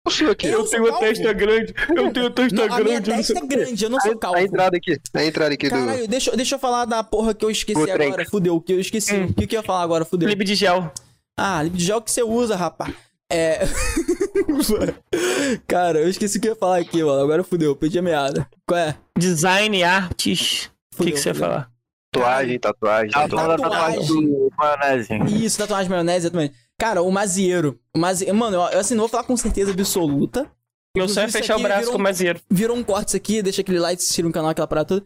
Eu. 0.04 0.28
Eu 0.50 0.68
sou 0.68 0.86
calvo? 0.86 1.34
grande. 1.36 1.74
Eu 1.96 2.12
tenho 2.12 2.30
testa 2.32 2.56
Não, 2.56 2.74
a 2.76 2.80
minha 2.84 3.02
testa 3.02 3.38
é 3.38 3.46
grande, 3.46 3.84
eu 3.84 3.90
não 3.90 4.00
sou 4.00 4.18
calvo. 4.18 4.38
A 4.38 4.44
entrada 4.44 4.78
aqui. 4.78 5.00
A 5.14 5.24
entrada 5.24 5.54
aqui 5.54 5.70
do. 5.70 5.76
Caralho, 5.76 6.08
deixa, 6.08 6.36
deixa 6.36 6.56
eu 6.56 6.60
falar 6.60 6.86
da 6.86 7.04
porra 7.04 7.36
que 7.36 7.46
eu 7.46 7.52
esqueci 7.52 7.80
Do 7.80 7.86
trem. 7.86 8.08
agora. 8.08 8.26
Fudeu, 8.26 8.56
o 8.56 8.62
que 8.62 8.74
eu 8.74 8.80
esqueci. 8.80 9.16
Hum. 9.16 9.26
O 9.26 9.34
que, 9.34 9.46
que 9.46 9.56
eu 9.56 9.60
ia 9.60 9.66
falar 9.66 9.84
agora? 9.84 10.04
Fudeu. 10.04 10.28
Clipe 10.28 10.44
de 10.44 10.56
gel. 10.56 10.92
Ah, 11.38 11.62
lip 11.62 11.78
de 11.78 11.86
gel 11.86 12.02
que 12.02 12.12
você 12.12 12.24
usa, 12.24 12.56
rapaz. 12.56 12.94
É. 13.32 13.62
Cara, 15.68 16.00
eu 16.00 16.10
esqueci 16.10 16.38
o 16.38 16.42
que 16.42 16.48
eu 16.50 16.54
ia 16.54 16.60
falar 16.60 16.80
aqui, 16.80 17.02
mano. 17.04 17.22
Agora 17.22 17.44
fudeu, 17.44 17.76
perdi 17.76 18.00
a 18.00 18.02
meada. 18.02 18.48
Qual 18.68 18.80
é? 18.80 18.98
Design, 19.18 19.84
artes. 19.84 20.70
O 21.00 21.04
que, 21.04 21.12
que 21.12 21.18
você 21.20 21.30
ia 21.30 21.36
falar? 21.36 21.72
Tatuagem, 22.14 22.60
tatuagem. 22.60 23.12
A 23.16 23.22
tatuagem. 23.22 23.58
Tatuagem. 23.58 24.00
tatuagem 24.02 24.08
do 24.08 24.52
maionese. 24.58 25.14
Isso, 25.46 25.58
tatuagem 25.58 25.90
maionese 25.90 26.30
também. 26.30 26.52
Cara, 26.82 27.04
o 27.04 27.12
Mazieiro. 27.12 27.80
O 27.96 28.00
Mazie... 28.00 28.34
Mano, 28.34 28.58
eu, 28.58 28.62
eu, 28.72 28.80
assim, 28.80 28.96
não 28.96 29.02
vou 29.02 29.10
falar 29.10 29.24
com 29.24 29.38
certeza 29.38 29.72
absoluta. 29.72 30.50
Meu 30.98 31.08
sonho 31.08 31.26
é 31.26 31.30
fechar 31.32 31.56
o 31.56 31.62
braço 31.62 31.82
virou 31.82 31.94
com 31.94 32.00
o 32.00 32.02
Mazieiro. 32.02 32.42
Virou 32.50 32.76
um 32.76 32.84
corte 32.84 33.10
isso 33.10 33.18
aqui, 33.18 33.40
deixa 33.44 33.62
aquele 33.62 33.78
like, 33.78 34.02
se 34.02 34.12
tira 34.12 34.28
um 34.28 34.32
canal, 34.32 34.50
aquela 34.50 34.66
parada 34.68 34.88
toda. 34.88 35.06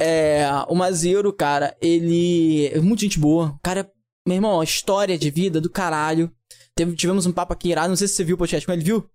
É. 0.00 0.46
O 0.66 0.74
Mazieiro, 0.74 1.30
cara, 1.30 1.76
ele. 1.78 2.68
É 2.68 2.80
muito 2.80 3.00
gente 3.02 3.18
boa. 3.18 3.48
O 3.50 3.58
cara, 3.62 3.80
é- 3.80 3.90
meu 4.26 4.36
irmão, 4.36 4.62
história 4.62 5.18
de 5.18 5.30
vida 5.30 5.60
do 5.60 5.68
caralho. 5.68 6.32
Teve, 6.74 6.96
tivemos 6.96 7.26
um 7.26 7.32
papo 7.32 7.52
aqui 7.52 7.68
irado, 7.68 7.90
não 7.90 7.96
sei 7.96 8.08
se 8.08 8.14
você 8.14 8.24
viu 8.24 8.36
o 8.36 8.38
podcast 8.38 8.64
com 8.64 8.72
ele, 8.72 8.82
viu? 8.82 9.06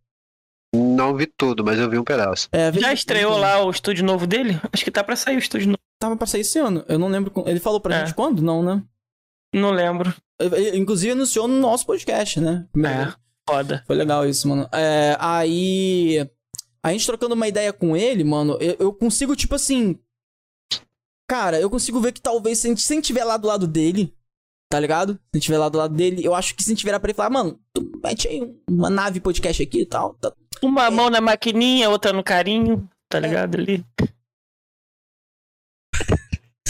Não 0.76 1.16
vi 1.16 1.26
tudo, 1.26 1.66
mas 1.66 1.80
eu 1.80 1.90
vi 1.90 1.98
um 1.98 2.04
pedaço. 2.04 2.48
É, 2.52 2.72
Já 2.72 2.94
estreou 2.94 3.36
lá 3.36 3.64
o 3.66 3.72
estúdio 3.72 4.06
novo 4.06 4.28
dele? 4.28 4.60
Acho 4.72 4.84
que 4.84 4.92
tá 4.92 5.04
pra 5.04 5.16
sair 5.16 5.38
o 5.38 5.40
estúdio 5.40 5.70
novo. 5.70 5.80
Tava 6.00 6.16
pra 6.16 6.28
sair 6.28 6.42
esse 6.42 6.60
ano. 6.60 6.86
Eu 6.88 7.00
não 7.00 7.08
lembro. 7.08 7.34
Ele 7.48 7.60
falou 7.60 7.80
pra 7.80 7.96
É. 7.96 8.06
gente 8.06 8.14
quando? 8.14 8.44
Não, 8.44 8.62
né? 8.62 8.84
Não 9.56 9.72
lembro. 9.72 10.14
Inclusive 10.74 11.14
anunciou 11.14 11.48
no 11.48 11.60
nosso 11.60 11.86
podcast, 11.86 12.42
né? 12.42 12.68
É. 12.78 13.14
Foda. 13.50 13.84
Foi 13.88 13.96
legal 13.96 14.28
isso, 14.28 14.48
mano. 14.50 14.68
É, 14.74 15.16
aí. 15.18 16.30
A 16.84 16.92
gente 16.92 17.06
trocando 17.06 17.36
uma 17.36 17.48
ideia 17.48 17.72
com 17.72 17.96
ele, 17.96 18.24
mano, 18.24 18.58
eu, 18.60 18.76
eu 18.80 18.94
consigo, 18.94 19.36
tipo 19.36 19.56
assim. 19.56 19.98
Cara, 21.28 21.60
eu 21.60 21.70
consigo 21.70 22.00
ver 22.02 22.12
que 22.12 22.22
talvez 22.22 22.60
se 22.60 22.68
a 22.68 22.70
gente, 22.70 22.82
se 22.82 22.94
a 22.94 22.96
gente 22.96 23.06
tiver 23.06 23.24
lá 23.24 23.38
do 23.38 23.48
lado 23.48 23.66
dele, 23.66 24.14
tá 24.70 24.80
ligado? 24.80 25.14
Se 25.14 25.20
a 25.34 25.38
gente 25.38 25.46
tiver 25.46 25.58
lá 25.58 25.70
do 25.70 25.78
lado 25.78 25.96
dele, 25.96 26.24
eu 26.24 26.36
acho 26.36 26.54
que 26.54 26.62
se 26.62 26.70
a 26.70 26.74
gente 26.76 26.86
virar 26.86 27.00
pra 27.00 27.10
ele 27.10 27.16
falar, 27.16 27.32
mano, 27.32 27.60
tu 27.74 27.92
mete 28.04 28.28
aí 28.28 28.56
uma 28.70 28.90
nave 28.90 29.20
podcast 29.20 29.64
aqui 29.64 29.82
e 29.82 29.86
tal. 29.86 30.14
Tá... 30.16 30.32
Uma 30.62 30.92
mão 30.92 31.10
na 31.10 31.22
maquininha, 31.22 31.90
outra 31.90 32.14
no 32.14 32.24
carinho. 32.24 32.88
Tá 33.10 33.20
ligado 33.20 33.56
ali? 33.56 33.84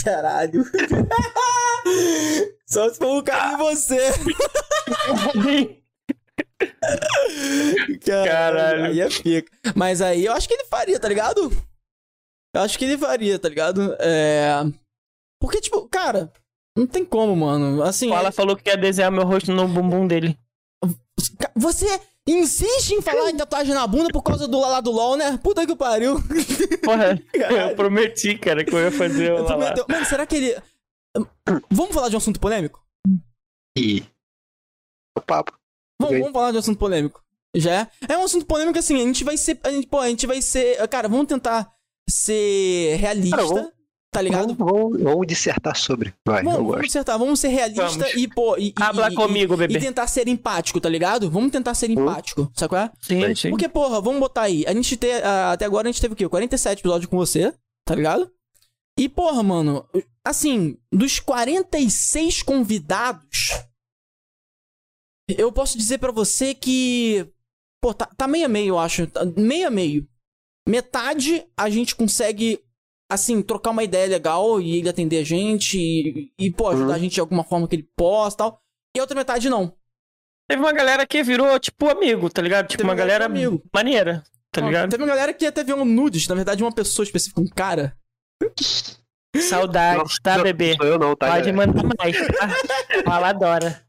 Caralho. 0.02 0.64
Só 2.68 2.88
se 2.88 2.98
for 2.98 3.18
um 3.18 3.22
cara 3.22 3.54
em 3.54 3.56
você. 3.56 3.98
Caralho. 8.04 8.26
Caralho. 8.26 8.84
Aí 8.86 9.00
é 9.00 9.08
pica. 9.08 9.50
Mas 9.74 10.00
aí 10.02 10.24
eu 10.24 10.32
acho 10.32 10.48
que 10.48 10.54
ele 10.54 10.64
faria, 10.64 10.98
tá 10.98 11.08
ligado? 11.08 11.50
Eu 12.54 12.60
acho 12.62 12.78
que 12.78 12.84
ele 12.84 12.98
faria, 12.98 13.38
tá 13.38 13.48
ligado? 13.48 13.94
É. 14.00 14.64
Porque, 15.40 15.60
tipo, 15.60 15.86
cara, 15.88 16.32
não 16.76 16.86
tem 16.86 17.04
como, 17.04 17.36
mano. 17.36 17.82
Assim, 17.82 18.08
Fala 18.08 18.32
falou 18.32 18.56
que 18.56 18.68
ia 18.68 18.76
desenhar 18.76 19.10
meu 19.10 19.24
rosto 19.24 19.52
no 19.52 19.68
bumbum 19.68 20.06
dele. 20.06 20.38
Você 21.54 21.86
insiste 22.26 22.92
em 22.92 23.02
falar 23.02 23.30
em 23.30 23.36
tatuagem 23.36 23.74
na 23.74 23.86
bunda 23.86 24.08
por 24.12 24.22
causa 24.22 24.48
do 24.48 24.58
lá 24.60 24.80
do 24.80 24.90
LOL, 24.90 25.16
né? 25.16 25.38
Puta 25.42 25.66
que 25.66 25.76
pariu. 25.76 26.16
Porra, 26.82 27.20
eu 27.34 27.76
prometi, 27.76 28.36
cara, 28.38 28.64
que 28.64 28.74
eu 28.74 28.78
ia 28.80 28.90
fazer 28.90 29.32
lá. 29.32 29.44
prometeu- 29.44 29.84
Mano, 29.88 30.04
será 30.06 30.26
que 30.26 30.36
ele. 30.36 30.56
Vamos 31.70 31.94
falar 31.94 32.08
de 32.08 32.14
um 32.16 32.18
assunto 32.18 32.40
polêmico? 32.40 32.82
E. 33.76 34.02
O 35.16 35.20
papo. 35.20 35.52
Vamos, 36.00 36.18
vamos 36.18 36.32
falar 36.32 36.50
de 36.50 36.56
um 36.56 36.60
assunto 36.60 36.78
polêmico. 36.78 37.22
Já 37.54 37.72
é? 37.82 37.88
É 38.14 38.18
um 38.18 38.24
assunto 38.24 38.44
polêmico 38.46 38.78
assim, 38.78 38.96
a 38.96 38.98
gente 39.06 39.24
vai 39.24 39.36
ser. 39.36 39.58
A 39.64 39.70
gente, 39.70 39.86
pô, 39.86 39.98
a 39.98 40.08
gente 40.08 40.26
vai 40.26 40.42
ser. 40.42 40.86
Cara, 40.88 41.08
vamos 41.08 41.26
tentar 41.26 41.70
ser 42.08 42.96
realista, 42.96 43.36
Cara, 43.36 43.48
vamos- 43.48 43.70
tá 44.12 44.20
ligado? 44.22 44.54
Vamos, 44.54 44.72
vamos, 44.72 45.02
vamos 45.02 45.26
dissertar 45.26 45.74
sobre. 45.76 46.14
Vai, 46.26 46.40
eu 46.40 46.44
Vamos, 46.44 46.58
vamos 46.58 46.72
gosto. 46.76 46.86
acertar, 46.86 47.18
vamos 47.18 47.40
ser 47.40 47.48
realista 47.48 47.82
Vamos. 47.86 48.14
e, 48.14 48.28
pô. 48.28 48.56
E, 48.58 48.74
Habla 48.80 49.10
e- 49.10 49.14
comigo, 49.14 49.54
e, 49.54 49.56
bebê. 49.56 49.74
e 49.74 49.80
tentar 49.80 50.06
ser 50.06 50.28
empático, 50.28 50.80
tá 50.80 50.88
ligado? 50.88 51.30
Vamos 51.30 51.50
tentar 51.50 51.74
ser 51.74 51.90
empático, 51.90 52.50
sabe 52.54 52.68
qual 52.70 52.82
é? 52.82 52.90
Sim, 53.00 53.34
sim. 53.34 53.50
Porque, 53.50 53.68
porra, 53.68 54.00
vamos 54.00 54.20
botar 54.20 54.42
aí. 54.42 54.64
A 54.66 54.72
gente 54.74 54.96
tem. 54.96 55.12
ah, 55.22 55.52
até 55.52 55.64
agora 55.64 55.88
a 55.88 55.92
gente 55.92 56.00
teve 56.00 56.12
o 56.14 56.16
quê? 56.16 56.28
47 56.28 56.80
episódios 56.80 57.08
com 57.10 57.16
você, 57.16 57.54
tá 57.86 57.94
ligado? 57.94 58.30
E, 58.98 59.08
porra, 59.08 59.42
mano, 59.42 59.86
assim, 60.24 60.78
dos 60.90 61.20
46 61.20 62.42
convidados, 62.42 63.50
eu 65.28 65.52
posso 65.52 65.76
dizer 65.76 65.98
pra 65.98 66.12
você 66.12 66.54
que. 66.54 67.30
Pô, 67.82 67.92
tá, 67.92 68.06
tá 68.06 68.26
meio 68.26 68.46
a 68.46 68.48
meio, 68.48 68.68
eu 68.68 68.78
acho. 68.78 69.06
Tá 69.08 69.24
Meio 69.24 69.68
a 69.68 69.70
meio. 69.70 70.08
Metade 70.68 71.46
a 71.56 71.68
gente 71.70 71.94
consegue, 71.94 72.58
assim, 73.10 73.42
trocar 73.42 73.70
uma 73.70 73.84
ideia 73.84 74.08
legal 74.08 74.60
e 74.60 74.76
ele 74.78 74.88
atender 74.88 75.18
a 75.18 75.24
gente 75.24 75.78
e, 75.78 76.32
e 76.38 76.50
pô, 76.50 76.68
ajudar 76.68 76.88
Uhum. 76.88 76.94
a 76.94 76.98
gente 76.98 77.14
de 77.14 77.20
alguma 77.20 77.44
forma 77.44 77.68
que 77.68 77.76
ele 77.76 77.88
possa 77.96 78.34
e 78.34 78.38
tal. 78.38 78.62
E 78.96 78.98
a 78.98 79.02
outra 79.02 79.16
metade 79.16 79.48
não. 79.50 79.76
Teve 80.48 80.62
uma 80.62 80.72
galera 80.72 81.06
que 81.06 81.22
virou, 81.22 81.58
tipo, 81.60 81.88
amigo, 81.88 82.30
tá 82.30 82.40
ligado? 82.40 82.66
Tipo, 82.68 82.78
Teve 82.78 82.88
uma 82.88 82.94
galera 82.94 83.26
amigo. 83.26 83.62
maneira, 83.72 84.24
tá 84.50 84.62
Ó, 84.62 84.66
ligado? 84.66 84.90
Teve 84.90 85.02
uma 85.02 85.08
galera 85.08 85.34
que 85.34 85.44
até 85.44 85.62
viu 85.62 85.76
um 85.76 85.84
nudes, 85.84 86.26
na 86.28 86.34
verdade, 86.36 86.62
uma 86.62 86.72
pessoa 86.72 87.04
específica, 87.04 87.40
um 87.40 87.46
cara. 87.48 87.96
Saudades, 89.38 90.16
tá, 90.22 90.36
Não, 90.36 90.44
bebê? 90.44 90.74
Sou 90.76 90.86
eu 90.86 90.98
não, 90.98 91.14
tá? 91.14 91.28
Pode 91.30 91.52
galera? 91.52 91.72
mandar 91.72 91.94
mais, 91.98 92.16
tá? 92.16 93.02
Fala, 93.04 93.28
adora. 93.28 93.86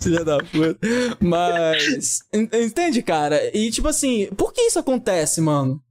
Filha 0.00 0.24
da 0.24 0.38
puta. 0.38 0.78
Mas. 1.20 2.20
en- 2.32 2.48
Entende, 2.52 3.02
cara? 3.02 3.56
E 3.56 3.70
tipo 3.70 3.86
assim, 3.88 4.26
por 4.34 4.52
que 4.52 4.62
isso 4.62 4.78
acontece, 4.78 5.40
mano? 5.40 5.82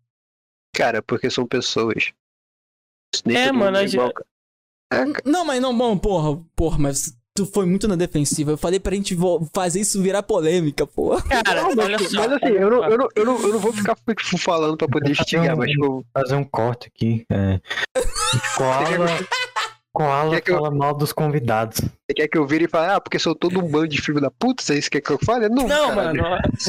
Cara, 0.75 1.01
porque 1.01 1.29
são 1.29 1.45
pessoas. 1.45 2.11
Nem 3.25 3.37
É, 3.37 3.51
mano, 3.51 3.77
a 3.77 3.83
igual, 3.83 4.07
gente-. 4.07 4.23
É. 5.25 5.29
Não, 5.29 5.45
mas 5.45 5.61
não, 5.61 5.75
bom, 5.77 5.97
porra, 5.97 6.43
porra, 6.55 6.77
mas 6.79 7.15
tu 7.35 7.45
foi 7.45 7.65
muito 7.65 7.87
na 7.87 7.95
defensiva. 7.95 8.51
Eu 8.51 8.57
falei 8.57 8.79
pra 8.79 8.95
gente 8.95 9.17
fazer 9.53 9.79
isso 9.81 10.01
virar 10.01 10.23
polêmica, 10.23 10.85
porra. 10.85 11.21
Cara, 11.23 11.61
Não, 11.75 11.83
olha 11.83 11.97
mas, 11.99 12.11
só. 12.11 12.17
mas 12.17 12.33
assim, 12.33 12.53
eu 12.53 12.69
não, 12.69 12.83
eu, 12.85 12.97
não, 12.97 13.07
eu, 13.15 13.25
não, 13.25 13.41
eu 13.41 13.53
não 13.53 13.59
vou 13.59 13.73
ficar 13.73 13.97
falando 14.39 14.77
pra 14.77 14.87
poder 14.87 15.11
instigar, 15.11 15.57
mas 15.57 15.69
tipo, 15.71 16.05
fazer 16.13 16.35
um 16.35 16.43
corte 16.43 16.91
aqui. 16.93 17.25
É. 17.29 17.59
Koala, 18.57 19.07
Koala 19.93 20.41
que 20.41 20.51
eu- 20.51 20.55
fala 20.57 20.71
mal 20.71 20.95
dos 20.95 21.13
convidados. 21.13 21.77
você 21.79 22.13
quer 22.15 22.27
que 22.27 22.35
eu 22.37 22.47
vire 22.47 22.65
e 22.65 22.67
fale, 22.67 22.93
ah, 22.93 22.99
porque 22.99 23.19
sou 23.19 23.35
todo 23.35 23.59
um 23.59 23.69
bando 23.69 23.89
de 23.89 24.01
filho 24.01 24.19
da 24.19 24.31
puta, 24.31 24.63
é 24.73 24.77
isso 24.77 24.89
que 24.89 24.99
quer 24.99 25.07
que 25.07 25.13
eu 25.13 25.19
fale? 25.23 25.47
Não, 25.49 25.67
Não, 25.67 25.93
mano, 25.95 26.23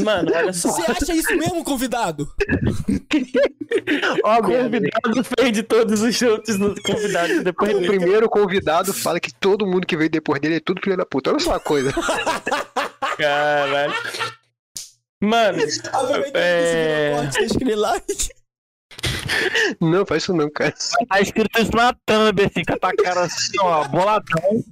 mano, 0.05 0.31
olha 0.35 0.53
só. 0.53 0.69
Você 0.71 0.91
acha 0.91 1.15
isso 1.15 1.35
mesmo, 1.37 1.65
convidado? 1.65 2.29
Ó, 4.25 4.39
O 4.39 4.43
convidado 4.43 5.25
fez 5.39 5.53
de 5.53 5.63
todos 5.63 6.03
os 6.03 6.21
outros 6.23 6.59
nos 6.59 6.79
convidados 6.81 7.43
depois 7.43 7.71
O 7.75 7.81
dele. 7.81 7.97
primeiro 7.97 8.29
convidado 8.29 8.93
fala 8.93 9.19
que 9.19 9.33
todo 9.33 9.67
mundo 9.67 9.87
que 9.87 9.97
veio 9.97 10.11
depois 10.11 10.39
dele 10.41 10.57
é 10.57 10.61
tudo 10.61 10.83
filho 10.83 10.97
da 10.97 11.07
puta. 11.07 11.31
Olha 11.31 11.41
só 11.41 11.53
uma 11.53 11.61
coisa. 11.61 11.93
Caralho. 13.17 13.95
Mano, 15.23 15.59
É. 16.35 17.17
like. 17.75 18.29
Não, 19.81 20.07
faz 20.07 20.23
isso 20.23 20.33
não, 20.33 20.51
cara. 20.51 20.75
Tá 21.09 21.21
escrito 21.21 21.61
isso 21.61 21.73
na 21.75 21.93
thumb, 22.07 22.45
assim, 22.45 22.65
com 22.65 22.75
a 22.75 22.79
tua 22.79 22.95
cara 22.97 23.25
assim, 23.25 23.59
ó, 23.61 23.87
boladão. 23.89 24.65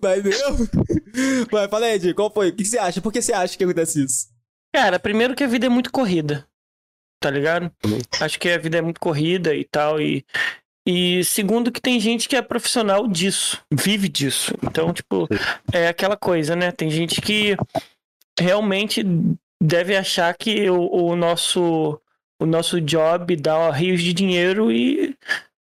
Vai 0.00 0.22
mesmo? 0.22 0.68
Vai, 1.50 1.68
fala 1.68 1.86
aí, 1.86 1.94
Ed, 1.94 2.14
qual 2.14 2.32
foi? 2.32 2.50
O 2.50 2.52
que 2.52 2.62
que 2.62 2.68
você 2.68 2.78
acha? 2.78 3.00
Por 3.00 3.12
que 3.12 3.20
você 3.20 3.32
acha 3.32 3.56
que 3.56 3.64
acontece 3.64 4.04
isso? 4.04 4.32
cara, 4.74 4.98
primeiro 4.98 5.34
que 5.34 5.44
a 5.44 5.46
vida 5.46 5.66
é 5.66 5.68
muito 5.68 5.92
corrida. 5.92 6.46
Tá 7.20 7.30
ligado? 7.30 7.70
Acho 8.20 8.38
que 8.38 8.48
a 8.48 8.58
vida 8.58 8.78
é 8.78 8.80
muito 8.80 8.98
corrida 8.98 9.54
e 9.54 9.64
tal. 9.64 10.00
E, 10.00 10.24
e 10.86 11.22
segundo 11.24 11.70
que 11.70 11.80
tem 11.80 12.00
gente 12.00 12.28
que 12.28 12.34
é 12.34 12.42
profissional 12.42 13.06
disso, 13.06 13.62
vive 13.70 14.08
disso. 14.08 14.52
Então, 14.62 14.92
tipo, 14.92 15.28
é 15.72 15.88
aquela 15.88 16.16
coisa, 16.16 16.56
né? 16.56 16.72
Tem 16.72 16.90
gente 16.90 17.20
que 17.20 17.56
realmente 18.40 19.04
deve 19.62 19.96
achar 19.96 20.34
que 20.36 20.68
o, 20.68 20.88
o 20.90 21.16
nosso 21.16 21.98
o 22.40 22.46
nosso 22.46 22.80
job 22.80 23.36
dá 23.36 23.70
rios 23.70 24.02
de 24.02 24.12
dinheiro 24.12 24.72
e 24.72 25.16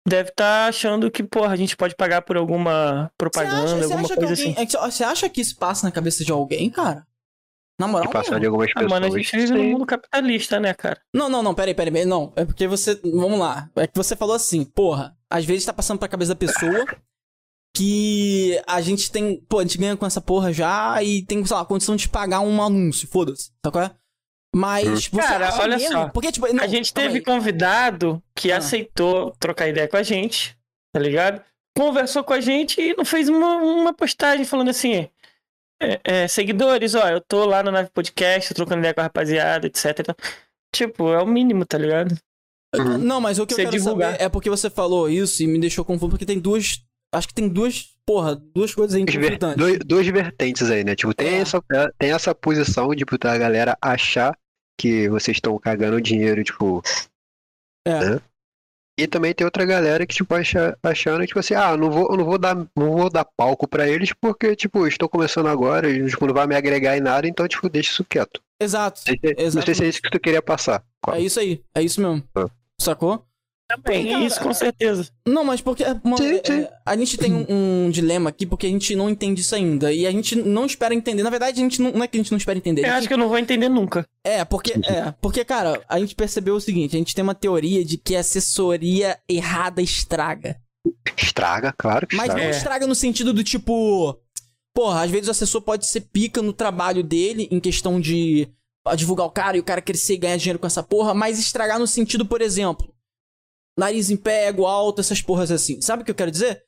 deve 0.07 0.31
estar 0.31 0.69
achando 0.69 1.11
que, 1.11 1.25
porra, 1.25 1.53
a 1.53 1.57
gente 1.57 1.77
pode 1.77 1.97
pagar 1.97 2.23
por 2.23 2.37
alguma 2.37 3.11
propaganda, 3.19 3.67
você 3.67 3.75
acha, 3.75 3.85
alguma 3.85 4.09
coisa 4.09 4.23
alguém, 4.33 4.53
assim. 4.53 4.55
é 4.63 4.65
que 4.67 4.73
Você 4.73 5.03
acha 5.05 5.29
que 5.29 5.41
isso 5.41 5.57
passa 5.57 5.85
na 5.87 5.91
cabeça 5.93 6.25
de 6.25 6.31
alguém, 6.31 6.71
cara? 6.71 7.05
Na 7.81 7.87
moral, 7.87 8.11
mesmo? 8.13 8.41
de 8.41 8.47
algumas 8.47 8.71
Ah, 8.71 8.75
pessoas. 8.75 8.91
mano, 8.91 9.07
a 9.07 9.19
gente 9.19 9.37
vive 9.37 9.53
num 9.53 9.71
mundo 9.73 9.87
capitalista, 9.87 10.59
né, 10.59 10.73
cara? 10.75 11.01
Não, 11.15 11.29
não, 11.29 11.43
não, 11.43 11.55
peraí, 11.55 11.75
peraí, 11.75 11.93
peraí, 11.93 12.07
não. 12.09 12.33
É 12.35 12.45
porque 12.45 12.67
você. 12.67 12.95
Vamos 13.05 13.39
lá. 13.39 13.71
É 13.77 13.87
que 13.87 13.97
você 13.97 14.17
falou 14.17 14.35
assim, 14.35 14.65
porra, 14.65 15.17
às 15.31 15.45
vezes 15.45 15.65
tá 15.65 15.73
passando 15.73 15.99
pra 15.99 16.09
cabeça 16.09 16.33
da 16.35 16.37
pessoa 16.37 16.87
que 17.75 18.61
a 18.67 18.81
gente 18.81 19.11
tem. 19.11 19.41
Pô, 19.49 19.59
a 19.59 19.63
gente 19.63 19.79
ganha 19.79 19.97
com 19.97 20.07
essa 20.07 20.21
porra 20.21 20.53
já 20.53 21.03
e 21.03 21.23
tem, 21.25 21.45
sei 21.45 21.57
lá, 21.57 21.65
condição 21.65 21.97
de 21.97 22.09
pagar 22.09 22.41
um 22.41 22.63
anúncio, 22.63 23.07
foda-se. 23.09 23.51
Sabe 23.65 23.73
qual 23.73 23.85
é? 23.85 23.91
Mas 24.55 25.07
você 25.09 25.21
Cara, 25.21 25.49
acha 25.49 25.63
olha 25.63 25.77
mesmo? 25.77 25.93
só. 25.93 26.09
Porque, 26.09 26.33
tipo, 26.33 26.53
não, 26.53 26.65
a 26.65 26.67
gente 26.67 26.93
teve 26.93 27.17
aí. 27.19 27.23
convidado 27.23 28.23
que 28.35 28.51
Ah. 28.51 28.59
aceitou 28.59 29.33
trocar 29.39 29.69
ideia 29.69 29.87
com 29.87 29.97
a 29.97 30.03
gente, 30.03 30.57
tá 30.93 31.01
ligado? 31.01 31.43
Conversou 31.77 32.25
com 32.25 32.33
a 32.33 32.41
gente 32.41 32.81
e 32.81 32.97
não 32.97 33.05
fez 33.05 33.29
uma, 33.29 33.57
uma 33.57 33.93
postagem 33.95 34.45
falando 34.45 34.71
assim: 34.71 35.09
é, 35.81 36.01
é, 36.03 36.29
seguidores, 36.29 36.95
ó, 36.95 37.09
eu 37.09 37.21
tô 37.21 37.45
lá 37.45 37.63
no 37.63 37.71
Nave 37.71 37.91
Podcast, 37.91 38.53
trocando 38.55 38.81
ideia 38.81 38.95
com 38.95 39.01
a 39.01 39.05
rapaziada, 39.05 39.67
etc. 39.67 39.99
Então, 40.01 40.15
Tipo, 40.75 41.13
é 41.13 41.23
o 41.23 41.27
mínimo, 41.27 41.65
tá 41.65 41.79
ligado? 41.79 42.15
Uhum. 42.77 42.99
Não, 42.99 43.21
mas 43.23 43.39
o 43.39 43.47
que 43.47 43.55
eu 43.55 43.57
quero 43.59 43.71
divulgar. 43.71 44.13
saber 44.13 44.25
é 44.25 44.29
porque 44.29 44.51
você 44.51 44.69
falou 44.69 45.09
isso 45.09 45.43
e 45.43 45.47
me 45.47 45.59
deixou 45.59 45.83
confuso, 45.85 46.11
porque 46.11 46.27
tem 46.27 46.39
duas. 46.39 46.83
Acho 47.15 47.29
que 47.29 47.35
tem 47.35 47.49
duas. 47.49 47.95
Porra, 48.07 48.35
duas 48.37 48.75
coisas 48.75 48.95
aí 48.95 49.05
conflitantes. 49.05 49.57
dois- 49.59 49.79
duas 49.85 50.07
vertentes 50.07 50.71
aí, 50.71 50.83
né? 50.83 50.95
Tipo, 50.97 51.13
tem, 51.13 51.29
É. 51.29 51.39
essa, 51.41 51.63
tem 51.99 52.11
essa 52.13 52.35
posição 52.35 52.95
de 52.95 53.05
puta, 53.05 53.31
a 53.31 53.37
galera 53.37 53.77
achar 53.83 54.35
que 54.81 55.09
vocês 55.11 55.37
estão 55.37 55.59
cagando 55.59 56.01
dinheiro, 56.01 56.43
tipo. 56.43 56.83
É. 57.87 58.11
né? 58.15 58.21
E 59.01 59.07
também 59.07 59.33
tem 59.33 59.45
outra 59.45 59.65
galera 59.65 60.05
que, 60.07 60.15
tipo, 60.15 60.35
acha, 60.35 60.77
achando, 60.83 61.25
tipo 61.25 61.39
assim, 61.39 61.55
ah, 61.55 61.77
não 61.77 61.89
vou, 61.91 62.17
não 62.17 62.25
vou 62.25 62.37
dar, 62.37 62.57
não 62.57 62.97
vou 62.97 63.09
dar 63.09 63.25
palco 63.25 63.69
pra 63.69 63.87
eles 63.89 64.13
porque, 64.13 64.57
tipo, 64.57 64.87
estou 64.89 65.09
começando 65.09 65.47
agora, 65.47 65.89
e 65.89 66.05
tipo, 66.09 66.27
não 66.27 66.35
vai 66.35 66.47
me 66.49 66.57
agregar 66.57 66.97
em 66.97 67.01
nada, 67.01 67.29
então, 67.29 67.47
tipo, 67.47 67.69
deixa 67.69 67.93
isso 67.93 68.05
quieto. 68.05 68.43
Exato. 68.61 69.01
Não 69.07 69.15
sei 69.21 69.35
se- 69.51 69.57
Não 69.57 69.63
sei 69.63 69.75
se 69.75 69.85
é 69.85 69.89
isso 69.89 70.03
que 70.03 70.11
tu 70.11 70.19
queria 70.19 70.43
passar. 70.43 70.83
É 71.13 71.21
isso 71.21 71.39
aí. 71.39 71.63
É 71.77 71.81
isso 71.83 72.01
mesmo. 72.01 72.25
Ah. 72.35 72.47
Sacou? 72.81 73.25
Também, 73.71 74.11
Cara, 74.11 74.25
isso 74.25 74.41
com 74.41 74.55
certeza. 74.55 75.11
Não, 75.27 75.45
mas 75.45 75.61
porque. 75.61 75.85
Mano, 76.03 76.17
Sim, 76.17 76.37
é- 76.37 76.43
sim. 76.43 76.61
é, 76.63 76.73
a 76.87 76.97
gente 76.97 77.19
tem 77.19 77.33
um, 77.35 77.85
um 77.87 77.91
dilema 77.91 78.31
aqui 78.31 78.47
porque 78.47 78.67
a 78.67 78.71
gente 78.71 78.97
não 78.97 79.11
entende 79.11 79.43
isso 79.43 79.55
ainda. 79.55 79.93
E 79.93 80.07
a 80.07 80.11
gente 80.11 80.37
não 80.37 80.65
espera 80.65 80.95
entender. 80.95 81.23
Na 81.23 81.29
verdade, 81.29 81.61
a 81.61 81.63
gente 81.63 81.83
não, 81.83 81.93
não 81.93 82.03
é 82.03 82.09
que 82.09 82.17
a 82.17 82.21
gente 82.23 82.31
não 82.33 82.39
espera 82.39 82.57
entender. 82.59 82.81
a 82.83 82.85
Eu 82.85 82.89
gente- 82.93 82.99
acho 83.01 83.09
que 83.09 83.13
eu 83.15 83.19
não 83.19 83.29
vou 83.29 83.37
entender 83.39 83.69
nunca. 83.69 84.07
É, 84.25 84.43
porque, 84.43 84.73
é, 84.73 85.13
porque, 85.21 85.45
cara, 85.45 85.83
a 85.87 85.99
gente 86.01 86.15
percebeu 86.15 86.55
o 86.55 86.61
seguinte: 86.61 86.97
a 86.97 86.99
gente 86.99 87.15
tem 87.15 87.23
uma 87.23 87.35
teoria 87.35 87.85
de 87.85 87.99
que 87.99 88.17
a 88.17 88.21
assessoria 88.21 89.19
errada 89.29 89.83
estraga. 89.83 90.57
Estraga, 91.15 91.75
claro 91.77 92.07
que 92.07 92.17
Mas 92.17 92.29
estraga. 92.29 92.43
não 92.43 92.49
É. 92.51 92.57
estraga 92.57 92.87
no 92.87 92.95
sentido 92.95 93.35
do 93.35 93.45
tipo. 93.45 94.19
Porra, 94.75 95.03
às 95.03 95.11
vezes 95.11 95.29
o 95.29 95.33
assessor 95.33 95.61
pode 95.61 95.87
ser 95.89 96.03
pica 96.03 96.41
no 96.41 96.53
trabalho 96.55 97.03
dele, 97.03 97.49
em 97.51 97.61
questão 97.61 98.01
de 98.01 98.49
divulgar 98.97 99.27
o 99.27 99.31
cara 99.31 99.57
e 99.59 99.61
o 99.61 99.65
cara 99.65 99.83
crescer 99.83 100.15
e 100.15 100.19
ganhar 100.19 100.37
dinheiro 100.39 100.59
com 100.59 100.67
essa 100.67 100.83
porra, 100.83 101.13
mas 101.13 101.39
estragar 101.39 101.79
no 101.79 101.87
sentido, 101.87 102.25
por 102.25 102.41
exemplo, 102.41 102.89
nariz 103.79 104.11
em 104.11 104.17
pé, 104.17 104.49
ego 104.49 104.67
alto, 104.67 105.01
essas 105.01 105.23
porras 105.23 105.51
assim. 105.51 105.81
Sabe 105.81 106.03
o 106.03 106.05
que 106.05 106.11
eu 106.11 106.15
quero 106.15 106.31
dizer? 106.31 106.65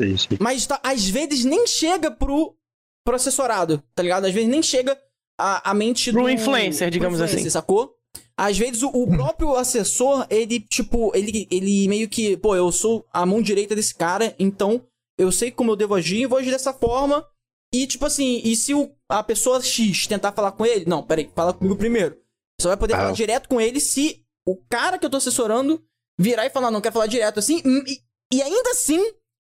Sim, 0.00 0.16
sim. 0.16 0.28
Mas 0.40 0.66
tá- 0.66 0.80
às 0.82 1.06
vezes 1.06 1.44
nem 1.44 1.66
chega 1.66 2.10
pro, 2.10 2.56
pro 3.04 3.16
assessorado, 3.16 3.82
tá 3.94 4.02
ligado? 4.02 4.24
Às 4.24 4.32
vezes 4.32 4.48
nem 4.48 4.62
chega 4.62 4.98
a, 5.38 5.70
a 5.70 5.74
mente 5.74 6.10
Pro 6.10 6.22
do... 6.22 6.30
influencer, 6.30 6.90
digamos 6.90 7.20
assim. 7.20 7.48
Sacou? 7.50 7.94
Às 8.36 8.56
vezes 8.56 8.82
o, 8.82 8.88
o 8.88 9.06
próprio 9.06 9.54
assessor, 9.56 10.26
ele, 10.30 10.60
tipo, 10.60 11.12
ele, 11.14 11.46
ele 11.50 11.86
meio 11.88 12.08
que, 12.08 12.36
pô, 12.36 12.56
eu 12.56 12.72
sou 12.72 13.06
a 13.12 13.26
mão 13.26 13.42
direita 13.42 13.74
desse 13.76 13.94
cara, 13.94 14.34
então 14.38 14.86
eu 15.18 15.30
sei 15.30 15.50
como 15.50 15.70
eu 15.72 15.76
devo 15.76 15.94
agir 15.94 16.22
e 16.22 16.26
vou 16.26 16.38
agir 16.38 16.50
dessa 16.50 16.72
forma. 16.72 17.26
E, 17.74 17.86
tipo 17.86 18.04
assim, 18.04 18.40
e 18.44 18.54
se 18.56 18.74
o, 18.74 18.94
a 19.08 19.22
pessoa 19.22 19.60
X 19.62 20.06
tentar 20.06 20.32
falar 20.32 20.52
com 20.52 20.64
ele, 20.64 20.84
não, 20.86 21.02
peraí, 21.02 21.30
fala 21.34 21.52
comigo 21.54 21.76
primeiro. 21.76 22.18
Só 22.60 22.68
vai 22.68 22.76
poder 22.76 22.94
Ah. 22.94 22.98
falar 22.98 23.12
direto 23.12 23.48
com 23.48 23.60
ele 23.60 23.80
se 23.80 24.24
o 24.46 24.56
cara 24.68 24.98
que 24.98 25.06
eu 25.06 25.10
tô 25.10 25.16
assessorando 25.16 25.82
virar 26.22 26.46
e 26.46 26.50
falar, 26.50 26.70
não, 26.70 26.80
quer 26.80 26.92
falar 26.92 27.06
direto 27.06 27.38
assim. 27.38 27.62
E, 27.66 28.00
e 28.32 28.42
ainda 28.42 28.70
assim, 28.70 29.00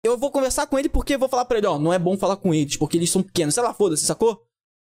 eu 0.04 0.16
vou 0.16 0.30
conversar 0.30 0.66
com 0.66 0.78
ele 0.78 0.88
porque 0.88 1.14
eu 1.14 1.18
vou 1.18 1.28
falar 1.28 1.44
pra 1.46 1.58
ele, 1.58 1.66
ó, 1.66 1.78
não 1.78 1.92
é 1.92 1.98
bom 1.98 2.16
falar 2.16 2.36
com 2.36 2.54
eles, 2.54 2.76
porque 2.76 2.96
eles 2.96 3.10
são 3.10 3.22
pequenos. 3.22 3.54
Sei 3.54 3.62
lá, 3.62 3.72
foda-se, 3.72 4.04
sacou? 4.06 4.46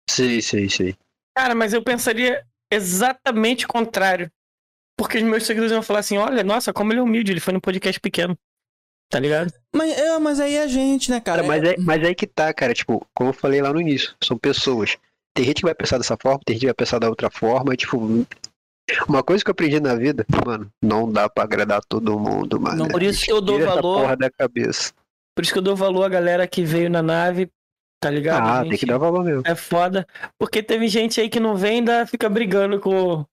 Sim, 0.08 0.40
sim, 0.40 0.68
sim. 0.68 0.94
Cara, 1.36 1.54
mas 1.54 1.72
eu 1.72 1.82
pensaria 1.82 2.44
exatamente 2.70 3.64
o 3.64 3.68
contrário. 3.68 4.30
Porque 4.96 5.18
os 5.18 5.22
meus 5.22 5.46
seguidores 5.46 5.72
vão 5.72 5.82
falar 5.82 6.00
assim: 6.00 6.18
olha, 6.18 6.42
nossa, 6.42 6.72
como 6.72 6.92
ele 6.92 7.00
é 7.00 7.02
humilde, 7.02 7.32
ele 7.32 7.40
foi 7.40 7.54
num 7.54 7.60
podcast 7.60 8.00
pequeno. 8.00 8.36
Tá 9.10 9.18
ligado? 9.18 9.52
Mas, 9.74 9.96
é, 9.96 10.18
mas 10.18 10.38
aí 10.38 10.54
é 10.56 10.62
a 10.64 10.66
gente, 10.66 11.10
né, 11.10 11.20
cara? 11.20 11.42
Cara, 11.42 11.48
mas, 11.48 11.64
é, 11.64 11.76
mas 11.78 12.04
aí 12.04 12.14
que 12.14 12.26
tá, 12.26 12.52
cara. 12.52 12.74
Tipo, 12.74 13.06
como 13.14 13.30
eu 13.30 13.34
falei 13.34 13.62
lá 13.62 13.72
no 13.72 13.80
início, 13.80 14.14
são 14.22 14.36
pessoas. 14.36 14.98
Tem 15.34 15.44
gente 15.46 15.58
que 15.58 15.66
vai 15.66 15.74
pensar 15.74 15.98
dessa 15.98 16.16
forma, 16.20 16.40
tem 16.44 16.54
gente 16.54 16.62
que 16.62 16.66
vai 16.66 16.74
pensar 16.74 16.98
da 16.98 17.08
outra 17.08 17.30
forma. 17.30 17.72
e, 17.72 17.76
Tipo, 17.76 18.26
uma 19.08 19.22
coisa 19.22 19.44
que 19.44 19.50
eu 19.50 19.52
aprendi 19.52 19.80
na 19.80 19.94
vida, 19.94 20.24
mano, 20.46 20.70
não 20.82 21.10
dá 21.10 21.28
pra 21.28 21.44
agradar 21.44 21.80
todo 21.88 22.18
mundo, 22.18 22.60
mano. 22.60 22.84
Não, 22.84 22.88
por 22.88 23.02
isso 23.02 23.24
que 23.24 23.32
eu 23.32 23.40
dou 23.40 23.58
valor. 23.60 24.00
porra 24.02 24.16
da 24.16 24.30
cabeça. 24.30 24.92
Por 25.34 25.42
isso 25.42 25.52
que 25.52 25.58
eu 25.58 25.62
dou 25.62 25.76
valor 25.76 26.04
à 26.04 26.08
galera 26.08 26.46
que 26.46 26.62
veio 26.64 26.90
na 26.90 27.02
nave, 27.02 27.48
tá 28.00 28.10
ligado? 28.10 28.46
Ah, 28.48 28.62
Gente, 28.62 28.70
tem 28.70 28.78
que 28.80 28.86
dar 28.86 28.98
valor 28.98 29.22
mesmo. 29.24 29.42
É 29.46 29.54
foda. 29.54 30.06
Porque 30.38 30.62
teve 30.62 30.88
gente 30.88 31.20
aí 31.20 31.28
que 31.28 31.38
não 31.40 31.56
vem 31.56 31.72
e 31.72 31.74
ainda 31.76 32.06
fica 32.06 32.28
brigando 32.28 32.80
com 32.80 33.20
o 33.20 33.26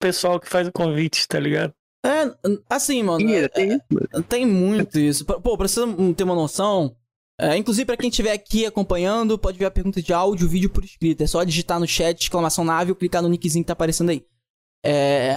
pessoal 0.00 0.38
que 0.40 0.48
faz 0.48 0.68
o 0.68 0.72
convite, 0.72 1.26
tá 1.28 1.38
ligado? 1.38 1.72
É, 2.04 2.32
assim, 2.68 3.02
mano. 3.02 3.20
Ih, 3.20 3.34
é- 3.34 3.48
tem 3.48 3.72
é- 3.74 4.22
tem 4.28 4.46
muito 4.46 4.98
isso. 4.98 5.24
Pô, 5.24 5.56
pra 5.56 5.68
você 5.68 5.80
ter 6.16 6.24
uma 6.24 6.34
noção. 6.34 6.94
é, 7.38 7.56
inclusive, 7.56 7.86
pra 7.86 7.96
quem 7.96 8.10
estiver 8.10 8.32
aqui 8.32 8.66
acompanhando, 8.66 9.38
pode 9.38 9.58
ver 9.58 9.64
a 9.64 9.70
pergunta 9.70 10.02
de 10.02 10.12
áudio, 10.12 10.46
vídeo 10.46 10.68
por 10.68 10.84
escrito. 10.84 11.22
É 11.22 11.26
só 11.26 11.42
digitar 11.42 11.80
no 11.80 11.86
chat, 11.86 12.20
exclamação 12.20 12.62
nave, 12.64 12.90
ou 12.90 12.96
clicar 12.96 13.22
no 13.22 13.28
nickzinho 13.30 13.64
que 13.64 13.66
tá 13.68 13.72
aparecendo 13.72 14.10
aí. 14.10 14.22
É. 14.84 15.36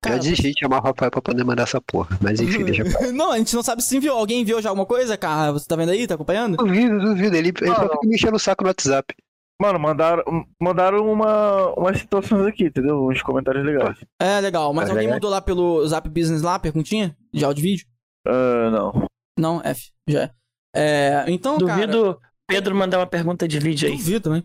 Cara, 0.00 0.18
desisti 0.18 0.52
de 0.52 0.60
chamar 0.60 0.78
o 0.78 0.82
Rafael 0.82 1.10
pra 1.10 1.20
poder 1.20 1.44
mandar 1.44 1.64
essa 1.64 1.80
porra. 1.80 2.16
Mas 2.22 2.40
enfim, 2.40 2.64
deixa 2.64 2.84
pra 2.84 3.10
não, 3.12 3.32
a 3.32 3.38
gente 3.38 3.54
não 3.54 3.62
sabe 3.62 3.82
se 3.82 3.96
enviou. 3.96 4.16
Alguém 4.16 4.42
enviou 4.42 4.62
já 4.62 4.68
alguma 4.68 4.86
coisa, 4.86 5.16
cara? 5.16 5.52
Você 5.52 5.66
tá 5.66 5.74
vendo 5.74 5.90
aí? 5.90 6.06
Tá 6.06 6.14
acompanhando? 6.14 6.56
Duvido, 6.56 7.00
duvido. 7.00 7.36
Ele, 7.36 7.48
ele 7.60 7.74
só 7.74 7.82
fica 7.82 8.06
me 8.06 8.14
enchendo 8.14 8.36
o 8.36 8.38
saco 8.38 8.62
no 8.62 8.68
WhatsApp. 8.68 9.14
Mano, 9.60 9.76
mandaram, 9.80 10.22
mandaram 10.60 11.10
uma, 11.10 11.74
umas 11.74 11.98
situações 11.98 12.46
aqui, 12.46 12.66
entendeu? 12.66 13.08
Uns 13.08 13.20
comentários 13.22 13.66
legais. 13.66 13.98
É, 14.20 14.40
legal. 14.40 14.72
Mas 14.72 14.84
Tá 14.84 14.92
alguém 14.92 15.06
legal. 15.06 15.16
mandou 15.16 15.30
lá 15.30 15.40
pelo 15.40 15.84
Zap 15.88 16.08
Business 16.08 16.42
lá, 16.42 16.60
perguntinha? 16.60 17.16
De 17.34 17.44
áudio 17.44 17.62
e 17.62 17.70
vídeo? 17.70 17.86
Ah, 18.24 18.70
não. 18.70 19.08
Não, 19.36 19.60
F. 19.64 19.90
Já 20.08 20.22
é. 20.22 20.30
É, 20.76 21.24
então, 21.26 21.58
cara... 21.58 21.86
Duvido 21.86 22.20
Pedro 22.46 22.74
mandar 22.74 22.98
uma 22.98 23.06
pergunta 23.06 23.48
de 23.48 23.58
vídeo 23.58 23.88
aí. 23.88 23.96
Duvido 23.96 24.20
também. 24.20 24.44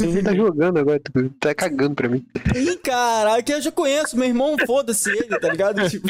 Ele 0.00 0.22
tá 0.22 0.34
jogando 0.34 0.78
agora, 0.78 0.98
tu 0.98 1.30
tá 1.38 1.54
cagando 1.54 1.94
pra 1.94 2.08
mim. 2.08 2.26
Ih, 2.54 2.76
caraca, 2.78 3.52
eu 3.52 3.60
já 3.60 3.70
conheço. 3.70 4.16
Meu 4.16 4.26
irmão, 4.26 4.56
foda-se 4.66 5.10
ele, 5.10 5.38
tá 5.38 5.48
ligado? 5.48 5.82
Tipo, 5.88 6.08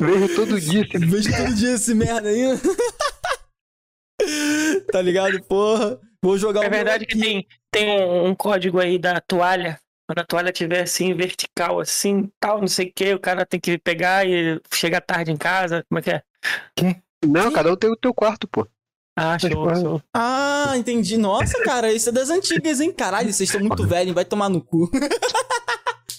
Vejo 0.00 0.34
todo 0.34 0.60
dia. 0.60 0.82
esse- 0.82 0.98
vejo 1.06 1.36
todo 1.36 1.54
dia 1.54 1.74
esse 1.74 1.94
merda 1.94 2.28
aí. 2.28 2.42
tá 4.90 5.00
ligado? 5.02 5.40
Porra. 5.44 5.98
Vou 6.22 6.38
jogar 6.38 6.60
o 6.60 6.64
É 6.64 6.70
verdade 6.70 7.04
que 7.06 7.18
tem, 7.18 7.46
tem 7.70 7.90
um, 7.90 8.28
um 8.28 8.34
código 8.34 8.80
aí 8.80 8.98
da 8.98 9.20
toalha. 9.20 9.78
Quando 10.08 10.18
a 10.18 10.24
toalha 10.24 10.50
estiver 10.50 10.82
assim, 10.82 11.14
vertical, 11.14 11.80
assim, 11.80 12.30
tal, 12.40 12.60
não 12.60 12.68
sei 12.68 12.88
o 12.88 12.92
que, 12.94 13.14
o 13.14 13.20
cara 13.20 13.46
tem 13.46 13.60
que 13.60 13.78
pegar 13.78 14.26
e 14.26 14.60
chegar 14.72 15.00
tarde 15.00 15.30
em 15.30 15.36
casa. 15.36 15.84
Como 15.88 15.98
é 15.98 16.02
que 16.02 16.10
é? 16.10 16.22
Não, 17.26 17.48
Sim. 17.48 17.52
cada 17.52 17.72
um 17.72 17.76
tem 17.76 17.90
o 17.90 17.96
teu 17.96 18.12
quarto, 18.12 18.46
pô. 18.48 18.66
Ah, 19.16 19.38
show, 19.38 19.50
show. 19.50 20.02
Ah, 20.12 20.74
entendi. 20.76 21.16
Nossa, 21.16 21.62
cara, 21.62 21.92
isso 21.92 22.08
é 22.08 22.12
das 22.12 22.30
antigas, 22.30 22.80
hein? 22.80 22.92
Caralho, 22.92 23.32
vocês 23.32 23.48
estão 23.48 23.60
muito 23.60 23.86
velhos, 23.86 24.14
vai 24.14 24.24
tomar 24.24 24.48
no 24.48 24.60
cu. 24.60 24.90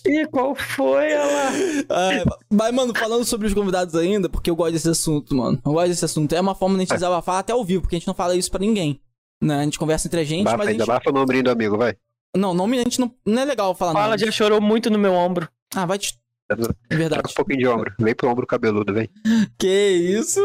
Ih, 0.08 0.28
qual 0.28 0.54
foi 0.54 1.12
ela? 1.12 1.50
Ai, 1.90 2.24
mas, 2.52 2.74
mano, 2.74 2.94
falando 2.96 3.26
sobre 3.26 3.48
os 3.48 3.54
convidados 3.54 3.96
ainda, 3.96 4.30
porque 4.30 4.50
eu 4.50 4.56
gosto 4.56 4.74
desse 4.74 4.88
assunto, 4.88 5.36
mano. 5.36 5.60
Eu 5.66 5.74
gosto 5.74 5.88
desse 5.88 6.06
assunto. 6.06 6.32
É 6.34 6.40
uma 6.40 6.54
forma 6.54 6.76
de 6.76 6.82
a 6.82 6.86
gente 6.86 6.94
desabafar 6.94 7.40
até 7.40 7.54
ao 7.54 7.66
vivo, 7.66 7.82
porque 7.82 7.96
a 7.96 8.00
gente 8.00 8.08
não 8.08 8.14
fala 8.14 8.36
isso 8.36 8.52
pra 8.52 8.60
ninguém. 8.60 9.02
Né? 9.42 9.62
A 9.62 9.64
gente 9.64 9.80
conversa 9.80 10.08
entre 10.08 10.20
a 10.20 10.24
gente, 10.24 10.46
Bafa, 10.46 10.58
mas 10.58 10.68
a 10.68 10.72
gente... 10.72 10.86
bafa 10.86 11.10
o 11.10 11.14
nome 11.14 11.42
do 11.42 11.50
amigo, 11.50 11.78
vai. 11.78 11.96
Não, 12.38 12.54
nome 12.54 12.78
a 12.78 12.84
gente 12.84 13.00
não... 13.00 13.12
Não 13.26 13.42
é 13.42 13.46
legal 13.46 13.74
falar 13.74 13.94
Fala 13.94 14.10
nome. 14.10 14.20
já 14.20 14.32
chorou 14.32 14.62
muito 14.62 14.90
no 14.90 15.00
meu 15.00 15.14
ombro. 15.14 15.50
Ah, 15.74 15.86
vai 15.86 15.98
te... 15.98 16.18
Troca 16.48 16.76
Verdade. 16.90 17.32
um 17.32 17.34
pouquinho 17.34 17.60
de 17.60 17.68
ombro. 17.68 17.94
Vem 18.00 18.16
pro 18.16 18.30
ombro 18.30 18.46
cabeludo, 18.46 18.94
vem. 18.94 19.10
Que 19.58 19.90
isso? 19.92 20.40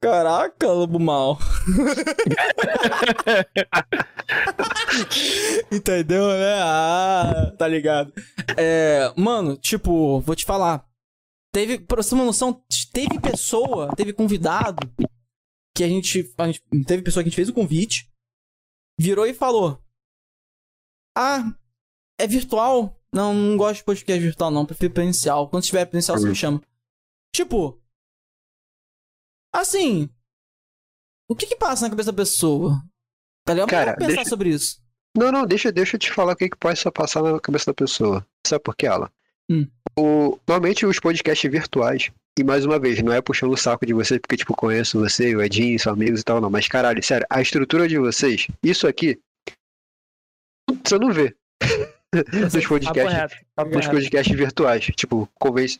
Caraca, 0.00 0.68
lobo 0.68 1.00
mal. 1.00 1.38
Entendeu, 5.72 6.28
né? 6.28 6.60
Ah, 6.62 7.52
tá 7.58 7.66
ligado. 7.66 8.12
É, 8.56 9.12
mano, 9.16 9.56
tipo, 9.56 10.20
vou 10.20 10.36
te 10.36 10.44
falar. 10.44 10.86
Teve, 11.52 11.80
pra 11.80 12.00
você 12.00 12.10
ter 12.10 12.14
uma 12.14 12.24
noção, 12.24 12.62
teve 12.92 13.18
pessoa, 13.18 13.92
teve 13.96 14.12
convidado 14.12 14.88
que 15.76 15.82
a 15.82 15.88
gente, 15.88 16.32
a 16.38 16.46
gente. 16.46 16.62
Teve 16.86 17.02
pessoa 17.02 17.24
que 17.24 17.28
a 17.28 17.30
gente 17.30 17.36
fez 17.36 17.48
o 17.48 17.54
convite, 17.54 18.08
virou 18.98 19.26
e 19.26 19.34
falou: 19.34 19.82
Ah, 21.16 21.52
é 22.20 22.26
virtual? 22.26 22.99
Não, 23.12 23.34
não 23.34 23.56
gosto 23.56 23.78
de 23.78 23.84
podcast 23.84 24.22
virtual, 24.22 24.50
não. 24.50 24.64
Prefiro 24.66 24.92
presencial. 24.94 25.48
Quando 25.48 25.64
tiver 25.64 25.84
presencial, 25.86 26.18
você 26.18 26.28
me 26.28 26.34
chama. 26.34 26.62
Tipo, 27.34 27.80
Assim. 29.52 30.08
O 31.28 31.34
que 31.34 31.46
que 31.46 31.56
passa 31.56 31.84
na 31.84 31.90
cabeça 31.90 32.12
da 32.12 32.16
pessoa? 32.16 32.82
Tá 33.44 33.54
ligado? 33.54 33.68
Cara, 33.68 33.96
pensar 33.96 34.14
deixa- 34.14 34.30
sobre 34.30 34.50
isso. 34.50 34.80
Não, 35.16 35.32
não, 35.32 35.44
deixa, 35.46 35.72
deixa 35.72 35.96
eu 35.96 36.00
te 36.00 36.10
falar 36.12 36.32
o 36.32 36.36
que, 36.36 36.48
que 36.48 36.56
pode 36.56 36.78
só 36.78 36.90
passar 36.90 37.22
na 37.22 37.40
cabeça 37.40 37.66
da 37.66 37.74
pessoa. 37.74 38.24
Sabe 38.46 38.62
por 38.62 38.76
quê, 38.76 38.86
Alan? 38.86 39.10
Hum. 39.50 39.66
O, 39.98 40.38
normalmente 40.46 40.86
os 40.86 41.00
podcasts 41.00 41.50
virtuais, 41.50 42.12
e 42.38 42.44
mais 42.44 42.64
uma 42.64 42.78
vez, 42.78 43.02
não 43.02 43.12
é 43.12 43.20
puxando 43.20 43.52
o 43.52 43.56
saco 43.56 43.84
de 43.84 43.92
vocês, 43.92 44.20
porque, 44.20 44.36
tipo, 44.36 44.54
conheço 44.54 45.00
você, 45.00 45.34
o 45.34 45.42
Edinho, 45.42 45.78
são 45.80 45.92
amigos 45.92 46.20
e 46.20 46.24
tal, 46.24 46.40
não. 46.40 46.48
Mas, 46.48 46.68
caralho, 46.68 47.02
sério, 47.02 47.26
a 47.28 47.42
estrutura 47.42 47.88
de 47.88 47.98
vocês, 47.98 48.46
isso 48.62 48.86
aqui, 48.86 49.20
você 50.84 50.96
não 50.96 51.12
vê. 51.12 51.36
dos 52.52 52.66
podcasts, 52.66 53.38
dos 53.70 53.86
podcasts 53.86 54.36
virtuais. 54.36 54.84
Tipo, 54.96 55.28
convence 55.38 55.78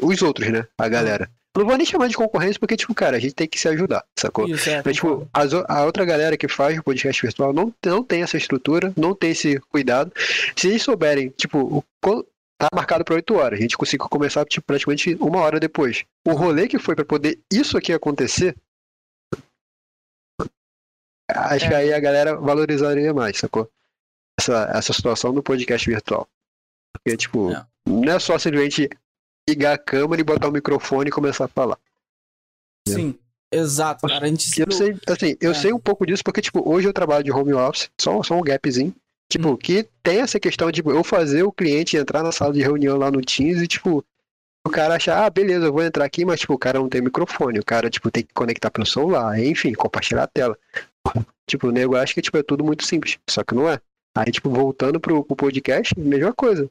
os 0.00 0.22
outros, 0.22 0.48
né? 0.48 0.66
A 0.78 0.88
galera. 0.88 1.30
Não 1.54 1.66
vou 1.66 1.76
nem 1.76 1.84
chamar 1.84 2.08
de 2.08 2.16
concorrência 2.16 2.58
porque, 2.58 2.76
tipo, 2.76 2.94
cara, 2.94 3.18
a 3.18 3.20
gente 3.20 3.34
tem 3.34 3.46
que 3.46 3.60
se 3.60 3.68
ajudar, 3.68 4.02
sacou? 4.18 4.48
Isso, 4.48 4.70
é. 4.70 4.80
Mas, 4.82 4.96
tipo, 4.96 5.08
o- 5.08 5.28
a 5.68 5.84
outra 5.84 6.02
galera 6.06 6.34
que 6.36 6.48
faz 6.48 6.78
o 6.78 6.82
podcast 6.82 7.20
virtual 7.20 7.52
não, 7.52 7.74
não 7.84 8.02
tem 8.02 8.22
essa 8.22 8.38
estrutura, 8.38 8.90
não 8.96 9.14
tem 9.14 9.32
esse 9.32 9.60
cuidado. 9.68 10.10
Se 10.56 10.68
eles 10.68 10.82
souberem, 10.82 11.28
tipo, 11.28 11.58
o, 11.58 11.84
tá 12.58 12.68
marcado 12.72 13.04
para 13.04 13.16
8 13.16 13.34
horas, 13.34 13.58
a 13.58 13.62
gente 13.62 13.76
conseguiu 13.76 14.08
começar 14.08 14.46
tipo, 14.46 14.64
praticamente 14.66 15.14
uma 15.20 15.40
hora 15.40 15.60
depois. 15.60 16.04
O 16.26 16.32
rolê 16.32 16.66
que 16.68 16.78
foi 16.78 16.94
para 16.94 17.04
poder 17.04 17.38
isso 17.52 17.76
aqui 17.76 17.92
acontecer, 17.92 18.56
acho 21.28 21.68
que 21.68 21.74
aí 21.74 21.92
a 21.92 22.00
galera 22.00 22.34
valorizaria 22.36 23.12
mais, 23.12 23.36
sacou? 23.38 23.68
Essa, 24.38 24.70
essa 24.74 24.92
situação 24.92 25.32
do 25.32 25.42
podcast 25.42 25.88
virtual. 25.88 26.28
Porque, 26.92 27.16
tipo, 27.16 27.52
É. 27.52 27.64
não 27.86 28.12
é 28.14 28.18
só 28.18 28.38
simplesmente 28.38 28.88
ligar 29.48 29.74
a 29.74 29.78
câmera 29.78 30.20
e 30.20 30.24
botar 30.24 30.48
o 30.48 30.52
microfone 30.52 31.08
e 31.08 31.12
começar 31.12 31.44
a 31.44 31.48
falar. 31.48 31.78
Sim, 32.88 33.18
exato, 33.52 34.06
cara. 34.08 34.24
A 34.24 34.28
gente 34.28 34.60
Eu 34.60 34.70
sei, 34.72 34.96
assim, 35.08 35.36
eu 35.40 35.50
É. 35.52 35.54
sei 35.54 35.72
um 35.72 35.78
pouco 35.78 36.06
disso 36.06 36.22
porque, 36.24 36.40
tipo, 36.40 36.68
hoje 36.68 36.88
eu 36.88 36.92
trabalho 36.92 37.24
de 37.24 37.30
home 37.32 37.52
office, 37.52 37.90
só, 38.00 38.22
só 38.22 38.34
um 38.36 38.42
gapzinho. 38.42 38.94
Tipo, 39.30 39.50
Hum. 39.50 39.56
que 39.56 39.88
tem 40.02 40.20
essa 40.20 40.38
questão 40.40 40.68
de 40.70 40.76
tipo, 40.76 40.90
eu 40.90 41.02
fazer 41.04 41.42
o 41.42 41.52
cliente 41.52 41.96
entrar 41.96 42.22
na 42.22 42.32
sala 42.32 42.52
de 42.52 42.60
reunião 42.60 42.98
lá 42.98 43.10
no 43.10 43.20
Teams 43.22 43.62
e, 43.62 43.66
tipo, 43.66 44.04
o 44.66 44.70
cara 44.70 44.96
achar, 44.96 45.24
ah, 45.24 45.30
beleza, 45.30 45.66
eu 45.66 45.72
vou 45.72 45.82
entrar 45.82 46.04
aqui, 46.04 46.24
mas, 46.24 46.40
tipo, 46.40 46.52
o 46.54 46.58
cara 46.58 46.78
não 46.78 46.88
tem 46.88 47.00
microfone, 47.00 47.58
o 47.58 47.64
cara, 47.64 47.88
tipo, 47.88 48.10
tem 48.10 48.22
que 48.24 48.32
conectar 48.34 48.70
pelo 48.70 48.86
celular, 48.86 49.38
enfim, 49.38 49.72
compartilhar 49.72 50.24
a 50.24 50.26
tela. 50.26 50.58
Tipo, 51.46 51.68
o 51.68 51.72
nego 51.72 51.96
acha 51.96 52.14
que, 52.14 52.22
tipo, 52.22 52.36
é 52.36 52.42
tudo 52.42 52.62
muito 52.64 52.84
simples, 52.84 53.18
só 53.28 53.42
que 53.42 53.54
não 53.54 53.68
é. 53.68 53.80
Aí, 54.14 54.30
tipo, 54.30 54.50
voltando 54.50 55.00
pro, 55.00 55.24
pro 55.24 55.36
podcast, 55.36 55.98
mesma 55.98 56.32
coisa. 56.32 56.68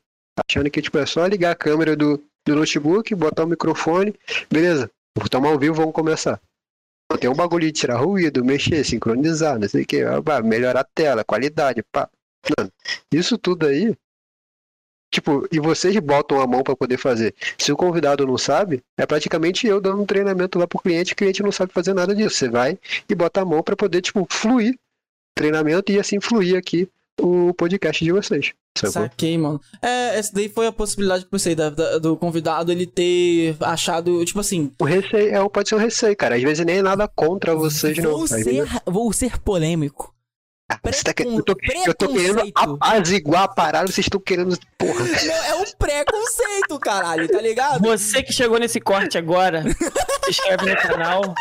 Achando 0.48 0.70
que, 0.70 0.82
tipo, 0.82 0.98
é 0.98 1.06
só 1.06 1.26
ligar 1.26 1.52
a 1.52 1.56
câmera 1.56 1.96
do, 1.96 2.24
do 2.46 2.56
notebook, 2.56 3.14
botar 3.16 3.44
o 3.44 3.48
microfone, 3.48 4.14
beleza, 4.50 4.90
tomar 5.30 5.50
ao 5.50 5.60
vivo, 5.60 5.76
vamos 5.76 5.94
começar. 5.94 6.40
Tem 7.20 7.30
um 7.30 7.36
bagulho 7.36 7.66
de 7.66 7.74
tirar 7.74 7.98
ruído, 7.98 8.46
mexer, 8.46 8.86
sincronizar, 8.86 9.60
não 9.60 9.68
sei 9.68 9.84
o 9.84 9.86
que, 9.86 10.02
melhorar 10.44 10.82
a 10.82 10.84
tela, 10.84 11.24
qualidade, 11.24 11.84
pá. 11.92 12.10
Mano, 12.58 12.72
isso 13.12 13.38
tudo 13.38 13.68
aí, 13.68 13.96
tipo, 15.12 15.46
e 15.52 15.60
vocês 15.60 15.98
botam 16.00 16.40
a 16.40 16.48
mão 16.48 16.64
pra 16.64 16.76
poder 16.76 16.98
fazer. 16.98 17.36
Se 17.58 17.72
o 17.72 17.78
convidado 17.78 18.26
não 18.26 18.38
sabe, 18.38 18.82
é 18.98 19.06
praticamente 19.06 19.68
eu 19.68 19.82
dando 19.82 20.02
um 20.02 20.06
treinamento 20.06 20.58
lá 20.58 20.66
pro 20.66 20.80
cliente, 20.80 21.14
o 21.14 21.16
cliente 21.16 21.44
não 21.44 21.52
sabe 21.52 21.74
fazer 21.74 21.94
nada 21.94 22.16
disso. 22.16 22.36
Você 22.36 22.50
vai 22.50 22.80
e 23.10 23.14
bota 23.14 23.42
a 23.42 23.46
mão 23.46 23.62
pra 23.62 23.76
poder, 23.76 24.02
tipo, 24.02 24.26
fluir 24.30 24.80
treinamento 25.36 25.92
e 25.92 26.00
assim 26.00 26.20
fluir 26.20 26.58
aqui 26.58 26.90
o 27.22 27.54
podcast 27.54 28.04
de 28.04 28.12
vocês. 28.12 28.54
Sacou? 28.78 28.92
Saquei, 29.04 29.38
mano. 29.38 29.60
É, 29.82 30.18
essa 30.18 30.32
daí 30.34 30.48
foi 30.50 30.66
a 30.68 30.72
possibilidade 30.72 31.22
que 31.24 31.28
eu 31.28 31.32
pensei, 31.32 31.54
da- 31.56 31.70
da- 31.70 31.98
do 32.00 32.16
convidado 32.18 32.72
ele 32.72 32.86
ter 32.88 33.56
achado, 33.62 34.24
tipo 34.26 34.40
assim. 34.40 34.72
O 34.80 34.86
receio 34.86 35.36
é, 35.36 35.50
pode 35.50 35.70
ser 35.70 35.76
um 35.76 35.80
receio, 35.80 36.16
cara. 36.16 36.36
Às 36.36 36.42
vezes 36.44 36.66
nem 36.66 36.78
é 36.78 36.82
nada 36.82 37.08
contra 37.08 37.54
vocês, 37.56 37.98
não. 37.98 38.12
Vou 38.12 38.24
Às 38.24 38.30
ser, 38.30 38.44
vezes- 38.44 38.70
vou 38.86 39.12
ser 39.14 39.38
polêmico. 39.40 40.14
Ah, 40.72 40.80
você 40.90 41.04
tá 41.04 41.14
querendo- 41.14 41.40
eu, 41.40 41.44
tô, 41.44 41.52
eu 41.86 41.94
tô 41.94 42.08
querendo 42.08 42.42
apaziguar 42.56 43.44
a 43.44 43.48
parada, 43.50 43.92
vocês 43.92 44.06
estão 44.06 44.22
querendo. 44.22 44.58
Porra. 44.78 45.04
Não, 45.28 45.44
é 45.44 45.56
um 45.56 45.66
preconceito, 45.78 46.80
caralho, 46.80 47.28
tá 47.28 47.42
ligado? 47.42 47.82
Você 47.82 48.24
que 48.24 48.32
chegou 48.32 48.58
nesse 48.58 48.80
corte 48.80 49.18
agora, 49.18 49.64
se 50.24 50.30
inscreve 50.30 50.70
no 50.74 50.78
canal, 50.78 51.36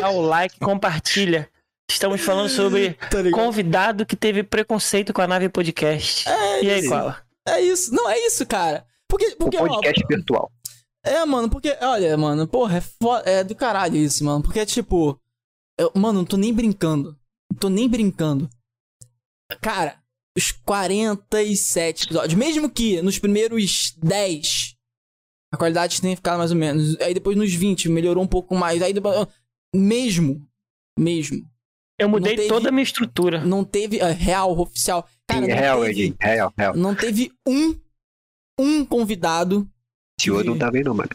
dá 0.00 0.10
o 0.10 0.20
like, 0.20 0.58
compartilha. 0.58 1.48
Estamos 1.90 2.20
falando 2.20 2.48
sobre 2.48 2.94
Tá 3.10 3.30
convidado 3.32 4.06
que 4.06 4.16
teve 4.16 4.42
preconceito 4.42 5.12
com 5.12 5.20
a 5.22 5.26
nave 5.26 5.48
podcast. 5.48 6.24
e 6.62 6.70
aí. 6.70 6.88
Koala? 6.88 7.24
É 7.46 7.60
isso. 7.60 7.92
Não, 7.94 8.08
é 8.08 8.18
isso, 8.26 8.46
cara. 8.46 8.86
Porque, 9.08 9.26
O 9.26 9.36
porque 9.36 9.56
ó, 9.56 9.66
podcast 9.66 10.04
virtual. 10.08 10.50
É, 11.04 11.24
mano, 11.24 11.50
porque, 11.50 11.76
olha, 11.80 12.16
mano, 12.16 12.46
porra, 12.46 12.78
é, 12.78 12.80
fo- 12.80 13.16
é 13.24 13.42
do 13.44 13.54
caralho 13.54 13.96
isso, 13.96 14.24
mano. 14.24 14.42
Porque, 14.42 14.64
tipo, 14.64 15.20
eu, 15.78 15.90
mano, 15.94 16.20
não 16.20 16.24
tô 16.24 16.36
nem 16.36 16.52
brincando. 16.54 17.18
Não 17.52 17.58
tô 17.58 17.68
nem 17.68 17.88
brincando. 17.88 18.48
Cara, 19.60 20.00
os 20.38 20.50
47 20.52 22.04
episódios, 22.04 22.34
mesmo 22.34 22.70
que 22.70 23.02
nos 23.02 23.18
primeiros 23.18 23.92
10 23.98 24.74
a 25.52 25.58
qualidade 25.58 26.00
tenha 26.00 26.16
ficado 26.16 26.38
mais 26.38 26.50
ou 26.50 26.56
menos, 26.56 26.98
aí 26.98 27.12
depois 27.12 27.36
nos 27.36 27.52
20 27.52 27.90
melhorou 27.90 28.24
um 28.24 28.26
pouco 28.26 28.54
mais, 28.54 28.80
aí 28.80 28.94
depois, 28.94 29.26
mesmo, 29.74 30.48
mesmo, 30.98 31.46
Eu 32.02 32.08
mudei 32.08 32.36
teve- 32.36 32.48
toda 32.48 32.68
a 32.68 32.72
minha 32.72 32.82
estrutura. 32.82 33.44
não 33.44 33.64
teve 33.64 33.98
é, 34.00 34.10
real, 34.10 34.58
oficial. 34.58 35.08
Cara, 35.28 35.40
não 35.40 35.48
real, 35.48 35.80
teve, 35.80 35.90
Edinho. 35.90 36.16
Real, 36.20 36.52
real. 36.56 36.76
não 36.76 36.94
teve 36.94 37.32
um, 37.46 37.74
um 38.58 38.84
convidado. 38.84 39.68
O 40.20 40.24
Yoda 40.34 40.44
não 40.44 40.58
tá 40.58 40.70
bem, 40.70 40.82
não, 40.84 40.94
mano. 40.94 41.08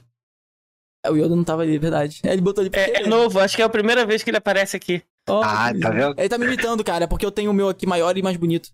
É, 1.06 1.12
O 1.12 1.16
Yoda 1.18 1.36
não 1.36 1.44
tava 1.44 1.62
ali, 1.62 1.76
é 1.76 1.80
verdade. 1.80 2.20
Ele 2.24 2.42
botou 2.42 2.62
ali. 2.62 2.72
É, 2.74 3.04
é 3.04 3.08
novo, 3.08 3.40
acho 3.40 3.56
que 3.56 3.62
é 3.62 3.66
a 3.66 3.70
primeira 3.70 4.06
vez 4.06 4.24
que 4.24 4.30
ele 4.30 4.38
aparece 4.38 4.76
aqui. 4.76 5.02
Ó, 5.30 5.42
Ah, 5.44 5.72
tá 5.80 5.90
vendo? 5.92 6.16
Ele 6.18 6.30
tá 6.30 6.38
me 6.38 6.46
imitando, 6.46 6.84
cara, 6.84 7.04
é 7.04 7.08
porque 7.08 7.26
eu 7.26 7.32
tenho 7.32 7.52
o 7.52 7.54
meu 7.54 7.70
aqui 7.70 7.86
maior 7.86 8.18
e 8.18 8.22
mais 8.22 8.38
bonito. 8.38 8.70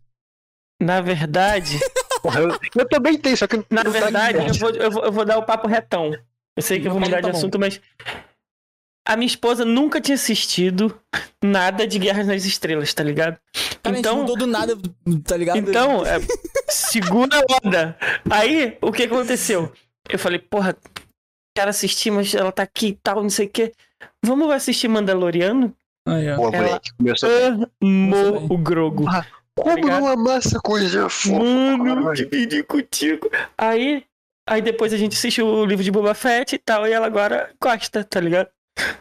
Na 0.81 1.01
verdade, 1.01 1.79
Porra, 2.21 2.41
eu, 2.41 2.49
eu 2.75 2.87
também 2.89 3.17
tenho, 3.17 3.35
só 3.37 3.47
que 3.47 3.57
na 3.69 3.83
não 3.83 3.83
tá 3.83 3.89
verdade, 3.99 4.37
eu 4.37 4.53
vou, 4.55 4.69
eu, 4.71 4.91
vou, 4.91 5.05
eu 5.05 5.11
vou 5.11 5.25
dar 5.25 5.37
o 5.37 5.45
papo 5.45 5.67
retão. 5.67 6.11
Eu 6.55 6.61
sei 6.63 6.79
que 6.79 6.87
eu 6.87 6.91
vou 6.91 6.99
mudar 6.99 7.17
tá 7.21 7.21
de 7.27 7.31
bom. 7.31 7.37
assunto, 7.37 7.59
mas. 7.59 7.79
A 9.05 9.17
minha 9.17 9.27
esposa 9.27 9.65
nunca 9.65 9.99
tinha 9.99 10.15
assistido 10.15 10.97
nada 11.43 11.85
de 11.85 11.99
Guerras 11.99 12.25
nas 12.25 12.45
Estrelas, 12.45 12.93
tá 12.93 13.03
ligado? 13.03 13.37
Cara, 13.81 13.95
a 13.95 13.99
então, 13.99 14.13
gente 14.13 14.21
mudou 14.21 14.37
do 14.37 14.47
nada, 14.47 14.77
tá 15.25 15.35
ligado? 15.35 15.57
Então, 15.57 16.05
é, 16.05 16.19
segunda 16.69 17.43
onda. 17.63 17.97
Aí, 18.29 18.77
o 18.81 18.91
que 18.91 19.03
aconteceu? 19.03 19.71
Eu 20.09 20.17
falei, 20.17 20.39
porra, 20.39 20.75
quero 21.55 21.69
assistir, 21.69 22.11
mas 22.11 22.33
ela 22.33 22.51
tá 22.51 22.63
aqui 22.63 22.87
e 22.87 22.99
tal, 23.03 23.21
não 23.21 23.29
sei 23.29 23.47
o 23.47 23.49
quê. 23.49 23.73
Vamos 24.23 24.49
assistir 24.51 24.87
Mandaloriano? 24.87 25.75
Aí, 26.07 26.29
ó. 26.31 26.35
Pô, 26.37 26.49
Ela- 26.53 26.81
começou. 26.97 27.29
Amou 27.81 28.45
o 28.49 28.57
Grogo. 28.57 29.05
Como 29.55 29.75
ligado? 29.75 30.01
não 30.01 30.07
amar 30.07 30.37
essa 30.37 30.59
coisa 30.59 31.09
fofa? 31.09 31.43
Mano, 31.77 32.13
dividir 32.13 32.65
contigo. 32.65 33.29
Aí, 33.57 34.03
aí 34.49 34.61
depois 34.61 34.91
a 34.93 34.97
gente 34.97 35.15
assiste 35.15 35.41
o 35.41 35.65
livro 35.65 35.83
de 35.83 35.91
Boba 35.91 36.13
Fett 36.13 36.55
e 36.55 36.57
tal, 36.57 36.87
e 36.87 36.91
ela 36.91 37.05
agora 37.05 37.53
gosta, 37.61 38.03
tá 38.03 38.19
ligado? 38.19 38.49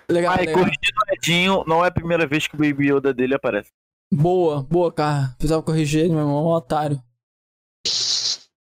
Legal, 0.08 0.34
Ai, 0.34 0.46
legal. 0.46 0.54
corrigindo 0.54 1.00
o 1.08 1.14
Edinho, 1.14 1.64
não 1.66 1.84
é 1.84 1.88
a 1.88 1.92
primeira 1.92 2.26
vez 2.26 2.46
que 2.46 2.54
o 2.54 2.58
Baby 2.58 2.92
Yoda 2.92 3.14
dele 3.14 3.34
aparece. 3.34 3.70
Boa, 4.12 4.62
boa, 4.62 4.92
cara. 4.92 5.34
Precisava 5.38 5.62
corrigir 5.62 6.00
ele, 6.00 6.10
meu 6.10 6.20
irmão, 6.20 6.44
um 6.44 6.48
otário. 6.48 7.02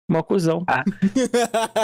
Mó 0.10 0.22
cuzão. 0.24 0.64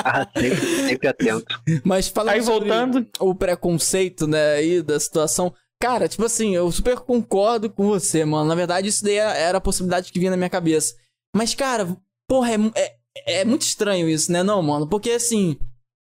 Ah, 0.03 0.27
sempre, 0.37 0.87
sempre 0.87 1.07
atento. 1.07 1.61
Mas 1.83 2.07
falando 2.07 2.33
Aí 2.33 2.43
sobre 2.43 2.69
voltando, 2.69 3.07
o 3.19 3.35
preconceito, 3.35 4.27
né, 4.27 4.53
aí 4.53 4.81
da 4.81 4.99
situação. 4.99 5.53
Cara, 5.81 6.07
tipo 6.07 6.25
assim, 6.25 6.55
eu 6.55 6.71
super 6.71 6.97
concordo 6.99 7.69
com 7.69 7.87
você, 7.87 8.23
mano. 8.25 8.47
Na 8.47 8.55
verdade, 8.55 8.87
isso 8.87 9.03
daí 9.03 9.15
era, 9.15 9.33
era 9.33 9.57
a 9.57 9.61
possibilidade 9.61 10.11
que 10.11 10.19
vinha 10.19 10.31
na 10.31 10.37
minha 10.37 10.49
cabeça. 10.49 10.95
Mas, 11.35 11.55
cara, 11.55 11.87
porra, 12.27 12.51
é, 12.51 12.57
é, 12.75 13.41
é 13.41 13.45
muito 13.45 13.63
estranho 13.63 14.09
isso, 14.09 14.31
né, 14.31 14.43
não, 14.43 14.61
mano? 14.61 14.87
Porque, 14.87 15.11
assim, 15.11 15.57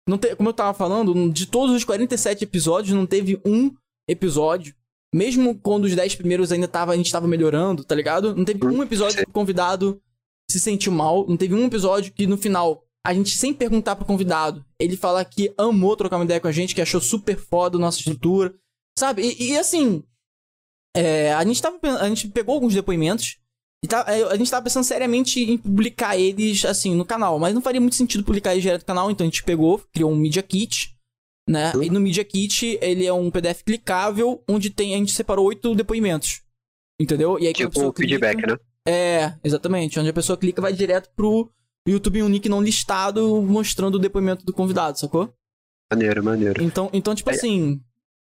não 0.08 0.18
te- 0.18 0.34
como 0.34 0.48
eu 0.48 0.54
tava 0.54 0.72
falando, 0.72 1.30
de 1.30 1.46
todos 1.46 1.74
os 1.74 1.84
47 1.84 2.44
episódios, 2.44 2.96
não 2.96 3.06
teve 3.06 3.40
um 3.44 3.74
episódio. 4.08 4.74
Mesmo 5.14 5.58
quando 5.58 5.84
os 5.84 5.94
10 5.94 6.16
primeiros 6.16 6.52
ainda 6.52 6.68
tava, 6.68 6.92
a 6.92 6.96
gente 6.96 7.10
tava 7.12 7.26
melhorando, 7.26 7.84
tá 7.84 7.94
ligado? 7.94 8.34
Não 8.34 8.44
teve 8.44 8.64
um 8.66 8.82
episódio 8.82 9.18
que 9.18 9.30
o 9.30 9.32
convidado 9.32 10.00
se 10.50 10.58
sentiu 10.60 10.92
mal. 10.92 11.26
Não 11.28 11.36
teve 11.36 11.54
um 11.54 11.66
episódio 11.66 12.12
que 12.12 12.26
no 12.26 12.36
final, 12.36 12.84
a 13.06 13.14
gente 13.14 13.36
sem 13.36 13.54
perguntar 13.54 13.96
pro 13.96 14.04
convidado, 14.04 14.64
ele 14.78 14.96
falar 14.96 15.24
que 15.24 15.52
amou 15.56 15.96
trocar 15.96 16.16
uma 16.16 16.24
ideia 16.24 16.40
com 16.40 16.48
a 16.48 16.52
gente, 16.52 16.74
que 16.74 16.82
achou 16.82 17.00
super 17.00 17.38
foda 17.38 17.76
a 17.78 17.80
nossa 17.80 17.98
estrutura. 17.98 18.54
Sabe? 18.98 19.22
E, 19.22 19.52
e, 19.52 19.58
assim, 19.58 20.02
é, 20.94 21.32
a, 21.32 21.44
gente 21.44 21.62
tava, 21.62 21.78
a 22.00 22.08
gente 22.08 22.28
pegou 22.28 22.54
alguns 22.54 22.74
depoimentos 22.74 23.38
tá, 23.86 24.04
é, 24.08 24.22
a 24.24 24.36
gente 24.36 24.50
tava 24.50 24.64
pensando 24.64 24.82
seriamente 24.84 25.40
em 25.40 25.56
publicar 25.56 26.16
eles, 26.18 26.64
assim, 26.64 26.94
no 26.94 27.04
canal. 27.04 27.38
Mas 27.38 27.54
não 27.54 27.60
faria 27.62 27.80
muito 27.80 27.94
sentido 27.96 28.24
publicar 28.24 28.52
eles 28.52 28.62
direto 28.62 28.80
no 28.82 28.86
canal, 28.86 29.10
então 29.10 29.24
a 29.26 29.30
gente 29.30 29.44
pegou, 29.44 29.80
criou 29.92 30.10
um 30.10 30.16
Media 30.16 30.42
Kit, 30.42 30.96
né? 31.48 31.72
E 31.82 31.88
no 31.90 32.00
Media 32.00 32.24
Kit, 32.24 32.78
ele 32.82 33.06
é 33.06 33.12
um 33.12 33.30
PDF 33.30 33.62
clicável, 33.64 34.42
onde 34.48 34.70
tem, 34.70 34.94
a 34.94 34.98
gente 34.98 35.12
separou 35.12 35.46
oito 35.46 35.74
depoimentos. 35.74 36.42
Entendeu? 37.00 37.38
E 37.38 37.46
aí 37.46 37.52
Tipo 37.52 37.88
o 37.88 37.92
feedback, 37.92 38.36
clica- 38.38 38.52
né? 38.54 38.58
é, 38.88 39.34
exatamente. 39.44 40.00
Onde 40.00 40.08
a 40.08 40.12
pessoa 40.12 40.36
clica 40.36 40.60
vai 40.60 40.72
direto 40.72 41.08
pro 41.14 41.48
YouTube 41.86 42.22
um 42.24 42.28
nick 42.28 42.48
não 42.48 42.60
listado 42.60 43.40
mostrando 43.40 43.94
o 43.94 43.98
depoimento 44.00 44.44
do 44.44 44.52
convidado, 44.52 44.98
sacou? 44.98 45.32
Maneiro, 45.92 46.22
maneiro. 46.24 46.62
Então, 46.62 46.90
então 46.92 47.14
tipo 47.14 47.30
É. 47.30 47.34
assim. 47.34 47.80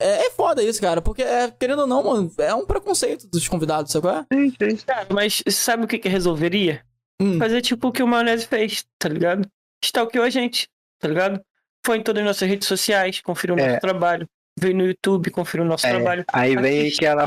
É, 0.02 0.26
é 0.26 0.30
foda 0.30 0.62
isso, 0.62 0.80
cara, 0.80 1.00
porque, 1.00 1.22
é, 1.22 1.50
querendo 1.50 1.80
ou 1.80 1.86
não, 1.86 2.02
mano, 2.02 2.32
é 2.38 2.54
um 2.54 2.66
preconceito 2.66 3.26
dos 3.28 3.46
convidados, 3.48 3.92
sacou? 3.92 4.24
Sim, 4.32 4.50
sim. 4.50 4.76
cara, 4.86 5.06
mas 5.12 5.42
sabe 5.50 5.84
o 5.84 5.88
que 5.88 5.98
que 5.98 6.08
resolveria? 6.08 6.82
Hum, 7.20 7.38
Fazer 7.38 7.60
tipo 7.62 7.88
o 7.88 7.92
que 7.92 8.02
o 8.02 8.06
Maionese 8.06 8.46
fez, 8.46 8.84
tá 8.98 9.08
ligado? 9.08 9.48
Stalkeou 9.84 10.24
a 10.24 10.30
gente, 10.30 10.66
tá 10.98 11.08
ligado? 11.08 11.40
Foi 11.86 11.98
em 11.98 12.02
todas 12.02 12.20
as 12.22 12.26
nossas 12.26 12.48
redes 12.48 12.66
sociais, 12.68 13.20
conferiu 13.20 13.54
o 13.54 13.58
nosso 13.58 13.70
É. 13.76 13.78
trabalho. 13.80 14.26
Veio 14.58 14.76
no 14.76 14.84
YouTube, 14.86 15.30
conferiu 15.30 15.64
o 15.64 15.68
nosso 15.68 15.86
É, 15.86 15.90
trabalho. 15.90 16.24
Aí 16.32 16.54
vem 16.56 16.88
aquela. 16.88 17.24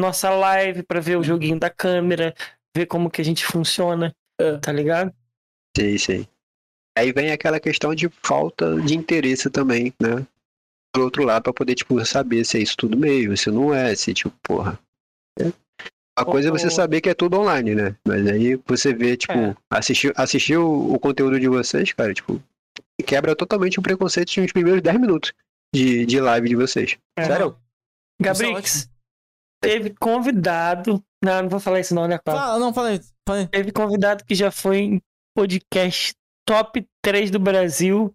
Nossa 0.00 0.30
live 0.30 0.82
pra 0.84 1.00
ver 1.00 1.16
o 1.16 1.22
joguinho 1.24 1.58
da 1.58 1.68
câmera, 1.68 2.34
ver 2.76 2.86
como 2.86 3.10
que 3.10 3.20
a 3.20 3.24
gente 3.24 3.44
funciona. 3.44 4.14
Tá 4.62 4.72
ligado? 4.72 5.12
Sei, 5.76 5.98
sei. 5.98 6.28
Aí 6.96 7.12
vem 7.12 7.30
aquela 7.32 7.58
questão 7.60 7.94
de 7.94 8.08
falta 8.24 8.80
de 8.80 8.96
interesse 8.96 9.50
também, 9.50 9.92
né? 10.00 10.24
Do 10.98 11.04
outro 11.04 11.22
lado, 11.22 11.44
pra 11.44 11.52
poder, 11.52 11.76
tipo, 11.76 12.04
saber 12.04 12.44
se 12.44 12.58
é 12.58 12.60
isso 12.60 12.76
tudo 12.76 12.96
mesmo, 12.96 13.36
se 13.36 13.50
não 13.50 13.72
é, 13.72 13.94
se, 13.94 14.12
tipo, 14.12 14.34
porra. 14.42 14.76
É. 15.38 15.52
A 16.18 16.24
coisa 16.24 16.48
é 16.48 16.50
você 16.50 16.68
saber 16.68 17.00
que 17.00 17.08
é 17.08 17.14
tudo 17.14 17.38
online, 17.38 17.76
né? 17.76 17.96
Mas 18.04 18.26
aí 18.26 18.56
você 18.66 18.92
vê, 18.92 19.16
tipo, 19.16 19.32
É. 19.32 19.56
assistir, 19.70 20.12
assistir 20.16 20.56
o, 20.56 20.92
o 20.92 20.98
conteúdo 20.98 21.38
de 21.38 21.48
vocês, 21.48 21.92
cara, 21.92 22.12
tipo, 22.12 22.42
quebra 23.06 23.36
totalmente 23.36 23.78
o 23.78 23.82
preconceito 23.82 24.40
nos 24.40 24.50
primeiros 24.50 24.82
10 24.82 25.00
minutos 25.00 25.32
de, 25.72 26.04
de 26.04 26.20
live 26.20 26.48
de 26.48 26.56
vocês. 26.56 26.98
É. 27.16 27.24
Sério? 27.24 27.56
Gabrix, 28.20 28.90
teve 29.62 29.90
convidado. 29.90 31.00
Não, 31.24 31.42
não 31.42 31.48
vou 31.48 31.60
falar 31.60 31.78
isso 31.78 31.94
não, 31.94 32.08
né, 32.08 32.18
Cláudio? 32.18 32.44
Fala, 32.44 32.58
não, 32.58 32.74
fala 32.74 32.88
aí. 32.88 33.00
Fala. 33.28 33.46
Teve 33.46 33.70
convidado 33.70 34.24
que 34.24 34.34
já 34.34 34.50
foi 34.50 34.78
em 34.78 35.02
podcast 35.36 36.14
top 36.44 36.84
3 37.04 37.30
do 37.30 37.38
Brasil 37.38 38.12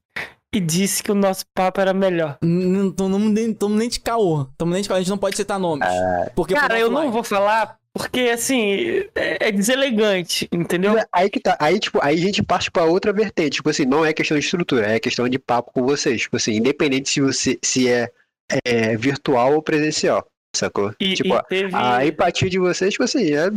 e 0.53 0.59
disse 0.59 1.01
que 1.01 1.11
o 1.11 1.15
nosso 1.15 1.45
papo 1.53 1.81
era 1.81 1.93
melhor. 1.93 2.37
Não 2.41 2.91
tamo 2.91 3.17
nem, 3.19 3.57
nem 3.69 3.89
de 3.89 3.99
caô. 3.99 4.45
Tamo 4.57 4.71
nem 4.73 4.81
de 4.81 4.87
caô. 4.87 4.97
A 4.97 5.01
gente 5.01 5.09
não 5.09 5.17
pode 5.17 5.35
citar 5.35 5.59
nomes. 5.59 5.87
porque 6.35 6.53
Cara, 6.53 6.79
eu 6.79 6.89
não 6.89 7.11
vou 7.11 7.23
falar 7.23 7.77
porque, 7.95 8.21
assim, 8.21 9.03
é, 9.13 9.49
é 9.49 9.51
deselegante, 9.51 10.49
entendeu? 10.51 10.95
Aí 11.11 11.29
que 11.29 11.39
tá. 11.39 11.55
Aí, 11.59 11.79
tipo, 11.79 11.99
aí 12.01 12.15
a 12.15 12.19
gente 12.19 12.41
parte 12.41 12.71
pra 12.71 12.85
outra 12.85 13.13
vertente. 13.13 13.57
Tipo 13.57 13.69
assim, 13.69 13.85
não 13.85 14.03
é 14.03 14.11
questão 14.11 14.37
de 14.37 14.43
estrutura, 14.43 14.87
é 14.87 14.99
questão 14.99 15.29
de 15.29 15.37
papo 15.37 15.71
com 15.71 15.83
vocês. 15.83 16.21
Tipo 16.21 16.37
assim, 16.37 16.53
independente 16.53 17.09
se 17.09 17.21
você 17.21 17.59
se 17.61 17.87
é, 17.87 18.11
é 18.65 18.97
virtual 18.97 19.53
ou 19.53 19.61
presencial. 19.61 20.25
Sacou? 20.55 20.93
E, 20.99 21.13
tipo, 21.13 21.35
e 21.35 21.43
teve... 21.43 21.75
a 21.75 22.03
empatia 22.05 22.49
de 22.49 22.57
vocês, 22.57 22.93
tipo 22.93 23.03
assim, 23.03 23.31
é. 23.35 23.49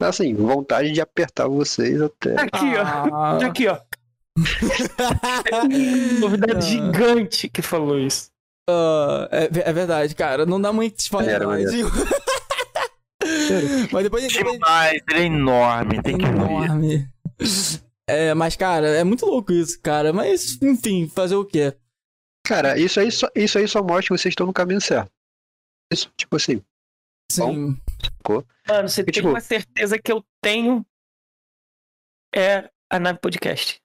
Assim, 0.00 0.32
vontade 0.34 0.92
de 0.92 1.00
apertar 1.00 1.48
vocês 1.48 2.00
até. 2.00 2.40
Aqui, 2.40 2.76
ó. 2.76 2.82
Ah. 2.82 3.38
Aqui, 3.44 3.66
ó. 3.66 3.78
Convidado 6.20 6.58
Ah. 6.58 6.60
gigante 6.60 7.48
que 7.48 7.62
falou 7.62 7.98
isso. 7.98 8.30
Ah, 8.68 9.28
é, 9.30 9.70
é 9.70 9.72
verdade, 9.72 10.14
cara. 10.14 10.44
Não 10.46 10.60
dá 10.60 10.72
muito 10.72 10.98
spoiler, 11.00 11.46
maneiro. 11.46 11.88
Mas 13.92 14.04
depois 14.04 14.24
a 14.24 14.28
gente. 14.28 14.44
Demais, 14.52 15.02
ele 15.10 15.20
é 15.20 15.24
enorme, 15.24 16.02
tem 16.02 16.16
que 16.18 16.24
ver. 16.24 16.30
enorme. 16.32 17.08
É, 18.08 18.32
mas, 18.34 18.54
cara, 18.54 18.86
é 18.88 19.02
muito 19.02 19.26
louco 19.26 19.52
isso, 19.52 19.80
cara. 19.82 20.12
Mas, 20.12 20.60
enfim, 20.62 21.08
fazer 21.08 21.34
o 21.34 21.44
quê? 21.44 21.76
Cara, 22.46 22.78
isso 22.78 23.00
aí 23.00 23.10
só, 23.10 23.28
isso 23.34 23.58
aí 23.58 23.66
só 23.66 23.82
mostra 23.82 24.02
que 24.02 24.08
vocês 24.22 24.32
estão 24.32 24.46
no 24.46 24.52
caminho 24.52 24.80
certo. 24.80 25.10
Isso, 25.92 26.08
tipo 26.16 26.36
assim. 26.36 26.62
Sim. 27.32 27.76
Mano, 28.68 28.88
você 28.88 29.00
E, 29.00 29.04
tem 29.04 29.12
tipo- 29.14 29.28
uma 29.28 29.40
certeza 29.40 29.98
que 29.98 30.12
eu 30.12 30.24
tenho 30.40 30.86
é 32.34 32.70
a 32.90 33.00
nave 33.00 33.18
podcast. 33.18 33.80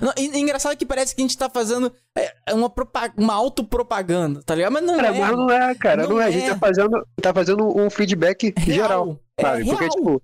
Não, 0.00 0.12
e- 0.16 0.30
e 0.36 0.38
engraçado 0.38 0.76
que 0.76 0.86
parece 0.86 1.14
que 1.14 1.20
a 1.20 1.24
gente 1.24 1.36
tá 1.36 1.50
fazendo 1.50 1.92
é, 2.16 2.54
uma, 2.54 2.70
propa- 2.70 3.12
uma 3.16 3.34
autopropaganda, 3.34 4.42
tá 4.44 4.54
ligado? 4.54 4.72
Mas 4.72 4.82
não 4.84 4.96
Cara, 4.96 5.08
é. 5.08 5.18
mas 5.20 5.30
não 5.32 5.50
é, 5.50 5.74
cara. 5.74 6.02
Não, 6.04 6.10
Não 6.10 6.20
é. 6.20 6.24
A 6.26 6.30
gente 6.30 6.44
é. 6.46 6.50
tá 6.50 6.58
fazendo, 6.58 7.06
tá 7.20 7.34
fazendo 7.34 7.76
um 7.78 7.90
feedback 7.90 8.54
real. 8.56 8.76
geral. 8.76 9.20
É 9.36 9.42
Sabe? 9.42 9.62
real, 9.64 9.76
Porque, 9.76 9.88
tipo, 9.90 10.22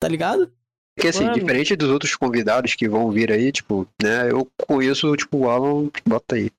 tá 0.00 0.08
ligado? 0.08 0.52
Porque 0.96 1.08
assim, 1.08 1.24
Mano. 1.24 1.34
diferente 1.34 1.74
dos 1.74 1.90
outros 1.90 2.14
convidados 2.14 2.74
que 2.74 2.88
vão 2.88 3.10
vir 3.10 3.32
aí, 3.32 3.50
tipo, 3.50 3.88
né, 4.00 4.30
eu 4.30 4.46
conheço, 4.66 5.16
tipo, 5.16 5.38
o 5.38 5.48
Alan, 5.50 5.88
bota 6.06 6.34
aí, 6.36 6.50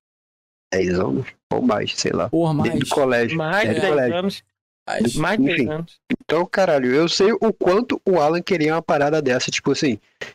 10 0.73 0.99
anos 0.99 1.27
ou 1.53 1.61
mais, 1.61 1.93
sei 1.95 2.11
lá, 2.11 2.29
Porra, 2.29 2.53
mais. 2.53 2.71
desde 2.73 2.91
o 2.91 2.95
colégio. 2.95 3.37
Mais 3.37 3.61
de 3.61 3.67
desde 3.75 3.79
o 3.79 3.81
10 3.83 3.93
colégio. 3.93 4.17
anos. 4.17 4.43
mais. 4.89 5.15
Mais 5.15 5.37
de 5.37 5.45
10 5.45 5.59
Enfim. 5.61 5.69
anos. 5.71 5.99
Então, 6.11 6.45
caralho, 6.47 6.91
eu 6.93 7.07
sei 7.07 7.31
o 7.31 7.53
quanto 7.53 8.01
o 8.05 8.19
Alan 8.19 8.41
queria 8.41 8.73
uma 8.73 8.81
parada 8.81 9.21
dessa, 9.21 9.51
tipo 9.51 9.71
assim, 9.71 9.99
é, 10.21 10.27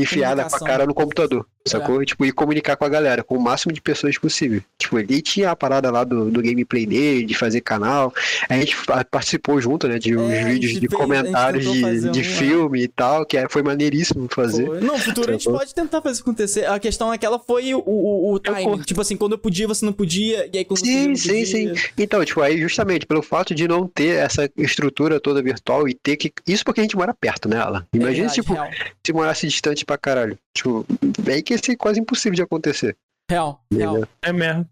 enfiada 0.00 0.48
com 0.48 0.56
a 0.56 0.60
cara 0.60 0.86
no 0.86 0.94
computador, 0.94 1.46
sacou? 1.66 2.02
E, 2.02 2.06
Tipo, 2.06 2.24
e 2.26 2.32
comunicar 2.32 2.76
com 2.76 2.84
a 2.84 2.88
galera, 2.88 3.22
com 3.24 3.36
o 3.36 3.40
máximo 3.42 3.72
de 3.72 3.80
pessoas 3.80 4.18
possível. 4.18 4.60
Tipo, 4.78 4.98
ele 4.98 5.22
tinha 5.22 5.50
a 5.50 5.56
parada 5.56 5.90
lá 5.90 6.04
do, 6.04 6.30
do 6.30 6.42
gameplay 6.42 6.84
dele, 6.86 7.24
de 7.24 7.34
fazer 7.34 7.60
canal, 7.60 8.12
a 8.48 8.54
gente 8.58 8.76
participou 9.10 9.60
junto, 9.60 9.88
né, 9.88 9.98
de 9.98 10.16
uns 10.16 10.30
É, 10.30 10.44
vídeos 10.44 10.72
de 10.74 10.80
fez- 10.80 10.92
comentários 10.94 11.64
de, 11.64 12.10
de 12.10 12.18
um, 12.18 12.20
é. 12.20 12.24
filme 12.24 12.82
e 12.82 12.88
tal, 12.88 13.24
que 13.24 13.36
é- 13.36 13.48
foi 13.48 13.62
maneiríssimo 13.62 14.28
fazer. 14.30 14.66
Foi. 14.66 14.80
Não, 14.80 14.94
no 14.94 14.98
futuro 14.98 15.30
a 15.30 15.32
gente 15.32 15.44
pode 15.44 15.74
tentar 15.74 16.02
fazer 16.02 16.12
isso 16.14 16.22
acontecer. 16.22 16.66
A 16.66 16.78
questão 16.78 17.12
é 17.12 17.18
que 17.18 17.24
ela 17.26 17.38
foi 17.38 17.74
o, 17.74 17.78
o, 17.84 18.32
o 18.34 18.38
timing. 18.38 18.78
Tipo 18.82 19.00
assim, 19.00 19.16
quando 19.16 19.32
eu 19.32 19.38
podia, 19.38 19.66
você 19.66 19.84
não 19.84 19.92
podia. 19.92 20.48
E 20.52 20.58
aí 20.58 20.64
quando 20.64 20.80
Sim, 20.80 21.08
podia, 21.12 21.16
sim, 21.46 21.64
não 21.66 21.74
podia. 21.74 21.90
Então, 21.98 22.24
tipo, 22.24 22.40
aí 22.42 22.60
justamente 22.60 23.06
pelo 23.06 23.22
fato 23.22 23.54
de 23.54 23.66
não 23.68 23.86
ter 23.86 24.16
essa 24.16 24.50
estrutura 24.56 25.20
toda 25.20 25.42
virtual 25.42 25.88
e 25.88 25.94
ter 25.94 26.16
que. 26.16 26.32
Isso 26.46 26.64
porque 26.64 26.80
a 26.80 26.84
gente 26.84 26.96
mora 26.96 27.14
perto, 27.14 27.48
né, 27.48 27.58
Alan? 27.58 27.84
É 27.92 27.96
Imagina 27.96 28.28
verdade, 28.28 28.34
tipo, 28.34 28.52
real. 28.54 28.68
se 29.06 29.12
morasse 29.12 29.46
distante 29.46 29.84
pra 29.84 29.96
caralho. 29.98 30.38
Tipo, 30.54 30.84
é 31.26 31.32
aí 31.34 31.42
que 31.52 31.68
ia 31.70 31.74
ser 31.74 31.76
quase 31.76 32.00
impossível 32.00 32.36
de 32.36 32.42
acontecer. 32.42 32.96
Real, 33.30 33.64
real. 33.72 33.96
É 34.22 34.32
mesmo. 34.32 34.68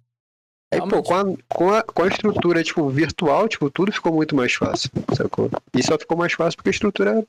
Aí, 0.73 0.81
pô, 0.81 1.02
com 1.02 1.15
a, 1.15 1.24
com, 1.48 1.70
a, 1.73 1.82
com 1.82 2.02
a 2.02 2.09
estrutura, 2.09 2.62
tipo, 2.62 2.89
virtual, 2.89 3.48
tipo, 3.48 3.69
tudo 3.70 3.93
ficou 3.93 4.12
muito 4.12 4.36
mais 4.36 4.55
fácil, 4.55 4.90
sacou? 5.16 5.51
E 5.77 5.82
só 5.82 5.98
ficou 5.98 6.16
mais 6.16 6.32
fácil 6.32 6.57
porque 6.57 6.69
a 6.69 6.73
estrutura 6.73 7.27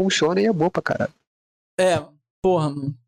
funciona 0.00 0.40
e 0.40 0.46
é 0.46 0.52
boa 0.52 0.70
pra 0.70 0.82
caralho. 0.82 1.14
É, 1.78 2.04
porra, 2.42 2.70
mano. 2.70 2.98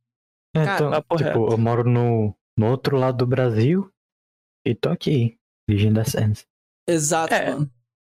É, 0.55 0.65
Cara, 0.65 0.99
então, 0.99 1.17
tipo, 1.19 1.53
eu 1.53 1.59
moro 1.59 1.85
no, 1.85 2.35
no 2.57 2.71
outro 2.71 2.97
lado 2.97 3.19
do 3.19 3.27
Brasil 3.27 3.91
e 4.65 4.75
tô 4.75 4.91
aqui, 4.91 5.37
dirigindo 5.69 6.01
a 6.01 6.05
Sands. 6.05 6.47
Exato, 6.89 7.35
É. 7.35 7.53
mano. 7.53 7.71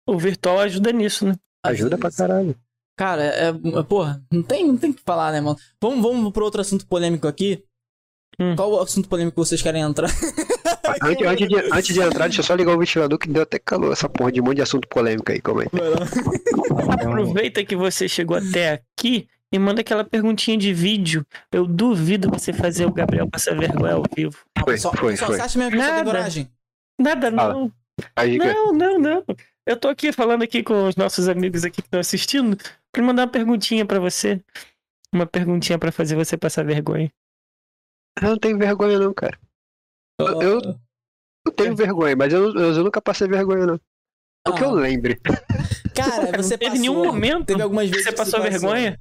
O 0.08 0.18
virtual 0.18 0.60
ajuda 0.60 0.92
nisso, 0.92 1.28
né? 1.28 1.36
Ajuda 1.64 1.98
pra 1.98 2.12
caralho. 2.12 2.56
Cara, 2.96 3.24
é, 3.24 3.48
é- 3.50 3.84
porra, 3.84 4.24
não 4.32 4.42
tem, 4.42 4.66
não 4.66 4.78
tem 4.78 4.92
o 4.92 4.94
que 4.94 5.04
falar, 5.04 5.32
né, 5.32 5.42
mano? 5.42 5.58
Vamos, 5.82 6.02
vamos 6.02 6.32
pro 6.32 6.46
outro 6.46 6.62
assunto 6.62 6.88
polêmico 6.88 7.28
aqui. 7.28 7.64
Hum. 8.40 8.56
Qual 8.56 8.72
o 8.72 8.80
assunto 8.82 9.08
polêmico 9.08 9.36
que 9.36 9.48
vocês 9.48 9.62
querem 9.62 9.82
entrar? 9.82 10.10
Antes, 11.02 11.28
antes, 11.28 11.48
de, 11.48 11.56
antes 11.74 11.94
de 11.96 12.00
entrar, 12.00 12.26
deixa 12.28 12.42
eu 12.42 12.44
só 12.46 12.54
ligar 12.54 12.76
o 12.76 12.80
ventilador 12.80 13.18
que 13.18 13.28
deu 13.28 13.42
até 13.42 13.58
calor 13.58 13.92
essa 13.92 14.08
porra 14.08 14.32
de 14.32 14.40
um 14.40 14.44
monte 14.44 14.58
de 14.58 14.62
assunto 14.62 14.88
polêmico 14.88 15.32
aí, 15.32 15.42
calma 15.42 15.64
aí. 15.64 15.68
Aproveita 17.02 17.66
que 17.66 17.76
você 17.76 18.08
chegou 18.08 18.38
até 18.38 18.84
aqui 18.98 19.28
e 19.52 19.58
manda 19.60 19.82
aquela 19.82 20.04
perguntinha 20.04 20.58
de 20.58 20.74
vídeo. 20.74 21.26
Eu 21.52 21.66
duvido 21.66 22.30
você 22.30 22.54
fazer 22.54 22.86
o 22.86 22.92
Gabriel 22.92 23.28
passar 23.28 23.58
vergonha 23.58 23.94
ao 23.94 24.04
vivo. 24.16 24.38
Foi, 24.64 24.78
só, 24.78 24.92
foi, 24.94 25.18
só, 25.18 25.26
foi. 25.26 25.38
Você 25.38 25.42
acha 25.42 25.58
mesmo 25.58 25.72
que 25.72 25.78
você 25.78 25.92
Nada. 25.92 26.04
coragem? 26.04 26.50
Nada, 27.00 27.32
não. 27.32 27.72
Aí, 28.16 28.38
Não, 28.38 28.74
não, 28.74 29.00
não. 29.00 29.24
Eu 29.66 29.78
tô 29.78 29.88
aqui 29.88 30.12
falando 30.12 30.44
aqui 30.44 30.62
com 30.62 30.88
os 30.88 30.96
nossos 30.96 31.28
amigos 31.28 31.64
aqui 31.64 31.82
que 31.82 31.88
estão 31.88 32.00
assistindo 32.00 32.56
pra 32.96 33.04
mandar 33.04 33.24
uma 33.24 33.32
perguntinha 33.32 33.86
pra 33.86 34.00
você. 34.00 34.44
Uma 35.14 35.26
perguntinha 35.26 35.80
pra 35.80 35.92
fazer 35.92 36.16
você 36.16 36.38
passar 36.38 36.66
vergonha. 36.66 37.12
eu 38.22 38.30
não 38.30 38.38
tenho 38.38 38.58
vergonha 38.58 39.00
não, 39.00 39.14
cara. 39.14 39.40
Eu- 40.20 40.42
eu- 40.42 40.62
Eu 41.48 41.52
tenho 41.52 41.76
vergonha, 41.76 42.16
mas 42.16 42.34
eu, 42.34 42.54
eu, 42.56 42.74
eu 42.74 42.84
nunca 42.84 43.00
passei 43.02 43.28
vergonha, 43.28 43.66
não. 43.68 43.80
O 44.48 44.54
que 44.54 44.64
eu 44.64 44.70
Ah. 44.70 44.74
lembre. 44.74 45.20
Cara, 45.96 46.32
Não 46.32 46.44
você 46.44 46.58
teve 46.58 46.72
passou. 46.72 46.82
nenhum 46.82 47.06
momento 47.06 47.46
Teve 47.46 47.62
algumas 47.62 47.86
que 47.86 47.92
vezes 47.92 48.06
você 48.06 48.12
que 48.12 48.18
passou 48.18 48.42
vergonha? 48.42 49.00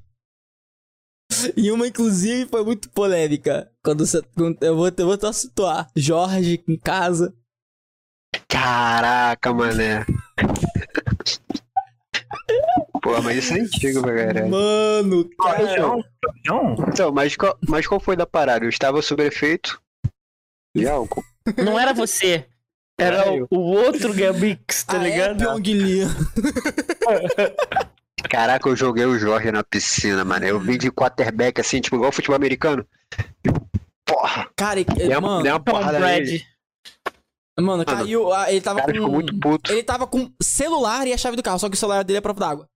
E 1.57 1.71
uma, 1.71 1.87
inclusive, 1.87 2.47
foi 2.49 2.63
muito 2.63 2.89
polêmica. 2.91 3.71
Quando 3.83 4.05
você. 4.05 4.21
quando- 4.35 4.61
eu, 4.63 4.75
vou, 4.75 4.87
eu 4.87 5.05
vou 5.05 5.17
te 5.17 5.33
situar. 5.33 5.89
Jorge 5.95 6.63
em 6.67 6.77
casa. 6.77 7.33
Caraca, 8.47 9.53
mané. 9.53 10.05
Pô, 13.05 13.21
mas 13.21 13.37
isso 13.37 13.53
é 13.53 13.59
antigo 13.59 14.01
pra 14.01 14.15
caralho. 14.15 14.49
Mano, 14.49 15.29
cara. 15.37 15.73
Então, 15.73 16.03
Não, 16.47 16.73
então, 16.87 17.11
mas, 17.11 17.35
qual, 17.35 17.55
mas 17.69 17.85
qual 17.85 17.99
foi 17.99 18.15
da 18.15 18.25
parada? 18.25 18.65
Eu 18.65 18.69
estava 18.69 18.99
sob 19.03 19.23
efeito 19.23 19.79
de 20.75 20.87
álcool. 20.87 21.23
Não 21.63 21.79
era 21.79 21.93
você. 21.93 22.47
Era 22.99 23.17
Era 23.17 23.43
o, 23.43 23.47
o 23.51 23.59
outro 23.59 24.09
Gabix, 24.11 24.83
tá 24.85 24.99
Ah, 24.99 25.07
é, 25.07 25.11
ligado? 25.11 25.37
Pyong 25.37 25.61
Lee. 25.73 26.01
Caraca, 28.27 28.67
eu 28.69 28.75
joguei 28.75 29.05
o 29.05 29.19
Jorge 29.19 29.51
na 29.51 29.63
piscina, 29.63 30.25
mano. 30.25 30.43
Eu 30.43 30.59
vi 30.59 30.75
de 30.75 30.89
quarterback 30.89 31.61
assim, 31.61 31.79
tipo, 31.79 31.97
igual 31.97 32.11
futebol 32.11 32.35
americano. 32.35 32.83
Porra, 34.03 34.49
Cara, 34.55 34.79
uma, 34.81 35.21
mano, 35.21 35.43
dei 35.43 35.51
uma 35.51 35.59
porrada 35.59 35.99
nele. 35.99 36.43
Mano, 37.57 37.57
Mano, 37.57 37.85
caiu. 37.85 38.33
ah, 38.33 38.51
Ele 38.51 38.61
tava 38.61 38.79
cara 38.79 38.91
com. 38.91 38.97
ficou 38.97 39.11
muito 39.11 39.39
puto. 39.39 39.71
Ele 39.71 39.83
tava 39.83 40.07
com 40.07 40.31
celular 40.41 41.05
e 41.05 41.13
a 41.13 41.17
chave 41.17 41.37
do 41.37 41.43
carro, 41.43 41.59
só 41.59 41.69
que 41.69 41.75
o 41.75 41.79
celular 41.79 42.03
dele 42.03 42.17
é 42.17 42.21
prova 42.21 42.39
d'água. 42.39 42.67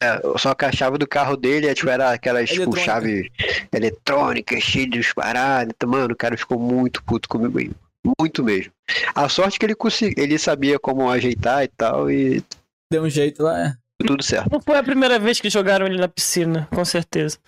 É, 0.00 0.20
só 0.38 0.54
que 0.54 0.64
a 0.64 0.72
chave 0.72 0.96
do 0.96 1.08
carro 1.08 1.36
dele 1.36 1.66
é, 1.66 1.74
tipo, 1.74 1.90
era 1.90 2.12
aquelas 2.12 2.48
tipo, 2.48 2.76
chave 2.76 3.30
eletrônica, 3.72 4.60
cheia 4.60 4.88
de 4.88 5.14
paradas. 5.14 5.72
Então, 5.74 5.88
Mano, 5.88 6.14
o 6.14 6.16
cara 6.16 6.36
ficou 6.36 6.58
muito 6.58 7.02
puto 7.02 7.28
comigo. 7.28 7.74
Muito 8.18 8.44
mesmo. 8.44 8.72
A 9.14 9.28
sorte 9.28 9.58
que 9.58 9.66
ele 9.66 9.74
conseguiu, 9.74 10.22
ele 10.22 10.38
sabia 10.38 10.78
como 10.78 11.10
ajeitar 11.10 11.64
e 11.64 11.68
tal, 11.68 12.10
e 12.10 12.42
Deu 12.90 13.02
um 13.02 13.10
jeito 13.10 13.42
lá, 13.42 13.66
é. 13.66 13.74
tudo 14.06 14.22
certo. 14.22 14.50
Não 14.50 14.60
foi 14.60 14.78
a 14.78 14.82
primeira 14.82 15.18
vez 15.18 15.40
que 15.40 15.50
jogaram 15.50 15.86
ele 15.86 15.98
na 15.98 16.08
piscina, 16.08 16.66
com 16.74 16.84
certeza. 16.84 17.38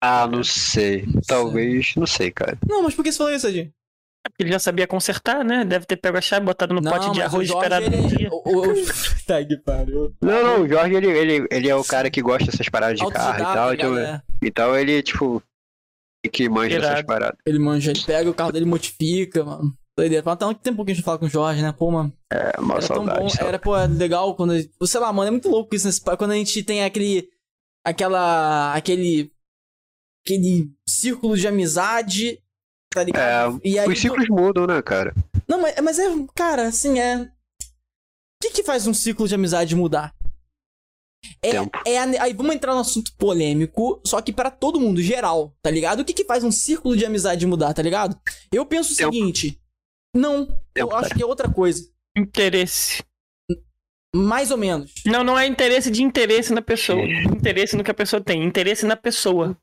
Ah, 0.00 0.26
não 0.26 0.44
sei. 0.44 1.04
Talvez, 1.26 1.94
não 1.96 2.06
sei, 2.06 2.30
cara. 2.30 2.56
Não, 2.68 2.82
mas 2.82 2.94
por 2.94 3.02
que 3.02 3.10
você 3.10 3.18
falou 3.18 3.34
isso, 3.34 3.46
Adinho? 3.46 3.72
Ele 4.38 4.50
já 4.52 4.58
sabia 4.58 4.86
consertar, 4.86 5.44
né? 5.44 5.64
Deve 5.64 5.84
ter 5.86 5.96
pego 5.96 6.16
a 6.16 6.20
chave, 6.20 6.44
botado 6.46 6.74
no 6.74 6.82
pote 6.82 7.10
de 7.12 7.20
arroz 7.22 7.48
e 7.48 7.52
esperado 7.52 7.86
um 7.86 7.92
ele- 7.92 8.16
dia. 8.16 8.28
o- 8.32 8.42
o- 8.70 8.74
Tá 9.26 9.44
que 9.44 9.56
pariu. 9.58 10.14
Não, 10.20 10.42
não, 10.42 10.62
o 10.62 10.68
Jorge, 10.68 10.94
ele, 10.94 11.06
ele, 11.08 11.46
ele 11.50 11.68
é 11.68 11.76
o 11.76 11.84
cara 11.84 12.10
que 12.10 12.20
gosta 12.22 12.50
dessas 12.50 12.68
paradas 12.68 12.98
de 12.98 13.06
carro 13.10 13.34
e 13.38 13.42
tal. 13.42 13.74
Então, 13.74 13.90
galera. 13.94 14.24
então 14.42 14.76
ele, 14.76 15.02
tipo, 15.02 15.42
que 16.32 16.48
manja 16.48 16.76
Irado. 16.76 16.88
dessas 16.94 17.06
paradas. 17.06 17.38
Ele 17.46 17.58
manja, 17.58 17.90
ele 17.90 18.02
pega 18.04 18.28
o 18.30 18.34
carro 18.34 18.50
dele 18.52 18.64
e 18.64 18.68
modifica, 18.68 19.44
mano. 19.44 19.76
Doideira. 19.96 20.24
Fala, 20.24 20.36
Tá 20.36 20.48
um 20.48 20.54
tempo 20.54 20.84
que 20.84 20.90
a 20.90 20.94
gente 20.94 21.02
não 21.02 21.06
fala 21.06 21.18
com 21.18 21.26
o 21.26 21.30
Jorge, 21.30 21.62
né? 21.62 21.70
Pô, 21.72 21.90
mano. 21.90 22.12
É, 22.32 22.58
uma 22.58 22.74
Era 22.74 22.86
tão 22.88 22.96
saudade. 22.96 23.20
bom. 23.20 23.28
saudade. 23.28 23.48
Era, 23.48 23.58
pô, 23.60 23.76
é 23.76 23.86
legal 23.86 24.34
quando. 24.34 24.54
Sei 24.86 25.00
lá, 25.00 25.12
mano, 25.12 25.28
é 25.28 25.30
muito 25.30 25.48
louco 25.48 25.74
isso 25.76 25.86
nesse. 25.86 26.00
Quando 26.02 26.32
a 26.32 26.34
gente 26.34 26.62
tem 26.64 26.82
aquele. 26.82 27.28
Aquela. 27.86 28.74
Aquele. 28.74 29.30
Aquele 30.24 30.70
círculo 30.88 31.36
de 31.36 31.46
amizade. 31.46 32.40
Tá 32.94 33.02
ligado? 33.02 33.60
e 33.64 33.78
aí, 33.78 33.86
É, 33.86 33.88
Os 33.88 33.98
ciclos 34.00 34.28
mudam, 34.28 34.66
né, 34.66 34.80
cara? 34.80 35.12
Não, 35.48 35.60
mas, 35.60 35.74
mas 35.82 35.98
é. 35.98 36.04
Cara, 36.34 36.68
assim, 36.68 37.00
é. 37.00 37.22
O 37.22 37.28
que 38.40 38.50
que 38.50 38.62
faz 38.62 38.86
um 38.86 38.94
ciclo 38.94 39.26
de 39.26 39.34
amizade 39.34 39.74
mudar? 39.74 40.14
É, 41.42 41.50
Tempo. 41.52 41.70
é 41.86 41.98
a- 41.98 42.22
aí 42.22 42.32
vamos 42.34 42.54
entrar 42.54 42.74
no 42.74 42.80
assunto 42.80 43.12
polêmico, 43.16 44.00
só 44.06 44.20
que 44.20 44.30
pra 44.32 44.50
todo 44.50 44.78
mundo, 44.78 45.00
geral, 45.02 45.54
tá 45.62 45.70
ligado? 45.70 46.00
O 46.00 46.04
que 46.04 46.12
que 46.12 46.24
faz 46.24 46.44
um 46.44 46.52
círculo 46.52 46.96
de 46.96 47.04
amizade 47.06 47.46
mudar, 47.46 47.72
tá 47.72 47.80
ligado? 47.82 48.16
Eu 48.52 48.66
penso 48.66 48.92
o 48.92 48.96
Tempo. 48.96 49.12
seguinte. 49.12 49.58
Não, 50.14 50.40
eu 50.42 50.46
Tempo, 50.74 50.94
acho 50.94 51.02
cara. 51.08 51.14
que 51.14 51.22
é 51.22 51.26
outra 51.26 51.50
coisa. 51.50 51.88
Interesse. 52.16 53.02
Mais 54.14 54.50
ou 54.50 54.56
menos. 54.56 54.92
Não, 55.04 55.24
não 55.24 55.38
é 55.38 55.46
interesse 55.46 55.90
de 55.90 56.02
interesse 56.02 56.52
na 56.52 56.62
pessoa. 56.62 57.02
Interesse 57.02 57.76
no 57.76 57.82
que 57.82 57.90
a 57.90 57.94
pessoa 57.94 58.22
tem. 58.22 58.44
Interesse 58.44 58.86
na 58.86 58.96
pessoa. 58.96 59.56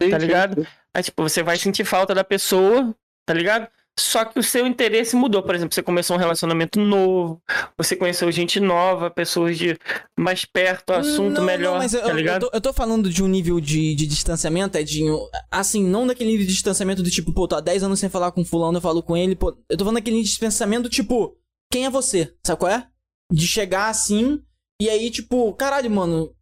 Sim, 0.00 0.10
Tá 0.10 0.18
ligado? 0.18 0.62
sim. 0.62 0.68
Aí, 0.94 1.02
tipo, 1.02 1.22
você 1.22 1.42
vai 1.42 1.56
sentir 1.58 1.84
falta 1.84 2.14
da 2.14 2.22
pessoa, 2.24 2.94
tá 3.26 3.34
ligado? 3.34 3.66
Só 3.98 4.24
que 4.26 4.38
o 4.38 4.42
seu 4.42 4.66
interesse 4.66 5.16
mudou. 5.16 5.42
Por 5.42 5.54
exemplo, 5.54 5.74
você 5.74 5.82
começou 5.82 6.16
um 6.16 6.18
relacionamento 6.18 6.78
novo, 6.78 7.40
você 7.78 7.96
conheceu 7.96 8.30
gente 8.30 8.60
nova, 8.60 9.10
pessoas 9.10 9.56
de 9.58 9.76
mais 10.18 10.44
perto, 10.44 10.90
assunto 10.92 11.38
não, 11.38 11.44
melhor, 11.44 11.72
Não, 11.72 11.78
mas 11.78 11.94
eu, 11.94 12.00
tá 12.00 12.06
eu- 12.06 12.10
eu, 12.10 12.16
ligado? 12.16 12.40
tô, 12.42 12.50
eu 12.56 12.60
tô 12.60 12.72
falando 12.74 13.08
de 13.10 13.22
um 13.24 13.26
nível 13.26 13.58
de, 13.58 13.94
de 13.94 14.06
distanciamento, 14.06 14.76
Edinho. 14.76 15.18
Assim, 15.50 15.82
não 15.82 16.06
daquele 16.06 16.30
nível 16.30 16.46
de 16.46 16.52
distanciamento 16.52 17.02
do 17.02 17.10
tipo, 17.10 17.32
pô, 17.32 17.48
tô 17.48 17.56
há 17.56 17.60
10 17.60 17.82
anos 17.84 17.98
sem 17.98 18.08
falar 18.10 18.32
com 18.32 18.44
fulano, 18.44 18.76
eu 18.76 18.82
falo 18.82 19.02
com 19.02 19.16
ele, 19.16 19.34
pô. 19.34 19.56
Eu 19.68 19.76
tô 19.78 19.84
falando 19.84 19.96
daquele 19.96 20.16
nível 20.16 20.24
de 20.26 20.30
distanciamento 20.30 20.88
tipo, 20.90 21.34
quem 21.72 21.86
é 21.86 21.90
você? 21.90 22.34
Sabe 22.46 22.58
qual 22.60 22.70
é? 22.72 22.86
De 23.32 23.46
chegar 23.46 23.88
assim, 23.88 24.42
e 24.80 24.88
aí, 24.88 25.10
tipo, 25.10 25.52
caralho, 25.54 25.90
mano, 25.90 26.34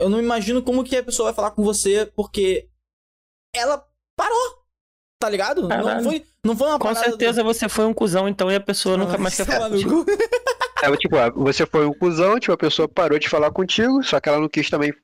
eu 0.00 0.08
não 0.08 0.20
imagino 0.20 0.62
como 0.62 0.84
que 0.84 0.96
a 0.96 1.02
pessoa 1.02 1.26
vai 1.26 1.34
falar 1.34 1.50
com 1.50 1.62
você, 1.64 2.06
porque 2.14 2.68
ela 3.54 3.84
parou. 4.16 4.60
Tá 5.22 5.28
ligado? 5.28 5.62
Não 5.62 5.68
Caralho. 5.68 6.02
foi, 6.04 6.24
não 6.42 6.56
foi 6.56 6.68
uma 6.68 6.78
Com 6.78 6.84
parada 6.88 7.00
do- 7.06 7.10
certeza 7.10 7.42
você 7.44 7.68
foi 7.68 7.84
um 7.84 7.92
cuzão, 7.92 8.26
então, 8.26 8.50
e 8.50 8.54
a 8.54 8.60
pessoa 8.60 8.96
nunca 8.96 9.18
mais 9.18 9.36
quer 9.36 9.44
Vai 9.44 9.56
falar. 9.58 9.76
É, 10.82 10.96
tipo, 10.96 11.16
você 11.36 11.66
foi 11.66 11.86
um 11.86 11.92
cuzão, 11.92 12.40
tipo, 12.40 12.52
a 12.54 12.56
pessoa 12.56 12.88
parou 12.88 13.18
de 13.18 13.28
falar 13.28 13.50
contigo, 13.50 14.02
só 14.02 14.18
que 14.18 14.30
ela 14.30 14.40
não 14.40 14.48
quis 14.48 14.70
também 14.70 14.94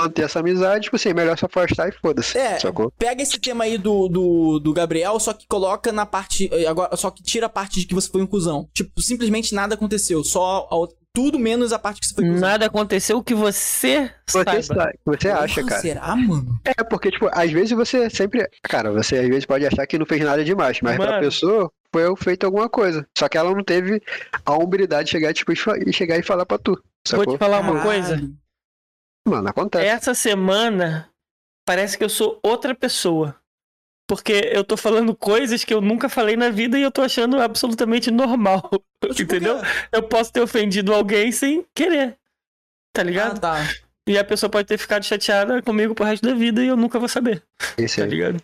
manter 0.00 0.22
essa 0.22 0.40
amizade, 0.40 0.84
tipo 0.84 0.96
assim, 0.96 1.08
é 1.10 1.14
melhor 1.14 1.38
se 1.38 1.44
afastar 1.44 1.88
e 1.88 1.92
foda-se. 1.92 2.36
É, 2.36 2.58
Sacou? 2.58 2.92
pega 2.98 3.22
esse 3.22 3.38
tema 3.40 3.64
aí 3.64 3.78
do, 3.78 4.08
do, 4.08 4.58
do 4.58 4.72
Gabriel, 4.72 5.18
só 5.18 5.32
que 5.32 5.46
coloca 5.48 5.90
na 5.92 6.04
parte. 6.04 6.48
eh, 6.52 6.66
Agora, 6.66 6.94
só 6.96 7.10
que 7.10 7.22
tira 7.22 7.46
a 7.46 7.48
parte 7.50 7.80
de 7.80 7.86
que 7.86 7.94
você 7.94 8.08
foi 8.10 8.22
um 8.22 8.26
cuzão. 8.26 8.68
Tipo, 8.74 9.00
simplesmente 9.00 9.54
nada 9.54 9.74
aconteceu. 9.74 10.22
Só 10.24 10.68
a 10.70 11.00
tudo 11.12 11.38
menos 11.40 11.72
a 11.72 11.78
parte 11.78 12.00
que 12.00 12.06
você 12.06 12.14
foi 12.14 12.24
cuzão. 12.24 12.40
Nada 12.40 12.66
aconteceu 12.66 13.18
o 13.18 13.22
que 13.24 13.34
você 13.34 14.10
Você, 14.26 14.44
saiba. 14.44 14.62
sa- 14.62 14.92
você 15.04 15.28
acha, 15.28 15.64
cara. 15.64 15.80
Será, 15.80 16.14
mano? 16.14 16.60
É, 16.64 16.84
porque, 16.84 17.10
tipo, 17.10 17.28
às 17.32 17.50
vezes 17.50 17.72
você 17.72 18.08
sempre. 18.10 18.48
Cara, 18.62 18.92
você 18.92 19.16
às 19.18 19.26
vezes 19.28 19.44
pode 19.46 19.66
achar 19.66 19.86
que 19.86 19.98
não 19.98 20.06
fez 20.06 20.22
nada 20.22 20.44
demais, 20.44 20.78
mas 20.80 20.96
pra 20.96 21.06
Mano. 21.12 21.20
pessoa 21.20 21.70
foi 21.92 22.04
feito 22.16 22.44
alguma 22.44 22.68
coisa. 22.68 23.04
Só 23.18 23.28
que 23.28 23.36
ela 23.36 23.52
não 23.52 23.64
teve 23.64 24.00
a 24.46 24.52
hombridade 24.54 25.06
de 25.06 25.10
chegar, 25.10 25.34
tipo, 25.34 25.52
e 25.52 25.92
chegar 25.92 26.16
e 26.16 26.22
falar 26.22 26.46
pra 26.46 26.58
tu. 26.58 26.72
Vou 26.74 26.82
Sacou? 27.04 27.34
te 27.34 27.38
falar 27.38 27.60
uma 27.60 27.72
Caralho. 27.80 27.82
coisa. 27.90 28.30
Mano, 29.26 29.48
acontece. 29.48 29.86
Essa 29.86 30.14
semana 30.14 31.10
parece 31.66 31.96
que 31.98 32.04
eu 32.04 32.08
sou 32.08 32.38
outra 32.42 32.74
pessoa. 32.74 33.36
Porque 34.08 34.50
eu 34.52 34.64
tô 34.64 34.76
falando 34.76 35.14
coisas 35.14 35.62
que 35.62 35.72
eu 35.72 35.80
nunca 35.80 36.08
falei 36.08 36.34
na 36.36 36.50
vida 36.50 36.76
e 36.76 36.82
eu 36.82 36.90
tô 36.90 37.00
achando 37.00 37.40
absolutamente 37.40 38.10
normal. 38.10 38.68
Tipo, 39.14 39.34
Entendeu? 39.36 39.60
quê? 39.60 39.66
Eu 39.92 40.02
posso 40.02 40.32
ter 40.32 40.40
ofendido 40.40 40.92
alguém 40.92 41.30
sem 41.30 41.64
querer. 41.74 42.18
Tá 42.92 43.02
Ah, 43.02 43.04
ligado? 43.04 43.40
tá. 43.40 43.58
E 44.08 44.18
a 44.18 44.24
pessoa 44.24 44.50
pode 44.50 44.66
ter 44.66 44.78
ficado 44.78 45.04
chateada 45.04 45.62
comigo 45.62 45.94
pro 45.94 46.04
resto 46.04 46.26
da 46.26 46.34
vida 46.34 46.64
e 46.64 46.66
eu 46.66 46.76
nunca 46.76 46.98
vou 46.98 47.08
saber. 47.08 47.44
Esse 47.78 47.98
Tá 47.98 48.04
aí. 48.04 48.10
ligado? 48.10 48.42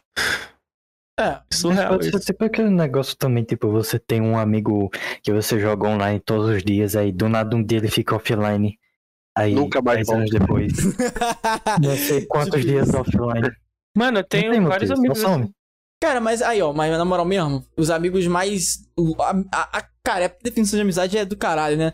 É. 1.18 1.40
Surreal 1.52 1.88
Pode 1.94 2.04
ser 2.10 2.16
isso. 2.16 2.26
tipo 2.26 2.44
aquele 2.44 2.70
negócio 2.70 3.16
também, 3.16 3.42
tipo, 3.42 3.68
você 3.70 3.98
tem 3.98 4.20
um 4.20 4.38
amigo 4.38 4.90
que 5.22 5.32
você 5.32 5.58
joga 5.58 5.88
online 5.88 6.20
todos 6.20 6.48
os 6.48 6.62
dias, 6.62 6.94
aí 6.94 7.10
do 7.10 7.28
nada 7.28 7.56
um 7.56 7.64
dia 7.64 7.78
ele 7.78 7.88
fica 7.90 8.14
offline. 8.14 8.78
Aí, 9.36 9.54
Nunca 9.54 9.82
mais 9.82 10.06
10 10.06 10.08
anos 10.08 10.30
depois, 10.30 10.72
não 11.82 11.96
sei 11.96 12.24
quantos 12.26 12.64
dias 12.64 12.88
isso. 12.88 12.96
offline. 12.98 13.50
Mano, 13.96 14.18
eu 14.20 14.24
tenho 14.24 14.50
tem 14.52 14.62
vários 14.64 14.90
motivo, 14.90 15.06
amigos. 15.12 15.24
assim. 15.24 15.52
Cara, 16.02 16.20
mas 16.20 16.40
aí, 16.42 16.60
ó, 16.62 16.72
mas 16.72 16.90
na 16.96 17.04
moral 17.04 17.24
mesmo, 17.26 17.64
os 17.76 17.90
amigos 17.90 18.26
mais. 18.26 18.78
a- 19.20 19.42
a- 19.52 19.78
a- 19.78 19.88
cara, 20.04 20.26
a 20.26 20.42
definição 20.42 20.76
de 20.76 20.82
amizade 20.82 21.16
é 21.18 21.24
do 21.24 21.36
caralho, 21.36 21.76
né? 21.76 21.92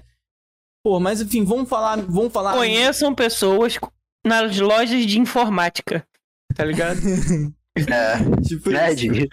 Pô, 0.84 0.98
mas 1.00 1.20
enfim, 1.20 1.44
vamos 1.44 1.68
falar. 1.68 1.96
Vamos 2.02 2.32
falar. 2.32 2.52
Conheçam 2.54 3.14
pessoas 3.14 3.78
nas 4.26 4.58
lojas 4.58 5.04
de 5.06 5.18
informática. 5.20 6.06
Tá 6.54 6.64
ligado? 6.64 6.98
É, 7.74 8.18
Tipo 8.46 8.68
nerd. 8.68 9.30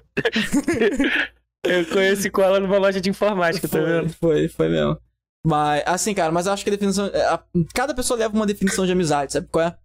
Eu 1.65 1.85
conheci 1.87 2.29
com 2.29 2.41
ela 2.41 2.57
numa 2.59 2.77
loja 2.77 3.01
de 3.01 3.09
informática, 3.09 3.67
tá 3.67 3.77
Foi, 3.77 3.85
vendo? 3.85 4.09
foi, 4.13 4.47
foi 4.47 4.69
mesmo. 4.69 4.97
Mas, 5.45 5.83
assim, 5.85 6.13
cara, 6.13 6.31
mas 6.31 6.45
eu 6.45 6.53
acho 6.53 6.63
que 6.63 6.69
a 6.69 6.73
definição. 6.73 7.07
é, 7.07 7.21
a- 7.25 7.43
cada 7.73 7.93
pessoa 7.93 8.19
leva 8.19 8.33
uma 8.35 8.45
definição 8.45 8.85
de 8.85 8.91
amizade, 8.91 9.33
sabe 9.33 9.47
qual 9.47 9.65
é? 9.65 9.77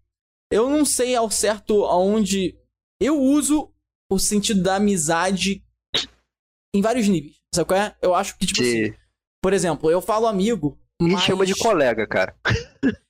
Eu 0.50 0.68
não 0.68 0.84
sei 0.84 1.14
ao 1.14 1.30
certo 1.30 1.84
aonde. 1.84 2.56
Eu 3.00 3.20
uso 3.20 3.72
o 4.10 4.18
sentido 4.18 4.62
da 4.62 4.76
amizade 4.76 5.62
em 6.74 6.80
vários 6.80 7.08
níveis, 7.08 7.36
sabe 7.54 7.68
qual 7.68 7.80
é? 7.80 7.94
Eu 8.02 8.14
acho 8.14 8.36
que, 8.38 8.46
tipo 8.46 8.60
assim, 8.60 8.90
De... 8.90 8.98
por 9.42 9.52
exemplo, 9.52 9.90
eu 9.90 10.00
falo 10.00 10.26
amigo. 10.26 10.78
Gente 11.00 11.12
mas... 11.12 11.22
chama 11.22 11.44
de 11.46 11.54
colega, 11.54 12.06
cara. 12.06 12.34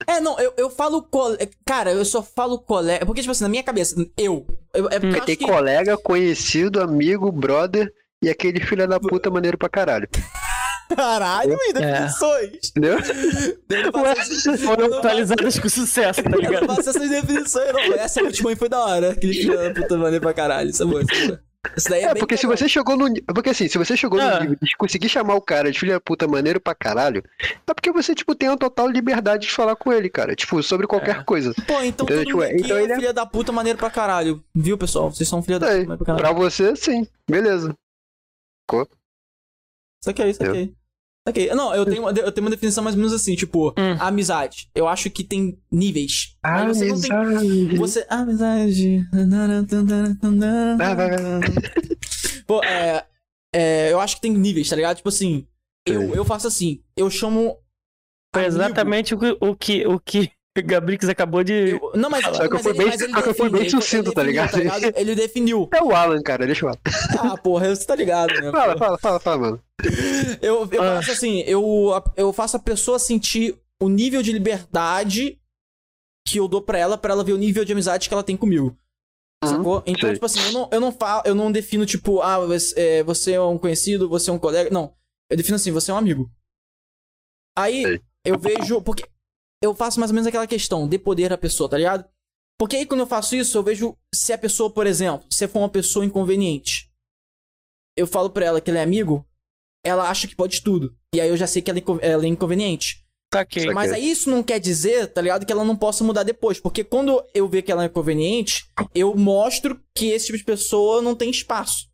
É, 0.07 0.21
não, 0.21 0.39
eu, 0.39 0.53
eu 0.59 0.69
falo. 0.71 1.03
cole- 1.03 1.39
Cara, 1.65 1.91
eu 1.91 2.05
só 2.05 2.23
falo 2.23 2.59
colega. 2.59 3.07
Porque, 3.07 3.23
tipo 3.23 3.33
assim, 3.33 3.43
na 3.43 3.49
minha 3.49 3.63
cabeça, 3.63 3.97
eu. 4.17 4.47
eu 4.75 4.87
é 4.91 4.97
acho 4.97 5.25
ter 5.25 5.37
que... 5.37 5.47
colega, 5.47 5.97
conhecido, 5.97 6.81
amigo, 6.81 7.33
brother 7.33 7.91
e 8.23 8.29
aquele 8.29 8.61
filho 8.61 8.87
da 8.87 9.01
puta 9.01 9.31
maneiro 9.31 9.57
pra 9.57 9.69
caralho. 9.69 10.07
Caralho, 10.97 11.53
e 11.61 11.71
É. 11.71 11.73
definições. 11.73 12.71
Entendeu? 12.71 12.99
Eu 13.71 13.93
não 13.93 14.05
faço 14.05 14.33
essas- 14.33 14.61
Foram 14.63 14.99
atualizadas 14.99 15.59
com 15.59 15.69
sucesso, 15.69 16.23
tá 16.23 16.31
Eu 16.33 16.41
ligado? 16.41 16.67
não 16.67 16.77
faço 16.77 16.91
essas 16.91 17.09
definições, 17.11 17.73
não. 17.73 17.81
Essa 17.95 18.23
última 18.23 18.51
aí 18.51 18.57
foi 18.57 18.69
da 18.69 18.81
hora. 18.81 19.11
Aquele 19.13 19.35
filho 19.35 19.57
da 19.57 19.75
puta 19.81 19.97
maneiro 19.97 20.23
pra 20.23 20.35
caralho. 20.35 20.71
Isso 20.71 20.83
é 20.83 20.87
bom, 20.87 21.01
isso 21.01 21.13
é 21.13 21.29
bom. 21.29 21.39
Isso 21.79 21.89
daí 21.89 22.03
é, 22.03 22.05
É, 22.05 22.13
bem 22.13 22.21
porque 22.21 22.37
se 22.37 22.45
legal. 22.47 22.59
você 22.59 22.69
chegou 22.69 22.95
no. 22.95 23.09
Porque 23.35 23.49
assim, 23.49 23.67
se 23.69 23.79
você 23.79 23.97
chegou 23.97 24.21
Ah. 24.21 24.35
no 24.35 24.41
nível 24.41 24.59
de 24.61 24.77
conseguir 24.77 25.09
chamar 25.09 25.35
o 25.35 25.41
cara 25.41 25.73
de 25.73 25.81
filho 25.81 25.93
da 25.95 26.01
puta 26.01 26.29
maneiro 26.29 26.61
pra 26.61 26.75
caralho, 26.75 27.23
é 27.67 27.73
porque 27.75 27.91
você, 27.91 28.15
tipo, 28.15 28.35
tem 28.35 28.51
a 28.51 28.57
total 28.57 28.87
liberdade 28.87 29.47
de 29.47 29.53
falar 29.53 29.75
com 29.75 29.91
ele, 29.91 30.11
cara. 30.11 30.35
Tipo, 30.37 30.63
sobre 30.63 30.87
qualquer 30.87 31.17
É. 31.21 31.23
coisa. 31.25 31.55
Pô, 31.67 31.81
então 31.81 32.05
Entendeu? 32.05 32.07
todo 32.07 32.27
Tipo, 32.27 32.37
mundo 32.37 32.45
aqui 32.45 32.63
então 32.63 32.77
é 32.77 32.83
ele 32.83 32.93
é- 32.93 32.97
filha 32.97 33.13
da 33.15 33.25
puta 33.25 33.51
maneiro 33.51 33.79
pra 33.79 33.89
caralho. 33.91 34.45
Viu, 34.55 34.77
pessoal? 34.77 35.11
Vocês 35.11 35.27
são 35.27 35.43
filha 35.43 35.59
da 35.59 35.67
puta 35.69 35.79
maneiro 35.79 36.05
pra 36.05 36.15
Pra 36.15 36.25
caralho. 36.25 36.37
você, 36.39 36.77
sim. 36.77 37.09
Beleza. 37.29 37.75
Isso 38.71 40.11
aqui, 40.11 40.23
isso 40.27 40.43
aqui. 40.45 40.75
Aqui. 41.27 41.47
Não, 41.55 41.75
eu 41.75 41.87
tenho, 41.87 42.03
uma, 42.03 42.11
eu 42.11 42.31
tenho 42.31 42.45
uma 42.47 42.51
definição 42.51 42.85
mais 42.85 42.95
ou 42.95 42.99
menos 43.01 43.15
assim, 43.15 43.35
tipo, 43.35 43.71
Hum. 43.79 43.97
amizade. 43.99 44.69
Eu 44.75 44.87
acho 44.87 45.09
que 45.11 45.25
tem 45.25 45.59
níveis. 45.73 46.37
Ah, 46.43 46.67
você 46.67 46.87
não 46.87 47.01
tem 47.01 47.11
Amizade. 47.11 47.77
Você. 47.77 48.07
Amizade. 48.11 48.99
Pô, 52.47 52.63
é, 52.63 53.05
é. 53.55 53.93
Eu 53.93 54.01
acho 54.01 54.17
que 54.17 54.23
tem 54.23 54.33
níveis, 54.33 54.69
tá 54.69 54.77
ligado? 54.77 54.97
Tipo 54.97 55.09
assim. 55.09 55.47
Eu, 55.87 56.15
eu 56.15 56.25
faço 56.25 56.47
assim. 56.47 56.83
Eu 56.97 57.09
chamo. 57.11 57.57
Foi 58.35 58.45
amigo- 58.45 58.57
exatamente 58.61 59.15
o 59.15 59.19
que 59.19 59.37
o 59.41 59.55
que, 59.57 59.87
o 59.87 60.01
que 60.01 60.19
o 60.21 60.29
Gabrix 60.65 61.09
acabou 61.09 61.43
de. 61.43 61.71
eu- 61.71 61.93
não, 61.95 62.09
mas, 62.11 62.25
Só 62.25 62.49
que 62.49 62.55
eu 62.55 62.59
fui 62.61 62.73
bem- 62.75 62.87
ele 62.93 62.99
só 63.13 63.23
que 63.23 63.29
eu 63.29 63.35
fui 63.35 63.49
bem 63.51 63.63
define, 63.63 63.77
ele- 63.77 63.83
sucinto, 63.83 64.13
tá 64.13 64.23
definiu, 64.23 64.45
ligado? 64.63 64.97
Ele 64.99 65.15
definiu. 65.15 65.69
É 65.75 65.83
o 65.83 65.95
Alan, 65.95 66.23
cara, 66.23 66.47
deixa 66.47 66.65
eu 66.67 66.71
falar. 66.71 67.33
Ah, 67.33 67.37
porra, 67.37 67.75
você 67.75 67.85
tá 67.87 67.95
ligado, 67.97 68.33
né? 68.35 68.51
Fala, 68.51 68.77
fala, 68.79 68.99
fala, 68.99 69.21
fala, 69.21 69.39
mano. 69.39 69.63
Eu, 70.41 70.69
eu 70.71 70.83
Ah. 70.83 70.97
faço 70.97 71.11
assim, 71.13 71.41
eu, 71.47 71.91
eu 72.17 72.33
faço 72.33 72.57
a 72.57 72.61
pessoa 72.61 72.99
sentir 72.99 73.57
o 73.83 73.89
nível 73.89 74.23
de 74.23 74.33
liberdade 74.33 75.39
que 76.27 76.39
eu 76.39 76.47
dou 76.49 76.63
pra 76.63 76.79
ela, 76.79 76.97
pra 76.97 77.13
ela 77.13 77.25
ver 77.25 77.33
o 77.33 77.39
nível 77.39 77.65
de 77.65 77.73
amizade 77.73 78.09
que 78.09 78.15
ela 78.15 78.23
tem 78.25 78.37
comigo. 78.37 78.77
Sacou? 79.45 79.83
Então, 79.85 80.09
sei. 80.09 80.15
tipo 80.15 80.25
assim, 80.25 80.41
eu 80.47 80.53
não, 80.53 80.69
eu 80.73 80.81
não 80.81 80.91
falo, 80.93 81.23
eu 81.27 81.35
não 81.35 81.53
defino, 81.53 81.85
tipo, 81.85 82.23
ah, 82.23 82.39
você 82.47 82.75
é, 82.81 83.03
você 83.03 83.33
é 83.33 83.41
um 83.41 83.59
conhecido, 83.59 84.09
você 84.09 84.31
é 84.31 84.33
um 84.33 84.39
colega. 84.39 84.71
Não. 84.71 84.95
Eu 85.31 85.37
defino 85.37 85.57
assim, 85.57 85.71
você 85.71 85.91
é 85.91 85.95
um 85.95 85.99
amigo. 85.99 86.31
Aí, 87.59 87.83
Sei. 87.83 88.01
eu 88.25 88.39
vejo. 88.39 88.81
Porque 88.81 89.05
eu 89.65 89.75
faço 89.75 89.99
mais 89.99 90.11
ou 90.11 90.15
menos 90.15 90.27
aquela 90.27 90.47
questão 90.47 90.87
de 90.89 90.99
poder 90.99 91.33
a 91.33 91.39
pessoa, 91.39 91.69
tá 91.69 91.77
ligado? 91.79 92.05
Porque 92.59 92.77
aí 92.77 92.87
quando 92.87 93.01
eu 93.01 93.07
faço 93.07 93.35
isso, 93.35 93.57
eu 93.59 93.63
vejo 93.63 93.97
se 94.15 94.33
a 94.33 94.39
pessoa, 94.39 94.71
por 94.71 94.87
exemplo, 94.87 95.27
se 95.31 95.47
for 95.49 95.61
uma 95.61 95.69
pessoa 95.69 96.05
inconveniente. 96.05 96.91
Eu 97.97 98.07
falo 98.07 98.31
pra 98.31 98.45
ela 98.47 98.61
que 98.61 98.71
ela 98.71 98.81
é 98.81 98.83
amigo, 98.83 99.27
ela 99.85 100.09
acha 100.09 100.27
que 100.29 100.37
pode 100.37 100.63
tudo. 100.63 100.97
E 101.15 101.21
aí 101.21 101.29
eu 101.29 101.37
já 101.37 101.47
sei 101.47 101.63
que 101.63 101.71
ela 101.71 101.79
é, 101.79 101.83
inco- 101.83 101.99
ela 102.03 102.25
é 102.25 102.29
inconveniente. 102.29 103.05
Saquei. 103.33 103.67
Mas 103.73 103.93
aí 103.93 104.09
isso 104.11 104.31
não 104.31 104.43
quer 104.43 104.61
dizer, 104.61 105.09
tá 105.13 105.21
ligado, 105.21 105.45
que 105.45 105.53
ela 105.53 105.65
não 105.65 105.77
possa 105.77 106.05
mudar 106.05 106.23
depois. 106.23 106.61
Porque 106.61 106.85
quando 106.85 107.25
eu 107.35 107.49
ver 107.49 107.63
que 107.63 107.73
ela 107.73 107.83
é 107.83 107.87
inconveniente, 107.87 108.65
eu 108.95 109.15
mostro 109.17 109.81
que 109.97 110.07
esse 110.11 110.27
tipo 110.27 110.39
de 110.39 110.45
pessoa 110.45 111.03
não 111.03 111.15
tem 111.17 111.31
espaço. 111.31 111.89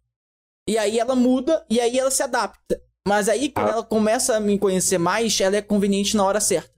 E 0.69 0.77
aí 0.77 0.99
ela 0.99 1.15
muda 1.15 1.65
e 1.71 1.81
aí 1.81 1.99
ela 1.99 2.11
se 2.11 2.23
adapta. 2.23 2.81
Mas 3.09 3.29
aí, 3.31 3.51
quando 3.51 3.69
Ah. 3.69 3.73
ela 3.73 3.83
começa 3.83 4.37
a 4.37 4.41
me 4.41 4.59
conhecer 4.59 4.99
mais, 4.99 5.41
ela 5.41 5.57
é 5.57 5.63
conveniente 5.63 6.15
na 6.17 6.25
hora 6.25 6.39
certa. 6.41 6.71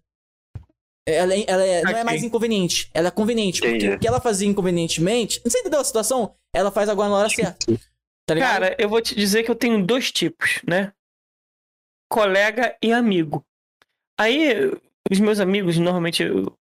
Ela, 1.07 1.35
é- 1.35 1.45
ela 1.49 1.65
é- 1.65 1.83
não 1.83 1.91
é 1.99 2.05
mais 2.05 2.23
inconveniente, 2.23 2.89
ela 2.95 3.09
é 3.09 3.11
conveniente. 3.11 3.61
Porque 3.61 3.77
Entendi. 3.77 3.95
o 3.95 3.99
que 3.99 4.07
ela 4.07 4.21
fazia 4.21 4.49
inconvenientemente. 4.49 5.41
Você 5.45 5.59
entendeu 5.59 5.81
a 5.81 5.85
situação? 5.85 6.35
Ela 6.55 6.71
faz 6.71 6.89
agora 6.89 7.09
na 7.09 7.17
hora 7.17 7.29
certa. 7.29 7.57
Tá 8.25 8.35
ligado? 8.35 8.53
Cara, 8.53 8.77
eu 8.79 8.89
vou 8.89 9.01
te 9.01 9.15
dizer 9.17 9.43
que 9.43 9.51
eu 9.51 9.55
tenho 9.57 9.85
dois 9.85 10.13
tipos, 10.13 10.61
né? 10.67 10.93
Colega 12.09 12.77
e 12.83 12.93
amigo. 12.93 13.45
Aí, 14.21 14.71
os 15.11 15.19
meus 15.19 15.41
amigos, 15.41 15.77
normalmente 15.79 16.25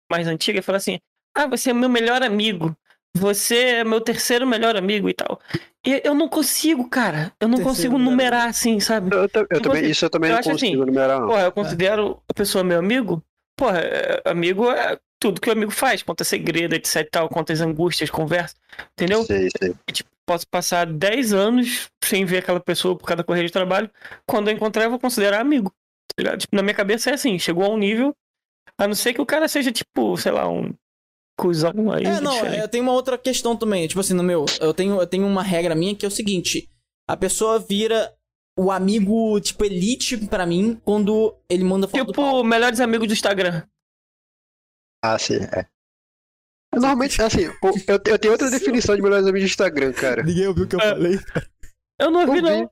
mais 0.10 0.28
antigos, 0.28 0.66
falam 0.66 0.78
assim: 0.78 1.00
Ah, 1.36 1.46
você 1.48 1.70
é 1.72 1.74
meu 1.74 1.90
melhor 1.90 2.24
amigo. 2.24 2.76
Você 3.16 3.56
é 3.58 3.84
meu 3.84 4.02
terceiro 4.02 4.48
melhor 4.48 4.76
amigo 4.76 5.08
e 5.08 5.14
tal. 5.14 5.40
E 5.86 6.02
eu 6.04 6.16
não 6.16 6.28
consigo, 6.28 6.90
cara. 6.90 7.32
Eu 7.40 7.48
não 7.48 7.58
Terceiro 7.58 7.76
consigo 7.76 7.98
numerar 8.00 8.48
assim, 8.48 8.80
sabe? 8.80 9.16
Eu, 9.16 9.30
ta- 9.30 9.42
eu 9.42 9.48
Tipo 9.48 9.62
também, 9.62 9.82
assim, 9.84 9.92
isso 9.92 10.06
eu 10.06 10.10
também 10.10 10.30
eu 10.30 10.34
não 10.34 10.40
acho 10.40 10.50
consigo 10.50 10.82
assim, 10.82 10.86
numerar, 10.92 11.20
não. 11.20 11.28
Porra, 11.28 11.42
eu 11.44 11.52
considero 11.52 12.24
a 12.28 12.34
pessoa 12.34 12.64
meu 12.64 12.80
amigo. 12.80 13.22
Porra, 13.58 13.80
é- 13.80 14.22
amigo 14.26 14.70
é 14.72 14.98
tudo 15.20 15.40
que 15.40 15.50
o 15.50 15.54
amigo 15.54 15.72
faz. 15.72 16.04
Conta 16.04 16.24
segredo, 16.24 16.74
etc 16.76 16.96
e 16.98 17.06
tal. 17.06 17.30
Conta 17.30 17.54
as 17.54 17.62
angústias, 17.62 18.10
conversa. 18.10 18.56
Entendeu? 18.94 19.24
Sei, 19.24 19.50
sei. 19.58 19.74
posso 20.26 20.48
passar 20.48 20.86
10 20.86 21.34
anos 21.34 21.90
sem 22.04 22.26
ver 22.26 22.40
aquela 22.40 22.60
pessoa 22.60 22.98
por 22.98 23.06
causa 23.06 23.18
da 23.18 23.24
correria 23.24 23.48
de 23.48 23.54
trabalho. 23.54 23.90
Quando 24.26 24.50
eu 24.50 24.54
encontrar, 24.56 24.86
eu 24.86 24.90
vou 24.90 25.00
considerar 25.00 25.40
amigo. 25.40 25.72
tá 26.16 26.22
ligado? 26.22 26.40
Tipo, 26.40 26.56
na 26.56 26.62
minha 26.62 26.74
cabeça 26.74 27.10
é 27.10 27.14
assim, 27.14 27.38
chegou 27.40 27.64
a 27.66 27.70
um 27.70 27.78
nível. 27.78 28.16
A 28.78 28.88
não 28.88 28.96
ser 28.96 29.14
que 29.14 29.22
o 29.22 29.26
cara 29.26 29.48
seja, 29.48 29.72
tipo, 29.72 30.18
sei 30.18 30.32
lá, 30.32 30.50
um 30.50 30.74
cuzão 31.40 31.92
aí. 31.92 32.06
É, 32.06 32.22
não, 32.22 32.38
é, 32.46 32.68
tem 32.68 32.82
uma 32.82 32.92
outra 32.92 33.18
questão 33.18 33.56
também. 33.56 33.88
Tipo 33.88 34.00
assim, 34.00 34.14
no 34.14 34.24
meu, 34.24 34.46
eu 34.60 34.74
tenho, 34.74 35.00
eu 35.00 35.08
tenho 35.08 35.26
uma 35.26 35.44
regra 35.44 35.76
minha 35.76 35.96
que 35.96 36.06
é 36.06 36.08
o 36.08 36.12
seguinte: 36.12 36.70
a 37.08 37.16
pessoa 37.18 37.60
vira 37.60 38.14
o 38.58 38.72
amigo, 38.72 39.40
tipo, 39.42 39.66
elite 39.66 40.18
pra 40.28 40.46
mim 40.46 40.80
quando 40.86 41.36
ele 41.50 41.64
manda 41.64 41.88
foto. 41.88 42.06
Tipo, 42.08 42.44
melhores 42.44 42.80
amigos 42.80 43.08
do 43.08 43.14
Instagram. 43.14 43.64
Ah, 45.04 45.18
sim, 45.20 45.38
é. 45.38 45.66
Normalmente, 46.74 47.22
assim, 47.22 47.42
eu, 47.44 48.02
eu 48.06 48.18
tenho 48.20 48.32
outra 48.32 48.50
definição 48.50 48.96
de 48.96 49.02
melhores 49.02 49.28
amigos 49.28 49.42
do 49.50 49.52
Instagram, 49.52 49.94
cara. 49.94 50.24
Ninguém 50.24 50.48
ouviu 50.48 50.66
o 50.66 50.68
que 50.68 50.76
eu 50.76 50.80
É. 50.80 50.90
falei. 50.90 51.20
Eu 52.00 52.10
não 52.10 52.22
ouvi, 52.22 52.30
Ouvi. 52.32 52.42
não. 52.42 52.72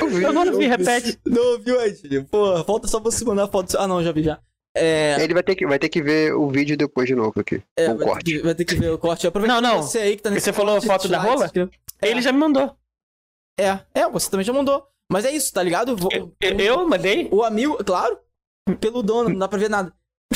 Eu 0.00 0.08
vi. 0.08 0.22
Eu 0.22 0.32
não 0.34 0.46
ouvi, 0.52 0.66
repete. 0.66 1.18
Não 1.24 1.52
ouviu, 1.52 1.80
Ed? 1.80 2.24
Porra, 2.30 2.62
falta 2.64 2.86
só 2.86 3.00
você 3.00 3.24
mandar 3.24 3.48
foto. 3.48 3.74
Ah, 3.78 3.86
não, 3.86 4.02
já 4.02 4.12
vi 4.12 4.22
já. 4.22 4.38
É. 4.76 5.16
Ele 5.22 5.32
vai 5.32 5.42
ter, 5.42 5.56
que, 5.56 5.66
vai 5.66 5.78
ter 5.78 5.88
que 5.88 6.02
ver 6.02 6.34
o 6.34 6.50
vídeo 6.50 6.76
depois 6.76 7.08
de 7.08 7.14
novo 7.14 7.40
aqui. 7.40 7.62
é, 7.74 7.86
vai, 7.86 7.96
ter 7.96 8.04
corte. 8.04 8.24
que, 8.24 8.38
vai 8.42 8.54
ter 8.54 8.64
que 8.66 8.74
ver 8.74 8.90
o 8.92 8.98
corte. 8.98 9.26
Aproveita 9.26 9.60
Não, 9.60 9.76
não. 9.76 9.82
Você 9.82 9.98
aí 9.98 10.16
que 10.16 10.22
tá 10.22 10.30
nesse 10.30 10.44
Você 10.44 10.52
falou 10.52 10.74
corte, 10.74 10.86
foto 10.86 11.08
da 11.08 11.18
rola? 11.18 11.46
inscreva. 11.46 11.70
Ele 12.02 12.20
já 12.20 12.30
me 12.32 12.38
mandou. 12.38 12.76
É, 13.58 13.80
é, 13.94 14.08
você 14.10 14.30
também 14.30 14.44
já 14.44 14.52
mandou. 14.52 14.86
Mas 15.10 15.24
é 15.24 15.30
isso, 15.30 15.52
tá 15.52 15.62
ligado? 15.62 15.96
Vou- 15.96 16.10
Eu, 16.12 16.34
eu 16.58 16.88
mandei? 16.88 17.28
O 17.32 17.42
amigo, 17.42 17.82
claro, 17.84 18.18
pelo 18.80 19.02
dono, 19.02 19.30
não 19.30 19.38
dá 19.38 19.48
pra 19.48 19.58
ver 19.58 19.70
nada. 19.70 19.92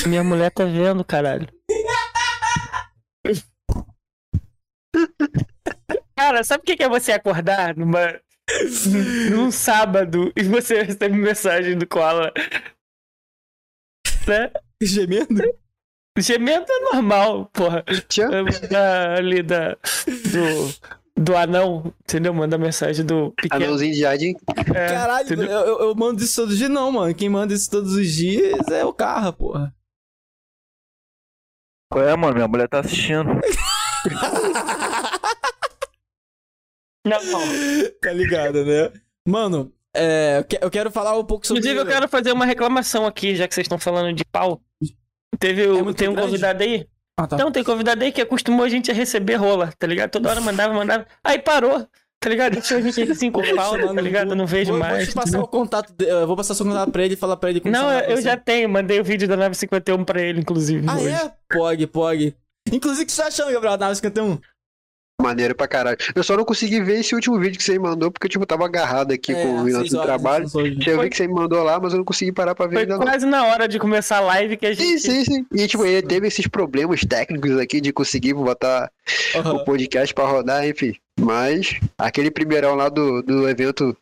Minha 0.06 0.24
mulher 0.24 0.50
tá 0.50 0.64
vendo, 0.64 1.04
caralho. 1.04 1.46
Cara, 6.16 6.44
sabe 6.44 6.62
o 6.62 6.64
que 6.76 6.82
é 6.82 6.88
você 6.88 7.12
acordar 7.12 7.76
numa, 7.76 8.20
num 9.30 9.50
sábado 9.50 10.32
e 10.36 10.42
você 10.44 10.82
recebe 10.82 11.16
mensagem 11.16 11.76
do 11.76 11.86
Koala? 11.86 12.32
Né? 14.26 14.50
Gemendo? 14.82 15.42
Gemendo 16.18 16.66
é 16.68 16.80
normal, 16.92 17.46
porra. 17.52 17.82
Tchau. 18.08 18.30
É 18.32 18.68
Da, 18.68 19.14
ali 19.16 19.42
da, 19.42 19.72
do, 19.74 20.92
do 21.22 21.36
anão, 21.36 21.92
entendeu? 22.02 22.32
Manda 22.34 22.56
mensagem 22.58 23.04
do 23.04 23.32
pequeno. 23.32 23.64
Anãozinho 23.64 23.92
de 23.92 24.00
jardim. 24.00 24.34
É, 24.74 24.88
Caralho, 24.88 25.26
entendeu? 25.26 25.46
eu, 25.50 25.80
eu- 25.80 25.94
mando 25.94 26.22
isso 26.22 26.34
todos 26.36 26.52
os 26.52 26.58
dias, 26.58 26.70
não, 26.70 26.90
mano. 26.90 27.14
Quem 27.14 27.28
manda 27.28 27.52
isso 27.54 27.70
todos 27.70 27.92
os 27.94 28.10
dias 28.12 28.66
é 28.68 28.84
o 28.84 28.92
carro, 28.92 29.32
porra. 29.32 29.74
Qual 31.92 32.04
é, 32.04 32.16
mano? 32.16 32.34
Minha 32.34 32.48
mulher 32.48 32.68
tá 32.68 32.80
assistindo. 32.80 33.28
Não, 37.04 37.20
não. 37.24 37.40
tá 38.00 38.12
ligado, 38.12 38.64
né? 38.64 38.92
Mano, 39.26 39.72
é, 39.94 40.38
eu 40.38 40.44
que- 40.44 40.58
eu 40.62 40.70
quero 40.70 40.90
falar 40.90 41.18
um 41.18 41.24
pouco 41.24 41.44
sobre. 41.46 41.60
Inclusive, 41.60 41.80
eu 41.80 41.86
quero 41.92 42.08
fazer 42.08 42.30
uma 42.32 42.44
reclamação 42.44 43.06
aqui, 43.06 43.34
já 43.34 43.48
que 43.48 43.54
vocês 43.54 43.64
estão 43.64 43.78
falando 43.78 44.14
de 44.14 44.24
pau. 44.24 44.62
Teve, 45.38 45.62
É 45.62 45.66
tem 45.94 46.08
um 46.08 46.12
grande? 46.14 46.20
convidado 46.28 46.62
aí? 46.62 46.86
Ah, 47.18 47.26
tá. 47.26 47.36
Não, 47.36 47.52
tem 47.52 47.62
convidado 47.62 48.02
aí 48.02 48.10
que 48.10 48.20
acostumou 48.20 48.64
a 48.64 48.68
gente 48.68 48.90
a 48.90 48.94
receber 48.94 49.34
rola, 49.34 49.72
tá 49.78 49.86
ligado? 49.86 50.10
Toda 50.10 50.30
hora 50.30 50.40
mandava, 50.40 50.72
mandava. 50.72 51.06
Aí 51.22 51.38
parou, 51.38 51.86
tá 52.18 52.28
ligado? 52.28 52.52
Deixou 52.54 52.78
a 52.78 52.80
gente 52.80 53.02
assim 53.12 53.30
falta, 53.30 53.80
chamar 53.80 53.94
tá 53.94 54.00
ligado? 54.00 54.30
Eu 54.30 54.36
não 54.36 54.46
vejo 54.46 54.70
vou, 54.70 54.78
mais. 54.80 55.06
Vou 55.12 55.22
passar 55.22 55.40
o 55.40 55.46
contato. 55.46 55.92
de- 55.92 56.06
eu 56.06 56.26
vou 56.26 56.36
passar 56.36 56.54
seu 56.54 56.64
contato 56.64 56.90
pra 56.90 57.04
ele 57.04 57.14
e 57.14 57.16
falar 57.16 57.36
pra 57.36 57.50
ele 57.50 57.60
como 57.60 57.72
Não, 57.72 57.90
eu 58.00 58.20
já 58.22 58.36
tenho, 58.36 58.68
mandei 58.68 58.98
o 59.00 59.04
vídeo 59.04 59.28
da 59.28 59.36
nave 59.36 59.54
51 59.54 60.04
pra 60.04 60.20
ele, 60.22 60.40
inclusive. 60.40 60.86
Ah, 60.88 60.96
hoje. 60.96 61.08
é? 61.08 61.32
Pog, 61.50 61.86
pog. 61.88 62.34
Inclusive, 62.72 63.02
o 63.02 63.06
que 63.06 63.12
você 63.12 63.22
tá 63.22 63.28
achando, 63.28 63.52
Gabriel, 63.52 63.76
da 63.76 63.86
nave 63.86 63.96
51? 63.96 64.38
Maneiro 65.22 65.54
pra 65.54 65.68
caralho. 65.68 65.96
Eu 66.14 66.22
só 66.22 66.36
não 66.36 66.44
consegui 66.44 66.80
ver 66.82 67.00
esse 67.00 67.14
último 67.14 67.38
vídeo 67.38 67.56
que 67.56 67.64
você 67.64 67.72
me 67.72 67.78
mandou, 67.78 68.10
porque 68.10 68.28
tipo, 68.28 68.42
eu 68.42 68.46
tava 68.46 68.64
agarrado 68.64 69.12
aqui 69.12 69.32
É, 69.32 69.42
com 69.42 69.62
o 69.62 69.70
seis 69.70 69.90
do 69.90 70.02
trabalho. 70.02 70.46
Eu 70.86 71.00
vi 71.00 71.08
que 71.10 71.16
você 71.16 71.26
me 71.28 71.34
mandou 71.34 71.62
lá, 71.62 71.78
mas 71.80 71.92
eu 71.92 71.98
não 71.98 72.04
consegui 72.04 72.32
parar 72.32 72.54
pra 72.54 72.66
ver 72.66 72.72
Foi 72.74 72.82
ainda 72.82 72.96
não. 72.98 73.02
quase 73.06 73.24
na 73.26 73.44
hora 73.46 73.68
de 73.68 73.78
começar 73.78 74.16
a 74.18 74.20
live 74.20 74.56
que 74.56 74.66
a 74.66 74.74
Sim, 74.74 74.98
gente. 74.98 75.00
sim, 75.00 75.24
sim. 75.24 75.46
E 75.52 75.66
tipo, 75.68 75.84
ele 75.86 76.02
teve 76.02 76.26
esses 76.26 76.46
problemas 76.46 77.00
técnicos 77.04 77.56
aqui 77.58 77.80
de 77.80 77.92
conseguir 77.92 78.34
botar 78.34 78.90
Aham. 79.36 79.54
o 79.54 79.64
podcast 79.64 80.12
pra 80.14 80.24
rodar, 80.26 80.66
enfim. 80.66 80.94
Mas 81.20 81.78
aquele 81.98 82.30
primeirão 82.30 82.74
lá 82.74 82.88
do, 82.88 83.22
do 83.22 83.48
evento 83.48 83.96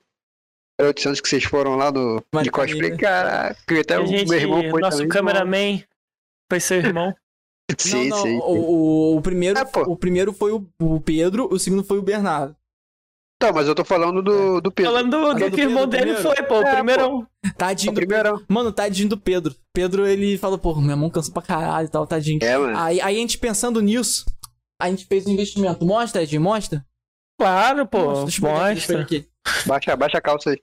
800 0.81 1.21
que 1.21 1.29
vocês 1.29 1.45
foram 1.45 1.77
lá 1.77 1.93
no, 1.93 2.25
Mas 2.33 2.45
de 2.45 2.51
cosplay, 2.51 2.97
caraca, 2.97 3.81
até 3.81 3.99
o 3.99 4.09
meu 4.09 4.33
irmão 4.33 4.71
foi 4.71 4.81
nosso 4.81 4.97
também. 4.99 5.09
cameraman 5.11 5.83
foi 6.51 6.61
seu 6.61 6.79
irmão. 6.79 7.15
Sim, 7.79 8.09
não, 8.09 8.17
não, 8.17 8.23
sim. 8.25 8.37
O, 8.39 8.53
o- 8.53 9.17
o 9.17 9.23
primeiro, 9.23 9.59
É, 9.59 9.63
o 9.87 9.97
primeiro 9.97 10.33
foi 10.33 10.53
o, 10.53 10.67
o 10.81 11.01
Pedro, 11.01 11.49
o 11.53 11.59
segundo 11.59 11.85
foi 11.85 11.99
o 11.99 12.03
Bernardo. 12.03 12.57
Não, 13.43 13.53
mas 13.55 13.67
eu 13.67 13.75
tô 13.75 13.85
falando 13.85 14.23
do, 14.23 14.61
do 14.61 14.71
Pedro. 14.71 14.93
Falando 14.93 15.11
do, 15.11 15.33
do 15.35 15.51
do 15.51 15.57
que 15.57 15.63
o 15.63 15.65
irmão 15.71 15.87
dele 15.87 16.13
primeiro? 16.15 16.23
foi, 16.23 16.43
pô, 16.43 16.59
o 16.61 16.67
É, 16.67 16.75
primeiro. 16.75 17.27
Tadinho 17.57 17.91
O 17.91 17.95
do 17.95 17.97
primeirão. 17.99 18.33
Pedro. 18.39 18.47
Mano, 18.55 18.71
tadinho 18.73 19.09
do 19.09 19.17
Pedro. 19.19 19.55
Pedro, 19.75 20.07
ele 20.07 20.37
falou, 20.37 20.59
pô, 20.59 20.75
minha 20.75 20.95
mão 20.97 21.09
cansa 21.09 21.33
pra 21.33 21.41
caralho 21.41 21.87
e 21.87 21.91
tal, 21.91 22.07
tadinho. 22.07 22.39
É, 22.43 22.59
mano. 22.59 22.77
Aí, 22.79 23.01
aí 23.01 23.17
a 23.17 23.19
gente 23.19 23.39
pensando 23.39 23.81
nisso, 23.81 24.27
a 24.81 24.91
gente 24.91 25.07
fez 25.07 25.27
um 25.27 25.31
investimento. 25.31 25.87
Mostra, 25.87 26.23
Ed, 26.23 26.39
mostra. 26.39 26.85
Claro, 27.41 27.87
pô, 27.87 28.11
aqui, 28.11 28.23
deixa 28.25 28.47
eu 28.47 28.51
mostra. 28.51 28.87
pegar 28.87 29.01
aqui. 29.03 29.29
Baixa, 29.67 29.97
baixa 29.97 30.19
a 30.19 30.21
calça 30.21 30.51
aí. 30.51 30.61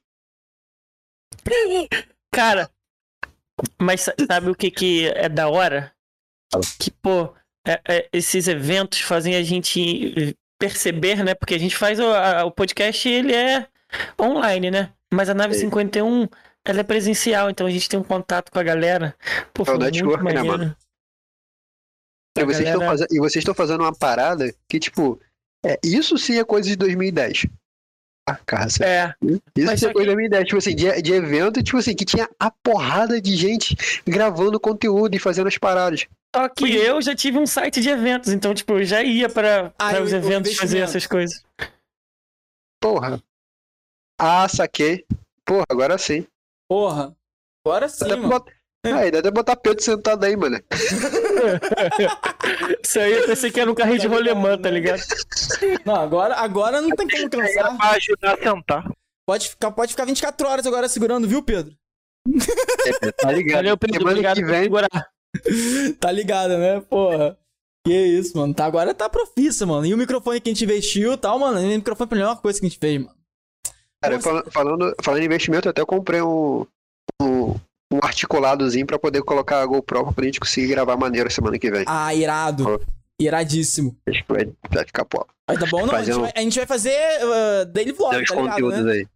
Cara, 2.32 2.70
mas 3.82 4.02
sa- 4.02 4.14
sabe 4.28 4.52
o 4.52 4.56
que 4.56 4.70
que 4.70 5.08
é 5.08 5.28
da 5.28 5.50
hora? 5.50 5.92
Que, 6.80 6.92
pô, 6.92 7.34
é- 7.68 7.82
é, 7.88 8.10
esses 8.14 8.48
eventos 8.48 9.02
fazem 9.02 9.36
a 9.36 9.44
gente 9.44 10.36
perceber, 10.60 11.24
né? 11.24 11.34
Porque 11.36 11.54
a 11.56 11.60
gente 11.60 11.76
faz 11.76 12.00
o, 12.00 12.06
a- 12.06 12.46
o 12.46 12.52
podcast, 12.52 13.08
ele 13.08 13.34
é 13.34 13.68
online, 14.20 14.72
né? 14.72 14.94
Mas 15.14 15.30
a 15.30 15.34
nave 15.34 15.54
Sim. 15.54 15.62
51, 15.66 16.28
ela 16.66 16.80
é 16.80 16.84
presencial, 16.84 17.50
então 17.50 17.66
a 17.68 17.70
gente 17.70 17.88
tem 17.88 18.00
um 18.00 18.04
contato 18.04 18.52
com 18.52 18.60
a 18.60 18.64
galera. 18.64 19.16
Pô, 19.54 19.64
É 19.68 19.72
o 19.72 19.78
network, 19.78 20.24
né, 20.24 20.44
mano? 20.44 20.76
E 22.38 22.44
vocês, 22.46 22.60
estão 22.68 22.74
galera- 22.80 22.92
fazendo, 22.92 23.08
e 23.12 23.20
vocês 23.20 23.42
estão 23.42 23.56
fazendo 23.56 23.82
uma 23.82 23.94
parada 23.96 24.54
que, 24.70 24.80
tipo, 24.80 25.20
é, 25.66 25.80
isso 25.84 26.18
sim 26.18 26.38
é 26.38 26.44
coisa 26.44 26.70
de 26.70 26.76
2010. 26.76 27.48
Ah, 28.30 28.36
carça. 28.46 28.84
É, 28.86 29.14
Isso 29.56 29.78
sim 29.78 29.86
é 29.88 29.94
coisa 29.94 30.10
de 30.12 30.16
2010, 30.16 30.46
tipo 30.46 30.58
assim, 30.58 30.76
de, 30.76 31.02
de 31.02 31.14
evento, 31.14 31.64
tipo 31.64 31.78
assim, 31.78 31.96
que 31.96 32.04
tinha 32.06 32.30
a 32.38 32.52
porrada 32.52 33.22
de 33.22 33.36
gente 33.36 33.76
gravando 34.06 34.60
conteúdo 34.60 35.16
e 35.16 35.20
fazendo 35.20 35.48
as 35.48 35.58
paradas. 35.58 36.06
Só 36.36 36.50
que 36.50 36.76
eu 36.76 37.02
já 37.02 37.16
tive 37.16 37.38
um 37.40 37.48
site 37.48 37.82
de 37.82 37.90
eventos, 37.90 38.32
então, 38.32 38.54
tipo, 38.54 38.74
eu 38.74 38.84
já 38.86 39.02
ia 39.04 39.28
para 39.30 39.74
Ah, 39.80 40.00
os 40.02 40.12
eventos 40.14 40.56
fazer 40.56 40.80
essas 40.80 41.06
coisas. 41.08 41.44
Porra. 42.82 43.22
Ah, 44.20 44.48
saquei. 44.48 45.06
Porra, 45.46 45.66
agora 45.70 45.98
sim. 45.98 46.26
Porra. 46.70 47.16
Agora 47.66 47.90
sim, 47.90 48.00
Dá 48.00 48.14
até 48.14 48.16
mano. 48.18 48.30
botar... 48.30 48.52
Aí, 48.86 49.12
dá 49.12 49.20
até 49.20 49.32
botar 49.32 49.56
Pedro 49.58 49.84
sentado 49.84 50.24
aí, 50.24 50.36
mano. 50.38 50.62
Isso 52.84 53.00
aí 53.00 53.12
eu 53.14 53.26
pensei 53.26 53.52
que 53.52 53.60
era 53.60 53.70
um 53.72 53.76
carrinho 53.76 54.00
de 54.00 54.08
rolemã, 54.08 54.58
tá 54.58 54.70
ligado? 54.70 55.02
Não, 55.86 55.96
agora, 55.96 56.36
agora 56.36 56.82
não 56.82 56.90
tem 56.96 57.08
como 57.08 57.30
cansar. 57.30 57.76
pra 57.78 57.90
ajudar 57.92 58.34
a 58.36 58.38
sentar. 58.38 58.92
Pode 59.26 59.50
ficar, 59.50 59.72
pode 59.72 59.92
ficar 59.92 60.06
24 60.06 60.48
horas 60.48 60.66
agora 60.66 60.88
segurando, 60.88 61.28
viu, 61.28 61.44
Pedro? 61.44 61.76
Tá 63.18 63.32
ligado? 63.32 63.58
Valeu, 63.58 63.78
Pedro, 63.78 63.98
Semana 63.98 64.12
obrigado 64.12 64.36
que 64.38 64.42
por 64.44 64.50
vem, 64.52 64.64
segurar. 64.64 65.10
Tá 66.00 66.12
ligado, 66.12 66.58
né? 66.58 66.82
Porra. 66.82 67.38
Que 67.86 67.94
isso, 67.94 68.38
mano. 68.38 68.54
Tá, 68.54 68.66
agora 68.66 68.94
tá 68.94 69.10
profissa, 69.10 69.66
mano. 69.66 69.86
E 69.86 69.94
o 69.94 69.98
microfone 69.98 70.42
que 70.42 70.50
a 70.50 70.54
gente 70.54 70.66
investiu 70.66 71.14
e 71.14 71.18
tal, 71.18 71.40
mano. 71.40 71.60
O 71.60 71.68
microfone 71.68 72.10
foi 72.10 72.18
a 72.18 72.22
melhor 72.22 72.42
coisa 72.42 72.60
que 72.60 72.66
a 72.66 72.70
gente 72.70 72.80
fez, 72.80 73.00
mano. 73.00 73.16
Cara, 74.02 74.20
falando, 74.20 74.96
falando 75.02 75.22
em 75.22 75.26
investimento, 75.26 75.68
eu 75.68 75.72
até 75.72 75.84
comprei 75.84 76.22
um, 76.22 76.66
um, 77.22 77.56
um 77.92 78.00
articuladozinho 78.02 78.86
pra 78.86 79.00
poder 79.00 79.24
colocar 79.24 79.62
a 79.62 79.66
GoPro 79.66 80.14
pra 80.14 80.26
gente 80.26 80.40
conseguir 80.40 80.68
gravar 80.68 80.98
maneiro 80.98 81.32
semana 81.32 81.58
que 81.58 81.72
vem. 81.72 81.86
Ah, 81.88 82.14
irado. 82.14 82.80
Iradíssimo. 83.20 83.98
Acho 84.08 84.24
que 84.24 84.32
vai, 84.32 84.54
vai 84.70 84.86
ficar 84.86 85.06
pô. 85.06 85.26
Vai 85.50 85.58
tá 85.58 85.66
bom? 85.66 85.86
Não, 85.86 85.96
a 85.96 86.04
gente, 86.04 86.20
vai, 86.20 86.32
a 86.36 86.42
gente 86.42 86.58
vai 86.58 86.68
fazer 86.68 86.96
uh, 87.24 87.66
daily 87.66 87.92
vlog, 87.92 88.16
Tem 88.16 88.26
tá 88.26 88.36
ligado, 88.36 88.84
né? 88.84 88.92
aí. 88.92 89.08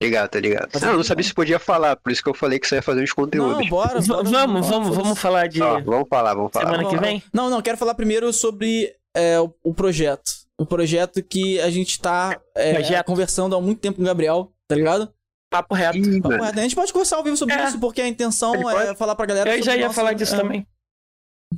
Ligado, 0.00 0.30
tá 0.30 0.38
ligado. 0.38 0.68
Não, 0.80 0.90
eu 0.90 0.96
não 0.98 1.02
sabia 1.02 1.24
se 1.24 1.34
podia 1.34 1.58
falar, 1.58 1.96
por 1.96 2.12
isso 2.12 2.22
que 2.22 2.28
eu 2.28 2.34
falei 2.34 2.58
que 2.60 2.68
você 2.68 2.76
ia 2.76 2.82
fazer 2.82 3.02
uns 3.02 3.12
conteúdos. 3.12 3.58
Não, 3.58 3.68
bora. 3.68 4.00
Bora, 4.00 4.22
vamos, 4.22 4.68
vamos, 4.68 4.96
vamos 4.96 5.18
falar 5.18 5.48
de 5.48 5.60
Ó, 5.60 5.80
vamos 5.80 6.06
falar, 6.08 6.34
vamos 6.34 6.52
falar. 6.52 6.70
semana 6.70 6.88
que 6.88 6.96
vem? 6.96 7.22
Não, 7.32 7.50
não, 7.50 7.60
quero 7.60 7.76
falar 7.76 7.94
primeiro 7.94 8.32
sobre 8.32 8.94
é, 9.16 9.40
o, 9.40 9.52
o 9.64 9.74
projeto. 9.74 10.30
O 10.56 10.64
projeto 10.64 11.22
que 11.22 11.60
a 11.60 11.70
gente 11.70 12.00
tá 12.00 12.40
é, 12.54 12.74
Projeto. 12.74 13.06
conversando 13.06 13.56
há 13.56 13.60
muito 13.60 13.80
tempo 13.80 13.96
com 13.96 14.02
o 14.02 14.06
Gabriel, 14.06 14.52
tá 14.68 14.74
ligado? 14.76 15.12
Papo 15.50 15.74
reto. 15.74 15.98
Ih, 15.98 16.20
Papo 16.20 16.42
reto. 16.44 16.58
A 16.58 16.62
gente 16.62 16.74
pode 16.76 16.92
conversar 16.92 17.16
ao 17.16 17.24
vivo 17.24 17.36
sobre 17.36 17.54
É. 17.54 17.64
isso, 17.66 17.78
porque 17.80 18.00
a 18.00 18.06
intenção 18.08 18.54
é 18.70 18.94
falar 18.94 19.14
pra 19.16 19.26
galera. 19.26 19.50
Eu 19.50 19.54
sobre 19.54 19.64
já 19.66 19.76
ia 19.76 19.86
nossa- 19.86 19.94
falar 19.94 20.12
disso 20.12 20.34
é, 20.34 20.38
também. 20.38 20.66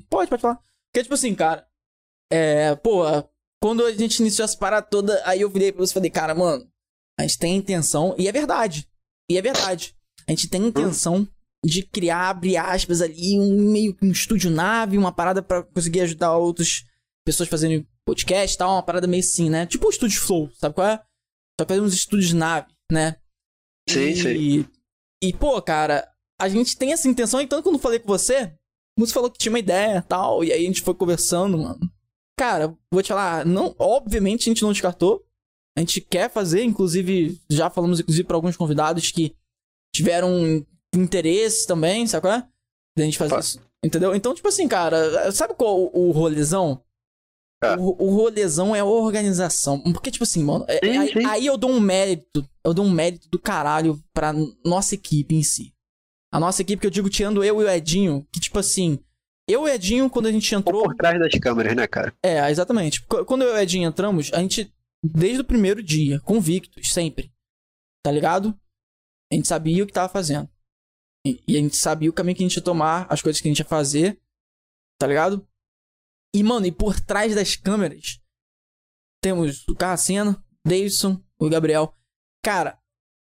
Pode, 0.09 0.31
pode 0.31 0.41
falar. 0.41 0.57
Porque, 0.93 1.03
tipo 1.03 1.15
assim, 1.15 1.35
cara, 1.35 1.67
é, 2.33 2.75
pô, 2.77 3.03
quando 3.63 3.85
a 3.85 3.93
gente 3.93 4.21
iniciou 4.21 4.45
essa 4.45 4.57
parada 4.57 4.87
toda, 4.87 5.21
aí 5.25 5.41
eu 5.43 5.51
virei 5.51 5.73
pra 5.73 5.85
você 5.85 5.93
e 5.93 5.95
falei, 5.95 6.11
cara, 6.11 6.35
mano, 6.35 6.67
a 7.21 7.27
gente 7.27 7.39
tem 7.39 7.55
a 7.55 7.57
intenção, 7.57 8.15
e 8.19 8.29
é 8.29 8.33
verdade, 8.33 8.89
e 9.31 9.37
é 9.37 9.43
verdade, 9.43 9.95
a 10.27 10.31
gente 10.33 10.49
tem 10.49 10.65
a 10.65 10.67
intenção 10.67 11.27
de 11.65 11.83
criar, 11.83 12.31
abre 12.31 12.57
aspas 12.57 13.03
ali, 13.03 13.39
um 13.39 13.71
meio 13.71 13.95
que 13.95 14.05
um 14.05 14.11
estúdio 14.11 14.51
nave, 14.51 14.97
uma 14.97 15.13
parada 15.13 15.43
pra 15.43 15.63
conseguir 15.63 16.01
ajudar 16.01 16.37
outras 16.37 16.85
pessoas 17.25 17.49
fazendo 17.49 17.87
podcast 18.07 18.55
e 18.55 18.59
tal, 18.59 18.73
uma 18.73 18.83
parada 18.83 19.07
meio 19.07 19.23
assim, 19.23 19.51
né? 19.51 19.67
Tipo 19.67 19.87
o 19.87 19.91
estúdio 19.91 20.21
Flow, 20.21 20.51
sabe 20.55 20.75
qual 20.75 20.87
é? 20.87 20.97
Só 21.61 21.65
que 21.65 21.69
fazer 21.69 21.81
uns 21.81 21.95
estúdios 21.95 22.33
nave, 22.33 22.73
né? 22.91 23.17
Sim, 23.89 24.09
e, 24.09 24.17
sim. 24.17 24.69
E, 25.23 25.33
pô, 25.35 25.61
cara, 25.61 26.09
a 26.41 26.49
gente 26.49 26.77
tem 26.77 26.93
essa 26.93 27.09
intenção, 27.09 27.41
então 27.41 27.63
quando 27.63 27.75
eu 27.75 27.81
falei 27.81 27.99
com 27.99 28.09
você, 28.09 28.55
você 28.99 29.13
falou 29.13 29.31
que 29.31 29.39
tinha 29.39 29.53
uma 29.53 29.59
ideia 29.59 29.99
e 29.99 30.03
tal, 30.03 30.43
e 30.43 30.53
aí 30.53 30.65
a 30.65 30.67
gente 30.67 30.81
foi 30.81 30.95
conversando, 30.95 31.59
mano. 31.59 31.81
Cara, 32.39 32.75
vou 32.91 33.03
te 33.03 33.09
falar, 33.09 33.45
não, 33.45 33.75
obviamente 33.79 34.49
a 34.49 34.51
gente 34.51 34.63
não 34.63 34.73
descartou. 34.73 35.23
A 35.81 35.83
gente 35.83 36.03
quer 36.03 36.29
fazer, 36.31 36.63
inclusive, 36.63 37.41
já 37.49 37.71
falamos 37.71 38.01
inclusive 38.01 38.25
para 38.25 38.37
alguns 38.37 38.55
convidados 38.55 39.11
que 39.11 39.35
tiveram 39.95 40.63
interesse 40.95 41.67
também, 41.67 42.07
sabe 42.07 42.21
qual 42.23 42.35
é? 42.35 42.47
Da 42.99 43.05
gente 43.05 43.17
fazer 43.17 43.33
Opa. 43.33 43.41
isso. 43.41 43.61
Entendeu? 43.83 44.15
Então, 44.15 44.35
tipo 44.35 44.47
assim, 44.47 44.69
cara, 44.69 45.33
sabe 45.33 45.55
qual 45.55 45.81
o, 45.81 46.09
o 46.09 46.11
rolezão? 46.11 46.83
Ah. 47.63 47.77
O, 47.79 48.09
o 48.09 48.15
rolezão 48.15 48.77
é 48.77 48.81
a 48.81 48.85
organização. 48.85 49.81
Porque, 49.81 50.11
tipo 50.11 50.23
assim, 50.25 50.45
mano, 50.45 50.67
é- 50.69 50.81
Sim, 50.85 50.99
aí, 50.99 51.13
sim. 51.15 51.25
aí 51.25 51.47
eu 51.47 51.57
dou 51.57 51.71
um 51.71 51.81
mérito, 51.81 52.47
eu 52.63 52.75
dou 52.75 52.85
um 52.85 52.91
mérito 52.91 53.27
do 53.31 53.39
caralho 53.39 53.99
pra 54.13 54.35
nossa 54.65 54.95
equipe 54.95 55.35
em 55.35 55.43
si. 55.43 55.73
A 56.31 56.39
nossa 56.39 56.61
equipe, 56.61 56.81
que 56.81 56.87
eu 56.87 56.91
digo, 56.91 57.09
tirando 57.09 57.43
eu 57.43 57.61
e 57.63 57.65
o 57.65 57.71
Edinho, 57.71 58.27
que, 58.31 58.39
tipo 58.39 58.59
assim, 58.59 58.99
eu 59.49 59.63
e 59.67 59.71
o 59.71 59.75
Edinho, 59.75 60.11
quando 60.11 60.27
a 60.27 60.33
gente 60.33 60.55
Ou 60.55 60.61
entrou. 60.61 60.83
por 60.83 60.95
trás 60.95 61.19
das 61.19 61.33
câmeras, 61.41 61.75
né, 61.75 61.87
cara? 61.87 62.13
É, 62.23 62.51
exatamente. 62.51 63.03
Qu- 63.07 63.25
Quando 63.25 63.43
eu 63.43 63.51
e 63.51 63.53
o 63.55 63.59
Edinho 63.59 63.89
entramos, 63.89 64.31
a 64.35 64.41
gente, 64.41 64.71
desde 65.03 65.41
o 65.41 65.45
primeiro 65.45 65.83
dia, 65.83 66.21
convictos, 66.21 66.91
sempre. 66.93 67.33
Tá 68.05 68.11
ligado? 68.11 68.59
A 69.33 69.35
gente 69.35 69.47
sabia 69.49 69.85
o 69.85 69.87
que 69.87 69.93
tava 69.93 70.09
fazendo. 70.09 70.49
E, 71.27 71.43
e 71.47 71.57
a 71.57 71.61
gente 71.61 71.77
sabia 71.77 72.09
o 72.11 72.13
caminho 72.13 72.37
que 72.37 72.43
a 72.43 72.49
gente 72.49 72.57
ia 72.57 72.65
tomar, 72.65 73.07
as 73.11 73.21
coisas 73.21 73.41
que 73.41 73.49
a 73.49 73.51
gente 73.51 73.59
ia 73.61 73.65
fazer. 73.65 74.21
Tá 74.99 75.07
ligado? 75.07 75.47
E, 76.35 76.43
mano, 76.43 76.67
e 76.67 76.73
por 76.73 76.99
trás 77.01 77.35
das 77.35 77.57
câmeras, 77.57 78.21
temos 79.23 79.67
o 79.69 79.75
Carracena, 79.75 80.43
Davidson, 80.67 81.23
o 81.39 81.49
Gabriel. 81.49 81.95
Cara, 82.45 82.79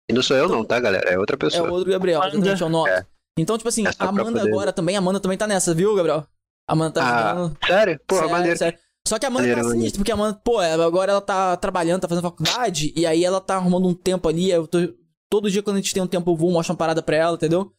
E 0.10 0.14
não 0.14 0.22
sou 0.22 0.36
eu 0.36 0.50
não, 0.50 0.66
tá, 0.66 0.80
galera? 0.80 1.10
É 1.10 1.18
outra 1.18 1.36
é 1.36 1.40
pessoa. 1.40 1.70
o 1.70 1.74
outro 1.74 1.92
Gabriel, 1.92 2.22
Amanda. 2.22 2.36
exatamente, 2.38 2.64
é 2.64 2.66
o 2.66 2.70
nosso. 2.70 2.90
É. 2.92 3.08
Então, 3.40 3.58
tipo 3.58 3.70
assim, 3.70 3.86
Essa 3.88 4.04
a 4.04 4.10
Amanda 4.10 4.42
agora 4.42 4.74
também, 4.74 4.96
a 4.96 5.00
Amanda 5.00 5.20
também 5.20 5.38
tá 5.38 5.46
nessa, 5.48 5.74
viu, 5.74 5.96
Gabriel? 5.96 6.28
A 6.68 6.74
Amanda 6.74 6.94
tá 6.96 7.32
Ah, 7.46 7.52
sério? 7.66 8.00
Porra, 8.06 8.22
Sério, 8.22 8.36
maneiro. 8.36 8.58
sério. 8.58 8.80
Só 9.08 9.18
que 9.18 9.26
a 9.26 9.30
Amanda 9.30 9.48
tá 9.56 9.64
sinistra, 9.70 9.98
porque 10.00 10.12
a 10.12 10.14
Amanda, 10.16 10.40
pô, 10.44 10.60
agora 10.60 11.12
ela 11.14 11.22
tá 11.22 11.56
trabalhando, 11.58 12.02
tá 12.02 12.08
fazendo 12.08 12.24
faculdade, 12.24 12.94
e 12.96 13.06
aí 13.06 13.24
ela 13.24 13.40
tá 13.42 13.56
arrumando 13.56 13.88
um 13.88 13.94
tempo 13.94 14.28
ali. 14.28 14.50
Eu 14.52 14.68
tô, 14.68 14.80
todo 15.32 15.50
dia 15.50 15.64
quando 15.64 15.78
a 15.78 15.80
gente 15.80 15.94
tem 15.94 16.04
um 16.04 16.08
tempo, 16.08 16.30
eu 16.32 16.36
vou, 16.36 16.52
mostro 16.52 16.74
uma 16.74 16.78
parada 16.78 17.02
pra 17.02 17.16
ela, 17.18 17.36
entendeu? 17.36 17.74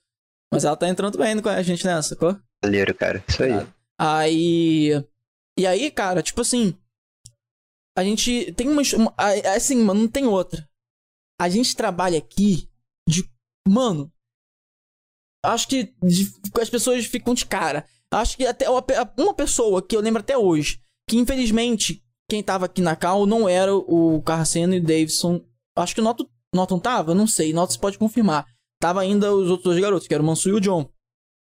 Mas 0.52 0.64
ela 0.64 0.76
tá 0.76 0.88
entrando 0.88 1.18
bem 1.18 1.40
com 1.40 1.48
a 1.48 1.62
gente 1.62 1.84
nessa, 1.84 2.10
sacou? 2.10 2.36
Maneiro, 2.64 2.94
cara. 2.94 3.22
Isso 3.28 3.42
aí. 3.42 3.66
Aí. 4.00 5.04
E 5.58 5.66
aí, 5.66 5.90
cara, 5.90 6.22
tipo 6.22 6.40
assim. 6.40 6.74
A 7.96 8.02
gente 8.04 8.52
tem 8.52 8.68
uma. 8.68 8.80
Assim, 9.54 9.76
mano, 9.82 10.00
não 10.02 10.08
tem 10.08 10.26
outra. 10.26 10.68
A 11.40 11.48
gente 11.48 11.76
trabalha 11.76 12.18
aqui 12.18 12.68
de. 13.08 13.28
Mano. 13.68 14.10
Acho 15.44 15.68
que 15.68 15.94
de- 16.02 16.32
as 16.60 16.70
pessoas 16.70 17.04
ficam 17.06 17.34
de 17.34 17.44
cara. 17.44 17.86
Acho 18.10 18.36
que 18.36 18.46
até 18.46 18.68
uma 18.70 19.34
pessoa 19.34 19.82
que 19.86 19.94
eu 19.94 20.00
lembro 20.00 20.20
até 20.20 20.36
hoje, 20.36 20.80
que 21.08 21.16
infelizmente 21.16 22.02
quem 22.30 22.42
tava 22.42 22.66
aqui 22.66 22.80
na 22.82 22.94
Cal 22.94 23.26
não 23.26 23.48
era 23.48 23.74
o 23.74 24.22
Carraceno 24.22 24.74
e 24.74 24.78
o 24.78 24.82
Davidson. 24.82 25.42
Acho 25.76 25.94
que 25.94 26.00
o 26.00 26.04
Noto, 26.04 26.28
Noton 26.54 26.78
tava? 26.78 27.14
Não 27.14 27.26
sei. 27.26 27.52
Noto 27.52 27.72
se 27.72 27.78
pode 27.78 27.96
confirmar. 27.98 28.46
Tava 28.80 29.00
ainda 29.00 29.32
os 29.34 29.48
outros 29.50 29.64
dois 29.72 29.80
garotos, 29.80 30.06
que 30.06 30.14
eram 30.14 30.24
o 30.24 30.26
Mansu 30.26 30.50
e 30.50 30.52
o 30.52 30.60
John. 30.60 30.88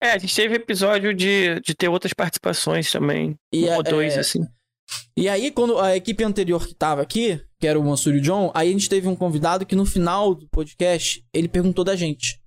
É, 0.03 0.13
a 0.13 0.19
gente 0.19 0.35
teve 0.35 0.55
episódio 0.57 1.13
de, 1.15 1.61
de 1.61 1.75
ter 1.75 1.89
outras 1.89 2.15
participações 2.15 2.91
também. 2.91 3.37
E 3.53 3.65
um 3.65 3.69
é- 3.69 3.77
ou 3.77 3.83
dois, 3.83 4.15
é- 4.17 4.21
assim. 4.21 4.41
E 5.17 5.29
aí, 5.29 5.53
quando 5.53 5.79
a 5.79 5.95
equipe 5.97 6.25
anterior 6.25 6.67
que 6.67 6.75
tava 6.75 7.03
aqui, 7.03 7.41
que 7.61 7.67
era 7.67 7.79
o 7.79 7.85
Mansur 7.85 8.15
e 8.15 8.19
o 8.19 8.21
John, 8.21 8.51
aí 8.55 8.71
a 8.71 8.73
gente 8.73 8.89
teve 8.89 9.07
um 9.07 9.15
convidado 9.15 9.65
que 9.67 9.77
no 9.77 9.85
final 9.87 10.35
do 10.35 10.49
podcast, 10.49 11.25
ele 11.33 11.49
perguntou 11.49 11.85
da 11.85 11.95
gente. 11.95 12.41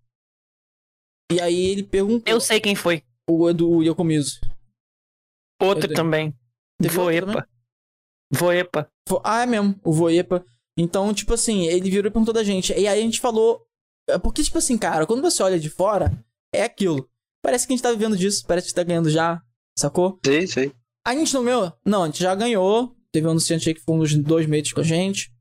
E 1.31 1.39
aí 1.39 1.67
ele 1.67 1.83
perguntou 1.83 2.33
Eu 2.33 2.41
sei 2.41 2.59
quem 2.59 2.75
foi. 2.75 3.01
o 3.29 3.49
Edu 3.49 3.81
Yokomizu. 3.83 4.41
Outro 5.61 5.93
também. 5.93 6.33
Teve 6.83 6.95
Voepa. 6.95 7.47
Voepa. 8.31 8.89
Fo- 9.07 9.21
Ah, 9.23 9.43
é 9.43 9.45
mesmo, 9.45 9.79
o 9.83 9.91
Voepa. 9.91 10.45
Então, 10.77 11.13
tipo 11.13 11.33
assim, 11.33 11.65
ele 11.67 11.89
virou 11.89 12.09
e 12.09 12.11
perguntou 12.11 12.33
da 12.33 12.43
gente. 12.43 12.71
E 12.73 12.87
aí 12.87 12.99
a 12.99 13.01
gente 13.01 13.19
falou. 13.19 13.65
é 14.09 14.17
Porque, 14.17 14.43
tipo 14.43 14.57
assim, 14.57 14.77
cara, 14.77 15.05
quando 15.05 15.21
você 15.21 15.41
olha 15.43 15.59
de 15.59 15.69
fora, 15.69 16.11
é 16.53 16.63
aquilo. 16.63 17.07
Parece 17.43 17.67
que 17.67 17.73
a 17.73 17.75
gente 17.75 17.83
tá 17.83 17.91
vivendo 17.91 18.17
disso, 18.17 18.43
parece 18.47 18.67
que 18.69 18.73
tá 18.73 18.83
ganhando 18.83 19.09
já, 19.09 19.41
sacou? 19.77 20.19
Sim, 20.25 20.47
sim. 20.47 20.71
A 21.05 21.13
gente 21.15 21.33
não 21.33 21.43
ganhou? 21.43 21.73
Não, 21.85 22.03
a 22.03 22.05
gente 22.07 22.21
já 22.21 22.33
ganhou. 22.33 22.95
Teve 23.11 23.27
um 23.27 23.31
anunciante 23.31 23.67
aí 23.69 23.75
que 23.75 23.81
foi 23.81 23.95
uns 23.97 24.15
dois 24.15 24.45
meses 24.47 24.71
com 24.73 24.79
a 24.79 24.83
gente. 24.83 25.31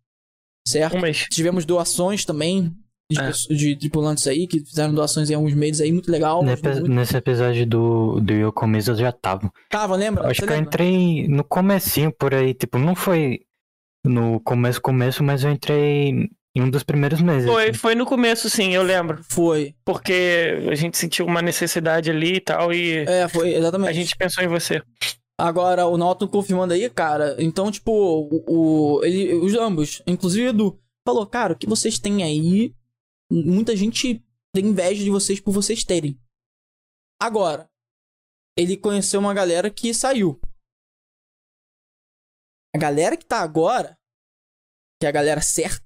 Certo? 0.66 0.96
Um 0.96 1.00
mês. 1.00 1.26
Tivemos 1.30 1.64
doações 1.64 2.24
também 2.24 2.76
de, 3.10 3.20
É. 3.20 3.26
pessoas- 3.26 3.58
de 3.58 3.76
tripulantes 3.76 4.26
aí 4.26 4.46
que 4.46 4.60
fizeram 4.64 4.94
doações 4.94 5.28
em 5.30 5.34
alguns 5.34 5.54
meses 5.54 5.80
aí, 5.80 5.92
muito 5.92 6.10
legal. 6.10 6.42
Nesse, 6.42 6.62
muito. 6.62 6.88
nesse 6.88 7.16
episódio 7.16 7.66
do, 7.66 8.20
do 8.20 8.32
Yokomizu 8.32 8.92
eu 8.92 8.96
já 8.96 9.12
tava. 9.12 9.52
Tava, 9.68 9.96
lembra? 9.96 10.28
Acho 10.28 10.40
Você 10.40 10.46
que 10.46 10.52
eu 10.52 10.56
lembra? 10.56 10.68
entrei 10.68 11.28
no 11.28 11.44
comecinho 11.44 12.12
por 12.12 12.34
aí, 12.34 12.54
tipo, 12.54 12.78
não 12.78 12.94
foi 12.94 13.40
no 14.04 14.40
começo, 14.40 14.80
começo, 14.80 15.22
mas 15.22 15.44
eu 15.44 15.50
entrei 15.50 16.28
em 16.54 16.60
um 16.62 16.68
dos 16.70 16.82
primeiros 16.82 17.20
meses. 17.20 17.48
Foi, 17.50 17.64
assim. 17.70 17.78
foi 17.78 17.94
no 17.94 18.04
começo, 18.04 18.50
sim, 18.50 18.74
eu 18.74 18.82
lembro. 18.82 19.20
Foi. 19.30 19.74
Porque 19.84 20.58
a 20.70 20.74
gente 20.74 20.98
sentiu 20.98 21.24
uma 21.26 21.40
necessidade 21.40 22.10
ali 22.10 22.34
e 22.36 22.40
tal, 22.40 22.72
e 22.72 22.98
É, 23.06 23.28
foi, 23.28 23.54
exatamente. 23.54 23.90
a 23.90 23.92
gente 23.92 24.16
pensou 24.16 24.42
em 24.44 24.48
você. 24.48 24.82
Agora, 25.38 25.86
o 25.86 25.96
Norton 25.96 26.28
confirmando 26.28 26.74
aí, 26.74 26.88
cara. 26.90 27.36
Então, 27.38 27.70
tipo, 27.70 27.90
o, 27.90 28.44
o- 28.98 29.04
ele, 29.04 29.34
os 29.34 29.54
ambos, 29.54 30.02
inclusive 30.06 30.46
o 30.46 30.50
Edu, 30.50 30.78
falou, 31.06 31.26
cara, 31.26 31.54
o 31.54 31.56
que 31.56 31.66
vocês 31.66 31.98
têm 31.98 32.22
aí, 32.22 32.72
muita 33.32 33.74
gente 33.74 34.22
tem 34.54 34.66
inveja 34.66 35.02
de 35.02 35.10
vocês 35.10 35.40
por 35.40 35.52
vocês 35.52 35.82
terem. 35.82 36.18
Agora, 37.20 37.70
ele 38.56 38.76
conheceu 38.76 39.20
uma 39.20 39.32
galera 39.32 39.70
que 39.70 39.94
saiu. 39.94 40.38
A 42.74 42.78
galera 42.78 43.16
que 43.16 43.24
tá 43.24 43.40
agora, 43.40 43.98
que 45.00 45.06
é 45.06 45.08
a 45.08 45.12
galera 45.12 45.40
certa, 45.40 45.84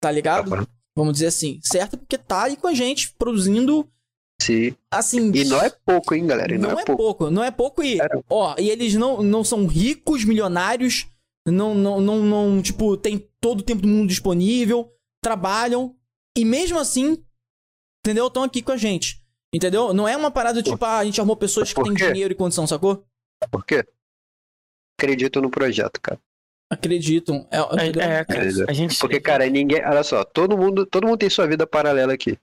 tá 0.00 0.10
ligado? 0.10 0.50
Tá. 0.50 0.66
Vamos 0.96 1.14
dizer 1.14 1.28
assim, 1.28 1.60
certa 1.62 1.96
porque 1.96 2.18
tá 2.18 2.44
aí 2.44 2.56
com 2.56 2.66
a 2.66 2.74
gente, 2.74 3.14
produzindo, 3.14 3.90
Sim. 4.40 4.76
assim... 4.90 5.32
E 5.32 5.44
não 5.44 5.60
é 5.60 5.70
pouco, 5.70 6.14
hein, 6.14 6.26
galera? 6.26 6.54
E 6.54 6.58
Não, 6.58 6.78
é, 6.78 6.84
pouco. 6.84 7.30
não 7.30 7.42
é 7.42 7.50
pouco 7.50 7.82
e, 7.82 7.96
Cara. 7.96 8.22
ó, 8.28 8.54
e 8.58 8.68
eles 8.68 8.94
não, 8.94 9.22
não 9.22 9.42
são 9.42 9.66
ricos, 9.66 10.24
milionários, 10.24 11.06
não, 11.46 11.74
não, 11.74 12.00
não, 12.00 12.22
não, 12.22 12.62
tipo, 12.62 12.96
tem 12.96 13.18
todo 13.40 13.60
o 13.60 13.64
tempo 13.64 13.82
do 13.82 13.88
mundo 13.88 14.08
disponível, 14.08 14.92
trabalham, 15.22 15.96
e 16.36 16.44
mesmo 16.44 16.78
assim, 16.78 17.24
entendeu? 18.04 18.26
Estão 18.26 18.42
aqui 18.42 18.62
com 18.62 18.72
a 18.72 18.76
gente, 18.76 19.24
entendeu? 19.54 19.92
Não 19.92 20.08
é 20.08 20.16
uma 20.16 20.30
parada 20.30 20.62
tipo, 20.62 20.84
ah, 20.84 20.98
a 20.98 21.04
gente 21.04 21.20
arrumou 21.20 21.36
pessoas 21.36 21.72
que 21.72 21.82
têm 21.82 21.94
dinheiro 21.94 22.32
e 22.32 22.36
condição, 22.36 22.66
sacou? 22.66 23.04
Por 23.50 23.64
quê? 23.64 23.84
Acredito 24.98 25.40
no 25.40 25.50
projeto, 25.50 26.00
cara. 26.00 26.20
Acreditam. 26.70 27.46
É, 27.50 27.58
É, 27.58 27.86
entendeu? 27.86 28.02
é, 28.02 28.24
cara, 28.24 28.42
a 28.68 28.72
gente. 28.72 28.98
Porque, 28.98 29.20
cara, 29.20 29.46
ninguém. 29.46 29.84
Olha 29.84 30.02
só, 30.02 30.24
todo 30.24 30.56
mundo, 30.56 30.86
todo 30.86 31.06
mundo 31.06 31.18
tem 31.18 31.28
sua 31.28 31.46
vida 31.46 31.66
paralela 31.66 32.14
aqui. 32.14 32.38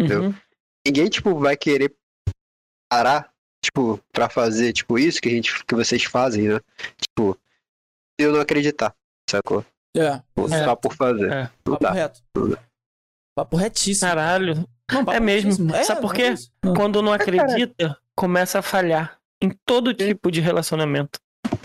Uhum. 0.00 0.34
Ninguém, 0.86 1.08
tipo, 1.08 1.38
vai 1.38 1.56
querer 1.56 1.94
parar, 2.90 3.30
tipo, 3.62 4.00
pra 4.10 4.30
fazer, 4.30 4.72
tipo, 4.72 4.98
isso 4.98 5.20
que 5.20 5.28
a 5.28 5.32
gente, 5.32 5.64
que 5.64 5.74
vocês 5.74 6.04
fazem, 6.04 6.48
né? 6.48 6.60
Tipo, 6.98 7.38
se 8.18 8.26
eu 8.26 8.32
não 8.32 8.40
acreditar, 8.40 8.94
sacou? 9.28 9.64
É, 9.96 10.16
Tipo, 10.18 10.54
É. 10.54 10.64
Só 10.64 10.76
por 10.76 10.94
fazer. 10.94 11.30
É. 11.30 11.50
Não 11.66 11.76
papo 11.76 11.94
dá. 11.94 12.62
Papo 13.34 13.56
retíssimo. 13.56 14.08
Caralho. 14.08 14.54
Não, 14.92 15.04
papo 15.04 15.12
é 15.16 15.20
mesmo. 15.20 15.50
retíssimo. 15.50 15.84
Sabe 15.84 16.00
por 16.00 16.12
quê? 16.14 16.22
é. 16.22 16.34
Ah. 16.62 16.72
Quando 16.76 17.02
não 17.02 17.12
acredita, 17.12 17.96
começa 18.14 18.58
a 18.58 18.62
falhar 18.62 19.18
em 19.42 19.50
todo 19.66 19.92
tipo 19.94 20.30
de 20.30 20.40
relacionamento. 20.40 21.18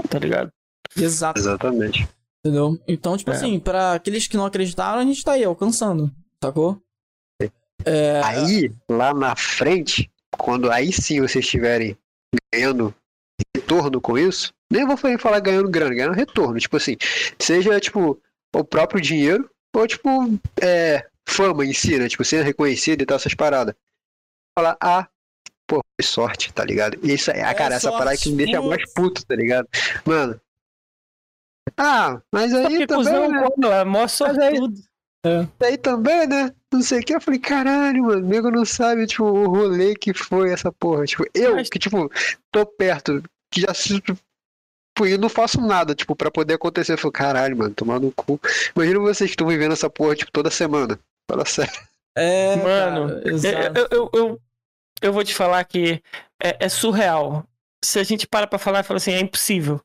Tá 0.10 0.18
ligado? 0.20 0.52
Exato. 0.98 1.40
Exatamente. 1.40 2.08
Entendeu? 2.44 2.80
Então, 2.88 3.16
tipo 3.18 3.32
É. 3.32 3.36
assim, 3.36 3.60
pra 3.60 3.94
aqueles 3.94 4.28
que 4.28 4.38
não 4.38 4.46
acreditaram, 4.46 5.00
a 5.00 5.06
gente 5.06 5.24
tá 5.24 5.34
aí 5.34 5.44
alcançando. 5.44 6.12
Sacou? 6.44 6.82
É, 7.86 8.22
Aí, 8.24 8.72
lá 8.90 9.14
na 9.14 9.36
frente, 9.36 10.10
quando 10.38 10.70
aí 10.72 10.92
sim 10.92 11.22
vocês 11.22 11.46
estiverem 11.46 11.98
ganhando 12.54 12.94
retorno 13.56 14.02
com 14.02 14.18
isso, 14.18 14.52
nem 14.72 14.86
vou 14.86 14.98
falar 14.98 15.40
ganhando 15.40 15.70
grana, 15.70 15.96
ganhando 15.96 16.14
retorno. 16.16 16.60
Tipo 16.60 16.76
assim, 16.78 16.98
seja 17.40 17.80
tipo 17.80 18.20
o 18.54 18.64
próprio 18.64 19.00
dinheiro 19.02 19.50
ou 19.74 19.88
tipo 19.88 20.10
é, 20.62 21.08
fama 21.30 21.66
em 21.66 21.74
si, 21.74 21.98
né? 21.98 22.08
Tipo, 22.10 22.24
sendo 22.26 22.44
reconhecido 22.44 23.02
e 23.02 23.06
tal, 23.06 23.16
essas 23.18 23.34
paradas. 23.34 23.74
Falar, 24.58 24.78
ah, 24.82 25.08
pô, 25.68 25.82
foi 26.00 26.06
sorte, 26.08 26.52
tá 26.54 26.66
ligado? 26.66 26.98
Isso 27.06 27.32
aí, 27.32 27.42
ah, 27.42 27.52
É 27.52 27.54
cara, 27.54 27.76
essa 27.76 27.92
parada 27.92 28.18
que 28.18 28.30
me 28.32 28.46
deixa 28.46 28.62
mais 28.62 28.94
puto, 28.94 29.26
tá 29.26 29.36
ligado? 29.36 29.68
Mano. 30.06 30.40
Ah, 31.78 32.22
mas 32.34 32.54
aí 32.54 32.86
também, 32.88 32.88
cuzão, 32.88 33.32
né? 33.32 33.48
quando 33.48 33.72
é 33.72 33.86
mó 33.86 34.08
sortudo. 34.08 34.82
Daí 35.60 35.78
também, 35.78 36.28
né? 36.28 36.54
Não 36.72 36.82
sei 36.82 37.00
o 37.00 37.04
que. 37.04 37.14
Eu 37.14 37.22
falei, 37.22 37.40
caralho, 37.40 38.04
mano, 38.04 38.26
o 38.26 38.28
nego 38.30 38.50
não 38.50 38.66
sabe, 38.66 39.06
tipo, 39.06 39.24
o 39.26 39.48
rolê 39.48 39.94
que 39.96 40.14
foi 40.14 40.52
essa 40.52 40.72
porra. 40.72 41.06
Tipo, 41.06 41.26
eu, 41.34 41.56
Mas- 41.56 41.70
que, 41.70 41.78
tipo, 41.78 42.10
tô 42.52 42.66
perto, 42.66 43.22
que 43.52 43.62
já 43.62 43.74
se. 43.74 44.00
Tipo, 44.02 44.18
eu 45.06 45.18
não 45.18 45.30
faço 45.30 45.62
nada, 45.62 45.94
tipo, 45.94 46.16
pra 46.16 46.32
poder 46.32 46.56
acontecer. 46.56 46.94
Eu 46.94 46.98
falei, 46.98 47.12
caralho, 47.14 47.58
mano, 47.58 47.74
tomar 47.76 48.00
no 48.00 48.12
cu. 48.12 48.40
Imagina 48.76 49.00
vocês 49.00 49.30
que 49.30 49.34
estão 49.36 49.48
vivendo 49.48 49.74
essa 49.74 49.90
porra, 49.90 50.16
tipo, 50.16 50.32
toda 50.32 50.50
semana. 50.50 51.00
Fala 51.30 51.46
sério. 51.46 51.72
é, 52.18 52.56
Mano, 52.56 53.22
cara. 53.42 53.74
Eu, 53.80 53.88
eu, 53.92 54.10
eu, 54.14 54.42
eu 55.02 55.14
vou 55.14 55.24
te 55.24 55.34
falar 55.36 55.64
que 55.64 56.02
é, 56.44 56.66
é 56.66 56.70
surreal. 56.70 57.46
Se 57.86 58.00
a 58.00 58.04
gente 58.04 58.28
para 58.28 58.48
pra 58.48 58.58
falar 58.60 58.80
e 58.80 58.84
fala 58.84 58.98
assim, 58.98 59.14
é 59.14 59.20
impossível. 59.20 59.80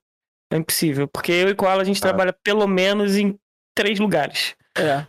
É 0.51 0.57
impossível. 0.57 1.07
Porque 1.07 1.31
eu 1.31 1.49
e 1.51 1.55
Koala 1.55 1.83
a 1.83 1.85
gente 1.85 1.99
Ah. 1.99 2.03
trabalha 2.09 2.33
pelo 2.43 2.67
menos 2.67 3.15
em 3.17 3.39
três 3.77 3.99
lugares. 4.01 4.55
É. 4.77 5.07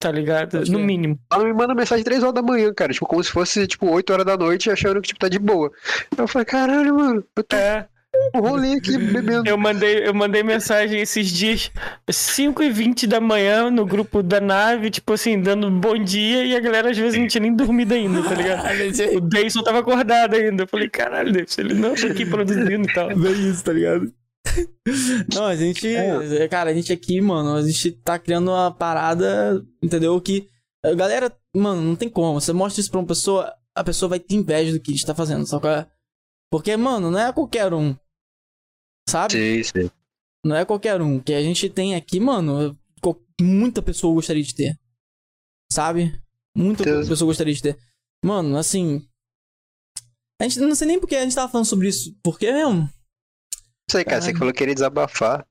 Tá 0.00 0.10
ligado? 0.10 0.60
No 0.70 0.78
mínimo. 0.78 1.18
Ela 1.32 1.44
me 1.44 1.52
manda 1.52 1.74
mensagem 1.74 2.04
3 2.04 2.22
horas 2.22 2.34
da 2.34 2.42
manhã, 2.42 2.72
cara. 2.74 2.92
Tipo, 2.92 3.06
como 3.06 3.22
se 3.24 3.30
fosse, 3.30 3.66
tipo, 3.66 3.86
8 3.90 4.12
horas 4.12 4.26
da 4.26 4.36
noite, 4.36 4.70
achando 4.70 5.00
que, 5.00 5.08
tipo, 5.08 5.18
tá 5.20 5.28
de 5.28 5.38
boa. 5.38 5.70
Eu 6.16 6.28
falei, 6.28 6.44
caralho, 6.44 6.94
mano, 6.94 7.24
eu 7.34 7.42
tô 7.44 7.56
É, 7.56 7.88
com 8.32 8.40
rolê 8.40 8.74
aqui 8.74 8.96
bebendo. 8.98 9.48
eu 9.48 9.56
mandei, 9.56 10.06
eu 10.06 10.14
mandei 10.14 10.42
mensagem 10.42 11.00
esses 11.00 11.28
dias, 11.28 11.70
5 12.08 12.62
e 12.62 12.70
20 12.70 13.06
da 13.06 13.20
manhã, 13.20 13.70
no 13.70 13.86
grupo 13.86 14.22
da 14.22 14.40
nave, 14.40 14.90
tipo 14.90 15.12
assim, 15.12 15.40
dando 15.40 15.70
bom 15.70 16.02
dia, 16.02 16.44
e 16.44 16.56
a 16.56 16.60
galera 16.60 16.90
às 16.90 16.98
vezes 16.98 17.18
não 17.18 17.26
tinha 17.26 17.42
nem 17.42 17.54
dormido 17.54 17.94
ainda, 17.94 18.22
tá 18.22 18.34
ligado? 18.34 18.66
O 19.16 19.20
Deison 19.20 19.62
tava 19.62 19.80
acordado 19.80 20.34
ainda. 20.34 20.64
Eu 20.64 20.68
falei, 20.68 20.88
caralho, 20.88 21.32
Deison, 21.32 21.60
ele 21.62 21.74
não 21.74 21.94
tá 21.94 22.06
aqui 22.06 22.26
produzindo 22.26 22.88
e 22.88 22.92
tal. 22.92 23.08
Bem 23.16 23.50
isso, 23.50 23.64
tá 23.64 23.72
ligado? 23.72 24.12
Não, 25.34 25.46
a 25.46 25.56
gente. 25.56 25.88
Cara, 26.50 26.70
a 26.70 26.74
gente 26.74 26.92
aqui, 26.92 27.20
mano, 27.20 27.54
a 27.54 27.62
gente 27.62 27.92
tá 27.92 28.18
criando 28.18 28.50
uma 28.50 28.70
parada, 28.70 29.62
entendeu? 29.82 30.18
Que. 30.20 30.48
a 30.84 30.94
Galera, 30.94 31.32
mano, 31.54 31.82
não 31.82 31.96
tem 31.96 32.08
como. 32.08 32.40
Você 32.40 32.52
mostra 32.52 32.80
isso 32.80 32.90
pra 32.90 33.00
uma 33.00 33.06
pessoa, 33.06 33.52
a 33.74 33.84
pessoa 33.84 34.08
vai 34.08 34.20
ter 34.20 34.36
inveja 34.36 34.72
do 34.72 34.80
que 34.80 34.90
a 34.90 34.94
gente 34.94 35.06
tá 35.06 35.14
fazendo, 35.14 35.46
só 35.46 35.58
que. 35.58 35.66
Porque, 36.50 36.76
mano, 36.76 37.10
não 37.10 37.18
é 37.18 37.32
qualquer 37.32 37.72
um. 37.74 37.94
Sabe? 39.08 39.32
Sim, 39.32 39.62
sim. 39.62 39.90
Não 40.44 40.56
é 40.56 40.64
qualquer 40.64 41.00
um. 41.00 41.20
Que 41.20 41.34
a 41.34 41.42
gente 41.42 41.68
tem 41.68 41.94
aqui, 41.94 42.20
mano, 42.20 42.76
muita 43.40 43.82
pessoa 43.82 44.14
gostaria 44.14 44.42
de 44.42 44.54
ter. 44.54 44.78
Sabe? 45.72 46.18
Muita 46.56 46.84
Certeza. 46.84 47.08
pessoa 47.08 47.28
gostaria 47.28 47.54
de 47.54 47.62
ter. 47.62 47.78
Mano, 48.24 48.56
assim. 48.56 49.06
A 50.40 50.44
gente 50.44 50.60
não 50.60 50.74
sei 50.74 50.86
nem 50.86 51.00
porque 51.00 51.16
a 51.16 51.22
gente 51.22 51.34
tava 51.34 51.50
falando 51.50 51.66
sobre 51.66 51.88
isso. 51.88 52.16
Porque 52.22 52.50
mesmo. 52.50 52.88
Isso 53.88 53.98
aí, 53.98 54.04
cara. 54.04 54.20
Você 54.20 54.32
que 54.32 54.38
falou 54.38 54.52
que 54.52 54.58
queria 54.58 54.74
desabafar. 54.74 55.46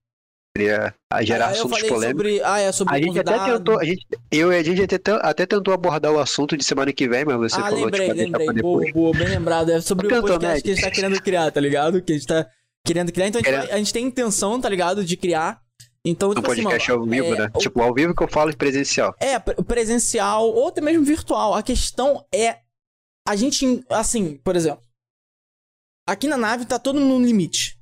Queria 0.55 0.95
ah, 1.11 1.21
gerar 1.21 1.47
eu 1.47 1.51
assuntos 1.51 1.83
polêmicos. 1.83 2.23
sobre. 2.23 2.41
Ah, 2.41 2.59
é 2.59 2.71
sobre 2.71 2.95
A 2.95 3.01
gente 3.01 3.19
até 3.19 3.45
tentou, 3.45 3.77
a 3.77 3.83
gente, 3.83 4.07
eu 4.31 4.53
e 4.53 4.57
a 4.57 4.63
gente 4.63 4.95
até, 4.95 5.11
até 5.21 5.45
tentou 5.45 5.73
abordar 5.73 6.13
o 6.13 6.19
assunto 6.19 6.55
de 6.55 6.63
semana 6.63 6.93
que 6.93 7.09
vem, 7.09 7.25
mas 7.25 7.35
você 7.35 7.59
ah, 7.59 7.63
falou 7.63 7.83
lembrei, 7.83 8.07
tipo, 8.07 8.21
lembrei. 8.21 8.45
pra 8.45 8.61
Boa, 8.61 8.91
boa, 8.93 9.11
bem 9.11 9.27
lembrado. 9.27 9.69
É 9.69 9.81
sobre 9.81 10.07
o 10.07 10.21
podcast 10.21 10.63
que 10.63 10.71
a 10.71 10.73
gente 10.75 10.83
tá 10.83 10.91
querendo 10.91 11.21
criar, 11.21 11.51
tá 11.51 11.59
ligado? 11.59 12.01
Que 12.01 12.13
a 12.13 12.15
gente 12.15 12.27
tá 12.27 12.49
querendo 12.85 13.11
criar. 13.11 13.27
Então 13.27 13.41
a 13.41 13.43
gente, 13.43 13.71
a 13.71 13.77
gente 13.77 13.91
tem 13.93 14.05
intenção, 14.05 14.61
tá 14.61 14.69
ligado? 14.69 15.03
De 15.03 15.17
criar. 15.17 15.61
Então, 16.07 16.33
tipo 16.35 16.51
assim, 16.51 16.61
podcast 16.61 16.89
mano, 16.91 17.01
ao 17.01 17.09
vivo, 17.09 17.33
é, 17.33 17.37
né? 17.39 17.51
o- 17.55 17.57
Tipo, 17.59 17.81
ao 17.81 17.93
vivo 17.93 18.13
que 18.15 18.21
eu 18.23 18.27
falo 18.27 18.51
em 18.51 18.55
presencial. 18.55 19.15
É, 19.19 19.39
pre- 19.39 19.55
presencial 19.63 20.47
ou 20.47 20.67
até 20.67 20.79
mesmo 20.79 21.03
virtual. 21.03 21.55
A 21.55 21.63
questão 21.63 22.23
é. 22.33 22.59
A 23.27 23.35
gente, 23.35 23.83
assim, 23.89 24.37
por 24.37 24.55
exemplo. 24.55 24.83
Aqui 26.07 26.27
na 26.27 26.37
nave 26.37 26.65
tá 26.65 26.77
todo 26.77 26.99
mundo 26.99 27.19
no 27.19 27.25
limite. 27.25 27.79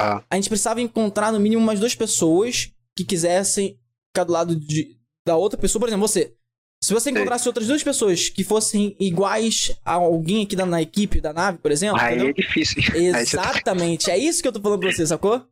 Ah. 0.00 0.24
A 0.28 0.34
gente 0.34 0.48
precisava 0.48 0.80
encontrar 0.80 1.30
no 1.30 1.38
mínimo 1.38 1.62
umas 1.62 1.78
duas 1.78 1.94
pessoas 1.94 2.72
que 2.96 3.04
quisessem 3.04 3.78
ficar 4.08 4.24
do 4.24 4.32
lado 4.32 4.56
de, 4.56 4.98
da 5.24 5.36
outra 5.36 5.56
pessoa. 5.60 5.78
Por 5.78 5.88
exemplo, 5.88 6.08
você. 6.08 6.34
Se 6.82 6.94
você 6.94 7.10
encontrasse 7.10 7.46
outras 7.46 7.66
duas 7.66 7.82
pessoas 7.82 8.30
que 8.30 8.42
fossem 8.42 8.96
iguais 8.98 9.70
a 9.84 9.92
alguém 9.94 10.42
aqui 10.44 10.56
da, 10.56 10.64
na 10.64 10.80
equipe 10.80 11.20
da 11.20 11.30
nave, 11.32 11.58
por 11.58 11.70
exemplo. 11.70 12.00
Aí 12.00 12.14
entendeu? 12.14 12.30
é 12.30 12.32
difícil. 12.32 12.82
Tá- 13.12 13.20
Exatamente. 13.20 14.10
É 14.10 14.16
isso 14.16 14.40
que 14.40 14.48
eu 14.48 14.52
tô 14.52 14.60
falando 14.60 14.80
pra 14.80 14.90
você, 14.90 15.06
sacou? 15.06 15.46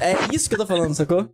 É 0.00 0.34
isso 0.34 0.48
que 0.48 0.54
eu 0.54 0.58
tô 0.58 0.66
falando, 0.66 0.94
sacou? 0.94 1.28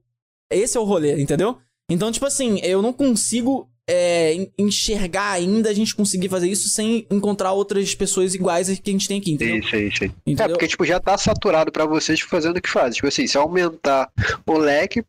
Esse 0.50 0.76
é 0.76 0.80
o 0.80 0.84
rolê, 0.84 1.20
entendeu? 1.20 1.58
Então, 1.90 2.12
tipo 2.12 2.26
assim, 2.26 2.60
eu 2.62 2.80
não 2.80 2.92
consigo 2.92 3.68
é, 3.90 4.34
en- 4.34 4.52
enxergar 4.56 5.32
ainda 5.32 5.68
a 5.70 5.74
gente 5.74 5.96
conseguir 5.96 6.28
fazer 6.28 6.48
isso 6.48 6.68
sem 6.68 7.04
encontrar 7.10 7.52
outras 7.52 7.94
pessoas 7.96 8.34
iguais 8.34 8.68
que 8.78 8.90
a 8.90 8.92
gente 8.92 9.08
tem 9.08 9.18
aqui, 9.18 9.32
entendeu? 9.32 9.56
Isso, 9.58 9.74
isso, 9.76 10.04
isso. 10.04 10.04
É, 10.04 10.30
Entendeu? 10.30 10.50
porque, 10.50 10.68
tipo, 10.68 10.84
já 10.84 11.00
tá 11.00 11.18
saturado 11.18 11.72
pra 11.72 11.86
vocês 11.86 12.20
fazendo 12.20 12.58
o 12.58 12.62
que 12.62 12.68
fazem. 12.70 12.92
Tipo 12.92 13.08
assim, 13.08 13.26
se 13.26 13.36
aumentar 13.36 14.12
o 14.46 14.58
leque, 14.58 15.02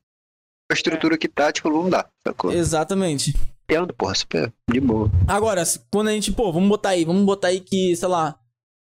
a 0.71 0.73
estrutura 0.73 1.17
que 1.17 1.27
tá, 1.27 1.51
tipo, 1.51 1.69
não 1.69 1.89
dá. 1.89 2.07
Sacou? 2.25 2.51
Exatamente. 2.51 3.33
Entendo, 3.69 3.93
porra, 3.93 4.15
super 4.15 4.51
de 4.71 4.79
boa. 4.79 5.11
Agora, 5.27 5.63
quando 5.91 6.07
a 6.07 6.11
gente, 6.11 6.31
pô, 6.31 6.51
vamos 6.51 6.67
botar 6.67 6.89
aí, 6.89 7.05
vamos 7.05 7.23
botar 7.23 7.49
aí 7.49 7.59
que, 7.59 7.95
sei 7.95 8.07
lá, 8.07 8.35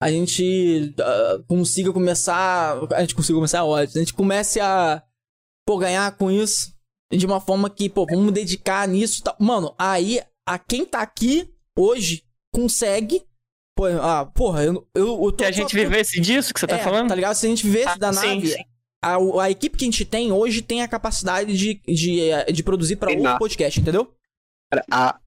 a 0.02 0.12
gente 0.12 0.94
ah, 1.00 1.42
consiga 1.48 1.94
começar. 1.94 2.78
A 2.92 3.00
gente 3.00 3.16
consiga 3.16 3.38
começar 3.38 3.60
é 3.60 3.64
ótimo. 3.64 3.96
A 3.96 4.00
gente 4.00 4.14
comece 4.14 4.60
a, 4.60 5.02
pô, 5.66 5.78
ganhar 5.78 6.12
com 6.18 6.30
isso 6.30 6.74
de 7.10 7.26
uma 7.26 7.40
forma 7.40 7.70
que, 7.70 7.90
pô, 7.90 8.06
vamos 8.06 8.34
dedicar 8.34 8.86
nisso 8.86 9.22
e 9.22 9.24
tal. 9.24 9.38
Mano, 9.40 9.74
aí, 9.78 10.22
a 10.46 10.60
quem 10.60 10.84
tá 10.84 11.02
aqui 11.02 11.50
hoje 11.80 12.24
consegue. 12.54 13.24
Pô, 13.78 13.86
ah, 13.86 14.26
porra, 14.26 14.66
eu, 14.66 14.86
eu, 14.94 15.24
eu 15.24 15.32
tô. 15.32 15.46
Se 15.46 15.50
a 15.50 15.54
só- 15.54 15.62
gente 15.62 15.76
vivesse 15.76 16.20
disso 16.20 16.54
que 16.54 16.60
você 16.60 16.68
tá 16.68 16.76
é, 16.76 16.84
falando? 16.84 17.08
Tá 17.08 17.16
ligado? 17.16 17.36
Se 17.36 17.46
a 17.46 17.50
gente 17.50 17.66
vivesse 17.66 17.88
Ah, 17.88 17.96
da 17.98 18.12
sim, 18.12 18.28
nave. 18.36 18.48
sim. 18.50 18.64
A, 19.02 19.18
a 19.44 19.50
equipe 19.50 19.78
que 19.78 19.86
a 19.86 19.88
gente 19.88 20.04
tem 20.04 20.32
hoje 20.34 20.62
tem 20.62 20.82
a 20.82 20.88
capacidade 20.90 21.58
de, 21.58 21.82
de, 21.88 22.30
eh, 22.30 22.52
de 22.52 22.64
produzir 22.64 22.98
pra 22.98 23.08
Treinar. 23.08 23.34
outro 23.34 23.46
podcast, 23.46 23.80
entendeu? 23.80 24.14
Cara, 24.74 24.86
a- 24.92 25.20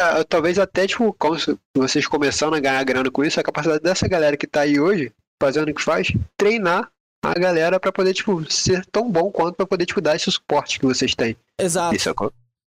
a- 0.00 0.24
talvez 0.24 0.58
até, 0.58 0.86
tipo, 0.86 1.12
como 1.12 1.36
vocês 1.76 2.06
começando 2.06 2.54
a 2.54 2.60
ganhar 2.60 2.82
grana 2.84 3.10
com 3.10 3.22
isso, 3.24 3.38
a 3.38 3.42
capacidade 3.42 3.82
dessa 3.82 4.08
galera 4.08 4.36
que 4.36 4.46
tá 4.46 4.62
aí 4.62 4.80
hoje, 4.80 5.12
fazendo 5.42 5.70
o 5.70 5.74
que 5.74 5.82
faz, 5.82 6.08
treinar 6.36 6.90
a 7.22 7.34
galera 7.34 7.78
pra 7.78 7.92
poder, 7.92 8.14
tipo, 8.14 8.50
ser 8.50 8.84
tão 8.86 9.10
bom 9.10 9.30
quanto 9.30 9.56
pra 9.56 9.66
poder, 9.66 9.84
tipo, 9.84 10.00
dar 10.00 10.16
esse 10.16 10.30
suporte 10.30 10.78
que 10.80 10.86
vocês 10.86 11.14
têm. 11.14 11.36
Exato. 11.58 11.94
Isso, 11.94 12.04
sacou? 12.04 12.32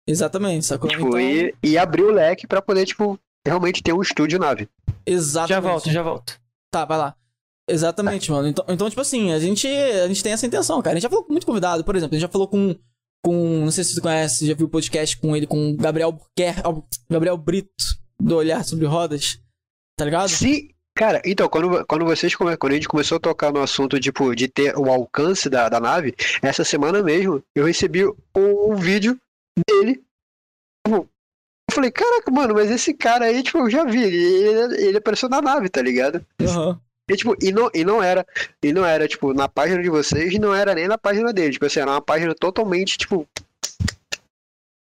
Exatamente, 0.06 0.66
sacou? 0.66 0.90
Tipo, 0.90 1.09
Então- 1.09 1.20
e, 1.20 1.55
e 1.62 1.78
abrir 1.78 2.02
o 2.02 2.10
leque 2.12 2.47
pra 2.47 2.60
poder, 2.60 2.85
tipo, 2.85 3.18
realmente 3.47 3.82
ter 3.82 3.94
um 3.94 4.02
estúdio 4.02 4.39
nave. 4.39 4.68
Exatamente. 5.06 5.48
Já 5.55 5.60
volto, 5.60 5.90
já 5.90 6.02
volto. 6.02 6.40
Tá, 6.70 6.85
vai 6.85 6.98
lá. 6.98 7.14
Exatamente, 7.66 8.31
mano. 8.31 8.47
Então, 8.48 8.64
então, 8.68 8.90
tipo 8.90 9.01
assim, 9.01 9.32
a 9.32 9.39
gente, 9.39 9.66
a 9.66 10.06
gente 10.06 10.22
tem 10.22 10.32
essa 10.35 10.47
intenção, 10.47 10.82
cara. 10.82 10.93
A 10.93 10.94
gente 10.97 11.05
já 11.05 11.09
falou 11.09 11.24
com 11.24 11.32
muito 11.32 11.47
convidado, 11.47 11.82
por 11.82 11.97
exemplo, 11.97 12.14
a 12.14 12.18
gente 12.18 12.26
já 12.28 12.31
falou 12.32 12.47
com. 12.47 12.76
Com 13.24 13.64
não 13.64 13.70
sei 13.70 13.82
se 13.82 13.94
você 13.94 14.01
conhece, 14.01 14.46
já 14.46 14.55
viu 14.55 14.66
o 14.66 14.70
podcast 14.70 15.16
com 15.16 15.34
ele, 15.34 15.46
com 15.46 15.70
o 15.70 15.76
Gabriel 15.76 16.12
Burquer, 16.12 16.56
Gabriel 17.10 17.38
Brito, 17.38 17.70
do 18.20 18.36
Olhar 18.36 18.62
sobre 18.64 18.86
Rodas. 18.86 19.40
Tá 19.96 20.05
ligado? 20.05 20.28
Se, 20.28 20.74
cara, 20.94 21.22
então, 21.24 21.48
quando, 21.48 21.84
quando 21.86 22.05
vocês 22.05 22.34
quando 22.34 22.51
a 22.51 22.74
gente 22.74 22.88
começou 22.88 23.16
a 23.16 23.20
tocar 23.20 23.52
no 23.52 23.62
assunto, 23.62 23.98
tipo, 23.98 24.34
de 24.34 24.46
ter 24.46 24.76
o 24.76 24.90
alcance 24.90 25.48
da, 25.48 25.68
da 25.68 25.80
nave, 25.80 26.14
essa 26.42 26.64
semana 26.64 27.02
mesmo, 27.02 27.42
eu 27.55 27.64
recebi 27.64 28.05
um 28.36 28.76
vídeo 28.76 29.18
dele. 29.66 30.02
Tipo, 30.86 31.09
Eu 31.70 31.74
falei, 31.74 31.90
caraca, 31.90 32.30
mano, 32.30 32.55
mas 32.55 32.70
esse 32.70 32.92
cara 32.92 33.24
aí, 33.24 33.42
tipo, 33.42 33.59
eu 33.59 33.70
já 33.70 33.84
vi, 33.84 34.02
ele, 34.02 34.86
ele, 34.86 34.98
apareceu 34.98 35.28
na 35.30 35.40
nave, 35.40 35.70
tá 35.70 35.80
ligado? 35.80 36.24
Aham. 36.42 36.78
E, 37.10 37.16
tipo, 37.16 37.36
e 37.43 37.52
não, 37.52 37.70
e 37.74 37.85
não 37.85 38.02
era, 38.02 38.26
e 38.62 38.72
não 38.72 38.85
era, 38.85 39.06
tipo, 39.06 39.35
na 39.35 39.47
página 39.48 39.82
de 39.82 39.90
vocês, 39.90 40.39
não 40.39 40.55
era 40.55 40.74
nem 40.74 40.89
na 40.89 40.97
página 40.97 41.32
dele, 41.32 41.52
tipo 41.52 41.66
assim, 41.66 41.81
era 41.81 41.90
uma 41.90 42.01
página 42.01 42.35
totalmente, 42.35 42.97
tipo, 42.97 43.28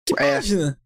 Que 0.06 0.14
É. 0.18 0.34
página? 0.36 0.78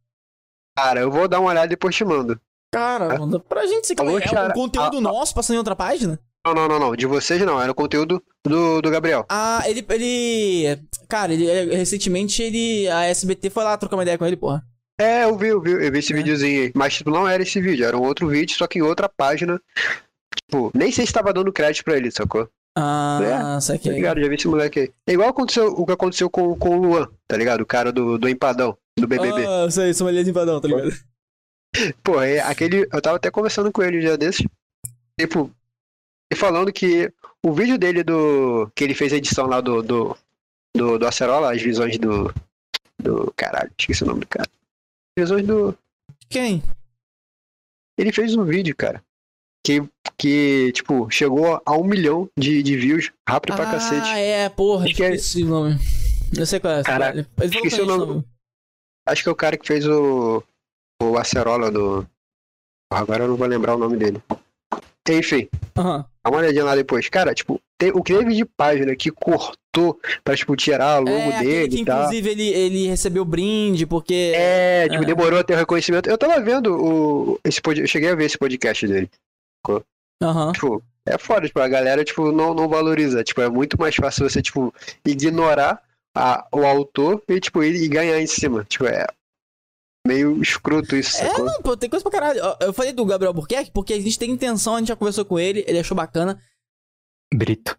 cara, 0.77 1.01
eu 1.01 1.11
vou 1.11 1.29
dar 1.29 1.41
uma 1.41 1.51
olhada 1.51 1.67
e 1.67 1.71
depois 1.71 1.95
te 1.95 2.05
mando. 2.05 2.41
Cara, 2.73 3.19
manda 3.19 3.39
pra 3.39 3.67
gente 3.67 3.87
se 3.87 3.95
Alô, 3.99 4.19
é 4.19 4.27
Xara- 4.27 4.51
um 4.51 4.53
conteúdo 4.53 4.99
Ah, 4.99 5.01
nosso 5.01 5.35
passando 5.35 5.55
em 5.57 5.59
outra 5.59 5.77
página? 5.77 6.19
Não, 6.47 6.55
não, 6.55 6.69
não, 6.69 6.79
não, 6.81 6.97
de 6.97 7.05
vocês 7.07 7.41
não, 7.43 7.61
era 7.61 7.71
o 7.71 7.75
conteúdo 7.75 8.23
do, 8.45 8.81
do 8.81 8.91
Gabriel. 8.91 9.27
Ah, 9.29 9.63
ele. 9.67 9.85
ele. 9.91 10.81
Cara, 11.09 11.35
ele 11.35 11.75
recentemente 11.77 12.43
ele. 12.43 12.89
A 12.89 13.05
SBT 13.05 13.51
foi 13.51 13.63
lá 13.63 13.77
trocar 13.77 13.97
uma 13.97 14.03
ideia 14.05 14.17
com 14.17 14.25
ele, 14.25 14.37
porra. 14.39 14.65
É, 14.99 15.25
eu 15.25 15.37
vi, 15.37 15.49
eu 15.49 15.61
vi, 15.61 15.73
eu 15.73 15.93
vi 15.93 15.99
esse 15.99 16.13
É. 16.13 16.17
videozinho 16.17 16.63
aí. 16.63 16.73
Mas, 16.75 16.95
tipo, 16.95 17.11
não 17.11 17.29
era 17.29 17.43
esse 17.43 17.61
vídeo, 17.61 17.85
era 17.85 17.97
um 17.97 18.03
outro 18.03 18.27
vídeo, 18.29 18.57
só 18.57 18.67
que 18.67 18.79
em 18.79 18.83
outra 18.83 19.07
página. 19.09 19.61
Tipo, 20.51 20.73
nem 20.75 20.91
sei 20.91 21.07
se 21.07 21.13
tava 21.13 21.33
dando 21.33 21.53
crédito 21.53 21.85
pra 21.85 21.97
ele, 21.97 22.11
sacou? 22.11 22.49
Ah, 22.77 23.19
Tá 23.55 23.61
saquei. 23.61 23.93
ligado? 23.93 24.21
Já 24.21 24.29
vi 24.29 24.35
esse 24.35 24.49
moleque 24.49 24.81
aí. 24.81 24.93
É 25.07 25.13
igual 25.13 25.29
aconteceu, 25.29 25.69
o 25.69 25.87
que 25.87 25.93
aconteceu 25.93 26.29
com, 26.29 26.57
com 26.59 26.71
o 26.77 26.83
Luan, 26.83 27.09
tá 27.29 27.37
ligado? 27.37 27.61
O 27.61 27.67
cara 27.67 27.93
do, 27.93 28.19
do 28.19 28.29
empadão, 28.29 28.77
do 28.99 29.07
BBB. 29.07 29.47
Ah, 29.47 29.63
eu 29.67 29.71
sei, 29.71 29.95
sommelier 29.95 30.25
de 30.25 30.31
empadão, 30.31 30.61
tá 30.61 30.67
ligado? 30.67 30.91
Pô, 32.03 32.21
é 32.21 32.41
aquele. 32.41 32.89
Eu 32.93 33.01
tava 33.01 33.17
até 33.17 33.31
conversando 33.31 33.71
com 33.71 33.81
ele 33.81 33.99
um 33.99 34.01
dia 34.01 34.19
desses. 34.19 34.45
Tipo, 35.19 35.49
falando 36.35 36.73
que 36.73 37.13
o 37.45 37.53
vídeo 37.53 37.79
dele 37.79 38.03
do. 38.03 38.69
Que 38.75 38.83
ele 38.83 38.95
fez 38.95 39.13
a 39.13 39.17
edição 39.17 39.47
lá 39.47 39.61
do. 39.61 39.81
Do, 39.83 40.17
do, 40.77 40.99
do 40.99 41.07
Acerola, 41.07 41.55
as 41.55 41.63
visões 41.63 41.97
do. 41.97 42.35
Do. 43.01 43.33
Caralho, 43.37 43.71
esqueci 43.79 44.03
o 44.03 44.07
nome 44.09 44.21
do 44.21 44.27
cara. 44.27 44.49
Visões 45.17 45.47
do. 45.47 45.77
Quem? 46.29 46.61
Ele 47.97 48.13
fez 48.13 48.35
um 48.35 48.45
vídeo, 48.45 48.75
cara. 48.75 49.01
Que, 49.65 49.83
que 50.17 50.73
tipo, 50.73 51.11
chegou 51.11 51.61
a 51.65 51.77
um 51.77 51.85
milhão 51.85 52.29
de, 52.39 52.63
de 52.63 52.77
views 52.77 53.13
rápido 53.29 53.55
pra 53.57 53.69
ah, 53.69 53.73
cacete. 53.73 54.09
é, 54.11 54.49
porra, 54.49 54.87
que 54.87 55.03
é- 55.03 55.15
esqueci 55.15 55.43
o 55.45 55.47
nome. 55.49 55.79
Eu 56.37 56.47
sei 56.47 56.61
qual 56.61 56.75
é. 56.75 56.85
Falou 56.85 57.25
esqueci 57.43 57.81
a 57.81 57.85
o 57.85 57.87
gente, 57.87 57.99
nome. 57.99 58.25
Acho 59.07 59.23
que 59.23 59.29
é 59.29 59.33
o 59.33 59.37
cara 59.37 59.57
que 59.59 59.67
fez 59.67 59.87
o. 59.87 60.43
O 61.03 61.17
Acerola 61.19 61.71
do. 61.71 62.07
Agora 62.93 63.25
eu 63.25 63.29
não 63.29 63.37
vou 63.37 63.47
lembrar 63.47 63.75
o 63.75 63.79
nome 63.79 63.97
dele. 63.97 64.23
Enfim. 65.09 65.49
Aham. 65.77 66.05
Dá 66.23 66.31
uma 66.31 66.39
olhadinha 66.39 66.65
lá 66.65 66.75
depois. 66.77 67.09
Cara, 67.09 67.35
tipo, 67.35 67.61
tem, 67.79 67.91
o 67.91 68.03
que 68.03 68.13
teve 68.17 68.35
de 68.35 68.45
página 68.45 68.95
que 68.95 69.11
cortou 69.11 69.99
pra, 70.23 70.37
tipo, 70.37 70.55
tirar 70.55 71.01
o 71.01 71.05
logo 71.05 71.17
É, 71.33 71.39
dele 71.43 71.69
que 71.77 71.83
e 71.83 71.85
tal. 71.85 72.01
inclusive 72.01 72.29
ele, 72.31 72.49
ele 72.49 72.87
recebeu 72.87 73.25
brinde, 73.25 73.87
porque. 73.87 74.33
É, 74.35 74.89
tipo, 74.89 75.03
É. 75.03 75.07
demorou 75.07 75.41
a 75.41 75.45
ter 75.45 75.55
o 75.55 75.57
reconhecimento. 75.57 76.09
Eu 76.09 76.19
tava 76.19 76.39
vendo 76.41 76.77
o. 76.77 77.41
Esse 77.45 77.61
pod... 77.61 77.81
Eu 77.81 77.87
cheguei 77.89 78.11
a 78.11 78.15
ver 78.15 78.27
esse 78.27 78.39
podcast 78.39 78.87
dele. 78.87 79.11
Aham. 80.23 80.53
Tipo, 80.53 80.83
é 81.07 81.17
foda, 81.19 81.47
tipo, 81.47 81.61
a 81.61 81.69
galera, 81.69 82.05
tipo, 82.05 82.31
não, 82.31 82.53
não 82.55 82.69
valoriza. 82.69 83.25
Tipo, 83.25 83.41
é 83.41 83.49
muito 83.49 83.79
mais 83.79 83.95
fácil 83.97 84.29
você, 84.29 84.43
tipo, 84.43 84.73
ignorar 85.07 85.83
a, 86.15 86.47
o 86.53 86.65
autor 86.65 87.23
e, 87.29 87.41
tipo, 87.41 87.63
ir, 87.63 87.75
e 87.77 87.89
ganhar 87.89 88.21
em 88.21 88.27
cima. 88.27 88.65
Tipo, 88.65 88.87
é 88.87 89.07
meio 90.07 90.41
escroto 90.43 90.97
isso, 90.97 91.17
É, 91.23 91.29
sacou? 91.29 91.45
não, 91.45 91.63
pô, 91.63 91.77
tem 91.77 91.89
coisa 91.91 92.03
pra 92.03 92.13
caralho. 92.13 92.41
Eu 92.61 92.73
falei 92.73 92.93
do 92.93 93.05
Gabriel 93.05 93.33
Burquerque 93.33 93.71
porque 93.71 93.93
a 93.95 94.01
gente 94.01 94.19
tem 94.19 94.31
intenção, 94.31 94.75
a 94.77 94.79
gente 94.79 94.89
já 94.89 94.97
conversou 94.97 95.25
com 95.25 95.39
ele, 95.39 95.65
ele 95.67 95.79
achou 95.79 95.97
bacana. 95.97 96.41
Brito. 97.33 97.79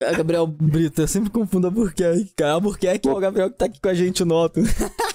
É 0.00 0.14
Gabriel 0.14 0.46
Brito, 0.46 1.02
eu 1.02 1.08
sempre 1.08 1.30
confundo 1.30 1.66
a 1.66 1.70
Burquerque, 1.70 2.32
cara. 2.36 2.54
A 2.54 2.60
Burquerque 2.60 3.08
é 3.08 3.12
o 3.12 3.18
Gabriel 3.20 3.50
que 3.50 3.56
tá 3.58 3.66
aqui 3.66 3.80
com 3.80 3.88
a 3.88 3.94
gente, 3.94 4.24
noto. 4.24 4.60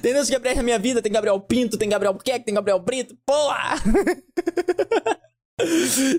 tem 0.00 0.12
dois 0.14 0.30
Gabriel 0.30 0.56
na 0.56 0.62
minha 0.62 0.78
vida, 0.78 1.02
tem 1.02 1.10
Gabriel 1.12 1.40
Pinto, 1.40 1.76
tem 1.78 1.88
Gabriel 1.88 2.12
Burquerque, 2.14 2.44
tem 2.44 2.54
Gabriel 2.54 2.78
Brito, 2.78 3.16
porra! 3.26 3.76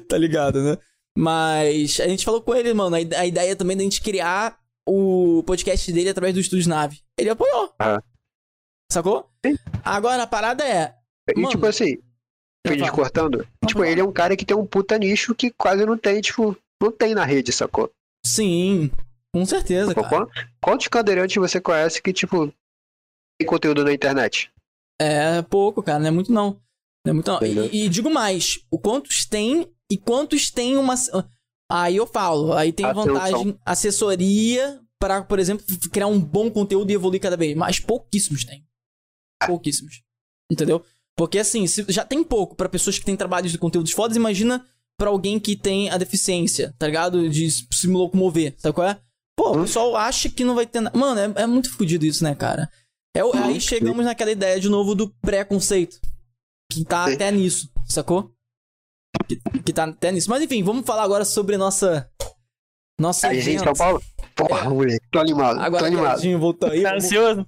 tá 0.08 0.18
ligado, 0.18 0.62
né? 0.62 0.78
Mas 1.18 2.00
a 2.00 2.08
gente 2.08 2.24
falou 2.24 2.42
com 2.42 2.56
ele, 2.56 2.74
mano, 2.74 2.96
a 2.96 3.02
ide- 3.02 3.16
a 3.16 3.26
ideia 3.26 3.56
também 3.56 3.76
da 3.76 3.84
gente 3.84 4.02
criar 4.02 4.58
o 4.88 5.44
podcast 5.46 5.92
dele 5.92 6.10
através 6.10 6.34
do 6.34 6.40
Estúdio 6.40 6.70
Nave. 6.70 7.00
Ele 7.20 7.30
apoiou. 7.30 7.74
Ah. 7.80 8.02
Sacou? 8.92 9.30
Sim. 9.46 9.56
Agora 9.84 10.24
a 10.24 10.28
parada 10.28 10.66
é. 10.66 10.94
E, 11.30 11.36
Mano, 11.40 11.50
tipo 11.52 11.66
assim, 11.66 11.98
vídeo 12.66 12.86
falo. 12.86 12.96
cortando, 12.98 13.48
tipo, 13.68 13.80
falar. 13.80 13.90
ele 13.92 14.02
é 14.02 14.04
um 14.04 14.12
cara 14.12 14.36
que 14.36 14.46
tem 14.46 14.56
um 14.56 14.66
puta 14.66 14.98
nicho 14.98 15.36
que 15.36 15.52
quase 15.52 15.86
não 15.86 15.98
tem, 15.98 16.20
tipo, 16.22 16.58
não 16.82 16.92
tem 16.92 17.14
na 17.14 17.26
rede, 17.26 17.52
sacou? 17.52 17.92
Sim, 18.26 18.90
com 19.34 19.46
certeza, 19.46 19.94
cara. 19.94 20.08
quan- 20.10 20.28
Quantos 20.62 20.88
cadeirantes 20.88 21.36
você 21.38 21.60
conhece 21.62 22.02
que, 22.02 22.12
tipo, 22.14 22.52
conteúdo 23.46 23.84
na 23.84 23.94
internet? 23.94 24.52
É 25.00 25.42
pouco, 25.42 25.82
cara, 25.82 26.00
não 26.00 26.08
é 26.08 26.12
muito 26.12 26.32
não. 26.32 26.62
Não 27.06 27.12
é 27.12 27.14
muito 27.14 27.32
não. 27.32 27.40
E, 27.44 27.86
e 27.86 27.90
digo 27.90 28.10
mais, 28.10 28.60
o 28.70 28.78
quantos 28.78 29.26
tem 29.26 29.68
e 29.90 29.98
quantos 29.98 30.50
tem 30.52 30.78
uma. 30.78 30.96
Aí 31.72 31.96
eu 31.98 32.06
falo, 32.06 32.54
aí 32.54 32.72
tem 32.72 32.86
Atenção. 32.86 33.14
vantagem, 33.14 33.60
assessoria 33.66 34.80
para, 35.00 35.24
por 35.24 35.40
exemplo, 35.40 35.66
criar 35.92 36.08
um 36.08 36.20
bom 36.20 36.50
conteúdo 36.52 36.92
e 36.92 36.94
evoluir 36.94 37.22
cada 37.22 37.36
vez 37.36 37.56
mais. 37.56 37.80
Pouquíssimos 37.80 38.46
tem. 38.46 38.64
Pouquíssimos. 39.48 40.04
Entendeu? 40.52 40.86
Porque 41.18 41.40
assim, 41.40 41.66
se 41.66 41.86
já 41.90 42.06
tem 42.06 42.24
pouco 42.24 42.56
pra 42.56 42.70
pessoas 42.70 43.00
que 43.00 43.06
têm 43.06 43.16
trabalhos 43.16 43.52
de 43.52 43.58
conteúdos 43.58 43.92
fodas, 43.92 44.18
imagina 44.18 44.66
pra 44.98 45.10
alguém 45.10 45.40
que 45.40 45.56
tem 45.56 45.90
a 45.90 45.98
deficiência, 45.98 46.76
tá 46.78 46.86
ligado? 46.86 47.28
De 47.30 47.50
se 47.50 47.88
locomover, 47.88 48.54
sabe 48.58 48.76
qual 48.76 48.88
é? 48.88 49.00
Pô, 49.36 49.58
o 49.58 49.62
pessoal 49.62 49.96
acha 49.96 50.30
que 50.30 50.44
não 50.44 50.54
vai 50.54 50.68
ter 50.68 50.82
nada. 50.82 50.98
Mano, 50.98 51.20
é, 51.20 51.44
é 51.44 51.48
muito 51.48 51.72
fodido 51.72 52.06
isso, 52.06 52.24
né, 52.24 52.36
cara? 52.36 52.70
É, 53.16 53.24
o- 53.24 53.34
aí 53.34 53.60
chegamos 53.60 54.06
naquela 54.06 54.32
ideia 54.32 54.60
de 54.60 54.70
novo 54.70 54.96
do 54.96 55.10
preconceito. 55.22 56.00
Que 56.72 56.86
tá 56.86 57.08
Sim. 57.08 57.14
até 57.16 57.32
nisso, 57.32 57.70
sacou? 57.86 58.32
Que, 59.28 59.36
que 59.62 59.74
tá 59.74 59.84
até 59.84 60.12
nisso. 60.12 60.30
Mas 60.30 60.42
enfim, 60.42 60.64
vamos 60.64 60.86
falar 60.86 61.04
agora 61.04 61.26
sobre 61.26 61.58
nossa. 61.58 62.10
Nossa 63.00 63.28
Aí, 63.28 63.42
gente. 63.42 63.64
São 63.64 63.74
Paulo? 63.74 64.02
Porra, 64.36 64.70
moleque, 64.70 65.06
tô 65.12 65.20
animado, 65.20 65.58
tô 65.58 65.62
Agora 65.64 65.82
que 65.84 65.88
animado. 65.88 66.40
Voltou 66.40 66.70
aí. 66.70 66.82
Tá 66.82 66.90
vamos- 66.90 67.06
ansioso? 67.06 67.46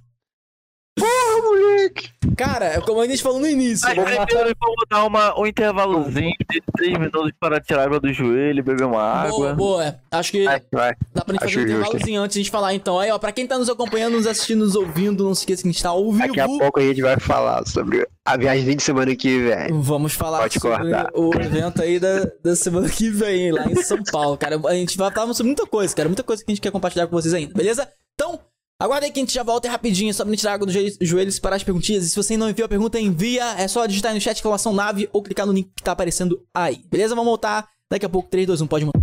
Moleque! 1.44 2.08
Cara, 2.36 2.64
é 2.66 2.80
como 2.80 3.00
a 3.00 3.06
gente 3.06 3.22
falou 3.22 3.38
no 3.38 3.46
início. 3.46 3.86
Mas 3.86 3.94
vamos 3.96 4.24
primeiro 4.26 4.56
vamos 4.60 4.84
dar 4.90 5.04
uma, 5.04 5.38
um 5.38 5.46
intervalozinho 5.46 6.34
de 6.50 6.60
3 6.76 6.98
minutos 6.98 7.30
para 7.38 7.60
tirar 7.60 7.84
água 7.84 8.00
do 8.00 8.12
joelho, 8.12 8.62
beber 8.64 8.84
uma 8.86 9.26
Boa, 9.28 9.50
água. 9.50 9.54
boa. 9.54 9.96
Acho 10.10 10.32
que 10.32 10.44
Vai, 10.44 10.60
vai. 10.72 10.94
dá 11.14 11.24
pra 11.24 11.34
gente 11.34 11.44
acho 11.44 11.54
fazer 11.54 11.66
um 11.66 11.68
justo. 11.68 11.80
intervalozinho 11.82 12.20
antes 12.22 12.34
de 12.34 12.40
a 12.40 12.42
gente 12.42 12.50
falar. 12.50 12.74
Então, 12.74 12.98
aí, 12.98 13.10
ó, 13.10 13.18
pra 13.18 13.30
quem 13.30 13.46
tá 13.46 13.56
nos 13.58 13.68
acompanhando, 13.68 14.14
nos 14.14 14.26
assistindo, 14.26 14.64
nos 14.64 14.74
ouvindo, 14.74 15.22
não 15.24 15.34
se 15.34 15.42
esqueça 15.42 15.62
que 15.62 15.68
a 15.68 15.72
gente 15.72 15.82
tá 15.82 15.90
ao 15.90 16.10
vivo. 16.10 16.26
Daqui 16.26 16.40
a 16.40 16.46
pouco 16.48 16.80
a 16.80 16.82
gente 16.82 17.02
vai 17.02 17.18
falar 17.20 17.64
sobre 17.66 18.06
a 18.24 18.36
viagem 18.36 18.76
de 18.76 18.82
semana 18.82 19.14
que 19.14 19.38
vem. 19.38 19.80
Vamos 19.82 20.14
falar 20.14 20.40
Pode 20.40 20.58
sobre 20.58 20.76
cortar. 20.76 21.10
o 21.14 21.32
evento 21.36 21.82
aí 21.82 22.00
da, 22.00 22.26
da 22.42 22.56
semana 22.56 22.88
que 22.88 23.10
vem, 23.10 23.52
lá 23.52 23.64
em 23.66 23.76
São 23.76 24.02
Paulo, 24.10 24.36
cara. 24.36 24.60
A 24.66 24.74
gente 24.74 24.96
vai 24.96 25.10
falar 25.12 25.32
sobre 25.34 25.48
muita 25.48 25.66
coisa, 25.66 25.94
cara. 25.94 26.08
Muita 26.08 26.24
coisa 26.24 26.44
que 26.44 26.50
a 26.50 26.54
gente 26.54 26.60
quer 26.62 26.72
compartilhar 26.72 27.06
com 27.06 27.12
vocês 27.16 27.32
ainda, 27.34 27.52
beleza? 27.54 27.88
Então, 28.14 28.40
aguarda 28.84 29.06
aí 29.06 29.12
que 29.12 29.18
a 29.18 29.22
gente 29.22 29.34
já 29.34 29.42
volta 29.42 29.68
rapidinho, 29.70 30.12
só 30.14 30.24
pra 30.24 30.30
me 30.30 30.36
tirar 30.36 30.54
água 30.54 30.66
dos 30.66 30.74
joelhos- 31.00 31.38
para 31.38 31.56
as 31.56 31.62
perguntinhas. 31.64 32.04
E 32.04 32.10
se 32.10 32.16
você 32.16 32.36
não 32.36 32.48
enviou 32.50 32.66
a 32.66 32.68
pergunta, 32.68 33.00
envia. 33.00 33.44
É 33.58 33.66
só 33.66 33.84
digitar 33.86 34.10
aí 34.10 34.14
no 34.14 34.20
chat 34.20 34.36
exclamação 34.36 34.72
nave 34.72 35.08
ou 35.12 35.22
clicar 35.22 35.46
no 35.46 35.52
link 35.52 35.70
que 35.74 35.82
tá 35.82 35.92
aparecendo 35.92 36.46
aí, 36.54 36.82
beleza? 36.90 37.14
Vamos 37.14 37.28
voltar 37.30 37.68
daqui 37.90 38.04
a 38.06 38.08
pouco. 38.08 38.28
3, 38.28 38.46
2, 38.46 38.60
1, 38.60 38.66
pode 38.66 38.84
montar. 38.84 39.00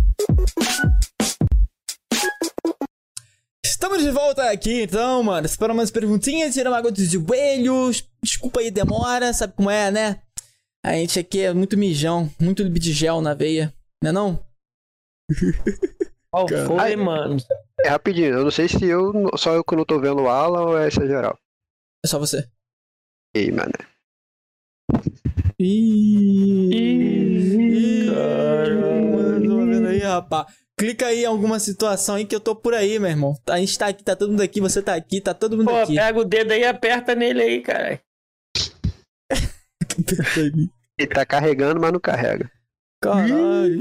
Estamos 3.64 4.02
de 4.02 4.10
volta 4.10 4.50
aqui, 4.50 4.82
então, 4.82 5.22
mano. 5.22 5.48
Para 5.58 5.72
umas 5.72 5.90
perguntinhas, 5.90 6.54
tiramos 6.54 6.78
água 6.78 6.92
dos 6.92 7.08
joelhos. 7.10 8.04
Desculpa 8.22 8.60
aí, 8.60 8.70
demora, 8.70 9.32
sabe 9.32 9.54
como 9.54 9.70
é, 9.70 9.90
né? 9.90 10.20
A 10.84 10.92
gente 10.94 11.18
aqui 11.18 11.40
é 11.40 11.52
muito 11.52 11.76
mijão, 11.76 12.30
muito 12.40 12.68
de 12.68 12.92
gel 12.92 13.20
na 13.20 13.34
veia, 13.34 13.72
né 14.02 14.10
não? 14.10 14.44
Qual 16.32 16.46
Cara. 16.46 16.66
foi, 16.66 16.96
mano? 16.96 17.36
É 17.84 17.90
rapidinho, 17.90 18.32
eu 18.34 18.44
não 18.44 18.50
sei 18.50 18.66
se 18.66 18.82
eu, 18.86 19.12
só 19.36 19.52
eu 19.52 19.62
que 19.62 19.76
não 19.76 19.84
tô 19.84 20.00
vendo 20.00 20.22
o 20.22 20.28
Alan 20.28 20.62
ou 20.62 20.78
é 20.78 20.86
essa 20.86 21.06
geral. 21.06 21.38
É 22.02 22.08
só 22.08 22.18
você. 22.18 22.48
E 23.36 23.40
aí, 23.40 23.52
mano. 23.52 23.72
Ih, 25.58 26.70
Ih, 26.72 28.10
caramba. 28.10 29.40
Tô 29.46 29.66
vendo 29.66 29.88
aí, 29.88 29.98
rapaz. 29.98 30.46
Clica 30.78 31.06
aí 31.06 31.22
em 31.22 31.26
alguma 31.26 31.60
situação 31.60 32.14
aí 32.14 32.24
que 32.24 32.34
eu 32.34 32.40
tô 32.40 32.56
por 32.56 32.72
aí, 32.72 32.98
meu 32.98 33.10
irmão. 33.10 33.34
A 33.48 33.58
gente 33.58 33.78
tá 33.78 33.88
aqui, 33.88 34.02
tá 34.02 34.16
todo 34.16 34.30
mundo 34.30 34.42
aqui, 34.42 34.60
você 34.60 34.82
tá 34.82 34.94
aqui, 34.94 35.20
tá 35.20 35.34
todo 35.34 35.56
mundo 35.56 35.68
Pô, 35.68 35.76
aqui. 35.76 35.94
pega 35.94 36.18
o 36.18 36.24
dedo 36.24 36.52
aí 36.52 36.62
e 36.62 36.64
aperta 36.64 37.14
nele 37.14 37.42
aí, 37.42 37.60
cara. 37.60 38.00
Ele 40.98 41.08
tá 41.12 41.26
carregando, 41.26 41.80
mas 41.80 41.92
não 41.92 42.00
carrega. 42.00 42.50
Caralho. 43.02 43.78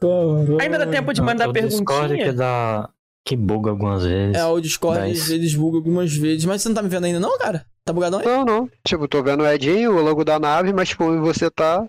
Caralho. 0.00 0.58
Ainda 0.60 0.78
dá 0.78 0.86
tempo 0.86 1.12
de 1.12 1.20
mandar 1.22 1.48
o 1.48 1.52
Discord 1.52 1.82
que 2.14 2.18
perguntinha? 2.18 2.32
dá. 2.32 2.90
Que 3.26 3.36
buga 3.36 3.70
algumas 3.70 4.04
vezes. 4.04 4.36
É, 4.36 4.44
o 4.46 4.58
Discord, 4.60 5.00
Dá 5.00 5.08
eles, 5.08 5.54
bugam 5.54 5.78
algumas 5.78 6.14
vezes. 6.16 6.44
Mas 6.46 6.62
você 6.62 6.68
não 6.68 6.76
tá 6.76 6.82
me 6.82 6.88
vendo 6.88 7.04
ainda 7.04 7.20
não, 7.20 7.36
cara? 7.36 7.66
Tá 7.84 7.92
bugadão 7.92 8.20
aí? 8.20 8.24
Não, 8.26 8.44
não. 8.44 8.70
Tipo, 8.86 9.06
tô 9.06 9.22
vendo 9.22 9.42
o 9.42 9.46
Edinho, 9.46 9.96
o 9.96 10.00
logo 10.02 10.24
da 10.24 10.38
nave, 10.38 10.72
mas 10.72 10.88
tipo, 10.90 11.04
você 11.20 11.50
tá 11.50 11.86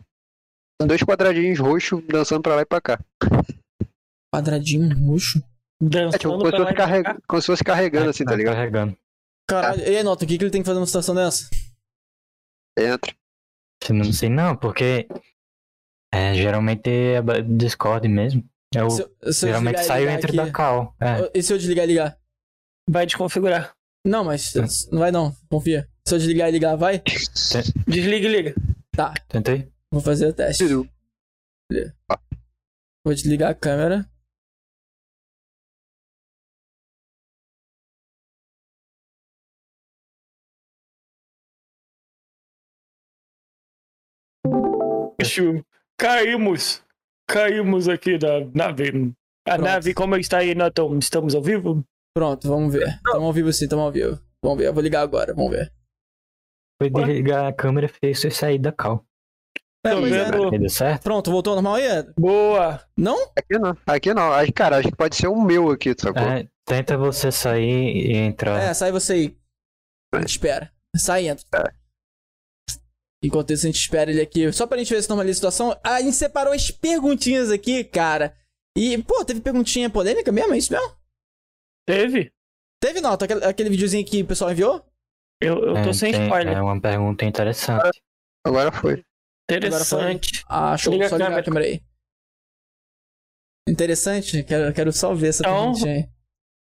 com 0.80 0.88
dois 0.88 1.02
quadradinhos 1.02 1.58
roxos 1.60 2.04
dançando 2.08 2.42
pra 2.42 2.56
lá 2.56 2.62
e 2.64 2.66
pra 2.66 2.82
cá. 2.82 3.00
Quadradinho 4.34 4.94
roxo. 5.08 5.42
Dançando 5.82 6.16
É 6.16 6.18
tipo, 6.18 6.34
como 6.34 6.46
se 6.46 6.52
fosse, 6.52 6.62
e 6.62 6.66
pra 6.66 6.74
carreg... 6.76 7.04
cá. 7.06 7.18
como 7.28 7.42
se 7.42 7.48
fosse 7.48 7.64
carregando 7.64 8.10
assim, 8.10 8.26
tá 8.26 8.32
Tá 8.32 8.38
ligado? 8.38 8.56
carregando. 8.56 8.98
Caralho, 9.48 9.82
e 9.82 9.98
aí, 9.98 10.04
Nota, 10.04 10.26
o 10.26 10.28
que, 10.28 10.38
que 10.38 10.44
ele 10.44 10.52
tem 10.52 10.62
que 10.62 10.66
fazer 10.66 10.78
numa 10.80 10.86
situação 10.86 11.16
dessa? 11.16 11.50
Entra. 12.78 13.14
Eu 13.88 13.96
não 13.96 14.12
sei 14.12 14.30
não, 14.30 14.56
porque. 14.58 15.08
É, 16.12 16.34
geralmente 16.34 16.90
é 16.90 17.22
Discord 17.42 18.08
mesmo. 18.08 18.44
É 18.76 18.82
eu, 18.82 18.90
se 18.90 19.04
se 19.32 19.48
geralmente 19.48 19.76
desligar, 19.76 19.98
saio 19.98 20.10
entre 20.10 20.36
da 20.36 20.52
cal. 20.52 20.96
É. 21.00 21.32
E 21.34 21.42
se 21.42 21.54
eu 21.54 21.58
desligar 21.58 21.86
e 21.86 21.88
ligar? 21.88 22.20
Vai 22.90 23.06
desconfigurar. 23.06 23.76
Não, 24.06 24.24
mas 24.24 24.54
não 24.92 25.00
vai 25.00 25.12
não, 25.12 25.36
confia. 25.50 25.88
Se 26.08 26.16
eu 26.16 26.20
desligar 26.20 26.50
e 26.50 26.52
ligar, 26.52 26.76
vai? 26.76 27.00
Desliga 27.88 28.28
e 28.28 28.32
liga. 28.32 28.56
Tá. 28.92 29.14
Tentei. 29.28 29.72
Vou 29.92 30.02
fazer 30.02 30.28
o 30.28 30.34
teste. 30.34 30.66
Vou 33.06 33.14
desligar 33.14 33.52
a 33.52 33.56
câmera. 33.56 34.10
Chuva. 45.24 45.64
Caímos! 46.00 46.82
Caímos 47.28 47.90
aqui 47.90 48.18
da 48.18 48.40
nave. 48.56 49.14
A 49.46 49.56
Pronto. 49.56 49.62
nave, 49.62 49.94
como 49.94 50.16
está 50.16 50.38
aí, 50.38 50.56
Nathan? 50.56 50.98
Estamos 50.98 51.36
ao 51.36 51.42
vivo? 51.42 51.84
Pronto, 52.16 52.48
vamos 52.48 52.74
ver. 52.74 53.02
Tamo 53.04 53.26
ao 53.26 53.34
vivo 53.34 53.52
sim, 53.52 53.68
tamo 53.68 53.82
ao 53.82 53.92
vivo. 53.92 54.18
Vamos 54.42 54.60
ver, 54.60 54.68
eu 54.68 54.74
vou 54.74 54.82
ligar 54.82 55.02
agora, 55.02 55.34
vamos 55.34 55.52
ver. 55.52 55.74
Foi 56.82 56.90
desligar 56.90 57.48
a 57.48 57.54
câmera 57.54 57.88
e 57.88 57.90
fez 57.90 58.22
você 58.22 58.32
sair 58.32 58.58
da 58.58 58.72
cal. 58.72 59.06
É, 59.86 59.90
Tô 59.92 60.06
é. 60.06 60.10
vendo. 60.10 60.52
Deu 60.52 60.70
certo? 60.70 61.04
Pronto, 61.04 61.32
voltou 61.32 61.52
ao 61.52 61.62
normal 61.62 61.76
aí? 61.76 61.84
Boa! 62.18 62.82
Não? 62.98 63.18
Aqui 63.38 63.60
não, 63.60 63.78
aqui 63.86 64.14
não. 64.14 64.32
Acho, 64.32 64.54
cara, 64.54 64.78
acho 64.78 64.88
que 64.88 64.96
pode 64.96 65.18
ser 65.18 65.28
o 65.28 65.42
meu 65.42 65.70
aqui, 65.70 65.94
sacou? 66.00 66.24
É, 66.24 66.48
tenta 66.66 66.98
você 66.98 67.30
sair 67.30 68.10
e 68.10 68.16
entrar. 68.16 68.58
É, 68.58 68.74
sai 68.74 68.94
você 68.94 69.14
aí. 69.14 69.38
Espera. 70.26 70.72
Sai 70.96 71.26
e 71.26 71.28
entra. 71.28 71.74
Enquanto 73.24 73.52
isso, 73.52 73.66
a 73.66 73.70
gente 73.70 73.80
espera 73.80 74.10
ele 74.12 74.22
aqui. 74.22 74.52
Só 74.54 74.66
pra 74.66 74.78
gente 74.78 74.94
ver 74.94 75.02
se 75.04 75.10
normaliza 75.10 75.34
a 75.34 75.52
situação. 75.52 75.80
A 75.84 76.02
gente 76.02 76.16
separou 76.16 76.54
as 76.54 76.72
perguntinhas 76.72 77.52
aqui, 77.52 77.84
cara. 77.84 78.36
E, 78.78 78.98
pô, 79.04 79.26
teve 79.26 79.42
perguntinha 79.42 79.90
polêmica 79.90 80.32
mesmo? 80.32 80.54
É 80.54 80.58
isso 80.58 80.72
mesmo? 80.72 80.96
Teve? 81.88 82.32
Teve, 82.82 83.02
não? 83.02 83.12
Aquele, 83.14 83.44
aquele 83.44 83.70
videozinho 83.70 84.06
que 84.06 84.22
o 84.22 84.28
pessoal 84.28 84.52
enviou? 84.52 84.86
Eu, 85.42 85.58
eu 85.66 85.74
tô 85.84 85.90
É, 85.90 85.94
sem 85.94 86.12
tem- 86.14 86.24
spoiler. 86.24 86.58
É 86.58 86.62
uma 86.62 86.80
pergunta 86.80 87.26
interessante. 87.26 88.02
Agora 88.46 88.72
foi. 88.72 89.04
Interessante. 89.52 90.44
Ah, 90.48 90.78
show. 90.78 90.94
Liga 90.94 91.08
a 91.08 91.10
só 91.10 91.16
ligar 91.18 91.34
a 91.38 91.44
câmera. 91.44 91.66
aí. 91.66 91.82
Interessante. 93.68 94.44
Quero, 94.44 94.74
quero 94.74 94.92
só 94.94 95.14
ver 95.14 95.30
essa 95.30 95.44
Então, 95.44 95.72
perguntinha 95.74 95.94
aí. 95.96 96.10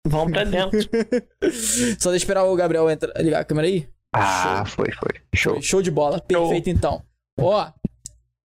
Vamos 0.06 0.34
pra 0.34 0.44
dentro. 0.44 0.80
Só 1.98 2.10
deixa 2.10 2.10
eu 2.10 2.16
esperar 2.16 2.44
o 2.44 2.56
Gabriel 2.58 2.90
entrar, 2.90 3.14
ligar 3.22 3.40
a 3.40 3.46
câmera 3.46 3.68
aí. 3.70 3.88
Ah, 4.14 4.64
foi, 4.66 4.92
foi. 4.92 5.22
Show. 5.34 5.62
Show 5.62 5.82
de 5.82 5.90
bola. 5.92 6.22
Perfeito, 6.22 6.70
então. 6.70 7.04
Ó, 7.40 7.72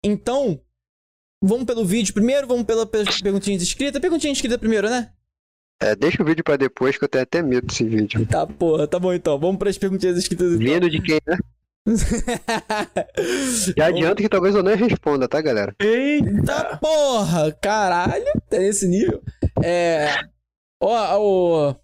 então, 0.05 0.61
vamos 1.43 1.65
pelo 1.65 1.85
vídeo 1.85 2.15
primeiro, 2.15 2.47
vamos 2.47 2.65
pela 2.65 2.87
per- 2.87 3.07
perguntinha 3.23 3.57
escrita. 3.57 4.01
Perguntinha 4.01 4.33
escrita 4.33 4.59
primeiro, 4.59 4.89
né? 4.89 5.11
É, 5.83 5.95
deixa 5.95 6.23
o 6.23 6.27
vídeo 6.27 6.43
pra 6.45 6.57
depois 6.57 6.97
que 6.97 7.05
eu 7.05 7.09
tenho 7.09 7.23
até 7.25 7.43
medo 7.43 7.67
desse 7.67 7.85
vídeo. 7.85 8.25
Tá, 8.27 8.47
porra, 8.47 8.87
tá 8.87 8.99
bom 8.99 9.13
então. 9.13 9.39
Vamos 9.39 9.59
pras 9.59 9.77
perguntinhas 9.77 10.17
escritas 10.17 10.53
então. 10.53 10.59
Vindo 10.67 10.89
de 10.89 11.03
quem, 11.03 11.21
né? 11.27 11.37
Já 13.77 13.87
adianto 13.87 14.23
que 14.23 14.29
talvez 14.29 14.55
eu 14.55 14.63
nem 14.63 14.75
responda, 14.77 15.29
tá, 15.29 15.41
galera? 15.41 15.75
Eita 15.81 16.79
porra, 16.79 17.53
caralho, 17.61 18.25
tá 18.49 18.59
nesse 18.59 18.89
nível. 18.89 19.23
É. 19.63 20.09
Ó, 20.81 21.19
ô. 21.19 21.77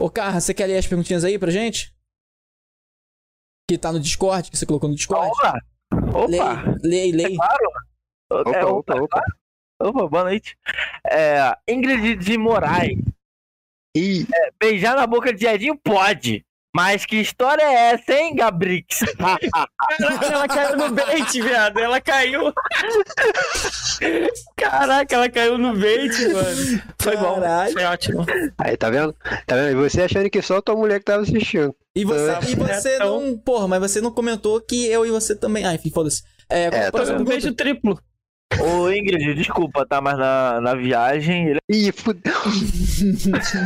Ô, 0.00 0.08
Carra, 0.10 0.40
você 0.40 0.54
quer 0.54 0.66
ler 0.66 0.78
as 0.78 0.86
perguntinhas 0.86 1.24
aí 1.24 1.38
pra 1.38 1.50
gente? 1.50 1.92
Que 3.68 3.76
tá 3.76 3.92
no 3.92 4.00
Discord, 4.00 4.50
que 4.50 4.56
você 4.56 4.64
colocou 4.64 4.88
no 4.88 4.94
Discord? 4.96 5.30
Opa! 5.30 5.60
Lei, 6.26 6.40
Opa! 6.40 6.74
lei, 6.82 7.12
lei. 7.12 7.36
Opa, 8.30 8.50
É, 8.50 8.64
opa, 8.64 8.94
opa. 8.94 9.22
Opa, 9.78 10.08
boa 10.08 10.24
noite. 10.24 10.56
É, 11.06 11.54
Ingrid 11.68 12.16
de 12.16 12.38
Moraes. 12.38 12.98
Ih, 13.94 14.26
Beijar 14.58 14.96
na 14.96 15.06
boca 15.06 15.34
de 15.34 15.46
Edinho 15.46 15.76
pode. 15.76 16.42
Mas 16.74 17.04
que 17.04 17.16
história 17.16 17.62
é 17.62 17.92
essa, 17.92 18.12
hein, 18.12 18.34
Gabrix? 18.34 19.00
Caraca, 19.18 20.26
ela 20.26 20.48
caiu 20.48 20.76
no 20.76 20.90
bait, 20.94 21.40
viado. 21.40 21.78
Ela 21.78 22.00
caiu. 22.00 22.52
Caraca, 24.56 25.14
ela 25.14 25.28
caiu 25.30 25.58
no 25.58 25.76
bait, 25.76 26.10
mano. 26.32 26.82
Foi 27.00 27.16
bom. 27.16 27.34
Caralho. 27.34 27.72
Foi 27.72 27.84
ótimo. 27.84 28.26
aí, 28.58 28.76
tá 28.76 28.90
vendo? 28.90 29.14
Tá 29.46 29.56
vendo? 29.56 29.70
E 29.70 29.74
você 29.74 30.02
achando 30.02 30.30
que 30.30 30.40
só 30.42 30.60
tua 30.60 30.76
mulher 30.76 30.98
que 31.00 31.04
tava 31.06 31.22
assistindo. 31.22 31.74
E 31.98 32.04
você, 32.04 32.30
É. 32.30 32.38
e 32.50 32.54
você 32.54 32.96
Então- 32.96 33.20
não. 33.20 33.38
Porra, 33.38 33.66
mas 33.68 33.80
você 33.80 34.00
não 34.00 34.10
comentou 34.12 34.60
que 34.60 34.86
eu 34.86 35.04
e 35.04 35.10
você 35.10 35.34
também. 35.34 35.64
Ah, 35.64 35.74
enfim, 35.74 35.90
foda-se. 35.90 36.22
É, 36.48 36.64
É, 36.66 36.90
tá 36.90 37.02
Um 37.14 37.24
beijo 37.24 37.52
triplo. 37.54 37.98
Ô, 38.60 38.90
Ingrid, 38.90 39.34
desculpa, 39.34 39.84
tá? 39.84 40.00
Mas 40.00 40.16
na, 40.18 40.60
na 40.60 40.74
viagem 40.74 41.48
ele 41.48 41.58
Ih, 41.68 41.92
fudeu. 41.92 42.32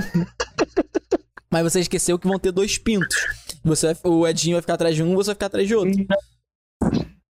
Mas 1.50 1.62
você 1.64 1.80
esqueceu 1.80 2.18
que 2.18 2.26
vão 2.26 2.38
ter 2.38 2.52
dois 2.52 2.78
pintos. 2.78 3.16
Você 3.64 3.94
vai- 3.94 4.12
o 4.12 4.26
Edinho 4.26 4.56
vai 4.56 4.62
ficar 4.62 4.74
atrás 4.74 4.94
de 4.96 5.02
um, 5.02 5.14
você 5.14 5.28
vai 5.28 5.34
ficar 5.34 5.46
atrás 5.46 5.68
de 5.68 5.74
outro. 5.74 5.92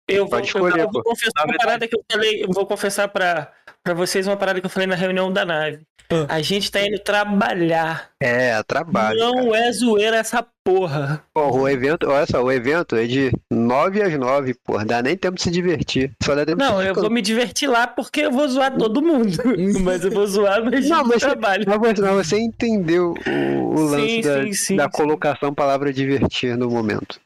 Eu 0.09 0.27
vou, 0.29 0.41
escolher, 0.41 0.81
eu, 0.81 0.91
vou 0.91 1.03
confessar 1.03 1.45
uma 1.45 1.57
parada 1.57 1.89
que 1.89 1.97
eu 1.97 2.05
falei. 2.11 2.45
Eu 2.45 2.49
vou 2.53 2.67
confessar 2.67 3.09
pra, 3.09 3.51
pra 3.83 3.95
vocês 3.95 4.27
uma 4.27 4.37
parada 4.37 4.61
que 4.61 4.67
eu 4.67 4.71
falei 4.71 4.87
na 4.87 4.95
reunião 4.95 5.33
da 5.33 5.45
nave. 5.45 5.81
Ah. 6.11 6.35
A 6.37 6.43
gente 6.43 6.71
tá 6.71 6.85
indo 6.87 6.99
trabalhar. 6.99 8.11
É, 8.21 8.63
trabalho. 8.65 9.19
cara. 9.19 9.31
Não 9.33 9.55
é 9.55 9.73
zoeira 9.73 10.17
essa 10.17 10.47
porra. 10.65 11.25
Porra, 11.35 11.61
o 11.61 11.69
evento, 11.69 12.09
olha 12.09 12.27
só, 12.27 12.43
o 12.43 12.51
evento 12.53 12.95
é 12.97 13.07
de 13.07 13.31
9 13.51 14.03
às 14.03 14.13
9, 14.19 14.55
porra. 14.65 14.85
Dá 14.85 15.03
nem 15.03 15.17
tempo 15.17 15.37
de 15.37 15.43
se 15.43 15.51
divertir. 15.51 16.13
Só 16.23 16.35
dá 16.35 16.45
tempo 16.47 16.59
Não, 16.59 16.81
de 16.81 16.87
eu 16.89 16.95
vou 16.95 17.11
me 17.11 17.21
divertir 17.23 17.69
lá 17.69 17.87
porque 17.87 18.21
eu 18.23 18.31
vou 18.33 18.49
zoar 18.49 18.77
todo 18.77 19.03
mundo. 19.03 19.31
mas 19.83 20.05
eu 20.05 20.11
vou 20.11 20.27
zoar 20.27 20.63
no 20.65 20.71
Não, 20.71 21.05
mas- 21.05 21.21
trabalho. 21.21 21.65
Mas 21.67 21.79
você, 21.79 22.03
mas 22.03 22.27
você 22.27 22.39
entendeu 22.39 23.15
o, 23.27 23.75
o 23.75 23.83
lance 23.85 24.07
Sim, 24.09 24.21
da, 24.23 24.43
sim, 24.45 24.53
sim, 24.53 24.77
da 24.77 24.85
sim. 24.85 24.91
colocação 24.91 25.55
palavra 25.55 25.93
divertir 25.93 26.57
no 26.57 26.69
momento. 26.71 27.21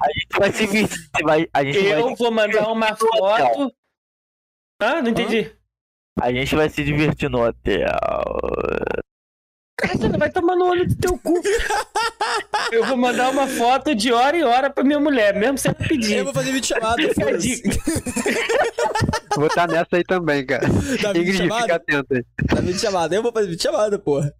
a 0.01 0.09
gente 0.13 0.39
vai 0.39 0.53
se 0.53 0.67
vestir. 0.67 1.09
Vai, 1.23 1.47
a, 1.53 1.65
gente 1.65 1.79
vai, 1.79 2.01
Eu 2.01 2.17
vou 2.17 2.31
mandar 2.31 2.69
uma 2.71 2.97
foto. 2.97 3.73
Ah, 4.81 5.01
não 5.01 5.11
entendi. 5.11 5.53
a 6.21 6.33
gente 6.33 6.55
vai 6.57 6.69
se 6.69 6.83
divertir 6.83 7.31
no 7.31 7.47
hotel. 7.47 7.87
Cara, 9.77 10.19
vai 10.19 10.31
tomar 10.31 10.55
no 10.55 10.67
olho 10.67 10.87
do 10.87 10.95
teu 10.97 11.19
cu. 11.19 11.41
Eu 12.71 12.85
vou 12.87 12.97
mandar 12.97 13.31
uma 13.31 13.47
foto 13.49 13.95
de 13.95 14.13
hora 14.13 14.37
em 14.37 14.45
hora 14.45 14.71
pra 14.71 14.85
minha 14.85 15.01
mulher, 15.01 15.35
mesmo 15.35 15.59
sem 15.59 15.75
ela 15.77 15.89
pedir. 15.89 16.19
Eu 16.19 16.25
vou 16.25 16.33
fazer 16.35 16.53
vídeo 16.53 16.69
chamado. 16.69 17.03
Fica. 17.03 17.27
Vou 19.37 19.47
estar 19.47 19.67
nessa 19.67 19.97
aí 19.97 20.05
também, 20.05 20.45
cara. 20.47 20.69
Vídeo 20.69 21.11
Ingrid, 21.11 21.33
fica 21.33 21.49
chamado? 21.49 21.71
atento 21.73 22.15
aí. 22.15 22.25
Dá 22.55 22.61
vídeo 22.61 22.79
chamado. 22.79 23.13
Eu 23.15 23.23
vou 23.23 23.33
fazer 23.33 23.49
vídeo 23.49 23.63
chamada, 23.63 23.99
porra. 23.99 24.33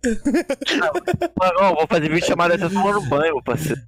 Mano, 1.39 1.55
ó, 1.61 1.75
vou 1.75 1.87
fazer 1.89 2.09
vídeo 2.11 2.27
chamado 2.27 2.55
até 2.55 2.69
tomando 2.69 3.01
banho, 3.03 3.35
meu 3.35 3.43
parceiro. 3.43 3.81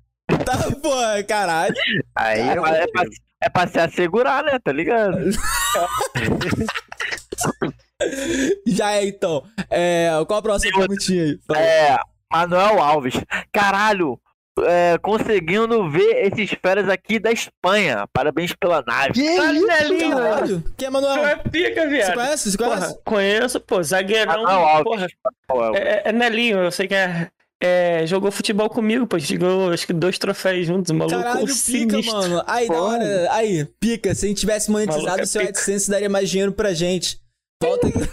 Tá, 0.44 0.56
porra, 0.82 1.22
caralho. 1.22 1.74
Aí 2.16 2.40
É, 2.40 2.56
eu 2.58 2.62
pra- 2.62 2.76
é, 2.76 2.86
pra, 2.86 3.04
é 3.42 3.48
pra 3.50 3.68
se 3.68 3.78
assegurar, 3.78 4.42
né? 4.44 4.58
Tá 4.62 4.72
ligado? 4.72 5.18
Já 8.66 8.92
é, 8.92 9.06
então. 9.06 9.44
É, 9.70 10.08
qual 10.26 10.38
a 10.38 10.42
próxima 10.42 10.70
outra. 10.76 10.88
perguntinha 10.88 11.24
aí? 11.24 11.38
Fala. 11.46 11.60
É, 11.60 11.98
Manuel 12.32 12.82
Alves. 12.82 13.14
Caralho, 13.52 14.18
é, 14.60 14.98
conseguindo 14.98 15.88
ver 15.90 16.26
esses 16.32 16.50
feras 16.60 16.88
aqui 16.88 17.18
da 17.18 17.30
Espanha. 17.32 18.06
Parabéns 18.12 18.52
pela 18.54 18.82
nave. 18.86 19.12
Que 19.12 19.20
isso, 19.22 19.36
Caralho, 19.36 19.66
cara? 19.66 20.10
Caralho. 20.10 20.64
Quem 20.76 20.86
é 20.86 20.90
Manuel? 20.90 21.26
é 21.26 21.36
pica, 21.36 21.82
Você 21.82 21.88
viado. 21.88 22.14
conhece? 22.14 22.50
Você 22.50 22.56
Porra, 22.58 22.76
conhece? 22.76 22.98
conheço, 23.04 23.60
pô, 23.60 23.82
zagueirão. 23.82 24.42
Manuel 24.42 24.58
Alves. 24.66 24.84
Porra, 24.84 25.06
Pô, 25.46 25.76
é, 25.76 26.02
é 26.04 26.12
Nelinho, 26.12 26.58
eu 26.58 26.70
sei 26.70 26.88
que 26.88 26.94
é, 26.94 27.28
é, 27.60 28.06
Jogou 28.06 28.30
futebol 28.30 28.68
comigo, 28.68 29.06
pô. 29.06 29.18
Jogou 29.18 29.72
acho 29.72 29.86
que 29.86 29.92
dois 29.92 30.18
troféus 30.18 30.66
juntos, 30.66 30.90
o 30.90 30.94
maluco. 30.94 31.16
Caralho, 31.16 31.46
pica, 31.46 31.52
sinistro. 31.54 32.12
mano. 32.16 32.42
Aí, 32.46 32.68
da 32.68 32.74
Porra. 32.74 32.86
hora. 32.94 33.32
Aí, 33.32 33.64
pica. 33.80 34.14
Se 34.14 34.26
a 34.26 34.28
gente 34.28 34.38
tivesse 34.40 34.70
monetizado 34.70 35.04
Maluco 35.06 35.20
é 35.20 35.24
o 35.24 35.26
seu. 35.26 35.42
AdSense, 35.48 35.90
daria 35.90 36.08
mais 36.08 36.28
dinheiro 36.28 36.52
pra 36.52 36.72
gente. 36.74 37.18
Volta 37.62 37.86
aqui. 37.88 37.98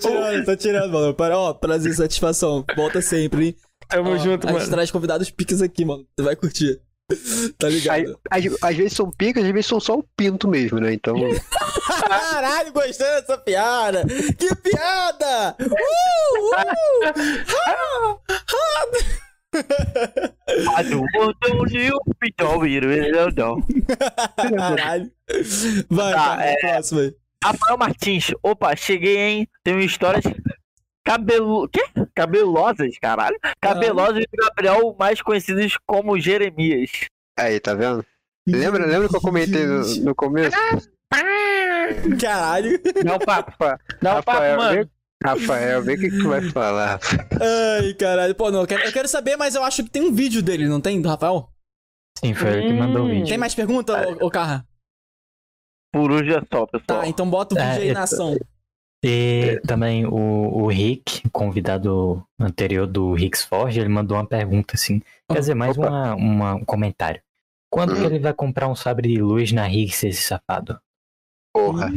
tô 0.00 0.08
tirando, 0.08 0.44
tô 0.44 0.56
tirando, 0.56 0.92
mano. 0.92 1.14
Para, 1.14 1.38
ó, 1.38 1.52
prazer, 1.54 1.94
satisfação. 1.94 2.64
Volta 2.76 3.00
sempre, 3.00 3.46
hein? 3.46 3.56
Tamo 3.88 4.10
Ó, 4.10 4.16
junto, 4.16 4.46
a 4.46 4.50
gente 4.52 4.60
mano. 4.60 4.70
traz 4.70 4.90
convidados 4.90 5.30
picas 5.30 5.60
aqui, 5.62 5.84
mano. 5.84 6.04
Tu 6.16 6.24
vai 6.24 6.34
curtir. 6.36 6.80
Tá 7.58 7.66
Aí, 7.66 7.74
ligado? 7.74 8.18
às, 8.30 8.42
às 8.62 8.76
vezes 8.76 8.92
são 8.94 9.10
picas, 9.10 9.44
às 9.44 9.50
vezes 9.50 9.66
são 9.66 9.78
só 9.78 9.98
o 9.98 10.02
pinto 10.16 10.48
mesmo, 10.48 10.78
né? 10.80 10.94
Então. 10.94 11.14
Caralho, 12.08 12.72
gostei 12.72 13.06
dessa 13.06 13.36
piada! 13.36 14.02
Que 14.38 14.54
piada! 14.54 15.54
Uh, 15.60 15.66
uh! 15.66 16.54
Ah, 16.54 16.64
Mas 18.92 19.04
não. 23.36 23.60
Caralho. 24.36 25.10
Vai, 25.90 26.12
Tá, 26.12 26.18
cara, 26.18 26.44
é. 26.44 26.56
próximo 26.56 27.00
aí. 27.00 27.14
Rafael 27.44 27.78
Martins. 27.78 28.30
Opa, 28.42 28.74
cheguei, 28.76 29.18
hein? 29.18 29.48
Tenho 29.64 29.80
histórias 29.80 30.24
cabelo... 31.04 31.68
Quê? 31.68 31.82
cabelosas, 32.14 32.98
caralho. 33.00 33.38
Cabelosas 33.60 34.24
do 34.24 34.36
Gabriel, 34.36 34.96
mais 34.98 35.20
conhecidos 35.20 35.76
como 35.86 36.18
Jeremias. 36.18 36.90
Aí, 37.38 37.58
tá 37.58 37.74
vendo? 37.74 38.04
Lembra, 38.46 38.86
lembra 38.86 39.08
que 39.08 39.16
eu 39.16 39.20
comentei 39.20 39.66
no, 39.66 39.82
no 40.04 40.14
começo? 40.14 40.56
Caralho. 42.20 42.80
Um 42.96 43.18
papo. 43.24 43.52
Dá 44.00 44.18
um 44.18 44.22
papo, 44.22 44.30
Rafael, 44.32 44.56
mano. 44.56 44.90
Rafael, 45.24 45.82
vê 45.82 45.94
o 45.94 45.98
que, 45.98 46.10
que 46.10 46.18
tu 46.18 46.28
vai 46.28 46.42
falar. 46.50 46.98
Ai, 47.80 47.94
caralho. 47.94 48.34
Pô, 48.34 48.50
não, 48.50 48.60
eu 48.62 48.66
quero, 48.66 48.82
eu 48.84 48.92
quero 48.92 49.08
saber, 49.08 49.36
mas 49.36 49.54
eu 49.54 49.62
acho 49.62 49.82
que 49.84 49.90
tem 49.90 50.02
um 50.02 50.12
vídeo 50.12 50.42
dele, 50.42 50.68
não 50.68 50.80
tem, 50.80 51.00
do 51.00 51.08
Rafael? 51.08 51.48
Sim, 52.18 52.34
foi 52.34 52.50
ele 52.50 52.66
que 52.68 52.72
mandou 52.72 53.04
o 53.04 53.08
vídeo. 53.08 53.26
Tem 53.26 53.38
mais 53.38 53.54
pergunta, 53.54 53.92
ô, 54.20 54.26
ô 54.26 54.30
Carra? 54.30 54.66
Por 55.92 56.10
hoje 56.10 56.32
é 56.34 56.40
só, 56.52 56.66
pessoal. 56.66 57.00
Tá, 57.02 57.06
então 57.06 57.28
bota 57.28 57.54
o 57.54 57.58
vídeo 57.58 57.70
É, 57.80 57.82
aí 57.88 57.92
na 57.92 58.02
ação. 58.02 58.36
E 59.04 59.60
também 59.66 60.06
o, 60.06 60.14
o 60.14 60.66
Rick, 60.68 61.28
convidado 61.30 62.24
anterior 62.40 62.86
do 62.86 63.12
Ricks 63.14 63.42
Forge, 63.42 63.80
ele 63.80 63.88
mandou 63.88 64.16
uma 64.16 64.26
pergunta 64.26 64.74
assim. 64.76 65.02
Quer 65.30 65.40
dizer, 65.40 65.54
mais 65.54 65.76
uma, 65.76 66.14
uma- 66.14 66.54
um 66.54 66.64
comentário. 66.64 67.20
Quando 67.70 67.94
que 67.94 68.00
Hum. 68.02 68.04
ele 68.06 68.18
vai 68.20 68.32
comprar 68.32 68.68
um 68.68 68.76
sabre 68.76 69.08
de 69.08 69.20
luz 69.20 69.50
na 69.50 69.64
Ricks, 69.66 70.04
esse 70.04 70.22
safado? 70.22 70.78
Porra. 71.54 71.90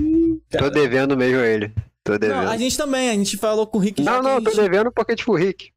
Tô 0.57 0.69
devendo 0.69 1.15
mesmo 1.15 1.39
a 1.41 1.45
ele. 1.47 1.73
Tô 2.05 2.11
Não, 2.13 2.19
devendo. 2.19 2.49
a 2.49 2.57
gente 2.57 2.77
também, 2.77 3.09
a 3.09 3.13
gente 3.13 3.35
falou 3.35 3.65
com 3.65 3.79
o 3.79 3.81
Rick 3.81 4.03
Não, 4.03 4.21
não, 4.21 4.37
a 4.37 4.41
tô 4.41 4.51
gente- 4.51 4.61
devendo 4.61 4.91
porque, 4.91 5.15
tipo, 5.15 5.31
o 5.31 5.35
Rick. 5.35 5.71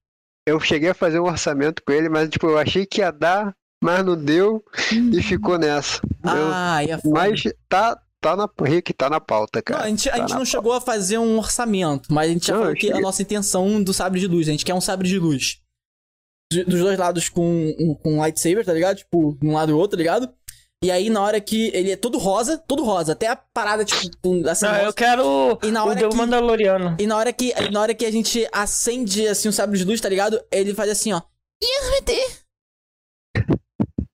Eu 0.46 0.60
cheguei 0.60 0.90
a 0.90 0.94
fazer 0.94 1.18
um 1.20 1.24
orçamento 1.24 1.82
com 1.84 1.90
ele, 1.92 2.08
mas, 2.08 2.28
tipo, 2.28 2.46
eu 2.46 2.58
achei 2.58 2.84
que 2.86 3.00
ia 3.00 3.10
dar, 3.10 3.54
mas 3.82 4.04
não 4.04 4.14
deu 4.16 4.62
e 4.92 5.22
ficou 5.22 5.58
nessa. 5.58 6.00
Eu- 6.24 6.52
Ah, 6.52 6.84
ia 6.84 6.98
foda. 6.98 7.14
mas 7.14 7.42
tá, 7.68 7.98
tá 8.20 8.36
na. 8.36 8.48
Rick, 8.62 8.92
tá 8.92 9.08
na 9.08 9.20
pauta, 9.20 9.58
Não, 9.58 9.62
cara. 9.62 9.84
a 9.84 9.88
gente, 9.88 10.08
a 10.08 10.12
Tá 10.12 10.18
gente 10.18 10.34
não 10.34 10.44
chegou 10.44 10.72
a 10.74 10.80
fazer 10.80 11.16
um 11.18 11.38
orçamento, 11.38 12.12
mas 12.12 12.28
a 12.30 12.32
gente 12.32 12.46
já 12.46 12.52
Não, 12.54 12.60
falou 12.60 12.74
eu 12.74 12.78
que 12.78 12.92
a 12.92 13.00
nossa 13.00 13.22
intenção 13.22 13.82
do 13.82 13.94
sabre 13.94 14.20
de 14.20 14.26
luz, 14.26 14.48
a 14.48 14.50
gente 14.50 14.64
quer 14.64 14.74
um 14.74 14.80
sabre 14.82 15.08
de 15.08 15.18
luz. 15.18 15.60
Dos 16.50 16.80
dois 16.80 16.98
lados 16.98 17.28
com, 17.28 17.74
um- 17.78 17.94
com 17.94 18.18
lightsaber, 18.18 18.64
tá 18.64 18.72
ligado? 18.72 18.96
Tipo, 18.98 19.36
um 19.42 19.52
lado 19.52 19.70
e 19.70 19.74
outro, 19.74 19.96
tá 19.96 19.96
ligado? 19.98 20.30
E 20.82 20.92
aí, 20.92 21.10
na 21.10 21.20
hora 21.20 21.40
que 21.40 21.72
ele 21.74 21.90
é 21.90 21.96
todo 21.96 22.18
rosa, 22.18 22.56
todo 22.56 22.84
rosa, 22.84 23.12
até 23.12 23.26
a 23.26 23.34
parada, 23.34 23.84
tipo, 23.84 24.00
um- 24.24 24.48
assim, 24.48 24.64
Não, 24.64 24.72
rosa. 24.72 24.84
eu 24.84 24.92
quero 24.92 25.58
E 25.64 25.70
na 25.72 25.84
o 25.84 25.88
hora 25.88 25.98
do 26.00 26.08
que- 26.08 26.16
Mandaloriano. 26.16 26.96
E 27.00 27.06
na 27.06 27.16
hora 27.16 27.32
que, 27.32 27.52
na 27.72 27.80
hora 27.80 27.92
que 27.94 28.06
a 28.06 28.12
gente 28.12 28.46
acende, 28.52 29.26
assim, 29.26 29.48
o 29.48 29.52
sabre 29.52 29.76
de 29.76 29.84
luz, 29.84 30.00
tá 30.00 30.08
ligado? 30.08 30.40
Ele 30.52 30.72
faz 30.74 30.88
assim, 30.90 31.12
ó. 31.12 31.20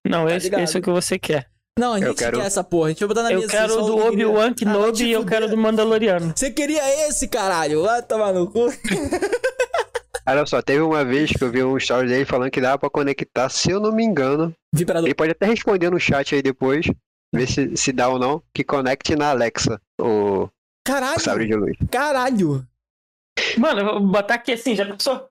Não, 0.07 0.27
Tá 0.27 0.37
esse, 0.37 0.45
ligado? 0.47 0.63
esse 0.63 0.77
é 0.77 0.81
o 0.81 0.83
que 0.83 0.91
você 0.91 1.19
quer. 1.19 1.49
Não, 1.79 1.95
a 1.95 1.99
Eu 2.01 2.09
gente 2.09 2.19
quero- 2.19 2.39
quer 2.39 2.47
essa 2.47 2.63
porra. 2.63 2.87
A 2.87 2.89
gente 2.91 3.01
vai 3.01 3.09
botar 3.09 3.23
na 3.25 3.33
Eu 3.33 3.41
mesa. 3.41 3.51
quero 3.51 3.75
só 3.75 3.83
o 3.83 3.87
do 3.87 3.99
Obi-Wan 4.07 4.39
Ah, 4.39 4.45
vai 4.47 4.55
Kenobi 4.55 4.93
te 4.97 5.05
e 5.07 5.13
eu 5.13 5.27
quero 5.27 5.49
do 5.49 5.57
Mandaloriano. 5.57 6.33
Você 6.37 6.51
queria 6.51 7.09
esse, 7.09 7.27
caralho? 7.29 7.83
Vai 7.83 8.01
tomar 8.03 8.33
no 8.33 8.49
cu. 8.51 8.67
Olha 10.27 10.47
só, 10.47 10.63
teve 10.63 10.81
uma 10.81 11.05
vez 11.05 11.31
que 11.31 11.45
eu 11.45 11.51
vi 11.51 11.63
um 11.63 11.77
story 11.77 12.09
dele 12.09 12.25
falando 12.25 12.51
que 12.51 12.61
dava 12.61 12.79
pra 12.79 12.89
conectar, 12.89 13.49
se 13.51 13.71
eu 13.71 13.79
não 13.79 13.93
me 13.93 14.03
engano. 14.03 14.55
Vibrador. 14.75 15.07
Ele 15.07 15.15
pode 15.15 15.33
até 15.33 15.47
responder 15.47 15.91
no 15.91 16.01
chat 16.01 16.35
aí 16.35 16.43
depois, 16.43 16.87
ver 17.35 17.47
se, 17.47 17.77
se 17.77 17.93
dá 17.93 18.09
ou 18.09 18.19
não, 18.19 18.43
que 18.55 18.65
conecte 18.65 19.15
na 19.15 19.31
Alexa 19.31 19.81
o, 20.01 20.45
o 20.45 20.51
sabre 21.21 21.47
Caralho. 21.47 21.47
de 21.47 21.55
luz. 21.55 21.77
Caralho. 21.91 22.69
Mano, 23.59 23.81
eu 23.81 23.85
vou 23.85 24.01
botar 24.01 24.35
aqui 24.35 24.53
assim, 24.53 24.75
já 24.75 24.87
pensou? 24.87 25.29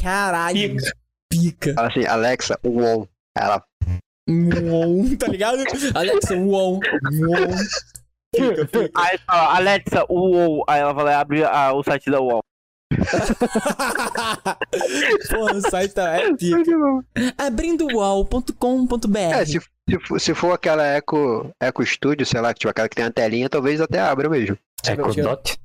Caralho. 0.00 0.76
Pica. 0.76 0.96
Pica. 1.30 1.74
Fala 1.74 1.88
assim, 1.88 2.04
Alexa, 2.04 2.60
UOL. 2.62 3.08
Ela, 3.36 3.64
Uom, 4.28 5.16
tá 5.16 5.26
ligado? 5.28 5.64
Alexa, 5.94 6.36
uom. 6.36 6.80
Uom. 6.80 7.56
Fica, 8.36 8.66
fica. 8.66 8.90
Aí 8.94 9.18
fala, 9.26 9.56
Alexa, 9.56 10.04
UOL. 10.10 10.64
Aí 10.68 10.80
ela 10.80 10.92
vai 10.92 11.14
ah, 11.14 11.72
o 11.72 11.82
site 11.82 12.10
da 12.10 12.20
UOL. 12.20 12.42
Porra, 15.30 15.54
o 15.54 15.60
site 15.70 15.94
tá 15.94 16.16
é 16.16 16.32
pica. 16.34 16.58
Abrindo 17.36 17.86
uol.com.br. 17.94 19.18
É, 19.18 19.44
se, 19.44 19.60
se, 19.60 19.98
for, 20.06 20.20
se 20.20 20.34
for 20.34 20.52
aquela 20.52 20.84
Eco, 20.86 21.50
Eco 21.60 21.84
Studio, 21.84 22.26
sei 22.26 22.40
lá, 22.40 22.52
que 22.52 22.60
tipo 22.60 22.70
aquela 22.70 22.88
que 22.88 22.96
tem 22.96 23.04
a 23.04 23.10
telinha, 23.10 23.48
talvez 23.48 23.80
até 23.80 24.00
abra 24.00 24.28
mesmo. 24.28 24.58
É 24.86 24.92
eu 24.92 25.10
ver. 25.12 25.22
Dot? 25.22 25.58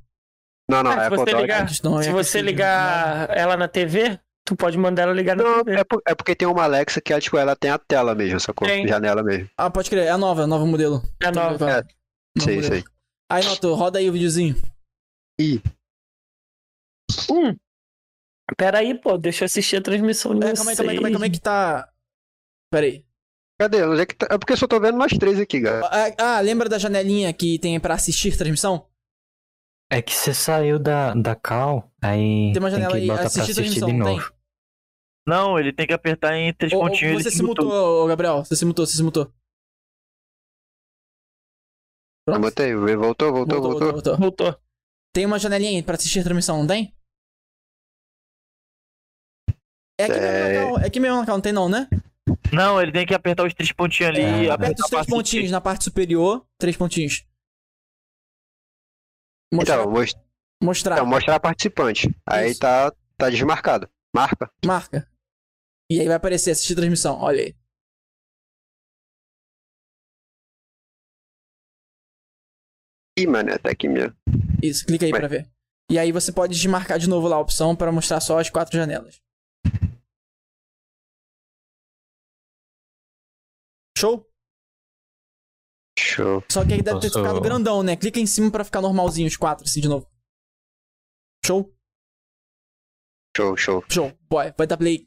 Não, 0.70 0.82
não, 0.82 0.90
Ah, 0.92 1.00
se 1.00 1.06
Eco 1.06 1.16
você 1.16 1.30
Dot. 1.30 1.40
ligar, 1.42 1.70
Não, 1.82 2.02
se 2.02 2.08
é 2.08 2.12
você 2.12 2.42
ligar 2.42 3.30
ela 3.36 3.56
na 3.56 3.68
TV, 3.68 4.18
tu 4.44 4.56
pode 4.56 4.76
mandar 4.78 5.02
ela 5.04 5.12
ligar 5.12 5.36
na 5.36 5.42
Não, 5.42 5.64
TV. 5.64 5.80
é, 5.80 5.84
por- 5.84 6.02
é 6.06 6.14
porque 6.14 6.34
tem 6.34 6.48
uma 6.48 6.64
Alexa 6.64 7.00
que 7.00 7.12
ela, 7.12 7.20
tipo, 7.20 7.36
ela 7.36 7.56
tem 7.56 7.70
a 7.70 7.78
tela 7.78 8.14
mesmo? 8.14 8.38
Tem. 8.64 8.86
Janela 8.88 9.22
mesmo. 9.22 9.48
Ah, 9.56 9.70
pode 9.70 9.90
crer. 9.90 10.06
É 10.06 10.10
a 10.10 10.18
nova, 10.18 10.42
é 10.42 10.44
a 10.44 10.48
nova 10.48 10.64
modelo. 10.66 11.02
É 11.22 11.30
nova. 11.30 11.70
É, 11.70 11.74
Novo 11.76 11.88
sei, 12.40 12.62
sei. 12.62 12.84
Aí, 13.30 13.44
Noto, 13.44 13.74
roda 13.74 13.98
aí 13.98 14.08
o 14.08 14.12
videozinho. 14.12 14.56
Ih, 15.40 15.60
Hum. 17.30 17.56
Pera 18.56 18.78
aí, 18.78 18.94
pô, 18.98 19.16
deixa 19.16 19.44
eu 19.44 19.46
assistir 19.46 19.76
a 19.76 19.82
transmissão 19.82 20.38
de 20.38 20.46
É, 20.46 20.54
calma 20.54 20.70
aí, 20.70 20.76
calma 20.76 20.92
aí, 20.92 20.96
calma 20.96 21.08
aí, 21.08 21.12
vocês. 21.12 21.12
calma 21.12 21.24
aí 21.26 21.30
que 21.30 21.40
tá... 21.40 21.90
Pera 22.70 22.86
aí. 22.86 23.06
cadê? 23.58 23.82
Onde 23.84 24.02
é, 24.02 24.06
que 24.06 24.14
tá? 24.14 24.26
é 24.30 24.38
porque 24.38 24.52
eu 24.52 24.56
só 24.56 24.66
tô 24.66 24.78
vendo 24.80 24.98
nós 24.98 25.12
três 25.12 25.38
aqui, 25.40 25.60
galera. 25.60 25.86
Ah, 26.18 26.36
ah, 26.36 26.40
lembra 26.40 26.68
da 26.68 26.78
janelinha 26.78 27.32
que 27.32 27.58
tem 27.58 27.78
pra 27.80 27.94
assistir 27.94 28.36
transmissão? 28.36 28.88
É 29.90 30.02
que 30.02 30.12
você 30.12 30.34
saiu 30.34 30.78
da, 30.78 31.14
da 31.14 31.34
cal, 31.36 31.92
aí 32.02 32.52
Tem 32.52 32.58
uma 32.58 32.70
janela 32.70 32.92
que 32.92 32.98
aí, 32.98 33.06
botar 33.06 33.18
pra 33.20 33.26
assistir 33.26 33.60
assistir 33.60 33.64
de 33.74 33.80
transmissão, 33.80 33.98
não 33.98 34.06
tem? 34.06 34.16
novo. 34.16 34.34
Não, 35.26 35.58
ele 35.58 35.72
tem 35.72 35.86
que 35.86 35.92
apertar 35.94 36.36
em 36.36 36.52
três 36.52 36.72
Ou- 36.72 36.80
ou 36.80 36.88
pontinhos. 36.88 37.22
você 37.22 37.28
ele 37.28 37.36
se 37.36 37.42
mutou, 37.42 37.70
ô, 38.04 38.06
Gabriel. 38.06 38.44
Você 38.44 38.56
se 38.56 38.64
mutou, 38.64 38.86
você 38.86 38.96
se 38.96 39.02
mutou. 39.02 39.32
Eu 42.26 42.40
botei, 42.40 42.74
voltou, 42.74 43.32
voltou, 43.32 43.60
voltou. 43.60 43.92
voltou. 43.92 44.16
Voltou. 44.16 44.60
Tem 45.12 45.26
uma 45.26 45.38
janelinha 45.38 45.70
aí 45.78 45.82
pra 45.82 45.94
assistir 45.94 46.20
a 46.20 46.24
transmissão, 46.24 46.58
não 46.58 46.66
tem? 46.66 46.93
É 49.98 50.04
aqui 50.04 50.20
mesmo 50.20 50.26
É. 50.26 50.52
na 50.52 50.60
cal, 50.66 50.78
é 50.78 50.86
aqui 50.86 51.00
mesmo 51.00 51.24
não 51.24 51.40
tem 51.40 51.52
não, 51.52 51.68
né? 51.68 51.88
Não, 52.52 52.80
ele 52.80 52.92
tem 52.92 53.06
que 53.06 53.14
apertar 53.14 53.46
os 53.46 53.54
três 53.54 53.70
pontinhos 53.72 54.10
ali. 54.10 54.46
É, 54.46 54.50
Aperta 54.50 54.82
os 54.82 54.90
três 54.90 55.06
pontinhos 55.06 55.50
na 55.50 55.60
parte 55.60 55.84
superior, 55.84 56.46
três 56.58 56.76
pontinhos. 56.76 57.24
Mostrar. 59.52 59.80
Então, 59.80 59.90
most... 59.92 60.18
mostrar. 60.62 60.94
então, 60.96 61.06
mostrar 61.06 61.38
participante. 61.40 62.08
Aí 62.26 62.50
Isso. 62.50 62.60
tá, 62.60 62.92
tá 63.16 63.30
desmarcado. 63.30 63.88
Marca. 64.14 64.50
Marca. 64.64 65.08
E 65.90 66.00
aí 66.00 66.06
vai 66.06 66.16
aparecer 66.16 66.50
assistir 66.50 66.74
transmissão, 66.74 67.18
olha 67.20 67.42
aí. 67.42 67.54
Ih, 73.18 73.26
mano, 73.26 73.56
tá 73.58 73.70
aqui 73.70 73.88
mesmo. 73.88 74.16
Isso, 74.62 74.84
clica 74.86 75.04
aí 75.04 75.12
Vai. 75.12 75.20
pra 75.20 75.28
ver. 75.28 75.48
E 75.90 75.98
aí 75.98 76.10
você 76.10 76.32
pode 76.32 76.54
desmarcar 76.54 76.98
de 76.98 77.08
novo 77.08 77.28
lá 77.28 77.36
a 77.36 77.40
opção 77.40 77.76
pra 77.76 77.92
mostrar 77.92 78.20
só 78.20 78.38
as 78.38 78.50
quatro 78.50 78.76
janelas. 78.76 79.20
Show? 83.96 84.28
Show. 85.98 86.42
Só 86.50 86.64
que 86.64 86.72
aí 86.74 86.82
deve 86.82 87.00
ter 87.00 87.08
ficado 87.08 87.40
grandão, 87.40 87.82
né? 87.82 87.96
Clica 87.96 88.18
em 88.18 88.26
cima 88.26 88.50
pra 88.50 88.64
ficar 88.64 88.80
normalzinho 88.80 89.28
os 89.28 89.36
quatro, 89.36 89.64
assim, 89.64 89.80
de 89.80 89.88
novo. 89.88 90.10
Show? 91.46 91.72
Show, 93.36 93.56
show. 93.56 93.84
Show. 93.90 94.12
Boy, 94.28 94.52
vai 94.56 94.66
dar 94.66 94.76
play. 94.76 95.06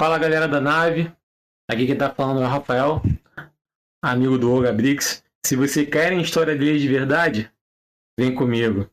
Fala 0.00 0.18
galera 0.18 0.48
da 0.48 0.60
nave, 0.60 1.14
aqui 1.70 1.86
quem 1.86 1.96
tá 1.96 2.12
falando 2.12 2.42
é 2.42 2.44
o 2.44 2.48
Rafael, 2.48 3.00
amigo 4.02 4.36
do 4.36 4.50
Olga 4.50 4.72
Brix. 4.72 5.22
Se 5.46 5.54
você 5.54 5.86
querem 5.86 6.20
história 6.20 6.56
dele 6.56 6.80
de 6.80 6.88
verdade, 6.88 7.52
vem 8.18 8.34
comigo. 8.34 8.91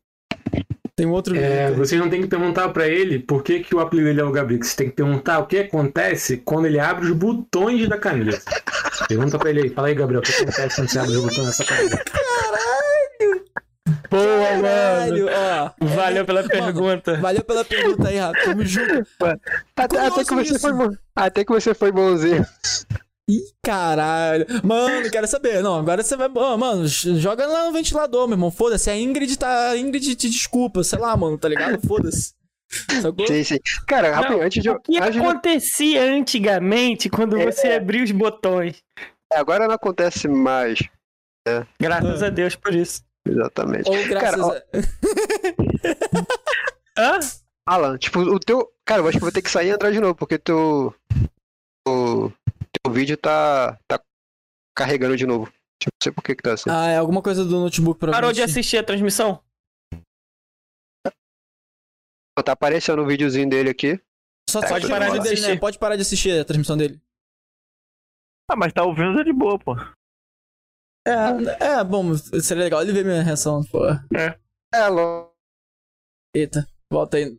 Tem 1.00 1.06
um 1.06 1.12
outro 1.12 1.34
É, 1.34 1.72
vocês 1.72 2.00
não 2.00 2.10
tem 2.10 2.22
que 2.22 2.28
perguntar 2.28 2.68
pra 2.70 2.86
ele 2.86 3.20
por 3.20 3.42
que, 3.42 3.62
que 3.62 3.74
o 3.74 3.80
apelido 3.80 4.10
dele 4.10 4.20
é 4.20 4.24
Olga 4.26 4.44
Brix. 4.44 4.68
Você 4.68 4.76
tem 4.76 4.90
que 4.90 4.98
perguntar 4.98 5.40
o 5.40 5.46
que 5.46 5.60
acontece 5.60 6.36
quando 6.44 6.66
ele 6.66 6.78
abre 6.78 7.06
os 7.06 7.14
botões 7.14 7.88
da 7.88 7.98
camisa. 7.98 8.42
Pergunta 9.08 9.40
pra 9.40 9.50
ele 9.50 9.62
aí, 9.62 9.70
fala 9.70 9.88
aí 9.88 9.96
Gabriel, 9.96 10.20
o 10.20 10.24
que 10.24 10.34
acontece 10.34 10.76
quando 10.76 10.90
você 10.90 11.00
abre 11.00 11.16
os 11.16 11.24
botões 11.24 11.48
dessa 11.48 11.64
camisa? 11.64 12.04
Boa, 14.10 14.26
mano. 14.26 14.62
Caralho, 14.62 15.28
ó. 15.30 15.72
Valeu 15.86 16.26
pela 16.26 16.42
Mano, 16.42 16.50
pergunta. 16.50 17.16
Valeu 17.16 17.44
pela 17.46 17.64
pergunta 17.64 18.10
aí, 18.10 18.18
Rafa. 18.18 18.44
Tamo 18.44 18.66
junto. 18.66 19.08
Até, 19.78 20.00
até 20.06 20.26
que 20.26 20.36
você 20.36 20.60
foi 20.60 20.74
bom. 20.74 20.90
Até 21.16 21.46
que 21.46 21.54
você 21.54 21.74
foi 21.74 21.92
bonzinho. 21.94 22.46
Ih, 23.30 23.44
caralho. 23.64 24.46
Mano, 24.64 25.10
quero 25.12 25.28
saber. 25.28 25.62
Não, 25.62 25.78
agora 25.78 26.02
você 26.02 26.18
vai. 26.18 26.28
Ô, 26.28 26.58
mano, 26.58 26.88
joga 26.88 27.46
lá 27.46 27.68
no 27.68 27.72
ventilador, 27.74 28.28
meu 28.28 28.34
irmão. 28.36 28.50
Foda-se. 28.50 28.90
A 28.90 28.98
Ingrid 28.98 29.38
tá. 29.38 29.70
A 29.70 29.78
Ingrid 29.78 30.16
te 30.16 30.28
desculpa, 30.28 30.84
sei 30.84 30.98
lá, 30.98 31.16
mano, 31.16 31.38
tá 31.38 31.48
ligado? 31.48 31.80
Foda-se. 31.88 32.34
Sim, 33.28 33.44
sim. 33.44 33.58
Cara, 33.88 34.10
Não, 34.10 34.16
rapidinho, 34.16 34.44
antes 34.46 34.64
de. 34.64 34.70
O 34.70 34.80
que 34.80 35.00
de 35.12 35.20
acontecia 35.20 36.04
antigamente 36.04 37.08
quando 37.10 37.38
É. 37.38 37.52
você 37.52 37.68
abria 37.74 38.04
os 38.04 38.12
botões? 38.12 38.82
Agora 39.32 39.68
não 39.68 39.76
acontece 39.76 40.28
mais. 40.28 40.80
Graças 41.80 42.24
a 42.24 42.30
Deus 42.30 42.56
por 42.56 42.74
isso. 42.74 43.04
Exatamente. 43.28 43.90
Ou 43.90 44.08
graças 44.08 44.42
Cara, 44.42 44.66
a. 46.98 46.98
Hã? 46.98 47.20
Alan, 47.68 47.98
tipo, 47.98 48.20
o 48.22 48.40
teu. 48.40 48.68
Cara, 48.86 49.02
eu 49.02 49.08
acho 49.08 49.18
que 49.18 49.24
eu 49.24 49.28
vou 49.28 49.32
ter 49.32 49.42
que 49.44 49.52
sair 49.52 49.68
e 49.68 49.72
entrar 49.72 49.92
de 49.92 50.00
novo, 50.00 50.16
porque 50.16 50.38
teu. 50.40 50.94
O 51.88 52.32
teu 52.72 52.92
vídeo 52.94 53.18
tá. 53.18 53.78
tá 53.88 54.02
carregando 54.76 55.16
de 55.18 55.26
novo. 55.26 55.46
Tipo, 55.82 55.92
não 55.94 56.04
sei 56.04 56.12
por 56.12 56.24
que 56.24 56.36
que 56.36 56.44
tá 56.44 56.54
assim. 56.54 56.70
Ah, 56.70 56.88
é 56.88 56.98
alguma 56.98 57.22
coisa 57.22 57.44
do 57.46 57.60
notebook 57.60 58.00
pra 58.00 58.12
Parou 58.12 58.34
de 58.34 58.42
assistir 58.42 58.78
a 58.78 58.84
transmissão? 58.84 59.44
Tá 62.46 62.54
aparecendo 62.54 63.02
o 63.02 63.06
videozinho 63.06 63.50
dele 63.50 63.70
aqui. 63.70 64.02
Só 64.50 64.62
Pode 64.62 64.88
só 64.88 64.92
parar 64.94 65.08
de 65.10 65.20
dele, 65.20 65.24
né? 65.24 65.34
assistir. 65.48 65.60
Pode 65.60 65.78
parar 65.78 65.96
de 65.98 66.02
assistir 66.02 66.40
a 66.40 66.46
transmissão 66.46 66.78
dele. 66.78 67.02
Ah, 68.50 68.56
mas 68.56 68.72
tá 68.74 68.84
ouvindo 68.84 69.18
tá 69.18 69.24
de 69.24 69.34
boa, 69.34 69.60
pô. 69.60 69.76
É, 71.06 71.66
é 71.80 71.84
bom, 71.84 72.16
seria 72.16 72.64
legal 72.64 72.82
ele 72.82 72.94
ver 72.94 73.04
minha 73.04 73.22
reação, 73.22 73.62
pô. 73.70 73.80
É, 74.74 74.88
lo- 74.88 75.34
Eita, 76.36 76.68
volta 76.92 77.18
aí. 77.18 77.38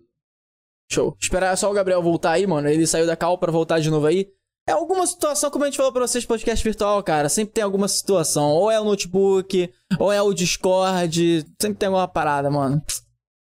Show. 0.93 1.17
Esperar 1.21 1.57
só 1.57 1.71
o 1.71 1.75
Gabriel 1.75 2.03
voltar 2.03 2.33
aí, 2.33 2.47
mano. 2.47 2.69
Ele 2.69 2.87
saiu 2.87 3.07
da 3.07 3.17
cal 3.17 3.39
pra 3.39 3.51
voltar 3.53 3.81
de 3.81 3.89
novo 3.91 4.07
aí. 4.07 4.33
É 4.71 4.73
alguma 4.73 5.05
situação, 5.05 5.51
como 5.51 5.65
a 5.65 5.67
gente 5.67 5.77
falou 5.77 5.91
pra 5.93 6.07
vocês, 6.07 6.25
podcast 6.25 6.65
virtual, 6.65 7.03
cara. 7.03 7.29
Sempre 7.29 7.55
tem 7.55 7.65
alguma 7.65 7.89
situação. 7.89 8.53
Ou 8.53 8.71
é 8.71 8.79
o 8.79 8.85
notebook, 8.85 9.69
ou 9.99 10.13
é 10.13 10.23
o 10.23 10.33
Discord. 10.33 11.45
Sempre 11.61 11.79
tem 11.79 11.89
alguma 11.89 12.07
parada, 12.07 12.49
mano. 12.49 12.81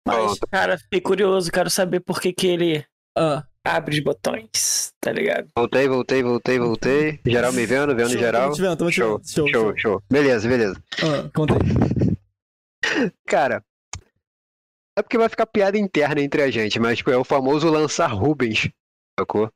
Mas. 0.07 0.39
Cara, 0.49 0.77
fiquei 0.77 1.01
curioso, 1.01 1.51
quero 1.51 1.69
saber 1.69 1.99
por 1.99 2.21
que 2.21 2.31
que 2.31 2.47
ele 2.47 2.85
Ah, 3.17 3.43
abre 3.65 3.97
os 3.97 4.01
botões, 4.01 4.93
tá 5.01 5.11
ligado? 5.11 5.49
Voltei, 5.53 5.89
voltei, 5.89 6.23
voltei, 6.23 6.57
voltei. 6.57 7.19
Geral 7.25 7.51
me 7.51 7.65
vendo, 7.65 7.93
vendo 7.93 8.11
show, 8.11 8.19
geral. 8.19 8.41
Tamo 8.43 8.55
te 8.55 8.61
vendo, 8.61 8.77
tamo 8.77 8.89
te 8.89 8.95
Show, 8.95 9.17
vendo. 9.17 9.27
Show, 9.29 9.47
show, 9.49 9.77
show. 9.77 10.03
Beleza, 10.09 10.47
beleza. 10.47 10.81
Ah, 11.03 11.29
conta 11.35 11.55
aí. 11.55 13.11
Cara, 13.27 13.61
é 14.97 15.01
porque 15.01 15.17
vai 15.17 15.27
ficar 15.27 15.47
piada 15.47 15.77
interna 15.77 16.21
entre 16.21 16.41
a 16.43 16.49
gente, 16.49 16.79
mas 16.79 16.99
tipo, 16.99 17.11
é 17.11 17.17
o 17.17 17.25
famoso 17.25 17.69
lançar 17.69 18.07
Rubens, 18.07 18.69
sacou? 19.19 19.51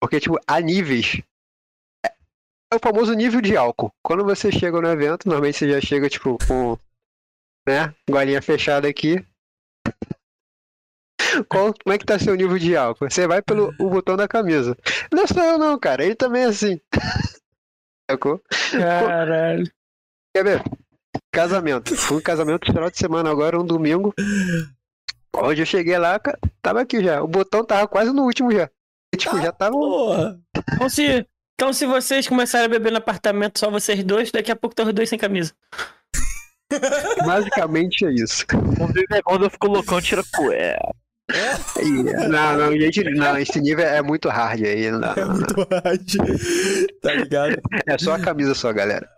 Porque, 0.00 0.18
tipo, 0.20 0.38
há 0.46 0.60
níveis. 0.60 1.20
É 2.04 2.10
é 2.72 2.76
o 2.76 2.80
famoso 2.80 3.12
nível 3.14 3.40
de 3.40 3.56
álcool. 3.56 3.92
Quando 4.00 4.24
você 4.24 4.52
chega 4.52 4.80
no 4.80 4.88
evento, 4.88 5.26
normalmente 5.26 5.58
você 5.58 5.70
já 5.70 5.80
chega, 5.80 6.08
tipo, 6.08 6.38
com. 6.46 6.78
Né? 7.68 7.92
Golinha 8.08 8.40
fechada 8.40 8.88
aqui. 8.88 9.24
Qual, 11.48 11.74
como 11.74 11.94
é 11.94 11.98
que 11.98 12.06
tá 12.06 12.18
seu 12.18 12.34
nível 12.34 12.58
de 12.58 12.76
álcool? 12.76 13.10
Você 13.10 13.26
vai 13.26 13.42
pelo 13.42 13.74
o 13.78 13.90
botão 13.90 14.16
da 14.16 14.28
camisa. 14.28 14.76
Não 15.12 15.26
sou 15.26 15.42
eu 15.42 15.58
não, 15.58 15.78
cara. 15.78 16.04
Ele 16.04 16.14
também 16.14 16.42
é 16.42 16.46
assim. 16.46 16.80
Sacou? 18.10 18.40
Caralho. 18.70 19.70
Quer 20.34 20.44
ver? 20.44 20.62
Casamento. 21.32 21.94
Fui 21.96 22.18
um 22.18 22.22
casamento 22.22 22.66
no 22.66 22.72
final 22.72 22.90
de 22.90 22.98
semana 22.98 23.30
agora, 23.30 23.60
um 23.60 23.64
domingo. 23.64 24.14
Onde 25.34 25.62
eu 25.62 25.66
cheguei 25.66 25.98
lá, 25.98 26.20
tava 26.62 26.80
aqui 26.80 27.02
já. 27.02 27.22
O 27.22 27.28
botão 27.28 27.64
tava 27.64 27.86
quase 27.86 28.12
no 28.12 28.22
último 28.22 28.52
já. 28.52 28.70
Tipo, 29.16 29.40
já 29.42 29.52
tava. 29.52 29.72
Porra. 29.72 30.40
Então 30.74 30.88
se, 30.88 31.26
então 31.54 31.72
se 31.72 31.86
vocês 31.86 32.26
começarem 32.28 32.66
a 32.66 32.70
beber 32.70 32.90
no 32.92 32.98
apartamento, 32.98 33.58
só 33.58 33.70
vocês 33.70 34.02
dois, 34.04 34.30
daqui 34.30 34.50
a 34.50 34.56
pouco 34.56 34.72
estão 34.72 34.86
os 34.86 34.94
dois 34.94 35.08
sem 35.08 35.18
camisa. 35.18 35.52
Basicamente 37.26 38.06
é 38.06 38.12
isso. 38.12 38.46
Quando 39.24 39.44
eu 39.44 39.50
fico 39.50 39.66
loucão, 39.66 40.00
tira 40.00 40.22
cueca. 40.34 40.78
E, 41.80 41.88
não, 42.28 42.56
não, 42.56 42.72
gente, 42.72 43.04
não, 43.14 43.38
esse 43.38 43.60
nível 43.60 43.84
é 43.86 44.02
muito 44.02 44.28
hard 44.28 44.64
aí. 44.64 44.90
Não, 44.90 45.12
É 45.12 45.24
não. 45.24 45.32
muito 45.34 45.54
hard. 45.70 46.16
Tá 47.00 47.12
ligado? 47.14 47.60
É 47.86 47.98
só 47.98 48.14
a 48.14 48.20
camisa 48.20 48.52
só, 48.54 48.72
galera. 48.72 49.08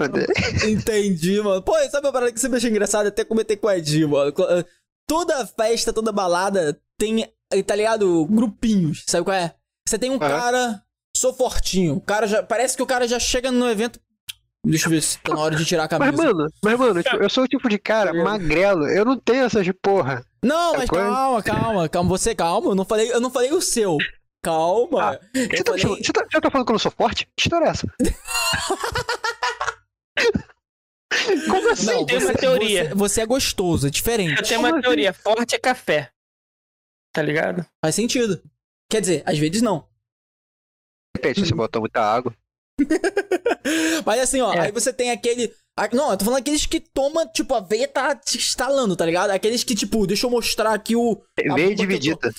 Entendi, 0.69 1.41
mano. 1.41 1.63
Pô, 1.63 1.73
sabe 1.91 2.07
uma 2.07 2.13
parada 2.13 2.33
que 2.33 2.41
sempre 2.41 2.59
achei 2.59 2.71
engraçada? 2.71 3.09
Até 3.09 3.25
comentei 3.25 3.57
com 3.57 3.67
o 3.67 3.71
Ed, 3.71 4.07
mano. 4.07 4.33
Eh, 4.51 4.65
Toda 5.09 5.47
festa, 5.47 5.93
toda 5.93 6.13
balada 6.13 6.79
tem, 6.99 7.27
eh, 7.53 7.63
tá 7.63 7.75
ligado? 7.75 8.25
Grupinhos. 8.27 9.05
Sabe 9.09 9.25
qual 9.25 9.37
é? 9.37 9.55
Você 9.89 9.99
tem 9.99 10.11
um 10.11 10.19
cara, 10.19 10.83
sou 11.17 11.33
fortinho. 11.35 11.97
O 11.97 12.01
cara 12.01 12.27
já. 12.27 12.43
Parece 12.43 12.77
que 12.77 12.83
o 12.83 12.87
cara 12.87 13.07
já 13.09 13.19
chega 13.19 13.51
no 13.51 13.69
evento. 13.69 13.99
Deixa 14.65 14.87
eu 14.87 14.91
ver 14.91 15.03
se 15.03 15.19
tá 15.19 15.35
na 15.35 15.41
hora 15.41 15.57
de 15.57 15.65
tirar 15.65 15.93
a 15.93 15.99
Mas, 15.99 16.11
camisa. 16.15 16.23
mano, 16.23 16.49
mas, 16.63 16.79
mano, 16.79 17.03
tipo, 17.03 17.17
eu 17.17 17.29
sou 17.29 17.43
o 17.45 17.49
tipo 17.49 17.69
de 17.69 17.79
cara 17.79 18.15
magrelo. 18.15 18.87
Eu 18.89 19.05
não 19.05 19.19
tenho 19.19 19.45
essas 19.45 19.65
de 19.65 19.73
porra. 19.73 20.25
Não, 20.45 20.75
mas 20.75 20.89
Agora- 20.89 21.09
calma, 21.11 21.43
calma, 21.43 21.89
calma. 21.89 22.09
Você 22.11 22.33
calma. 22.35 22.71
Eu 22.71 22.75
não 22.77 22.85
falei, 22.85 23.13
eu 23.13 23.21
não 23.21 23.31
falei 23.31 23.53
o 23.53 23.61
seu. 23.61 23.99
Calma. 24.45 25.19
eu 25.35 25.49
Você 25.49 25.65
tá, 25.65 25.73
falei... 25.73 25.85
você, 26.05 26.13
tá, 26.13 26.25
você 26.31 26.41
tá 26.41 26.51
falando 26.51 26.67
que 26.67 26.73
eu 26.73 26.75
não 26.75 26.79
sou 26.79 26.93
forte? 26.93 27.27
Que 27.37 27.43
história 27.43 27.67
é 27.67 27.71
essa? 27.71 27.87
Como 31.49 31.71
assim? 31.73 31.87
Não, 31.87 32.07
tem 32.07 32.19
você, 32.21 32.27
uma 32.27 32.35
teoria. 32.35 32.85
Você, 32.89 32.95
você 32.95 33.21
é 33.21 33.27
gostoso, 33.27 33.87
é 33.87 33.91
diferente. 33.91 34.41
Eu 34.41 34.47
tenho 34.47 34.61
uma 34.61 34.71
assim? 34.71 34.81
teoria, 34.81 35.13
forte 35.13 35.55
é 35.55 35.59
café. 35.59 36.11
Tá 37.13 37.23
ligado? 37.23 37.65
Faz 37.85 37.95
sentido. 37.95 38.43
Quer 38.93 39.01
dizer, 39.01 39.23
às 39.25 39.39
vezes 39.39 39.63
não. 39.63 39.89
Depende, 41.17 41.41
se 41.41 41.47
você 41.47 41.55
botou 41.55 41.81
muita 41.81 42.01
água. 42.03 42.37
Mas 44.05 44.21
assim, 44.21 44.41
ó, 44.43 44.53
É. 44.53 44.61
aí 44.67 44.73
você 44.73 44.93
tem 44.93 45.11
aquele. 45.11 45.51
Não, 45.95 46.11
eu 46.11 46.17
tô 46.19 46.27
falando 46.27 46.41
aqueles 46.41 46.67
que 46.67 46.79
toma, 46.79 47.25
tipo, 47.27 47.55
a 47.55 47.61
veia 47.61 47.89
tá 47.89 48.15
te 48.15 48.37
estalando, 48.37 48.95
tá 48.95 49.07
ligado? 49.07 49.31
Aqueles 49.31 49.65
que, 49.65 49.75
tipo, 49.75 50.07
deixa 50.07 50.27
eu 50.27 50.31
mostrar 50.31 50.75
aqui 50.75 50.95
o. 50.95 51.13
a 51.39 51.43
bomba 51.43 51.55
que 51.55 51.55
Veio 51.55 51.71
eu 51.73 51.77
tô- 51.77 51.83
dividida. 51.83 52.31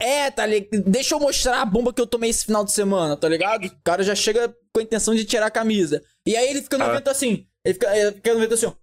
É, 0.00 0.30
tá 0.30 0.44
ligado? 0.44 0.82
Deixa 0.84 1.14
eu 1.14 1.20
mostrar 1.20 1.62
a 1.62 1.64
bomba 1.64 1.92
que 1.94 2.00
eu 2.00 2.06
tomei 2.06 2.28
esse 2.28 2.44
final 2.44 2.64
de 2.64 2.72
semana, 2.72 3.16
tá 3.16 3.28
ligado? 3.28 3.64
O 3.66 3.82
cara 3.82 4.02
já 4.02 4.14
chega 4.14 4.48
com 4.74 4.80
a 4.80 4.82
intenção 4.82 5.14
de 5.14 5.24
tirar 5.24 5.46
a 5.46 5.50
camisa. 5.50 6.02
E 6.26 6.36
aí 6.36 6.48
ele 6.50 6.60
fica 6.60 6.76
no 6.76 6.84
Ah. 6.84 6.88
evento 6.88 7.08
assim. 7.08 7.46
Ele 7.64 7.72
fica, 7.74 7.96
ele 7.96 8.12
fica 8.12 8.34
no 8.34 8.40
evento 8.40 8.54
assim, 8.54 8.66
ó. 8.66 8.74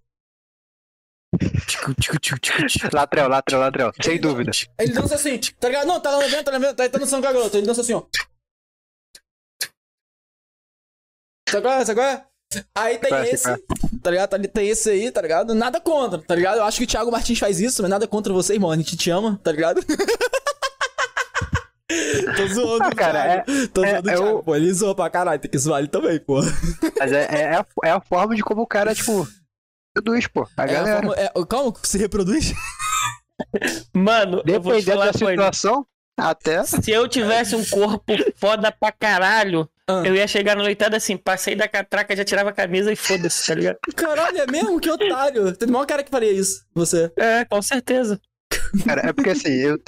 Latrel, 2.92 3.28
latrel, 3.28 3.60
latrel. 3.60 3.92
Sem 4.02 4.20
dúvida. 4.20 4.50
Ele 4.78 4.92
dança 4.92 5.14
assim, 5.14 5.38
tá 5.58 5.68
ligado? 5.68 5.86
Não, 5.86 6.00
tá 6.00 6.10
lá 6.10 6.16
no 6.18 6.24
evento, 6.24 6.44
tá 6.44 6.50
no 6.52 6.58
evento, 6.64 6.76
tá, 6.76 6.88
tá 6.88 6.98
dançando 6.98 7.22
com 7.22 7.28
a 7.28 7.32
garota. 7.32 7.56
Ele 7.58 7.66
dança 7.66 7.80
assim, 7.82 7.92
ó. 7.94 8.02
Sabe 11.48 11.62
qual 11.62 11.74
é? 11.80 11.84
Sabe 11.84 12.00
qual 12.00 12.08
é? 12.08 12.24
Aí 12.74 12.98
tem 12.98 13.10
Vai, 13.10 13.30
esse, 13.30 13.44
vai. 13.44 13.58
tá 14.02 14.10
ligado? 14.10 14.30
Tá- 14.30 14.38
Tem 14.52 14.68
esse 14.68 14.90
aí, 14.90 15.10
tá 15.12 15.22
ligado? 15.22 15.54
Nada 15.54 15.80
contra, 15.80 16.18
tá 16.20 16.34
ligado? 16.34 16.56
Eu 16.58 16.64
acho 16.64 16.78
que 16.78 16.84
o 16.84 16.86
Thiago 16.86 17.10
Martins 17.12 17.38
faz 17.38 17.60
isso, 17.60 17.80
mas 17.82 17.90
nada 17.90 18.08
contra 18.08 18.32
vocês, 18.32 18.58
mano. 18.58 18.72
A 18.72 18.76
gente 18.76 18.96
te 18.96 19.08
ama, 19.10 19.38
tá 19.42 19.52
ligado? 19.52 19.80
Tô 22.36 22.46
zoando, 22.48 22.84
Ah, 22.84 22.94
cara, 22.94 23.42
Thiago. 23.44 23.68
Tô 23.68 23.84
é- 23.84 23.90
zoando 23.90 24.08
o 24.08 24.10
é 24.10 24.14
Thiago, 24.16 24.38
o- 24.38 24.42
pô. 24.42 24.56
Ele 24.56 24.72
zoou 24.72 24.94
pra 24.96 25.08
caralho, 25.10 25.40
tem 25.40 25.50
que 25.50 25.58
zoar 25.58 25.78
ele 25.80 25.88
também, 25.88 26.18
pô. 26.18 26.40
Mas 26.98 27.12
é, 27.12 27.26
é, 27.30 27.54
a, 27.56 27.66
é 27.84 27.90
a 27.92 28.00
forma 28.00 28.34
de 28.34 28.42
como 28.42 28.62
o 28.62 28.66
cara, 28.66 28.92
tipo, 28.94 29.28
produz, 29.94 30.26
pô. 30.26 30.46
A 30.56 30.62
É 30.62 30.64
a 30.64 30.66
galera. 30.66 30.96
forma- 31.02 31.14
é- 31.16 31.32
calma, 31.48 31.72
se 31.82 31.98
reproduz? 31.98 32.52
Mano, 33.94 34.42
eu 34.46 34.60
vou 34.60 34.74
te 34.74 34.84
Dependendo 34.84 34.84
da 34.86 35.06
uma 35.06 35.12
coisa. 35.12 35.30
situação, 35.30 35.86
até. 36.16 36.64
Se 36.64 36.90
eu 36.90 37.08
tivesse 37.08 37.56
um 37.56 37.64
corpo 37.64 38.12
foda 38.36 38.70
pra 38.70 38.92
caralho, 38.92 39.68
Ah. 39.88 40.02
eu 40.04 40.14
ia 40.14 40.26
chegar 40.28 40.56
na 40.56 40.62
noitada 40.62 40.96
assim, 40.96 41.16
passei 41.16 41.54
da 41.56 41.66
catraca, 41.66 42.14
já 42.14 42.24
tirava 42.24 42.50
a 42.50 42.52
camisa 42.52 42.92
e 42.92 42.96
foda-se, 42.96 43.46
tá 43.46 43.54
ligado? 43.54 43.78
Caralho, 43.96 44.38
é 44.38 44.46
mesmo? 44.50 44.78
Que 44.80 44.90
otário. 44.90 45.56
Tem 45.56 45.68
o 45.68 45.72
maior 45.72 45.86
cara 45.86 46.02
que 46.04 46.10
faria 46.10 46.30
isso, 46.32 46.64
você. 46.74 47.10
É, 47.16 47.44
com 47.44 47.60
certeza. 47.62 48.20
Cara, 48.84 49.08
é 49.08 49.12
porque 49.12 49.30
assim, 49.30 49.50
eu. 49.52 49.78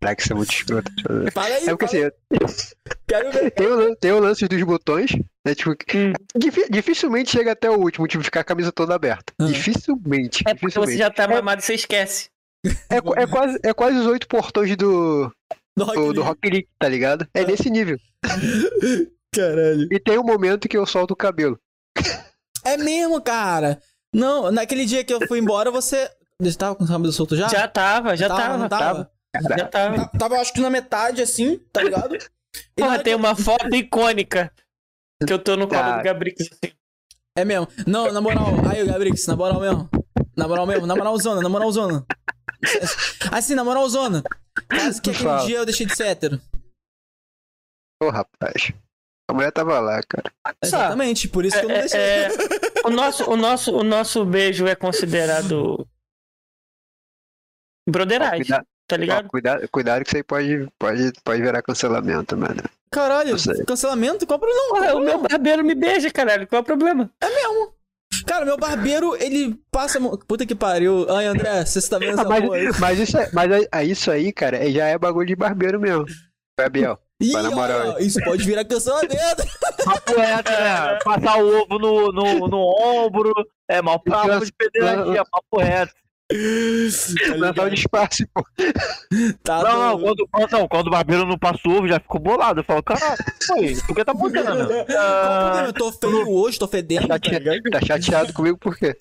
Caraca, 0.00 0.22
isso 0.22 0.32
é 0.32 0.36
muito 0.36 0.52
escroto. 0.52 0.90
Fala 1.32 1.46
aí, 1.54 1.64
É 1.64 1.70
porque 1.70 1.84
assim, 1.84 1.96
eu-. 1.98 2.12
Quero 3.08 3.32
ver. 3.32 3.50
tem 3.50 3.66
o, 3.66 3.74
lan- 3.76 3.94
tem 4.00 4.12
o 4.12 4.18
lance 4.20 4.46
dos 4.46 4.62
botões, 4.62 5.12
né? 5.46 5.54
Tipo, 5.54 5.70
Hum. 5.70 6.12
difi- 6.36 6.68
dificilmente 6.70 7.30
chega 7.30 7.52
até 7.52 7.70
o 7.70 7.78
último, 7.78 8.06
tipo, 8.06 8.22
ficar 8.22 8.40
a 8.40 8.44
camisa 8.44 8.70
toda 8.72 8.94
aberta. 8.94 9.32
Ah. 9.40 9.46
Dificilmente. 9.46 10.44
É 10.46 10.54
porque 10.54 10.66
você 10.72 10.80
dificilmente. 10.80 10.98
já 10.98 11.10
tá 11.10 11.26
mamado 11.28 11.60
e 11.60 11.64
você 11.64 11.74
esquece. 11.74 12.28
É, 12.90 12.96
é 13.22 13.26
quase, 13.26 13.58
é 13.62 13.72
quase 13.72 13.98
os 13.98 14.06
oito 14.06 14.26
portões 14.28 14.76
do, 14.76 15.30
Do 15.76 15.84
Rock 15.84 15.96
do, 15.98 16.12
do. 16.14 16.22
Rock 16.22 16.48
League, 16.50 16.68
tá 16.78 16.88
ligado? 16.88 17.26
É 17.34 17.40
Ah. 17.42 17.46
nesse 17.46 17.70
nível. 17.70 17.96
Caralho. 19.34 19.88
E 19.92 19.98
tem 20.00 20.18
um 20.18 20.24
momento 20.24 20.68
que 20.68 20.76
eu 20.76 20.86
solto 20.86 21.12
o 21.12 21.16
cabelo. 21.16 21.58
É 22.64 22.76
mesmo, 22.76 23.20
cara. 23.20 23.80
Não, 24.14 24.50
naquele 24.50 24.84
dia 24.84 25.04
que 25.04 25.12
eu 25.12 25.26
fui 25.26 25.38
embora, 25.38 25.70
você. 25.70 26.10
Você 26.40 26.56
tava 26.56 26.74
com 26.74 26.84
o 26.84 26.86
cabelo 26.88 27.12
solto 27.12 27.36
já? 27.36 27.48
Já 27.48 27.66
tava, 27.68 28.16
já 28.16 28.28
tava. 28.28 28.56
não 28.58 28.68
tava? 28.68 28.98
Já 29.00 29.08
tava. 29.32 29.68
Ta- 29.68 30.18
Tava, 30.18 30.36
acho 30.40 30.52
que 30.52 30.60
na 30.60 30.70
metade, 30.70 31.20
assim, 31.22 31.58
tá 31.72 31.82
ligado? 31.82 32.14
E 32.16 32.20
Porra, 32.76 32.92
hora 32.94 33.02
tem 33.04 33.12
que 33.14 33.18
uma 33.20 33.36
foto 33.36 33.74
icônica 33.74 34.52
que 35.26 35.32
eu 35.32 35.38
tô 35.38 35.56
no 35.56 35.68
colo 35.68 35.96
do 35.98 36.02
Gabrix. 36.02 36.42
assim. 36.50 36.72
É 37.36 37.44
mesmo. 37.44 37.68
Não, 37.86 38.10
na 38.12 38.20
moral. 38.20 38.46
Aí, 38.70 38.84
Gabrix, 38.84 39.26
na 39.26 39.36
moral 39.36 39.60
mesmo. 39.60 39.88
Na 40.36 40.48
moral 40.48 40.66
mesmo, 40.66 40.86
na 40.86 40.96
moralzona, 40.96 41.40
na 41.40 41.48
moralzona. 41.48 42.04
Assim, 43.32 43.54
na 43.54 43.62
moralzona. 43.64 44.22
Quase 44.68 45.00
que 45.00 45.10
aquele 45.10 45.46
dia 45.46 45.58
eu 45.58 45.64
deixei 45.66 45.86
de 45.86 45.94
ser 45.94 46.06
hétero. 46.08 46.40
Ô, 48.02 48.08
rapaz. 48.10 48.72
A 49.30 49.34
mulher 49.34 49.52
tava 49.52 49.78
lá, 49.78 50.00
cara. 50.08 50.32
Exatamente, 50.64 51.28
por 51.28 51.44
isso 51.44 51.58
que 51.58 51.64
eu 51.64 51.68
não 51.68 51.76
É, 51.76 51.80
deixei. 51.82 52.00
é, 52.00 52.28
o, 52.86 52.90
nosso, 52.90 53.30
o, 53.30 53.36
nosso, 53.36 53.76
o 53.76 53.84
nosso 53.84 54.24
beijo 54.24 54.66
é 54.66 54.74
considerado 54.74 55.86
broderagem, 57.88 58.46
tá 58.88 58.96
ó, 58.96 58.98
ligado? 58.98 59.28
cuidado, 59.28 59.68
cuidado 59.68 60.02
que 60.02 60.08
isso 60.08 60.16
aí 60.16 60.22
pode, 60.22 60.68
pode, 60.78 61.12
pode 61.22 61.42
virar 61.42 61.62
cancelamento, 61.62 62.36
mano. 62.36 62.62
Caralho, 62.90 63.36
cancelamento? 63.66 64.26
Qual 64.26 64.38
o 64.38 64.40
problema? 64.40 64.68
Porra, 64.70 64.94
o 64.96 65.00
meu 65.00 65.18
barbeiro 65.18 65.62
me 65.64 65.74
beija, 65.74 66.10
caralho. 66.10 66.46
Qual 66.46 66.58
é 66.58 66.62
o 66.62 66.64
problema? 66.64 67.10
Cara, 68.26 68.44
meu 68.44 68.56
barbeiro, 68.56 69.14
ele 69.22 69.54
passa. 69.70 70.00
Puta 70.26 70.46
que 70.46 70.54
pariu. 70.54 71.06
Ai, 71.14 71.26
André, 71.26 71.64
você 71.64 71.86
tá 71.88 71.98
vendo 71.98 72.12
essa 72.20 72.24
porra 72.24 72.56
aí? 72.56 72.64
mas, 72.64 72.78
mas, 72.80 72.98
isso, 72.98 73.18
é- 73.18 73.30
mas 73.32 73.50
é- 73.50 73.68
é 73.72 73.84
isso 73.84 74.10
aí, 74.10 74.32
cara, 74.32 74.56
é- 74.56 74.70
já 74.70 74.86
é 74.86 74.98
bagulho 74.98 75.26
de 75.26 75.36
barbeiro 75.36 75.78
mesmo. 75.78 76.06
Gabriel. 76.58 76.98
Ih, 77.20 77.32
Vai 77.32 77.42
na 77.42 77.50
moral 77.50 77.94
ó, 77.94 77.98
isso 77.98 78.18
pode 78.24 78.44
virar 78.44 78.64
cancelamento. 78.64 79.12
Papo 79.84 80.12
reto, 80.18 80.50
né? 80.52 80.98
Passar 81.04 81.38
o 81.42 81.62
ovo 81.62 81.78
no, 81.78 82.12
no, 82.12 82.48
no 82.48 82.58
ombro. 82.58 83.32
É 83.68 83.82
mal 83.82 83.98
papo 84.00 84.44
de 84.44 84.52
pederastia, 84.52 85.24
papo 85.30 85.58
reto. 85.58 85.92
Lançar 87.38 87.66
o 87.66 87.70
disfarce, 87.70 88.26
pô. 88.34 88.44
Tá 89.42 89.62
Não, 89.62 89.78
não, 89.78 90.00
quando, 90.00 90.28
não, 90.52 90.68
quando 90.68 90.86
o 90.88 90.90
barbeiro 90.90 91.24
não 91.26 91.38
passa 91.38 91.60
o 91.66 91.72
ovo, 91.72 91.88
já 91.88 91.98
ficou 91.98 92.20
bolado. 92.20 92.60
Eu 92.60 92.64
falo, 92.64 92.82
caralho, 92.82 93.16
por 93.86 93.96
que 93.96 94.04
tá 94.04 94.12
mudando? 94.14 94.66
Problema? 94.66 95.64
Eu 95.66 95.72
tô 95.72 95.90
feio 95.92 96.28
hoje, 96.30 96.58
tô 96.58 96.68
fedendo, 96.68 97.08
tá 97.08 97.16
ligado? 97.16 97.44
Chate- 97.44 97.70
Tá 97.70 97.80
chateado 97.80 98.32
comigo 98.32 98.58
por 98.58 98.76
quê? 98.76 98.96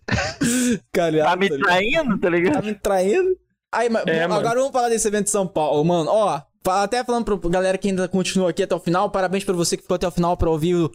Caralho, 0.94 1.24
Tá 1.24 1.36
me 1.36 1.49
tá 1.49 1.56
ligado? 1.56 1.68
traindo, 1.68 2.18
tá 2.18 2.22
Tá 2.22 2.30
ligado? 2.30 2.64
me 2.66 2.74
traindo. 2.76 3.38
Aí, 3.74 3.90
mas, 3.90 4.06
É, 4.08 4.24
agora 4.24 4.41
mano. 4.44 4.56
vamos 4.62 4.72
falar 4.72 4.90
desse 4.90 5.08
evento 5.08 5.26
de 5.26 5.32
São 5.32 5.45
Paulo, 5.45 5.84
mano. 5.84 6.10
Ó, 6.10 6.41
até 6.70 7.04
falando 7.04 7.26
pra 7.26 7.49
galera 7.49 7.78
que 7.78 7.90
ainda 7.90 8.08
continua 8.08 8.49
aqui 8.52 8.64
até 8.64 8.74
o 8.74 8.80
final, 8.80 9.10
parabéns 9.12 9.44
pra 9.44 9.54
você 9.54 9.76
que 9.76 9.84
ficou 9.84 9.95
até 9.95 10.08
o 10.08 10.12
final 10.12 10.38
pra 10.38 10.49
ouvir 10.49 10.76
o- 10.76 10.90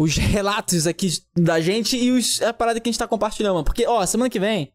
os 0.00 0.16
relatos 0.16 0.86
aqui 0.86 1.08
da 1.36 1.60
gente 1.60 1.96
e 1.96 2.10
os, 2.10 2.40
a 2.40 2.52
parada 2.54 2.80
que 2.80 2.88
a 2.88 2.90
gente 2.90 2.98
tá 2.98 3.06
compartilhando. 3.06 3.52
mano. 3.54 3.64
Porque, 3.64 3.86
ó, 3.86 4.04
semana 4.06 4.30
que 4.30 4.40
vem 4.40 4.72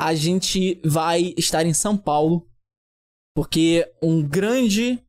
a 0.00 0.14
gente 0.14 0.80
vai 0.84 1.34
estar 1.36 1.66
em 1.66 1.74
São 1.74 1.96
Paulo, 1.96 2.48
porque 3.34 3.90
um 4.02 4.22
grande 4.22 5.02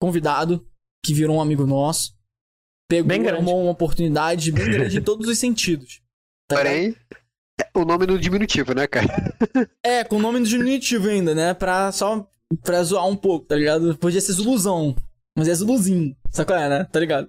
convidado 0.00 0.66
que 1.04 1.14
virou 1.14 1.36
um 1.36 1.40
amigo 1.40 1.66
nosso 1.66 2.14
pegou 2.88 3.08
Bem 3.08 3.22
grande. 3.22 3.42
uma, 3.42 3.70
oportunidade 3.70 4.52
bem 4.52 4.70
grande 4.70 4.98
em 4.98 5.02
todos 5.02 5.28
os 5.28 5.38
sentidos. 5.38 6.02
tá? 6.48 6.56
Porém, 6.56 6.94
o 7.74 7.84
nome 7.84 8.06
no 8.06 8.18
diminutivo, 8.18 8.74
né, 8.74 8.86
cara? 8.86 9.34
É, 9.82 10.04
com 10.04 10.16
o 10.16 10.20
nome 10.20 10.40
no 10.40 10.46
diminutivo 10.46 11.08
ainda, 11.08 11.34
né? 11.34 11.54
Pra 11.54 11.90
só 11.92 12.28
pra 12.62 12.82
zoar 12.82 13.06
um 13.06 13.16
pouco, 13.16 13.46
tá 13.46 13.56
ligado? 13.56 13.96
Podia 13.96 14.20
ser 14.20 14.32
Zuluzão. 14.32 14.94
Mas 15.36 15.48
é 15.48 15.54
Zuluzinho. 15.54 16.16
Sabe 16.30 16.46
qual 16.46 16.58
é, 16.58 16.68
né? 16.68 16.84
Tá 16.84 17.00
ligado? 17.00 17.28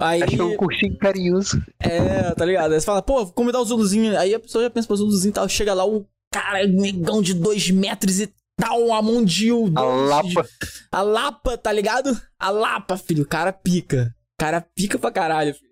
Aí. 0.00 0.22
Acho 0.22 0.34
que 0.34 0.40
é 0.40 0.44
um 0.44 0.56
cursinho 0.56 0.98
carinhoso. 0.98 1.62
É, 1.78 2.34
tá 2.34 2.44
ligado? 2.44 2.72
Aí 2.72 2.80
você 2.80 2.86
fala, 2.86 3.02
pô, 3.02 3.24
vou 3.24 3.32
convidar 3.32 3.60
o 3.60 3.64
Zuluzinho. 3.64 4.18
Aí 4.18 4.34
a 4.34 4.40
pessoa 4.40 4.64
já 4.64 4.70
pensa, 4.70 4.88
pô, 4.88 4.96
Zuluzinho 4.96 5.30
e 5.30 5.34
tal. 5.34 5.48
Chega 5.48 5.72
lá, 5.72 5.86
o 5.86 6.06
cara, 6.34 6.66
negão 6.66 7.22
de 7.22 7.32
dois 7.32 7.70
metros 7.70 8.18
e 8.20 8.28
tal, 8.58 8.92
a 8.92 9.00
mão 9.00 9.24
de. 9.24 9.50
A 9.76 9.82
Lapa. 9.82 10.48
A 10.90 11.02
Lapa, 11.02 11.56
tá 11.56 11.70
ligado? 11.70 12.20
A 12.36 12.50
Lapa, 12.50 12.96
filho. 12.96 13.22
O 13.22 13.28
cara 13.28 13.52
pica. 13.52 14.12
O 14.34 14.42
cara 14.42 14.60
pica 14.60 14.98
pra 14.98 15.12
caralho, 15.12 15.54
filho. 15.54 15.70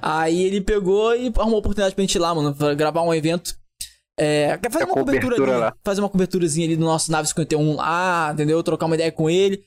Aí 0.00 0.42
ele 0.42 0.60
pegou 0.60 1.16
e 1.16 1.32
arrumou 1.36 1.58
oportunidade 1.58 1.94
pra 1.94 2.02
gente 2.02 2.14
ir 2.14 2.18
lá, 2.20 2.32
mano, 2.32 2.54
pra 2.54 2.74
gravar 2.74 3.02
um 3.02 3.12
evento. 3.12 3.52
É, 4.18 4.56
quer 4.58 4.70
fazer 4.70 4.84
A 4.84 4.86
uma 4.86 4.94
cobertura, 4.94 5.36
cobertura 5.36 5.66
ali, 5.66 5.76
fazer 5.84 6.00
uma 6.00 6.08
coberturazinha 6.08 6.66
ali 6.66 6.76
do 6.76 6.84
nosso 6.84 7.10
Nave 7.10 7.28
51 7.28 7.76
lá, 7.76 8.30
entendeu? 8.32 8.62
Trocar 8.62 8.86
uma 8.86 8.94
ideia 8.94 9.10
com 9.10 9.28
ele. 9.28 9.64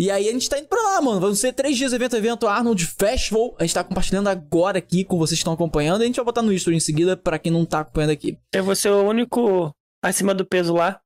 E 0.00 0.10
aí 0.10 0.28
a 0.28 0.32
gente 0.32 0.48
tá 0.48 0.58
indo 0.58 0.68
pra 0.68 0.80
lá, 0.80 1.02
mano. 1.02 1.20
Vão 1.20 1.34
ser 1.34 1.52
três 1.52 1.76
dias 1.76 1.92
evento, 1.92 2.16
evento 2.16 2.46
Arnold 2.46 2.84
Festival. 2.86 3.54
A 3.58 3.62
gente 3.62 3.74
tá 3.74 3.84
compartilhando 3.84 4.28
agora 4.28 4.78
aqui 4.78 5.04
com 5.04 5.18
vocês 5.18 5.38
que 5.38 5.42
estão 5.42 5.52
acompanhando. 5.52 6.00
E 6.00 6.04
a 6.04 6.06
gente 6.06 6.16
vai 6.16 6.24
botar 6.24 6.42
no 6.42 6.52
history 6.52 6.76
em 6.76 6.80
seguida 6.80 7.16
pra 7.16 7.38
quem 7.38 7.52
não 7.52 7.64
tá 7.64 7.80
acompanhando 7.80 8.10
aqui. 8.10 8.38
Eu 8.52 8.64
vou 8.64 8.74
ser 8.74 8.90
o 8.90 9.02
único 9.02 9.72
acima 10.02 10.34
do 10.34 10.44
peso 10.44 10.74
lá. 10.74 11.00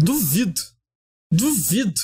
Duvido. 0.00 0.60
Duvido. 1.32 2.00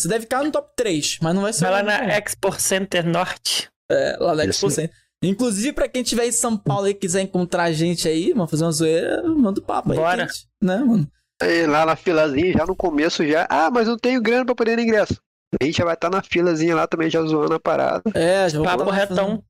Você 0.00 0.08
deve 0.08 0.22
ficar 0.22 0.42
no 0.44 0.50
top 0.50 0.72
3, 0.76 1.18
mas 1.22 1.34
não 1.34 1.42
vai 1.42 1.52
ser 1.52 1.62
Vai 1.62 1.70
lá 1.70 1.82
na 1.82 1.98
não. 2.02 2.08
Expo 2.10 2.52
Center 2.60 3.06
Norte. 3.06 3.70
É, 3.90 4.16
lá 4.18 4.34
na. 4.34 4.44
Expo 4.44 4.70
Center. 4.70 4.94
Inclusive, 5.22 5.72
pra 5.72 5.88
quem 5.88 6.02
tiver 6.02 6.26
em 6.26 6.32
São 6.32 6.56
Paulo 6.56 6.86
e 6.88 6.92
quiser 6.94 7.22
encontrar 7.22 7.62
a 7.64 7.72
gente 7.72 8.06
aí, 8.06 8.34
mano, 8.34 8.48
fazer 8.48 8.64
uma 8.64 8.72
zoeira, 8.72 9.22
manda 9.22 9.60
o 9.60 9.62
papo 9.62 9.92
aí. 9.92 9.96
Bora. 9.98 10.26
gente- 10.26 10.46
né, 10.60 10.76
mano? 10.78 11.10
Lá 11.68 11.86
na 11.86 11.96
filazinha, 11.96 12.52
já 12.52 12.66
no 12.66 12.76
começo 12.76 13.26
já. 13.26 13.46
Ah, 13.48 13.70
mas 13.70 13.88
não 13.88 13.96
tenho 13.96 14.20
grana 14.20 14.44
pra 14.44 14.54
poder 14.54 14.72
ir 14.72 14.76
no 14.76 14.82
ingresso. 14.82 15.14
A 15.60 15.64
gente 15.64 15.76
já 15.78 15.84
vai 15.84 15.94
estar 15.94 16.10
na 16.10 16.22
filazinha 16.22 16.74
lá 16.74 16.86
também, 16.86 17.08
já 17.08 17.22
zoando 17.22 17.54
a 17.54 17.60
parada. 17.60 18.02
É, 18.14 18.48
já 18.48 18.58
vou 18.58 18.66
Papo 18.66 18.90
retão. 18.90 19.42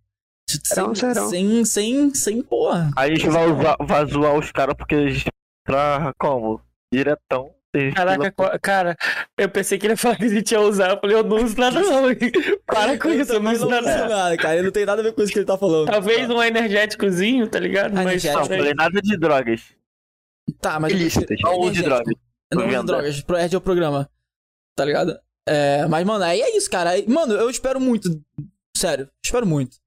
Serão, 0.48 0.94
Sem, 0.94 1.12
serão. 1.12 1.30
sem, 1.30 1.64
sem, 1.64 2.14
sem, 2.14 2.42
porra. 2.42 2.90
A 2.96 3.08
gente 3.08 3.28
vai, 3.28 3.50
usar, 3.50 3.76
vai 3.80 4.06
zoar 4.06 4.38
os 4.38 4.52
caras 4.52 4.74
porque 4.76 4.94
a 4.94 5.08
gente 5.08 5.26
tá 5.66 6.12
como? 6.18 6.60
Diretão. 6.92 7.50
Caraca, 7.92 8.58
cara, 8.60 8.96
eu 9.36 9.48
pensei 9.48 9.76
que 9.76 9.86
ele 9.86 9.94
ia 9.94 9.96
falar 9.96 10.14
que 10.16 10.24
a 10.26 10.28
gente 10.28 10.52
ia 10.52 10.60
usar. 10.60 10.90
Eu 10.90 11.00
falei, 11.00 11.16
eu 11.16 11.24
não 11.24 11.44
uso 11.44 11.58
nada 11.58 11.80
não. 11.80 12.04
Para 12.66 12.96
com 12.96 13.08
isso, 13.08 13.32
eu 13.32 13.40
não 13.40 13.52
uso 13.52 13.68
nada. 13.68 13.98
não. 13.98 14.08
nada, 14.08 14.36
cara. 14.36 14.62
Não 14.62 14.70
tem 14.70 14.86
nada 14.86 15.00
a 15.00 15.04
ver 15.04 15.12
com 15.12 15.22
isso 15.22 15.32
que 15.32 15.40
ele 15.40 15.46
tá 15.46 15.58
falando. 15.58 15.86
Talvez 15.90 16.30
um 16.30 16.40
energéticozinho, 16.40 17.48
tá 17.48 17.58
ligado? 17.58 17.92
Mas. 17.92 18.22
Não, 18.22 18.44
falei 18.46 18.74
nada 18.74 19.00
de 19.02 19.16
drogas. 19.16 19.62
Tá, 20.60 20.78
mas. 20.78 20.92
Ilícitas. 20.92 21.36
Não 21.42 21.58
uso 21.58 21.72
de 21.72 21.80
Energético. 21.80 22.04
drogas. 22.04 22.14
Não 22.52 22.68
Venda. 22.68 22.82
drogas, 22.84 23.20
perde 23.22 23.56
o 23.56 23.60
programa. 23.60 24.08
Tá 24.76 24.84
ligado? 24.84 25.18
É, 25.48 25.84
mas, 25.86 26.06
mano, 26.06 26.22
aí 26.22 26.40
é 26.40 26.56
isso, 26.56 26.70
cara. 26.70 26.90
Mano, 27.08 27.34
eu 27.34 27.50
espero 27.50 27.80
muito. 27.80 28.08
Sério, 28.76 29.08
espero 29.24 29.46
muito. 29.46 29.78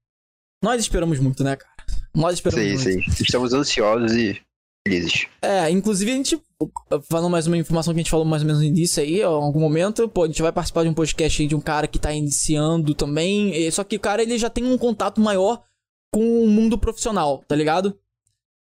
Nós 0.62 0.80
esperamos 0.80 1.18
muito, 1.18 1.42
né, 1.44 1.56
cara? 1.56 1.72
Nós 2.14 2.34
esperamos 2.34 2.82
Sim, 2.82 2.94
muito. 2.94 3.12
sim. 3.14 3.22
Estamos 3.24 3.52
ansiosos 3.52 4.12
e 4.12 4.40
felizes. 4.86 5.26
É, 5.42 5.70
inclusive 5.70 6.10
a 6.10 6.14
gente. 6.14 6.40
Falando 7.08 7.30
mais 7.30 7.46
uma 7.46 7.56
informação 7.56 7.94
que 7.94 8.00
a 8.00 8.02
gente 8.02 8.10
falou 8.10 8.26
mais 8.26 8.42
ou 8.42 8.46
menos 8.46 8.60
no 8.60 8.66
início 8.66 9.00
aí, 9.02 9.22
ó, 9.22 9.38
em 9.40 9.44
algum 9.44 9.60
momento, 9.60 10.08
pô, 10.08 10.24
a 10.24 10.26
gente 10.26 10.42
vai 10.42 10.50
participar 10.50 10.82
de 10.82 10.88
um 10.88 10.94
podcast 10.94 11.40
aí 11.40 11.46
de 11.48 11.54
um 11.54 11.60
cara 11.60 11.86
que 11.86 11.98
tá 11.98 12.12
iniciando 12.12 12.94
também. 12.94 13.54
e- 13.54 13.70
Só 13.70 13.84
que 13.84 13.96
o 13.96 14.00
cara 14.00 14.22
ele 14.22 14.36
já 14.36 14.50
tem 14.50 14.64
um 14.64 14.76
contato 14.76 15.20
maior 15.20 15.62
com 16.12 16.42
o 16.42 16.48
mundo 16.48 16.76
profissional, 16.76 17.44
tá 17.46 17.54
ligado? 17.54 17.96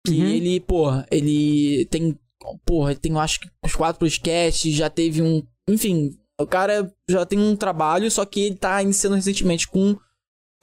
Que 0.05 0.13
Uhum. 0.21 0.27
ele, 0.27 0.59
porra, 0.59 1.07
ele 1.09 1.85
tem. 1.89 2.17
Porra, 2.65 2.91
ele 2.91 2.99
tem, 2.99 3.11
eu 3.11 3.19
acho 3.19 3.39
que 3.39 3.49
uns 3.65 3.75
quatro 3.75 3.99
podcasts, 3.99 4.73
já 4.73 4.89
teve 4.89 5.21
um. 5.23 5.41
Enfim, 5.67 6.15
o 6.39 6.45
cara 6.45 6.93
já 7.09 7.25
tem 7.25 7.39
um 7.39 7.55
trabalho, 7.55 8.09
só 8.11 8.23
que 8.25 8.41
ele 8.41 8.55
tá 8.55 8.81
iniciando 8.83 9.15
recentemente 9.15 9.67
com 9.67 9.97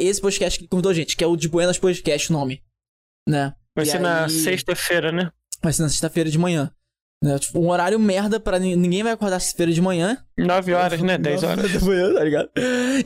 esse 0.01 0.21
podcast 0.21 0.59
que 0.59 0.69
convidou 0.69 0.91
a 0.91 0.95
gente, 0.95 1.17
que 1.17 1.25
é 1.25 1.27
o 1.27 1.37
de 1.37 1.49
Buenas 1.49 1.79
Podcast, 1.79 2.31
o 2.31 2.33
nome. 2.33 2.63
Né? 3.29 3.55
Vai 3.77 3.85
E 3.87 3.89
ser 3.89 3.99
na 4.01 4.25
aí- 4.25 4.31
sexta-feira, 4.31 5.11
né? 5.13 5.31
Vai 5.63 5.73
ser 5.73 5.83
na 5.83 5.89
sexta-feira 5.89 6.31
de 6.31 6.39
manhã. 6.39 6.71
Né? 7.23 7.39
Tipo, 7.39 7.59
um 7.61 7.71
horário 7.71 7.99
merda 7.99 8.39
pra 8.39 8.59
ni- 8.59 8.77
ninguém 8.77 9.03
vai 9.03 9.13
acordar 9.13 9.41
sexta-feira 9.41 9.73
de 9.73 9.81
manhã. 9.81 10.23
Nove 10.37 10.75
horas, 10.75 11.01
né? 11.01 11.17
Dez 11.17 11.41
Nove 11.43 11.61
horas. 11.61 11.73
da 11.73 11.81
manhã, 11.81 12.15
tá 12.15 12.25
ligado? 12.25 12.51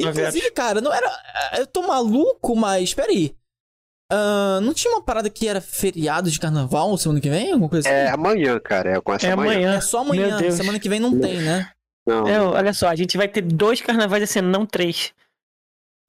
Inclusive, 0.01 0.51
cara, 0.51 0.81
não 0.81 0.93
era. 0.93 1.09
Eu 1.56 1.66
tô 1.66 1.82
maluco, 1.86 2.56
mas. 2.56 2.93
Peraí. 2.94 3.35
Ah, 4.10 4.59
não 4.62 4.73
tinha 4.74 4.93
uma 4.94 5.02
parada 5.05 5.28
que 5.31 5.47
era 5.47 5.60
feriado 5.60 6.31
de 6.31 6.40
carnaval 6.40 6.97
semana 6.97 7.20
que 7.20 7.28
vem? 7.31 7.52
Alguma 7.52 7.69
coisa 7.69 7.86
assim? 7.89 7.97
É 7.97 8.09
amanhã, 8.10 8.59
cara. 8.59 8.97
É 8.97 9.01
com 9.01 9.12
essa 9.12 9.27
É 9.27 9.32
amanhã. 9.32 9.52
amanhã. 9.52 9.74
É 9.77 9.81
só 9.81 9.98
amanhã. 9.98 10.51
Semana 10.51 10.81
que 10.81 10.89
vem 10.89 10.98
não 10.98 11.16
tem, 11.20 11.40
né? 11.43 11.70
Não, 12.06 12.27
É, 12.27 12.40
olha 12.40 12.73
só, 12.73 12.89
a 12.89 12.97
gente 12.97 13.16
vai 13.19 13.28
ter 13.28 13.43
dois 13.43 13.81
carnavais 13.82 14.23
esse 14.23 14.39
ano, 14.39 14.48
não 14.51 14.66
três. 14.66 15.12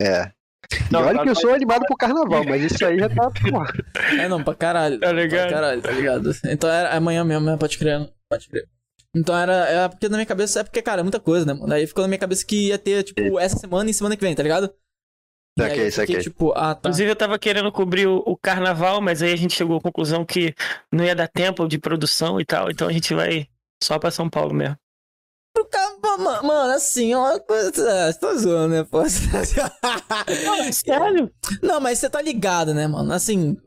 é. 0.01 0.31
E 0.71 0.93
Não, 0.93 1.01
olha 1.01 1.17
tá- 1.17 1.23
que 1.23 1.29
eu 1.29 1.35
sou 1.35 1.51
animado 1.53 1.85
pro 1.85 1.95
carnaval, 1.97 2.43
mas 2.45 2.63
isso 2.63 2.85
aí 2.85 2.97
já 2.99 3.09
tá. 3.09 3.31
porra. 3.31 3.73
É 4.19 4.27
não, 4.27 4.43
pra 4.43 4.53
caralho. 4.55 4.99
Tá 4.99 5.11
ligado? 5.11 5.47
Pra 5.47 5.55
caralho, 5.55 5.81
tá 5.81 5.91
ligado? 5.91 6.31
Então 6.45 6.69
era 6.69 6.95
amanhã 6.95 7.23
mesmo, 7.23 7.45
né? 7.45 7.57
Pode 7.57 7.77
crer. 7.77 8.07
Pode 8.29 8.47
crer. 8.49 8.67
Então 9.15 9.35
era. 9.35 9.53
É 9.67 9.87
porque 9.89 10.07
na 10.07 10.17
minha 10.17 10.25
cabeça 10.25 10.59
é 10.59 10.63
porque, 10.63 10.81
cara, 10.81 10.99
é 11.01 11.03
muita 11.03 11.19
coisa, 11.19 11.45
né, 11.45 11.53
mano? 11.53 11.73
Aí 11.73 11.87
ficou 11.87 12.03
na 12.03 12.07
minha 12.07 12.19
cabeça 12.19 12.45
que 12.45 12.67
ia 12.67 12.77
ter, 12.77 13.01
tipo, 13.03 13.39
essa 13.39 13.57
semana 13.57 13.89
e 13.89 13.93
semana 13.93 14.15
que 14.15 14.23
vem, 14.23 14.35
tá 14.35 14.43
ligado? 14.43 14.71
E 15.57 15.61
Saquei, 15.61 15.75
fiquei, 15.77 15.91
saquei. 15.91 16.19
tipo, 16.19 16.51
ah, 16.55 16.75
tá. 16.75 16.87
Inclusive, 16.89 17.09
eu 17.09 17.15
tava 17.15 17.39
querendo 17.39 17.71
cobrir 17.71 18.07
o, 18.07 18.17
o 18.25 18.37
carnaval, 18.37 19.01
mas 19.01 19.23
aí 19.23 19.33
a 19.33 19.35
gente 19.35 19.55
chegou 19.55 19.77
à 19.77 19.81
conclusão 19.81 20.23
que 20.23 20.53
não 20.91 21.03
ia 21.03 21.15
dar 21.15 21.27
tempo 21.27 21.67
de 21.67 21.79
produção 21.79 22.39
e 22.39 22.45
tal, 22.45 22.69
então 22.69 22.87
a 22.87 22.93
gente 22.93 23.13
vai 23.15 23.47
só 23.83 23.97
pra 23.97 24.11
São 24.11 24.29
Paulo 24.29 24.53
mesmo. 24.53 24.77
Mano, 26.43 26.73
assim, 26.73 27.11
é 27.13 27.17
uma 27.17 27.39
coisa. 27.39 27.89
É, 27.89 28.11
você 28.11 28.19
tá 28.19 28.33
zoando, 28.35 28.75
né, 28.75 28.83
pô? 28.83 29.01
Sério? 30.71 31.31
Não, 31.61 31.79
mas 31.79 31.99
você 31.99 32.09
tá 32.09 32.21
ligado, 32.21 32.73
né, 32.73 32.87
mano? 32.87 33.11
Assim, 33.13 33.57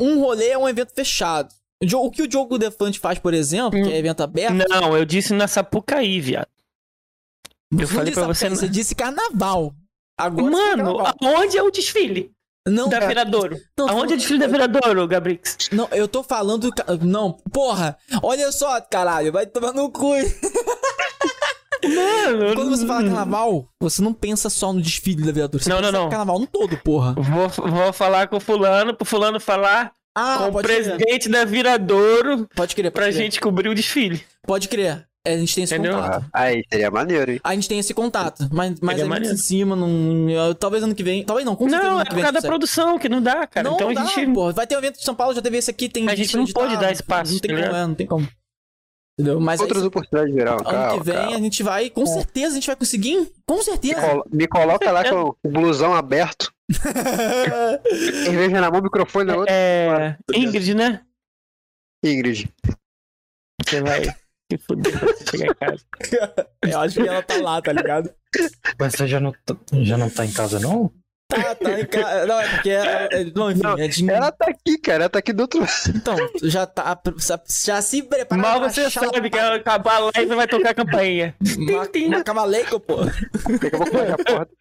um 0.00 0.20
rolê 0.20 0.48
é 0.48 0.58
um 0.58 0.68
evento 0.68 0.92
fechado. 0.94 1.48
O 1.94 2.10
que 2.10 2.22
o 2.22 2.26
Diogo 2.28 2.58
Defante 2.58 2.98
faz, 2.98 3.18
por 3.18 3.32
exemplo, 3.32 3.80
que 3.82 3.92
é 3.92 3.96
evento 3.98 4.22
aberto. 4.22 4.54
Não, 4.68 4.96
eu 4.96 5.04
disse 5.04 5.32
na 5.32 5.46
Sapucaí, 5.46 6.20
viado. 6.20 6.48
eu 7.78 7.86
falei 7.86 8.12
pra 8.12 8.26
você- 8.26 8.48
Você 8.48 8.68
disse 8.68 8.94
carnaval. 8.94 9.72
Agora 10.18 10.50
Mano, 10.50 10.98
aonde 11.22 11.56
é 11.56 11.62
o 11.62 11.70
desfile 11.70 12.32
não, 12.66 12.88
da 12.88 12.96
cara, 12.98 13.06
Viradouro? 13.06 13.56
Aonde 13.78 14.14
é 14.14 14.16
o 14.16 14.18
desfile 14.18 14.40
da 14.40 14.48
Viradouro, 14.48 15.06
Gabrix? 15.06 15.68
Não, 15.70 15.86
eu 15.92 16.08
tô 16.08 16.24
falando. 16.24 16.68
Não, 17.02 17.32
porra! 17.52 17.96
Olha 18.20 18.50
só, 18.50 18.80
caralho, 18.80 19.30
vai 19.32 19.46
tomar 19.46 19.72
no 19.72 19.90
cu. 19.92 20.14
Mano, 21.84 22.54
Quando 22.54 22.70
você 22.70 22.86
fala 22.86 23.02
carnaval, 23.04 23.68
você 23.80 24.02
não 24.02 24.12
pensa 24.12 24.50
só 24.50 24.72
no 24.72 24.80
desfile 24.80 25.24
da 25.24 25.32
viatura. 25.32 25.62
Você 25.62 25.68
Não, 25.68 25.78
pensa 25.78 25.92
não, 25.92 25.98
no 25.98 26.04
não. 26.04 26.10
carnaval 26.10 26.38
no 26.38 26.46
todo, 26.46 26.76
porra. 26.78 27.14
Vou, 27.14 27.48
vou 27.48 27.92
falar 27.92 28.26
com 28.28 28.36
o 28.36 28.40
fulano, 28.40 28.94
pro 28.94 29.04
fulano 29.04 29.38
falar 29.40 29.92
Ah, 30.16 30.38
com 30.38 30.48
o 30.48 30.52
pode 30.52 30.66
crer. 30.68 30.84
presidente 30.84 31.28
da 31.28 31.44
Viradouro 31.44 32.48
Pode 32.54 32.74
crer, 32.74 32.90
pode 32.90 32.92
pra 32.94 33.04
crer. 33.04 33.12
gente 33.14 33.40
cobrir 33.40 33.68
o 33.68 33.74
desfile. 33.74 34.22
Pode 34.46 34.68
crer. 34.68 35.06
É, 35.26 35.34
A 35.34 35.36
gente 35.38 35.54
tem 35.54 35.64
esse 35.64 35.74
Entendeu? 35.74 35.94
contato. 36.00 36.24
Aí, 36.32 36.62
seria 36.72 36.90
maneiro, 36.90 37.32
hein? 37.32 37.40
A 37.44 37.54
gente 37.54 37.68
tem 37.68 37.78
esse 37.78 37.92
contato. 37.92 38.48
Mas, 38.50 38.74
mas 38.80 38.98
Seria 38.98 39.32
em 39.32 39.36
cima, 39.36 39.76
não. 39.76 40.54
Talvez 40.54 40.82
ano 40.82 40.94
que 40.94 41.02
vem. 41.02 41.22
Talvez 41.24 41.44
não, 41.44 41.54
com 41.54 41.68
certeza 41.68 41.90
Não, 41.90 42.00
é 42.00 42.04
por 42.04 42.16
causa 42.16 42.32
da 42.32 42.40
produção 42.40 42.98
que 42.98 43.08
não 43.10 43.20
dá, 43.20 43.46
cara. 43.46 43.68
Não 43.68 43.74
então 43.76 43.92
dá, 43.92 44.02
a 44.02 44.06
gente. 44.06 44.32
pô. 44.32 44.52
Vai 44.52 44.66
ter 44.66 44.76
um 44.76 44.78
evento 44.78 44.96
de 44.98 45.04
São 45.04 45.14
Paulo, 45.14 45.34
já 45.34 45.42
teve 45.42 45.58
esse 45.58 45.70
aqui, 45.70 45.88
tem 45.88 46.08
A 46.08 46.14
gente 46.14 46.34
não 46.36 46.46
pode 46.46 46.76
dar 46.78 46.92
espaço, 46.92 47.32
Não 47.32 47.40
tem 47.40 47.54
tá 47.54 47.62
como, 47.62 47.76
é, 47.76 47.86
não 47.86 47.94
tem 47.94 48.06
como. 48.06 48.28
Entendeu? 49.18 49.40
Mas 49.40 49.60
aí, 49.60 49.64
Outras 49.66 49.82
oportunidades 49.84 50.32
virão, 50.34 50.54
ano 50.54 50.64
calma, 50.64 50.98
que 50.98 51.04
vem 51.04 51.14
calma. 51.16 51.36
a 51.36 51.40
gente 51.40 51.62
vai, 51.64 51.90
com 51.90 52.06
certeza 52.06 52.52
a 52.52 52.54
gente 52.54 52.66
vai 52.68 52.76
conseguir. 52.76 53.32
Com 53.44 53.56
Me, 53.56 53.62
certeza. 53.64 54.00
colo- 54.00 54.24
me 54.30 54.46
coloca 54.46 54.92
lá 54.92 55.02
com 55.10 55.34
o 55.42 55.50
blusão 55.50 55.92
aberto, 55.94 56.52
cerveja 58.24 58.60
na 58.60 58.70
mão, 58.70 58.80
microfone 58.82 59.24
na 59.24 59.36
outra. 59.36 59.52
É. 59.52 60.16
Ingrid, 60.34 60.74
né? 60.74 61.00
Ingrid. 62.04 62.48
Você 63.64 63.80
vai 63.82 64.04
se 64.04 64.58
fuder 64.66 64.98
quando 64.98 65.14
você 65.16 65.26
chegar 65.36 65.46
em 65.46 65.54
casa. 65.54 65.84
Eu 66.62 66.80
acho 66.80 67.02
que 67.02 67.08
ela 67.08 67.22
tá 67.22 67.36
lá, 67.36 67.60
tá 67.60 67.72
ligado? 67.72 68.10
Mas 68.78 68.94
você 68.94 69.06
já 69.08 69.18
não, 69.20 69.32
tá- 69.44 69.56
já 69.82 69.98
não 69.98 70.08
tá 70.08 70.24
em 70.24 70.32
casa, 70.32 70.60
não? 70.60 70.92
Tá, 71.28 71.54
tá 71.54 71.78
em 71.80 71.84
casa. 71.84 72.26
Não, 72.26 72.40
é 72.40 72.48
porque. 72.48 72.70
É, 72.70 73.08
é, 73.12 73.24
não, 73.34 73.50
enfim, 73.50 73.60
Não, 73.62 73.78
é 73.78 73.86
de... 73.88 74.10
Ela 74.10 74.32
tá 74.32 74.46
aqui, 74.48 74.78
cara. 74.78 75.02
Ela 75.04 75.08
tá 75.10 75.18
aqui 75.18 75.32
do 75.32 75.42
outro 75.42 75.60
lado. 75.60 75.70
Então, 75.94 76.16
já 76.42 76.66
tá. 76.66 76.98
Já 77.64 77.82
se 77.82 78.02
prepara. 78.02 78.40
Mal 78.40 78.60
você 78.60 78.90
sabe 78.90 79.28
que 79.28 79.38
ao 79.38 79.52
acabar 79.52 79.96
a 79.96 80.10
live 80.16 80.34
vai 80.34 80.48
tocar 80.48 80.70
a 80.70 80.74
campainha. 80.74 81.36
Ma- 82.10 82.16
Macamaleco, 82.16 82.80
pô. 82.80 82.96
Daqui 83.04 83.66
a 83.66 83.70
pouco 83.78 83.92
vai 83.92 84.10
a 84.10 84.16
porta. 84.16 84.52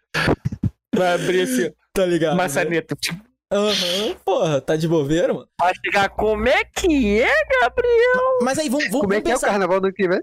Vai 0.94 1.14
abrir 1.14 1.42
assim, 1.44 1.72
Tá 1.94 2.06
ligado? 2.06 2.32
né? 2.32 2.44
maçaneta. 2.44 2.98
Aham, 3.50 4.16
porra, 4.26 4.60
tá 4.60 4.76
de 4.76 4.90
bobeira, 4.90 5.34
mano. 5.34 5.48
Vai 5.58 5.72
chegar, 5.86 6.10
como 6.10 6.50
é 6.50 6.66
que 6.66 7.22
é, 7.22 7.32
Gabriel? 7.62 8.40
Mas 8.42 8.60
aí, 8.60 8.68
vamos, 8.68 8.86
vamos, 8.88 9.02
Como 9.02 9.14
é 9.14 9.22
que 9.22 9.32
é 9.32 9.36
o 9.38 9.40
carnaval 9.40 9.80
do 9.80 9.94
que 9.94 10.06
vem? 10.06 10.20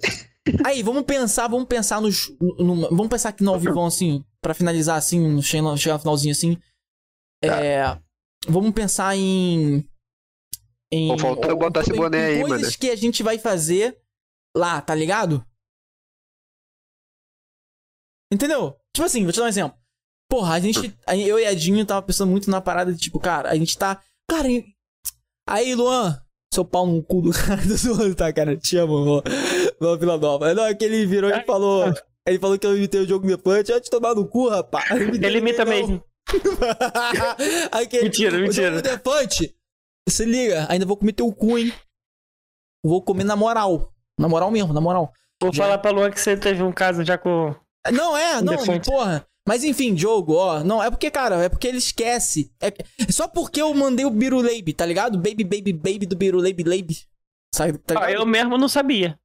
Aí, 0.63 0.83
vamos 0.83 1.05
pensar, 1.05 1.49
vamos 1.49 1.67
pensar 1.67 2.03
nos. 2.03 2.31
no- 2.59 2.83
vamos 2.91 3.09
pensar 3.09 3.31
aqui 3.31 3.43
no 3.43 3.53
ao 3.55 3.59
vivo, 3.61 3.83
assim, 3.87 4.23
pra 4.45 4.53
finalizar 4.53 4.99
assim, 4.99 5.41
chegar 5.41 5.75
chegar 5.79 5.95
no 5.95 6.01
finalzinho 6.01 6.33
assim. 6.33 6.61
É. 7.43 7.99
Vamos 8.47 8.73
pensar 8.73 9.17
em. 9.17 9.89
Em. 10.93 11.09
Pô, 11.09 11.19
faltou 11.19 11.51
eu 11.51 11.57
botar 11.57 11.81
esse 11.81 11.95
boné 11.95 12.27
aí, 12.27 12.41
coisas 12.43 12.61
mano. 12.61 12.79
que 12.79 12.91
a 12.91 12.97
gente 12.97 13.23
vai 13.23 13.39
fazer 13.39 13.99
lá, 14.55 14.83
tá 14.83 14.95
ligado? 14.95 15.43
Entendeu? 18.31 18.79
Tipo 18.95 19.07
assim, 19.07 19.23
vou 19.23 19.33
te 19.33 19.39
dar 19.39 19.47
um 19.47 19.49
exemplo. 19.49 19.79
Porra, 20.31 20.55
a 20.55 20.61
gente. 20.61 20.95
Eu 21.27 21.39
e 21.39 21.47
a 21.47 21.55
Dinho 21.55 21.87
tava 21.87 22.03
pensando 22.03 22.31
muito 22.31 22.51
na 22.51 22.61
parada 22.61 22.93
de 22.93 22.99
tipo, 22.99 23.19
cara, 23.19 23.51
a 23.51 23.57
gente 23.57 23.79
tá. 23.79 24.03
Cara, 24.31 24.49
aí, 25.49 25.75
Luan, 25.75 26.23
seu 26.53 26.67
pau 26.67 26.87
no 26.87 27.03
cu 27.03 27.23
do 27.23 27.33
cara 27.33 27.63
do 27.63 27.77
zoando, 27.77 28.15
tá, 28.15 28.31
cara? 28.31 28.57
Te 28.59 28.77
amo. 28.77 29.23
Vó 29.81 29.97
Vila 29.97 30.19
Nova. 30.19 30.53
Não, 30.53 30.67
é 30.67 30.75
que 30.75 30.85
ele 30.85 31.07
virou 31.07 31.31
e 31.31 31.45
falou. 31.45 31.95
Ele 32.27 32.39
falou 32.39 32.59
que 32.59 32.67
eu 32.67 32.77
imitei 32.77 33.01
o 33.01 33.09
jogo 33.09 33.27
depois. 33.27 33.65
Tinha 33.65 33.81
te 33.81 33.91
tomar 33.91 34.15
no 34.15 34.27
cu, 34.27 34.49
rapaz. 34.49 34.91
Ele 34.91 35.39
imita 35.39 35.65
mesmo. 35.65 36.03
Aquele, 37.71 38.05
Mentira, 38.05 38.37
o 38.37 38.41
mentira. 38.41 38.71
jogo 38.71 38.83
Defante. 38.83 39.55
Se 40.09 40.25
liga, 40.25 40.67
ainda 40.71 40.87
vou 40.87 40.97
comer 40.97 41.13
teu 41.13 41.31
cu, 41.33 41.59
hein? 41.59 41.73
Vou 42.85 43.03
comer 43.03 43.25
na 43.25 43.37
moral. 43.37 43.93
Na 44.19 44.29
moral 44.29 44.51
mesmo, 44.51 44.73
na 44.73 44.81
moral. 44.81 45.13
Vou 45.43 45.53
Já. 45.53 45.65
falar 45.65 45.79
pra 45.79 45.91
Luan 45.91 46.11
que 46.11 46.21
você 46.21 46.37
teve 46.37 46.63
um 46.63 46.73
caso 46.73 47.05
já 47.05 47.19
com. 47.19 47.55
Não, 47.93 48.17
é, 48.17 48.41
não, 48.41 48.57
Defante. 48.57 48.91
porra. 48.91 49.27
Mas 49.47 49.63
enfim, 49.63 49.97
jogo, 49.97 50.35
ó. 50.35 50.65
Não, 50.65 50.83
é 50.83 50.91
porque, 50.91 51.11
cara, 51.11 51.37
é 51.45 51.49
porque 51.51 51.69
ele 51.69 51.77
esquece. 51.77 52.51
É 52.61 52.73
só 53.11 53.29
porque 53.29 53.61
eu 53.61 53.73
mandei 53.75 54.07
o 54.07 54.11
Biruleibe, 54.11 54.73
tá 54.73 54.87
ligado? 54.87 55.19
Baby, 55.19 55.45
baby, 55.45 55.73
baby 55.73 56.07
do 56.07 56.17
Biruleibe, 56.17 56.63
Leibe. 56.63 56.97
Sabe, 57.55 57.77
tá 57.79 58.03
Ah, 58.03 58.11
eu 58.11 58.25
mesmo 58.25 58.57
não 58.57 58.69
sabia 58.69 59.19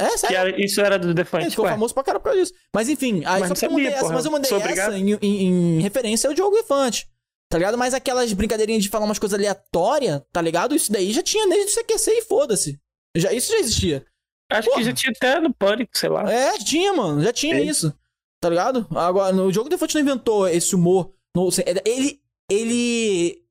É, 0.00 0.08
que 0.10 0.18
sério. 0.18 0.36
era- 0.36 0.64
isso 0.64 0.80
era 0.80 0.98
do 0.98 1.08
Ele 1.08 1.14
Defante. 1.14 1.50
ficou 1.50 1.64
Ué, 1.64 1.72
famoso 1.72 1.92
pra 1.92 2.02
caralho 2.04 2.20
por 2.22 2.30
causa 2.30 2.40
disso. 2.40 2.54
Mas 2.74 2.88
enfim, 2.88 3.24
aí 3.24 3.40
Mas 3.40 3.48
só 3.48 3.54
porque 3.54 3.66
eu 3.66 3.70
mandei 3.70 3.84
sabia, 3.86 3.96
essa, 3.96 4.00
porra. 4.04 4.14
mas 4.14 4.24
eu 4.24 4.30
mandei 4.30 4.50
essa 4.72 4.98
em, 4.98 5.12
em- 5.20 5.46
em 5.78 5.80
referência 5.80 6.30
ao 6.30 6.36
jogo 6.36 6.56
Elefante. 6.56 7.08
Tá 7.50 7.58
ligado? 7.58 7.76
Mas 7.78 7.94
aquelas 7.94 8.32
brincadeirinhas 8.32 8.82
de 8.82 8.88
falar 8.90 9.06
umas 9.06 9.18
coisas 9.18 9.36
aleatórias, 9.38 10.22
tá 10.32 10.40
ligado? 10.40 10.74
Isso 10.74 10.92
daí 10.92 11.12
já 11.12 11.22
tinha 11.22 11.48
desde 11.48 11.72
o 11.72 11.74
CQC 11.74 12.10
e 12.18 12.22
foda-se. 12.22 12.78
Já, 13.16 13.32
isso 13.32 13.50
já 13.52 13.58
existia. 13.58 14.06
Acho 14.52 14.68
que 14.68 14.74
porra. 14.74 14.84
já 14.84 14.92
tinha 14.92 15.12
até 15.12 15.40
no 15.40 15.52
Pânico, 15.52 15.90
sei 15.96 16.08
lá. 16.10 16.30
É, 16.32 16.56
tinha, 16.58 16.92
mano. 16.92 17.22
Já 17.22 17.32
tinha 17.32 17.58
isso. 17.60 17.92
Tá 18.40 18.48
ligado? 18.50 18.86
Agora, 18.94 19.32
no 19.32 19.52
jogo 19.52 19.68
Defante 19.68 19.94
não 19.94 20.02
inventou 20.02 20.46
esse 20.48 20.74
humor. 20.74 21.12
no- 21.34 21.48
ele, 21.84 22.20
ele 22.50 23.42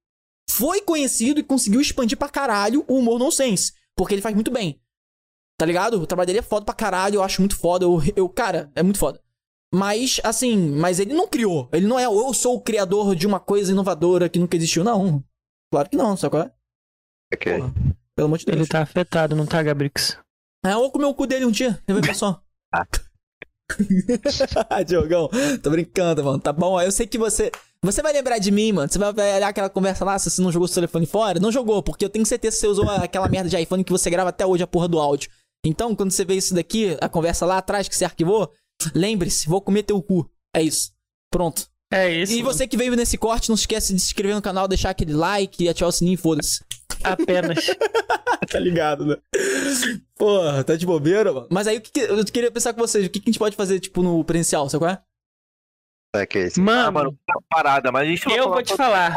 foi 0.51 0.81
conhecido 0.81 1.39
e 1.39 1.43
conseguiu 1.43 1.81
expandir 1.81 2.17
pra 2.17 2.29
caralho 2.29 2.85
o 2.87 2.95
humor 2.99 3.19
nonsense. 3.19 3.73
Porque 3.95 4.13
ele 4.13 4.21
faz 4.21 4.33
muito 4.35 4.51
bem. 4.51 4.79
Tá 5.59 5.65
ligado? 5.65 5.99
O 5.99 6.05
trabalho 6.05 6.27
dele 6.27 6.39
é 6.39 6.43
foda 6.43 6.65
pra 6.65 6.75
caralho. 6.75 7.15
Eu 7.15 7.23
acho 7.23 7.41
muito 7.41 7.57
foda. 7.57 7.85
Eu, 7.85 7.99
eu, 8.15 8.29
cara, 8.29 8.71
é 8.75 8.83
muito 8.83 8.99
foda. 8.99 9.19
Mas, 9.73 10.21
assim, 10.23 10.55
mas 10.71 10.99
ele 10.99 11.13
não 11.13 11.27
criou. 11.27 11.67
Ele 11.73 11.87
não 11.87 11.99
é, 11.99 12.05
eu 12.05 12.33
sou 12.33 12.55
o 12.55 12.61
criador 12.61 13.15
de 13.15 13.27
uma 13.27 13.39
coisa 13.39 13.71
inovadora 13.71 14.29
que 14.29 14.39
nunca 14.39 14.55
existiu, 14.55 14.83
não. 14.83 15.23
Claro 15.71 15.89
que 15.89 15.97
não, 15.97 16.15
sabe 16.15 16.31
qual 16.31 16.43
é? 16.43 16.51
Ok. 17.33 17.57
Porra, 17.57 17.73
pelo 18.15 18.27
amor 18.27 18.37
de 18.37 18.45
Deus. 18.45 18.57
Ele 18.57 18.67
tá 18.67 18.81
afetado, 18.81 19.35
não 19.35 19.45
tá, 19.45 19.61
Gabrix? 19.61 20.17
É, 20.65 20.73
eu 20.73 20.79
vou 20.79 20.91
comer 20.91 21.05
o 21.05 21.13
cu 21.13 21.27
dele 21.27 21.45
um 21.45 21.51
dia. 21.51 21.81
Eu 21.87 21.95
vou 21.95 22.03
ver 22.03 22.15
só. 22.15 22.41
Ah. 22.73 22.85
Diogão, 24.85 25.29
tô 25.61 25.69
brincando, 25.69 26.23
mano. 26.23 26.39
Tá 26.39 26.53
bom? 26.53 26.79
Eu 26.81 26.91
sei 26.91 27.05
que 27.05 27.17
você. 27.17 27.51
Você 27.81 28.01
vai 28.01 28.13
lembrar 28.13 28.37
de 28.37 28.49
mim, 28.49 28.71
mano. 28.71 28.89
Você 28.89 28.97
vai 28.97 29.09
olhar 29.09 29.49
aquela 29.49 29.69
conversa 29.69 30.05
lá, 30.05 30.17
se 30.17 30.29
você 30.29 30.41
não 30.41 30.51
jogou 30.51 30.67
seu 30.67 30.75
telefone 30.75 31.05
fora. 31.05 31.39
Não 31.39 31.51
jogou, 31.51 31.83
porque 31.83 32.05
eu 32.05 32.09
tenho 32.09 32.25
certeza 32.25 32.55
que 32.55 32.61
você 32.61 32.67
usou 32.67 32.89
aquela 32.89 33.27
merda 33.27 33.49
de 33.49 33.61
iPhone 33.61 33.83
que 33.83 33.91
você 33.91 34.09
grava 34.09 34.29
até 34.29 34.45
hoje 34.45 34.63
a 34.63 34.67
porra 34.67 34.87
do 34.87 34.99
áudio. 34.99 35.29
Então, 35.65 35.95
quando 35.95 36.11
você 36.11 36.23
vê 36.23 36.35
isso 36.35 36.53
daqui, 36.53 36.97
a 37.01 37.09
conversa 37.09 37.45
lá 37.45 37.57
atrás 37.57 37.87
que 37.87 37.95
você 37.95 38.05
arquivou, 38.05 38.51
lembre-se, 38.95 39.47
vou 39.47 39.61
comer 39.61 39.83
teu 39.83 40.01
cu. 40.01 40.29
É 40.55 40.61
isso. 40.61 40.91
Pronto. 41.31 41.67
É 41.91 42.09
isso. 42.09 42.33
E 42.33 42.41
você 42.41 42.67
que 42.67 42.77
veio 42.77 42.95
nesse 42.95 43.17
corte, 43.17 43.49
não 43.49 43.55
esquece 43.55 43.93
de 43.93 43.99
se 43.99 44.07
inscrever 44.07 44.35
no 44.35 44.41
canal, 44.41 44.67
deixar 44.67 44.89
aquele 44.89 45.13
like 45.13 45.63
e 45.63 45.69
ativar 45.69 45.89
o 45.89 45.91
sininho, 45.91 46.17
foda-se. 46.17 46.63
Apenas. 47.03 47.65
tá 48.51 48.59
ligado, 48.59 49.05
né? 49.05 49.15
Porra, 50.15 50.63
tá 50.63 50.75
de 50.75 50.85
bobeira, 50.85 51.31
mano. 51.31 51.47
Mas 51.49 51.67
aí 51.67 51.77
o 51.77 51.81
que, 51.81 51.91
que- 51.91 51.99
eu 52.01 52.23
queria 52.25 52.51
pensar 52.51 52.73
com 52.73 52.79
vocês, 52.81 53.05
o 53.05 53.09
que, 53.09 53.19
que 53.19 53.29
a 53.29 53.31
gente 53.31 53.39
pode 53.39 53.55
fazer, 53.55 53.79
tipo, 53.79 54.01
no 54.01 54.23
presencial, 54.23 54.69
sabe 54.69 54.81
qual 54.83 54.91
é? 54.91 55.01
Ok. 56.23 56.47
Ah, 56.47 56.59
Mano, 56.59 56.91
mano, 56.91 57.19
uma 57.29 57.41
parada, 57.49 57.91
mas 57.91 58.03
a 58.07 58.11
gente 58.11 58.25
vai 58.25 58.39
eu 58.39 58.49
vou 58.49 58.63
te 58.63 58.75
falar. 58.75 59.15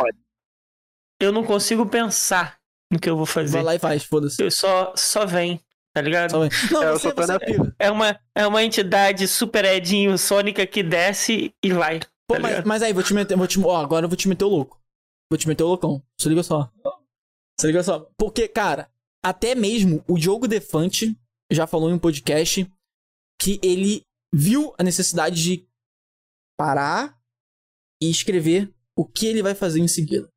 Eu 1.21 1.33
não 1.33 1.45
consigo 1.45 1.87
pensar 1.87 2.59
no 2.93 2.99
que 2.99 3.09
eu 3.09 3.17
vou 3.17 3.27
fazer. 3.27 3.53
Vai 3.55 3.63
lá 3.63 3.75
e 3.75 3.79
faz, 3.79 4.05
foda-se. 4.05 4.43
Eu 4.43 4.51
só, 4.51 4.93
só 4.97 5.25
vem, 5.27 5.61
tá 6.03 6.09
ligado? 6.09 6.39
Vai. 6.39 6.49
Não, 6.71 6.83
É, 6.83 6.93
você, 6.93 7.13
você. 7.13 7.39
É 7.79 7.91
uma, 7.91 8.21
é 8.35 8.47
uma 8.47 8.63
entidade 8.63 9.27
super 9.29 9.65
Edinho 9.65 10.17
Sônica 10.19 10.67
que 10.67 10.83
desce 10.83 11.55
e 11.63 11.73
vai. 11.73 12.01
Pô, 12.27 12.35
tá 12.35 12.41
mas, 12.41 12.65
mas 12.65 12.83
aí, 12.83 12.93
vou 12.93 13.03
te 13.03 13.15
meter, 13.15 13.37
vou 13.37 13.47
te, 13.47 13.61
ó, 13.61 13.77
agora 13.77 14.05
eu 14.05 14.09
vou 14.09 14.17
te 14.17 14.29
meter 14.29 14.45
o 14.45 14.49
louco. 14.49 14.81
Vou 15.31 15.39
te 15.39 15.47
meter 15.47 15.63
o 15.63 15.69
loucão. 15.69 16.03
Se 16.19 16.29
liga 16.29 16.43
só. 16.43 16.71
Se 17.61 17.67
liga 17.67 17.83
só. 17.83 18.11
Porque, 18.17 18.49
cara, 18.49 18.91
até 19.25 19.55
mesmo 19.55 20.05
o 20.09 20.19
Diogo 20.19 20.49
Defante 20.49 21.17
já 21.51 21.67
falou 21.67 21.91
em 21.91 21.95
um 21.95 21.99
podcast 21.99 22.71
que 23.41 23.61
ele 23.63 24.03
viu 24.33 24.75
a 24.79 24.83
necessidade 24.83 25.43
de 25.43 25.69
parar 26.59 27.19
e 28.03 28.11
escrever 28.11 28.73
o 28.97 29.05
que 29.05 29.27
ele 29.27 29.43
vai 29.43 29.55
fazer 29.55 29.81
em 29.81 29.89
seguida. 29.89 30.29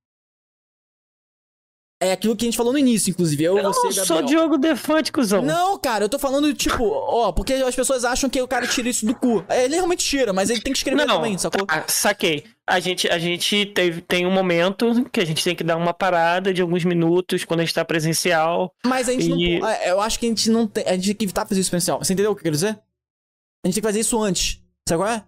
É 2.05 2.11
aquilo 2.11 2.35
que 2.35 2.45
a 2.45 2.47
gente 2.47 2.57
falou 2.57 2.73
no 2.73 2.79
início, 2.79 3.09
inclusive. 3.11 3.43
Eu, 3.43 3.57
Eu 3.57 3.63
você, 3.73 3.79
não 3.81 3.87
Gabriel. 3.89 4.05
sou 4.05 4.21
Diogo 4.23 4.57
Defante, 4.57 5.11
cuzão. 5.11 5.41
Não, 5.41 5.77
cara, 5.79 6.05
eu 6.05 6.09
tô 6.09 6.19
falando, 6.19 6.53
tipo, 6.53 6.83
ó, 6.89 7.31
porque 7.31 7.53
as 7.53 7.75
pessoas 7.75 8.03
acham 8.03 8.29
que 8.29 8.41
o 8.41 8.47
cara 8.47 8.67
tira 8.67 8.89
isso 8.89 9.05
do 9.05 9.15
cu. 9.15 9.43
É, 9.47 9.65
Ele 9.65 9.75
realmente 9.75 10.03
tira, 10.05 10.33
mas 10.33 10.49
ele 10.49 10.61
tem 10.61 10.73
que 10.73 10.79
escrever 10.79 11.05
Não, 11.05 11.15
também, 11.17 11.37
sacou? 11.37 11.65
Ah, 11.67 11.83
saquei. 11.87 12.43
A 12.67 12.79
gente, 12.79 13.07
a 13.09 13.17
gente 13.19 13.65
teve, 13.67 14.01
tem 14.01 14.25
um 14.25 14.31
momento 14.31 15.05
que 15.11 15.19
a 15.19 15.25
gente 15.25 15.43
tem 15.43 15.55
que 15.55 15.63
dar 15.63 15.75
uma 15.77 15.93
parada 15.93 16.53
de 16.53 16.61
alguns 16.61 16.83
minutos 16.85 17.43
quando 17.43 17.59
a 17.59 17.63
gente 17.65 17.73
tá 17.75 17.83
presencial. 17.83 18.73
Mas 18.85 19.09
a 19.09 19.11
gente 19.13 19.29
E- 19.29 19.59
não. 19.59 19.67
é, 19.67 19.91
Eu 19.91 19.99
acho 20.01 20.17
que 20.19 20.25
a 20.25 20.29
gente 20.29 20.49
não 20.49 20.65
tem. 20.67 20.83
A 20.87 20.93
gente 20.95 21.07
tem 21.07 21.15
que 21.15 21.25
evitar 21.25 21.45
fazer 21.45 21.59
isso 21.61 21.69
presencial. 21.69 21.99
Você 21.99 22.13
entendeu 22.13 22.31
o 22.31 22.35
que 22.35 22.39
eu 22.39 22.43
quero 22.43 22.55
dizer? 22.55 22.69
A 22.69 23.67
gente 23.67 23.75
tem 23.75 23.81
que 23.81 23.87
fazer 23.87 23.99
isso 23.99 24.17
antes. 24.21 24.61
Sabe 24.87 25.01
qual 25.01 25.09
é? 25.09 25.25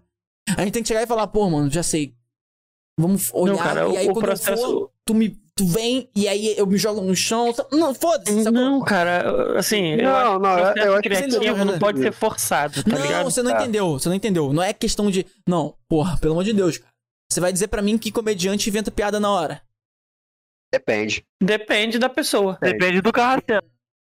A 0.56 0.62
gente 0.62 0.72
tem 0.72 0.82
que 0.82 0.88
chegar 0.88 1.02
e 1.02 1.06
falar, 1.06 1.26
pô, 1.26 1.48
mano, 1.50 1.70
já 1.70 1.82
sei. 1.82 2.14
Vamos 2.98 3.30
olhar. 3.34 3.52
Não, 3.54 3.62
cara, 3.62 3.88
e 3.88 3.96
aí 3.98 4.08
o, 4.08 4.12
quando 4.12 4.16
eu 4.24 4.28
processo. 4.30 4.62
for, 4.62 4.90
tu 5.04 5.14
me. 5.14 5.36
Tu 5.58 5.64
vem 5.66 6.10
e 6.14 6.28
aí 6.28 6.54
eu 6.58 6.66
me 6.66 6.76
jogo 6.76 7.00
no 7.00 7.16
chão. 7.16 7.52
Não, 7.72 7.94
foda-se? 7.94 8.50
Não, 8.50 8.82
cara, 8.84 9.58
assim, 9.58 9.92
eu 9.94 10.02
Não, 10.04 10.14
acho 10.14 10.38
não, 10.38 10.74
que 10.74 10.80
o 10.80 10.82
eu- 10.82 10.92
eu 10.92 10.92
processo 10.92 10.92
acho 10.92 11.02
que 11.02 11.08
criativo 11.08 11.56
não 11.56 11.62
entendeu, 11.64 11.78
pode 11.78 11.98
né? 11.98 12.04
ser 12.04 12.12
forçado, 12.12 12.84
tá 12.84 12.90
não, 12.90 13.02
ligado? 13.02 13.24
você 13.24 13.42
não 13.42 13.50
Tá. 13.52 13.62
entendeu, 13.62 13.92
você 13.92 14.08
não 14.10 14.16
entendeu. 14.16 14.52
Não 14.52 14.62
é 14.62 14.74
questão 14.74 15.10
de. 15.10 15.24
Não, 15.48 15.74
porra, 15.88 16.18
pelo 16.18 16.32
amor 16.34 16.44
de 16.44 16.52
Deus, 16.52 16.76
cara. 16.76 16.92
Você 17.32 17.40
vai 17.40 17.52
dizer 17.52 17.68
pra 17.68 17.80
mim 17.80 17.96
que 17.96 18.12
comediante 18.12 18.68
inventa 18.68 18.90
piada 18.90 19.18
na 19.18 19.30
hora. 19.30 19.62
Depende. 20.72 21.24
Depende 21.42 21.98
da 21.98 22.08
pessoa. 22.10 22.58
Depende 22.60 23.00
do 23.00 23.10
carrasco. 23.12 23.46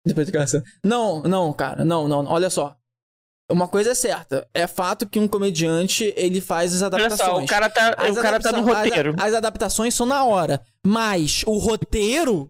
Depois 0.05 0.27
de 0.27 0.31
graça. 0.31 0.63
Não, 0.85 1.21
não, 1.23 1.51
cara, 1.51 1.83
não, 1.83 2.07
não. 2.07 2.25
Olha 2.27 2.49
só. 2.49 2.75
Uma 3.51 3.67
coisa 3.67 3.91
é 3.91 3.95
certa. 3.95 4.47
É 4.53 4.67
fato 4.67 5.07
que 5.07 5.19
um 5.19 5.27
comediante, 5.27 6.13
ele 6.15 6.39
faz 6.39 6.73
as 6.75 6.81
Olha 6.81 6.87
adaptações. 7.05 7.29
só, 7.29 7.43
o 7.43 7.47
cara 7.47 7.69
tá, 7.69 7.95
As 7.97 8.15
o 8.17 8.21
cara 8.21 8.39
tá 8.39 8.51
no 8.51 8.61
roteiro. 8.61 9.15
As, 9.17 9.25
as 9.29 9.33
adaptações 9.33 9.93
são 9.95 10.05
na 10.05 10.23
hora. 10.23 10.61
Mas 10.85 11.43
o 11.47 11.57
roteiro 11.57 12.49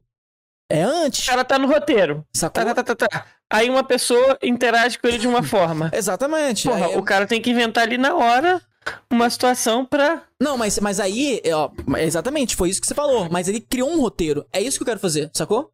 é 0.70 0.82
antes. 0.84 1.24
O 1.26 1.30
cara 1.30 1.46
tá 1.46 1.58
no 1.58 1.68
roteiro. 1.68 2.26
Sacou? 2.36 2.64
Tá, 2.66 2.74
tá, 2.76 2.84
tá, 2.84 2.96
tá, 2.96 3.08
tá. 3.08 3.26
Aí 3.52 3.70
uma 3.70 3.84
pessoa 3.84 4.38
interage 4.44 5.00
com 5.00 5.08
ele 5.08 5.18
de 5.18 5.28
uma 5.28 5.42
forma. 5.42 5.90
Exatamente. 5.96 6.68
Porra, 6.68 6.88
Aí- 6.88 6.98
o 6.98 7.04
cara 7.04 7.26
tem 7.26 7.42
que 7.42 7.50
inventar 7.50 7.86
ali 7.86 7.98
na 7.98 8.14
hora 8.16 8.62
uma 9.10 9.30
situação 9.30 9.86
pra. 9.86 10.24
Não, 10.42 10.58
mas, 10.58 10.80
mas 10.80 11.00
aí, 11.00 11.42
ó, 11.54 11.70
exatamente, 11.98 12.56
foi 12.56 12.70
isso 12.70 12.82
que 12.82 12.88
você 12.88 12.96
falou. 12.96 13.28
Mas 13.32 13.48
ele 13.48 13.60
criou 13.62 13.90
um 13.90 14.02
roteiro. 14.02 14.46
É 14.52 14.62
isso 14.62 14.78
que 14.78 14.84
eu 14.84 14.88
quero 14.88 15.00
fazer, 15.00 15.30
sacou? 15.34 15.72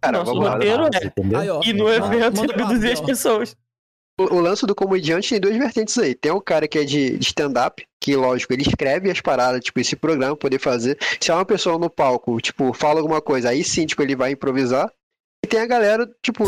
Cara, 0.00 0.18
Nosso 0.18 0.32
vamos 0.32 0.44
lá. 0.46 0.52
roteiro 0.54 0.84
é. 0.86 1.38
Aí, 1.38 1.50
ó. 1.50 1.60
E 1.64 1.72
no 1.72 1.88
evento 1.88 2.40
manda 2.58 2.88
o 2.88 2.92
as 2.92 3.00
pessoas. 3.00 3.56
O, 4.18 4.40
lance 4.40 4.64
do 4.66 4.74
comediante 4.74 5.28
tem 5.28 5.40
duas 5.40 5.56
vertentes 5.56 5.96
aí. 5.98 6.14
Tem 6.14 6.32
o 6.32 6.40
cara 6.40 6.66
que 6.66 6.78
é 6.78 6.84
de, 6.84 7.18
de 7.18 7.26
stand-up, 7.26 7.86
que, 8.00 8.16
lógico, 8.16 8.52
ele 8.52 8.62
escreve 8.62 9.10
as 9.10 9.20
paradas, 9.20 9.62
tipo, 9.62 9.78
esse 9.78 9.94
programa 9.94 10.34
poder 10.34 10.58
fazer. 10.58 10.96
Se 11.20 11.30
é 11.30 11.34
uma 11.34 11.44
pessoa 11.44 11.78
no 11.78 11.90
palco, 11.90 12.40
tipo, 12.40 12.72
fala 12.72 13.00
alguma 13.00 13.20
coisa, 13.20 13.50
aí 13.50 13.62
sim, 13.62 13.84
tipo, 13.84 14.02
ele 14.02 14.16
vai 14.16 14.32
improvisar. 14.32 14.90
E 15.44 15.48
tem 15.48 15.60
a 15.60 15.66
galera, 15.66 16.08
tipo, 16.22 16.44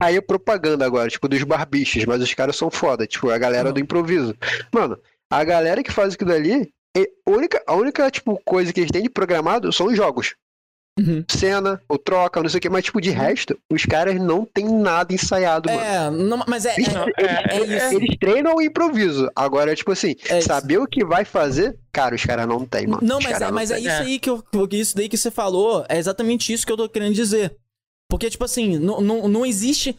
aí 0.00 0.16
é 0.16 0.20
propaganda 0.20 0.86
agora, 0.86 1.08
tipo, 1.08 1.28
dos 1.28 1.42
barbichos, 1.42 2.04
mas 2.04 2.22
os 2.22 2.32
caras 2.34 2.56
são 2.56 2.70
foda, 2.70 3.04
tipo, 3.06 3.30
a 3.30 3.38
galera 3.38 3.72
do 3.72 3.80
improviso. 3.80 4.36
Mano, 4.72 4.96
a 5.30 5.42
galera 5.42 5.82
que 5.82 5.90
faz 5.90 6.14
aquilo 6.14 6.32
ali 6.32 6.72
e- 6.96 7.10
a 7.26 7.30
única, 7.30 7.62
a 7.66 7.74
única, 7.74 8.10
tipo, 8.10 8.40
coisa 8.44 8.72
que 8.72 8.78
eles 8.80 8.92
têm 8.92 9.02
de 9.02 9.10
programado 9.10 9.72
são 9.72 9.86
os 9.86 9.96
jogos. 9.96 10.34
Uhum. 10.98 11.24
Cena, 11.26 11.80
ou 11.88 11.96
troca, 11.96 12.42
não 12.42 12.50
sei 12.50 12.58
o 12.58 12.60
que, 12.60 12.68
mas, 12.68 12.84
tipo, 12.84 13.00
de 13.00 13.08
resto, 13.10 13.58
os 13.72 13.86
caras 13.86 14.20
não 14.20 14.44
tem 14.44 14.66
nada 14.66 15.14
ensaiado, 15.14 15.70
mano. 15.70 15.80
É, 15.80 16.10
não, 16.10 16.44
mas 16.46 16.66
é, 16.66 16.74
Eles, 16.76 16.92
Não, 16.92 17.04
é, 17.04 17.12
é, 17.16 17.56
é 17.56 17.76
isso. 17.86 17.96
eles 17.96 18.16
treinam 18.18 18.56
o 18.56 18.62
improviso. 18.62 19.30
Agora, 19.34 19.74
tipo 19.74 19.90
assim, 19.90 20.14
É 20.28 20.38
isso. 20.38 20.48
saber 20.48 20.76
o 20.78 20.86
que 20.86 21.02
vai 21.04 21.24
fazer, 21.24 21.78
cara, 21.90 22.14
os 22.14 22.22
caras 22.24 22.46
não 22.46 22.66
tem, 22.66 22.86
mano. 22.86 23.00
Não, 23.02 23.18
Os 23.18 23.24
mas, 23.24 23.40
é, 23.40 23.50
mas 23.50 23.70
é 23.70 23.78
isso 23.78 23.88
É. 23.88 23.98
aí 24.00 24.18
que, 24.18 24.28
eu, 24.28 24.44
isso 24.72 24.94
daí 24.94 25.08
que 25.08 25.16
você 25.16 25.30
falou, 25.30 25.84
é 25.88 25.96
exatamente 25.96 26.52
isso 26.52 26.66
que 26.66 26.72
eu 26.72 26.76
tô 26.76 26.86
querendo 26.88 27.14
dizer. 27.14 27.56
Porque, 28.10 28.28
tipo 28.28 28.44
assim, 28.44 28.78
não, 28.78 29.00
não, 29.00 29.26
não 29.28 29.46
existe. 29.46 29.98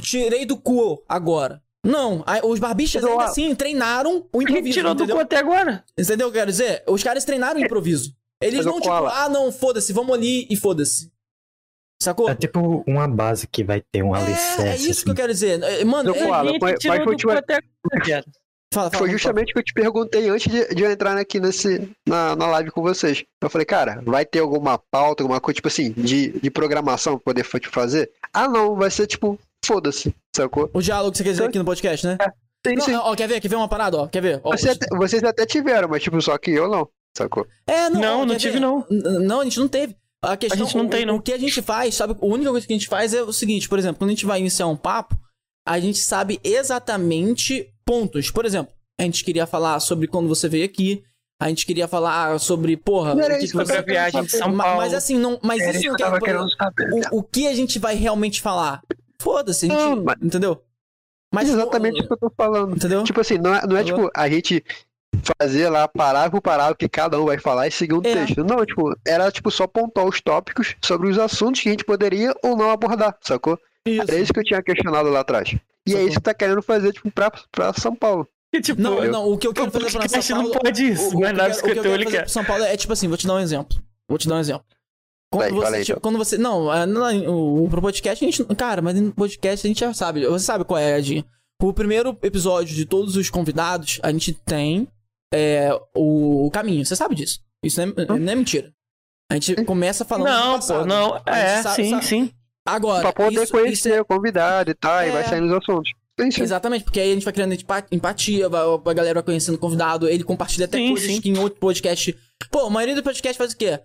Tirei 0.00 0.44
do 0.44 0.56
cu 0.56 1.02
agora. 1.08 1.62
Não, 1.84 2.24
a- 2.26 2.44
os 2.44 2.58
barbichas 2.58 3.04
ainda 3.04 3.24
assim 3.24 3.54
treinaram 3.54 4.26
o 4.32 4.42
improviso. 4.42 4.72
tirou 4.74 4.94
do 4.94 5.04
entendeu? 5.04 5.16
cu 5.16 5.22
até 5.22 5.36
agora? 5.36 5.84
Entendeu 5.96 6.26
o 6.26 6.30
que 6.32 6.36
eu 6.38 6.40
quero 6.40 6.50
dizer? 6.50 6.82
Os 6.88 7.02
caras 7.04 7.24
treinaram 7.24 7.60
o 7.60 7.64
improviso. 7.64 8.12
Eles 8.42 8.58
Mas, 8.58 8.66
ô, 8.66 8.70
não, 8.70 8.76
tipo, 8.80 8.88
Koala. 8.88 9.12
ah, 9.24 9.28
não, 9.28 9.50
foda-se, 9.52 9.92
vamos 9.92 10.14
ali 10.14 10.46
e 10.48 10.56
foda-se. 10.56 11.10
Sacou? 12.00 12.30
É 12.30 12.34
tipo 12.36 12.84
uma 12.86 13.08
base 13.08 13.46
que 13.48 13.64
vai 13.64 13.80
ter 13.92 14.02
um 14.04 14.14
alicerce. 14.14 14.62
É, 14.62 14.68
é 14.68 14.76
isso 14.76 15.02
que 15.02 15.10
eu 15.10 15.12
assim. 15.12 15.20
quero 15.20 15.32
dizer. 15.32 15.60
É, 15.62 15.84
Mano, 15.84 16.10
Eu 16.10 16.14
é- 16.14 16.18
fala, 16.28 16.52
fala, 18.72 18.90
Foi 18.90 18.98
fala. 18.98 19.08
justamente 19.10 19.50
o 19.50 19.54
que 19.54 19.58
eu 19.58 19.64
te 19.64 19.72
perguntei 19.72 20.28
antes 20.28 20.50
de, 20.52 20.74
de 20.74 20.82
eu 20.84 20.90
entrar 20.90 21.16
aqui 21.18 21.40
nesse, 21.40 21.90
na, 22.06 22.36
na 22.36 22.46
live 22.46 22.70
com 22.70 22.82
vocês. 22.82 23.24
Eu 23.42 23.50
falei, 23.50 23.64
cara, 23.64 24.00
vai 24.04 24.24
ter 24.24 24.38
alguma 24.40 24.78
pauta, 24.90 25.22
alguma 25.24 25.40
coisa, 25.40 25.56
tipo 25.56 25.68
assim, 25.68 25.90
de, 25.92 26.38
de 26.38 26.50
programação 26.50 27.14
pra 27.18 27.34
poder 27.34 27.44
te 27.60 27.68
fazer? 27.68 28.10
Ah, 28.32 28.46
não, 28.46 28.76
vai 28.76 28.90
ser 28.90 29.06
tipo, 29.08 29.36
foda-se, 29.64 30.14
sacou? 30.36 30.70
O 30.72 30.80
diálogo 30.80 31.10
que 31.12 31.18
você 31.18 31.24
quer 31.24 31.30
dizer 31.30 31.44
aqui 31.44 31.58
no 31.58 31.64
podcast, 31.64 32.06
né? 32.06 32.16
Sim, 32.66 32.74
Não, 32.74 32.84
sim. 32.84 32.94
ó, 32.94 33.14
quer 33.16 33.26
ver? 33.28 33.40
Quer 33.40 33.48
ver 33.48 33.56
uma 33.56 33.68
parada, 33.68 33.96
ó? 33.98 34.06
Quer 34.08 34.20
ver? 34.20 34.40
Ó, 34.44 34.50
Você 34.56 34.70
até- 34.70 34.86
vocês 34.96 35.22
até 35.24 35.46
tiveram, 35.46 35.88
mas 35.88 36.02
tipo, 36.02 36.20
só 36.20 36.36
que 36.36 36.50
eu 36.50 36.68
não, 36.68 36.88
sacou? 37.18 37.46
É, 37.66 37.90
não, 37.90 38.00
Não, 38.00 38.26
não 38.26 38.36
tive, 38.36 38.58
não. 38.60 38.86
Não, 38.90 39.40
a 39.40 39.44
gente 39.44 39.58
não 39.60 39.68
teve. 39.68 39.94
A 40.22 40.36
questão, 40.36 40.64
gente 40.66 40.76
não 40.76 40.86
o- 40.86 40.90
tem, 40.90 41.06
não. 41.06 41.16
O 41.16 41.22
que 41.22 41.32
a 41.32 41.38
gente 41.38 41.62
faz, 41.62 41.94
sabe? 41.94 42.16
A 42.20 42.26
única 42.26 42.50
coisa 42.50 42.66
que 42.66 42.72
a 42.72 42.76
gente 42.76 42.88
faz 42.88 43.14
é 43.14 43.22
o 43.22 43.32
seguinte, 43.32 43.68
por 43.68 43.78
exemplo, 43.78 43.98
quando 43.98 44.08
a 44.10 44.14
gente 44.14 44.26
vai 44.26 44.40
iniciar 44.40 44.66
um 44.66 44.76
papo, 44.76 45.16
a 45.66 45.78
gente 45.78 45.98
sabe 45.98 46.40
exatamente 46.42 47.72
pontos. 47.84 48.30
Por 48.30 48.44
exemplo, 48.44 48.72
a 49.00 49.04
gente 49.04 49.24
queria 49.24 49.46
falar 49.46 49.78
sobre 49.80 50.06
quando 50.08 50.28
você 50.28 50.48
veio 50.48 50.64
aqui, 50.64 51.02
a 51.40 51.48
gente 51.48 51.64
queria 51.64 51.86
falar 51.86 52.38
sobre, 52.40 52.76
porra, 52.76 53.14
Não 53.14 53.22
era 53.22 53.34
o 53.34 53.38
que 53.38 53.44
isso 53.44 53.56
Sobre 53.56 53.76
a 53.76 53.82
viagem 53.82 54.24
de 54.24 54.30
São 54.32 54.56
Paulo. 54.56 54.78
Mas 54.78 54.92
assim, 54.92 55.16
não, 55.16 55.38
mas 55.42 55.60
Era 55.62 55.76
isso 55.78 55.86
não 55.86 55.94
quer 55.94 56.36
o, 57.12 57.18
o 57.18 57.22
que 57.22 57.46
a 57.46 57.54
gente 57.54 57.78
vai 57.78 57.94
realmente 57.94 58.42
falar? 58.42 58.82
Foda-se, 59.22 59.66
a 59.66 59.68
gente, 59.68 59.78
Não, 59.78 60.02
mas- 60.04 60.16
entendeu? 60.20 60.62
Mas 61.32 61.48
Exatamente 61.48 61.98
não- 61.98 62.04
o 62.04 62.08
que 62.08 62.12
eu 62.14 62.18
tô 62.18 62.32
falando. 62.36 62.74
entendeu? 62.76 63.04
Tipo 63.04 63.20
assim, 63.20 63.36
não 63.38 63.54
é, 63.54 63.66
não 63.66 63.76
é 63.76 63.84
tipo 63.84 64.10
a 64.16 64.28
gente 64.30 64.64
fazer 65.22 65.68
lá 65.68 65.88
parágrafo 65.88 66.32
por 66.36 66.42
parágrafo 66.42 66.78
que 66.78 66.88
cada 66.88 67.20
um 67.20 67.24
vai 67.26 67.38
falar 67.38 67.66
e 67.66 67.70
seguir 67.70 67.94
um 67.94 68.00
É. 68.04 68.14
texto. 68.14 68.44
Não, 68.44 68.64
tipo, 68.64 68.94
era 69.06 69.30
tipo 69.30 69.50
só 69.50 69.66
pontuar 69.66 70.06
os 70.06 70.20
tópicos 70.20 70.74
sobre 70.82 71.08
os 71.08 71.18
assuntos 71.18 71.60
que 71.60 71.68
a 71.68 71.72
gente 71.72 71.84
poderia 71.84 72.34
ou 72.42 72.56
não 72.56 72.70
abordar, 72.70 73.16
sacou? 73.20 73.58
Isso. 73.86 74.02
Era 74.02 74.16
isso 74.16 74.32
que 74.32 74.40
eu 74.40 74.44
tinha 74.44 74.62
questionado 74.62 75.08
lá 75.08 75.20
atrás. 75.20 75.50
E 75.86 75.90
é 75.90 75.92
Sacou. 75.92 76.08
isso 76.08 76.16
que 76.18 76.22
tá 76.24 76.34
querendo 76.34 76.62
fazer, 76.62 76.92
tipo, 76.92 77.10
pra, 77.10 77.30
pra 77.50 77.72
São 77.72 77.94
Paulo. 77.94 78.28
E, 78.52 78.60
tipo, 78.60 78.80
Não, 78.80 79.02
eu- 79.02 79.10
não, 79.12 79.32
o 79.32 79.38
que 79.38 79.46
eu 79.46 79.52
quero 79.54 79.70
fazer 79.70 79.90
pra 79.92 80.08
São 80.22 80.36
Paulo... 80.36 80.52
não 80.54 80.60
pode 80.60 80.90
isso, 80.90 81.16
o, 81.16 81.20
o 81.20 81.24
é 81.24 81.30
que 81.30 81.36
nada 81.36 81.54
o 81.54 81.56
que 81.62 81.68
eu 81.70 81.74
quero 81.74 81.90
fazer 81.90 82.06
quer. 82.06 82.20
pro 82.22 82.30
São 82.30 82.44
Paulo 82.44 82.64
é 82.64 82.76
tipo 82.76 82.92
assim, 82.92 83.08
vou 83.08 83.16
te 83.16 83.26
dar 83.26 83.34
um 83.34 83.38
exemplo. 83.40 83.78
Vou 84.08 84.18
te 84.18 84.28
dar 84.28 84.36
um 84.36 84.40
exemplo. 84.40 84.64
Quando 85.30 85.42
Vai, 85.60 85.70
você, 85.72 85.84
tipo, 85.84 85.98
então. 85.98 86.00
quando 86.00 86.18
você, 86.18 86.38
não, 86.38 86.72
é, 86.72 86.86
não, 86.86 87.64
o, 87.64 87.68
pro 87.68 87.82
podcast 87.82 88.24
a 88.24 88.30
gente, 88.30 88.44
cara, 88.56 88.80
mas 88.80 88.94
no 88.98 89.12
podcast 89.12 89.66
a 89.66 89.68
gente 89.68 89.80
já 89.80 89.92
sabe, 89.92 90.26
você 90.26 90.44
sabe 90.44 90.64
qual 90.64 90.78
é, 90.78 90.98
Edinho. 90.98 91.24
O 91.62 91.72
primeiro 91.72 92.16
episódio 92.22 92.74
de 92.74 92.86
todos 92.86 93.16
os 93.16 93.28
convidados, 93.28 93.98
a 94.02 94.10
gente 94.12 94.32
tem 94.32 94.88
é, 95.32 95.70
o, 95.94 96.46
o 96.46 96.50
caminho, 96.50 96.84
você 96.84 96.96
sabe 96.96 97.14
disso. 97.14 97.40
Isso 97.62 97.80
não 97.84 97.92
é, 97.96 98.06
não 98.06 98.32
é 98.32 98.34
mentira. 98.34 98.72
A 99.30 99.34
gente 99.34 99.64
começa 99.64 100.04
falando 100.04 100.26
do 100.28 100.32
Não, 100.32 100.54
passado. 100.54 100.80
pô, 100.80 100.86
não. 100.86 101.22
É, 101.26 101.62
sabe- 101.62 101.76
sim, 101.76 101.90
sabe- 101.90 102.04
sim. 102.06 102.30
Agora, 102.66 103.00
pra 103.02 103.12
poder 103.12 103.42
isso, 103.42 103.52
conhecer 103.52 103.72
isso 103.72 103.88
é- 103.88 104.00
o 104.00 104.04
convidado 104.04 104.70
e 104.70 104.74
tal, 104.74 105.02
e 105.06 105.10
vai 105.10 105.22
É. 105.22 105.24
saindo 105.24 105.46
os 105.46 105.52
assuntos. 105.52 105.90
Sim, 106.20 106.30
sim. 106.30 106.42
Exatamente, 106.42 106.84
porque 106.84 107.00
aí 107.00 107.10
a 107.10 107.14
gente 107.14 107.24
vai 107.24 107.32
criando 107.32 107.54
empa- 107.54 107.86
empatia, 107.92 108.48
vai, 108.48 108.60
a 108.62 108.92
galera 108.94 109.14
vai 109.14 109.22
conhecendo 109.22 109.54
o 109.54 109.58
convidado, 109.58 110.08
ele 110.08 110.24
compartilha 110.24 110.64
até 110.66 110.76
Sim, 110.78 110.90
coisas 110.90 111.10
sim. 111.10 111.20
que 111.20 111.28
em 111.30 111.38
outro 111.38 111.58
podcast. 111.60 112.16
Pô, 112.50 112.66
a 112.66 112.70
maioria 112.70 112.94
do 112.94 113.02
podcast 113.02 113.38
faz 113.38 113.52
o 113.52 113.56
quê? 113.56 113.78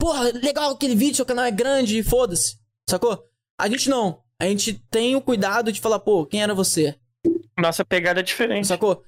Porra, 0.00 0.30
legal 0.32 0.72
aquele 0.72 0.94
vídeo, 0.96 1.16
seu 1.16 1.26
canal 1.26 1.44
é 1.44 1.50
grande, 1.50 2.02
foda-se. 2.02 2.56
Sacou? 2.88 3.22
A 3.60 3.68
gente 3.68 3.88
não. 3.88 4.20
A 4.40 4.46
gente 4.46 4.72
tem 4.90 5.14
o 5.14 5.20
cuidado 5.20 5.70
de 5.70 5.80
falar, 5.80 6.00
pô, 6.00 6.26
quem 6.26 6.42
era 6.42 6.54
você? 6.54 6.96
Nossa 7.58 7.84
pegada 7.84 8.20
é 8.20 8.22
diferente. 8.22 8.66
Sacou? 8.66 9.04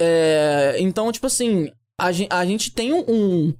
É, 0.00 0.76
então, 0.78 1.10
tipo 1.12 1.26
assim, 1.26 1.70
a 1.98 2.10
gente, 2.12 2.28
a 2.32 2.44
gente 2.44 2.70
tem 2.72 2.92
um, 2.92 3.54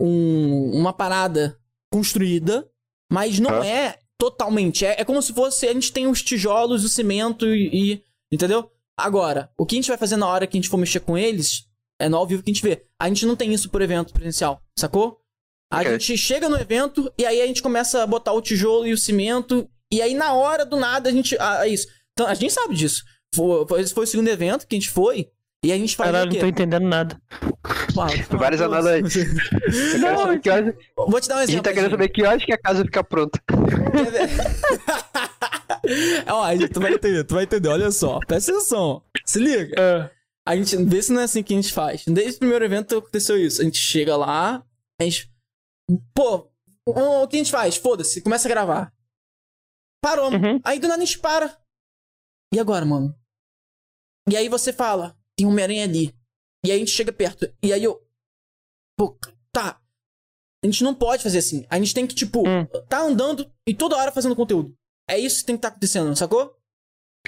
um- 0.00 0.70
uma 0.74 0.92
parada 0.92 1.58
construída, 1.90 2.68
mas 3.10 3.38
não 3.38 3.62
Ah. 3.62 3.66
é 3.66 3.98
totalmente. 4.18 4.84
É, 4.84 5.00
é 5.00 5.04
como 5.04 5.20
se 5.22 5.32
fosse 5.32 5.66
a 5.66 5.72
gente 5.72 5.92
tem 5.92 6.06
os 6.06 6.22
tijolos, 6.22 6.84
o 6.84 6.88
cimento 6.88 7.46
e, 7.46 7.92
e- 7.92 8.02
Entendeu? 8.32 8.68
Agora, 8.98 9.50
o 9.56 9.64
que 9.64 9.76
a 9.76 9.78
gente 9.78 9.88
vai 9.88 9.96
fazer 9.96 10.16
na 10.16 10.26
hora 10.26 10.46
que 10.48 10.56
a 10.56 10.60
gente 10.60 10.68
for 10.68 10.78
mexer 10.78 10.98
com 11.00 11.16
eles 11.16 11.64
é 12.00 12.08
no 12.08 12.16
ao 12.16 12.26
vivo 12.26 12.42
que 12.42 12.50
a 12.50 12.52
gente 12.54 12.62
vê. 12.62 12.84
A 13.00 13.06
gente 13.08 13.24
não 13.24 13.36
tem 13.36 13.52
isso 13.54 13.70
por 13.70 13.80
evento 13.82 14.12
presencial, 14.12 14.60
sacou? 14.76 15.20
A 15.70 15.78
Ok. 15.80 15.92
gente 15.92 16.18
chega 16.18 16.48
no 16.48 16.56
evento 16.58 17.10
e 17.16 17.24
aí 17.24 17.40
a 17.40 17.46
gente 17.46 17.62
começa 17.62 18.02
a 18.02 18.06
botar 18.06 18.32
o 18.32 18.42
tijolo 18.42 18.84
e 18.86 18.92
o 18.92 18.98
cimento. 18.98 19.68
E 19.92 20.02
aí, 20.02 20.12
na 20.14 20.32
hora 20.34 20.66
do 20.66 20.76
nada, 20.76 21.08
a 21.08 21.12
gente. 21.12 21.36
Ah, 21.38 21.64
é 21.66 21.68
isso. 21.68 21.86
Então, 22.12 22.26
a 22.26 22.34
gente 22.34 22.52
sabe 22.52 22.74
disso. 22.74 23.04
Foi, 23.34 23.64
foi- 23.68 23.80
esse 23.80 23.94
foi 23.94 24.02
o 24.04 24.06
segundo 24.08 24.28
evento 24.28 24.66
que 24.66 24.74
a 24.74 24.78
gente 24.78 24.90
foi. 24.90 25.28
E 25.64 25.72
a 25.72 25.76
gente 25.76 25.96
faz 25.96 26.10
Caralho, 26.10 26.30
o 26.30 26.32
quê? 26.32 26.38
não 26.38 26.44
tô 26.44 26.50
entendendo 26.50 26.86
nada. 26.86 27.20
Uau, 27.96 28.08
andados 28.60 28.86
aí. 28.86 29.02
Não, 29.98 30.38
que 30.38 30.50
horas, 30.50 30.74
Vou 30.96 31.20
te 31.20 31.28
dar 31.28 31.36
um 31.36 31.38
a 31.38 31.46
gente 31.46 31.50
exemplo. 31.52 31.64
tá 31.64 31.72
querendo 31.72 31.90
saber 31.90 32.08
que 32.10 32.22
horas 32.22 32.44
que 32.44 32.52
a 32.52 32.58
casa 32.58 32.84
fica 32.84 33.02
pronta. 33.02 33.40
Ó, 36.28 36.42
aí, 36.42 36.68
tu 36.68 36.80
vai 36.80 36.92
entender, 36.92 37.24
tu 37.24 37.34
vai 37.34 37.44
entender. 37.44 37.68
Olha 37.68 37.90
só, 37.90 38.18
presta 38.20 38.52
atenção. 38.52 39.02
Se 39.24 39.38
liga. 39.38 39.74
Ah, 39.78 40.10
A 40.46 40.56
gente 40.56 40.76
vê 40.84 41.02
se 41.02 41.12
não 41.12 41.20
é 41.20 41.24
assim 41.24 41.42
que 41.42 41.54
a 41.54 41.56
gente 41.56 41.72
faz. 41.72 42.04
Desde 42.06 42.36
o 42.36 42.40
primeiro 42.40 42.64
evento 42.64 42.98
aconteceu 42.98 43.38
isso. 43.38 43.60
A 43.60 43.64
gente 43.64 43.78
chega 43.78 44.16
lá, 44.16 44.64
a 45.00 45.04
gente. 45.04 45.30
Pô, 46.14 46.50
o 46.86 47.22
o 47.22 47.28
que 47.28 47.36
a 47.36 47.38
gente 47.38 47.50
faz? 47.50 47.76
Foda-se, 47.76 48.20
começa 48.20 48.46
a 48.46 48.50
gravar. 48.50 48.92
Parou. 50.02 50.32
Uhum. 50.32 50.60
Aí 50.64 50.78
do 50.78 50.88
nada 50.88 51.02
a 51.02 51.04
gente 51.04 51.18
para. 51.18 51.56
E 52.52 52.60
agora, 52.60 52.84
mano? 52.84 53.14
E 54.28 54.36
aí 54.36 54.48
você 54.48 54.72
fala, 54.72 55.15
tem 55.36 55.46
um 55.46 55.50
Homem-Aranha 55.50 55.84
ali. 55.84 56.14
E 56.64 56.70
aí 56.70 56.76
a 56.76 56.78
gente 56.78 56.90
chega 56.90 57.12
perto. 57.12 57.48
E 57.62 57.72
aí 57.72 57.82
eu. 57.84 58.00
Pô, 58.98 59.16
tá. 59.52 59.80
A 60.64 60.66
gente 60.66 60.82
não 60.82 60.94
pode 60.94 61.22
fazer 61.22 61.38
assim. 61.38 61.66
A 61.70 61.78
gente 61.78 61.94
tem 61.94 62.06
que, 62.06 62.14
tipo, 62.14 62.40
Hum. 62.48 62.66
tá 62.88 63.00
andando 63.02 63.50
e 63.68 63.74
toda 63.74 63.96
hora 63.96 64.10
fazendo 64.10 64.34
conteúdo. 64.34 64.74
É 65.08 65.18
isso 65.18 65.40
que 65.40 65.46
tem 65.46 65.54
que 65.56 65.58
estar 65.60 65.68
acontecendo, 65.68 66.14
sacou? 66.16 66.54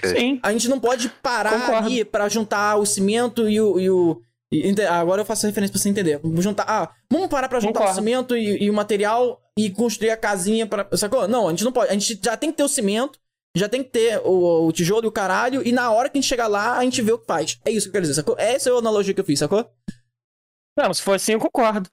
sim. 0.04 0.38
A 0.44 0.52
gente 0.52 0.68
não 0.68 0.78
pode 0.80 1.08
parar 1.08 1.52
Concordo. 1.60 1.86
ali 1.88 2.04
pra 2.04 2.28
juntar 2.28 2.76
o 2.76 2.86
cimento 2.86 3.48
e 3.48 3.60
o. 3.60 3.78
E 3.80 3.90
o 3.90 4.20
e 4.50 4.66
ente- 4.68 4.82
agora 4.82 5.20
eu 5.22 5.26
faço 5.26 5.44
a 5.44 5.48
referência 5.48 5.72
pra 5.72 5.80
você 5.80 5.88
entender. 5.90 6.18
Vamos 6.18 6.42
juntar. 6.42 6.64
Ah, 6.68 6.94
vamos 7.10 7.28
parar 7.28 7.48
pra 7.48 7.60
juntar 7.60 7.80
o 7.80 7.82
Concordo. 7.82 7.94
cimento 8.00 8.36
e, 8.36 8.62
e 8.64 8.70
o 8.70 8.74
material 8.74 9.40
e 9.58 9.70
construir 9.70 10.10
a 10.10 10.16
casinha 10.16 10.66
pra. 10.66 10.88
Sacou? 10.96 11.28
Não, 11.28 11.48
a 11.48 11.50
gente 11.50 11.64
não 11.64 11.72
pode. 11.72 11.90
A 11.90 11.94
gente 11.94 12.18
já 12.24 12.36
tem 12.36 12.50
que 12.50 12.56
ter 12.56 12.62
o 12.62 12.68
cimento, 12.68 13.18
já 13.56 13.68
tem 13.68 13.82
que 13.82 13.90
ter 13.90 14.20
o, 14.24 14.66
o 14.66 14.72
tijolo 14.72 15.04
e 15.04 15.08
o 15.08 15.12
caralho, 15.12 15.66
e 15.66 15.72
na 15.72 15.90
hora 15.90 16.08
que 16.08 16.18
a 16.18 16.20
gente 16.20 16.28
chegar 16.28 16.46
lá, 16.46 16.78
a 16.78 16.84
gente 16.84 17.02
vê 17.02 17.12
o 17.12 17.18
que 17.18 17.26
faz. 17.26 17.58
É 17.64 17.70
isso 17.70 17.86
que 17.86 17.88
eu 17.88 17.92
quero 17.92 18.02
dizer, 18.02 18.14
sacou? 18.14 18.36
Essa 18.38 18.70
é 18.70 18.72
a 18.72 18.76
analogia 18.76 19.12
que 19.14 19.20
eu 19.20 19.24
fiz, 19.24 19.38
sacou? 19.38 19.68
Não, 20.76 20.92
se 20.94 21.02
for 21.02 21.14
assim, 21.14 21.32
eu 21.32 21.40
concordo. 21.40 21.88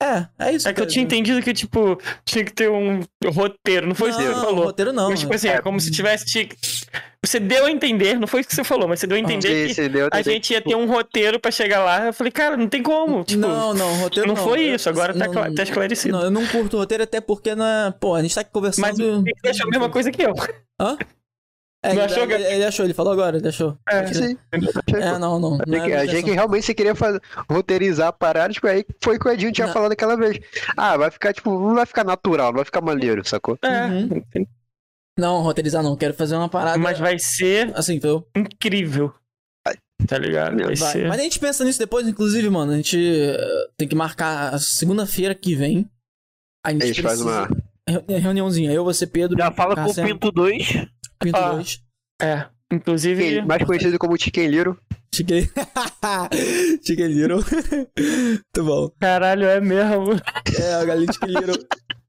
É, 0.00 0.28
é 0.38 0.52
isso 0.52 0.68
É 0.68 0.72
que 0.72 0.80
eu 0.80 0.84
quero 0.84 0.92
tinha 0.92 1.04
entendido 1.04 1.40
que, 1.42 1.54
tipo, 1.54 1.96
tinha 2.24 2.44
que 2.44 2.52
ter 2.52 2.68
um 2.68 3.00
roteiro. 3.32 3.86
Não 3.86 3.94
foi 3.94 4.10
isso 4.10 4.18
que 4.18 4.24
você 4.24 4.34
Não, 4.34 4.44
falou. 4.44 4.64
roteiro 4.64 4.92
não. 4.92 5.10
Mas, 5.10 5.20
tipo 5.20 5.32
assim, 5.34 5.48
é 5.48 5.60
como 5.60 5.80
se 5.80 5.90
tivesse. 5.92 6.48
Você 7.24 7.38
deu 7.38 7.66
a 7.66 7.70
entender, 7.70 8.18
não 8.18 8.26
foi 8.26 8.40
isso 8.40 8.48
que 8.48 8.54
você 8.56 8.64
falou, 8.64 8.88
mas 8.88 8.98
você 8.98 9.06
deu 9.06 9.16
a 9.16 9.20
entender 9.20 9.72
que 9.72 9.88
deu 9.88 10.08
a 10.10 10.22
gente 10.22 10.52
ia 10.52 10.60
ter 10.60 10.74
um 10.74 10.86
roteiro 10.86 11.38
pra 11.38 11.52
chegar 11.52 11.84
lá. 11.84 12.06
Eu 12.06 12.12
falei, 12.12 12.32
cara, 12.32 12.56
não 12.56 12.66
tem 12.66 12.82
como. 12.82 13.22
Tipo, 13.22 13.42
não, 13.42 13.72
não, 13.72 13.94
roteiro 14.00 14.26
não 14.28 14.34
não. 14.34 14.42
foi 14.42 14.62
isso, 14.62 14.88
agora 14.88 15.14
tá 15.14 15.26
não- 15.26 15.32
cla- 15.32 15.54
tá 15.54 15.62
esclarecido. 15.62 16.16
Não, 16.18 16.24
eu 16.24 16.30
não 16.32 16.44
curto 16.48 16.76
roteiro 16.76 17.04
até 17.04 17.20
porque, 17.20 17.54
né, 17.54 17.94
pô, 18.00 18.16
a 18.16 18.22
gente 18.22 18.34
tá 18.34 18.40
aqui 18.40 18.50
conversando. 18.50 18.82
mas 18.86 18.98
o 18.98 19.22
Nick 19.22 19.48
achou 19.48 19.66
a 19.68 19.70
mesma 19.70 19.88
coisa 19.88 20.10
que 20.10 20.20
eu. 20.22 20.34
Hã? 20.80 20.96
É, 21.84 21.88
Não 21.94 21.94
ele, 22.04 22.12
achou 22.12 22.26
que- 22.28 22.32
ele, 22.32 22.44
ele 22.44 22.64
achou, 22.64 22.84
ele 22.86 22.94
falou 22.94 23.12
agora, 23.12 23.38
ele 23.38 23.48
achou. 23.48 23.76
É. 23.90 24.06
Sim. 24.06 24.38
É, 24.94 25.18
não, 25.18 25.40
não. 25.40 25.58
Não 25.66 25.76
é 25.78 25.80
achei 25.80 25.94
imitação. 25.98 26.22
que 26.22 26.30
realmente 26.30 26.64
você 26.66 26.74
queria 26.74 26.94
fazer, 26.94 27.20
roteirizar 27.50 28.06
a 28.06 28.12
parada, 28.12 28.54
tipo, 28.54 28.68
aí 28.68 28.84
foi 29.02 29.16
o 29.16 29.18
que 29.18 29.26
o 29.26 29.32
Edinho 29.32 29.50
tinha 29.50 29.66
Não. 29.66 29.74
falado 29.74 29.90
aquela 29.90 30.16
vez. 30.16 30.38
Ah, 30.76 30.96
vai 30.96 31.10
ficar, 31.10 31.32
tipo, 31.32 31.50
não 31.50 31.74
vai 31.74 31.84
ficar 31.84 32.04
natural, 32.04 32.50
não 32.52 32.58
vai 32.58 32.64
ficar 32.64 32.80
maneiro, 32.80 33.26
sacou? 33.26 33.58
É, 33.64 33.86
Uhum. 33.86 34.22
Não, 35.18 35.42
roteirizar 35.42 35.82
não. 35.82 35.96
Quero 35.96 36.14
fazer 36.14 36.36
uma 36.36 36.48
parada. 36.48 36.78
mas 36.78 36.98
vai 36.98 37.18
ser 37.18 37.70
Assim, 37.76 37.98
viu? 37.98 38.26
incrível. 38.36 39.12
Tá 40.06 40.18
ligado? 40.18 40.56
Vai, 40.56 40.74
Vai. 40.74 40.92
ser. 40.92 41.06
Mas 41.08 41.20
a 41.20 41.22
gente 41.22 41.38
pensa 41.38 41.64
nisso 41.64 41.78
depois, 41.78 42.08
inclusive, 42.08 42.50
mano. 42.50 42.72
A 42.72 42.76
gente 42.76 42.98
eh, 42.98 43.68
tem 43.76 43.86
que 43.86 43.94
marcar 43.94 44.52
a 44.52 44.58
segunda-feira 44.58 45.32
que 45.32 45.54
vem. 45.54 45.88
A 46.66 46.72
gente, 46.72 46.82
A 46.82 46.86
gente 46.86 47.02
faz 47.02 47.20
uma. 47.20 47.46
Re- 47.88 48.18
Reuniãozinha. 48.18 48.72
Eu, 48.72 48.82
você, 48.84 49.06
Pedro. 49.06 49.38
Já 49.38 49.52
fala 49.52 49.76
com 49.76 49.88
o 49.88 49.94
Pinto 49.94 50.32
2. 50.32 50.66
Pinto 51.22 51.36
Ah. 51.36 51.52
2. 51.52 51.80
É. 52.20 52.46
Inclusive. 52.72 53.42
Mais 53.42 53.62
conhecido 53.64 53.96
como 53.98 54.18
Chicken 54.18 54.48
Little. 54.48 54.76
Chicken... 55.14 55.48
Chicken 56.84 57.06
Little. 57.06 57.38
Muito 57.98 58.64
bom. 58.64 58.90
Caralho, 58.98 59.44
é 59.44 59.60
mesmo. 59.60 60.14
É, 60.60 60.82
o 60.82 60.86
galinho 60.86 61.12
Chicken 61.12 61.28
Little. 61.28 61.64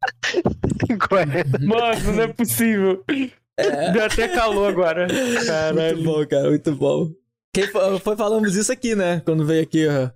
Mano, 1.62 2.14
não 2.16 2.24
é 2.24 2.28
possível. 2.28 3.04
Deu 3.08 4.06
até 4.06 4.28
calor 4.30 4.70
agora. 4.70 5.08
Muito 5.08 5.46
Caralho. 5.46 6.04
bom, 6.04 6.26
cara, 6.28 6.50
muito 6.50 6.76
bom. 6.76 7.12
Quem 7.56 7.68
foi, 7.68 8.00
foi 8.00 8.16
falamos 8.16 8.56
isso 8.56 8.72
aqui, 8.72 8.96
né? 8.96 9.22
Quando 9.26 9.46
veio 9.46 9.62
aqui 9.64 9.88
ó, 9.88 10.10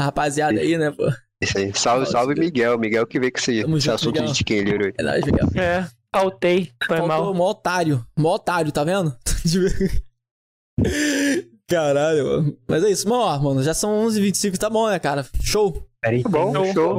a 0.00 0.04
rapaziada 0.04 0.58
aí, 0.58 0.76
né, 0.76 0.90
pô? 0.90 1.08
Isso 1.40 1.58
aí. 1.58 1.72
Salve, 1.74 2.06
salve, 2.06 2.34
Miguel. 2.34 2.78
Miguel 2.78 3.06
que 3.06 3.20
veio 3.20 3.32
com 3.32 3.38
esse, 3.38 3.62
Tamo 3.62 3.76
esse 3.76 3.86
junto, 3.86 3.94
assunto 3.94 4.14
Miguel. 4.14 4.32
de 4.32 4.38
Chicken 4.38 4.60
Little 4.62 4.86
aí. 4.86 4.92
É 4.98 5.02
nóis, 5.02 5.24
Miguel. 5.24 5.48
É, 5.54 5.86
faltei. 6.14 6.70
Foi 6.86 6.96
Faltou 6.98 7.08
mal. 7.24 7.34
mó 7.34 7.50
otário. 7.50 8.04
Mó 8.18 8.34
otário, 8.34 8.72
tá 8.72 8.82
vendo? 8.84 9.16
Caralho, 11.68 12.24
mano. 12.26 12.58
Mas 12.68 12.84
é 12.84 12.90
isso, 12.90 13.08
mano, 13.08 13.22
ó, 13.22 13.38
mano. 13.38 13.62
Já 13.62 13.74
são 13.74 14.04
11h25, 14.06 14.58
tá 14.58 14.68
bom, 14.68 14.88
né, 14.90 14.98
cara? 14.98 15.24
Show. 15.42 15.88
Peraí. 16.02 16.22
Bom, 16.24 16.52
Show. 16.52 16.72
show. 16.74 16.98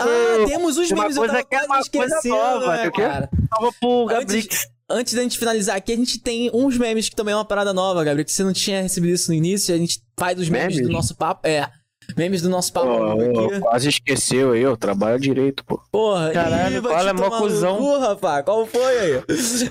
Ah, 0.00 0.46
temos 0.46 0.76
os 0.76 0.90
Uma 0.90 1.02
memes, 1.02 1.16
eu 1.16 1.22
coisa 1.22 1.34
tava 1.34 1.44
que 1.46 1.54
é 1.54 1.58
quase 1.58 1.66
uma 1.66 1.76
coisa 1.90 2.16
esquecendo, 2.16 2.36
nova, 2.36 2.66
né, 2.72 2.78
tem 2.80 2.88
o 2.88 2.92
quê? 2.92 3.02
cara? 3.02 3.30
Tava 3.50 3.72
pro 3.80 4.06
Gabrix. 4.06 4.68
antes 4.90 5.14
da 5.14 5.22
gente 5.22 5.38
finalizar 5.38 5.76
aqui, 5.76 5.92
a 5.92 5.96
gente 5.96 6.18
tem 6.20 6.50
uns 6.52 6.76
memes 6.76 7.08
que 7.08 7.16
também 7.16 7.32
é 7.32 7.36
uma 7.36 7.44
parada 7.44 7.72
nova, 7.72 8.04
Gabriel. 8.04 8.24
Que 8.26 8.32
você 8.32 8.44
não 8.44 8.52
tinha 8.52 8.82
recebido 8.82 9.14
isso 9.14 9.30
no 9.30 9.34
início, 9.34 9.74
a 9.74 9.78
gente 9.78 10.02
faz 10.18 10.38
os 10.38 10.48
memes, 10.50 10.76
Memes? 10.76 10.88
do 10.88 10.92
nosso 10.92 11.14
papo. 11.16 11.46
É. 11.48 11.68
Memes 12.16 12.42
do 12.42 12.48
nosso 12.48 12.72
papo 12.72 12.90
aqui. 12.90 13.60
quase 13.60 13.88
esqueceu 13.90 14.52
aí, 14.52 14.62
eu 14.62 14.76
trabalho 14.76 15.20
direito, 15.20 15.64
pô. 15.64 15.80
Porra, 15.92 16.30
Caralho, 16.32 16.82
olha, 16.84 17.14
te 17.14 17.20
mó 17.20 17.30
cuzão. 17.38 17.76
cu, 17.76 17.98
rapaz. 17.98 18.44
Qual 18.44 18.66
foi 18.66 18.98
aí? 18.98 19.22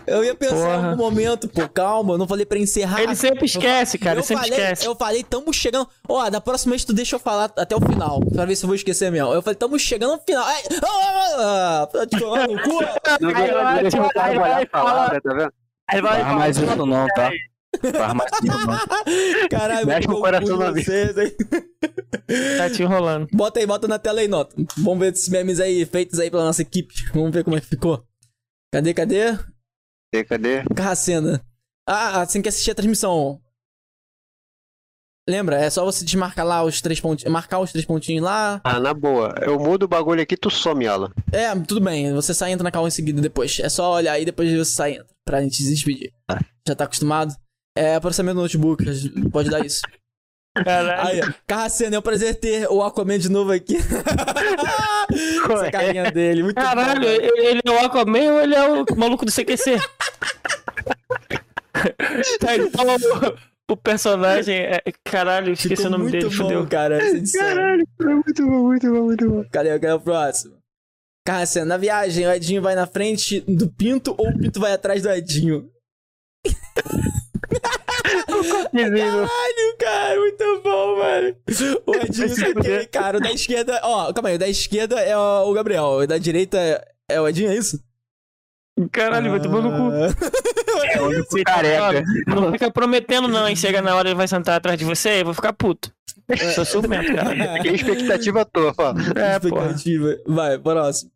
Eu 0.05 0.23
ia 0.23 0.33
pensar 0.35 0.55
em 0.55 0.59
Porra. 0.59 0.89
algum 0.91 1.03
momento, 1.03 1.47
pô, 1.49 1.67
calma, 1.67 2.13
eu 2.13 2.17
não 2.17 2.27
falei 2.27 2.45
pra 2.45 2.57
encerrar. 2.57 3.01
Ele 3.01 3.15
sempre 3.15 3.45
esquece, 3.45 3.97
cara. 3.97 4.15
eu 4.15 4.19
Ele 4.19 4.27
sempre 4.27 4.43
falei, 4.49 4.59
esquece. 4.63 4.85
Eu 4.87 4.95
falei, 4.95 5.23
tamo 5.23 5.51
chegando. 5.53 5.87
Ó, 6.07 6.29
da 6.29 6.39
próxima 6.39 6.71
vez 6.71 6.85
tu 6.85 6.93
deixa 6.93 7.15
eu 7.15 7.19
falar 7.19 7.51
até 7.57 7.75
o 7.75 7.81
final. 7.81 8.19
Pra 8.33 8.45
ver 8.45 8.55
se 8.55 8.63
eu 8.63 8.67
vou 8.67 8.75
esquecer 8.75 9.11
mesmo. 9.11 9.33
Eu 9.33 9.41
falei, 9.41 9.55
tamo 9.55 9.77
chegando 9.79 10.13
no 10.13 10.19
final. 10.21 10.43
Ai, 10.45 10.61
ah, 10.71 10.87
ah, 10.87 11.81
ah, 11.83 11.87
pra 11.87 12.05
te 12.07 12.19
tomar 12.19 12.47
no 12.47 12.61
cu. 12.61 12.79
Não 13.19 13.29
Aí 13.35 13.51
vai, 13.51 13.81
deixa 13.81 13.97
eu 13.97 14.03
aí 14.03 14.09
vai, 14.13 14.31
trabalhar 14.31 14.61
a 14.63 14.67
fala- 14.69 14.89
palavra, 14.91 15.21
tá 15.21 15.33
vendo? 15.33 15.53
Aí 15.89 16.01
vai, 16.01 16.21
Faz 16.23 16.35
mais 16.37 16.57
isso 16.57 16.85
não, 16.85 17.07
tá? 17.07 17.13
Faz 17.15 17.25
mais 17.25 17.25
isso 17.25 17.25
não. 17.25 17.25
Caralho, 17.25 17.33
Mexe 17.33 17.35
vou 17.35 17.47
com 17.47 17.56
o 20.01 20.01
tomar 20.01 20.19
coração 20.19 20.57
cu 20.57 20.63
na 20.63 20.71
de 20.71 20.83
vocês, 20.83 21.17
hein? 21.17 21.31
Tá 22.57 22.69
te 22.69 22.83
enrolando. 22.83 23.27
Bota 23.31 23.59
aí, 23.59 23.65
bota 23.65 23.87
na 23.87 23.99
tela 23.99 24.19
aí, 24.19 24.27
nota. 24.27 24.55
Vamos 24.77 24.99
ver 24.99 25.13
esses 25.13 25.29
memes 25.29 25.59
aí, 25.59 25.85
feitos 25.85 26.19
aí 26.19 26.29
pela 26.29 26.45
nossa 26.45 26.61
equipe. 26.61 26.93
Vamos 27.13 27.31
ver 27.31 27.43
como 27.43 27.55
é 27.55 27.61
que 27.61 27.67
ficou. 27.67 28.03
Cadê, 28.71 28.93
cadê? 28.93 29.37
Cadê, 30.13 30.23
Cadê? 30.25 30.63
Carracena. 30.75 31.41
Ah, 31.87 32.21
assim 32.21 32.41
que 32.41 32.49
assistir 32.49 32.71
a 32.71 32.75
transmissão. 32.75 33.39
Lembra? 35.29 35.57
É 35.57 35.69
só 35.69 35.83
você 35.83 36.05
desmarcar 36.05 36.45
lá 36.45 36.63
os 36.63 36.81
três 36.81 37.01
pontinhos. 37.01 37.31
Marcar 37.31 37.59
os 37.59 37.71
três 37.71 37.85
pontinhos 37.85 38.23
lá. 38.23 38.61
Ah, 38.63 38.79
na 38.79 38.93
boa. 38.93 39.35
Eu 39.41 39.59
mudo 39.59 39.83
o 39.83 39.87
bagulho 39.87 40.21
aqui, 40.21 40.37
tu 40.37 40.49
some 40.49 40.85
ela. 40.85 41.11
É, 41.33 41.53
tudo 41.53 41.81
bem. 41.81 42.13
Você 42.13 42.33
sai 42.33 42.51
e 42.51 42.53
entra 42.53 42.63
na 42.63 42.71
call 42.71 42.87
em 42.87 42.91
seguida 42.91 43.21
depois. 43.21 43.59
É 43.59 43.67
só 43.67 43.93
olhar 43.93 44.13
aí 44.13 44.23
depois 44.23 44.49
você 44.49 44.71
sai 44.71 44.91
e 44.93 44.95
entra. 44.95 45.07
Pra 45.25 45.41
gente 45.41 45.57
se 45.57 45.69
despedir. 45.69 46.13
Tá. 46.25 46.39
Já 46.65 46.75
tá 46.75 46.85
acostumado? 46.85 47.35
É 47.77 47.99
processamento 47.99 48.35
do 48.35 48.41
notebook. 48.41 48.83
Pode 49.31 49.49
dar 49.49 49.65
isso. 49.65 49.81
Caralho. 50.63 51.25
Aí, 51.25 51.33
Carracena, 51.45 51.95
é 51.95 51.99
um 51.99 52.01
prazer 52.01 52.35
ter 52.35 52.67
o 52.71 52.81
Aquaman 52.81 53.19
de 53.19 53.29
novo 53.29 53.51
aqui. 53.51 53.77
Essa 55.07 55.71
carinha 55.71 56.11
dele, 56.11 56.43
muito 56.43 56.55
Caralho, 56.55 57.01
bom. 57.01 57.07
ele 57.07 57.61
é 57.63 57.71
o 57.71 57.85
Aquaman 57.85 58.33
ou 58.33 58.41
ele 58.41 58.55
é 58.55 58.67
o 58.67 58.85
maluco 58.95 59.25
do 59.25 59.31
CQC? 59.31 59.77
tá, 62.39 62.55
então 62.55 62.95
o, 63.67 63.73
o 63.73 63.77
personagem 63.77 64.57
é. 64.57 64.81
Caralho, 65.03 65.53
esqueci 65.53 65.75
Ficou 65.75 65.87
o 65.87 65.97
nome 65.97 66.11
dele, 66.11 66.25
bom, 66.25 66.31
fodeu. 66.31 66.67
cara. 66.67 67.05
edição. 67.05 67.41
foi 67.95 68.15
muito 68.15 68.45
bom, 68.45 68.63
muito 68.63 68.91
bom, 68.91 69.03
muito 69.03 69.29
bom. 69.29 69.45
Cadê, 69.51 69.79
cadê 69.79 69.93
o 69.93 69.99
próximo? 69.99 70.57
Carracena, 71.25 71.65
na 71.65 71.77
viagem, 71.77 72.25
o 72.25 72.31
Edinho 72.31 72.61
vai 72.61 72.73
na 72.73 72.87
frente 72.87 73.41
do 73.41 73.69
Pinto 73.69 74.15
ou 74.17 74.29
o 74.29 74.37
Pinto 74.37 74.59
vai 74.59 74.73
atrás 74.73 75.03
do 75.03 75.09
Edinho? 75.09 75.69
Caralho, 78.71 79.77
cara, 79.79 80.19
muito 80.19 80.61
bom, 80.63 80.97
mano. 80.97 81.35
O 81.85 81.95
Edinho 81.95 82.45
é 82.45 82.51
aquele 82.51 82.85
cara, 82.87 83.17
o 83.17 83.21
da 83.21 83.31
esquerda. 83.31 83.79
Ó, 83.83 84.13
calma 84.13 84.29
aí, 84.29 84.35
o 84.35 84.39
da 84.39 84.47
esquerda 84.47 84.99
é 84.99 85.17
o 85.17 85.53
Gabriel, 85.53 85.85
o 85.85 86.07
da 86.07 86.17
direita 86.17 86.57
é 87.09 87.19
o 87.19 87.27
Edinho, 87.27 87.51
é 87.51 87.55
isso? 87.55 87.81
Caralho, 88.91 89.31
vai 89.31 89.41
tomar 89.41 89.61
no 89.61 89.71
cu. 89.71 90.37
É 90.93 91.01
o 91.01 91.07
único 91.07 91.43
careca. 91.43 92.03
Não 92.27 92.51
fica 92.51 92.69
prometendo, 92.69 93.27
não, 93.27 93.47
hein? 93.47 93.55
Chega 93.55 93.81
na 93.81 93.95
hora 93.95 94.09
ele 94.09 94.15
vai 94.15 94.27
sentar 94.27 94.57
atrás 94.57 94.77
de 94.77 94.85
você, 94.85 95.21
eu 95.21 95.25
vou 95.25 95.33
ficar 95.33 95.51
puto. 95.51 95.91
Sou 96.53 96.63
ciumento, 96.63 97.15
cara. 97.15 97.59
Que 97.63 97.69
expectativa 97.69 98.45
tua, 98.45 98.75
ó. 98.77 98.91
É, 99.15 99.39
porra. 99.39 99.71
Expectativa. 99.71 100.17
Vai, 100.27 100.59
próximo. 100.59 101.09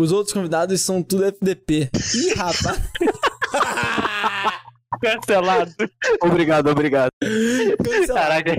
Os 0.00 0.12
outros 0.12 0.32
convidados 0.32 0.80
são 0.80 1.02
tudo 1.02 1.26
FDP. 1.26 1.90
Ih, 2.14 2.34
rapaz. 2.34 2.80
Cancelado. 5.00 5.72
Obrigado, 6.22 6.68
obrigado. 6.68 7.10
Cancelado. 7.82 8.44
Caraca, 8.44 8.52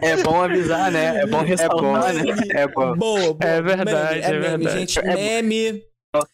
É 0.00 0.16
bom 0.22 0.42
avisar, 0.42 0.90
né? 0.92 1.20
É 1.22 1.26
bom 1.26 1.42
ressaltar, 1.42 2.14
né? 2.14 2.22
é 2.50 2.66
bom. 2.68 2.94
Boa, 2.96 3.34
boa. 3.34 3.36
É 3.40 3.60
verdade, 3.60 4.20
Meme, 4.20 4.24
é 4.24 4.30
meme, 4.32 4.64
verdade. 4.64 4.78
gente. 4.80 4.98
É- 4.98 5.14
Meme. 5.42 5.82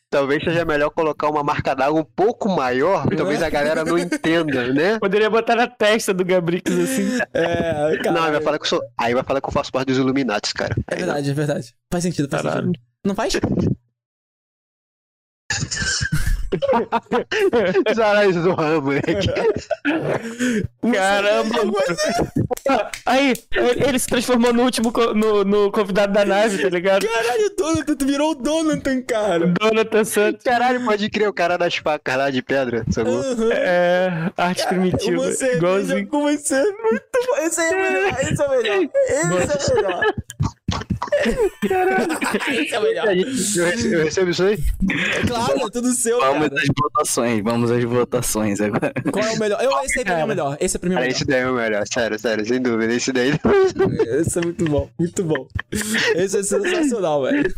Talvez 0.09 0.43
seja 0.45 0.65
melhor 0.65 0.89
colocar 0.91 1.29
uma 1.29 1.43
marca 1.43 1.75
d'água 1.75 2.01
um 2.01 2.05
pouco 2.05 2.49
maior, 2.49 3.05
talvez 3.17 3.43
a 3.43 3.51
galera 3.51 3.85
não 3.85 3.99
entenda, 3.99 4.73
né? 4.73 4.99
Poderia 5.01 5.29
botar 5.29 5.57
na 5.57 5.67
testa 5.67 6.15
do 6.15 6.25
Gabrix 6.25 6.71
assim. 6.71 7.19
É, 7.35 7.99
cara. 7.99 8.13
Não, 8.13 8.31
vai 8.31 8.41
falar 8.41 8.59
que 8.59 8.65
eu 8.65 8.69
sou. 8.69 8.81
Aí 8.97 9.13
vai 9.13 9.25
falar 9.25 9.41
que 9.41 9.49
eu 9.49 9.53
faço 9.53 9.73
parte 9.73 9.89
dos 9.89 9.99
Illuminatis, 9.99 10.53
cara. 10.53 10.77
É 10.89 10.95
verdade, 10.95 11.29
é 11.29 11.35
verdade. 11.35 11.75
Faz 11.93 12.05
sentido, 12.05 12.29
faz 12.31 12.43
Caralho. 12.45 12.67
sentido. 12.67 12.83
Não 13.05 13.15
faz? 13.15 13.35
Zaralho 17.95 18.33
do 18.43 18.53
ramo, 18.55 18.83
moleque. 18.83 19.29
Caramba, 20.93 21.65
mano. 21.65 21.97
Aí, 23.07 23.35
ele 23.87 23.99
se 23.99 24.07
transformou 24.07 24.53
no 24.53 24.63
último 24.63 24.93
co- 24.93 25.13
no, 25.15 25.45
no 25.45 25.71
convidado 25.73 26.13
da 26.13 26.25
nave, 26.25 26.63
tá 26.63 26.69
ligado? 26.69 27.07
Caralho, 27.07 27.47
o 27.47 27.57
Donatan, 27.57 27.95
tu 27.97 28.07
virou 28.07 28.31
o 28.31 28.35
Donatan, 28.35 29.03
cara. 29.03 29.53
Jonathan 29.61 30.05
Santos. 30.05 30.43
Caralho, 30.45 30.85
pode 30.85 31.11
crer 31.11 31.29
o 31.29 31.33
cara 31.33 31.57
das 31.59 31.77
facas 31.77 32.17
lá 32.17 32.31
de 32.31 32.43
pedra, 32.43 32.85
sacou? 32.91 33.19
Aham. 33.21 33.51
É, 33.53 34.31
arte 34.37 34.67
primitiva. 34.67 35.17
Você 35.17 35.57
igualzinho. 35.57 36.09
você 36.11 36.55
é 36.55 36.63
muito 36.65 37.27
bom. 37.27 37.37
Esse 37.39 37.61
aí 37.61 37.73
é 37.73 37.91
melhor, 37.91 38.21
esse 38.21 38.43
é 38.43 38.49
melhor. 38.49 38.91
Esse 39.09 39.73
é 39.73 39.75
melhor. 39.75 40.15
Esse 42.51 42.75
é 42.75 42.81
melhor. 42.81 43.07
Eu 43.17 43.65
rece- 43.67 43.95
eu 43.95 44.05
recebo 44.05 44.31
isso 44.31 44.43
aí? 44.45 44.59
É 45.23 45.27
claro, 45.27 45.67
é 45.67 45.71
tudo 45.71 45.91
seu, 45.93 46.19
Vamos 46.21 46.49
cara. 46.49 46.61
às 46.61 46.69
votações, 46.81 47.43
vamos 47.43 47.71
às 47.71 47.85
votações 47.85 48.61
agora. 48.61 48.93
Qual 49.13 49.25
é 49.25 49.33
o 49.33 49.39
melhor? 49.39 49.63
Eu, 49.63 49.71
esse 49.85 49.99
aí 49.99 50.05
pra 50.05 50.15
mim 50.17 50.21
é 50.21 50.25
o 50.25 50.29
melhor. 50.29 50.57
Esse 50.61 50.77
é 50.77 50.81
pra 50.81 50.89
mim 50.89 50.95
o 50.95 50.99
Cara, 50.99 51.07
melhor. 51.07 51.17
esse 51.17 51.25
daí 51.27 51.41
é 51.41 51.49
o 51.51 51.55
melhor, 51.55 51.85
sério, 51.93 52.19
sério, 52.19 52.47
sem 52.47 52.61
dúvida. 52.61 52.93
Esse 52.93 53.13
daí. 53.13 53.31
Esse 54.21 54.39
é 54.39 54.43
muito 54.43 54.65
bom, 54.65 54.91
muito 54.99 55.25
bom. 55.25 55.47
Esse 56.15 56.39
é 56.39 56.43
sensacional, 56.43 57.23
velho. 57.23 57.55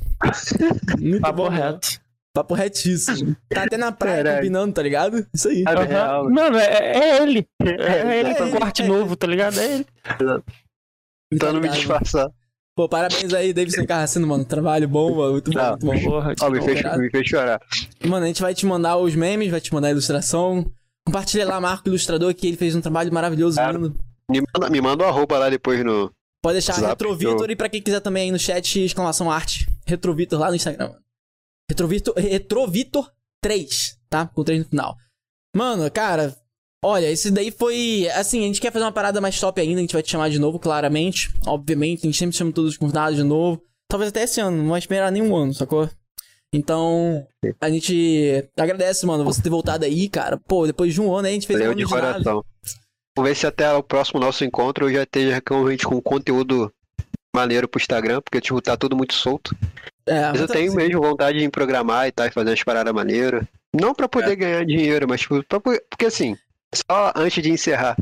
Muito 0.98 1.20
Papo 1.20 1.36
bom. 1.42 1.48
reto. 1.48 2.00
Papo 2.34 2.52
retíssimo. 2.54 3.34
Tá 3.48 3.62
até 3.64 3.78
na 3.78 3.90
praia 3.92 4.18
Caralho. 4.18 4.36
combinando, 4.36 4.72
tá 4.74 4.82
ligado? 4.82 5.26
Isso 5.34 5.48
aí. 5.48 5.64
É 5.66 5.84
real. 5.84 6.30
Mano, 6.30 6.58
é, 6.58 6.66
é 6.98 7.22
ele. 7.22 7.46
É, 7.62 8.18
ele 8.20 8.28
é 8.30 8.34
com 8.34 8.44
ele, 8.44 8.58
corte 8.58 8.82
é 8.82 8.86
novo, 8.86 9.16
tá 9.16 9.26
ligado? 9.26 9.58
É 9.58 9.64
ele. 9.74 9.86
Tentando 11.30 11.52
me 11.54 11.68
Obrigado, 11.68 11.76
disfarçar. 11.76 12.28
Pô, 12.76 12.86
parabéns 12.88 13.32
aí, 13.32 13.54
Davidson 13.54 13.86
Carracino, 13.86 14.26
mano. 14.26 14.44
Trabalho 14.44 14.86
bom, 14.86 15.14
mano. 15.16 15.32
Muito 15.32 15.50
bom, 15.50 15.68
muito 15.82 15.86
bom. 16.04 16.10
Porra, 16.10 16.34
Ó, 16.42 16.50
me 16.50 16.58
que 16.58 16.64
fez, 16.66 16.98
me 16.98 17.10
fez 17.10 17.26
chorar. 17.28 17.60
Mano, 18.06 18.24
a 18.24 18.28
gente 18.28 18.42
vai 18.42 18.54
te 18.54 18.66
mandar 18.66 18.98
os 18.98 19.14
memes, 19.14 19.50
vai 19.50 19.60
te 19.62 19.72
mandar 19.72 19.88
a 19.88 19.90
ilustração. 19.92 20.70
Compartilha 21.06 21.46
lá, 21.46 21.58
Marco 21.58 21.88
Ilustrador, 21.88 22.34
que 22.34 22.46
ele 22.46 22.56
fez 22.58 22.74
um 22.76 22.80
trabalho 22.82 23.10
maravilhoso, 23.12 23.58
lindo. 23.72 23.98
Me 24.30 24.42
manda, 24.54 24.68
me 24.70 24.80
manda 24.82 25.04
o 25.04 25.06
arroba 25.06 25.38
lá 25.38 25.48
depois 25.48 25.82
no. 25.82 26.12
Pode 26.42 26.54
deixar 26.56 26.74
Zap, 26.74 26.88
Retrovitor 26.90 27.46
eu- 27.46 27.50
e 27.50 27.56
pra 27.56 27.68
quem 27.68 27.80
quiser 27.80 28.00
também 28.00 28.24
aí 28.24 28.30
no 28.30 28.38
chat, 28.38 28.84
exclamação 28.84 29.30
arte. 29.30 29.66
Retrovitor 29.86 30.38
lá 30.38 30.50
no 30.50 30.56
Instagram. 30.56 30.88
mano. 30.88 31.00
Retrovitor, 31.70 32.14
Retrovitor 32.16 33.10
3, 33.40 33.98
tá? 34.10 34.26
Com 34.26 34.44
3 34.44 34.60
no 34.64 34.68
final. 34.68 34.96
Mano, 35.56 35.90
cara, 35.90 36.36
olha, 36.84 37.10
esse 37.10 37.30
daí 37.30 37.50
foi. 37.50 38.08
Assim, 38.14 38.40
a 38.40 38.46
gente 38.46 38.60
quer 38.60 38.72
fazer 38.72 38.84
uma 38.84 38.92
parada 38.92 39.20
mais 39.20 39.38
top 39.38 39.60
ainda, 39.60 39.78
a 39.78 39.80
gente 39.82 39.92
vai 39.92 40.02
te 40.02 40.10
chamar 40.10 40.30
de 40.30 40.38
novo, 40.38 40.58
claramente. 40.58 41.30
Obviamente, 41.46 42.00
a 42.00 42.06
gente 42.06 42.16
sempre 42.18 42.36
chama 42.36 42.52
todos 42.52 42.72
os 42.72 42.76
convidados 42.76 43.16
de 43.16 43.22
novo. 43.24 43.62
Talvez 43.88 44.08
até 44.10 44.22
esse 44.24 44.40
ano, 44.40 44.56
não 44.56 44.70
vai 44.70 44.78
esperar 44.78 45.12
nenhum 45.12 45.34
ano, 45.36 45.54
sacou? 45.54 45.88
Então, 46.52 47.26
a 47.60 47.68
gente 47.70 48.48
agradece, 48.56 49.04
mano, 49.04 49.24
você 49.24 49.42
ter 49.42 49.50
voltado 49.50 49.84
aí, 49.84 50.08
cara. 50.08 50.38
Pô, 50.38 50.66
depois 50.66 50.94
de 50.94 51.00
um 51.00 51.14
ano 51.14 51.26
aí 51.26 51.32
a 51.32 51.34
gente 51.34 51.46
fez 51.46 51.58
um 51.58 51.62
Valeu 51.62 51.72
ano 51.72 51.78
de 51.80 51.84
de 51.84 51.90
coração. 51.90 52.44
Vamos 53.16 53.28
ver 53.30 53.34
se 53.34 53.46
até 53.46 53.72
o 53.72 53.82
próximo 53.82 54.20
nosso 54.20 54.44
encontro 54.44 54.86
eu 54.88 54.92
já 54.94 55.02
esteja 55.02 55.42
realmente 55.48 55.84
com 55.86 56.00
conteúdo 56.00 56.72
maneiro 57.34 57.68
pro 57.68 57.80
Instagram, 57.80 58.20
porque 58.22 58.40
tipo, 58.40 58.60
tá 58.62 58.76
tudo 58.76 58.96
muito 58.96 59.14
solto. 59.14 59.54
É, 60.06 60.22
Mas 60.30 60.40
eu 60.40 60.42
mas 60.42 60.50
tenho 60.52 60.68
assim, 60.68 60.76
mesmo 60.76 61.00
vontade 61.02 61.38
de 61.38 61.48
programar 61.50 62.06
e 62.08 62.12
tal, 62.12 62.26
e 62.26 62.30
fazer 62.30 62.50
umas 62.50 62.62
paradas 62.62 62.92
maneiras. 62.94 63.44
Não 63.74 63.94
pra 63.94 64.08
poder 64.08 64.32
É. 64.32 64.36
ganhar 64.36 64.64
dinheiro, 64.64 65.06
mas 65.08 65.20
tipo, 65.22 65.42
pra 65.44 65.60
po- 65.60 65.78
porque 65.90 66.06
assim, 66.06 66.36
só 66.76 67.12
antes 67.14 67.42
de 67.42 67.50
encerrar, 67.50 67.96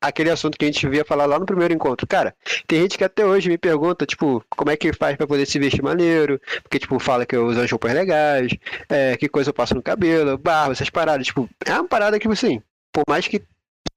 aquele 0.00 0.30
assunto 0.30 0.58
que 0.58 0.64
a 0.64 0.68
gente 0.68 0.88
via 0.88 1.04
falar 1.04 1.26
lá 1.26 1.38
no 1.38 1.46
primeiro 1.46 1.74
encontro. 1.74 2.06
Cara, 2.06 2.34
tem 2.66 2.80
gente 2.80 2.98
que 2.98 3.04
até 3.04 3.24
hoje 3.24 3.48
me 3.48 3.58
pergunta, 3.58 4.06
tipo, 4.06 4.44
como 4.50 4.70
é 4.70 4.76
que 4.76 4.92
faz 4.92 5.16
pra 5.16 5.26
poder 5.26 5.46
se 5.46 5.58
vestir 5.58 5.82
maneiro, 5.82 6.40
porque, 6.62 6.78
tipo, 6.78 6.98
fala 6.98 7.26
que 7.26 7.36
eu 7.36 7.46
uso 7.46 7.60
as 7.60 7.70
roupas 7.70 7.92
legais, 7.92 8.52
é, 8.88 9.16
que 9.16 9.28
coisa 9.28 9.50
eu 9.50 9.54
passo 9.54 9.74
no 9.74 9.82
cabelo, 9.82 10.38
barba, 10.38 10.72
essas 10.72 10.90
paradas. 10.90 11.26
Tipo, 11.26 11.48
é 11.64 11.72
uma 11.72 11.88
parada 11.88 12.18
que, 12.18 12.28
assim, 12.28 12.62
por 12.92 13.04
mais 13.08 13.26
que 13.26 13.42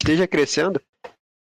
esteja 0.01 0.27
crescendo, 0.27 0.81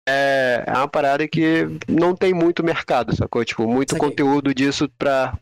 é, 0.08 0.64
é 0.66 0.72
uma 0.72 0.88
parada 0.88 1.26
que 1.28 1.66
não 1.88 2.14
tem 2.14 2.34
muito 2.34 2.64
mercado, 2.64 3.14
sacou? 3.14 3.44
Tipo, 3.44 3.66
muito 3.66 3.96
conteúdo 3.96 4.54
disso 4.54 4.88
pra 4.98 5.38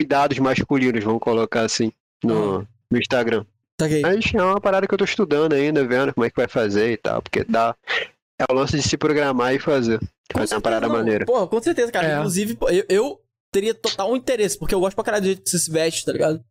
cuidados 0.00 0.38
masculinos, 0.38 1.04
vamos 1.04 1.20
colocar 1.20 1.62
assim, 1.62 1.92
no, 2.24 2.66
no 2.90 2.98
Instagram. 2.98 3.44
Tá 3.82 3.86
ok. 3.86 4.02
Mas 4.02 4.34
é 4.34 4.42
uma 4.42 4.60
parada 4.60 4.86
que 4.86 4.94
eu 4.94 4.98
tô 4.98 5.04
estudando 5.04 5.52
ainda, 5.54 5.86
vendo 5.86 6.12
como 6.14 6.24
é 6.24 6.30
que 6.30 6.36
vai 6.36 6.48
fazer 6.48 6.92
e 6.92 6.96
tal, 6.96 7.22
porque 7.22 7.44
dá. 7.44 7.74
É 8.38 8.44
o 8.50 8.54
lance 8.54 8.76
de 8.76 8.82
se 8.82 8.96
programar 8.96 9.54
e 9.54 9.58
fazer. 9.58 9.98
Com 10.00 10.38
Fazer 10.38 10.40
uma 10.40 10.46
certeza, 10.46 10.60
parada 10.62 10.88
não. 10.88 10.94
maneira. 10.96 11.24
Pô, 11.26 11.46
com 11.46 11.62
certeza, 11.62 11.92
cara. 11.92 12.08
É. 12.08 12.16
Inclusive, 12.16 12.56
eu, 12.70 12.84
eu 12.88 13.20
teria 13.52 13.74
total 13.74 14.16
interesse, 14.16 14.58
porque 14.58 14.74
eu 14.74 14.80
gosto 14.80 14.94
pra 14.96 15.04
caralho 15.04 15.22
do 15.22 15.26
jeito 15.26 15.42
que 15.42 15.50
você 15.50 15.58
se 15.58 15.70
veste, 15.70 16.04
tá 16.04 16.12
ligado? 16.12 16.42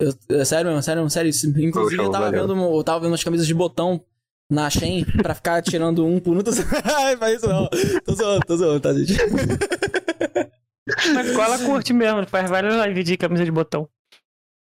Eu, 0.00 0.14
é 0.40 0.44
sério 0.44 0.68
mesmo, 0.70 0.82
sério, 0.82 1.10
sério. 1.10 1.28
isso. 1.28 1.46
Inclusive, 1.46 1.96
Poxa, 1.96 2.02
eu 2.02 2.10
tava 2.10 2.24
valeu. 2.30 2.48
vendo, 2.48 2.74
eu 2.76 2.82
tava 2.82 3.00
vendo 3.00 3.10
umas 3.10 3.22
camisas 3.22 3.46
de 3.46 3.54
botão 3.54 4.02
na 4.50 4.68
Shein 4.70 5.04
pra 5.04 5.34
ficar 5.34 5.60
tirando 5.62 6.04
um 6.04 6.18
por 6.18 6.36
um. 6.36 6.40
Tô... 6.42 6.50
Ai, 7.04 7.16
faz 7.16 7.36
isso 7.36 7.46
não. 7.48 7.68
Tô 8.04 8.14
zoando, 8.14 8.46
tô 8.46 8.56
zoando, 8.56 8.80
tá, 8.80 8.94
gente? 8.94 9.14
Na 11.12 11.22
escola 11.22 11.58
curte 11.58 11.92
mesmo, 11.92 12.26
faz 12.26 12.48
várias 12.50 12.74
lives 12.86 13.04
de 13.04 13.16
camisa 13.16 13.44
de 13.44 13.50
botão. 13.52 13.88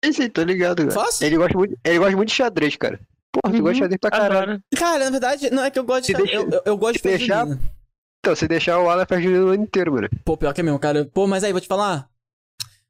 Sim, 0.03 0.11
sim, 0.11 0.30
tô 0.30 0.43
ligado, 0.43 0.80
cara. 0.88 0.91
Fácil? 0.91 1.25
Ele 1.25 1.38
gosta 1.38 1.57
muito, 1.57 1.77
ele 1.83 1.99
gosta 1.99 2.15
muito 2.17 2.30
de 2.30 2.35
xadrez, 2.35 2.75
cara. 2.75 2.99
Porra, 3.32 3.53
tu 3.53 3.57
Uhum, 3.57 3.61
gosta 3.64 3.73
de 3.73 3.80
xadrez 3.80 3.99
pra 3.99 4.11
caralho. 4.11 4.38
Adoro. 4.41 4.64
Cara, 4.75 5.06
na 5.06 5.09
verdade, 5.11 5.49
não 5.49 5.64
é 5.64 5.72
que 5.72 5.80
eu 5.80 5.83
gosto 5.83 6.07
de. 6.07 6.14
Deixa- 6.14 6.33
eu, 6.35 6.49
eu, 6.49 6.61
eu 6.65 6.77
gosto 6.77 6.95
de 6.95 7.01
deixar- 7.03 7.45
junina. 7.45 7.59
Então, 8.19 8.35
se 8.35 8.48
deixar 8.48 8.80
o 8.80 8.90
Alan 8.90 9.06
faz 9.06 9.25
o 9.25 9.30
ano 9.30 9.56
inteiro, 9.64 9.93
mano. 9.93 10.09
Pô, 10.23 10.38
pior 10.38 10.53
que 10.53 10.61
é 10.61 10.64
mesmo, 10.64 10.80
cara. 10.80 11.06
Pô, 11.14 11.27
mas 11.27 11.43
aí, 11.43 11.51
vou 11.51 11.59
te 11.61 11.67
falar. 11.67 12.07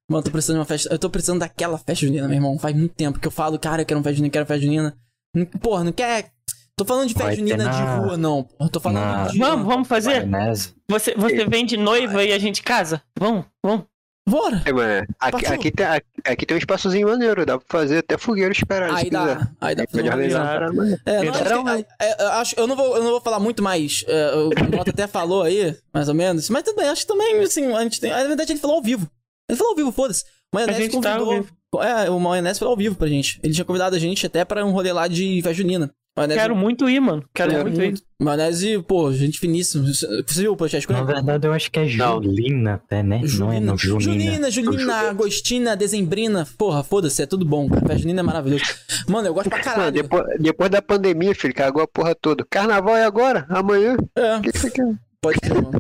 Mano, 0.09 0.19
eu 0.19 0.23
tô 0.25 0.31
precisando 0.31 0.57
de 0.57 0.59
uma 0.59 0.65
festa. 0.65 0.93
Eu 0.93 0.99
tô 0.99 1.09
precisando 1.09 1.39
daquela 1.39 1.77
festa 1.77 1.95
junina, 2.05 2.27
meu 2.27 2.35
irmão. 2.35 2.59
Faz 2.59 2.75
muito 2.75 2.93
tempo 2.93 3.19
que 3.19 3.27
eu 3.27 3.31
falo, 3.31 3.57
cara, 3.57 3.81
eu 3.81 3.85
quero 3.85 3.99
uma 3.99 4.03
festa 4.03 4.17
junina, 4.17 4.31
quero 4.31 4.43
uma 4.43 4.47
festa 4.47 4.63
junina. 4.65 4.95
Não- 5.35 5.45
Porra, 5.45 5.83
não 5.83 5.91
quer. 5.91 6.31
Tô 6.75 6.83
falando 6.85 7.07
de 7.07 7.13
festa 7.13 7.27
Vai 7.27 7.35
junina 7.35 7.69
de 7.69 7.81
rua, 7.81 8.17
não. 8.17 8.43
Porra, 8.43 8.69
tô 8.69 8.79
falando 8.79 8.99
na- 9.05 9.27
de. 9.27 9.37
Vamos, 9.39 9.65
vamos 9.65 9.87
fazer? 9.87 10.25
Maionese. 10.25 10.75
Você, 10.89 11.15
você 11.15 11.45
vem 11.45 11.65
de 11.65 11.77
noiva 11.77 12.23
e 12.23 12.33
a 12.33 12.37
gente 12.37 12.61
casa? 12.61 13.01
Vamos, 13.17 13.45
vamos. 13.63 13.85
Bora! 14.27 14.61
É, 14.65 14.71
mano. 14.71 15.05
Aqui, 15.19 15.45
aqui, 15.45 15.71
tem, 15.71 15.85
aqui, 16.25 16.45
tem 16.45 16.55
um 16.55 16.57
espaçozinho 16.57 17.07
maneiro, 17.09 17.45
dá 17.45 17.57
pra 17.57 17.67
fazer 17.67 17.97
até 17.97 18.17
fogueiro 18.17 18.53
esperar, 18.53 18.89
Aí 18.93 19.05
quiser. 19.05 19.11
dá. 19.11 19.51
Aí 19.59 19.75
dá 19.75 19.83
pra 19.85 19.91
Pode 19.91 20.09
fazer 20.09 20.09
organizar. 20.09 20.73
mano. 20.73 20.97
É, 21.05 21.23
não, 21.23 21.69
é, 21.99 22.23
eu 22.23 22.27
acho, 22.29 22.55
eu 22.57 22.65
não 22.67 22.75
vou, 22.75 22.95
eu 22.95 23.03
não 23.03 23.11
vou 23.11 23.21
falar 23.21 23.39
muito 23.39 23.61
mais. 23.61 24.03
É, 24.07 24.31
o 24.35 24.49
Mota 24.75 24.91
até 24.91 25.07
falou 25.07 25.43
aí, 25.43 25.77
mais 25.93 26.07
ou 26.07 26.15
menos. 26.15 26.49
Mas 26.49 26.63
também, 26.63 26.87
acho 26.87 27.01
que 27.01 27.07
também, 27.07 27.39
assim, 27.41 27.71
a 27.73 27.83
gente 27.83 27.99
tem. 27.99 28.11
Na 28.11 28.23
verdade, 28.23 28.53
ele 28.53 28.59
falou 28.59 28.77
ao 28.77 28.81
vivo. 28.81 29.09
Ele 29.49 29.57
falou 29.57 29.71
ao 29.71 29.75
vivo, 29.77 29.91
foda-se. 29.91 30.23
O 30.53 30.55
Maionese 30.55 31.01
tá 31.01 31.17
convidou. 31.17 31.33
vivo. 31.33 31.53
é, 31.81 32.09
o 32.09 32.19
Maionese 32.19 32.59
falou 32.59 32.71
ao 32.73 32.77
vivo 32.77 32.95
pra 32.95 33.07
gente. 33.07 33.39
Ele 33.43 33.53
tinha 33.53 33.65
convidado 33.65 33.95
a 33.95 33.99
gente 33.99 34.25
até 34.25 34.45
pra 34.45 34.63
um 34.65 34.71
rolê 34.71 34.93
lá 34.93 35.07
de 35.07 35.41
festa 35.41 35.53
junina. 35.53 35.91
Maionese, 36.15 36.39
Quero 36.39 36.55
muito 36.55 36.87
ir, 36.87 36.99
mano. 36.99 37.23
Quero 37.33 37.51
Quero 37.51 37.63
muito 37.63 37.81
ir. 37.81 37.95
Maionese, 38.21 38.79
pô, 38.87 39.11
gente 39.11 39.39
finíssima. 39.39 39.83
Você 39.85 40.41
viu 40.41 40.53
o 40.53 40.55
podcast 40.55 40.85
com 40.85 40.93
Na 40.93 41.01
verdade, 41.03 41.47
eu 41.47 41.53
acho 41.53 41.71
que 41.71 41.79
é 41.79 41.95
Não. 41.95 42.21
Julina 42.21 42.75
até, 42.75 43.01
né? 43.01 43.21
Não 43.39 43.51
é 43.51 43.59
no 43.59 43.75
Junina. 43.77 44.01
Junina, 44.11 44.51
Julina, 44.51 44.93
Agostina, 45.09 45.75
Dezembrina. 45.75 46.47
Porra, 46.57 46.83
foda-se, 46.83 47.23
é 47.23 47.25
tudo 47.25 47.43
bom, 47.43 47.67
cara. 47.67 47.81
Festa 47.81 47.97
junina 47.99 48.19
é 48.19 48.23
maravilhoso. 48.23 48.63
Mano, 49.09 49.27
eu 49.27 49.33
gosto 49.33 49.49
pra 49.49 49.57
Mano, 49.57 49.69
caralho. 49.71 49.91
depois, 49.91 50.23
depois 50.39 50.69
da 50.69 50.81
pandemia, 50.83 51.33
filho, 51.33 51.53
cagou 51.55 51.81
a 51.81 51.87
porra 51.87 52.13
toda. 52.13 52.45
Carnaval 52.47 52.95
é 52.95 53.05
agora? 53.05 53.45
Amanhã? 53.49 53.97
É, 54.15 54.37
O 54.37 54.41
que 54.41 54.51
você 54.57 54.69
quer? 54.69 54.93
pode 55.19 55.39
ser, 55.43 55.53
mano. 55.55 55.71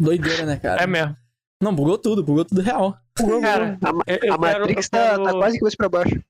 Doideira, 0.00 0.44
né, 0.44 0.56
cara? 0.56 0.82
É 0.82 0.86
mesmo. 0.86 1.16
Não, 1.62 1.74
bugou 1.74 1.98
tudo, 1.98 2.22
bugou 2.22 2.44
tudo 2.44 2.60
real. 2.60 2.96
Cara, 3.42 3.76
A, 3.82 3.88
eu, 4.12 4.18
eu 4.22 4.34
a 4.34 4.38
quero, 4.38 4.60
Matrix 4.60 4.86
eu 4.86 4.90
tá, 4.90 5.10
quero- 5.10 5.24
tá 5.24 5.32
quase 5.32 5.58
que 5.58 5.64
você 5.64 5.76
pra 5.76 5.88
baixo. 5.88 6.20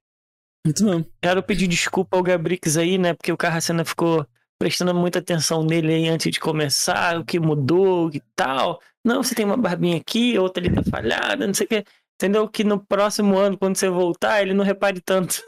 Muito 0.68 0.84
mesmo. 0.84 1.06
quero 1.22 1.42
pedir 1.42 1.66
desculpa 1.66 2.16
ao 2.16 2.22
Gabrix 2.22 2.76
aí, 2.76 2.98
né? 2.98 3.14
Porque 3.14 3.32
o 3.32 3.38
Carracena 3.38 3.86
ficou 3.86 4.26
prestando 4.60 4.94
muita 4.94 5.18
atenção 5.18 5.64
nele 5.64 5.94
aí 5.94 6.08
antes 6.08 6.30
de 6.30 6.38
começar, 6.38 7.18
o 7.18 7.24
que 7.24 7.40
mudou 7.40 8.10
e 8.12 8.20
tal. 8.36 8.78
Não, 9.02 9.22
você 9.22 9.34
tem 9.34 9.46
uma 9.46 9.56
barbinha 9.56 9.96
aqui, 9.96 10.38
outra 10.38 10.62
ali 10.62 10.74
tá 10.74 10.82
falhada, 10.90 11.46
não 11.46 11.54
sei 11.54 11.64
o 11.64 11.68
que. 11.68 11.84
Entendeu? 12.16 12.46
Que 12.48 12.64
no 12.64 12.78
próximo 12.84 13.38
ano, 13.38 13.56
quando 13.56 13.76
você 13.76 13.88
voltar, 13.88 14.42
ele 14.42 14.52
não 14.52 14.64
repare 14.64 15.00
tanto. 15.00 15.42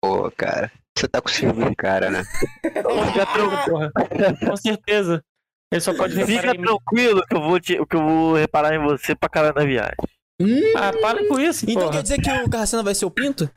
Pô, 0.00 0.30
cara. 0.30 0.70
Você 0.96 1.08
tá 1.08 1.20
com 1.20 1.28
ciúme, 1.28 1.74
cara, 1.74 2.10
né? 2.10 2.24
Fica 2.62 3.26
tranquilo, 3.26 3.64
porra. 3.66 3.92
Com 4.46 4.56
certeza. 4.56 5.24
Ele 5.72 5.80
só 5.80 5.94
pode 5.94 6.14
reparar 6.14 6.52
Fica 6.52 6.62
tranquilo 6.62 7.26
que 7.26 7.34
eu 7.34 7.40
vou, 7.40 7.60
te, 7.60 7.86
que 7.86 7.96
eu 7.96 8.02
vou 8.02 8.36
reparar 8.36 8.74
em 8.74 8.78
você 8.78 9.16
pra 9.16 9.28
caralho 9.28 9.54
na 9.54 9.64
viagem. 9.64 9.96
Ah, 10.76 10.92
para 11.00 11.26
com 11.26 11.38
isso, 11.40 11.64
Então 11.68 11.82
porra. 11.82 11.92
quer 11.96 12.02
dizer 12.02 12.20
que 12.20 12.30
o 12.30 12.48
Carracena 12.50 12.82
vai 12.82 12.94
ser 12.94 13.04
o 13.04 13.10
Pinto? 13.10 13.50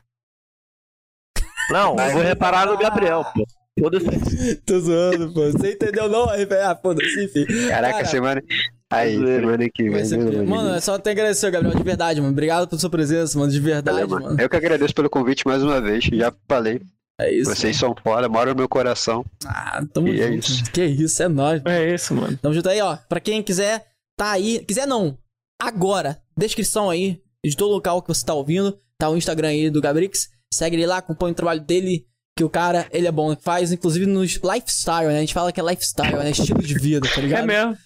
Não, 1.70 1.96
eu 1.98 2.12
vou 2.12 2.22
reparar 2.22 2.66
no 2.66 2.76
Gabriel, 2.76 3.24
pô. 3.34 3.44
Foda-se. 3.80 4.56
Tô 4.66 4.78
zoando, 4.80 5.32
pô. 5.32 5.50
Você 5.50 5.72
entendeu 5.72 6.08
não? 6.08 6.28
Aí, 6.28 6.46
Ah, 6.62 6.76
foda-se, 6.76 7.24
enfim. 7.24 7.46
Caraca, 7.68 7.94
Cara, 7.94 8.04
semana. 8.06 8.42
Aí, 8.90 9.14
semana 9.16 9.68
que 9.72 9.88
vai 9.88 10.02
vem. 10.02 10.44
Mano, 10.46 10.74
é 10.74 10.80
só 10.80 10.98
te 10.98 11.08
agradecer, 11.08 11.50
Gabriel, 11.50 11.74
de 11.74 11.82
verdade, 11.82 12.20
mano. 12.20 12.32
Obrigado 12.32 12.68
pela 12.68 12.78
sua 12.80 12.90
presença, 12.90 13.38
mano, 13.38 13.50
de 13.50 13.60
verdade, 13.60 13.94
Valeu, 13.96 14.08
mano. 14.08 14.24
mano. 14.26 14.40
Eu 14.40 14.50
que 14.50 14.56
agradeço 14.56 14.94
pelo 14.94 15.08
convite 15.08 15.46
mais 15.46 15.62
uma 15.62 15.80
vez. 15.80 16.04
Já 16.04 16.32
falei. 16.46 16.82
É 17.18 17.32
isso. 17.32 17.54
Vocês 17.54 17.76
são 17.76 17.94
foda, 18.02 18.28
moram 18.28 18.52
no 18.52 18.58
meu 18.58 18.68
coração. 18.68 19.24
Ah, 19.46 19.82
tamo 19.94 20.08
E 20.08 20.20
é 20.20 20.32
junto. 20.32 20.46
isso. 20.48 20.64
Que 20.72 20.84
isso, 20.84 21.22
é 21.22 21.28
nóis. 21.28 21.62
É 21.64 21.94
isso, 21.94 22.14
mano. 22.14 22.36
Tamo 22.36 22.52
junto 22.54 22.68
aí, 22.68 22.80
ó. 22.82 22.96
Pra 23.08 23.20
quem 23.20 23.42
quiser, 23.42 23.86
tá 24.18 24.32
aí. 24.32 24.62
Quiser 24.66 24.86
não. 24.86 25.16
Agora, 25.60 26.20
descrição 26.36 26.90
aí 26.90 27.20
de 27.44 27.56
todo 27.56 27.72
local 27.72 28.02
que 28.02 28.08
você 28.08 28.24
tá 28.24 28.34
ouvindo. 28.34 28.78
Tá 28.98 29.08
o 29.08 29.16
Instagram 29.16 29.48
aí 29.48 29.70
do 29.70 29.80
Gabrix. 29.80 30.28
Segue 30.52 30.76
ele 30.76 30.86
lá, 30.86 30.98
acompanha 30.98 31.32
o 31.32 31.36
trabalho 31.36 31.60
dele. 31.60 32.06
Que 32.36 32.44
o 32.44 32.48
cara, 32.48 32.86
ele 32.90 33.06
é 33.06 33.12
bom. 33.12 33.36
Faz, 33.36 33.72
inclusive, 33.72 34.06
nos 34.06 34.36
lifestyle, 34.36 35.08
né? 35.08 35.18
A 35.18 35.20
gente 35.20 35.34
fala 35.34 35.52
que 35.52 35.60
é 35.60 35.64
lifestyle, 35.64 36.16
né? 36.16 36.30
Estilo 36.30 36.62
de 36.62 36.74
vida, 36.78 37.06
tá 37.14 37.20
ligado? 37.20 37.42
É 37.42 37.46
mesmo. 37.46 37.76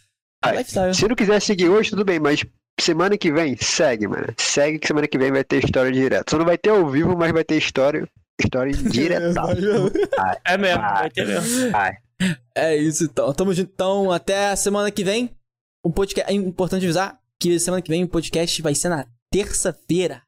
Lifestyle. 0.45 0.95
Se 0.95 1.09
não 1.09 1.17
quiser 1.17 1.41
seguir 1.41 1.69
hoje, 1.69 1.91
tudo 1.91 2.05
bem, 2.05 2.21
mas 2.21 2.45
semana 2.81 3.19
que 3.19 3.33
vem, 3.33 3.57
segue, 3.57 4.07
mano. 4.07 4.33
Segue 4.37 4.79
que 4.79 4.87
semana 4.87 5.09
que 5.09 5.19
vem 5.19 5.33
vai 5.33 5.43
ter 5.43 5.65
história 5.65 5.91
direto. 5.91 6.31
Só 6.31 6.39
não 6.39 6.45
vai 6.45 6.57
ter 6.57 6.71
ao 6.71 6.89
vivo, 6.89 7.17
mas 7.17 7.33
vai 7.33 7.43
ter 7.43 7.57
história. 7.57 8.09
História 8.41 8.73
direta. 8.77 9.35
É 10.45 10.57
mesmo. 10.59 10.83
Vai 10.83 11.11
ter 11.11 11.27
mesmo. 11.27 11.73
É 12.55 12.77
isso 12.77 13.05
então. 13.05 13.33
Tamo 13.33 13.53
junto. 13.53 13.71
Então, 13.75 14.13
até 14.13 14.51
a 14.51 14.57
semana 14.57 14.91
que 14.91 15.03
vem. 15.03 15.31
O 15.85 15.91
podcast. 15.91 16.31
É 16.31 16.35
importante 16.35 16.85
avisar 16.85 17.19
que 17.41 17.59
semana 17.59 17.83
que 17.83 17.91
vem 17.91 18.05
o 18.05 18.09
podcast 18.09 18.61
vai 18.63 18.75
ser 18.75 18.89
na 18.89 19.07
terça-feira. 19.31 20.23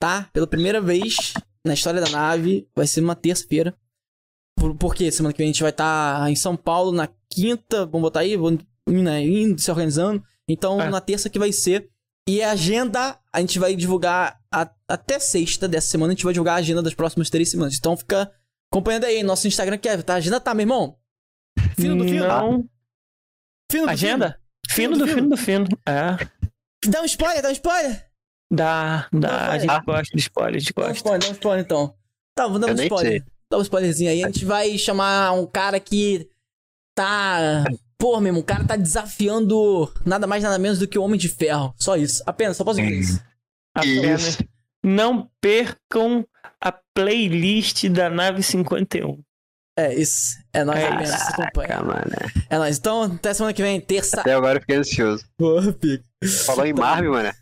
Tá? 0.00 0.28
Pela 0.32 0.46
primeira 0.46 0.80
vez 0.80 1.34
na 1.64 1.74
história 1.74 2.00
da 2.00 2.08
nave, 2.08 2.68
vai 2.74 2.86
ser 2.86 3.00
uma 3.00 3.16
terça-feira. 3.16 3.76
Por, 4.58 4.76
porque 4.76 5.10
semana 5.10 5.32
que 5.32 5.38
vem 5.38 5.48
a 5.48 5.52
gente 5.52 5.62
vai 5.62 5.70
estar 5.70 6.30
em 6.30 6.36
São 6.36 6.56
Paulo 6.56 6.92
na 6.92 7.08
quinta. 7.30 7.84
Vamos 7.86 8.02
botar 8.02 8.20
aí, 8.20 8.36
vamos 8.36 8.64
né, 8.88 9.22
indo, 9.24 9.60
se 9.60 9.70
organizando. 9.70 10.22
Então, 10.48 10.80
É. 10.80 10.88
na 10.88 11.00
terça 11.00 11.28
que 11.28 11.38
vai 11.38 11.52
ser. 11.52 11.90
E 12.28 12.42
a 12.42 12.52
agenda, 12.52 13.18
a 13.32 13.40
gente 13.40 13.58
vai 13.58 13.74
divulgar 13.74 14.40
a- 14.52 14.70
até 14.86 15.18
sexta 15.18 15.66
dessa 15.68 15.88
semana. 15.88 16.12
A 16.12 16.14
gente 16.14 16.24
vai 16.24 16.32
divulgar 16.32 16.54
a 16.56 16.58
agenda 16.58 16.82
das 16.82 16.94
próximas 16.94 17.30
três 17.30 17.50
semanas. 17.50 17.76
Então, 17.76 17.96
fica 17.96 18.30
acompanhando 18.72 19.04
aí 19.04 19.22
nosso 19.22 19.46
Instagram, 19.48 19.78
que 19.78 19.88
é, 19.88 20.00
tá? 20.02 20.14
A 20.14 20.16
agenda 20.16 20.40
tá, 20.40 20.52
meu 20.54 20.64
irmão? 20.64 20.98
Fino 21.76 21.96
do 21.96 22.04
fino. 22.04 22.26
Não. 22.26 22.68
Fino 23.70 23.84
do 23.86 23.90
Agenda? 23.90 24.32
Fino 24.32 24.47
do 24.86 24.98
do 24.98 25.06
fino 25.08 25.28
do 25.30 25.36
fino. 25.36 25.66
É. 25.86 26.16
fino. 26.18 26.30
Dá 26.86 27.02
um 27.02 27.04
spoiler, 27.04 27.42
dá 27.42 27.48
um 27.48 27.52
spoiler. 27.52 28.06
Dá, 28.50 29.08
dá. 29.12 29.44
A 29.44 29.48
vai. 29.48 29.60
gente 29.60 29.84
gosta 29.84 30.16
de 30.16 30.20
spoiler, 30.20 30.56
a 30.56 30.58
gente 30.58 30.72
Dá 30.72 30.80
um 30.80 30.84
gosta. 30.84 30.96
spoiler, 30.96 31.20
dá 31.20 31.28
um 31.28 31.32
spoiler 31.32 31.64
então. 31.64 31.94
Tá, 32.34 32.46
vou 32.46 32.58
dar 32.58 32.70
um 32.70 32.74
spoiler. 32.74 33.24
Dá 33.50 33.58
um 33.58 33.62
spoilerzinho 33.62 34.10
aí. 34.10 34.22
A 34.22 34.26
gente 34.28 34.44
vai 34.44 34.78
chamar 34.78 35.32
um 35.32 35.46
cara 35.46 35.80
que 35.80 36.28
tá. 36.94 37.64
Pô, 37.98 38.20
meu 38.20 38.28
irmão, 38.28 38.42
o 38.42 38.44
cara 38.44 38.64
tá 38.64 38.76
desafiando 38.76 39.92
nada 40.06 40.26
mais 40.26 40.42
nada 40.44 40.58
menos 40.58 40.78
do 40.78 40.86
que 40.86 40.98
o 40.98 41.02
Homem 41.02 41.18
de 41.18 41.28
Ferro. 41.28 41.74
Só 41.76 41.96
isso. 41.96 42.22
Apenas, 42.26 42.56
só 42.56 42.64
posso 42.64 42.80
dizer 42.80 42.94
isso. 42.94 43.20
Apenas. 43.74 44.22
Isso. 44.28 44.44
Não 44.84 45.28
percam 45.40 46.24
a 46.60 46.72
playlist 46.94 47.88
da 47.88 48.08
nave 48.08 48.42
51. 48.42 49.20
É 49.80 49.94
isso. 49.94 50.36
É 50.52 50.64
nóis 50.64 50.80
É 50.80 50.88
apenas. 50.88 51.10
isso. 51.14 51.30
Acompanha. 51.40 51.80
Mano. 51.82 52.02
É 52.50 52.58
nóis. 52.58 52.78
Então, 52.78 53.02
até 53.04 53.32
semana 53.32 53.52
que 53.52 53.62
vem, 53.62 53.80
terça. 53.80 54.20
Até 54.22 54.34
agora 54.34 54.56
eu 54.56 54.60
fiquei 54.60 54.76
ansioso. 54.76 55.24
Porra, 55.36 55.72
pica. 55.72 56.02
Falou 56.44 56.66
em 56.66 56.72
Marvel, 56.72 57.12
mano. 57.12 57.32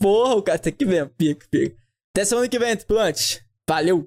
Porra, 0.00 0.34
o 0.36 0.42
cara 0.42 0.58
tem 0.58 0.72
que 0.72 0.84
ver. 0.84 1.08
Pica, 1.18 1.44
pica. 1.50 1.74
Até 2.14 2.24
semana 2.24 2.48
que 2.48 2.58
vem, 2.60 2.76
tripulante. 2.76 3.44
Valeu. 3.68 4.06